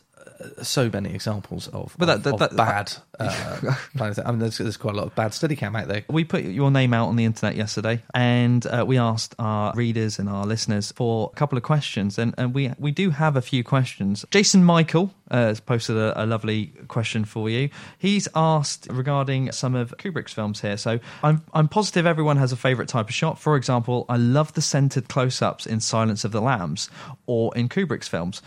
so 0.61 0.89
many 0.91 1.13
examples 1.13 1.67
of, 1.69 1.95
But 1.97 2.09
of, 2.09 2.23
that- 2.23 2.37
that- 2.37 2.51
of 2.51 2.57
bad. 2.57 2.93
Uh, 3.19 3.75
I 3.99 4.31
mean, 4.31 4.39
there's, 4.39 4.57
there's 4.57 4.75
quite 4.75 4.95
a 4.95 4.97
lot 4.97 5.05
of 5.05 5.13
bad 5.13 5.31
Steadicam 5.31 5.79
out 5.79 5.87
there. 5.87 6.03
We 6.09 6.23
put 6.23 6.43
your 6.45 6.71
name 6.71 6.95
out 6.95 7.09
on 7.09 7.15
the 7.15 7.25
internet 7.25 7.55
yesterday, 7.55 8.01
and 8.15 8.65
uh, 8.65 8.83
we 8.87 8.97
asked 8.97 9.35
our 9.37 9.71
readers 9.75 10.17
and 10.17 10.27
our 10.27 10.47
listeners 10.47 10.91
for 10.91 11.29
a 11.31 11.35
couple 11.35 11.55
of 11.55 11.63
questions, 11.63 12.17
and, 12.17 12.33
and 12.39 12.55
we 12.55 12.71
we 12.79 12.89
do 12.91 13.11
have 13.11 13.35
a 13.37 13.41
few 13.41 13.63
questions. 13.63 14.25
Jason 14.31 14.63
Michael 14.63 15.13
uh, 15.29 15.35
has 15.45 15.59
posted 15.59 15.95
a, 15.95 16.23
a 16.23 16.25
lovely 16.25 16.73
question 16.87 17.23
for 17.23 17.51
you. 17.51 17.69
He's 17.99 18.27
asked 18.33 18.87
regarding 18.89 19.51
some 19.51 19.75
of 19.75 19.95
Kubrick's 19.99 20.33
films 20.33 20.59
here. 20.61 20.75
So 20.77 20.99
I'm 21.21 21.43
I'm 21.53 21.67
positive 21.67 22.07
everyone 22.07 22.37
has 22.37 22.51
a 22.51 22.57
favourite 22.57 22.89
type 22.89 23.09
of 23.09 23.13
shot. 23.13 23.37
For 23.39 23.55
example, 23.55 24.07
I 24.09 24.17
love 24.17 24.53
the 24.53 24.61
centered 24.63 25.07
close-ups 25.07 25.67
in 25.67 25.81
Silence 25.81 26.25
of 26.25 26.31
the 26.31 26.41
Lambs 26.41 26.89
or 27.27 27.55
in 27.55 27.69
Kubrick's 27.69 28.07
films. 28.07 28.41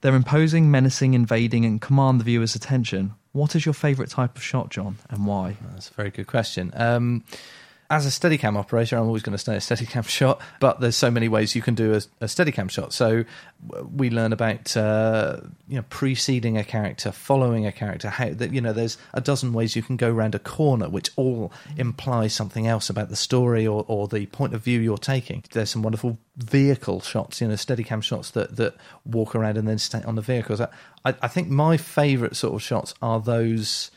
They're 0.00 0.16
imposing, 0.16 0.70
menacing, 0.70 1.14
invading, 1.14 1.64
and 1.64 1.80
command 1.80 2.20
the 2.20 2.24
viewer's 2.24 2.54
attention. 2.54 3.14
What 3.32 3.54
is 3.54 3.64
your 3.64 3.74
favourite 3.74 4.10
type 4.10 4.36
of 4.36 4.42
shot, 4.42 4.70
John, 4.70 4.96
and 5.08 5.26
why? 5.26 5.56
That's 5.72 5.90
a 5.90 5.94
very 5.94 6.10
good 6.10 6.26
question. 6.26 6.72
Um, 6.74 7.24
as 7.90 8.06
a 8.06 8.08
Steadicam 8.08 8.56
operator, 8.56 8.96
I'm 8.96 9.06
always 9.06 9.24
going 9.24 9.32
to 9.32 9.38
stay 9.38 9.56
a 9.56 9.58
Steadicam 9.58 10.08
shot, 10.08 10.40
but 10.60 10.80
there's 10.80 10.96
so 10.96 11.10
many 11.10 11.28
ways 11.28 11.56
you 11.56 11.62
can 11.62 11.74
do 11.74 11.92
a, 11.92 11.96
a 12.20 12.26
Steadicam 12.26 12.70
shot. 12.70 12.92
So 12.92 13.24
we 13.94 14.10
learn 14.10 14.32
about 14.32 14.76
uh, 14.76 15.40
you 15.68 15.76
know 15.76 15.84
preceding 15.90 16.56
a 16.56 16.62
character, 16.62 17.10
following 17.10 17.66
a 17.66 17.72
character. 17.72 18.08
How 18.08 18.30
that 18.30 18.52
you 18.52 18.60
know 18.60 18.72
there's 18.72 18.96
a 19.12 19.20
dozen 19.20 19.52
ways 19.52 19.74
you 19.74 19.82
can 19.82 19.96
go 19.96 20.10
around 20.10 20.36
a 20.36 20.38
corner, 20.38 20.88
which 20.88 21.10
all 21.16 21.52
imply 21.76 22.28
something 22.28 22.68
else 22.68 22.88
about 22.88 23.08
the 23.08 23.16
story 23.16 23.66
or, 23.66 23.84
or 23.88 24.06
the 24.06 24.26
point 24.26 24.54
of 24.54 24.62
view 24.62 24.78
you're 24.78 24.96
taking. 24.96 25.42
There's 25.50 25.70
some 25.70 25.82
wonderful 25.82 26.16
vehicle 26.36 27.00
shots, 27.00 27.40
you 27.40 27.48
know, 27.48 27.54
Steadicam 27.54 28.02
shots 28.04 28.30
that 28.30 28.56
that 28.56 28.76
walk 29.04 29.34
around 29.34 29.58
and 29.58 29.66
then 29.66 29.78
stay 29.78 30.02
on 30.02 30.14
the 30.14 30.22
vehicles. 30.22 30.60
I, 30.60 30.68
I 31.04 31.28
think 31.28 31.48
my 31.48 31.76
favourite 31.76 32.36
sort 32.36 32.54
of 32.54 32.62
shots 32.62 32.94
are 33.02 33.18
those 33.20 33.90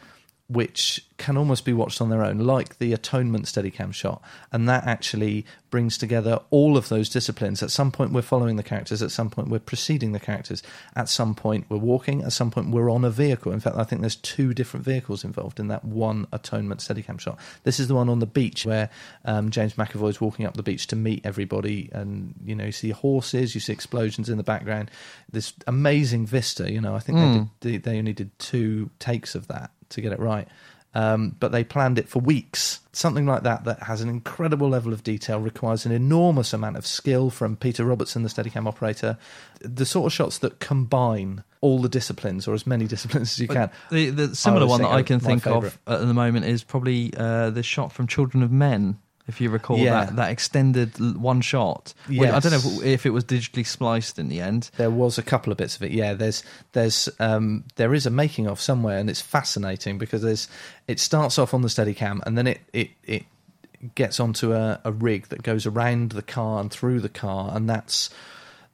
which 0.47 1.05
can 1.17 1.37
almost 1.37 1.63
be 1.63 1.71
watched 1.73 2.01
on 2.01 2.09
their 2.09 2.23
own, 2.23 2.37
like 2.37 2.77
the 2.77 2.91
Atonement 2.91 3.45
Steadicam 3.45 3.93
shot. 3.93 4.21
And 4.51 4.67
that 4.67 4.85
actually 4.85 5.45
brings 5.69 5.97
together 5.97 6.39
all 6.49 6.75
of 6.75 6.89
those 6.89 7.07
disciplines. 7.09 7.63
At 7.63 7.71
some 7.71 7.91
point, 7.91 8.11
we're 8.11 8.21
following 8.21 8.57
the 8.57 8.63
characters, 8.63 9.01
at 9.01 9.09
some 9.09 9.29
point, 9.29 9.47
we're 9.47 9.59
preceding 9.59 10.11
the 10.11 10.19
characters, 10.19 10.61
at 10.95 11.07
some 11.07 11.33
point, 11.33 11.65
we're 11.69 11.77
walking, 11.77 12.21
at 12.23 12.33
some 12.33 12.51
point, 12.51 12.71
we're 12.71 12.91
on 12.91 13.05
a 13.05 13.09
vehicle. 13.09 13.51
In 13.53 13.61
fact, 13.61 13.77
I 13.77 13.83
think 13.83 14.01
there's 14.01 14.17
two 14.17 14.53
different 14.53 14.85
vehicles 14.85 15.23
involved 15.23 15.59
in 15.59 15.69
that 15.69 15.85
one 15.85 16.27
Atonement 16.33 16.81
Steadicam 16.81 17.19
shot. 17.19 17.39
This 17.63 17.79
is 17.79 17.87
the 17.87 17.95
one 17.95 18.09
on 18.09 18.19
the 18.19 18.25
beach 18.27 18.65
where 18.65 18.89
um, 19.23 19.49
James 19.49 19.75
McAvoy 19.75 20.09
is 20.09 20.21
walking 20.21 20.45
up 20.45 20.55
the 20.55 20.63
beach 20.63 20.87
to 20.87 20.95
meet 20.97 21.25
everybody, 21.25 21.89
and 21.93 22.35
you 22.43 22.53
know, 22.53 22.65
you 22.65 22.71
see 22.73 22.89
horses, 22.89 23.55
you 23.55 23.61
see 23.61 23.73
explosions 23.73 24.29
in 24.29 24.37
the 24.37 24.43
background. 24.43 24.91
This 25.31 25.53
amazing 25.67 26.25
vista, 26.25 26.69
you 26.71 26.81
know, 26.81 26.95
I 26.95 26.99
think 26.99 27.17
Mm. 27.17 27.49
they, 27.61 27.71
did, 27.71 27.83
they, 27.83 27.91
they 27.91 27.99
only 27.99 28.13
did 28.13 28.37
two 28.39 28.89
takes 28.99 29.35
of 29.35 29.47
that 29.47 29.71
to 29.93 30.01
get 30.01 30.11
it 30.11 30.19
right. 30.19 30.47
Um, 30.95 31.35
but 31.39 31.51
they 31.51 31.63
planned 31.63 31.97
it 31.97 32.07
for 32.07 32.19
weeks. 32.19 32.79
Something 32.91 33.25
like 33.25 33.43
that 33.43 33.63
that 33.63 33.83
has 33.83 34.01
an 34.01 34.09
incredible 34.09 34.69
level 34.69 34.93
of 34.93 35.03
detail 35.03 35.39
requires 35.39 35.85
an 35.87 35.91
enormous 35.91 36.53
amount 36.53 36.77
of 36.77 36.85
skill 36.85 37.31
from 37.31 37.55
Peter 37.55 37.83
Robertson, 37.83 38.21
the 38.21 38.29
Steadicam 38.29 38.67
operator. 38.67 39.17
The 39.61 39.85
sort 39.85 40.05
of 40.05 40.13
shots 40.13 40.37
that 40.39 40.59
combine 40.59 41.43
all 41.61 41.79
the 41.79 41.89
disciplines 41.89 42.47
or 42.47 42.53
as 42.53 42.67
many 42.67 42.85
disciplines 42.87 43.31
as 43.31 43.39
you 43.39 43.47
can. 43.47 43.71
The, 43.89 44.11
the 44.11 44.35
similar 44.35 44.67
one 44.67 44.81
that 44.81 44.91
I 44.91 45.01
can 45.01 45.19
think 45.19 45.43
think 45.43 45.55
of 45.55 45.79
at 45.87 46.01
the 46.01 46.13
moment 46.13 46.45
is 46.45 46.63
probably 46.63 47.11
uh, 47.17 47.49
the 47.49 47.63
shot 47.63 47.91
from 47.91 48.05
Children 48.05 48.43
of 48.43 48.51
Men. 48.51 48.99
If 49.27 49.39
you 49.39 49.49
recall 49.49 49.77
Yeah. 49.77 50.05
that, 50.05 50.15
that 50.17 50.31
extended 50.31 50.99
one 51.15 51.39
shot, 51.41 51.93
Well, 52.09 52.35
I 52.35 52.39
don't 52.39 52.51
know 52.51 52.81
if, 52.81 52.85
if 52.85 53.05
it 53.05 53.11
was 53.11 53.23
digitally 53.23 53.65
spliced 53.65 54.19
in 54.19 54.27
the 54.27 54.41
end. 54.41 54.69
There 54.75 54.91
was 54.91 55.17
a 55.17 55.23
couple 55.23 55.51
of 55.51 55.57
bits 55.57 55.77
of 55.77 55.83
it. 55.83 55.91
Yeah, 55.91 56.13
there's 56.13 56.43
there's 56.73 57.07
um, 57.19 57.63
there 57.77 57.93
is 57.93 58.05
a 58.05 58.09
making 58.09 58.47
of 58.47 58.59
somewhere, 58.59 58.97
and 58.97 59.09
it's 59.09 59.21
fascinating 59.21 59.97
because 59.97 60.21
there's 60.23 60.49
it 60.87 60.99
starts 60.99 61.39
off 61.39 61.53
on 61.53 61.61
the 61.61 61.69
Steadicam, 61.69 62.19
and 62.25 62.37
then 62.37 62.47
it 62.47 62.59
it 62.73 62.89
it 63.05 63.23
gets 63.95 64.19
onto 64.19 64.51
a, 64.53 64.79
a 64.83 64.91
rig 64.91 65.27
that 65.29 65.41
goes 65.43 65.65
around 65.65 66.11
the 66.11 66.21
car 66.21 66.59
and 66.59 66.69
through 66.71 66.99
the 66.99 67.09
car, 67.09 67.51
and 67.55 67.69
that's 67.69 68.09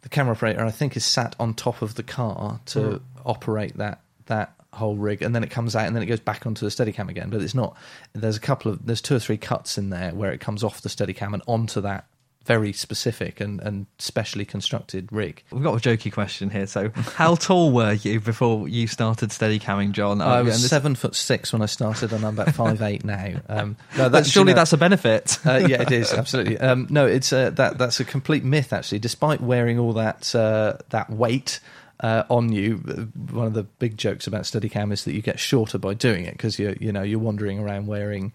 the 0.01 0.09
camera 0.09 0.33
operator. 0.33 0.65
I 0.65 0.71
think 0.71 0.97
is 0.97 1.05
sat 1.05 1.35
on 1.39 1.53
top 1.53 1.81
of 1.83 1.93
the 1.95 2.03
car 2.03 2.59
to 2.67 2.79
Mm. 2.79 3.01
operate 3.25 3.77
that 3.77 4.01
that 4.27 4.53
whole 4.73 4.95
rig, 4.95 5.21
and 5.21 5.33
then 5.35 5.43
it 5.43 5.49
comes 5.49 5.75
out, 5.75 5.87
and 5.87 5.95
then 5.95 6.03
it 6.03 6.07
goes 6.07 6.19
back 6.19 6.45
onto 6.45 6.65
the 6.67 6.71
Steadicam 6.71 7.09
again. 7.09 7.29
But 7.29 7.41
it's 7.41 7.55
not. 7.55 7.75
There's 8.13 8.37
a 8.37 8.41
couple 8.41 8.71
of 8.71 8.85
there's 8.85 9.01
two 9.01 9.15
or 9.15 9.19
three 9.19 9.37
cuts 9.37 9.77
in 9.77 9.89
there 9.89 10.11
where 10.13 10.31
it 10.31 10.39
comes 10.39 10.63
off 10.63 10.81
the 10.81 10.89
Steadicam 10.89 11.33
and 11.33 11.43
onto 11.47 11.81
that 11.81 12.05
very 12.45 12.73
specific 12.73 13.39
and, 13.41 13.59
and 13.61 13.85
specially 13.99 14.43
constructed 14.43 15.07
rig. 15.11 15.43
We've 15.51 15.61
got 15.61 15.75
a 15.85 15.89
jokey 15.89 16.11
question 16.11 16.49
here. 16.49 16.65
So, 16.65 16.89
how 16.95 17.35
tall 17.35 17.71
were 17.71 17.93
you 17.93 18.19
before 18.19 18.67
you 18.67 18.87
started 18.87 19.31
steady 19.31 19.59
camming, 19.59 19.91
John? 19.91 20.19
I 20.19 20.39
Oh, 20.39 20.43
was 20.45 20.59
this- 20.61 20.69
seven 20.69 20.95
foot 20.95 21.15
six 21.15 21.53
when 21.53 21.61
I 21.61 21.67
started, 21.67 22.11
and 22.11 22.25
I'm 22.25 22.39
about 22.39 22.55
five 22.55 22.81
eight 22.81 23.03
now. 23.05 23.35
Um, 23.49 23.77
no, 23.97 24.09
But 24.09 24.25
surely 24.25 24.53
that's 24.53 24.73
a 24.73 24.77
benefit. 24.77 25.37
uh, 25.45 25.57
yeah, 25.67 25.81
it 25.83 25.91
is 25.91 26.11
absolutely. 26.11 26.57
Um, 26.57 26.87
no, 26.89 27.05
it's 27.05 27.31
uh, 27.31 27.51
that 27.51 27.77
that's 27.77 27.99
a 27.99 28.05
complete 28.05 28.43
myth. 28.43 28.73
Actually, 28.73 28.99
despite 28.99 29.41
wearing 29.41 29.77
all 29.77 29.93
that 29.93 30.33
uh, 30.33 30.77
that 30.89 31.09
weight. 31.11 31.59
Uh, 32.01 32.23
on 32.29 32.51
you, 32.51 32.81
uh, 32.87 33.01
one 33.33 33.45
of 33.45 33.53
the 33.53 33.63
big 33.63 33.97
jokes 33.97 34.25
about 34.25 34.43
Steadicam 34.43 34.93
is 34.93 35.03
that 35.03 35.13
you 35.13 35.21
get 35.21 35.37
shorter 35.37 35.77
by 35.77 35.93
doing 35.93 36.23
it 36.23 36.31
because 36.31 36.57
you 36.57 36.77
you 36.79 36.93
know 36.93 37.01
you're 37.01 37.19
wandering 37.19 37.59
around 37.59 37.87
wearing 37.87 38.31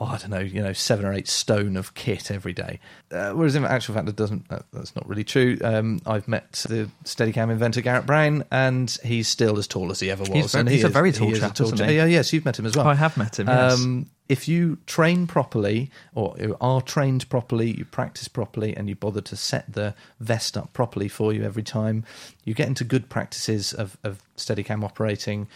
oh, 0.00 0.06
I 0.06 0.18
don't 0.18 0.30
know, 0.30 0.38
you 0.40 0.62
know, 0.62 0.72
seven 0.72 1.04
or 1.04 1.12
eight 1.12 1.28
stone 1.28 1.76
of 1.76 1.94
kit 1.94 2.30
every 2.30 2.52
day. 2.52 2.80
Uh, 3.10 3.30
whereas 3.32 3.54
in 3.54 3.64
actual 3.64 3.94
fact, 3.94 4.08
it 4.08 4.16
doesn't. 4.16 4.44
Uh, 4.50 4.60
that's 4.72 4.94
not 4.96 5.08
really 5.08 5.24
true. 5.24 5.58
Um, 5.62 6.00
I've 6.06 6.26
met 6.28 6.52
the 6.68 6.90
Steadicam 7.04 7.50
inventor 7.50 7.80
Garrett 7.80 8.06
Brown, 8.06 8.44
and 8.50 8.90
he's 9.04 9.28
still 9.28 9.58
as 9.58 9.66
tall 9.66 9.90
as 9.90 10.00
he 10.00 10.10
ever 10.10 10.22
was. 10.22 10.30
He's 10.30 10.52
very- 10.52 10.60
and 10.60 10.68
he 10.68 10.74
he's 10.76 10.84
a 10.84 10.88
is- 10.88 10.92
very 10.92 11.12
tall 11.12 11.32
chap, 11.32 11.54
tall 11.54 11.70
he? 11.70 11.96
Yeah, 11.96 12.06
yes, 12.06 12.32
you've 12.32 12.44
met 12.44 12.58
him 12.58 12.66
as 12.66 12.76
well. 12.76 12.86
I 12.86 12.94
have 12.94 13.16
met 13.16 13.38
him, 13.38 13.46
yes. 13.48 13.74
Um, 13.74 14.10
if 14.28 14.48
you 14.48 14.78
train 14.86 15.26
properly, 15.26 15.90
or 16.14 16.34
are 16.60 16.80
trained 16.80 17.28
properly, 17.28 17.70
you 17.76 17.84
practice 17.84 18.26
properly, 18.26 18.74
and 18.74 18.88
you 18.88 18.94
bother 18.94 19.20
to 19.20 19.36
set 19.36 19.70
the 19.72 19.94
vest 20.18 20.56
up 20.56 20.72
properly 20.72 21.08
for 21.08 21.32
you 21.32 21.44
every 21.44 21.62
time, 21.62 22.04
you 22.44 22.54
get 22.54 22.66
into 22.68 22.84
good 22.84 23.10
practices 23.10 23.74
of, 23.74 23.98
of 24.02 24.22
Steadicam 24.36 24.82
operating. 24.82 25.46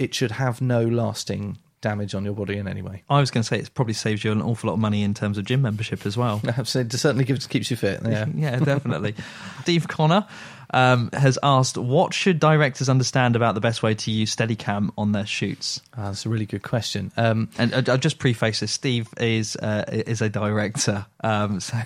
It 0.00 0.12
should 0.12 0.32
have 0.32 0.60
no 0.60 0.82
lasting 0.82 1.58
damage 1.80 2.14
on 2.14 2.24
your 2.24 2.34
body 2.34 2.56
in 2.56 2.66
any 2.66 2.82
way. 2.82 3.02
I 3.08 3.20
was 3.20 3.30
going 3.30 3.42
to 3.42 3.46
say 3.46 3.58
it 3.58 3.72
probably 3.74 3.94
saves 3.94 4.24
you 4.24 4.32
an 4.32 4.42
awful 4.42 4.68
lot 4.68 4.74
of 4.74 4.80
money 4.80 5.02
in 5.02 5.14
terms 5.14 5.38
of 5.38 5.44
gym 5.44 5.62
membership 5.62 6.06
as 6.06 6.16
well. 6.16 6.40
Absolutely, 6.56 6.94
it 6.94 6.98
certainly 6.98 7.24
gives, 7.24 7.46
keeps 7.46 7.70
you 7.70 7.76
fit. 7.76 8.00
Yeah, 8.04 8.26
yeah, 8.34 8.58
definitely. 8.58 9.14
Steve 9.62 9.86
Connor 9.88 10.26
um, 10.74 11.10
has 11.12 11.38
asked, 11.42 11.78
"What 11.78 12.12
should 12.12 12.40
directors 12.40 12.88
understand 12.88 13.36
about 13.36 13.54
the 13.54 13.60
best 13.60 13.82
way 13.82 13.94
to 13.94 14.10
use 14.10 14.34
Steadicam 14.34 14.90
on 14.98 15.12
their 15.12 15.26
shoots?" 15.26 15.80
Ah, 15.96 16.06
that's 16.06 16.26
a 16.26 16.28
really 16.28 16.46
good 16.46 16.62
question. 16.62 17.12
Um, 17.16 17.48
and 17.58 17.72
I- 17.74 17.92
I'll 17.92 17.98
just 17.98 18.18
preface 18.18 18.60
this: 18.60 18.72
Steve 18.72 19.08
is 19.18 19.54
uh, 19.56 19.84
is 19.88 20.20
a 20.22 20.28
director, 20.28 21.06
um, 21.22 21.60
so 21.60 21.76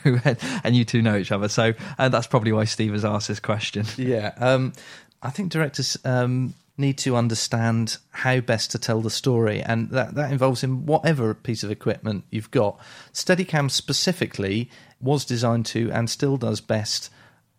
and 0.65 0.75
you 0.75 0.85
two 0.85 1.03
know 1.03 1.17
each 1.17 1.33
other, 1.33 1.49
so 1.49 1.75
uh, 1.99 2.09
that's 2.09 2.27
probably 2.27 2.53
why 2.53 2.65
Steve 2.65 2.93
has 2.93 3.05
asked 3.05 3.29
this 3.29 3.41
question. 3.41 3.85
Yeah, 3.99 4.33
um, 4.39 4.73
I 5.23 5.29
think 5.31 5.53
directors 5.53 5.99
um, 6.07 6.55
need 6.81 6.99
to 6.99 7.15
understand 7.15 7.99
how 8.11 8.41
best 8.41 8.71
to 8.73 8.79
tell 8.79 9.01
the 9.01 9.11
story, 9.11 9.63
and 9.63 9.91
that 9.91 10.15
that 10.15 10.33
involves 10.33 10.65
in 10.65 10.87
whatever 10.87 11.35
piece 11.35 11.63
of 11.63 11.71
equipment 11.71 12.25
you've 12.31 12.51
got. 12.51 12.81
Steadicam 13.13 13.71
specifically 13.71 14.69
was 15.01 15.25
designed 15.25 15.67
to, 15.67 15.91
and 15.93 16.11
still 16.11 16.37
does 16.37 16.61
best, 16.61 17.11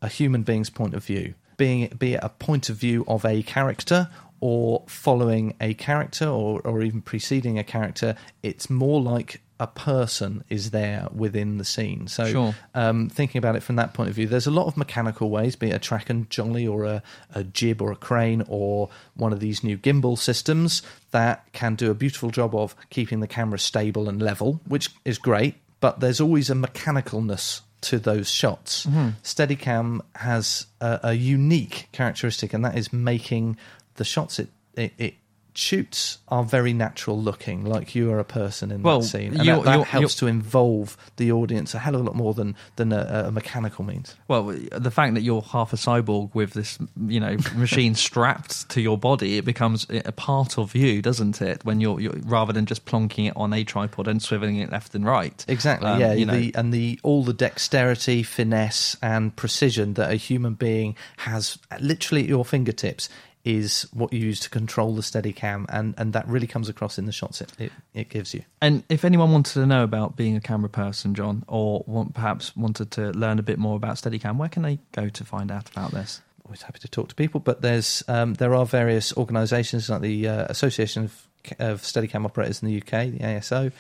a 0.02 0.08
human 0.08 0.44
being's 0.44 0.70
point 0.70 0.94
of 0.94 1.06
view, 1.06 1.36
being 1.56 1.88
be 1.98 2.16
it 2.16 2.20
a 2.24 2.30
point 2.30 2.70
of 2.70 2.76
view 2.76 3.06
of 3.08 3.24
a 3.26 3.44
character. 3.44 4.10
Or 4.44 4.86
following 4.88 5.54
a 5.62 5.76
character, 5.76 6.28
or, 6.28 6.62
or 6.62 6.82
even 6.82 7.04
preceding 7.04 7.60
a 7.60 7.64
character, 7.64 8.16
it's 8.42 8.72
more 8.72 9.00
like 9.00 9.40
a 9.62 9.68
person 9.68 10.44
is 10.50 10.72
there 10.72 11.08
within 11.14 11.60
the 11.60 11.64
scene. 11.64 12.08
So, 12.08 12.26
Sure. 12.26 12.56
um, 12.74 13.10
thinking 13.10 13.38
about 13.38 13.56
it 13.56 13.62
from 13.62 13.76
that 13.76 13.94
point 13.94 14.10
of 14.10 14.16
view, 14.16 14.26
there's 14.28 14.48
a 14.48 14.52
lot 14.52 14.66
of 14.66 14.76
mechanical 14.76 15.30
ways, 15.30 15.56
be 15.56 15.70
it 15.70 15.76
a 15.76 15.80
track 15.80 16.10
and 16.10 16.28
dolly 16.30 16.66
or 16.66 16.84
a, 16.86 17.04
a 17.36 17.44
jib 17.44 17.80
or 17.80 17.92
a 17.92 17.96
crane 17.96 18.44
or 18.48 18.90
one 19.14 19.32
of 19.32 19.40
these 19.40 19.64
new 19.64 19.78
gimbal 19.78 20.18
systems 20.18 20.82
that 21.12 21.46
can 21.54 21.76
do 21.76 21.92
a 21.92 21.94
beautiful 21.94 22.32
job 22.32 22.56
of 22.56 22.76
keeping 22.90 23.20
the 23.20 23.28
camera 23.28 23.60
stable 23.60 24.10
and 24.10 24.20
level, 24.20 24.60
which 24.68 24.90
is 25.06 25.20
great, 25.20 25.54
but 25.80 26.00
there's 26.00 26.20
always 26.20 26.50
a 26.50 26.56
mechanicalness 26.56 27.62
to 27.82 28.00
those 28.00 28.30
shots. 28.30 28.86
Mhm. 28.88 29.14
Steadicam 29.24 30.02
has 30.16 30.66
a, 30.80 31.00
a 31.04 31.14
unique 31.14 31.88
characteristic, 31.92 32.54
and 32.54 32.66
that 32.66 32.76
is 32.78 32.92
making 32.92 33.58
the 33.96 34.04
shots 34.04 34.40
it, 34.40 34.50
it, 34.76 34.94
it 34.98 35.14
shoots 35.54 36.20
are 36.30 36.44
very 36.44 36.74
natural 36.74 37.22
looking, 37.22 37.66
like 37.66 37.94
you 37.94 38.12
are 38.12 38.20
a 38.20 38.24
person 38.24 38.72
in 38.72 38.84
Well, 38.84 39.02
that 39.02 39.08
scene. 39.08 39.38
And 39.38 39.48
that, 39.48 39.64
that 39.64 39.88
helps 39.88 40.16
to 40.16 40.28
involve 40.28 40.98
the 41.18 41.32
audience 41.32 41.74
a 41.74 41.80
hell 41.80 41.96
of 41.96 42.02
a 42.02 42.04
lot 42.04 42.16
more 42.16 42.34
than, 42.34 42.56
than 42.78 42.94
a, 42.94 43.26
a 43.28 43.32
mechanical 43.32 43.84
means. 43.84 44.16
Well, 44.28 44.44
the 44.46 44.92
fact 44.92 45.14
that 45.16 45.22
you're 45.22 45.42
half 45.42 45.74
a 45.74 45.76
cyborg 45.76 46.34
with 46.34 46.54
this, 46.54 46.80
you 47.08 47.20
know, 47.20 47.38
machine 47.56 47.96
strapped 47.96 48.70
to 48.70 48.82
your 48.82 48.98
body, 48.98 49.38
it 49.38 49.46
becomes 49.46 49.86
a 49.90 50.12
part 50.12 50.58
of 50.58 50.76
you, 50.76 51.02
doesn't 51.02 51.42
it? 51.42 51.66
When 51.66 51.82
you're, 51.82 52.00
you're 52.00 52.14
rather 52.24 52.54
than 52.54 52.66
just 52.66 52.86
plonking 52.86 53.28
it 53.28 53.34
on 53.36 53.54
a 53.54 53.64
tripod 53.64 54.08
and 54.08 54.20
swiveling 54.20 54.62
it 54.62 54.72
left 54.72 54.96
and 54.96 55.06
right. 55.06 55.44
Exactly. 55.48 55.88
Um, 55.88 56.00
yeah. 56.00 56.14
you 56.14 56.26
know, 56.26 56.38
the, 56.38 56.56
and 56.56 56.74
the 56.74 57.00
all 57.04 57.24
the 57.24 57.34
dexterity, 57.34 58.24
finesse, 58.24 58.96
and 59.02 59.36
precision 59.36 59.96
that 59.96 60.12
a 60.12 60.16
human 60.16 60.54
being 60.54 60.96
has 61.18 61.58
literally 61.80 62.24
at 62.24 62.30
your 62.30 62.46
fingertips 62.46 63.10
is 63.44 63.88
what 63.94 64.14
you 64.14 64.20
use 64.20 64.40
to 64.42 64.50
control 64.50 64.96
the 64.96 65.02
Steadicam, 65.02 65.66
and 65.70 65.94
and 65.98 66.14
that 66.14 66.28
really 66.28 66.48
comes 66.48 66.70
across 66.70 66.98
in 66.98 67.06
the 67.06 67.12
shots 67.12 67.42
it 67.42 67.52
it, 67.58 67.72
it 67.94 68.10
gives 68.10 68.34
you. 68.34 68.44
And 68.62 68.84
if 68.90 69.04
anyone 69.06 69.32
wanted 69.32 69.54
to 69.54 69.66
know 69.66 69.84
about 69.84 70.16
being 70.16 70.36
a 70.36 70.42
camera 70.42 70.70
person, 70.70 71.16
John, 71.16 71.44
or 71.48 71.84
want, 71.88 72.14
perhaps 72.14 72.56
wanted 72.56 72.92
to 72.92 73.12
learn 73.12 73.40
a 73.40 73.44
bit 73.44 73.60
more 73.60 73.76
about 73.76 73.96
Steadicam, 73.96 74.38
where 74.38 74.50
can 74.50 74.64
they 74.64 74.80
go 74.92 75.10
to 75.10 75.24
find 75.24 75.52
out 75.52 75.70
about 75.70 75.92
this? 75.92 76.22
always 76.52 76.62
happy 76.64 76.80
to 76.80 76.88
talk 76.90 77.08
to 77.08 77.16
people. 77.16 77.40
But 77.40 77.62
there's 77.62 78.04
um, 78.08 78.34
there 78.36 78.54
are 78.54 78.66
various 78.66 79.16
organisations 79.16 79.90
like 79.90 80.02
the 80.02 80.28
uh, 80.28 80.46
Association 80.50 81.06
of, 81.06 81.28
of 81.60 81.82
Steadicam 81.82 82.26
Operators 82.26 82.62
in 82.62 82.68
the 82.68 82.78
UK, 82.78 83.12
the 83.12 83.20
ASO. 83.20 83.72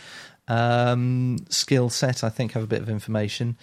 Um, 0.51 1.37
skill 1.49 1.89
set, 1.89 2.25
I 2.25 2.29
think, 2.29 2.51
have 2.51 2.63
a 2.63 2.67
bit 2.67 2.81
of 2.81 2.89
information. 2.89 3.55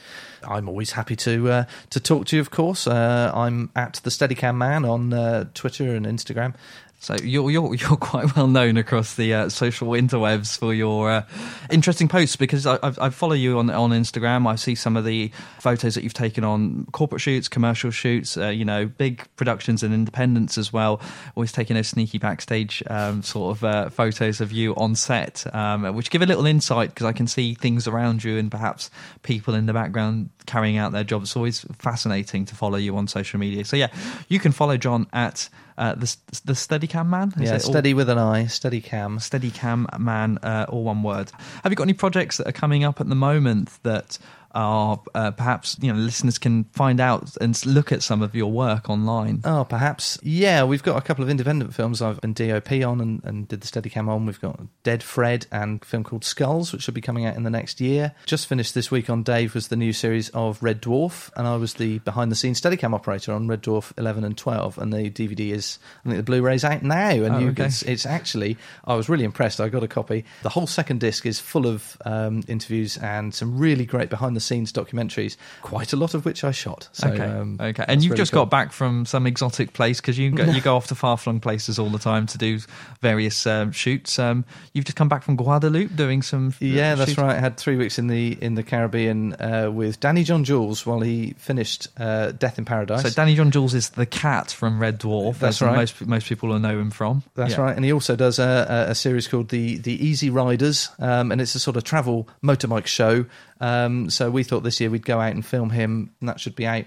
I'm 0.43 0.71
always 0.71 0.93
happy 0.93 1.17
to 1.17 1.51
uh, 1.51 1.65
to 1.91 2.01
talk 2.01 2.25
to 2.27 2.37
you. 2.37 2.41
Of 2.41 2.51
course, 2.51 2.87
uh, 2.87 3.31
I'm 3.35 3.71
at 3.77 4.01
the 4.05 4.11
Steadicam 4.11 4.57
Man 4.57 4.87
on 4.87 5.13
uh, 5.13 5.45
Twitter 5.53 5.95
and 5.95 6.07
Instagram. 6.07 6.55
So 7.01 7.17
you're 7.23 7.51
you're 7.51 7.75
you're 7.77 7.97
quite 7.97 8.35
well 8.37 8.49
known 8.49 8.77
across 8.77 9.15
the 9.15 9.33
uh, 9.33 9.49
social 9.49 9.89
interwebs 9.89 10.59
for 10.59 10.75
your 10.75 11.11
uh, 11.11 11.27
interesting 11.71 12.09
posts 12.09 12.37
because 12.37 12.67
I, 12.67 12.75
I, 12.83 12.93
I 13.01 13.11
follow 13.11 13.35
you 13.35 13.59
on 13.59 13.71
on 13.71 13.91
Instagram. 13.91 14.49
I 14.49 14.57
see 14.57 14.75
some 14.75 14.97
of 14.97 15.05
the 15.05 15.31
photos 15.61 15.95
that 15.95 16.03
you've 16.03 16.15
taken 16.15 16.45
on 16.45 16.87
corporate 16.93 17.21
shoots, 17.21 17.49
commercial 17.49 17.91
shoots, 17.91 18.37
uh, 18.37 18.49
you 18.49 18.65
know, 18.65 18.87
big 18.87 19.27
productions 19.37 19.83
and 19.83 19.95
independents 19.95 20.59
as 20.59 20.73
well. 20.73 21.01
Always 21.37 21.53
taking 21.53 21.77
those 21.77 21.89
sneaky 21.89 22.19
backstage 22.19 22.83
um, 22.89 23.23
sort 23.23 23.57
of 23.57 23.65
uh, 23.65 23.91
photos 23.91 24.41
of 24.41 24.51
you 24.51 24.75
on 24.75 24.97
set, 24.97 25.47
um, 25.55 25.95
which 25.95 26.11
give 26.11 26.23
a 26.23 26.27
little 26.27 26.47
insight 26.47 26.91
because 26.91 27.07
I 27.07 27.13
can 27.13 27.29
see 27.29 27.55
things 27.55 27.87
around 27.87 28.25
you 28.25 28.39
and 28.39 28.51
perhaps 28.51 28.91
people 29.23 29.55
in 29.55 29.67
the 29.67 29.73
background 29.73 30.31
carrying 30.47 30.79
out 30.79 30.91
their 30.91 31.05
jobs. 31.05 31.31
It's 31.31 31.37
always 31.37 31.61
fascinating 31.79 32.45
to 32.47 32.57
follow 32.57 32.77
you 32.77 32.97
on 32.97 33.07
social 33.07 33.39
media. 33.39 33.65
So 33.65 33.77
yeah, 33.77 33.89
you 34.29 34.41
can 34.41 34.51
follow 34.51 34.77
John 34.77 35.07
at 35.13 35.49
uh, 35.79 35.95
the 35.95 36.17
the 36.45 36.53
Steadicam 36.53 37.09
Man. 37.09 37.33
Is 37.37 37.43
yeah, 37.43 37.53
all- 37.55 37.61
steady 37.61 37.95
with 37.95 38.11
an 38.11 38.19
eye, 38.19 38.45
Steadicam. 38.45 39.19
Steadicam 39.21 39.99
Man, 39.99 40.39
uh, 40.43 40.67
all 40.69 40.85
one 40.85 41.03
word. 41.03 41.31
Have 41.63 41.73
you 41.73 41.77
got 41.77 41.85
any 41.85 41.95
projects 41.95 42.37
that 42.37 42.47
are 42.47 42.53
coming 42.53 42.85
up 42.85 43.01
at 43.01 43.09
the 43.09 43.15
moment 43.15 43.71
that 43.85 44.19
are 44.53 45.01
uh, 45.15 45.31
perhaps 45.33 45.77
you 45.81 45.93
know 45.93 45.99
listeners 45.99 46.39
can 46.39 46.65
find 46.73 47.01
out 47.01 47.37
and 47.41 47.65
look 47.67 47.93
at 47.93 48.03
some 48.03 48.23
of 48.23 48.35
your 48.35 48.51
work 48.51 48.89
online? 48.89 49.41
Oh, 49.45 49.65
perhaps. 49.65 50.19
Yeah, 50.23 50.65
we've 50.65 50.83
got 50.83 50.97
a 50.97 51.01
couple 51.01 51.23
of 51.23 51.31
independent 51.31 51.75
films 51.75 52.01
I've 52.03 52.21
been 52.21 52.33
DOP 52.33 52.71
on 52.73 53.01
and, 53.01 53.23
and 53.25 53.49
did 53.49 53.61
the 53.61 53.67
Steadicam 53.67 54.09
on. 54.09 54.27
We've 54.27 54.41
got 54.41 54.61
Dead 54.83 55.03
Fred 55.03 55.47
and 55.53 55.83
a 55.83 55.85
film 55.85 56.05
called 56.05 56.25
Skulls, 56.25 56.73
which 56.73 56.83
should 56.83 56.95
be 56.95 57.01
coming 57.01 57.25
out 57.27 57.37
in 57.37 57.43
the 57.43 57.51
next 57.51 57.81
year. 57.81 58.15
Just 58.27 58.47
finished 58.47 58.75
this 58.75 58.91
week 58.91 59.11
on 59.11 59.23
Dave 59.23 59.55
was 59.55 59.69
the 59.69 59.77
new 59.77 59.93
series 59.93 60.29
of 60.31 60.63
Red 60.63 60.81
Dwarf, 60.83 61.31
and 61.37 61.47
I 61.47 61.57
was 61.57 61.75
the 61.75 61.99
behind 62.01 62.31
the 62.33 62.37
scenes 62.37 62.61
Steadicam 62.61 62.95
operator 62.95 63.33
on 63.33 63.47
Red 63.49 63.63
Dwarf 63.63 63.93
11 63.99 64.25
and 64.25 64.37
12. 64.37 64.79
And 64.79 64.93
the 64.93 65.11
DVD 65.11 65.51
is, 65.53 65.79
I 66.05 66.09
think 66.09 66.17
the 66.17 66.23
Blu 66.23 66.43
ray's 66.43 66.65
out 66.65 66.83
now. 66.83 67.11
And 67.11 67.35
Oh, 67.35 67.39
you, 67.39 67.49
okay. 67.51 67.67
it's, 67.67 67.83
it's 67.83 68.07
actually, 68.07 68.57
I 68.85 68.95
was 68.95 69.09
really 69.09 69.25
impressed. 69.25 69.61
I 69.61 69.69
got 69.69 69.83
a 69.83 69.89
copy. 69.89 70.25
The 70.43 70.49
whole 70.49 70.67
second 70.67 71.01
disc 71.01 71.27
is 71.27 71.39
full 71.39 71.67
of 71.67 71.97
um, 72.05 72.43
interviews 72.49 72.97
and 72.97 73.35
some 73.35 73.59
really 73.59 73.85
great 73.87 74.09
behind 74.11 74.35
the 74.37 74.38
scenes 74.41 74.73
documentaries, 74.73 75.37
quite 75.63 75.93
a 75.93 75.97
lot 75.97 76.15
of 76.15 76.25
which 76.25 76.45
I 76.45 76.51
shot. 76.51 76.89
So, 76.93 77.09
okay, 77.09 77.25
um, 77.25 77.59
okay. 77.61 77.85
And 77.89 78.03
you've 78.03 78.13
really 78.13 78.21
just 78.23 78.33
cool. 78.33 78.43
got 78.43 78.51
back 78.51 78.73
from 78.73 79.07
some 79.07 79.27
exotic 79.27 79.73
place 79.73 80.01
because 80.01 80.19
you 80.19 80.31
go, 80.31 80.45
you 80.53 80.61
go 80.61 80.77
off 80.77 80.87
to 80.89 80.95
far 80.95 81.17
flung 81.17 81.41
places 81.41 81.79
all 81.79 81.91
the 81.91 81.99
time 81.99 82.27
to 82.27 82.39
do 82.39 82.59
various 83.01 83.47
um, 83.47 83.73
shoots. 83.73 84.19
Um, 84.19 84.45
you've 84.73 84.85
just 84.85 84.97
come 84.97 85.09
back 85.09 85.23
from 85.23 85.37
Guadeloupe 85.37 85.95
doing 85.97 86.23
some. 86.23 86.49
uh, 86.49 86.53
Yeah, 86.65 86.95
that's 86.95 87.11
shooting. 87.11 87.25
right. 87.25 87.37
I 87.37 87.41
had 87.41 87.57
three 87.57 87.77
weeks 87.77 87.99
in 87.99 88.07
the 88.09 88.37
in 88.41 88.55
the 88.55 88.63
Caribbean 88.63 89.35
uh, 89.35 89.71
with 89.73 90.01
Danny 90.01 90.25
John 90.25 90.45
Jules 90.45 90.85
while 90.87 91.01
he 91.01 91.35
finished 91.39 91.89
uh, 91.99 92.33
Death 92.33 92.59
in 92.59 92.65
Paradise. 92.65 93.03
So 93.03 93.11
Danny 93.11 93.35
John 93.35 93.51
Jules 93.51 93.75
is 93.75 93.91
the 93.91 94.07
cat 94.07 94.51
from 94.51 94.81
Red 94.81 95.01
Dwarf. 95.01 95.39
That's 95.39 95.63
as 95.63 95.67
right. 95.67 95.77
Most 95.77 96.07
most 96.07 96.29
people 96.29 96.49
will 96.49 96.59
know 96.59 96.79
him 96.79 96.91
from. 96.91 97.23
That's 97.35 97.53
Yeah. 97.53 97.63
right, 97.63 97.77
and 97.77 97.85
he 97.85 97.93
also 97.93 98.17
does 98.17 98.39
a, 98.39 98.87
a, 98.89 98.91
a 98.91 98.95
series 98.95 99.29
called 99.29 99.49
the 99.49 99.79
the 99.79 99.93
Easy 100.05 100.31
Riders, 100.31 100.91
um, 100.99 101.33
and 101.33 101.41
it's 101.41 101.55
a 101.55 101.61
sort 101.61 101.77
of 101.77 101.85
travel 101.85 102.29
motorbike 102.43 102.87
show. 102.87 103.27
Um, 103.61 104.11
so 104.11 104.31
we 104.31 104.43
thought 104.43 104.63
this 104.63 104.81
year 104.81 104.91
we'd 104.91 105.05
go 105.05 105.21
out 105.21 105.33
and 105.33 105.45
film 105.45 105.71
him, 105.71 106.11
and 106.21 106.29
that 106.29 106.41
should 106.41 106.57
be 106.57 106.67
out 106.67 106.85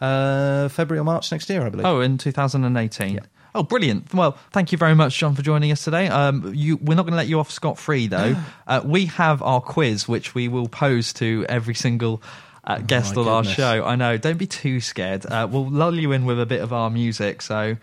uh, 0.00 0.68
February 0.68 1.00
or 1.00 1.04
March 1.04 1.30
next 1.32 1.48
year, 1.48 1.64
I 1.64 1.68
believe. 1.68 1.86
Oh, 1.86 2.00
in 2.00 2.18
2018. 2.18 3.20
Oh, 3.54 3.62
brilliant! 3.62 4.14
Well, 4.14 4.38
thank 4.50 4.72
you 4.72 4.78
very 4.78 4.94
much, 4.94 5.18
John, 5.18 5.34
for 5.34 5.42
joining 5.42 5.72
us 5.72 5.84
today. 5.84 6.08
Um, 6.08 6.54
you, 6.54 6.78
we're 6.78 6.94
not 6.94 7.02
going 7.02 7.12
to 7.12 7.18
let 7.18 7.28
you 7.28 7.38
off 7.38 7.50
scot 7.50 7.78
free, 7.78 8.06
though. 8.06 8.34
uh, 8.66 8.80
we 8.82 9.06
have 9.06 9.42
our 9.42 9.60
quiz, 9.60 10.08
which 10.08 10.34
we 10.34 10.48
will 10.48 10.68
pose 10.68 11.12
to 11.14 11.44
every 11.50 11.74
single 11.74 12.22
uh, 12.64 12.78
guest 12.78 13.14
my 13.14 13.22
on 13.22 13.28
our 13.28 13.44
show. 13.44 13.84
I 13.84 13.96
know. 13.96 14.16
Don't 14.16 14.38
be 14.38 14.46
too 14.46 14.80
scared. 14.80 15.26
Uh, 15.26 15.46
we'll 15.50 15.68
lull 15.68 15.94
you 15.94 16.12
in 16.12 16.24
with 16.24 16.40
a 16.40 16.46
bit 16.46 16.62
of 16.62 16.72
our 16.72 16.88
music. 16.88 17.42
So, 17.42 17.76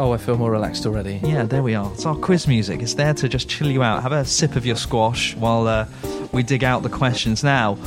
Oh, 0.00 0.12
I 0.12 0.16
feel 0.16 0.36
more 0.36 0.50
relaxed 0.50 0.86
already. 0.86 1.20
yeah, 1.22 1.44
there 1.44 1.62
we 1.62 1.74
are. 1.74 1.90
It's 1.92 2.04
our 2.04 2.16
quiz 2.16 2.48
music. 2.48 2.82
It's 2.82 2.94
there 2.94 3.14
to 3.14 3.28
just 3.28 3.48
chill 3.48 3.70
you 3.70 3.82
out. 3.82 4.02
Have 4.02 4.12
a 4.12 4.24
sip 4.24 4.56
of 4.56 4.66
your 4.66 4.76
squash 4.76 5.36
while 5.36 5.66
uh, 5.66 5.86
we 6.32 6.42
dig 6.42 6.64
out 6.64 6.82
the 6.82 6.88
questions. 6.88 7.44
Now, 7.44 7.78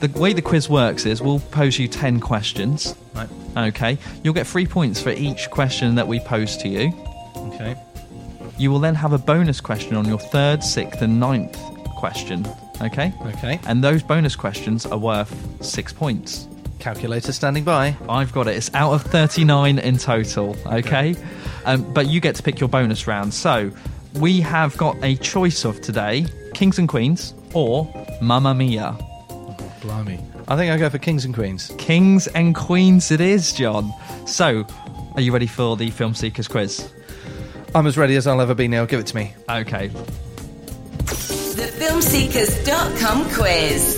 the 0.00 0.08
way 0.18 0.32
the 0.32 0.42
quiz 0.42 0.68
works 0.68 1.06
is 1.06 1.20
we'll 1.20 1.40
pose 1.40 1.78
you 1.78 1.88
10 1.88 2.20
questions. 2.20 2.94
Right. 3.14 3.28
Okay. 3.56 3.98
You'll 4.22 4.34
get 4.34 4.46
three 4.46 4.66
points 4.66 5.00
for 5.02 5.10
each 5.10 5.50
question 5.50 5.94
that 5.96 6.06
we 6.06 6.20
pose 6.20 6.56
to 6.58 6.68
you. 6.68 6.92
Okay. 7.36 7.76
You 8.58 8.70
will 8.70 8.78
then 8.80 8.94
have 8.94 9.12
a 9.12 9.18
bonus 9.18 9.60
question 9.60 9.96
on 9.96 10.06
your 10.06 10.18
third, 10.18 10.62
sixth, 10.62 11.02
and 11.02 11.18
ninth 11.18 11.58
question. 11.96 12.46
Okay? 12.80 13.12
Okay. 13.22 13.58
And 13.66 13.82
those 13.82 14.02
bonus 14.02 14.36
questions 14.36 14.86
are 14.86 14.98
worth 14.98 15.34
six 15.64 15.92
points. 15.92 16.46
Calculator 16.78 17.32
standing 17.32 17.64
by. 17.64 17.96
I've 18.08 18.32
got 18.32 18.46
it. 18.46 18.56
It's 18.56 18.72
out 18.74 18.92
of 18.92 19.02
39 19.02 19.78
in 19.78 19.96
total. 19.98 20.56
Okay? 20.66 21.16
Um, 21.66 21.92
but 21.92 22.08
you 22.08 22.20
get 22.20 22.34
to 22.36 22.42
pick 22.42 22.58
your 22.60 22.68
bonus 22.68 23.06
round. 23.06 23.34
So 23.34 23.70
we 24.14 24.40
have 24.40 24.76
got 24.76 24.96
a 25.02 25.16
choice 25.16 25.64
of 25.64 25.80
today 25.80 26.26
Kings 26.54 26.78
and 26.78 26.88
Queens 26.88 27.34
or 27.52 27.92
Mamma 28.22 28.54
Mia. 28.54 28.96
Blimey. 29.82 30.24
I 30.48 30.56
think 30.56 30.72
I 30.72 30.78
go 30.78 30.88
for 30.88 30.98
Kings 30.98 31.24
and 31.24 31.34
Queens. 31.34 31.72
Kings 31.76 32.28
and 32.28 32.54
Queens 32.54 33.10
it 33.10 33.20
is, 33.20 33.52
John. 33.52 33.92
So, 34.26 34.64
are 35.14 35.20
you 35.20 35.32
ready 35.32 35.46
for 35.46 35.76
the 35.76 35.90
Film 35.90 36.14
Seekers 36.14 36.48
quiz? 36.48 36.88
I'm 37.74 37.86
as 37.86 37.98
ready 37.98 38.16
as 38.16 38.26
I'll 38.26 38.40
ever 38.40 38.54
be 38.54 38.68
now. 38.68 38.86
Give 38.86 39.00
it 39.00 39.06
to 39.08 39.16
me. 39.16 39.34
Okay. 39.50 39.88
The 39.88 41.72
filmseekers.com 41.78 43.30
quiz. 43.34 43.96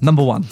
Number 0.00 0.22
one. 0.22 0.44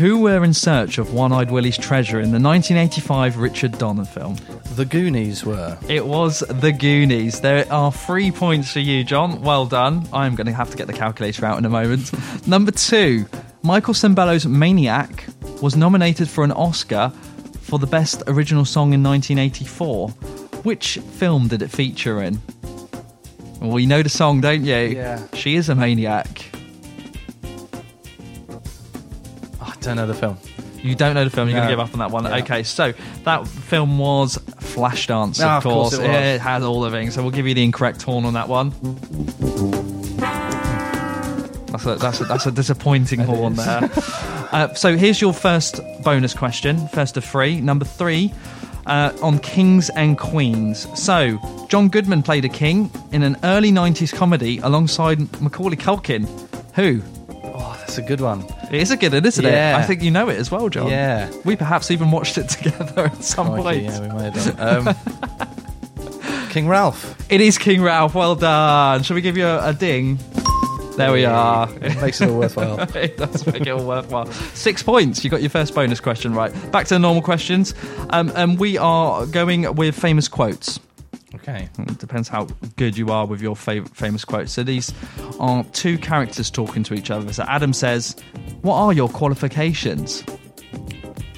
Who 0.00 0.18
were 0.18 0.42
in 0.42 0.54
search 0.54 0.96
of 0.96 1.12
One 1.12 1.30
Eyed 1.30 1.50
Willie's 1.50 1.76
treasure 1.76 2.20
in 2.20 2.30
the 2.30 2.40
1985 2.40 3.36
Richard 3.36 3.76
Donner 3.76 4.06
film? 4.06 4.36
The 4.74 4.86
Goonies 4.86 5.44
were. 5.44 5.76
It 5.90 6.06
was 6.06 6.38
The 6.38 6.72
Goonies. 6.72 7.42
There 7.42 7.70
are 7.70 7.92
three 7.92 8.30
points 8.30 8.72
for 8.72 8.78
you, 8.78 9.04
John. 9.04 9.42
Well 9.42 9.66
done. 9.66 10.08
I'm 10.10 10.36
going 10.36 10.46
to 10.46 10.54
have 10.54 10.70
to 10.70 10.76
get 10.78 10.86
the 10.86 10.94
calculator 10.94 11.44
out 11.44 11.58
in 11.58 11.66
a 11.66 11.68
moment. 11.68 12.12
Number 12.46 12.70
two. 12.70 13.26
Michael 13.62 13.92
Sembello's 13.92 14.46
Maniac 14.46 15.26
was 15.60 15.76
nominated 15.76 16.30
for 16.30 16.44
an 16.44 16.52
Oscar 16.52 17.10
for 17.60 17.78
the 17.78 17.86
Best 17.86 18.22
Original 18.26 18.64
Song 18.64 18.94
in 18.94 19.02
1984. 19.02 20.08
Which 20.62 20.96
film 20.96 21.48
did 21.48 21.60
it 21.60 21.68
feature 21.68 22.22
in? 22.22 22.40
Well, 23.60 23.78
you 23.78 23.86
know 23.86 24.02
the 24.02 24.08
song, 24.08 24.40
don't 24.40 24.64
you? 24.64 24.76
Yeah. 24.76 25.26
She 25.34 25.56
is 25.56 25.68
a 25.68 25.74
maniac. 25.74 26.50
Don't 29.80 29.96
know 29.96 30.06
the 30.06 30.14
film. 30.14 30.36
You 30.82 30.94
don't 30.94 31.14
know 31.14 31.24
the 31.24 31.30
film, 31.30 31.48
you're 31.48 31.56
going 31.58 31.68
to 31.68 31.72
give 31.72 31.80
up 31.80 31.92
on 31.92 31.98
that 31.98 32.10
one. 32.10 32.24
Yeah. 32.24 32.38
Okay, 32.38 32.62
so 32.62 32.92
that 33.24 33.46
film 33.46 33.98
was 33.98 34.38
Flashdance, 34.38 35.38
Ah, 35.44 35.58
of 35.58 35.66
of 35.66 35.72
course. 35.72 35.96
course 35.96 36.08
it 36.08 36.10
it 36.10 36.40
has 36.40 36.62
all 36.64 36.80
the 36.80 36.90
things, 36.90 37.14
so 37.14 37.22
we'll 37.22 37.32
give 37.32 37.46
you 37.46 37.52
the 37.54 37.62
incorrect 37.62 38.00
horn 38.02 38.24
on 38.24 38.32
that 38.32 38.48
one. 38.48 38.70
That's 41.70 41.86
a, 41.86 41.94
that's 41.96 42.20
a, 42.20 42.24
that's 42.24 42.46
a 42.46 42.50
disappointing 42.52 43.20
horn 43.30 43.54
there. 43.54 43.90
Uh, 44.50 44.74
so 44.74 44.96
here's 44.96 45.20
your 45.20 45.32
first 45.32 45.78
bonus 46.02 46.34
question, 46.34 46.88
first 46.88 47.16
of 47.16 47.24
three. 47.24 47.60
Number 47.60 47.84
three, 47.84 48.34
uh, 48.86 49.16
on 49.22 49.38
Kings 49.38 49.90
and 49.90 50.18
Queens. 50.18 50.88
So, 51.00 51.38
John 51.68 51.88
Goodman 51.88 52.24
played 52.24 52.44
a 52.44 52.48
king 52.48 52.90
in 53.12 53.22
an 53.22 53.36
early 53.44 53.70
90s 53.70 54.12
comedy 54.12 54.58
alongside 54.58 55.20
Macaulay 55.40 55.76
Culkin. 55.76 56.26
Who? 56.74 57.00
That's 57.90 57.98
a 57.98 58.02
good 58.02 58.20
one. 58.20 58.44
It 58.70 58.74
is 58.80 58.92
a 58.92 58.96
good 58.96 59.12
one, 59.12 59.26
isn't 59.26 59.44
Yeah. 59.44 59.76
it? 59.76 59.80
I 59.80 59.82
think 59.82 60.00
you 60.04 60.12
know 60.12 60.28
it 60.28 60.38
as 60.38 60.48
well, 60.48 60.68
John. 60.68 60.88
Yeah. 60.90 61.28
We 61.44 61.56
perhaps 61.56 61.90
even 61.90 62.12
watched 62.12 62.38
it 62.38 62.48
together 62.48 63.06
at 63.06 63.24
some 63.24 63.48
Crikey, 63.48 63.62
point. 63.62 63.82
yeah, 63.82 64.00
we 64.00 64.08
may 64.16 64.30
have 64.30 64.56
done. 64.56 64.86
Um, 64.86 66.48
King 66.50 66.68
Ralph. 66.68 67.16
It 67.28 67.40
is 67.40 67.58
King 67.58 67.82
Ralph. 67.82 68.14
Well 68.14 68.36
done. 68.36 69.02
Shall 69.02 69.16
we 69.16 69.22
give 69.22 69.36
you 69.36 69.44
a, 69.44 69.70
a 69.70 69.72
ding? 69.74 70.20
There 70.96 71.10
we 71.12 71.24
are. 71.24 71.66
Makes 72.00 72.20
it 72.20 72.28
all 72.28 72.38
worthwhile. 72.38 72.78
it 72.96 73.16
does 73.16 73.44
make 73.48 73.62
it 73.62 73.70
all 73.70 73.84
worthwhile. 73.84 74.26
Six 74.54 74.84
points. 74.84 75.24
You 75.24 75.30
got 75.30 75.40
your 75.40 75.50
first 75.50 75.74
bonus 75.74 75.98
question 75.98 76.32
right. 76.32 76.52
Back 76.70 76.86
to 76.86 76.94
the 76.94 76.98
normal 77.00 77.22
questions. 77.22 77.74
Um, 78.10 78.30
and 78.36 78.56
we 78.56 78.78
are 78.78 79.26
going 79.26 79.74
with 79.74 79.98
famous 79.98 80.28
quotes. 80.28 80.78
Okay. 81.34 81.68
It 81.78 81.98
depends 81.98 82.28
how 82.28 82.44
good 82.76 82.98
you 82.98 83.08
are 83.10 83.26
with 83.26 83.40
your 83.40 83.54
fav- 83.54 83.88
famous 83.94 84.24
quotes. 84.24 84.52
So 84.52 84.62
these 84.62 84.92
are 85.38 85.64
two 85.72 85.96
characters 85.98 86.50
talking 86.50 86.82
to 86.84 86.94
each 86.94 87.10
other. 87.10 87.32
So 87.32 87.44
Adam 87.46 87.72
says, 87.72 88.16
What 88.62 88.76
are 88.76 88.92
your 88.92 89.08
qualifications? 89.08 90.24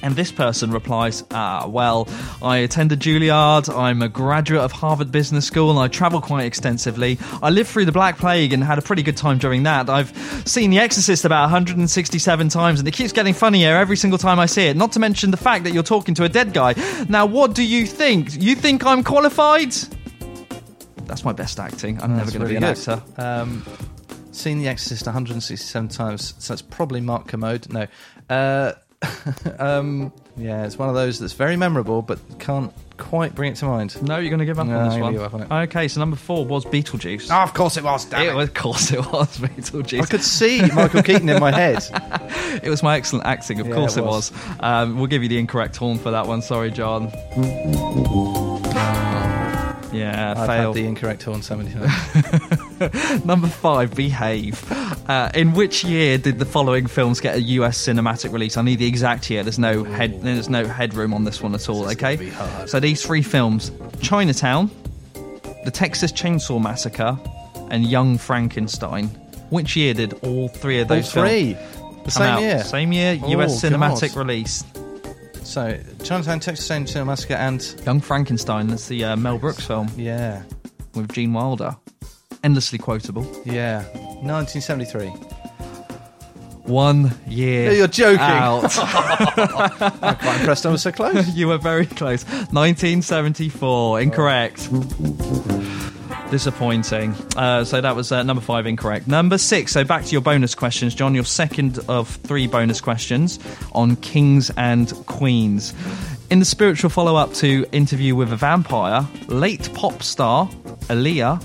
And 0.03 0.17
this 0.17 0.33
person 0.33 0.69
replies, 0.69 1.23
ah, 1.31 1.65
well, 1.65 2.09
I 2.41 2.57
attended 2.57 2.99
Juilliard, 2.99 3.73
I'm 3.73 4.01
a 4.01 4.09
graduate 4.09 4.59
of 4.61 4.73
Harvard 4.73 5.13
Business 5.13 5.47
School, 5.47 5.69
and 5.69 5.79
I 5.79 5.87
travel 5.87 6.19
quite 6.19 6.43
extensively. 6.43 7.17
I 7.41 7.49
lived 7.49 7.69
through 7.69 7.85
the 7.85 7.93
Black 7.93 8.17
Plague 8.17 8.51
and 8.51 8.61
had 8.61 8.77
a 8.77 8.81
pretty 8.81 9.01
good 9.01 9.15
time 9.15 9.37
during 9.37 9.63
that. 9.63 9.89
I've 9.89 10.11
seen 10.45 10.71
The 10.71 10.79
Exorcist 10.79 11.23
about 11.23 11.43
167 11.43 12.49
times, 12.49 12.79
and 12.79 12.87
it 12.87 12.91
keeps 12.91 13.13
getting 13.13 13.33
funnier 13.33 13.77
every 13.77 13.95
single 13.95 14.19
time 14.19 14.39
I 14.39 14.45
see 14.45 14.67
it. 14.67 14.75
Not 14.75 14.91
to 14.91 14.99
mention 14.99 15.31
the 15.31 15.37
fact 15.37 15.63
that 15.63 15.73
you're 15.73 15.83
talking 15.83 16.13
to 16.15 16.25
a 16.25 16.29
dead 16.29 16.53
guy. 16.53 16.73
Now, 17.07 17.25
what 17.25 17.55
do 17.55 17.63
you 17.63 17.85
think? 17.85 18.41
You 18.41 18.55
think 18.55 18.85
I'm 18.85 19.05
qualified? 19.05 19.73
That's 21.05 21.23
my 21.23 21.31
best 21.31 21.61
acting. 21.61 22.01
I'm 22.01 22.17
never 22.17 22.29
going 22.29 22.41
to 22.41 22.47
be 22.49 22.57
an 22.57 22.63
good. 22.63 22.77
actor. 22.77 23.01
Um, 23.17 23.65
seen 24.33 24.59
The 24.59 24.67
Exorcist 24.67 25.05
167 25.05 25.87
times, 25.87 26.33
so 26.39 26.53
that's 26.53 26.61
probably 26.61 26.99
Mark 26.99 27.27
Kermode. 27.27 27.71
No. 27.71 27.87
Uh, 28.29 28.73
um, 29.59 30.11
yeah, 30.37 30.65
it's 30.65 30.77
one 30.77 30.89
of 30.89 30.95
those 30.95 31.19
that's 31.19 31.33
very 31.33 31.55
memorable, 31.57 32.01
but 32.01 32.19
can't 32.39 32.73
quite 32.97 33.35
bring 33.35 33.51
it 33.51 33.55
to 33.57 33.65
mind. 33.65 34.01
No, 34.01 34.17
you're 34.17 34.29
going 34.29 34.39
to 34.39 34.45
give 34.45 34.59
up 34.59 34.67
No, 34.67 34.77
on 34.77 34.85
this 34.85 34.93
I'm 34.95 35.01
one. 35.01 35.13
gonna 35.13 35.25
give 35.29 35.33
up 35.41 35.51
on 35.51 35.61
it. 35.61 35.63
Okay, 35.69 35.87
so 35.87 35.99
number 35.99 36.15
four 36.15 36.45
was 36.45 36.63
Beetlejuice. 36.65 37.29
Oh, 37.31 37.43
of 37.43 37.53
course 37.53 37.77
it 37.77 37.83
was. 37.83 38.05
Damn 38.05 38.21
It 38.21 38.27
it. 38.29 38.35
was, 38.35 38.47
of 38.49 38.53
course, 38.55 38.91
it 38.91 38.99
was 39.11 39.37
Beetlejuice. 39.39 40.01
I 40.01 40.05
could 40.05 40.23
see 40.23 40.61
Michael 40.73 41.03
Keaton 41.03 41.29
in 41.29 41.39
my 41.39 41.51
head. 41.51 41.83
It 42.63 42.69
was 42.69 42.83
my 42.83 42.95
excellent 42.97 43.25
acting, 43.25 43.59
of 43.59 43.67
Yeah, 43.67 43.73
course 43.73 43.97
it 43.97 44.01
it 44.01 44.05
was. 44.05 44.31
was. 44.31 44.57
Um, 44.59 44.97
we'll 44.97 45.07
give 45.07 45.23
you 45.23 45.27
the 45.29 45.39
incorrect 45.39 45.75
horn 45.75 45.97
for 45.97 46.11
that 46.11 46.27
one. 46.27 46.43
Sorry, 46.43 46.69
John. 46.69 47.11
Yeah, 49.93 50.33
I've 50.35 50.47
fail. 50.47 50.73
had 50.73 50.81
the 50.83 50.85
incorrect 50.87 51.23
horn 51.23 51.41
so 51.41 51.55
many 51.55 51.71
times. 51.71 53.25
Number 53.25 53.47
five, 53.47 53.93
Behave. 53.95 54.63
Uh, 55.09 55.29
in 55.35 55.53
which 55.53 55.83
year 55.83 56.17
did 56.17 56.39
the 56.39 56.45
following 56.45 56.87
films 56.87 57.19
get 57.19 57.35
a 57.35 57.41
US 57.41 57.77
cinematic 57.77 58.31
release? 58.31 58.57
I 58.57 58.61
need 58.63 58.79
the 58.79 58.87
exact 58.87 59.29
year. 59.29 59.43
There's 59.43 59.59
no 59.59 59.83
head. 59.83 60.21
There's 60.21 60.49
no 60.49 60.65
headroom 60.65 61.13
on 61.13 61.23
this 61.23 61.41
one 61.41 61.53
at 61.55 61.69
all. 61.69 61.85
Okay. 61.91 62.31
So 62.65 62.79
these 62.79 63.05
three 63.05 63.21
films: 63.21 63.71
Chinatown, 64.01 64.71
The 65.65 65.71
Texas 65.71 66.11
Chainsaw 66.11 66.61
Massacre, 66.61 67.17
and 67.69 67.85
Young 67.85 68.17
Frankenstein. 68.17 69.07
Which 69.49 69.75
year 69.75 69.93
did 69.93 70.13
all 70.23 70.47
three 70.47 70.79
of 70.79 70.89
All 70.89 70.97
those 70.97 71.11
three? 71.11 71.53
films 71.53 72.03
The 72.05 72.11
same 72.11 72.23
out? 72.23 72.41
year? 72.41 72.63
Same 72.63 72.91
year. 72.91 73.19
Oh, 73.21 73.29
US 73.41 73.61
cinematic 73.63 74.15
God. 74.15 74.19
release. 74.27 74.63
So, 75.43 75.79
Chinatown, 76.03 76.39
Texas 76.39 76.67
Chainsaw 76.67 77.05
Massacre, 77.05 77.33
and 77.35 77.75
Young 77.85 77.99
Frankenstein. 77.99 78.67
That's 78.67 78.87
the 78.87 79.03
uh, 79.03 79.15
Mel 79.15 79.37
Brooks 79.37 79.65
film 79.65 79.89
yeah, 79.95 80.43
with 80.95 81.11
Gene 81.11 81.33
Wilder. 81.33 81.75
Endlessly 82.43 82.79
quotable. 82.79 83.23
yeah, 83.45 83.83
1973. 84.23 85.09
One 86.63 87.11
year. 87.27 87.73
You're 87.73 87.87
joking. 87.87 88.19
Out. 88.19 88.63
I'm 88.77 90.15
quite 90.15 90.39
impressed 90.39 90.65
I 90.65 90.71
was 90.71 90.81
so 90.81 90.93
close. 90.93 91.27
you 91.35 91.49
were 91.49 91.57
very 91.57 91.85
close. 91.85 92.23
1974. 92.25 94.01
Incorrect. 94.01 94.69
Disappointing. 96.31 97.13
Uh, 97.35 97.63
so 97.63 97.79
that 97.79 97.95
was 97.95 98.11
uh, 98.11 98.23
number 98.23 98.41
five 98.41 98.65
incorrect. 98.65 99.07
Number 99.07 99.37
six. 99.37 99.71
So 99.71 99.83
back 99.83 100.03
to 100.05 100.11
your 100.11 100.21
bonus 100.21 100.55
questions, 100.55 100.95
John. 100.95 101.13
Your 101.13 101.25
second 101.25 101.77
of 101.87 102.09
three 102.09 102.47
bonus 102.47 102.81
questions 102.81 103.37
on 103.73 103.95
kings 103.97 104.49
and 104.57 104.91
queens. 105.05 105.73
In 106.31 106.39
the 106.39 106.45
spiritual 106.45 106.89
follow 106.89 107.15
up 107.15 107.33
to 107.35 107.67
Interview 107.71 108.15
with 108.15 108.33
a 108.33 108.35
Vampire, 108.35 109.07
late 109.27 109.71
pop 109.75 110.01
star 110.01 110.47
Aaliyah 110.87 111.39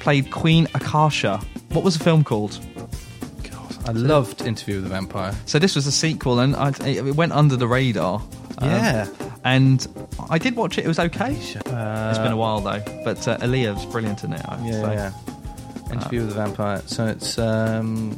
played 0.00 0.30
Queen 0.30 0.66
Akasha. 0.74 1.38
What 1.70 1.84
was 1.84 1.96
the 1.96 2.04
film 2.04 2.22
called? 2.22 2.60
I 3.86 3.92
loved 3.92 4.42
Interview 4.42 4.76
with 4.76 4.86
a 4.86 4.90
Vampire. 4.90 5.34
So 5.46 5.58
this 5.58 5.74
was 5.74 5.86
a 5.86 5.92
sequel, 5.92 6.40
and 6.40 6.54
I, 6.56 6.72
it 6.84 7.16
went 7.16 7.32
under 7.32 7.56
the 7.56 7.66
radar. 7.68 8.20
Um, 8.58 8.68
Yeah. 8.70 9.06
and 9.44 9.86
I 10.30 10.38
did 10.38 10.56
watch 10.56 10.78
it. 10.78 10.84
It 10.84 10.88
was 10.88 10.98
okay. 10.98 11.36
Uh, 11.66 11.70
it's 12.16 12.22
been 12.22 12.32
a 12.32 12.36
while 12.36 12.60
though, 12.60 12.82
but 13.04 13.26
uh, 13.28 13.38
Aaliyah 13.38 13.74
was 13.74 13.86
brilliant 13.86 14.24
in 14.24 14.32
it. 14.32 14.42
I 14.48 14.64
Yeah, 14.66 14.72
say. 14.72 14.94
yeah. 14.94 15.12
Interview 15.92 16.20
with 16.20 16.28
the 16.30 16.34
Vampire. 16.34 16.82
So 16.86 17.06
it's 17.06 17.38
um, 17.38 18.16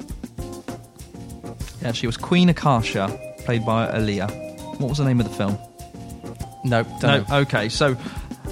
Yeah, 1.83 1.93
she 1.93 2.07
was 2.07 2.17
Queen 2.17 2.49
Akasha, 2.49 3.09
played 3.41 3.65
by 3.67 3.89
Aaliyah. 3.89 4.79
What 4.81 4.89
was 4.89 4.99
the 4.99 5.05
name 5.05 5.21
of 5.21 5.29
the 5.29 5.35
film? 5.35 5.59
no, 6.65 6.83
No, 6.83 6.99
don't 7.01 7.29
know. 7.29 7.37
okay, 7.39 7.69
so 7.69 7.97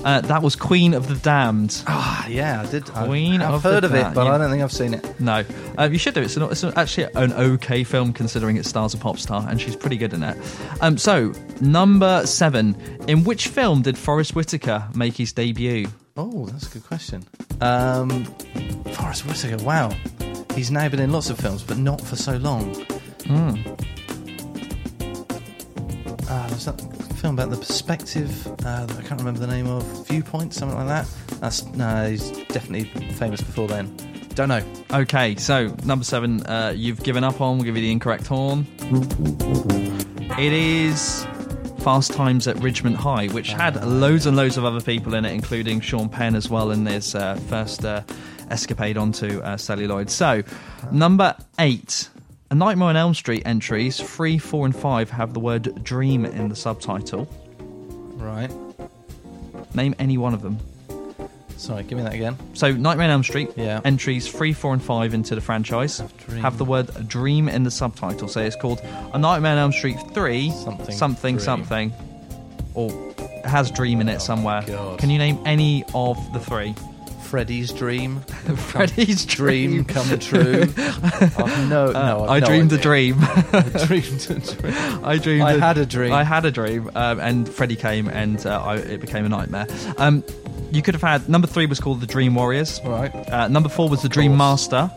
uh, 0.04 0.20
that 0.22 0.42
was 0.42 0.54
Queen 0.54 0.94
of 0.94 1.08
the 1.08 1.14
Damned. 1.16 1.82
Ah, 1.86 2.26
yeah, 2.28 2.60
I 2.62 2.66
did. 2.70 2.88
I- 2.90 3.06
Queen 3.06 3.40
I've 3.42 3.54
of 3.54 3.62
heard 3.62 3.84
of 3.84 3.94
it, 3.94 4.14
but 4.14 4.26
I 4.26 4.38
don't 4.38 4.50
think 4.50 4.62
I've 4.62 4.72
seen 4.72 4.94
it. 4.94 5.20
No, 5.20 5.44
uh, 5.78 5.88
you 5.90 5.98
should 5.98 6.14
do 6.14 6.20
it. 6.20 6.24
It's, 6.24 6.36
an, 6.36 6.42
it's 6.44 6.62
actually 6.64 7.04
an 7.14 7.32
okay 7.32 7.82
film 7.84 8.12
considering 8.12 8.56
it 8.56 8.64
stars 8.66 8.94
a 8.94 8.98
pop 8.98 9.18
star, 9.18 9.46
and 9.48 9.60
she's 9.60 9.74
pretty 9.76 9.96
good 9.96 10.12
in 10.12 10.22
it. 10.22 10.36
Um, 10.80 10.98
so 10.98 11.32
number 11.60 12.26
seven, 12.26 12.76
in 13.08 13.24
which 13.24 13.48
film 13.48 13.82
did 13.82 13.96
Forest 13.98 14.34
Whitaker 14.36 14.86
make 14.94 15.14
his 15.16 15.32
debut? 15.32 15.86
Oh, 16.16 16.46
that's 16.46 16.68
a 16.68 16.70
good 16.70 16.84
question. 16.84 17.24
Um, 17.60 18.24
Forest 18.92 19.26
Whitaker. 19.26 19.62
Wow, 19.64 19.90
he's 20.54 20.70
now 20.70 20.88
been 20.88 21.00
in 21.00 21.10
lots 21.12 21.30
of 21.30 21.38
films, 21.38 21.62
but 21.62 21.78
not 21.78 22.00
for 22.00 22.16
so 22.16 22.36
long. 22.36 22.74
Hmm. 23.26 23.56
Ah, 26.28 26.46
there's 26.48 26.64
that 26.66 26.76
film 27.24 27.38
about 27.38 27.48
the 27.48 27.56
perspective. 27.56 28.46
Uh, 28.66 28.86
I 28.86 29.02
can't 29.02 29.18
remember 29.18 29.40
the 29.40 29.46
name 29.46 29.66
of. 29.66 29.82
Viewpoint, 30.08 30.52
something 30.52 30.76
like 30.76 30.88
that. 30.88 31.08
That's 31.40 31.64
no, 31.68 32.10
he's 32.10 32.30
definitely 32.48 32.84
famous 33.12 33.40
before 33.40 33.66
then. 33.66 33.96
Don't 34.34 34.50
know. 34.50 34.62
Okay, 34.92 35.34
so 35.36 35.74
number 35.86 36.04
seven, 36.04 36.44
uh, 36.44 36.74
you've 36.76 37.02
given 37.02 37.24
up 37.24 37.40
on. 37.40 37.56
We'll 37.56 37.64
give 37.64 37.76
you 37.76 37.82
the 37.82 37.92
incorrect 37.92 38.26
horn. 38.26 38.66
It 40.38 40.52
is 40.52 41.26
Fast 41.78 42.12
Times 42.12 42.46
at 42.46 42.56
Ridgemont 42.56 42.96
High, 42.96 43.28
which 43.28 43.52
had 43.52 43.82
loads 43.82 44.26
and 44.26 44.36
loads 44.36 44.58
of 44.58 44.66
other 44.66 44.82
people 44.82 45.14
in 45.14 45.24
it, 45.24 45.32
including 45.32 45.80
Sean 45.80 46.10
Penn 46.10 46.36
as 46.36 46.50
well 46.50 46.72
in 46.72 46.84
his 46.84 47.14
uh, 47.14 47.36
first 47.48 47.86
uh, 47.86 48.02
escapade 48.50 48.98
onto 48.98 49.40
uh, 49.40 49.56
celluloid. 49.56 50.10
So, 50.10 50.42
number 50.92 51.34
eight. 51.58 52.10
A 52.54 52.56
Nightmare 52.56 52.90
on 52.90 52.96
Elm 52.96 53.14
Street 53.14 53.42
entries, 53.46 53.98
three, 53.98 54.38
four, 54.38 54.64
and 54.64 54.76
five 54.76 55.10
have 55.10 55.34
the 55.34 55.40
word 55.40 55.82
dream 55.82 56.24
in 56.24 56.48
the 56.48 56.54
subtitle. 56.54 57.26
Right. 58.14 58.48
Name 59.74 59.96
any 59.98 60.18
one 60.18 60.34
of 60.34 60.42
them. 60.42 60.60
Sorry, 61.56 61.82
give 61.82 61.98
me 61.98 62.04
that 62.04 62.14
again. 62.14 62.36
So, 62.52 62.70
Nightmare 62.70 63.06
on 63.06 63.10
Elm 63.10 63.24
Street 63.24 63.50
Yeah. 63.56 63.80
entries 63.84 64.28
three, 64.28 64.52
four, 64.52 64.72
and 64.72 64.80
five 64.80 65.14
into 65.14 65.34
the 65.34 65.40
franchise 65.40 66.00
dream. 66.28 66.42
have 66.42 66.56
the 66.56 66.64
word 66.64 67.08
"dream" 67.08 67.48
in 67.48 67.64
the 67.64 67.72
subtitle. 67.72 68.28
So 68.28 68.40
it's 68.40 68.54
called 68.54 68.80
A 69.12 69.18
Nightmare 69.18 69.50
on 69.50 69.58
Elm 69.58 69.72
Street 69.72 69.96
Three, 70.12 70.52
Something 70.52 70.94
something, 70.94 71.38
something, 71.40 71.92
or 72.74 72.92
has 73.42 73.72
"dream" 73.72 74.00
in 74.00 74.08
it 74.08 74.14
oh, 74.14 74.18
somewhere. 74.18 74.62
God. 74.64 75.00
Can 75.00 75.10
you 75.10 75.18
name 75.18 75.40
any 75.44 75.82
of 75.92 76.16
the 76.32 76.38
three? 76.38 76.72
Freddy's 77.34 77.72
dream. 77.72 78.20
Freddy's 78.56 79.26
dream 79.26 79.82
dream. 79.82 79.84
come 79.86 80.18
true. 80.20 80.62
I've 80.78 81.68
no, 81.68 81.90
no, 81.90 82.22
I've 82.26 82.30
I 82.30 82.38
no 82.38 82.46
dreamed 82.46 82.72
a 82.72 82.78
dream. 82.78 83.16
I 83.20 83.86
dreamed 83.86 84.30
a 84.30 84.38
dream. 84.38 85.04
I 85.04 85.18
dreamed. 85.18 85.42
I 85.42 85.58
had 85.58 85.76
a 85.78 85.84
dream. 85.84 86.12
I 86.12 86.22
had 86.22 86.44
a 86.44 86.52
dream, 86.52 86.92
um, 86.94 87.18
and 87.18 87.48
Freddy 87.48 87.74
came, 87.74 88.06
and 88.06 88.46
uh, 88.46 88.62
I, 88.62 88.76
it 88.76 89.00
became 89.00 89.24
a 89.24 89.28
nightmare. 89.28 89.66
Um, 89.98 90.22
you 90.70 90.80
could 90.80 90.94
have 90.94 91.02
had 91.02 91.28
number 91.28 91.48
three 91.48 91.66
was 91.66 91.80
called 91.80 92.00
the 92.00 92.06
Dream 92.06 92.36
Warriors. 92.36 92.80
Right. 92.84 93.12
Uh, 93.28 93.48
number 93.48 93.68
four 93.68 93.88
was 93.88 94.02
the 94.02 94.08
Dream 94.08 94.36
Master, 94.36 94.88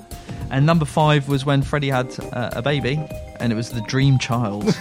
and 0.51 0.64
number 0.68 0.85
five 0.85 1.27
was 1.27 1.43
when 1.43 1.64
Freddy 1.64 1.89
had 1.89 2.15
uh, 2.34 2.51
a 2.53 2.61
baby, 2.61 3.03
and 3.39 3.51
it 3.51 3.55
was 3.55 3.72
the 3.72 3.81
Dream 3.81 4.19
Child. 4.19 4.77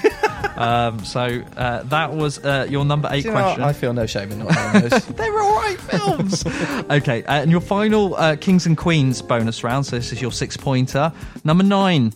Um, 0.57 1.05
so 1.05 1.43
uh, 1.57 1.83
that 1.85 2.13
was 2.13 2.39
uh, 2.45 2.67
your 2.69 2.85
number 2.85 3.09
eight 3.11 3.23
Do 3.23 3.29
you 3.29 3.35
what? 3.35 3.43
question. 3.43 3.63
I 3.63 3.73
feel 3.73 3.93
no 3.93 4.07
shame 4.07 4.33
in 4.33 4.39
not 4.41 4.55
knowing 4.55 4.89
those. 4.89 5.07
they 5.09 5.31
were 5.31 5.43
all 5.43 5.57
right 5.57 5.81
films. 5.81 6.45
okay, 6.91 7.23
uh, 7.25 7.43
and 7.43 7.51
your 7.51 7.61
final 7.61 8.15
uh, 8.17 8.37
Kings 8.37 8.67
and 8.67 8.77
Queens 8.77 9.23
bonus 9.23 9.63
round. 9.65 9.87
So 9.87 9.97
this 9.97 10.13
is 10.13 10.21
your 10.21 10.33
six 10.33 10.57
pointer. 10.57 11.13
Number 11.45 11.65
nine. 11.65 12.13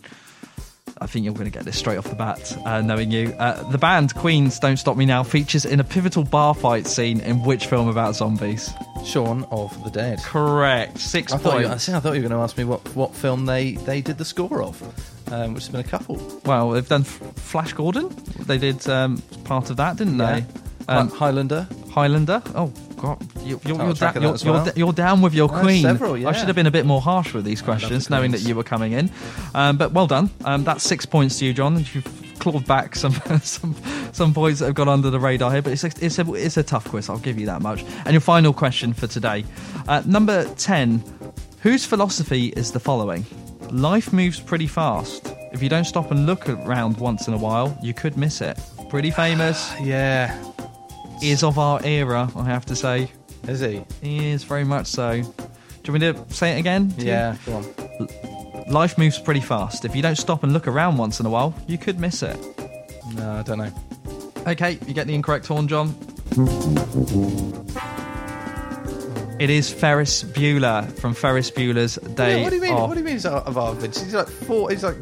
I 0.99 1.07
think 1.07 1.25
you're 1.25 1.33
going 1.33 1.45
to 1.45 1.51
get 1.51 1.65
this 1.65 1.79
straight 1.79 1.97
off 1.97 2.07
the 2.07 2.15
bat, 2.15 2.55
uh, 2.63 2.79
knowing 2.81 3.09
you. 3.09 3.33
Uh, 3.39 3.67
the 3.71 3.77
band 3.79 4.13
Queens 4.13 4.59
Don't 4.59 4.77
Stop 4.77 4.97
Me 4.97 5.05
Now 5.07 5.23
features 5.23 5.65
in 5.65 5.79
a 5.79 5.83
pivotal 5.83 6.23
bar 6.23 6.53
fight 6.53 6.85
scene 6.85 7.21
in 7.21 7.41
which 7.43 7.65
film 7.65 7.87
about 7.87 8.15
zombies? 8.15 8.69
Shaun 9.03 9.43
of 9.49 9.83
the 9.83 9.89
Dead. 9.89 10.19
Correct. 10.19 10.99
Six 10.99 11.33
I 11.33 11.37
thought, 11.37 11.61
you, 11.61 11.67
points. 11.67 11.89
I 11.89 11.99
thought 11.99 12.13
you 12.13 12.21
were 12.21 12.29
going 12.29 12.39
to 12.39 12.43
ask 12.43 12.55
me 12.55 12.65
what, 12.65 12.87
what 12.95 13.15
film 13.15 13.47
they, 13.47 13.71
they 13.71 14.01
did 14.01 14.19
the 14.19 14.25
score 14.25 14.61
of, 14.61 14.79
um, 15.31 15.53
which 15.53 15.63
has 15.63 15.69
been 15.69 15.81
a 15.81 15.83
couple. 15.83 16.17
Well, 16.45 16.69
they've 16.71 16.87
done 16.87 17.01
F- 17.01 17.19
Flash 17.35 17.73
Gordon. 17.73 18.09
They 18.41 18.57
did 18.57 18.87
um, 18.89 19.17
part 19.45 19.69
of 19.69 19.77
that, 19.77 19.97
didn't 19.97 20.19
Yeah. 20.19 20.41
they? 20.41 20.45
Um, 20.87 21.09
Highlander. 21.09 21.67
Highlander. 21.91 22.41
Oh 22.55 22.71
God, 22.97 23.21
you, 23.43 23.59
you're, 23.65 23.77
you're, 23.77 23.93
da- 23.93 24.13
you're, 24.19 24.33
as 24.33 24.43
you're, 24.43 24.65
you're 24.75 24.93
down 24.93 25.21
with 25.21 25.33
your 25.33 25.51
Uh, 25.53 25.61
queen. 25.61 25.81
several, 25.83 26.15
I 26.27 26.31
should 26.33 26.47
have 26.47 26.55
been 26.55 26.67
a 26.67 26.71
bit 26.71 26.85
more 26.85 27.01
harsh 27.01 27.33
with 27.33 27.45
these 27.45 27.61
questions, 27.61 28.07
the 28.07 28.15
knowing 28.15 28.31
that 28.31 28.41
you 28.41 28.55
were 28.55 28.63
coming 28.63 28.91
in. 28.93 29.09
Um, 29.55 29.77
but 29.77 29.91
well 29.91 30.07
done. 30.07 30.29
Um, 30.45 30.63
that's 30.63 30.83
six 30.83 31.05
points 31.05 31.39
to 31.39 31.45
you, 31.45 31.53
John. 31.53 31.77
You've 31.93 32.35
clawed 32.39 32.65
back 32.65 32.95
some 32.95 33.13
some 33.43 33.75
some 34.11 34.33
points 34.33 34.59
that 34.59 34.65
have 34.65 34.75
gone 34.75 34.89
under 34.89 35.09
the 35.09 35.19
radar 35.19 35.51
here, 35.51 35.61
but 35.61 35.73
it's 35.73 35.83
a, 35.83 35.91
it's 36.01 36.19
a 36.19 36.33
it's 36.33 36.57
a 36.57 36.63
tough 36.63 36.87
quiz. 36.89 37.09
I'll 37.09 37.19
give 37.19 37.39
you 37.39 37.45
that 37.45 37.61
much. 37.61 37.83
And 38.05 38.11
your 38.11 38.21
final 38.21 38.53
question 38.53 38.93
for 38.93 39.07
today, 39.07 39.45
uh, 39.87 40.01
number 40.05 40.45
ten. 40.55 41.03
Whose 41.61 41.85
philosophy 41.85 42.47
is 42.47 42.71
the 42.71 42.79
following? 42.79 43.23
Life 43.71 44.11
moves 44.11 44.37
pretty 44.37 44.67
fast. 44.67 45.33
If 45.53 45.63
you 45.63 45.69
don't 45.69 45.85
stop 45.85 46.11
and 46.11 46.25
look 46.25 46.49
around 46.49 46.97
once 46.97 47.29
in 47.29 47.33
a 47.33 47.37
while, 47.37 47.77
you 47.81 47.93
could 47.93 48.17
miss 48.17 48.41
it. 48.41 48.59
Pretty 48.89 49.13
ah, 49.13 49.15
famous. 49.15 49.73
yeah. 49.79 50.37
Is 51.23 51.41
of 51.41 51.57
our 51.57 51.79
era, 51.85 52.29
I 52.35 52.43
have 52.43 52.65
to 52.65 52.75
say. 52.75 53.09
Is 53.47 53.61
he? 53.61 53.81
He 54.01 54.29
is 54.29 54.43
very 54.43 54.65
much 54.65 54.87
so. 54.87 55.21
Do 55.21 55.23
you 55.85 55.93
want 55.93 56.01
me 56.01 56.11
to 56.11 56.33
say 56.33 56.57
it 56.57 56.59
again? 56.59 56.91
to 56.91 57.01
you? 57.01 57.07
Yeah, 57.07 57.37
go 57.45 57.53
on. 57.55 58.69
Life 58.69 58.97
moves 58.97 59.17
pretty 59.17 59.39
fast. 59.39 59.85
If 59.85 59.95
you 59.95 60.01
don't 60.01 60.17
stop 60.17 60.43
and 60.43 60.51
look 60.51 60.67
around 60.67 60.97
once 60.97 61.21
in 61.21 61.25
a 61.25 61.29
while, 61.29 61.53
you 61.65 61.77
could 61.77 61.97
miss 61.97 62.23
it. 62.23 62.37
No, 63.15 63.31
I 63.31 63.43
don't 63.43 63.57
know. 63.57 63.71
Okay, 64.47 64.79
you 64.85 64.93
get 64.93 65.07
the 65.07 65.15
incorrect 65.15 65.47
horn, 65.47 65.69
John. 65.69 65.95
It 69.41 69.49
is 69.49 69.73
Ferris 69.73 70.21
Bueller 70.21 70.87
from 70.99 71.15
Ferris 71.15 71.49
Bueller's 71.49 71.95
Day 72.13 72.37
Yeah, 72.37 72.43
what 72.43 72.51
do 72.51 72.57
you 72.57 72.61
mean? 72.61 72.73
Off. 72.73 72.89
What 72.89 72.93
do 72.93 72.99
you 72.99 73.05
mean? 73.05 73.15
He's 73.15 73.25
of 73.25 73.57
our 73.57 73.73
vintage? 73.73 74.03
He's 74.03 74.13
like 74.13 74.27
four. 74.27 74.69
He's 74.69 74.83
like 74.83 74.97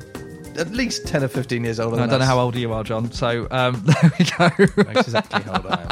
at 0.57 0.71
least 0.71 1.05
ten 1.05 1.25
or 1.25 1.27
fifteen 1.27 1.65
years 1.65 1.77
older. 1.77 1.97
I 1.97 1.99
than 1.99 2.09
don't 2.11 2.19
know 2.19 2.25
how 2.25 2.39
old 2.39 2.55
you 2.55 2.71
are, 2.71 2.85
John. 2.85 3.11
So 3.11 3.49
um, 3.51 3.83
there 3.85 4.11
we 4.17 4.23
go. 4.23 4.83
That's 4.83 5.09
exactly 5.09 5.41
how 5.41 5.55
old 5.55 5.65
I 5.65 5.81
am. 5.81 5.89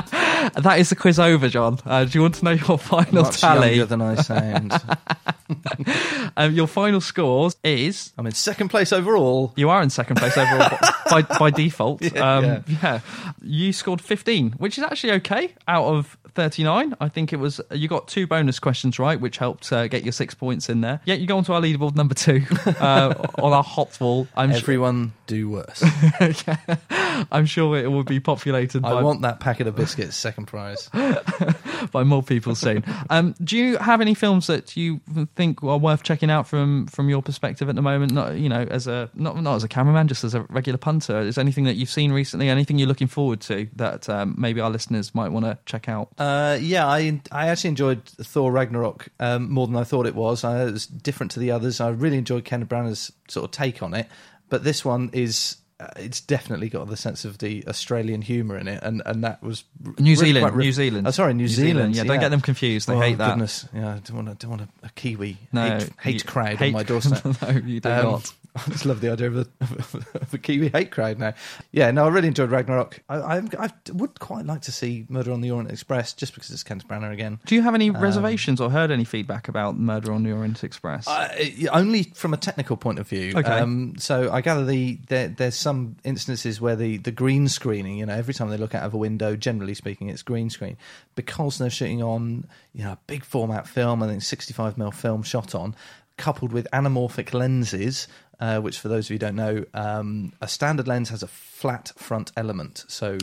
that 0.63 0.79
is 0.79 0.89
the 0.89 0.95
quiz 0.95 1.19
over, 1.19 1.49
John. 1.49 1.79
Uh, 1.85 2.05
do 2.05 2.17
you 2.17 2.21
want 2.21 2.35
to 2.35 2.45
know 2.45 2.51
your 2.51 2.77
final 2.77 3.23
Much 3.23 3.41
tally? 3.41 3.75
younger 3.75 3.85
than 3.85 4.01
I 4.01 4.15
sound. 4.15 4.71
um, 6.37 6.53
your 6.53 6.67
final 6.67 7.01
scores 7.01 7.57
is 7.65 8.13
I'm 8.17 8.27
in 8.27 8.31
second 8.31 8.69
place 8.69 8.93
overall. 8.93 9.51
you 9.57 9.69
are 9.69 9.81
in 9.81 9.89
second 9.89 10.15
place 10.15 10.37
overall 10.37 10.77
by, 11.09 11.21
by 11.37 11.51
default. 11.51 12.01
Yeah, 12.01 12.35
um, 12.35 12.45
yeah. 12.45 12.61
yeah, 12.81 12.99
you 13.41 13.73
scored 13.73 13.99
15, 13.99 14.53
which 14.53 14.77
is 14.77 14.85
actually 14.85 15.11
okay 15.13 15.53
out 15.67 15.85
of 15.85 16.17
39. 16.37 16.95
I 17.01 17.09
think 17.09 17.33
it 17.33 17.37
was 17.37 17.59
you 17.71 17.87
got 17.87 18.07
two 18.07 18.27
bonus 18.27 18.59
questions 18.59 18.99
right, 18.99 19.19
which 19.19 19.39
helped 19.39 19.73
uh, 19.73 19.87
get 19.87 20.03
your 20.03 20.11
six 20.11 20.35
points 20.35 20.69
in 20.69 20.81
there. 20.81 21.01
Yeah, 21.03 21.15
you 21.15 21.25
go 21.25 21.35
on 21.35 21.43
to 21.45 21.53
our 21.53 21.61
leaderboard 21.61 21.95
number 21.95 22.13
two 22.13 22.43
uh, 22.79 23.27
on 23.39 23.53
our 23.53 23.63
hot 23.63 23.99
wall. 23.99 24.27
I'm 24.37 24.51
sure, 24.51 24.59
Everyone 24.59 25.13
do 25.25 25.49
worse. 25.49 25.83
I'm 27.31 27.47
sure 27.47 27.75
it 27.75 27.87
will 27.87 28.03
be 28.03 28.19
populated. 28.19 28.85
I 28.85 28.91
by, 28.93 29.01
want 29.01 29.23
that 29.23 29.39
packet 29.39 29.65
of 29.65 29.75
biscuits, 29.75 30.15
second 30.15 30.45
prize. 30.45 30.91
by 31.91 32.03
more 32.03 32.21
people 32.21 32.53
soon. 32.53 32.83
Um, 33.09 33.33
do 33.43 33.57
you 33.57 33.77
have 33.77 33.99
any 33.99 34.13
films 34.13 34.45
that 34.45 34.77
you 34.77 35.01
think 35.35 35.63
are 35.63 35.79
worth 35.79 36.03
checking 36.03 36.29
out 36.29 36.47
from 36.47 36.85
from 36.85 37.09
your 37.09 37.23
perspective 37.23 37.67
at 37.67 37.73
the 37.73 37.81
moment? 37.81 38.11
Not 38.11 38.35
you 38.35 38.47
know 38.47 38.61
as 38.61 38.85
a 38.85 39.09
not 39.15 39.41
not 39.41 39.55
as 39.55 39.63
a 39.63 39.67
cameraman, 39.67 40.07
just 40.07 40.23
as 40.23 40.35
a 40.35 40.43
regular 40.43 40.77
punter. 40.77 41.19
Is 41.21 41.33
there 41.35 41.41
anything 41.41 41.63
that 41.63 41.77
you've 41.77 41.89
seen 41.89 42.11
recently? 42.11 42.47
Anything 42.47 42.77
you're 42.77 42.87
looking 42.87 43.07
forward 43.07 43.41
to 43.41 43.67
that 43.75 44.07
um, 44.07 44.35
maybe 44.37 44.61
our 44.61 44.69
listeners 44.69 45.15
might 45.15 45.29
want 45.29 45.45
to 45.45 45.57
check 45.65 45.89
out? 45.89 46.09
Uh, 46.27 46.57
yeah, 46.61 46.85
I 46.85 47.21
I 47.31 47.47
actually 47.47 47.69
enjoyed 47.69 48.03
Thor 48.05 48.51
Ragnarok 48.51 49.07
um, 49.19 49.49
more 49.49 49.65
than 49.67 49.75
I 49.77 49.83
thought 49.83 50.05
it 50.05 50.15
was. 50.15 50.43
I, 50.43 50.63
it 50.65 50.71
was 50.73 50.85
different 50.87 51.31
to 51.33 51.39
the 51.39 51.51
others. 51.51 51.79
I 51.79 51.89
really 51.89 52.17
enjoyed 52.17 52.43
Kenneth 52.45 52.69
Branagh's 52.69 53.11
sort 53.29 53.45
of 53.45 53.51
take 53.51 53.81
on 53.81 53.93
it, 53.93 54.07
but 54.49 54.63
this 54.63 54.83
one 54.83 55.09
is. 55.13 55.57
Uh, 55.79 55.85
it's 55.97 56.19
definitely 56.21 56.69
got 56.69 56.87
the 56.87 56.97
sense 56.97 57.23
of 57.23 57.37
the 57.37 57.63
Australian 57.67 58.23
humour 58.23 58.57
in 58.57 58.67
it, 58.67 58.81
and, 58.81 59.03
and 59.05 59.23
that 59.23 59.43
was 59.43 59.63
New 59.79 59.93
really 59.99 60.15
Zealand, 60.15 60.55
re- 60.55 60.65
New 60.65 60.71
Zealand. 60.71 61.07
Oh, 61.07 61.11
sorry, 61.11 61.35
New, 61.35 61.43
New 61.43 61.47
Zealand. 61.49 61.93
Zealand, 61.93 61.95
yeah, 61.97 62.03
don't 62.03 62.19
get 62.19 62.29
them 62.29 62.41
confused, 62.41 62.87
they 62.89 62.95
oh, 62.95 62.99
hate 62.99 63.19
that. 63.19 63.29
Goodness, 63.33 63.67
yeah, 63.75 63.89
I 63.93 63.99
don't 63.99 64.13
want, 64.25 64.27
to, 64.39 64.47
don't 64.47 64.57
want 64.57 64.61
a, 64.63 64.87
a 64.87 64.89
Kiwi 64.95 65.37
No, 65.51 65.77
hate, 65.77 65.89
hate 66.01 66.13
you- 66.15 66.21
crowd 66.21 66.57
hate- 66.57 66.69
on 66.69 66.71
my 66.73 66.81
doorstep. 66.91 67.23
no, 67.23 67.49
you 67.63 67.79
do 67.79 67.89
not. 67.89 68.33
I 68.67 68.71
just 68.71 68.85
love 68.85 69.01
the 69.01 69.11
idea 69.11 69.27
of 69.27 69.37
a, 69.37 69.47
of 69.61 70.33
a 70.33 70.37
Kiwi 70.37 70.69
hate 70.69 70.91
crowd 70.91 71.19
now. 71.19 71.33
Yeah, 71.71 71.91
no, 71.91 72.05
I 72.05 72.09
really 72.09 72.27
enjoyed 72.27 72.49
Ragnarok. 72.49 73.01
I, 73.09 73.17
I, 73.17 73.37
I 73.59 73.69
would 73.93 74.19
quite 74.19 74.45
like 74.45 74.61
to 74.63 74.71
see 74.71 75.05
Murder 75.09 75.31
on 75.31 75.41
the 75.41 75.51
Orient 75.51 75.71
Express, 75.71 76.13
just 76.13 76.33
because 76.33 76.49
it's 76.51 76.63
Kenneth 76.63 76.87
Branagh 76.87 77.11
again. 77.11 77.39
Do 77.45 77.55
you 77.55 77.61
have 77.61 77.75
any 77.75 77.89
Um, 77.89 77.97
reservations 77.99 78.59
or 78.59 78.69
heard 78.69 78.91
any 78.91 79.03
feedback 79.03 79.47
about 79.47 79.77
Murder 79.77 80.11
on 80.11 80.23
the 80.23 80.31
Orient 80.31 80.63
Express? 80.63 81.07
Uh, 81.07 81.29
only 81.71 82.03
from 82.15 82.33
a 82.33 82.37
technical 82.37 82.77
point 82.77 82.99
of 82.99 83.07
view. 83.07 83.33
Okay. 83.35 83.49
Um, 83.59 83.93
so 83.97 84.31
I 84.31 84.41
gather 84.41 84.65
the 84.65 84.99
there, 85.07 85.27
there's 85.27 85.55
some 85.55 85.95
instances 86.03 86.59
where 86.59 86.75
the, 86.75 86.97
the 86.97 87.11
green 87.11 87.47
screening, 87.47 87.97
you 87.97 88.05
know, 88.05 88.13
every 88.13 88.33
time 88.33 88.49
they 88.49 88.57
look 88.57 88.75
out 88.75 88.83
of 88.83 88.93
a 88.93 88.97
window, 88.97 89.35
generally 89.35 89.73
speaking, 89.73 90.09
it's 90.09 90.23
green 90.23 90.49
screen 90.49 90.77
because 91.15 91.57
they're 91.57 91.69
shooting 91.69 92.01
on 92.01 92.45
you 92.73 92.83
know 92.83 92.91
a 92.93 92.99
big 93.07 93.23
format 93.23 93.67
film. 93.67 94.03
I 94.03 94.07
think 94.07 94.21
65 94.21 94.75
mm 94.75 94.93
film 94.93 95.23
shot 95.23 95.53
on, 95.55 95.75
coupled 96.17 96.51
with 96.51 96.67
anamorphic 96.73 97.33
lenses. 97.33 98.07
Uh, 98.39 98.59
which, 98.59 98.79
for 98.79 98.87
those 98.87 99.07
of 99.07 99.09
you 99.09 99.15
who 99.15 99.19
don't 99.19 99.35
know, 99.35 99.65
um, 99.73 100.31
a 100.41 100.47
standard 100.47 100.87
lens 100.87 101.09
has 101.09 101.23
a 101.23 101.27
flat 101.27 101.91
front 101.95 102.31
element. 102.37 102.85
So, 102.87 103.17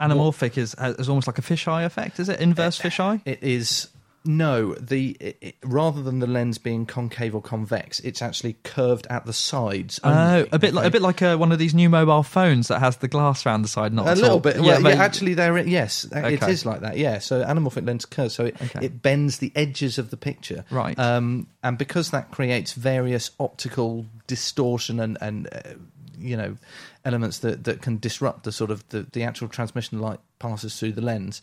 Anamorphic 0.00 0.56
is 0.56 0.74
is 0.98 1.10
almost 1.10 1.26
like 1.26 1.38
a 1.38 1.42
fisheye 1.42 1.84
effect, 1.84 2.18
is 2.18 2.30
it? 2.30 2.40
Inverse 2.40 2.80
fisheye? 2.80 3.20
It 3.26 3.42
is 3.42 3.88
no 4.26 4.74
the 4.74 5.16
it, 5.20 5.38
it- 5.40 5.54
rather 5.64 6.02
than 6.02 6.18
the 6.18 6.26
lens 6.26 6.58
being 6.58 6.86
concave 6.86 7.34
or 7.34 7.40
convex, 7.42 8.00
it's 8.00 8.20
actually 8.22 8.56
curved 8.64 9.06
at 9.08 9.24
the 9.26 9.32
sides. 9.32 10.00
Oh, 10.04 10.10
only, 10.12 10.48
a 10.52 10.58
bit 10.58 10.74
like 10.74 10.86
a 10.86 10.90
bit 10.90 11.02
like 11.02 11.22
uh, 11.22 11.36
one 11.36 11.52
of 11.52 11.58
these 11.58 11.74
new 11.74 11.88
mobile 11.88 12.22
phones 12.22 12.68
that 12.68 12.80
has 12.80 12.98
the 12.98 13.08
glass 13.08 13.46
around 13.46 13.62
the 13.62 13.68
side, 13.68 13.92
not 13.92 14.06
a 14.06 14.14
little 14.20 14.40
bit. 14.40 14.56
Well, 14.56 14.64
yeah, 14.66 14.80
but- 14.80 14.94
actually, 14.94 15.34
there. 15.34 15.56
Yes, 15.58 16.04
it 16.04 16.12
Okay. 16.12 16.50
is 16.50 16.66
like 16.66 16.80
that. 16.80 16.96
Yeah, 16.96 17.18
so 17.18 17.42
anamorphic 17.44 17.86
lens 17.86 18.04
curves, 18.04 18.34
so 18.34 18.44
it, 18.46 18.56
Okay. 18.60 18.86
it 18.86 19.02
bends 19.02 19.38
the 19.38 19.52
edges 19.54 19.98
of 19.98 20.10
the 20.10 20.16
picture. 20.16 20.64
Right. 20.70 20.98
Um, 20.98 21.46
and 21.62 21.78
because 21.78 22.10
that 22.10 22.30
creates 22.30 22.72
various 22.74 23.30
optical 23.40 24.06
distortion 24.26 25.00
and 25.00 25.16
and 25.20 25.48
uh, 25.52 25.60
you 26.18 26.36
know 26.36 26.56
elements 27.04 27.38
that 27.40 27.64
that 27.64 27.82
can 27.82 27.98
disrupt 27.98 28.44
the 28.44 28.52
sort 28.52 28.70
of 28.70 28.86
the 28.88 29.06
the 29.12 29.22
actual 29.22 29.48
transmission 29.48 30.00
light 30.00 30.18
passes 30.38 30.78
through 30.78 30.92
the 30.92 31.00
lens. 31.02 31.42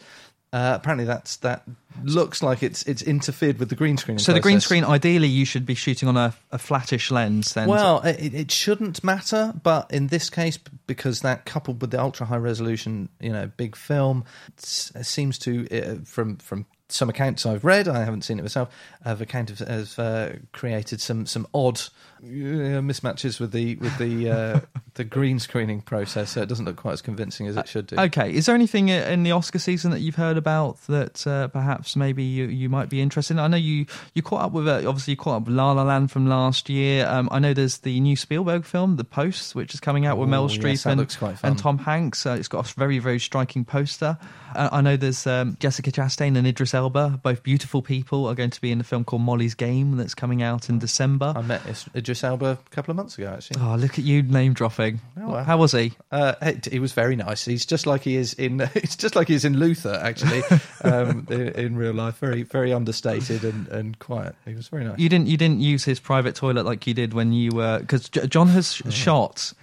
Uh, 0.53 0.73
apparently, 0.75 1.03
that's 1.03 1.37
that 1.37 1.63
looks 2.03 2.43
like 2.43 2.61
it's 2.61 2.83
it's 2.83 3.01
interfered 3.01 3.57
with 3.57 3.69
the 3.69 3.75
green 3.75 3.97
screen. 3.97 4.19
So 4.19 4.33
the 4.33 4.39
green 4.39 4.59
screen, 4.59 4.83
ideally, 4.85 5.27
you 5.27 5.45
should 5.45 5.65
be 5.65 5.73
shooting 5.73 6.07
on 6.07 6.15
a, 6.15 6.35
a 6.51 6.59
flattish 6.59 7.09
lens. 7.09 7.55
Then, 7.55 7.67
Well, 7.67 8.01
it, 8.01 8.35
it 8.35 8.51
shouldn't 8.51 9.03
matter, 9.03 9.51
but 9.63 9.89
in 9.89 10.07
this 10.07 10.29
case, 10.29 10.59
because 10.85 11.21
that 11.21 11.45
coupled 11.45 11.81
with 11.81 11.89
the 11.89 11.99
ultra 11.99 12.27
high 12.27 12.37
resolution, 12.37 13.09
you 13.19 13.31
know, 13.31 13.49
big 13.57 13.75
film, 13.75 14.25
seems 14.57 15.39
to 15.39 15.67
uh, 15.71 15.95
from 16.05 16.37
from 16.37 16.67
some 16.89 17.09
accounts 17.09 17.45
I've 17.45 17.63
read, 17.65 17.87
I 17.87 18.03
haven't 18.03 18.23
seen 18.23 18.39
it 18.39 18.43
myself, 18.43 18.69
have 19.03 19.21
account 19.21 19.49
of 19.49 19.59
have 19.59 19.97
uh, 19.97 20.29
created 20.51 21.01
some 21.01 21.25
some 21.25 21.47
odd 21.53 21.79
uh, 22.21 22.79
mismatches 22.81 23.39
with 23.39 23.51
the 23.51 23.75
with 23.77 23.97
the 23.97 24.29
uh, 24.29 24.59
the 24.93 25.03
green 25.03 25.39
screening 25.39 25.81
process, 25.81 26.31
so 26.31 26.41
it 26.41 26.49
doesn't 26.49 26.65
look 26.65 26.75
quite 26.77 26.93
as 26.93 27.01
convincing 27.01 27.47
as 27.47 27.57
it 27.57 27.67
should 27.67 27.87
do. 27.87 27.97
Okay, 27.97 28.31
is 28.33 28.45
there 28.45 28.53
anything 28.55 28.89
in 28.89 29.23
the 29.23 29.31
Oscar 29.31 29.59
season 29.59 29.91
that 29.91 30.01
you've 30.01 30.15
heard 30.15 30.37
about 30.37 30.77
that 30.87 31.25
uh, 31.25 31.47
perhaps 31.47 31.95
maybe 31.95 32.23
you, 32.23 32.45
you 32.45 32.69
might 32.69 32.89
be 32.89 33.01
interested 33.01 33.33
in? 33.35 33.39
I 33.39 33.47
know 33.47 33.57
you, 33.57 33.85
you 34.13 34.21
caught 34.21 34.41
up 34.41 34.51
with, 34.51 34.67
uh, 34.67 34.87
obviously, 34.87 35.13
you 35.13 35.17
caught 35.17 35.37
up 35.41 35.47
with 35.47 35.55
La 35.55 35.71
La 35.71 35.83
Land 35.83 36.11
from 36.11 36.27
last 36.27 36.69
year. 36.69 37.07
Um, 37.07 37.27
I 37.31 37.39
know 37.39 37.53
there's 37.53 37.79
the 37.79 37.99
new 37.99 38.15
Spielberg 38.15 38.65
film, 38.65 38.97
The 38.97 39.03
Post, 39.03 39.55
which 39.55 39.73
is 39.73 39.79
coming 39.79 40.05
out 40.05 40.17
with 40.17 40.27
Oh, 40.27 40.31
Mel 40.31 40.49
yes, 40.51 40.57
Streep 40.59 40.83
that 40.83 40.91
and, 40.91 40.99
looks 40.99 41.15
quite 41.15 41.39
fun. 41.39 41.51
and 41.51 41.59
Tom 41.59 41.77
Hanks. 41.79 42.25
Uh, 42.25 42.35
it's 42.37 42.47
got 42.47 42.69
a 42.69 42.73
very, 42.75 42.99
very 42.99 43.19
striking 43.19 43.65
poster. 43.65 44.17
Uh, 44.55 44.69
I 44.71 44.81
know 44.81 44.95
there's 44.95 45.25
um, 45.25 45.57
Jessica 45.59 45.91
Chastain 45.91 46.37
and 46.37 46.45
Idris 46.45 46.72
Elba, 46.73 47.19
both 47.23 47.43
beautiful 47.43 47.81
people, 47.81 48.25
are 48.27 48.35
going 48.35 48.49
to 48.49 48.61
be 48.61 48.71
in 48.71 48.77
the 48.77 48.83
film 48.83 49.03
called 49.03 49.21
Molly's 49.21 49.53
Game 49.55 49.97
that's 49.97 50.13
coming 50.15 50.41
out 50.41 50.69
in 50.69 50.79
December. 50.79 51.33
I 51.35 51.41
met 51.41 51.65
Is- 51.65 51.85
Idris 51.95 52.23
Elba 52.23 52.57
a 52.65 52.69
couple 52.71 52.91
of 52.91 52.97
months 52.97 53.17
ago, 53.17 53.27
actually. 53.35 53.61
Oh, 53.61 53.75
look 53.75 53.99
at 53.99 54.05
you 54.05 54.23
name 54.23 54.53
dropping. 54.53 55.01
Oh, 55.19 55.31
well. 55.31 55.43
How 55.43 55.57
was 55.57 55.71
he? 55.73 55.93
Uh, 56.11 56.33
he, 56.69 56.79
was 56.79 56.93
very 56.93 57.15
nice. 57.15 57.45
He's 57.45 57.65
just 57.65 57.85
like 57.85 58.01
he 58.03 58.15
is 58.15 58.33
in. 58.33 58.61
It's 58.75 58.95
just 58.95 59.15
like 59.15 59.27
he 59.29 59.33
is 59.35 59.45
in 59.45 59.57
Luther, 59.57 59.99
actually, 60.03 60.41
um, 60.83 61.25
in, 61.29 61.47
in 61.49 61.75
real 61.75 61.93
life. 61.93 62.17
Very, 62.17 62.43
very 62.43 62.73
understated 62.73 63.43
and, 63.43 63.67
and 63.69 63.99
quiet. 63.99 64.35
He 64.45 64.53
was 64.53 64.67
very 64.67 64.83
nice. 64.83 64.99
You 64.99 65.09
didn't. 65.09 65.27
You 65.27 65.37
didn't 65.37 65.61
use 65.61 65.83
his 65.85 65.99
private 65.99 66.35
toilet 66.35 66.65
like 66.65 66.85
you 66.87 66.93
did 66.93 67.13
when 67.13 67.31
you 67.33 67.51
were 67.51 67.79
because 67.79 68.09
John 68.09 68.47
has 68.49 68.81
Oh. 68.85 68.89
sh- 68.89 68.93
shot 68.93 69.53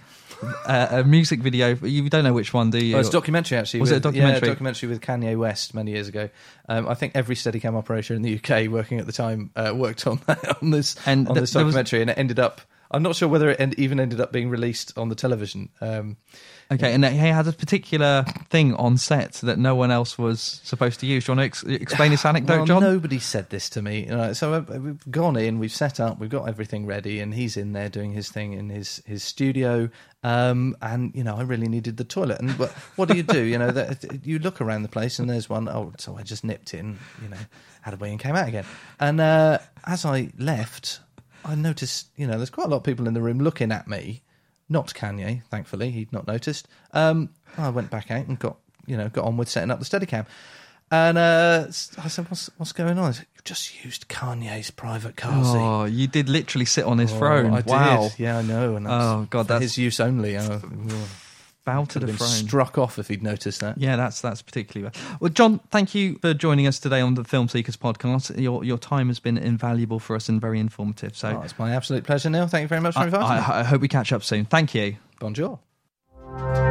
uh, 0.65 0.87
a 0.91 1.03
music 1.03 1.39
video. 1.39 1.75
You 1.75 2.09
don't 2.09 2.23
know 2.23 2.33
which 2.33 2.53
one, 2.53 2.69
do 2.69 2.83
you? 2.83 2.95
Oh, 2.95 2.99
it's 2.99 3.09
a 3.09 3.11
documentary 3.11 3.57
actually. 3.57 3.81
Was 3.81 3.89
with, 3.91 3.97
it 3.97 3.99
a 3.99 4.03
documentary? 4.11 4.47
Yeah, 4.47 4.51
a 4.51 4.55
documentary 4.55 4.89
with 4.89 5.01
Kanye 5.01 5.37
West 5.37 5.73
many 5.73 5.91
years 5.91 6.07
ago. 6.07 6.29
Um, 6.69 6.87
I 6.87 6.93
think 6.93 7.13
every 7.15 7.35
Steadicam 7.35 7.75
operator 7.75 8.13
in 8.13 8.21
the 8.21 8.35
UK 8.35 8.67
working 8.71 8.99
at 8.99 9.05
the 9.05 9.11
time 9.11 9.51
uh, 9.55 9.73
worked 9.75 10.07
on 10.07 10.19
that, 10.27 10.57
on 10.61 10.71
this 10.71 10.95
And 11.05 11.27
on 11.27 11.35
th- 11.35 11.41
this 11.43 11.53
there 11.53 11.63
was- 11.65 11.73
documentary, 11.73 12.01
and 12.01 12.09
it 12.09 12.17
ended 12.17 12.39
up. 12.39 12.61
I'm 12.91 13.03
not 13.03 13.15
sure 13.15 13.29
whether 13.29 13.49
it 13.49 13.59
end, 13.59 13.79
even 13.79 13.99
ended 13.99 14.19
up 14.19 14.31
being 14.31 14.49
released 14.49 14.97
on 14.97 15.09
the 15.09 15.15
television. 15.15 15.69
Um, 15.79 16.17
Okay, 16.71 16.93
and 16.93 17.03
he 17.03 17.17
had 17.17 17.47
a 17.47 17.51
particular 17.51 18.23
thing 18.49 18.73
on 18.75 18.95
set 18.95 19.33
that 19.43 19.59
no 19.59 19.75
one 19.75 19.91
else 19.91 20.17
was 20.17 20.61
supposed 20.63 21.01
to 21.01 21.05
use. 21.05 21.25
Do 21.25 21.33
you 21.33 21.37
want 21.37 21.53
to 21.53 21.67
ex- 21.67 21.81
explain 21.81 22.11
this 22.11 22.25
anecdote, 22.25 22.57
well, 22.59 22.65
John? 22.65 22.81
Nobody 22.81 23.19
said 23.19 23.49
this 23.49 23.69
to 23.71 23.81
me. 23.81 24.05
You 24.05 24.15
know, 24.15 24.31
so 24.31 24.53
uh, 24.53 24.79
we've 24.79 25.11
gone 25.11 25.35
in, 25.35 25.59
we've 25.59 25.73
set 25.73 25.99
up, 25.99 26.17
we've 26.17 26.29
got 26.29 26.47
everything 26.47 26.85
ready, 26.85 27.19
and 27.19 27.33
he's 27.33 27.57
in 27.57 27.73
there 27.73 27.89
doing 27.89 28.13
his 28.13 28.29
thing 28.29 28.53
in 28.53 28.69
his 28.69 29.03
his 29.05 29.21
studio. 29.21 29.89
Um, 30.23 30.77
and 30.81 31.13
you 31.13 31.25
know, 31.25 31.35
I 31.35 31.41
really 31.41 31.67
needed 31.67 31.97
the 31.97 32.05
toilet. 32.05 32.39
And 32.39 32.51
what, 32.51 32.69
what 32.95 33.09
do 33.09 33.17
you 33.17 33.23
do? 33.23 33.41
You 33.43 33.57
know, 33.57 33.71
that, 33.71 34.25
you 34.25 34.39
look 34.39 34.61
around 34.61 34.83
the 34.83 34.89
place, 34.89 35.19
and 35.19 35.29
there's 35.29 35.49
one. 35.49 35.67
Oh, 35.67 35.91
so 35.97 36.15
I 36.15 36.23
just 36.23 36.45
nipped 36.45 36.73
in. 36.73 36.97
You 37.21 37.27
know, 37.27 37.37
had 37.81 37.95
a 37.95 37.97
wee 37.97 38.11
and 38.11 38.19
came 38.19 38.37
out 38.37 38.47
again. 38.47 38.65
And 38.97 39.19
uh, 39.19 39.57
as 39.85 40.05
I 40.05 40.29
left, 40.37 41.01
I 41.45 41.55
noticed. 41.55 42.07
You 42.15 42.27
know, 42.27 42.37
there's 42.37 42.49
quite 42.49 42.67
a 42.67 42.69
lot 42.69 42.77
of 42.77 42.83
people 42.83 43.07
in 43.07 43.13
the 43.13 43.21
room 43.21 43.39
looking 43.39 43.71
at 43.71 43.87
me. 43.87 44.21
Not 44.69 44.93
Kanye, 44.93 45.43
thankfully, 45.45 45.91
he'd 45.91 46.13
not 46.13 46.27
noticed. 46.27 46.67
Um, 46.93 47.29
I 47.57 47.69
went 47.69 47.89
back 47.89 48.09
out 48.11 48.27
and 48.27 48.39
got 48.39 48.57
you 48.85 48.95
know 48.97 49.09
got 49.09 49.25
on 49.25 49.37
with 49.37 49.49
setting 49.49 49.71
up 49.71 49.79
the 49.79 49.85
Steadicam. 49.85 50.25
And 50.93 51.17
uh, 51.17 51.67
I 51.67 52.07
said, 52.07 52.29
"What's 52.29 52.49
what's 52.57 52.71
going 52.73 52.97
on?" 52.99 53.13
Said, 53.13 53.25
"You 53.35 53.41
just 53.45 53.83
used 53.83 54.07
Kanye's 54.09 54.71
private 54.71 55.15
car 55.15 55.43
seat." 55.43 55.57
Oh, 55.57 55.83
you 55.85 56.07
did 56.07 56.27
literally 56.29 56.65
sit 56.65 56.83
on 56.85 56.97
his 56.97 57.11
Oh, 57.13 57.17
throne. 57.17 57.53
I 57.53 57.57
did. 57.61 57.67
wow. 57.67 58.09
Yeah, 58.17 58.37
I 58.39 58.41
know. 58.41 58.75
And 58.75 58.87
Oh, 58.87 59.27
God, 59.29 59.43
for 59.43 59.53
that's- 59.53 59.61
his 59.61 59.77
use 59.77 59.99
only. 60.01 60.37
Oh, 60.37 60.61
Bow 61.63 61.85
to 61.85 61.99
the 61.99 62.07
have 62.07 62.17
been 62.17 62.17
throne. 62.17 62.29
struck 62.47 62.77
off 62.77 62.97
if 62.97 63.07
he'd 63.07 63.21
noticed 63.21 63.59
that. 63.61 63.77
Yeah, 63.77 63.95
that's 63.95 64.19
that's 64.21 64.41
particularly 64.41 64.89
bad. 64.91 65.19
Well, 65.21 65.29
John, 65.29 65.59
thank 65.69 65.93
you 65.93 66.17
for 66.19 66.33
joining 66.33 66.65
us 66.65 66.79
today 66.79 67.01
on 67.01 67.13
the 67.13 67.23
Film 67.23 67.47
Seekers 67.47 67.77
podcast. 67.77 68.39
Your 68.41 68.63
your 68.63 68.77
time 68.79 69.07
has 69.09 69.19
been 69.19 69.37
invaluable 69.37 69.99
for 69.99 70.15
us 70.15 70.27
and 70.27 70.41
very 70.41 70.59
informative. 70.59 71.15
So 71.15 71.37
Oh, 71.39 71.41
it's 71.43 71.57
my 71.59 71.73
absolute 71.75 72.03
pleasure, 72.03 72.29
Neil. 72.29 72.47
Thank 72.47 72.63
you 72.63 72.67
very 72.67 72.81
much 72.81 72.95
for 72.95 73.01
I, 73.01 73.05
inviting 73.05 73.27
me. 73.29 73.43
I, 73.53 73.59
I 73.59 73.63
hope 73.63 73.81
we 73.81 73.87
catch 73.87 74.11
up 74.11 74.23
soon. 74.23 74.45
Thank 74.45 74.73
you. 74.73 74.95
Bonjour. 75.19 75.59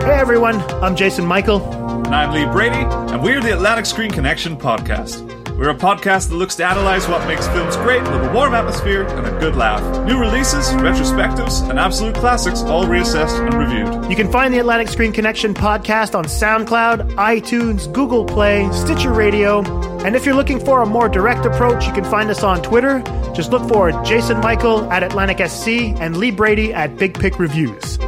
Hey 0.02 0.18
everyone, 0.18 0.56
I'm 0.82 0.96
Jason 0.96 1.24
Michael. 1.26 1.60
And 2.06 2.14
I'm 2.14 2.32
Lee 2.32 2.46
Brady, 2.46 2.78
and 3.12 3.22
we're 3.22 3.40
the 3.40 3.52
Atlantic 3.52 3.86
Screen 3.86 4.10
Connection 4.10 4.56
podcast. 4.56 5.39
We're 5.60 5.68
a 5.68 5.74
podcast 5.74 6.30
that 6.30 6.36
looks 6.36 6.54
to 6.54 6.64
analyze 6.64 7.06
what 7.06 7.28
makes 7.28 7.46
films 7.48 7.76
great 7.76 8.00
with 8.00 8.24
a 8.24 8.32
warm 8.32 8.54
atmosphere 8.54 9.02
and 9.02 9.26
a 9.26 9.38
good 9.38 9.56
laugh. 9.56 10.06
New 10.06 10.18
releases, 10.18 10.68
retrospectives, 10.68 11.68
and 11.68 11.78
absolute 11.78 12.14
classics 12.14 12.62
all 12.62 12.86
reassessed 12.86 13.38
and 13.38 13.52
reviewed. 13.52 14.08
You 14.08 14.16
can 14.16 14.32
find 14.32 14.54
the 14.54 14.58
Atlantic 14.58 14.88
Screen 14.88 15.12
Connection 15.12 15.52
podcast 15.52 16.14
on 16.14 16.24
SoundCloud, 16.24 17.12
iTunes, 17.16 17.92
Google 17.92 18.24
Play, 18.24 18.72
Stitcher 18.72 19.12
Radio, 19.12 19.60
and 20.02 20.16
if 20.16 20.24
you're 20.24 20.34
looking 20.34 20.64
for 20.64 20.80
a 20.80 20.86
more 20.86 21.10
direct 21.10 21.44
approach, 21.44 21.86
you 21.86 21.92
can 21.92 22.04
find 22.04 22.30
us 22.30 22.42
on 22.42 22.62
Twitter. 22.62 23.02
Just 23.34 23.50
look 23.50 23.68
for 23.68 23.92
Jason 24.02 24.40
Michael 24.40 24.90
at 24.90 25.02
Atlantic 25.02 25.46
SC 25.46 25.68
and 26.00 26.16
Lee 26.16 26.30
Brady 26.30 26.72
at 26.72 26.96
Big 26.96 27.20
Pick 27.20 27.38
Reviews. 27.38 27.98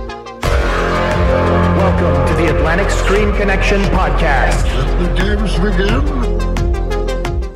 Welcome 1.82 2.34
to 2.34 2.42
the 2.42 2.56
Atlantic 2.56 2.88
Screen 2.88 3.30
Connection 3.36 3.82
podcast. 3.90 4.64
Let 4.74 4.98
the 4.98 5.36
games 5.36 5.52
begin. 5.58 6.31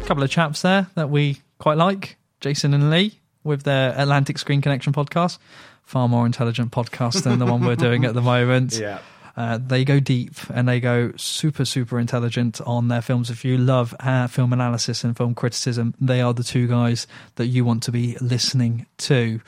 Couple 0.06 0.22
of 0.22 0.30
chaps 0.30 0.62
there 0.62 0.86
that 0.94 1.10
we 1.10 1.40
quite 1.58 1.76
like, 1.76 2.16
Jason 2.40 2.72
and 2.74 2.90
Lee, 2.90 3.18
with 3.42 3.64
their 3.64 3.92
Atlantic 3.98 4.38
Screen 4.38 4.62
Connection 4.62 4.92
podcast. 4.92 5.38
Far 5.82 6.08
more 6.08 6.24
intelligent 6.26 6.70
podcast 6.70 7.24
than 7.24 7.40
the 7.40 7.46
one 7.46 7.64
we're 7.64 7.74
doing 7.74 8.04
at 8.04 8.14
the 8.14 8.20
moment. 8.22 8.78
Yeah. 8.78 9.00
Uh, 9.36 9.58
they 9.58 9.84
go 9.84 9.98
deep 9.98 10.34
and 10.54 10.68
they 10.68 10.78
go 10.78 11.12
super, 11.16 11.64
super 11.64 11.98
intelligent 11.98 12.60
on 12.60 12.86
their 12.86 13.02
films. 13.02 13.30
If 13.30 13.44
you 13.44 13.58
love 13.58 13.96
uh, 13.98 14.28
film 14.28 14.52
analysis 14.52 15.02
and 15.02 15.16
film 15.16 15.34
criticism, 15.34 15.92
they 16.00 16.20
are 16.20 16.32
the 16.32 16.44
two 16.44 16.68
guys 16.68 17.08
that 17.34 17.46
you 17.46 17.64
want 17.64 17.82
to 17.82 17.90
be 17.90 18.16
listening 18.20 18.86
to. 18.98 19.40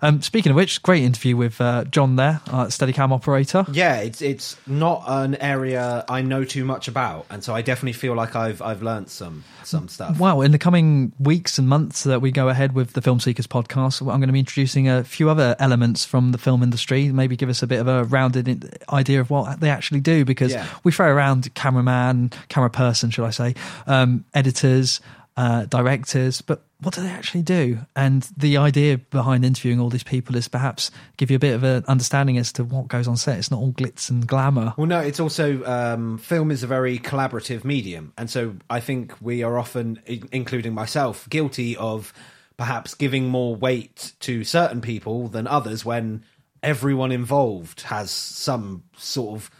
Um, 0.00 0.22
speaking 0.22 0.50
of 0.50 0.56
which, 0.56 0.82
great 0.82 1.02
interview 1.02 1.36
with 1.36 1.60
uh, 1.60 1.84
John 1.84 2.16
there, 2.16 2.40
uh, 2.46 2.66
Steadicam 2.66 3.10
operator. 3.12 3.64
Yeah, 3.72 3.96
it's 3.96 4.22
it's 4.22 4.56
not 4.66 5.02
an 5.06 5.34
area 5.36 6.04
I 6.08 6.22
know 6.22 6.44
too 6.44 6.64
much 6.64 6.88
about, 6.88 7.26
and 7.30 7.42
so 7.42 7.54
I 7.54 7.62
definitely 7.62 7.94
feel 7.94 8.14
like 8.14 8.36
I've 8.36 8.62
I've 8.62 8.82
learnt 8.82 9.10
some 9.10 9.44
some 9.64 9.88
stuff. 9.88 10.18
Wow, 10.18 10.40
in 10.40 10.52
the 10.52 10.58
coming 10.58 11.12
weeks 11.18 11.58
and 11.58 11.68
months 11.68 12.04
that 12.04 12.20
we 12.20 12.30
go 12.30 12.48
ahead 12.48 12.74
with 12.74 12.92
the 12.92 13.02
Film 13.02 13.18
Seekers 13.20 13.46
podcast, 13.46 14.00
I'm 14.00 14.06
going 14.20 14.28
to 14.28 14.32
be 14.32 14.38
introducing 14.38 14.88
a 14.88 15.04
few 15.04 15.28
other 15.30 15.56
elements 15.58 16.04
from 16.04 16.32
the 16.32 16.38
film 16.38 16.62
industry, 16.62 17.08
maybe 17.12 17.36
give 17.36 17.48
us 17.48 17.62
a 17.62 17.66
bit 17.66 17.80
of 17.80 17.88
a 17.88 18.04
rounded 18.04 18.78
idea 18.92 19.20
of 19.20 19.30
what 19.30 19.60
they 19.60 19.70
actually 19.70 20.00
do, 20.00 20.24
because 20.24 20.52
Yeah. 20.52 20.66
we 20.84 20.92
throw 20.92 21.08
around 21.08 21.52
cameraman, 21.54 22.30
camera 22.48 22.70
person, 22.70 23.10
should 23.10 23.24
I 23.24 23.30
say, 23.30 23.54
um, 23.86 24.24
editors, 24.32 25.00
uh, 25.36 25.66
directors, 25.66 26.40
but 26.40 26.62
what 26.80 26.94
do 26.94 27.02
they 27.02 27.08
actually 27.08 27.42
do? 27.42 27.80
And 27.96 28.22
the 28.36 28.56
idea 28.56 28.98
behind 28.98 29.44
interviewing 29.44 29.80
all 29.80 29.90
these 29.90 30.04
people 30.04 30.36
is 30.36 30.46
perhaps 30.46 30.90
give 31.16 31.30
you 31.30 31.36
a 31.36 31.40
bit 31.40 31.54
of 31.54 31.64
an 31.64 31.84
understanding 31.88 32.38
as 32.38 32.52
to 32.52 32.64
what 32.64 32.86
goes 32.86 33.08
on 33.08 33.16
set. 33.16 33.38
It's 33.38 33.50
not 33.50 33.58
all 33.58 33.72
glitz 33.72 34.10
and 34.10 34.26
glamour. 34.26 34.74
Well, 34.76 34.86
no, 34.86 35.00
it's 35.00 35.18
also 35.18 35.64
um, 35.64 36.18
film 36.18 36.52
is 36.52 36.62
a 36.62 36.68
very 36.68 36.98
collaborative 36.98 37.64
medium, 37.64 38.12
and 38.16 38.30
so 38.30 38.54
I 38.70 38.78
think 38.80 39.14
we 39.20 39.42
are 39.42 39.58
often, 39.58 40.00
including 40.30 40.72
myself, 40.72 41.28
guilty 41.28 41.76
of 41.76 42.12
perhaps 42.56 42.94
giving 42.94 43.28
more 43.28 43.56
weight 43.56 44.12
to 44.20 44.44
certain 44.44 44.80
people 44.80 45.28
than 45.28 45.46
others 45.46 45.84
when 45.84 46.24
everyone 46.62 47.12
involved 47.12 47.82
has 47.82 48.10
some 48.10 48.82
sort 48.96 49.36
of 49.36 49.50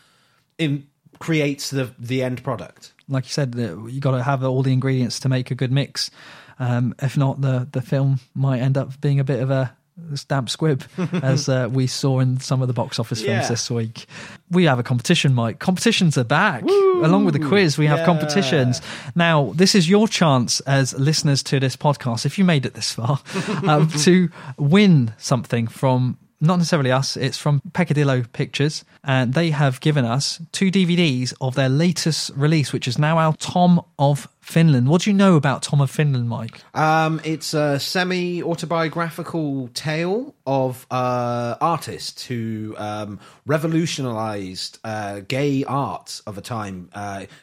in, 0.57 0.87
creates 1.19 1.71
the 1.71 1.93
the 1.99 2.23
end 2.23 2.45
product. 2.45 2.93
like 3.09 3.25
you 3.25 3.31
said, 3.31 3.55
you 3.57 4.01
got 4.01 4.13
to 4.13 4.23
have 4.23 4.45
all 4.45 4.63
the 4.63 4.73
ingredients 4.73 5.19
to 5.21 5.29
make 5.29 5.51
a 5.51 5.55
good 5.55 5.73
mix. 5.73 6.11
Um, 6.59 6.95
if 7.01 7.17
not, 7.17 7.41
the 7.41 7.69
the 7.71 7.83
film 7.83 8.21
might 8.35 8.61
end 8.61 8.77
up 8.77 9.01
being 9.01 9.21
a 9.21 9.25
bit 9.25 9.41
of 9.41 9.51
a 9.51 9.73
stamp 10.15 10.49
squib, 10.49 10.85
as 11.23 11.49
uh, 11.49 11.69
we 11.73 11.87
saw 11.89 12.21
in 12.21 12.39
some 12.39 12.63
of 12.63 12.69
the 12.69 12.75
box 12.75 12.99
office 13.01 13.21
films 13.21 13.45
Yeah. 13.45 13.49
this 13.49 13.69
week. 13.69 14.07
We 14.51 14.65
have 14.65 14.79
a 14.79 14.85
competition, 14.85 15.35
Mike. 15.35 15.59
Competitions 15.59 16.17
are 16.17 16.23
back. 16.25 16.63
Along 16.63 17.25
with 17.25 17.35
the 17.35 17.41
quiz, 17.49 17.77
we 17.77 17.87
have 17.87 17.99
Yeah. 17.99 18.05
competitions. 18.05 18.81
Now, 19.17 19.53
this 19.57 19.75
is 19.75 19.89
your 19.91 20.07
chance 20.07 20.61
as 20.61 20.95
listeners 20.99 21.43
to 21.45 21.59
this 21.59 21.77
podcast, 21.77 22.27
if 22.27 22.39
you 22.39 22.45
made 22.45 22.65
it 22.65 22.75
this 22.75 22.93
far, 22.93 23.19
um, 23.67 23.89
to 23.89 24.29
win 24.57 25.15
something 25.19 25.67
from 25.67 26.17
not 26.41 26.57
necessarily 26.57 26.93
us, 26.93 27.17
it's 27.17 27.39
from 27.39 27.61
Peccadillo 27.73 28.23
Pictures, 28.33 28.85
and 29.03 29.35
they 29.35 29.51
have 29.51 29.81
given 29.81 30.05
us 30.05 30.41
two 30.53 30.71
DVDs 30.71 31.35
of 31.41 31.55
their 31.55 31.69
latest 31.69 32.31
release, 32.37 32.73
which 32.73 32.87
is 32.87 32.99
now 32.99 33.19
out 33.19 33.41
Tom 33.41 33.81
of 33.99 34.29
Finland. 34.41 34.89
What 34.89 35.03
do 35.03 35.11
you 35.11 35.17
know 35.17 35.37
about 35.37 35.63
Tom 35.63 35.81
of 35.81 35.91
Finland, 35.91 36.29
Mike? 36.29 36.63
Um, 36.75 37.21
it's 37.23 37.53
a 37.53 37.79
semi 37.79 38.43
autobiographical 38.43 39.69
tale 39.75 40.35
of 40.47 40.87
uh, 40.91 41.57
artist 41.61 42.25
who 42.25 42.75
um, 42.79 43.21
revolutionized 43.45 44.79
uh, 44.85 45.21
gay 45.29 45.65
art 45.65 46.23
of 46.27 46.39
a 46.39 46.41
time 46.41 46.89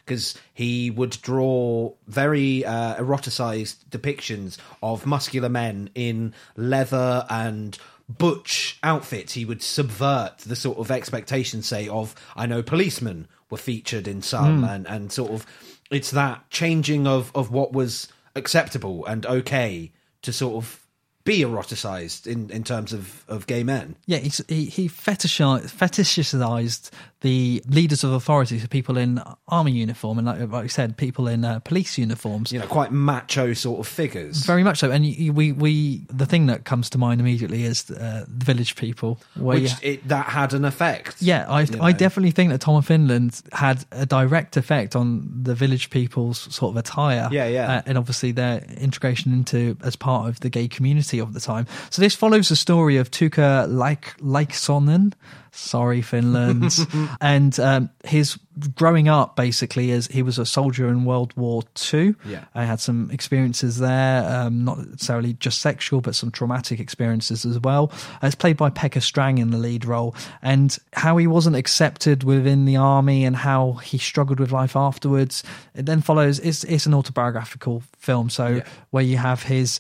because 0.06 0.36
he 0.54 0.90
would 0.90 1.22
draw 1.22 1.92
very 2.08 2.66
uh, 2.66 2.96
eroticized 2.96 3.76
depictions 3.92 4.58
of 4.82 5.06
muscular 5.06 5.50
men 5.50 5.90
in 5.94 6.34
leather 6.56 7.26
and 7.30 7.78
butch 8.10 8.78
outfits. 8.84 9.34
He 9.34 9.46
would 9.46 9.62
subvert 9.64 10.40
the 10.40 10.56
sort 10.56 10.78
of 10.78 10.92
expectations, 10.92 11.66
say, 11.68 11.88
of 11.88 12.16
I 12.36 12.46
know 12.46 12.62
policemen 12.62 13.28
were 13.50 13.58
featured 13.58 14.08
in 14.08 14.22
some, 14.22 14.60
Hmm. 14.60 14.64
and 14.66 14.88
and 14.88 15.12
sort 15.12 15.32
of 15.32 15.46
it's 15.92 16.12
that 16.12 16.50
changing 16.50 17.08
of 17.08 17.32
of 17.36 17.52
what 17.52 17.72
was 17.74 18.08
acceptable 18.36 19.06
and 19.06 19.26
okay 19.26 19.92
to 20.24 20.34
sort 20.34 20.56
of 20.56 20.82
be 21.24 21.40
eroticized 21.40 22.28
in 22.28 22.50
in 22.52 22.64
terms 22.64 22.94
of 22.94 23.24
of 23.28 23.48
gay 23.48 23.64
men. 23.64 23.96
Yeah, 24.06 24.18
he's, 24.20 24.44
he 24.48 24.66
he 24.66 24.88
fetishized, 24.88 25.72
fetishized 25.72 26.92
the 27.26 27.64
leaders 27.68 28.04
of 28.04 28.12
authority, 28.12 28.60
so 28.60 28.68
people 28.68 28.98
in 28.98 29.12
army 29.48 29.72
uniform, 29.72 30.18
and 30.20 30.28
like, 30.28 30.40
like 30.52 30.64
you 30.64 30.70
said, 30.70 30.96
people 30.98 31.28
in 31.28 31.44
uh, 31.44 31.60
police 31.60 31.98
uniforms. 31.98 32.52
You 32.52 32.60
know, 32.60 32.68
quite 32.68 32.92
macho 32.92 33.54
sort 33.54 33.80
of 33.80 33.88
figures. 33.88 34.46
Very 34.46 34.64
much 34.64 34.78
so, 34.78 34.92
and 34.92 35.06
you, 35.06 35.34
we 35.34 35.52
we 35.52 35.74
the 36.22 36.26
thing 36.26 36.46
that 36.52 36.66
comes 36.72 36.90
to 36.92 36.98
mind 36.98 37.20
immediately 37.20 37.64
is 37.64 37.90
uh, 37.92 38.26
the 38.28 38.46
village 38.46 38.76
people. 38.76 39.18
Which 39.36 39.72
you- 39.82 39.92
it, 39.92 40.08
that 40.08 40.28
had 40.28 40.54
an 40.54 40.66
effect. 40.66 41.22
yeah, 41.22 41.46
I 41.50 41.62
I 41.82 41.92
know. 41.92 41.98
definitely 41.98 42.32
think 42.32 42.52
that 42.52 42.62
Tom 42.62 42.76
of 42.76 42.86
Finland 42.86 43.42
had 43.52 43.78
a 43.92 44.06
direct 44.06 44.56
effect 44.58 44.96
on 44.96 45.28
the 45.44 45.56
village 45.56 45.90
people's 45.90 46.40
sort 46.54 46.72
of 46.74 46.78
attire. 46.78 47.28
Yeah, 47.32 47.48
yeah. 47.48 47.72
uh, 47.78 47.82
and 47.88 47.98
obviously 47.98 48.32
their 48.34 48.64
integration 48.78 49.34
into 49.34 49.76
as 49.84 49.96
part 49.96 50.30
of 50.30 50.40
the 50.42 50.50
gay 50.50 50.68
community 50.68 51.20
of 51.20 51.34
the 51.34 51.40
time. 51.40 51.66
So 51.90 52.02
this 52.02 52.16
follows 52.16 52.50
the 52.50 52.56
story 52.56 52.98
of 52.98 53.10
Tuka 53.10 53.68
Laik 53.68 54.04
Laiksonen. 54.22 55.14
Sorry, 55.56 56.02
Finland, 56.02 56.78
and 57.22 57.58
um, 57.60 57.90
his 58.04 58.38
growing 58.76 59.08
up 59.08 59.36
basically 59.36 59.92
as 59.92 60.08
he 60.08 60.22
was 60.22 60.38
a 60.38 60.46
soldier 60.46 60.90
in 60.90 61.06
World 61.06 61.34
War 61.38 61.64
Two. 61.76 62.16
Yeah. 62.26 62.44
I 62.54 62.66
had 62.66 62.80
some 62.80 63.10
experiences 63.10 63.80
there, 63.80 64.30
um, 64.30 64.66
not 64.66 64.80
necessarily 64.80 65.34
just 65.34 65.62
sexual, 65.62 66.02
but 66.02 66.14
some 66.16 66.30
traumatic 66.30 66.80
experiences 66.80 67.46
as 67.46 67.60
well. 67.60 67.92
It's 68.22 68.36
played 68.36 68.58
by 68.58 68.70
Pekka 68.70 69.02
Strang 69.02 69.38
in 69.38 69.52
the 69.52 69.58
lead 69.58 69.86
role, 69.86 70.14
and 70.42 70.78
how 70.92 71.16
he 71.18 71.26
wasn't 71.26 71.56
accepted 71.56 72.24
within 72.24 72.66
the 72.66 72.76
army 72.76 73.24
and 73.24 73.36
how 73.36 73.74
he 73.74 73.98
struggled 73.98 74.42
with 74.42 74.52
life 74.52 74.76
afterwards. 74.76 75.44
It 75.74 75.86
then 75.86 76.02
follows. 76.02 76.40
It's 76.40 76.66
it's 76.66 76.86
an 76.86 76.94
autobiographical 76.94 77.82
film, 77.98 78.30
so 78.30 78.62
where 78.92 79.04
you 79.04 79.18
have 79.18 79.44
his 79.44 79.80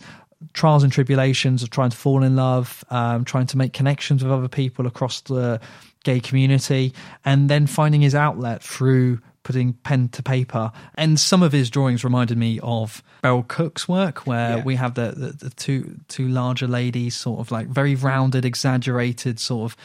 trials 0.53 0.83
and 0.83 0.91
tribulations 0.91 1.63
of 1.63 1.69
trying 1.69 1.89
to 1.89 1.97
fall 1.97 2.23
in 2.23 2.35
love, 2.35 2.83
um, 2.89 3.25
trying 3.25 3.47
to 3.47 3.57
make 3.57 3.73
connections 3.73 4.23
with 4.23 4.31
other 4.31 4.47
people 4.47 4.85
across 4.87 5.21
the 5.21 5.59
gay 6.03 6.19
community, 6.19 6.93
and 7.23 7.49
then 7.49 7.67
finding 7.67 8.01
his 8.01 8.13
outlet 8.15 8.61
through 8.61 9.19
putting 9.43 9.73
pen 9.73 10.09
to 10.09 10.23
paper. 10.23 10.71
And 10.95 11.19
some 11.19 11.43
of 11.43 11.51
his 11.51 11.69
drawings 11.69 12.03
reminded 12.03 12.37
me 12.37 12.59
of 12.63 13.03
Beryl 13.21 13.43
Cook's 13.43 13.87
work, 13.87 14.25
where 14.27 14.57
Yeah. 14.57 14.63
we 14.63 14.75
have 14.75 14.95
the, 14.95 15.11
the, 15.15 15.31
the 15.45 15.49
two 15.51 15.97
two 16.07 16.27
larger 16.27 16.67
ladies, 16.67 17.15
sort 17.15 17.39
of 17.39 17.51
like 17.51 17.67
very 17.67 17.95
rounded, 17.95 18.43
exaggerated, 18.45 19.39
sort 19.39 19.71
of 19.71 19.77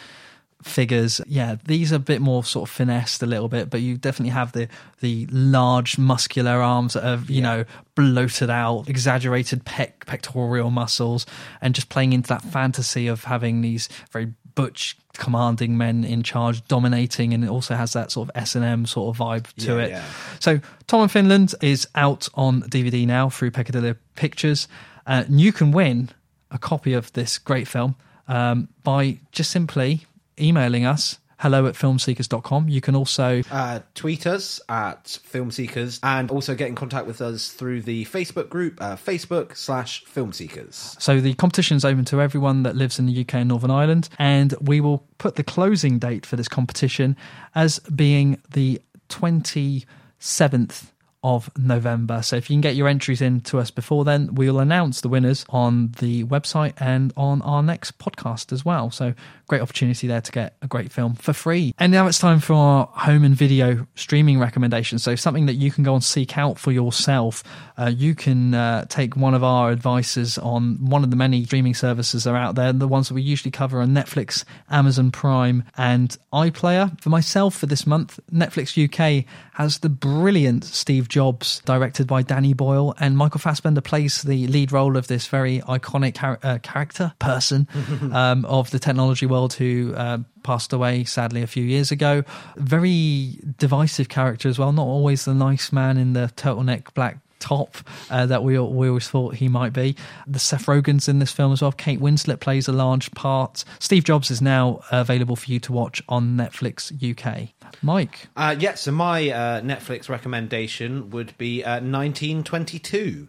figures. 0.63 1.21
Yeah, 1.27 1.57
these 1.65 1.93
are 1.93 1.97
a 1.97 2.01
bit 2.01 2.21
more 2.21 2.45
sort 2.45 2.69
of 2.69 2.75
finessed 2.75 3.23
a 3.23 3.27
little 3.27 3.49
bit, 3.49 3.71
but 3.71 3.81
you 3.81 3.97
definitely 3.97 4.31
have 4.33 4.53
the 4.53 4.69
the 5.01 5.27
large 5.31 5.99
muscular 5.99 6.61
arms 6.61 6.95
that 6.95 7.05
are 7.05 7.23
you 7.27 7.41
know 7.43 7.65
bloated 7.95 8.51
out, 8.51 8.89
exaggerated 8.89 9.65
pec 9.65 10.07
pectoral 10.07 10.71
muscles, 10.71 11.27
and 11.61 11.75
just 11.75 11.89
playing 11.89 12.13
into 12.13 12.29
that 12.29 12.43
fantasy 12.43 13.07
of 13.07 13.25
having 13.25 13.61
these 13.61 13.89
very 14.13 14.33
butch 14.55 14.97
commanding 15.17 15.77
men 15.79 16.03
in 16.05 16.23
charge 16.23 16.65
dominating 16.67 17.33
and 17.33 17.45
it 17.45 17.49
also 17.49 17.75
has 17.75 17.93
that 17.93 18.11
sort 18.11 18.29
of 18.29 18.37
S&M 18.37 18.85
sort 18.85 19.15
of 19.15 19.21
vibe 19.21 19.47
to 19.55 19.77
Yeah, 19.77 19.85
it. 19.85 19.91
yeah. 19.91 20.05
So 20.41 20.61
Tom 20.89 21.03
of 21.03 21.13
Finland 21.13 21.55
is 21.63 21.87
out 21.95 22.29
on 22.35 22.63
DVD 22.63 23.07
now 23.07 23.29
through 23.31 23.53
Peccadillo 23.53 23.95
Pictures. 24.17 24.67
Uh, 25.07 25.23
and 25.29 25.41
you 25.41 25.53
can 25.53 25.71
win 25.71 26.11
a 26.51 26.59
copy 26.59 26.95
of 26.95 27.13
this 27.13 27.39
great 27.39 27.69
film 27.69 27.95
um, 28.29 28.69
by 28.83 29.19
just 29.31 29.51
simply 29.53 30.05
emailing 30.41 30.85
us 30.85 31.19
hello 31.41 31.67
at 31.67 31.75
filmseekers.com. 31.75 32.69
You 32.69 32.83
can 32.83 32.94
also 32.94 33.43
Uh, 33.51 33.81
tweet 33.94 34.27
us 34.27 34.60
at 34.69 35.05
filmseekers 35.05 35.99
and 36.02 36.31
also 36.31 36.55
get 36.55 36.69
in 36.69 36.75
contact 36.75 37.07
with 37.07 37.23
us 37.23 37.49
through 37.49 37.81
the 37.81 38.05
Facebook 38.05 38.51
group, 38.51 38.77
uh, 38.83 38.94
Facebook 38.97 39.57
slash 39.57 40.05
filmseekers. 40.05 41.01
So 41.01 41.19
the 41.19 41.33
competition 41.35 41.78
is 41.78 41.85
open 41.85 42.05
to 42.07 42.20
everyone 42.20 42.62
that 42.65 42.77
lives 42.77 42.99
in 42.99 43.07
the 43.07 43.20
UK 43.23 43.36
and 43.36 43.49
Northern 43.49 43.70
Ireland, 43.70 44.10
and 44.19 44.55
we 44.60 44.83
will 44.83 45.07
put 45.17 45.36
the 45.36 45.43
closing 45.43 45.99
date 45.99 46.27
for 46.27 46.36
this 46.36 46.49
competition 46.49 47.17
as 47.55 47.78
being 47.78 48.39
the 48.52 48.83
27th 49.09 50.90
of 51.23 51.50
November. 51.57 52.23
So 52.23 52.36
if 52.36 52.49
you 52.49 52.55
can 52.55 52.60
get 52.60 52.76
your 52.76 52.89
entries 52.89 53.20
in 53.20 53.40
to 53.42 53.58
us 53.58 53.70
before 53.70 54.05
then, 54.05 54.34
we'll 54.34 54.58
announce 54.58 55.00
the 55.00 55.08
winners 55.08 55.44
on 55.50 55.92
the 55.99 56.24
website 56.24 56.73
and 56.78 57.12
on 57.16 57.42
our 57.42 57.62
next 57.62 57.99
podcast 57.99 58.52
as 58.52 58.65
well. 58.65 58.90
So 58.90 59.15
great 59.47 59.60
opportunity 59.60 60.07
there 60.07 60.20
to 60.20 60.32
get 60.32 60.57
a 60.62 60.66
great 60.66 60.90
film 60.92 61.15
for 61.15 61.32
free. 61.32 61.74
And 61.78 61.92
now 61.92 62.07
it's 62.07 62.18
time 62.18 62.40
for 62.40 62.55
our 62.55 62.89
home 62.92 63.24
and 63.24 63.34
video 63.34 63.86
streaming 63.97 64.39
recommendations. 64.39 65.02
So 65.02 65.15
something 65.15 65.47
that 65.47 65.55
you 65.55 65.70
can 65.70 65.84
go 65.84 65.94
and 65.94 66.02
seek 66.02 66.39
out 66.39 66.58
for 66.58 66.73
yourself. 66.73 67.42
Uh, 67.76 67.92
you 67.94 68.15
can 68.15 68.55
uh, 68.55 68.84
take 68.86 69.16
one 69.16 69.34
of 69.34 69.44
our 69.44 69.70
advices 69.70 70.39
on 70.39 70.76
one 70.84 71.05
of 71.05 71.10
the 71.10 71.16
many 71.16 71.44
streaming 71.44 71.74
services 71.74 72.24
that 72.24 72.31
are 72.31 72.36
out 72.36 72.55
there. 72.55 72.73
The 72.73 72.89
ones 72.89 73.08
that 73.08 73.15
we 73.15 73.23
usually 73.23 73.50
cover 73.50 73.81
are 73.82 73.86
Netflix, 73.86 74.44
Amazon 74.70 75.10
Prime, 75.10 75.65
and 75.76 76.16
iPlayer. 76.32 76.99
For 77.00 77.10
myself, 77.10 77.57
for 77.57 77.66
this 77.66 77.86
month, 77.86 78.20
Netflix 78.32 78.73
UK 78.82 79.26
has 79.55 79.81
the 79.81 79.90
brilliant 79.90 80.65
Steve 80.65 81.08
Jobs, 81.11 81.61
directed 81.67 82.07
by 82.07 82.23
Danny 82.23 82.55
Boyle, 82.55 82.95
and 82.99 83.17
Michael 83.17 83.41
Fassbender 83.41 83.83
plays 83.83 84.23
the 84.23 84.47
lead 84.47 84.73
role 84.73 84.97
of 84.97 85.09
this 85.09 85.27
very 85.27 85.61
iconic 85.61 86.19
char- 86.19 86.39
uh, 86.43 86.59
character, 86.63 87.13
person 87.19 87.69
um, 88.13 88.45
of 88.47 88.71
the 88.71 88.79
technology 88.79 89.27
world 89.27 89.53
who 89.53 89.93
uh, 89.95 90.19
passed 90.43 90.73
away 90.73 91.05
sadly 91.05 91.43
a 91.43 91.47
few 91.47 91.65
years 91.65 91.91
ago. 91.91 92.23
Very 92.57 93.39
divisive 93.59 94.09
character 94.09 94.49
as 94.49 94.59
well, 94.59 94.73
not 94.73 94.87
always 94.87 95.27
the 95.27 95.35
nice 95.35 95.73
man 95.73 95.99
in 95.99 96.15
the 96.15 96.33
turtleneck 96.37 96.95
black 96.95 97.19
top 97.41 97.77
uh, 98.10 98.27
that 98.27 98.44
we 98.44 98.59
we 98.59 98.89
always 98.89 99.09
thought 99.09 99.35
he 99.35 99.49
might 99.49 99.73
be. 99.73 99.97
The 100.27 100.39
Seth 100.39 100.67
Rogen's 100.67 101.09
in 101.09 101.19
this 101.19 101.33
film 101.33 101.52
as 101.52 101.62
well. 101.62 101.73
Kate 101.73 102.01
Winslet 102.01 102.41
plays 102.41 102.69
a 102.69 102.73
large 102.73 103.10
part. 103.12 103.65
Steve 103.78 104.05
Jobs 104.05 104.31
is 104.31 104.41
now 104.41 104.81
available 104.93 105.36
for 105.36 105.51
you 105.51 105.59
to 105.60 105.73
watch 105.73 106.02
on 106.09 106.36
Netflix 106.36 106.93
UK. 106.93 107.49
Mike, 107.83 108.28
Uh, 108.36 108.55
yeah, 108.59 108.75
so 108.75 108.93
my 108.93 109.31
uh, 109.31 109.60
Netflix 109.60 110.09
recommendation 110.09 111.10
would 111.10 111.36
be 111.39 111.65
uh, 111.65 111.81
1922, 111.81 113.28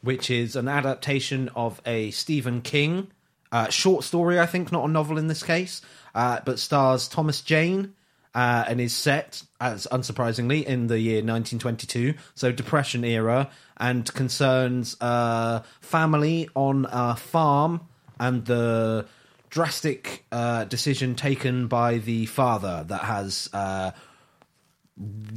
which 0.00 0.30
is 0.30 0.56
an 0.56 0.66
adaptation 0.68 1.48
of 1.54 1.80
a 1.86 2.10
Stephen 2.10 2.62
King 2.62 3.08
uh, 3.52 3.68
short 3.68 4.02
story, 4.02 4.40
I 4.40 4.46
think, 4.46 4.72
not 4.72 4.88
a 4.88 4.88
novel 4.88 5.18
in 5.18 5.28
this 5.28 5.42
case, 5.42 5.82
uh, 6.14 6.40
but 6.44 6.58
stars 6.58 7.06
Thomas 7.06 7.42
Jane 7.42 7.94
uh, 8.34 8.64
and 8.66 8.80
is 8.80 8.94
set, 8.94 9.42
as 9.60 9.86
unsurprisingly, 9.92 10.64
in 10.64 10.86
the 10.86 10.98
year 10.98 11.16
1922, 11.16 12.14
so 12.34 12.52
Depression 12.52 13.04
era, 13.04 13.50
and 13.76 14.12
concerns 14.14 14.96
a 15.00 15.62
family 15.80 16.48
on 16.54 16.86
a 16.90 17.16
farm 17.16 17.80
and 18.18 18.44
the 18.46 19.06
drastic 19.50 20.24
uh, 20.32 20.64
decision 20.64 21.14
taken 21.14 21.66
by 21.66 21.98
the 21.98 22.24
father 22.26 22.84
that 22.88 23.02
has 23.02 23.50
uh, 23.52 23.90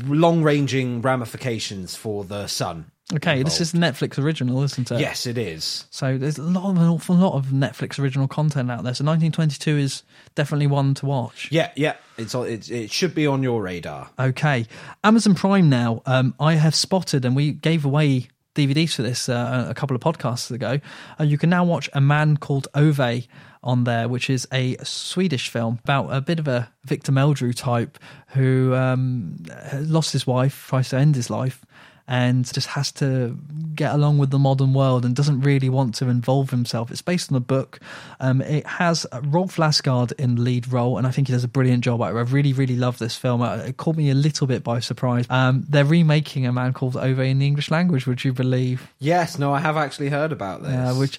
long 0.06 0.42
ranging 0.44 1.02
ramifications 1.02 1.96
for 1.96 2.24
the 2.24 2.48
son. 2.48 2.92
Okay, 3.14 3.44
this 3.44 3.62
is 3.62 3.74
Netflix 3.74 4.18
original, 4.18 4.64
isn't 4.64 4.92
it? 4.92 5.00
Yes, 5.00 5.26
it 5.26 5.38
is. 5.38 5.86
So 5.92 6.18
there's 6.18 6.38
a 6.38 6.44
lot 6.44 6.70
of 6.70 6.78
an 6.78 6.88
awful 6.88 7.16
lot 7.16 7.34
of 7.34 7.48
Netflix 7.48 8.00
original 8.00 8.28
content 8.28 8.72
out 8.72 8.84
there. 8.84 8.94
So 8.94 9.04
1922 9.04 9.78
is 9.78 10.04
definitely 10.34 10.68
one 10.68 10.94
to 10.96 11.06
watch. 11.06 11.50
Yeah, 11.52 11.72
yeah, 11.76 11.96
it's, 12.18 12.34
it's 12.34 12.70
it 12.70 12.92
should 12.92 13.14
be 13.14 13.28
on 13.28 13.44
your 13.44 13.62
radar. 13.62 14.10
Okay, 14.20 14.66
Amazon 15.04 15.36
Prime 15.36 15.70
now. 15.70 16.02
Um, 16.06 16.34
I 16.40 16.56
have 16.56 16.76
spotted, 16.76 17.26
and 17.26 17.36
we 17.36 17.52
gave 17.52 17.86
away 17.86 18.28
DVDs 18.56 18.96
for 18.96 19.04
this 19.04 19.30
uh, 19.30 19.68
a 19.70 19.74
couple 19.74 19.96
of 19.96 20.02
podcasts 20.02 20.50
ago. 20.50 20.80
Uh, 21.20 21.24
you 21.24 21.38
can 21.38 21.50
now 21.50 21.64
watch 21.64 21.90
a 21.94 22.02
man 22.02 22.38
called 22.38 22.68
Ove 22.74 23.28
on 23.64 23.84
there, 23.84 24.08
which 24.08 24.30
is 24.30 24.48
a 24.54 24.78
Swedish 24.84 25.50
film 25.50 25.80
about 25.84 26.08
a 26.14 26.22
bit 26.22 26.40
of 26.40 26.48
a 26.48 26.72
Victor 26.86 27.12
Meldrew 27.12 27.54
type 27.54 28.00
who 28.30 28.74
um, 28.74 29.38
lost 29.74 30.14
his 30.14 30.26
wife, 30.26 30.68
tries 30.68 30.90
to 30.90 30.98
end 30.98 31.16
his 31.16 31.30
life. 31.30 31.65
And 32.08 32.46
just 32.54 32.68
has 32.68 32.92
to 32.94 33.36
get 33.74 33.94
along 33.94 34.20
with 34.20 34.30
the 34.30 34.38
modern 34.38 34.74
world 34.74 35.06
and 35.06 35.16
doesn't 35.16 35.42
really 35.42 35.70
want 35.70 35.96
to 35.96 36.08
involve 36.08 36.52
himself. 36.52 36.92
It's 36.92 37.02
based 37.02 37.32
on 37.32 37.36
a 37.36 37.40
book. 37.40 37.80
Um, 38.20 38.42
it 38.42 38.66
has 38.68 39.08
Rolf 39.24 39.56
Lassgard 39.56 40.12
in 40.20 40.44
lead 40.44 40.72
role, 40.72 41.00
and 41.00 41.08
I 41.08 41.12
think 41.12 41.28
he 41.28 41.34
does 41.34 41.44
a 41.44 41.48
brilliant 41.48 41.84
job. 41.84 42.04
I 42.04 42.10
really, 42.10 42.54
really 42.54 42.76
love 42.76 43.00
this 43.00 43.16
film. 43.16 43.42
Uh, 43.42 43.58
It 43.58 43.78
caught 43.78 43.96
me 43.96 44.12
a 44.12 44.14
little 44.14 44.46
bit 44.46 44.64
by 44.64 44.82
surprise. 44.82 45.26
Um, 45.32 45.66
they're 45.68 45.84
remaking 45.84 46.46
a 46.46 46.54
man 46.54 46.74
called 46.74 46.96
Ove 46.96 47.20
in 47.22 47.40
the 47.40 47.48
English 47.48 47.72
language. 47.72 48.06
Would 48.06 48.24
you 48.24 48.34
believe? 48.34 48.88
Yes, 49.00 49.40
no, 49.40 49.52
I 49.52 49.60
have 49.60 49.76
actually 49.76 50.10
heard 50.10 50.32
about 50.32 50.62
this. 50.62 50.72
Uh, 50.72 50.94
which 50.94 51.18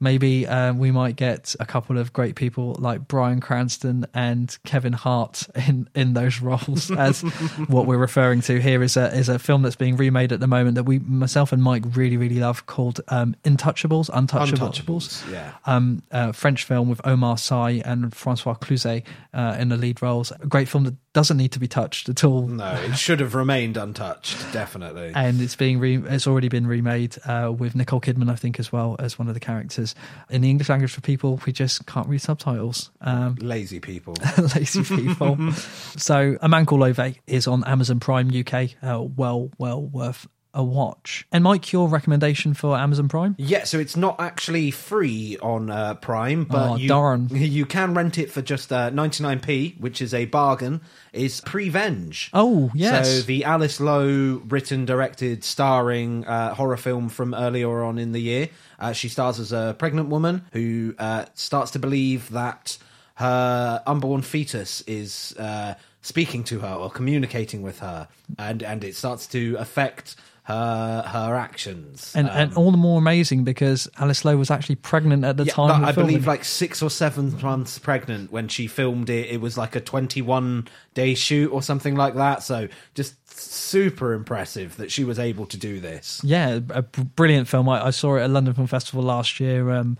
maybe 0.00 0.46
uh, 0.46 0.72
we 0.72 0.90
might 0.90 1.16
get 1.16 1.54
a 1.60 1.66
couple 1.66 1.98
of 1.98 2.12
great 2.12 2.36
people 2.36 2.76
like 2.78 3.08
Bryan 3.08 3.40
Cranston 3.40 4.06
and 4.14 4.56
Kevin 4.64 4.92
Hart 4.92 5.46
in, 5.54 5.88
in 5.94 6.14
those 6.14 6.40
roles. 6.40 6.90
As 6.90 7.20
what 7.68 7.86
we're 7.86 7.98
referring 7.98 8.40
to 8.42 8.60
here 8.60 8.82
is 8.82 8.96
a 8.96 9.14
is 9.14 9.28
a 9.28 9.38
film 9.38 9.62
that's 9.62 9.76
being 9.76 9.96
remade 9.96 10.32
at 10.32 10.40
the 10.40 10.46
moment 10.46 10.76
that 10.76 10.84
we 10.84 10.98
myself 11.00 11.52
and 11.52 11.62
Mike 11.62 11.84
really 11.94 12.16
really 12.16 12.38
love 12.38 12.66
called 12.66 13.00
um, 13.08 13.34
Intouchables, 13.44 14.10
Untouchables. 14.10 14.58
Untouchables, 14.58 15.32
yeah. 15.32 15.52
Um, 15.66 16.02
a 16.10 16.32
French 16.32 16.64
film 16.64 16.88
with 16.88 17.00
Omar 17.04 17.38
Sy 17.38 17.82
and 17.84 18.14
Francois 18.14 18.54
Cluzet 18.54 19.04
uh, 19.34 19.56
in 19.58 19.68
the 19.68 19.76
lead 19.76 20.02
roles. 20.02 20.30
A 20.32 20.46
great 20.46 20.68
film 20.68 20.84
that 20.84 20.94
doesn't 21.12 21.36
need 21.36 21.52
to 21.52 21.58
be 21.58 21.66
touched 21.66 22.08
at 22.08 22.22
all. 22.22 22.46
No, 22.46 22.74
it 22.74 22.96
should 22.96 23.18
have 23.20 23.34
remained 23.34 23.76
untouched, 23.76 24.36
definitely. 24.52 25.10
and 25.14 25.40
it's 25.40 25.56
being 25.56 25.80
re- 25.80 25.96
it's 25.96 26.26
already 26.26 26.48
been 26.48 26.66
remade 26.66 27.16
uh, 27.24 27.52
with 27.56 27.74
Nicole 27.74 28.00
Kidman, 28.00 28.30
I 28.30 28.36
think, 28.36 28.60
as 28.60 28.70
well 28.70 28.94
as 28.98 29.18
one 29.18 29.26
of 29.26 29.34
the 29.34 29.40
characters 29.40 29.87
in 30.30 30.42
the 30.42 30.50
English 30.50 30.68
language 30.68 30.92
for 30.92 31.00
people 31.00 31.38
who 31.38 31.52
just 31.52 31.86
can't 31.86 32.08
read 32.08 32.20
subtitles. 32.20 32.90
Um, 33.00 33.34
Lazy 33.40 33.80
people. 33.80 34.14
lazy 34.56 34.82
people. 34.82 35.52
so, 35.52 36.36
A 36.40 36.48
Man 36.48 36.66
Called 36.66 36.82
Ove 36.82 37.16
is 37.26 37.46
on 37.46 37.64
Amazon 37.64 38.00
Prime 38.00 38.30
UK. 38.30 38.70
Uh, 38.82 39.02
well, 39.02 39.50
well 39.58 39.82
worth 39.82 40.26
a 40.58 40.64
watch. 40.64 41.24
And 41.30 41.44
Mike, 41.44 41.72
your 41.72 41.88
recommendation 41.88 42.52
for 42.52 42.76
Amazon 42.76 43.08
Prime? 43.08 43.36
Yeah, 43.38 43.62
so 43.62 43.78
it's 43.78 43.96
not 43.96 44.20
actually 44.20 44.72
free 44.72 45.38
on 45.40 45.70
uh, 45.70 45.94
Prime, 45.94 46.44
but 46.44 46.70
Oh, 46.70 46.76
you, 46.76 46.88
darn. 46.88 47.28
you 47.30 47.64
can 47.64 47.94
rent 47.94 48.18
it 48.18 48.30
for 48.30 48.42
just 48.42 48.72
uh, 48.72 48.90
99p, 48.90 49.80
which 49.80 50.02
is 50.02 50.12
a 50.12 50.24
bargain, 50.24 50.80
is 51.12 51.40
Prevenge. 51.42 52.30
Oh, 52.34 52.70
yes. 52.74 53.08
So 53.08 53.22
the 53.22 53.44
Alice 53.44 53.78
Lowe 53.80 54.42
written, 54.48 54.84
directed, 54.84 55.44
starring 55.44 56.26
uh, 56.26 56.54
horror 56.54 56.76
film 56.76 57.08
from 57.08 57.34
earlier 57.34 57.84
on 57.84 57.96
in 57.96 58.10
the 58.10 58.20
year. 58.20 58.48
Uh, 58.80 58.92
she 58.92 59.08
stars 59.08 59.38
as 59.38 59.52
a 59.52 59.76
pregnant 59.78 60.08
woman 60.08 60.44
who 60.52 60.94
uh, 60.98 61.26
starts 61.34 61.70
to 61.70 61.78
believe 61.78 62.30
that 62.30 62.78
her 63.14 63.82
unborn 63.86 64.22
fetus 64.22 64.80
is 64.88 65.34
uh, 65.38 65.74
speaking 66.02 66.42
to 66.44 66.60
her 66.60 66.72
or 66.74 66.90
communicating 66.90 67.62
with 67.62 67.78
her, 67.78 68.08
and, 68.38 68.62
and 68.62 68.82
it 68.84 68.96
starts 68.96 69.26
to 69.28 69.56
affect 69.58 70.16
her 70.48 71.02
her 71.06 71.34
actions. 71.34 72.10
And, 72.14 72.26
and 72.30 72.54
all 72.54 72.70
the 72.70 72.78
more 72.78 72.98
amazing 72.98 73.44
because 73.44 73.86
Alice 73.98 74.24
Lowe 74.24 74.38
was 74.38 74.50
actually 74.50 74.76
pregnant 74.76 75.22
at 75.22 75.36
the 75.36 75.44
Yeah, 75.44 75.52
time. 75.52 75.84
I 75.84 75.92
filming. 75.92 76.12
believe 76.14 76.26
like 76.26 76.42
six 76.42 76.80
or 76.82 76.88
seven 76.88 77.38
months 77.42 77.78
pregnant 77.78 78.32
when 78.32 78.48
she 78.48 78.66
filmed 78.66 79.10
it. 79.10 79.28
It 79.28 79.42
was 79.42 79.58
like 79.58 79.76
a 79.76 79.80
21 79.80 80.66
day 80.94 81.14
shoot 81.14 81.50
or 81.52 81.60
something 81.62 81.96
like 81.96 82.14
that. 82.14 82.42
So 82.42 82.68
just 82.94 83.16
super 83.38 84.14
impressive 84.14 84.78
that 84.78 84.90
she 84.90 85.04
was 85.04 85.18
able 85.18 85.44
to 85.46 85.58
do 85.58 85.80
this. 85.80 86.18
Yeah, 86.24 86.60
a 86.70 86.80
brilliant 86.80 87.46
film. 87.46 87.68
I, 87.68 87.84
I 87.88 87.90
saw 87.90 88.16
it 88.16 88.22
at 88.22 88.30
London 88.30 88.54
Film 88.54 88.66
Festival 88.68 89.02
last 89.02 89.38
year. 89.40 89.70
Um, 89.70 89.98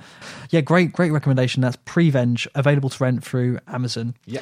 yeah, 0.48 0.62
great, 0.62 0.94
great 0.94 1.10
recommendation. 1.12 1.60
That's 1.60 1.76
Prevenge, 1.84 2.48
available 2.54 2.88
to 2.88 3.04
rent 3.04 3.22
through 3.22 3.58
Amazon. 3.68 4.14
Yeah. 4.24 4.40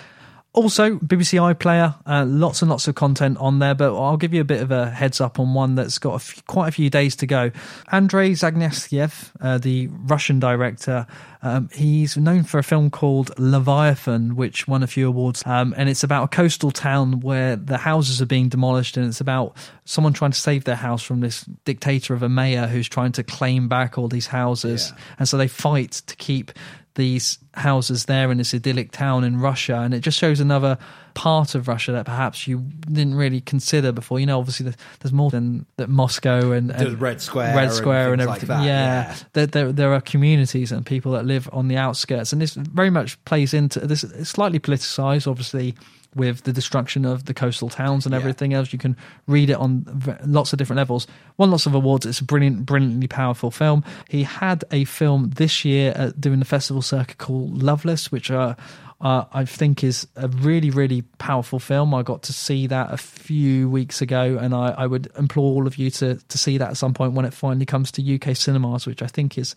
Also, 0.57 0.97
BBC 1.01 1.39
iPlayer, 1.55 1.95
uh, 2.07 2.25
lots 2.25 2.63
and 2.63 2.71
lots 2.71 2.89
of 2.89 2.95
content 2.95 3.37
on 3.37 3.59
there, 3.59 3.75
but 3.75 3.95
I'll 3.95 4.17
give 4.17 4.33
you 4.33 4.41
a 4.41 4.45
bit 4.45 4.63
of 4.63 4.71
a 4.71 4.89
heads 4.89 5.21
up 5.21 5.39
on 5.39 5.53
one 5.53 5.75
that's 5.75 5.99
got 5.99 6.15
a 6.15 6.19
few, 6.19 6.43
quite 6.47 6.69
a 6.69 6.73
few 6.73 6.89
days 6.89 7.15
to 7.17 7.27
go. 7.27 7.51
Andrei 7.93 8.31
Zagnaevsky, 8.31 9.31
uh, 9.43 9.59
the 9.59 9.89
Russian 9.89 10.41
director, 10.41 11.07
um, 11.43 11.69
he's 11.75 12.17
known 12.17 12.43
for 12.43 12.59
a 12.59 12.63
film 12.63 12.89
called 12.89 13.39
Leviathan, 13.39 14.35
which 14.35 14.67
won 14.67 14.83
a 14.83 14.87
few 14.87 15.09
awards. 15.09 15.43
Um, 15.45 15.75
and 15.77 15.91
it's 15.91 16.03
about 16.03 16.25
a 16.25 16.29
coastal 16.29 16.71
town 16.71 17.21
where 17.21 17.57
the 17.57 17.77
houses 17.77 18.23
are 18.23 18.27
being 18.27 18.49
demolished, 18.49 18.97
and 18.97 19.07
it's 19.07 19.21
about 19.21 19.55
someone 19.85 20.15
trying 20.15 20.31
to 20.31 20.41
save 20.41 20.65
their 20.65 20.75
house 20.75 21.03
from 21.03 21.21
this 21.21 21.45
dictator 21.67 22.15
of 22.15 22.23
a 22.23 22.31
mayor 22.31 22.67
who's 22.67 22.89
trying 22.89 23.13
to 23.13 23.23
claim 23.23 23.69
back 23.69 23.99
all 23.99 24.09
these 24.09 24.29
houses. 24.29 24.95
And 25.19 25.29
so 25.29 25.37
they 25.37 25.49
fight 25.49 25.93
to 26.07 26.17
keep 26.17 26.51
these 26.97 27.39
houses 27.55 28.07
there 28.07 28.31
in 28.31 28.39
this 28.39 28.53
idyllic 28.53 28.91
town 28.91 29.25
in 29.25 29.41
Russia, 29.41 29.77
and 29.77 29.95
it 29.95 30.01
just 30.01 30.19
shows 30.19 30.41
another 30.41 30.77
part 31.15 31.55
of 31.55 31.69
Russia 31.69 31.93
that 31.93 32.05
perhaps 32.05 32.47
you 32.47 32.59
didn't 32.91 33.15
really 33.15 33.41
consider 33.41 33.93
before. 33.93 34.19
You 34.21 34.27
know, 34.27 34.39
obviously 34.39 34.73
there's, 35.01 35.13
more 35.13 35.31
than 35.31 35.65
that 35.77 35.89
Moscow 35.89 36.51
and, 36.53 36.71
and 36.71 36.93
The 36.93 36.97
Red 36.97 37.21
Square 37.23 37.55
Red 37.55 37.65
and 37.65 37.73
Square 37.73 38.13
and, 38.15 38.27
like 38.27 38.43
everything. 38.43 38.49
that, 38.49 38.65
yeah, 38.65 39.09
yeah. 39.09 39.17
There, 39.33 39.47
there 39.47 39.73
there 39.73 39.93
are 39.95 40.01
communities 40.01 40.73
and 40.73 40.85
people 40.85 41.13
that 41.13 41.25
live 41.25 41.49
on 41.53 41.69
the 41.69 41.77
outskirts, 41.77 42.33
and 42.33 42.43
this 42.43 42.55
very 42.55 42.91
much 42.91 43.23
plays 43.25 43.55
into 43.55 43.81
this. 43.81 44.03
It's 44.03 44.31
slightly 44.31 44.59
politicized, 44.59 45.27
obviously. 45.27 45.75
With 46.17 46.45
the 46.45 46.53
destruction 46.53 47.05
of 47.05 47.27
the 47.27 47.35
coastal 47.35 47.69
towns 47.69 48.07
and 48.07 48.15
everything 48.15 48.55
else, 48.55 48.73
you 48.73 48.79
can 48.79 48.97
read 49.27 49.51
it 49.51 49.57
on 49.57 49.85
lots 50.25 50.53
of 50.53 50.59
different 50.59 50.79
levels. 50.79 51.07
Won 51.37 51.51
lots 51.51 51.67
of 51.67 51.75
awards. 51.75 52.07
It's 52.07 52.21
a 52.21 52.25
brilliant, 52.25 52.65
brilliantly 52.65 53.07
powerful 53.07 53.51
film. 53.51 53.85
He 54.09 54.23
had 54.23 54.65
a 54.73 54.85
film 54.85 55.31
this 55.37 55.65
year 55.65 55.93
uh, 55.95 56.13
doing 56.19 56.39
the 56.39 56.47
festival 56.47 56.81
circuit 56.81 57.19
called 57.19 57.63
Loveless, 57.63 58.11
which 58.11 58.31
uh, 58.31 58.55
uh, 59.01 59.25
I 59.33 59.45
think 59.45 59.85
is 59.85 60.07
a 60.17 60.29
really, 60.29 60.71
really 60.71 61.03
powerful 61.19 61.59
film. 61.59 61.93
I 61.93 62.03
got 62.03 62.23
to 62.25 62.33
see 62.33 62.67
that 62.69 62.93
a 62.93 62.97
few 62.97 63.69
weeks 63.69 64.01
ago, 64.01 64.39
and 64.41 64.55
I, 64.55 64.71
I 64.71 64.87
would 64.87 65.11
implore 65.19 65.53
all 65.53 65.67
of 65.67 65.77
you 65.77 65.91
to 65.91 66.15
to 66.17 66.39
see 66.39 66.57
that 66.59 66.71
at 66.71 66.77
some 66.79 66.95
point 66.95 67.13
when 67.13 67.27
it 67.27 67.35
finally 67.35 67.67
comes 67.67 67.93
to 67.93 68.15
UK 68.15 68.35
cinemas, 68.35 68.87
which 68.87 69.03
I 69.03 69.07
think 69.07 69.37
is 69.37 69.55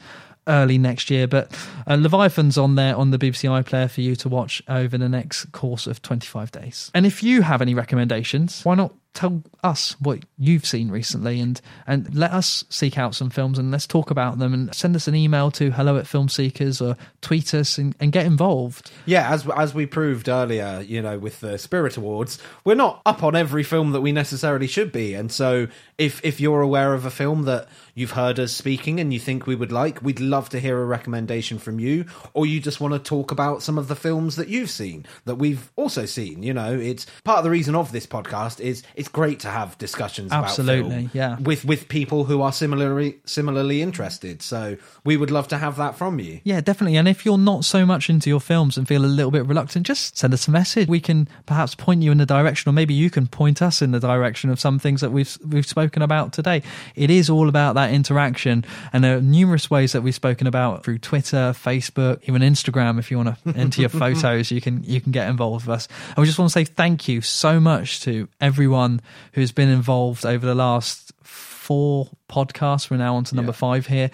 early 0.50 0.78
next 0.78 1.10
year. 1.10 1.28
But 1.28 1.56
uh, 1.88 1.96
Leviathan's 1.96 2.58
on 2.58 2.76
there 2.76 2.96
on 2.96 3.12
the 3.12 3.18
BBC 3.18 3.50
iPlayer 3.50 3.90
for 3.90 4.02
you 4.02 4.16
to 4.18 4.30
watch 4.30 4.62
over 4.68 4.98
the 4.98 5.10
next 5.10 5.52
course 5.52 5.88
of 5.88 6.02
25 6.02 6.52
days. 6.52 6.92
And 6.94 7.06
if 7.06 7.24
you 7.24 7.42
have 7.42 7.62
any 7.62 7.74
recommendations, 7.74 8.64
why 8.66 8.76
not 8.76 8.94
tell 9.14 9.44
us 9.64 10.00
what 10.00 10.20
you've 10.38 10.66
seen 10.66 10.90
recently 10.90 11.40
and 11.40 11.60
and 11.88 12.14
let 12.16 12.32
us 12.32 12.64
seek 12.70 12.98
out 12.98 13.16
some 13.16 13.30
films 13.30 13.58
and 13.58 13.72
let's 13.72 13.88
talk 13.88 14.12
about 14.12 14.38
them 14.40 14.54
and 14.54 14.74
send 14.74 14.96
us 14.96 15.08
an 15.08 15.16
email 15.16 15.50
to 15.52 15.72
hello 15.72 15.98
at 15.98 16.08
film 16.08 16.30
seekers 16.30 16.80
or 16.80 16.96
tweet 17.22 17.54
us 17.54 17.78
and, 17.78 17.96
and 18.00 18.12
get 18.12 18.26
involved 18.26 18.92
Yeah, 19.06 19.32
as 19.32 19.48
as 19.50 19.74
we 19.74 19.86
proved 19.86 20.30
earlier, 20.30 20.84
you 20.86 21.02
know, 21.02 21.18
with 21.18 21.40
the 21.40 21.58
Spirit 21.58 21.98
Awards, 21.98 22.40
we're 22.64 22.76
not 22.76 23.02
up 23.06 23.24
on 23.24 23.36
every 23.36 23.64
film 23.64 23.92
that 23.92 24.02
we 24.02 24.12
necessarily 24.12 24.68
should 24.68 24.92
be. 24.92 25.14
And 25.14 25.32
so, 25.32 25.68
if 25.98 26.24
if 26.24 26.40
you're 26.40 26.62
aware 26.62 26.94
of 26.94 27.06
a 27.06 27.12
film 27.12 27.44
that 27.44 27.68
you've 27.96 28.12
heard 28.12 28.40
us 28.40 28.52
speaking 28.54 29.00
and 29.00 29.14
you 29.14 29.20
think 29.20 29.46
we 29.46 29.56
would 29.56 29.72
like, 29.72 30.02
we'd 30.02 30.20
love 30.20 30.50
to 30.50 30.60
hear 30.60 30.80
a 30.80 30.86
recommendation 30.86 31.58
from 31.60 31.80
you, 31.80 32.06
or 32.34 32.46
you 32.46 32.60
just 32.60 32.80
want 32.80 32.94
to 32.94 33.00
talk 33.00 33.32
about 33.32 33.62
some 33.64 33.78
of 33.78 33.88
the 33.88 33.96
films 33.96 34.36
that 34.36 34.48
you've 34.48 34.70
seen 34.70 35.06
that 35.26 35.36
we've 35.36 35.72
also 35.76 36.06
seen. 36.06 36.44
You 36.44 36.54
know, 36.54 36.78
it's 36.78 37.06
part 37.24 37.40
of 37.40 37.44
the 37.44 37.50
reason 37.50 37.76
of 37.76 37.92
this 37.92 38.06
podcast 38.08 38.60
is 38.60 38.84
it's 39.00 39.08
great 39.08 39.40
to 39.40 39.50
have 39.50 39.78
discussions 39.78 40.30
Absolutely, 40.30 41.10
yeah. 41.14 41.40
with 41.40 41.64
with 41.64 41.88
people 41.88 42.26
who 42.26 42.42
are 42.42 42.52
similarly 42.52 43.22
similarly 43.24 43.82
interested. 43.82 44.42
So 44.42 44.76
we 45.06 45.16
would 45.16 45.32
love 45.32 45.48
to 45.48 45.58
have 45.58 45.78
that 45.78 45.98
from 45.98 46.20
you. 46.20 46.42
Yeah, 46.44 46.60
definitely. 46.60 46.98
And 46.98 47.08
if 47.08 47.26
you're 47.26 47.38
not 47.38 47.64
so 47.64 47.86
much 47.86 48.10
into 48.10 48.30
your 48.30 48.42
films 48.42 48.78
and 48.78 48.86
feel 48.86 49.06
a 49.06 49.08
little 49.08 49.32
bit 49.32 49.46
reluctant, 49.46 49.88
just 49.88 50.18
send 50.18 50.34
us 50.34 50.50
a 50.50 50.52
message. 50.52 50.90
We 50.90 51.00
can 51.00 51.30
perhaps 51.46 51.76
point 51.76 52.04
you 52.04 52.12
in 52.12 52.18
the 52.18 52.26
direction, 52.26 52.70
or 52.70 52.74
maybe 52.74 52.94
you 52.94 53.10
can 53.10 53.26
point 53.28 53.62
us 53.62 53.82
in 53.82 53.92
the 53.92 54.02
direction 54.02 54.50
of 54.50 54.60
some 54.60 54.80
things 54.80 55.00
that 55.00 55.14
we've 55.14 55.38
we've 55.48 55.66
spoken 55.66 56.02
about 56.02 56.34
today. 56.34 56.62
It 56.96 57.10
is 57.10 57.30
all 57.30 57.48
about 57.48 57.76
that 57.76 57.94
interaction, 57.94 58.66
and 58.92 59.02
there 59.02 59.16
are 59.16 59.22
numerous 59.22 59.72
ways 59.72 59.94
that 59.94 60.02
we've 60.02 60.14
spoken 60.14 60.46
about 60.46 60.84
through 60.84 60.98
Twitter, 60.98 61.54
Facebook, 61.56 62.20
even 62.24 62.42
Instagram. 62.42 63.00
If 63.00 63.12
you 63.12 63.18
want 63.18 63.42
to 63.46 63.56
enter 63.58 63.80
your 63.80 63.90
photos, 64.04 64.52
you 64.52 64.60
can 64.60 64.84
you 64.84 65.00
can 65.00 65.14
get 65.14 65.30
involved 65.30 65.68
with 65.68 65.74
us. 65.74 65.88
And 66.10 66.18
we 66.18 66.26
just 66.26 66.38
want 66.38 66.50
to 66.50 66.54
say 66.54 66.66
thank 66.66 67.08
you 67.08 67.22
so 67.22 67.62
much 67.62 68.02
to 68.02 68.28
everyone 68.42 68.89
who's 69.34 69.52
been 69.52 69.70
involved 69.70 70.26
over 70.26 70.46
the 70.46 70.56
last 70.56 71.14
four 71.24 72.10
podcasts. 72.30 72.90
We're 72.90 72.98
now 72.98 73.16
on 73.16 73.24
to 73.26 73.36
number 73.36 73.54
five 73.54 73.88
here 73.88 74.12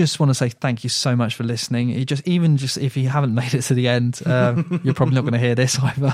just 0.00 0.18
want 0.18 0.30
to 0.30 0.34
say 0.34 0.48
thank 0.48 0.84
you 0.84 0.90
so 0.90 1.14
much 1.14 1.34
for 1.34 1.44
listening. 1.44 1.90
It 1.90 2.06
just 2.06 2.26
even 2.26 2.56
just 2.56 2.78
if 2.78 2.96
you 2.96 3.08
haven't 3.08 3.34
made 3.42 3.54
it 3.54 3.62
to 3.62 3.74
the 3.74 3.88
end, 3.88 4.20
um, 4.26 4.80
you're 4.82 4.94
probably 4.94 5.14
not 5.14 5.22
going 5.22 5.32
to 5.34 5.38
hear 5.38 5.54
this 5.54 5.78
either. 5.82 6.10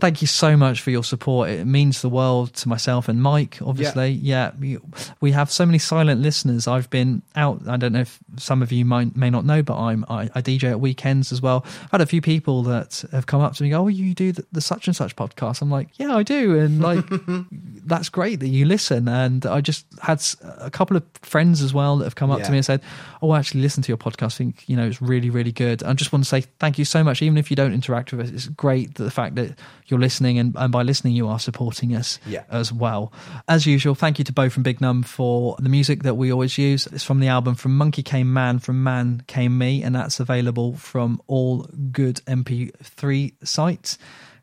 thank 0.00 0.20
you 0.20 0.26
so 0.28 0.56
much 0.56 0.80
for 0.80 0.90
your 0.90 1.04
support. 1.04 1.48
It 1.50 1.66
means 1.66 2.02
the 2.02 2.08
world 2.08 2.54
to 2.54 2.68
myself 2.68 3.08
and 3.08 3.20
Mike. 3.22 3.58
Obviously, 3.64 4.10
yeah, 4.10 4.52
we, 4.58 4.78
we 5.20 5.32
have 5.32 5.50
so 5.50 5.66
many 5.66 5.78
silent 5.78 6.20
listeners. 6.20 6.66
I've 6.68 6.88
been 6.90 7.22
out. 7.34 7.66
I 7.68 7.76
don't 7.76 7.92
know 7.92 8.00
if 8.00 8.18
some 8.36 8.62
of 8.62 8.70
you 8.72 8.84
might 8.84 9.16
may 9.16 9.30
not 9.30 9.44
know, 9.44 9.62
but 9.62 9.76
I'm 9.78 10.04
I, 10.08 10.30
I 10.34 10.42
DJ 10.42 10.70
at 10.70 10.80
weekends 10.80 11.32
as 11.32 11.42
well. 11.42 11.64
I've 11.84 11.90
had 11.92 12.00
a 12.00 12.06
few 12.06 12.20
people 12.20 12.62
that 12.64 13.04
have 13.12 13.26
come 13.26 13.40
up 13.40 13.54
to 13.54 13.62
me, 13.62 13.70
go, 13.70 13.84
"Oh, 13.84 13.88
you 13.88 14.14
do 14.14 14.32
the, 14.32 14.44
the 14.52 14.60
such 14.60 14.86
and 14.86 14.94
such 14.96 15.16
podcast?" 15.16 15.62
I'm 15.62 15.70
like, 15.70 15.88
"Yeah, 15.98 16.14
I 16.14 16.22
do," 16.22 16.58
and 16.58 16.80
like 16.80 17.04
that's 17.86 18.08
great 18.08 18.40
that 18.40 18.48
you 18.48 18.64
listen. 18.66 19.08
And 19.08 19.44
I 19.46 19.60
just 19.60 19.86
had 20.02 20.22
a 20.60 20.70
couple 20.70 20.96
of 20.96 21.04
friends 21.22 21.62
as 21.62 21.72
well 21.74 21.96
that 21.98 22.04
have 22.04 22.14
come 22.14 22.30
up 22.30 22.38
Yeah. 22.40 22.44
to 22.46 22.50
me 22.52 22.58
and 22.58 22.64
said, 22.64 22.80
"Oh, 23.22 23.30
I 23.30 23.38
actually 23.38 23.60
listen 23.62 23.82
to 23.82 23.88
your 23.88 23.96
podcast. 23.98 24.24
I 24.24 24.28
think 24.28 24.64
you 24.68 24.76
know 24.76 24.86
it's 24.86 25.00
really, 25.02 25.30
really 25.30 25.52
good." 25.52 25.82
I 25.82 25.92
just 25.94 26.12
want 26.12 26.24
to 26.24 26.28
say 26.28 26.42
thank 26.58 26.78
you 26.78 26.84
so 26.84 27.02
much. 27.04 27.22
Even 27.22 27.38
if 27.38 27.50
you 27.50 27.56
don't 27.56 27.72
interact 27.72 28.12
with 28.12 28.20
us, 28.26 28.30
it's 28.32 28.48
great 28.48 28.94
that 28.94 29.04
the 29.04 29.10
fact 29.10 29.34
that 29.36 29.58
you're 29.86 30.00
listening, 30.00 30.38
and, 30.38 30.54
and 30.56 30.72
by 30.72 30.82
listening, 30.82 31.14
you 31.14 31.28
are 31.28 31.38
supporting 31.38 31.94
us 31.94 32.18
Yeah. 32.26 32.42
as 32.50 32.72
well. 32.72 33.12
As 33.48 33.66
usual, 33.66 33.94
thank 33.94 34.18
you 34.18 34.24
to 34.24 34.32
Bo 34.32 34.48
from 34.50 34.62
Big 34.62 34.80
Num 34.80 35.02
for 35.02 35.56
the 35.60 35.68
music 35.68 36.02
that 36.02 36.14
we 36.16 36.32
always 36.32 36.58
use. 36.58 36.86
It's 36.88 37.04
from 37.04 37.20
the 37.20 37.28
album 37.28 37.54
From 37.54 37.76
Monkey 37.76 38.02
Came 38.02 38.32
Man, 38.32 38.58
From 38.58 38.82
Man 38.82 39.22
Came 39.26 39.56
Me, 39.58 39.82
and 39.82 39.94
that's 39.94 40.18
available 40.20 40.74
from 40.76 41.20
all 41.28 41.68
good 41.92 42.20
MP3 42.26 43.34
sites. 43.44 43.98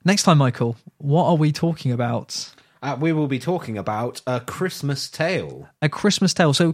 Next 0.06 0.24
time, 0.24 0.38
Michael, 0.38 0.76
what 0.98 1.26
are 1.26 1.36
we 1.38 1.52
talking 1.52 1.92
about? 1.92 2.53
Uh, 2.84 2.98
we 3.00 3.14
will 3.14 3.28
be 3.28 3.40
talking 3.40 3.78
about 3.78 4.22
a 4.28 4.42
Christmas 4.42 5.10
Tale. 5.10 5.70
A 5.82 5.88
Christmas 5.88 6.34
Tale. 6.34 6.54
So, 6.54 6.74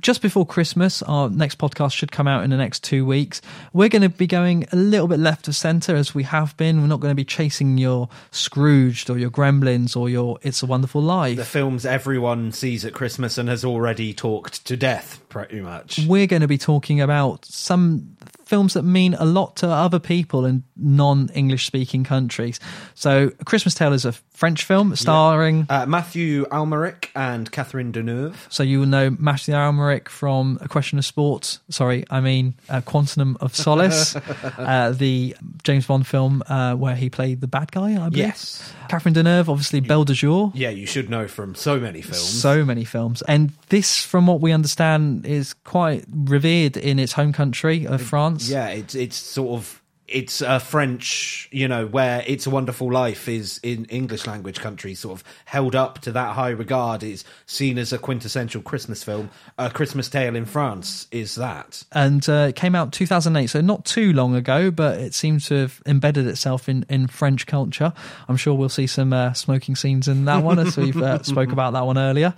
just 0.00 0.22
before 0.22 0.46
Christmas, 0.46 1.02
our 1.02 1.28
next 1.28 1.58
podcast 1.58 1.94
should 1.94 2.12
come 2.12 2.28
out 2.28 2.44
in 2.44 2.50
the 2.50 2.56
next 2.56 2.84
two 2.84 3.04
weeks. 3.04 3.42
We're 3.72 3.88
going 3.88 4.02
to 4.02 4.08
be 4.08 4.28
going 4.28 4.68
a 4.70 4.76
little 4.76 5.08
bit 5.08 5.18
left 5.18 5.48
of 5.48 5.56
centre 5.56 5.96
as 5.96 6.14
we 6.14 6.22
have 6.22 6.56
been. 6.56 6.80
We're 6.80 6.86
not 6.86 7.00
going 7.00 7.10
to 7.10 7.16
be 7.16 7.24
chasing 7.24 7.76
your 7.76 8.08
Scrooged 8.30 9.10
or 9.10 9.18
your 9.18 9.30
Gremlins 9.30 9.96
or 9.96 10.08
your 10.08 10.38
It's 10.42 10.62
a 10.62 10.66
Wonderful 10.66 11.02
Life. 11.02 11.36
The 11.36 11.44
films 11.44 11.84
everyone 11.84 12.52
sees 12.52 12.84
at 12.84 12.94
Christmas 12.94 13.36
and 13.36 13.48
has 13.48 13.64
already 13.64 14.14
talked 14.14 14.64
to 14.66 14.76
death, 14.76 15.20
pretty 15.28 15.60
much. 15.60 16.00
We're 16.06 16.26
going 16.26 16.42
to 16.42 16.48
be 16.48 16.58
talking 16.58 17.00
about 17.00 17.44
some 17.44 18.16
films 18.44 18.74
that 18.74 18.82
mean 18.82 19.14
a 19.14 19.24
lot 19.24 19.56
to 19.56 19.68
other 19.68 19.98
people 19.98 20.46
in 20.46 20.62
non-English 20.76 21.66
speaking 21.66 22.02
countries. 22.02 22.58
So, 22.94 23.30
A 23.38 23.44
Christmas 23.44 23.74
Tale 23.74 23.92
is 23.92 24.04
a 24.04 24.12
French 24.38 24.62
film 24.62 24.94
starring. 24.94 25.66
Uh, 25.68 25.84
Matthew 25.84 26.46
Amalric 26.46 27.08
and 27.16 27.50
Catherine 27.50 27.92
Deneuve. 27.92 28.36
So 28.48 28.62
you 28.62 28.78
will 28.78 28.86
know 28.86 29.10
Matthew 29.10 29.52
Amalric 29.52 30.08
from 30.08 30.58
A 30.60 30.68
Question 30.68 30.96
of 30.96 31.04
Sport. 31.04 31.58
Sorry, 31.70 32.04
I 32.08 32.20
mean 32.20 32.54
uh, 32.68 32.80
Quantum 32.80 33.36
of 33.40 33.56
Solace, 33.56 34.14
uh, 34.56 34.94
the 34.96 35.36
James 35.64 35.88
Bond 35.88 36.06
film 36.06 36.44
uh, 36.46 36.74
where 36.76 36.94
he 36.94 37.10
played 37.10 37.40
the 37.40 37.48
bad 37.48 37.72
guy. 37.72 37.94
I 37.94 38.10
believe. 38.10 38.16
Yes. 38.16 38.72
Catherine 38.88 39.14
Deneuve, 39.14 39.48
obviously 39.48 39.80
Belle 39.80 40.04
de 40.04 40.14
Jour. 40.14 40.52
Yeah, 40.54 40.70
you 40.70 40.86
should 40.86 41.10
know 41.10 41.26
from 41.26 41.56
so 41.56 41.80
many 41.80 42.00
films. 42.00 42.22
So 42.22 42.64
many 42.64 42.84
films, 42.84 43.22
and 43.22 43.52
this, 43.70 44.04
from 44.04 44.28
what 44.28 44.40
we 44.40 44.52
understand, 44.52 45.26
is 45.28 45.52
quite 45.52 46.04
revered 46.10 46.76
in 46.76 46.98
its 46.98 47.12
home 47.12 47.32
country 47.32 47.86
of 47.86 48.00
France. 48.02 48.48
Yeah, 48.48 48.68
it's 48.68 48.94
it's 48.94 49.16
sort 49.16 49.58
of 49.58 49.77
it's 50.08 50.40
a 50.40 50.58
French, 50.58 51.48
you 51.52 51.68
know, 51.68 51.86
where 51.86 52.24
"It's 52.26 52.46
a 52.46 52.50
Wonderful 52.50 52.90
Life" 52.92 53.28
is 53.28 53.60
in 53.62 53.84
English 53.86 54.26
language 54.26 54.60
countries 54.60 55.00
sort 55.00 55.20
of 55.20 55.24
held 55.44 55.74
up 55.74 56.00
to 56.00 56.12
that 56.12 56.34
high 56.34 56.50
regard. 56.50 57.02
Is 57.02 57.24
seen 57.46 57.78
as 57.78 57.92
a 57.92 57.98
quintessential 57.98 58.62
Christmas 58.62 59.02
film. 59.04 59.30
A 59.58 59.70
Christmas 59.70 60.08
Tale 60.08 60.34
in 60.36 60.44
France 60.44 61.06
is 61.10 61.34
that. 61.36 61.82
and 61.92 62.28
uh, 62.28 62.46
it 62.48 62.56
came 62.56 62.74
out 62.74 62.92
2008 62.92 63.46
so 63.48 63.60
not 63.60 63.84
too 63.84 64.12
long 64.12 64.34
ago 64.34 64.70
but 64.70 64.98
it 64.98 65.14
seems 65.14 65.46
to 65.46 65.54
have 65.54 65.82
embedded 65.86 66.26
itself 66.26 66.68
in, 66.68 66.84
in 66.88 67.06
french 67.06 67.46
culture 67.46 67.92
i'm 68.28 68.36
sure 68.36 68.54
we'll 68.54 68.68
see 68.68 68.86
some 68.86 69.12
uh, 69.12 69.32
smoking 69.32 69.74
scenes 69.76 70.08
in 70.08 70.24
that 70.24 70.42
one 70.42 70.58
as 70.58 70.76
we've 70.76 71.00
uh, 71.00 71.22
spoke 71.22 71.50
about 71.52 71.72
that 71.72 71.84
one 71.84 71.98
earlier 71.98 72.34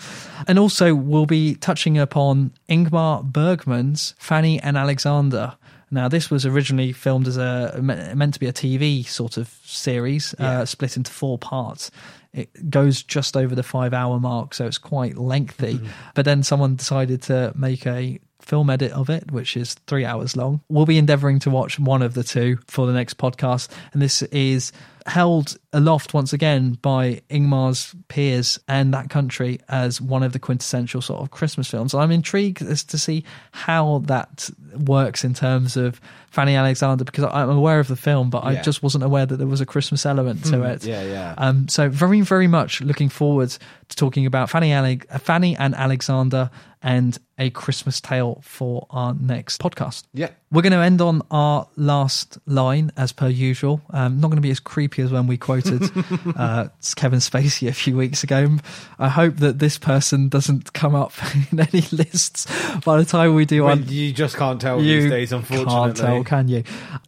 and 0.46 0.58
also 0.58 0.94
we'll 0.94 1.26
be 1.26 1.54
touching 1.54 1.98
upon 1.98 2.50
ingmar 2.68 3.22
bergman's 3.24 4.14
fanny 4.18 4.60
and 4.60 4.76
alexander 4.76 5.56
now, 5.90 6.08
this 6.08 6.30
was 6.30 6.46
originally 6.46 6.92
filmed 6.92 7.26
as 7.26 7.36
a 7.36 7.80
meant 7.82 8.34
to 8.34 8.40
be 8.40 8.46
a 8.46 8.52
TV 8.52 9.04
sort 9.06 9.36
of 9.36 9.48
series, 9.64 10.34
uh, 10.38 10.64
split 10.64 10.96
into 10.96 11.10
four 11.10 11.38
parts. 11.38 11.90
It 12.32 12.70
goes 12.70 13.02
just 13.02 13.36
over 13.36 13.56
the 13.56 13.64
five 13.64 13.92
hour 13.92 14.20
mark, 14.20 14.54
so 14.54 14.66
it's 14.66 14.78
quite 14.78 15.18
lengthy. 15.18 15.80
But 16.14 16.24
then 16.24 16.42
someone 16.44 16.76
decided 16.76 17.22
to 17.22 17.52
make 17.56 17.86
a 17.86 18.20
film 18.40 18.70
edit 18.70 18.92
of 18.92 19.10
it, 19.10 19.30
which 19.32 19.56
is 19.56 19.74
three 19.86 20.04
hours 20.04 20.36
long. 20.36 20.60
We'll 20.68 20.86
be 20.86 20.98
endeavoring 20.98 21.40
to 21.40 21.50
watch 21.50 21.78
one 21.78 22.02
of 22.02 22.14
the 22.14 22.24
two 22.24 22.58
for 22.68 22.86
the 22.86 22.92
next 22.92 23.18
podcast, 23.18 23.68
and 23.92 24.00
this 24.00 24.22
is 24.22 24.72
held 25.06 25.56
aloft 25.72 26.14
once 26.14 26.32
again 26.32 26.72
by 26.82 27.20
Ingmar's 27.30 27.94
peers 28.08 28.58
and 28.68 28.92
that 28.94 29.08
country 29.10 29.60
as 29.68 30.00
one 30.00 30.22
of 30.22 30.32
the 30.32 30.38
quintessential 30.38 31.00
sort 31.00 31.20
of 31.22 31.30
Christmas 31.30 31.68
films. 31.68 31.94
I'm 31.94 32.10
intrigued 32.10 32.62
as 32.62 32.82
to 32.84 32.98
see 32.98 33.24
how 33.52 34.02
that 34.06 34.50
works 34.86 35.24
in 35.24 35.34
terms 35.34 35.76
of 35.76 36.00
Fanny 36.30 36.54
Alexander 36.54 37.04
because 37.04 37.24
I'm 37.24 37.50
aware 37.50 37.80
of 37.80 37.88
the 37.88 37.96
film, 37.96 38.30
but 38.30 38.44
I 38.44 38.60
just 38.62 38.82
wasn't 38.82 39.04
aware 39.04 39.26
that 39.26 39.36
there 39.36 39.46
was 39.46 39.60
a 39.60 39.66
Christmas 39.66 40.06
element 40.06 40.44
to 40.46 40.56
Hmm, 40.58 40.62
it. 40.64 40.84
yeah, 40.84 41.02
yeah. 41.02 41.34
Um, 41.38 41.68
so 41.68 41.88
very, 41.88 42.20
very 42.20 42.46
much 42.46 42.80
looking 42.80 43.08
forward 43.08 43.50
to 43.88 43.96
talking 43.96 44.26
about 44.26 44.48
Fanny, 44.50 44.72
Ale- 44.72 44.98
Fanny 45.18 45.56
and 45.56 45.74
Alexander 45.74 46.50
and 46.82 47.18
a 47.38 47.50
Christmas 47.50 48.00
tale 48.00 48.40
for 48.44 48.86
our 48.90 49.14
next 49.14 49.60
podcast. 49.60 50.04
Yeah. 50.14 50.30
We're 50.52 50.62
going 50.62 50.72
to 50.72 50.78
end 50.78 51.00
on 51.00 51.22
our 51.30 51.68
last 51.76 52.38
line 52.44 52.90
as 52.96 53.12
per 53.12 53.28
usual. 53.28 53.80
Um, 53.90 54.20
not 54.20 54.28
going 54.28 54.36
to 54.36 54.42
be 54.42 54.50
as 54.50 54.58
creepy 54.58 55.00
as 55.02 55.12
when 55.12 55.28
we 55.28 55.36
quoted 55.36 55.80
uh, 56.36 56.68
Kevin 56.96 57.20
Spacey 57.20 57.68
a 57.68 57.72
few 57.72 57.96
weeks 57.96 58.24
ago. 58.24 58.56
I 58.98 59.08
hope 59.08 59.36
that 59.36 59.60
this 59.60 59.78
person 59.78 60.28
doesn't 60.28 60.72
come 60.72 60.96
up 60.96 61.12
in 61.52 61.60
any 61.60 61.82
lists 61.92 62.48
by 62.84 62.98
the 62.98 63.04
time 63.04 63.36
we 63.36 63.44
do 63.44 63.62
Well, 63.62 63.78
you 63.78 64.12
just 64.12 64.36
can't 64.36 64.60
tell 64.60 64.82
you 64.82 65.02
these 65.02 65.10
days, 65.10 65.32
unfortunately. 65.32 65.72
Can't 65.72 65.96
tell, 65.96 66.24
can 66.24 66.48
you? 66.48 66.64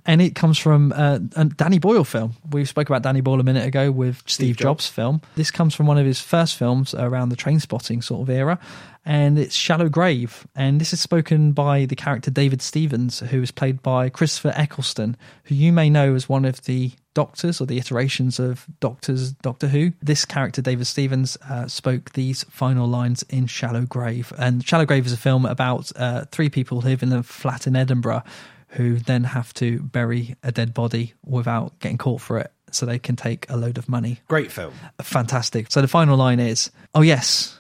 And 0.07 0.23
it 0.23 0.37
comes 0.37 0.57
from 0.57 0.93
uh, 0.93 1.19
a 1.35 1.45
Danny 1.47 1.81
Boyle 1.81 2.05
film. 2.05 2.35
We 2.49 2.65
spoke 2.65 2.89
about 2.89 3.03
Danny 3.03 3.23
Boyle 3.23 3.41
a 3.41 3.45
minute 3.45 3.67
ago 3.67 3.91
with 3.91 4.19
Steve, 4.19 4.33
Steve 4.33 4.57
Jobs. 4.59 4.85
Jobs. 4.85 4.87
film. 4.87 5.21
This 5.35 5.51
comes 5.51 5.75
from 5.75 5.87
one 5.87 5.99
of 5.99 6.07
his 6.07 6.21
first 6.21 6.57
films 6.57 6.95
around 6.95 7.31
the 7.31 7.37
Trainspotting 7.37 8.05
sort 8.05 8.23
of 8.23 8.31
era. 8.31 8.61
And 9.05 9.39
it's 9.39 9.55
Shallow 9.55 9.89
Grave. 9.89 10.47
And 10.55 10.81
this 10.81 10.93
is 10.93 11.01
spoken 11.01 11.53
by 11.53 11.87
the 11.87 11.97
character 11.97 12.31
David 12.31 12.63
Stephens, 12.63 13.21
who 13.21 13.43
is 13.43 13.51
played 13.51 13.83
by 13.83 14.09
Christopher 14.09 14.53
Eccleston, 14.55 15.17
who 15.45 15.55
you 15.55 15.73
may 15.73 15.91
know 15.91 16.15
as 16.15 16.29
one 16.29 16.45
of 16.45 16.63
the 16.63 16.93
doctors 17.15 17.61
or 17.61 17.67
the 17.67 17.79
iterations 17.79 18.39
of 18.39 18.67
Doctors 18.81 19.33
Doctor 19.33 19.69
Who. 19.69 19.93
This 20.01 20.25
character, 20.25 20.63
David 20.63 20.87
Stephens, 20.87 21.37
uh, 21.49 21.67
spoke 21.67 22.13
these 22.13 22.45
final 22.45 22.87
lines 22.87 23.23
in 23.25 23.47
Shallow 23.47 23.83
Grave. 23.83 24.33
And 24.39 24.67
Shallow 24.67 24.87
Grave 24.87 25.07
is 25.07 25.13
a 25.13 25.19
film 25.19 25.47
about 25.47 25.91
uh, 25.97 26.25
three 26.31 26.49
people 26.49 26.81
who 26.81 26.89
live 26.89 27.03
in 27.03 27.13
a 27.13 27.23
flat 27.23 27.67
in 27.67 27.77
Edinburgh 27.77 28.23
who 28.69 28.97
then 28.97 29.25
have 29.25 29.53
to 29.55 29.81
bury 29.81 30.35
a 30.43 30.51
dead 30.51 30.73
body 30.73 31.13
without 31.25 31.79
getting 31.81 31.99
caught 31.99 32.21
for 32.21 32.39
it 32.39 32.51
so 32.71 32.87
they 32.87 32.99
can 32.99 33.17
take 33.17 33.47
a 33.51 33.57
load 33.57 33.77
of 33.77 33.89
money. 33.89 34.21
Great 34.29 34.51
film. 34.51 34.73
Fantastic. 35.03 35.71
So 35.71 35.83
the 35.83 35.89
final 35.89 36.17
line 36.17 36.41
is 36.41 36.71
Oh, 36.95 37.03
yes, 37.03 37.59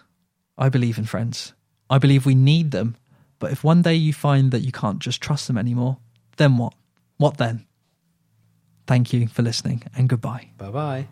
I 0.63 0.69
believe 0.69 0.97
in 0.97 1.07
friends. 1.07 1.55
I 1.91 1.99
believe 1.99 2.25
we 2.25 2.37
need 2.37 2.71
them. 2.71 2.95
But 3.41 3.51
if 3.51 3.65
one 3.65 3.83
day 3.83 3.97
you 3.97 4.13
find 4.13 4.53
that 4.53 4.61
you 4.61 4.71
can't 4.71 5.01
just 5.01 5.21
trust 5.21 5.49
them 5.49 5.59
anymore, 5.59 5.97
then 6.37 6.57
what? 6.57 6.75
What 7.17 7.37
then? 7.37 7.67
Thank 8.87 9.13
you 9.13 9.27
for 9.27 9.43
listening 9.43 9.83
and 9.97 10.09
goodbye. 10.09 10.51
Bye 10.59 11.09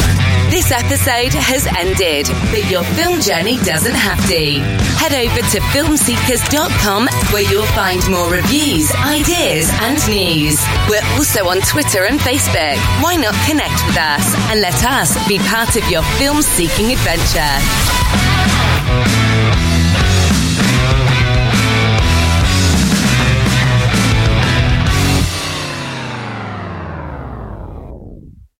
bye. 0.00 0.28
This 0.52 0.70
episode 0.70 1.32
has 1.32 1.66
ended, 1.80 2.28
but 2.52 2.70
your 2.70 2.84
film 2.84 3.22
journey 3.22 3.56
doesn't 3.64 3.94
have 3.94 4.20
to. 4.28 4.60
Head 5.00 5.16
over 5.16 5.40
to 5.48 5.58
filmseekers.com 5.72 7.08
where 7.32 7.40
you'll 7.50 7.64
find 7.72 8.06
more 8.10 8.28
reviews, 8.30 8.92
ideas, 8.96 9.72
and 9.80 9.96
news. 10.10 10.60
We're 10.90 11.00
also 11.16 11.48
on 11.48 11.62
Twitter 11.62 12.04
and 12.04 12.20
Facebook. 12.20 12.76
Why 13.02 13.16
not 13.16 13.32
connect 13.48 13.80
with 13.86 13.96
us 13.96 14.28
and 14.52 14.60
let 14.60 14.76
us 14.84 15.16
be 15.26 15.38
part 15.38 15.74
of 15.76 15.88
your 15.88 16.02
film 16.20 16.42
seeking 16.42 16.92
adventure? 16.92 18.71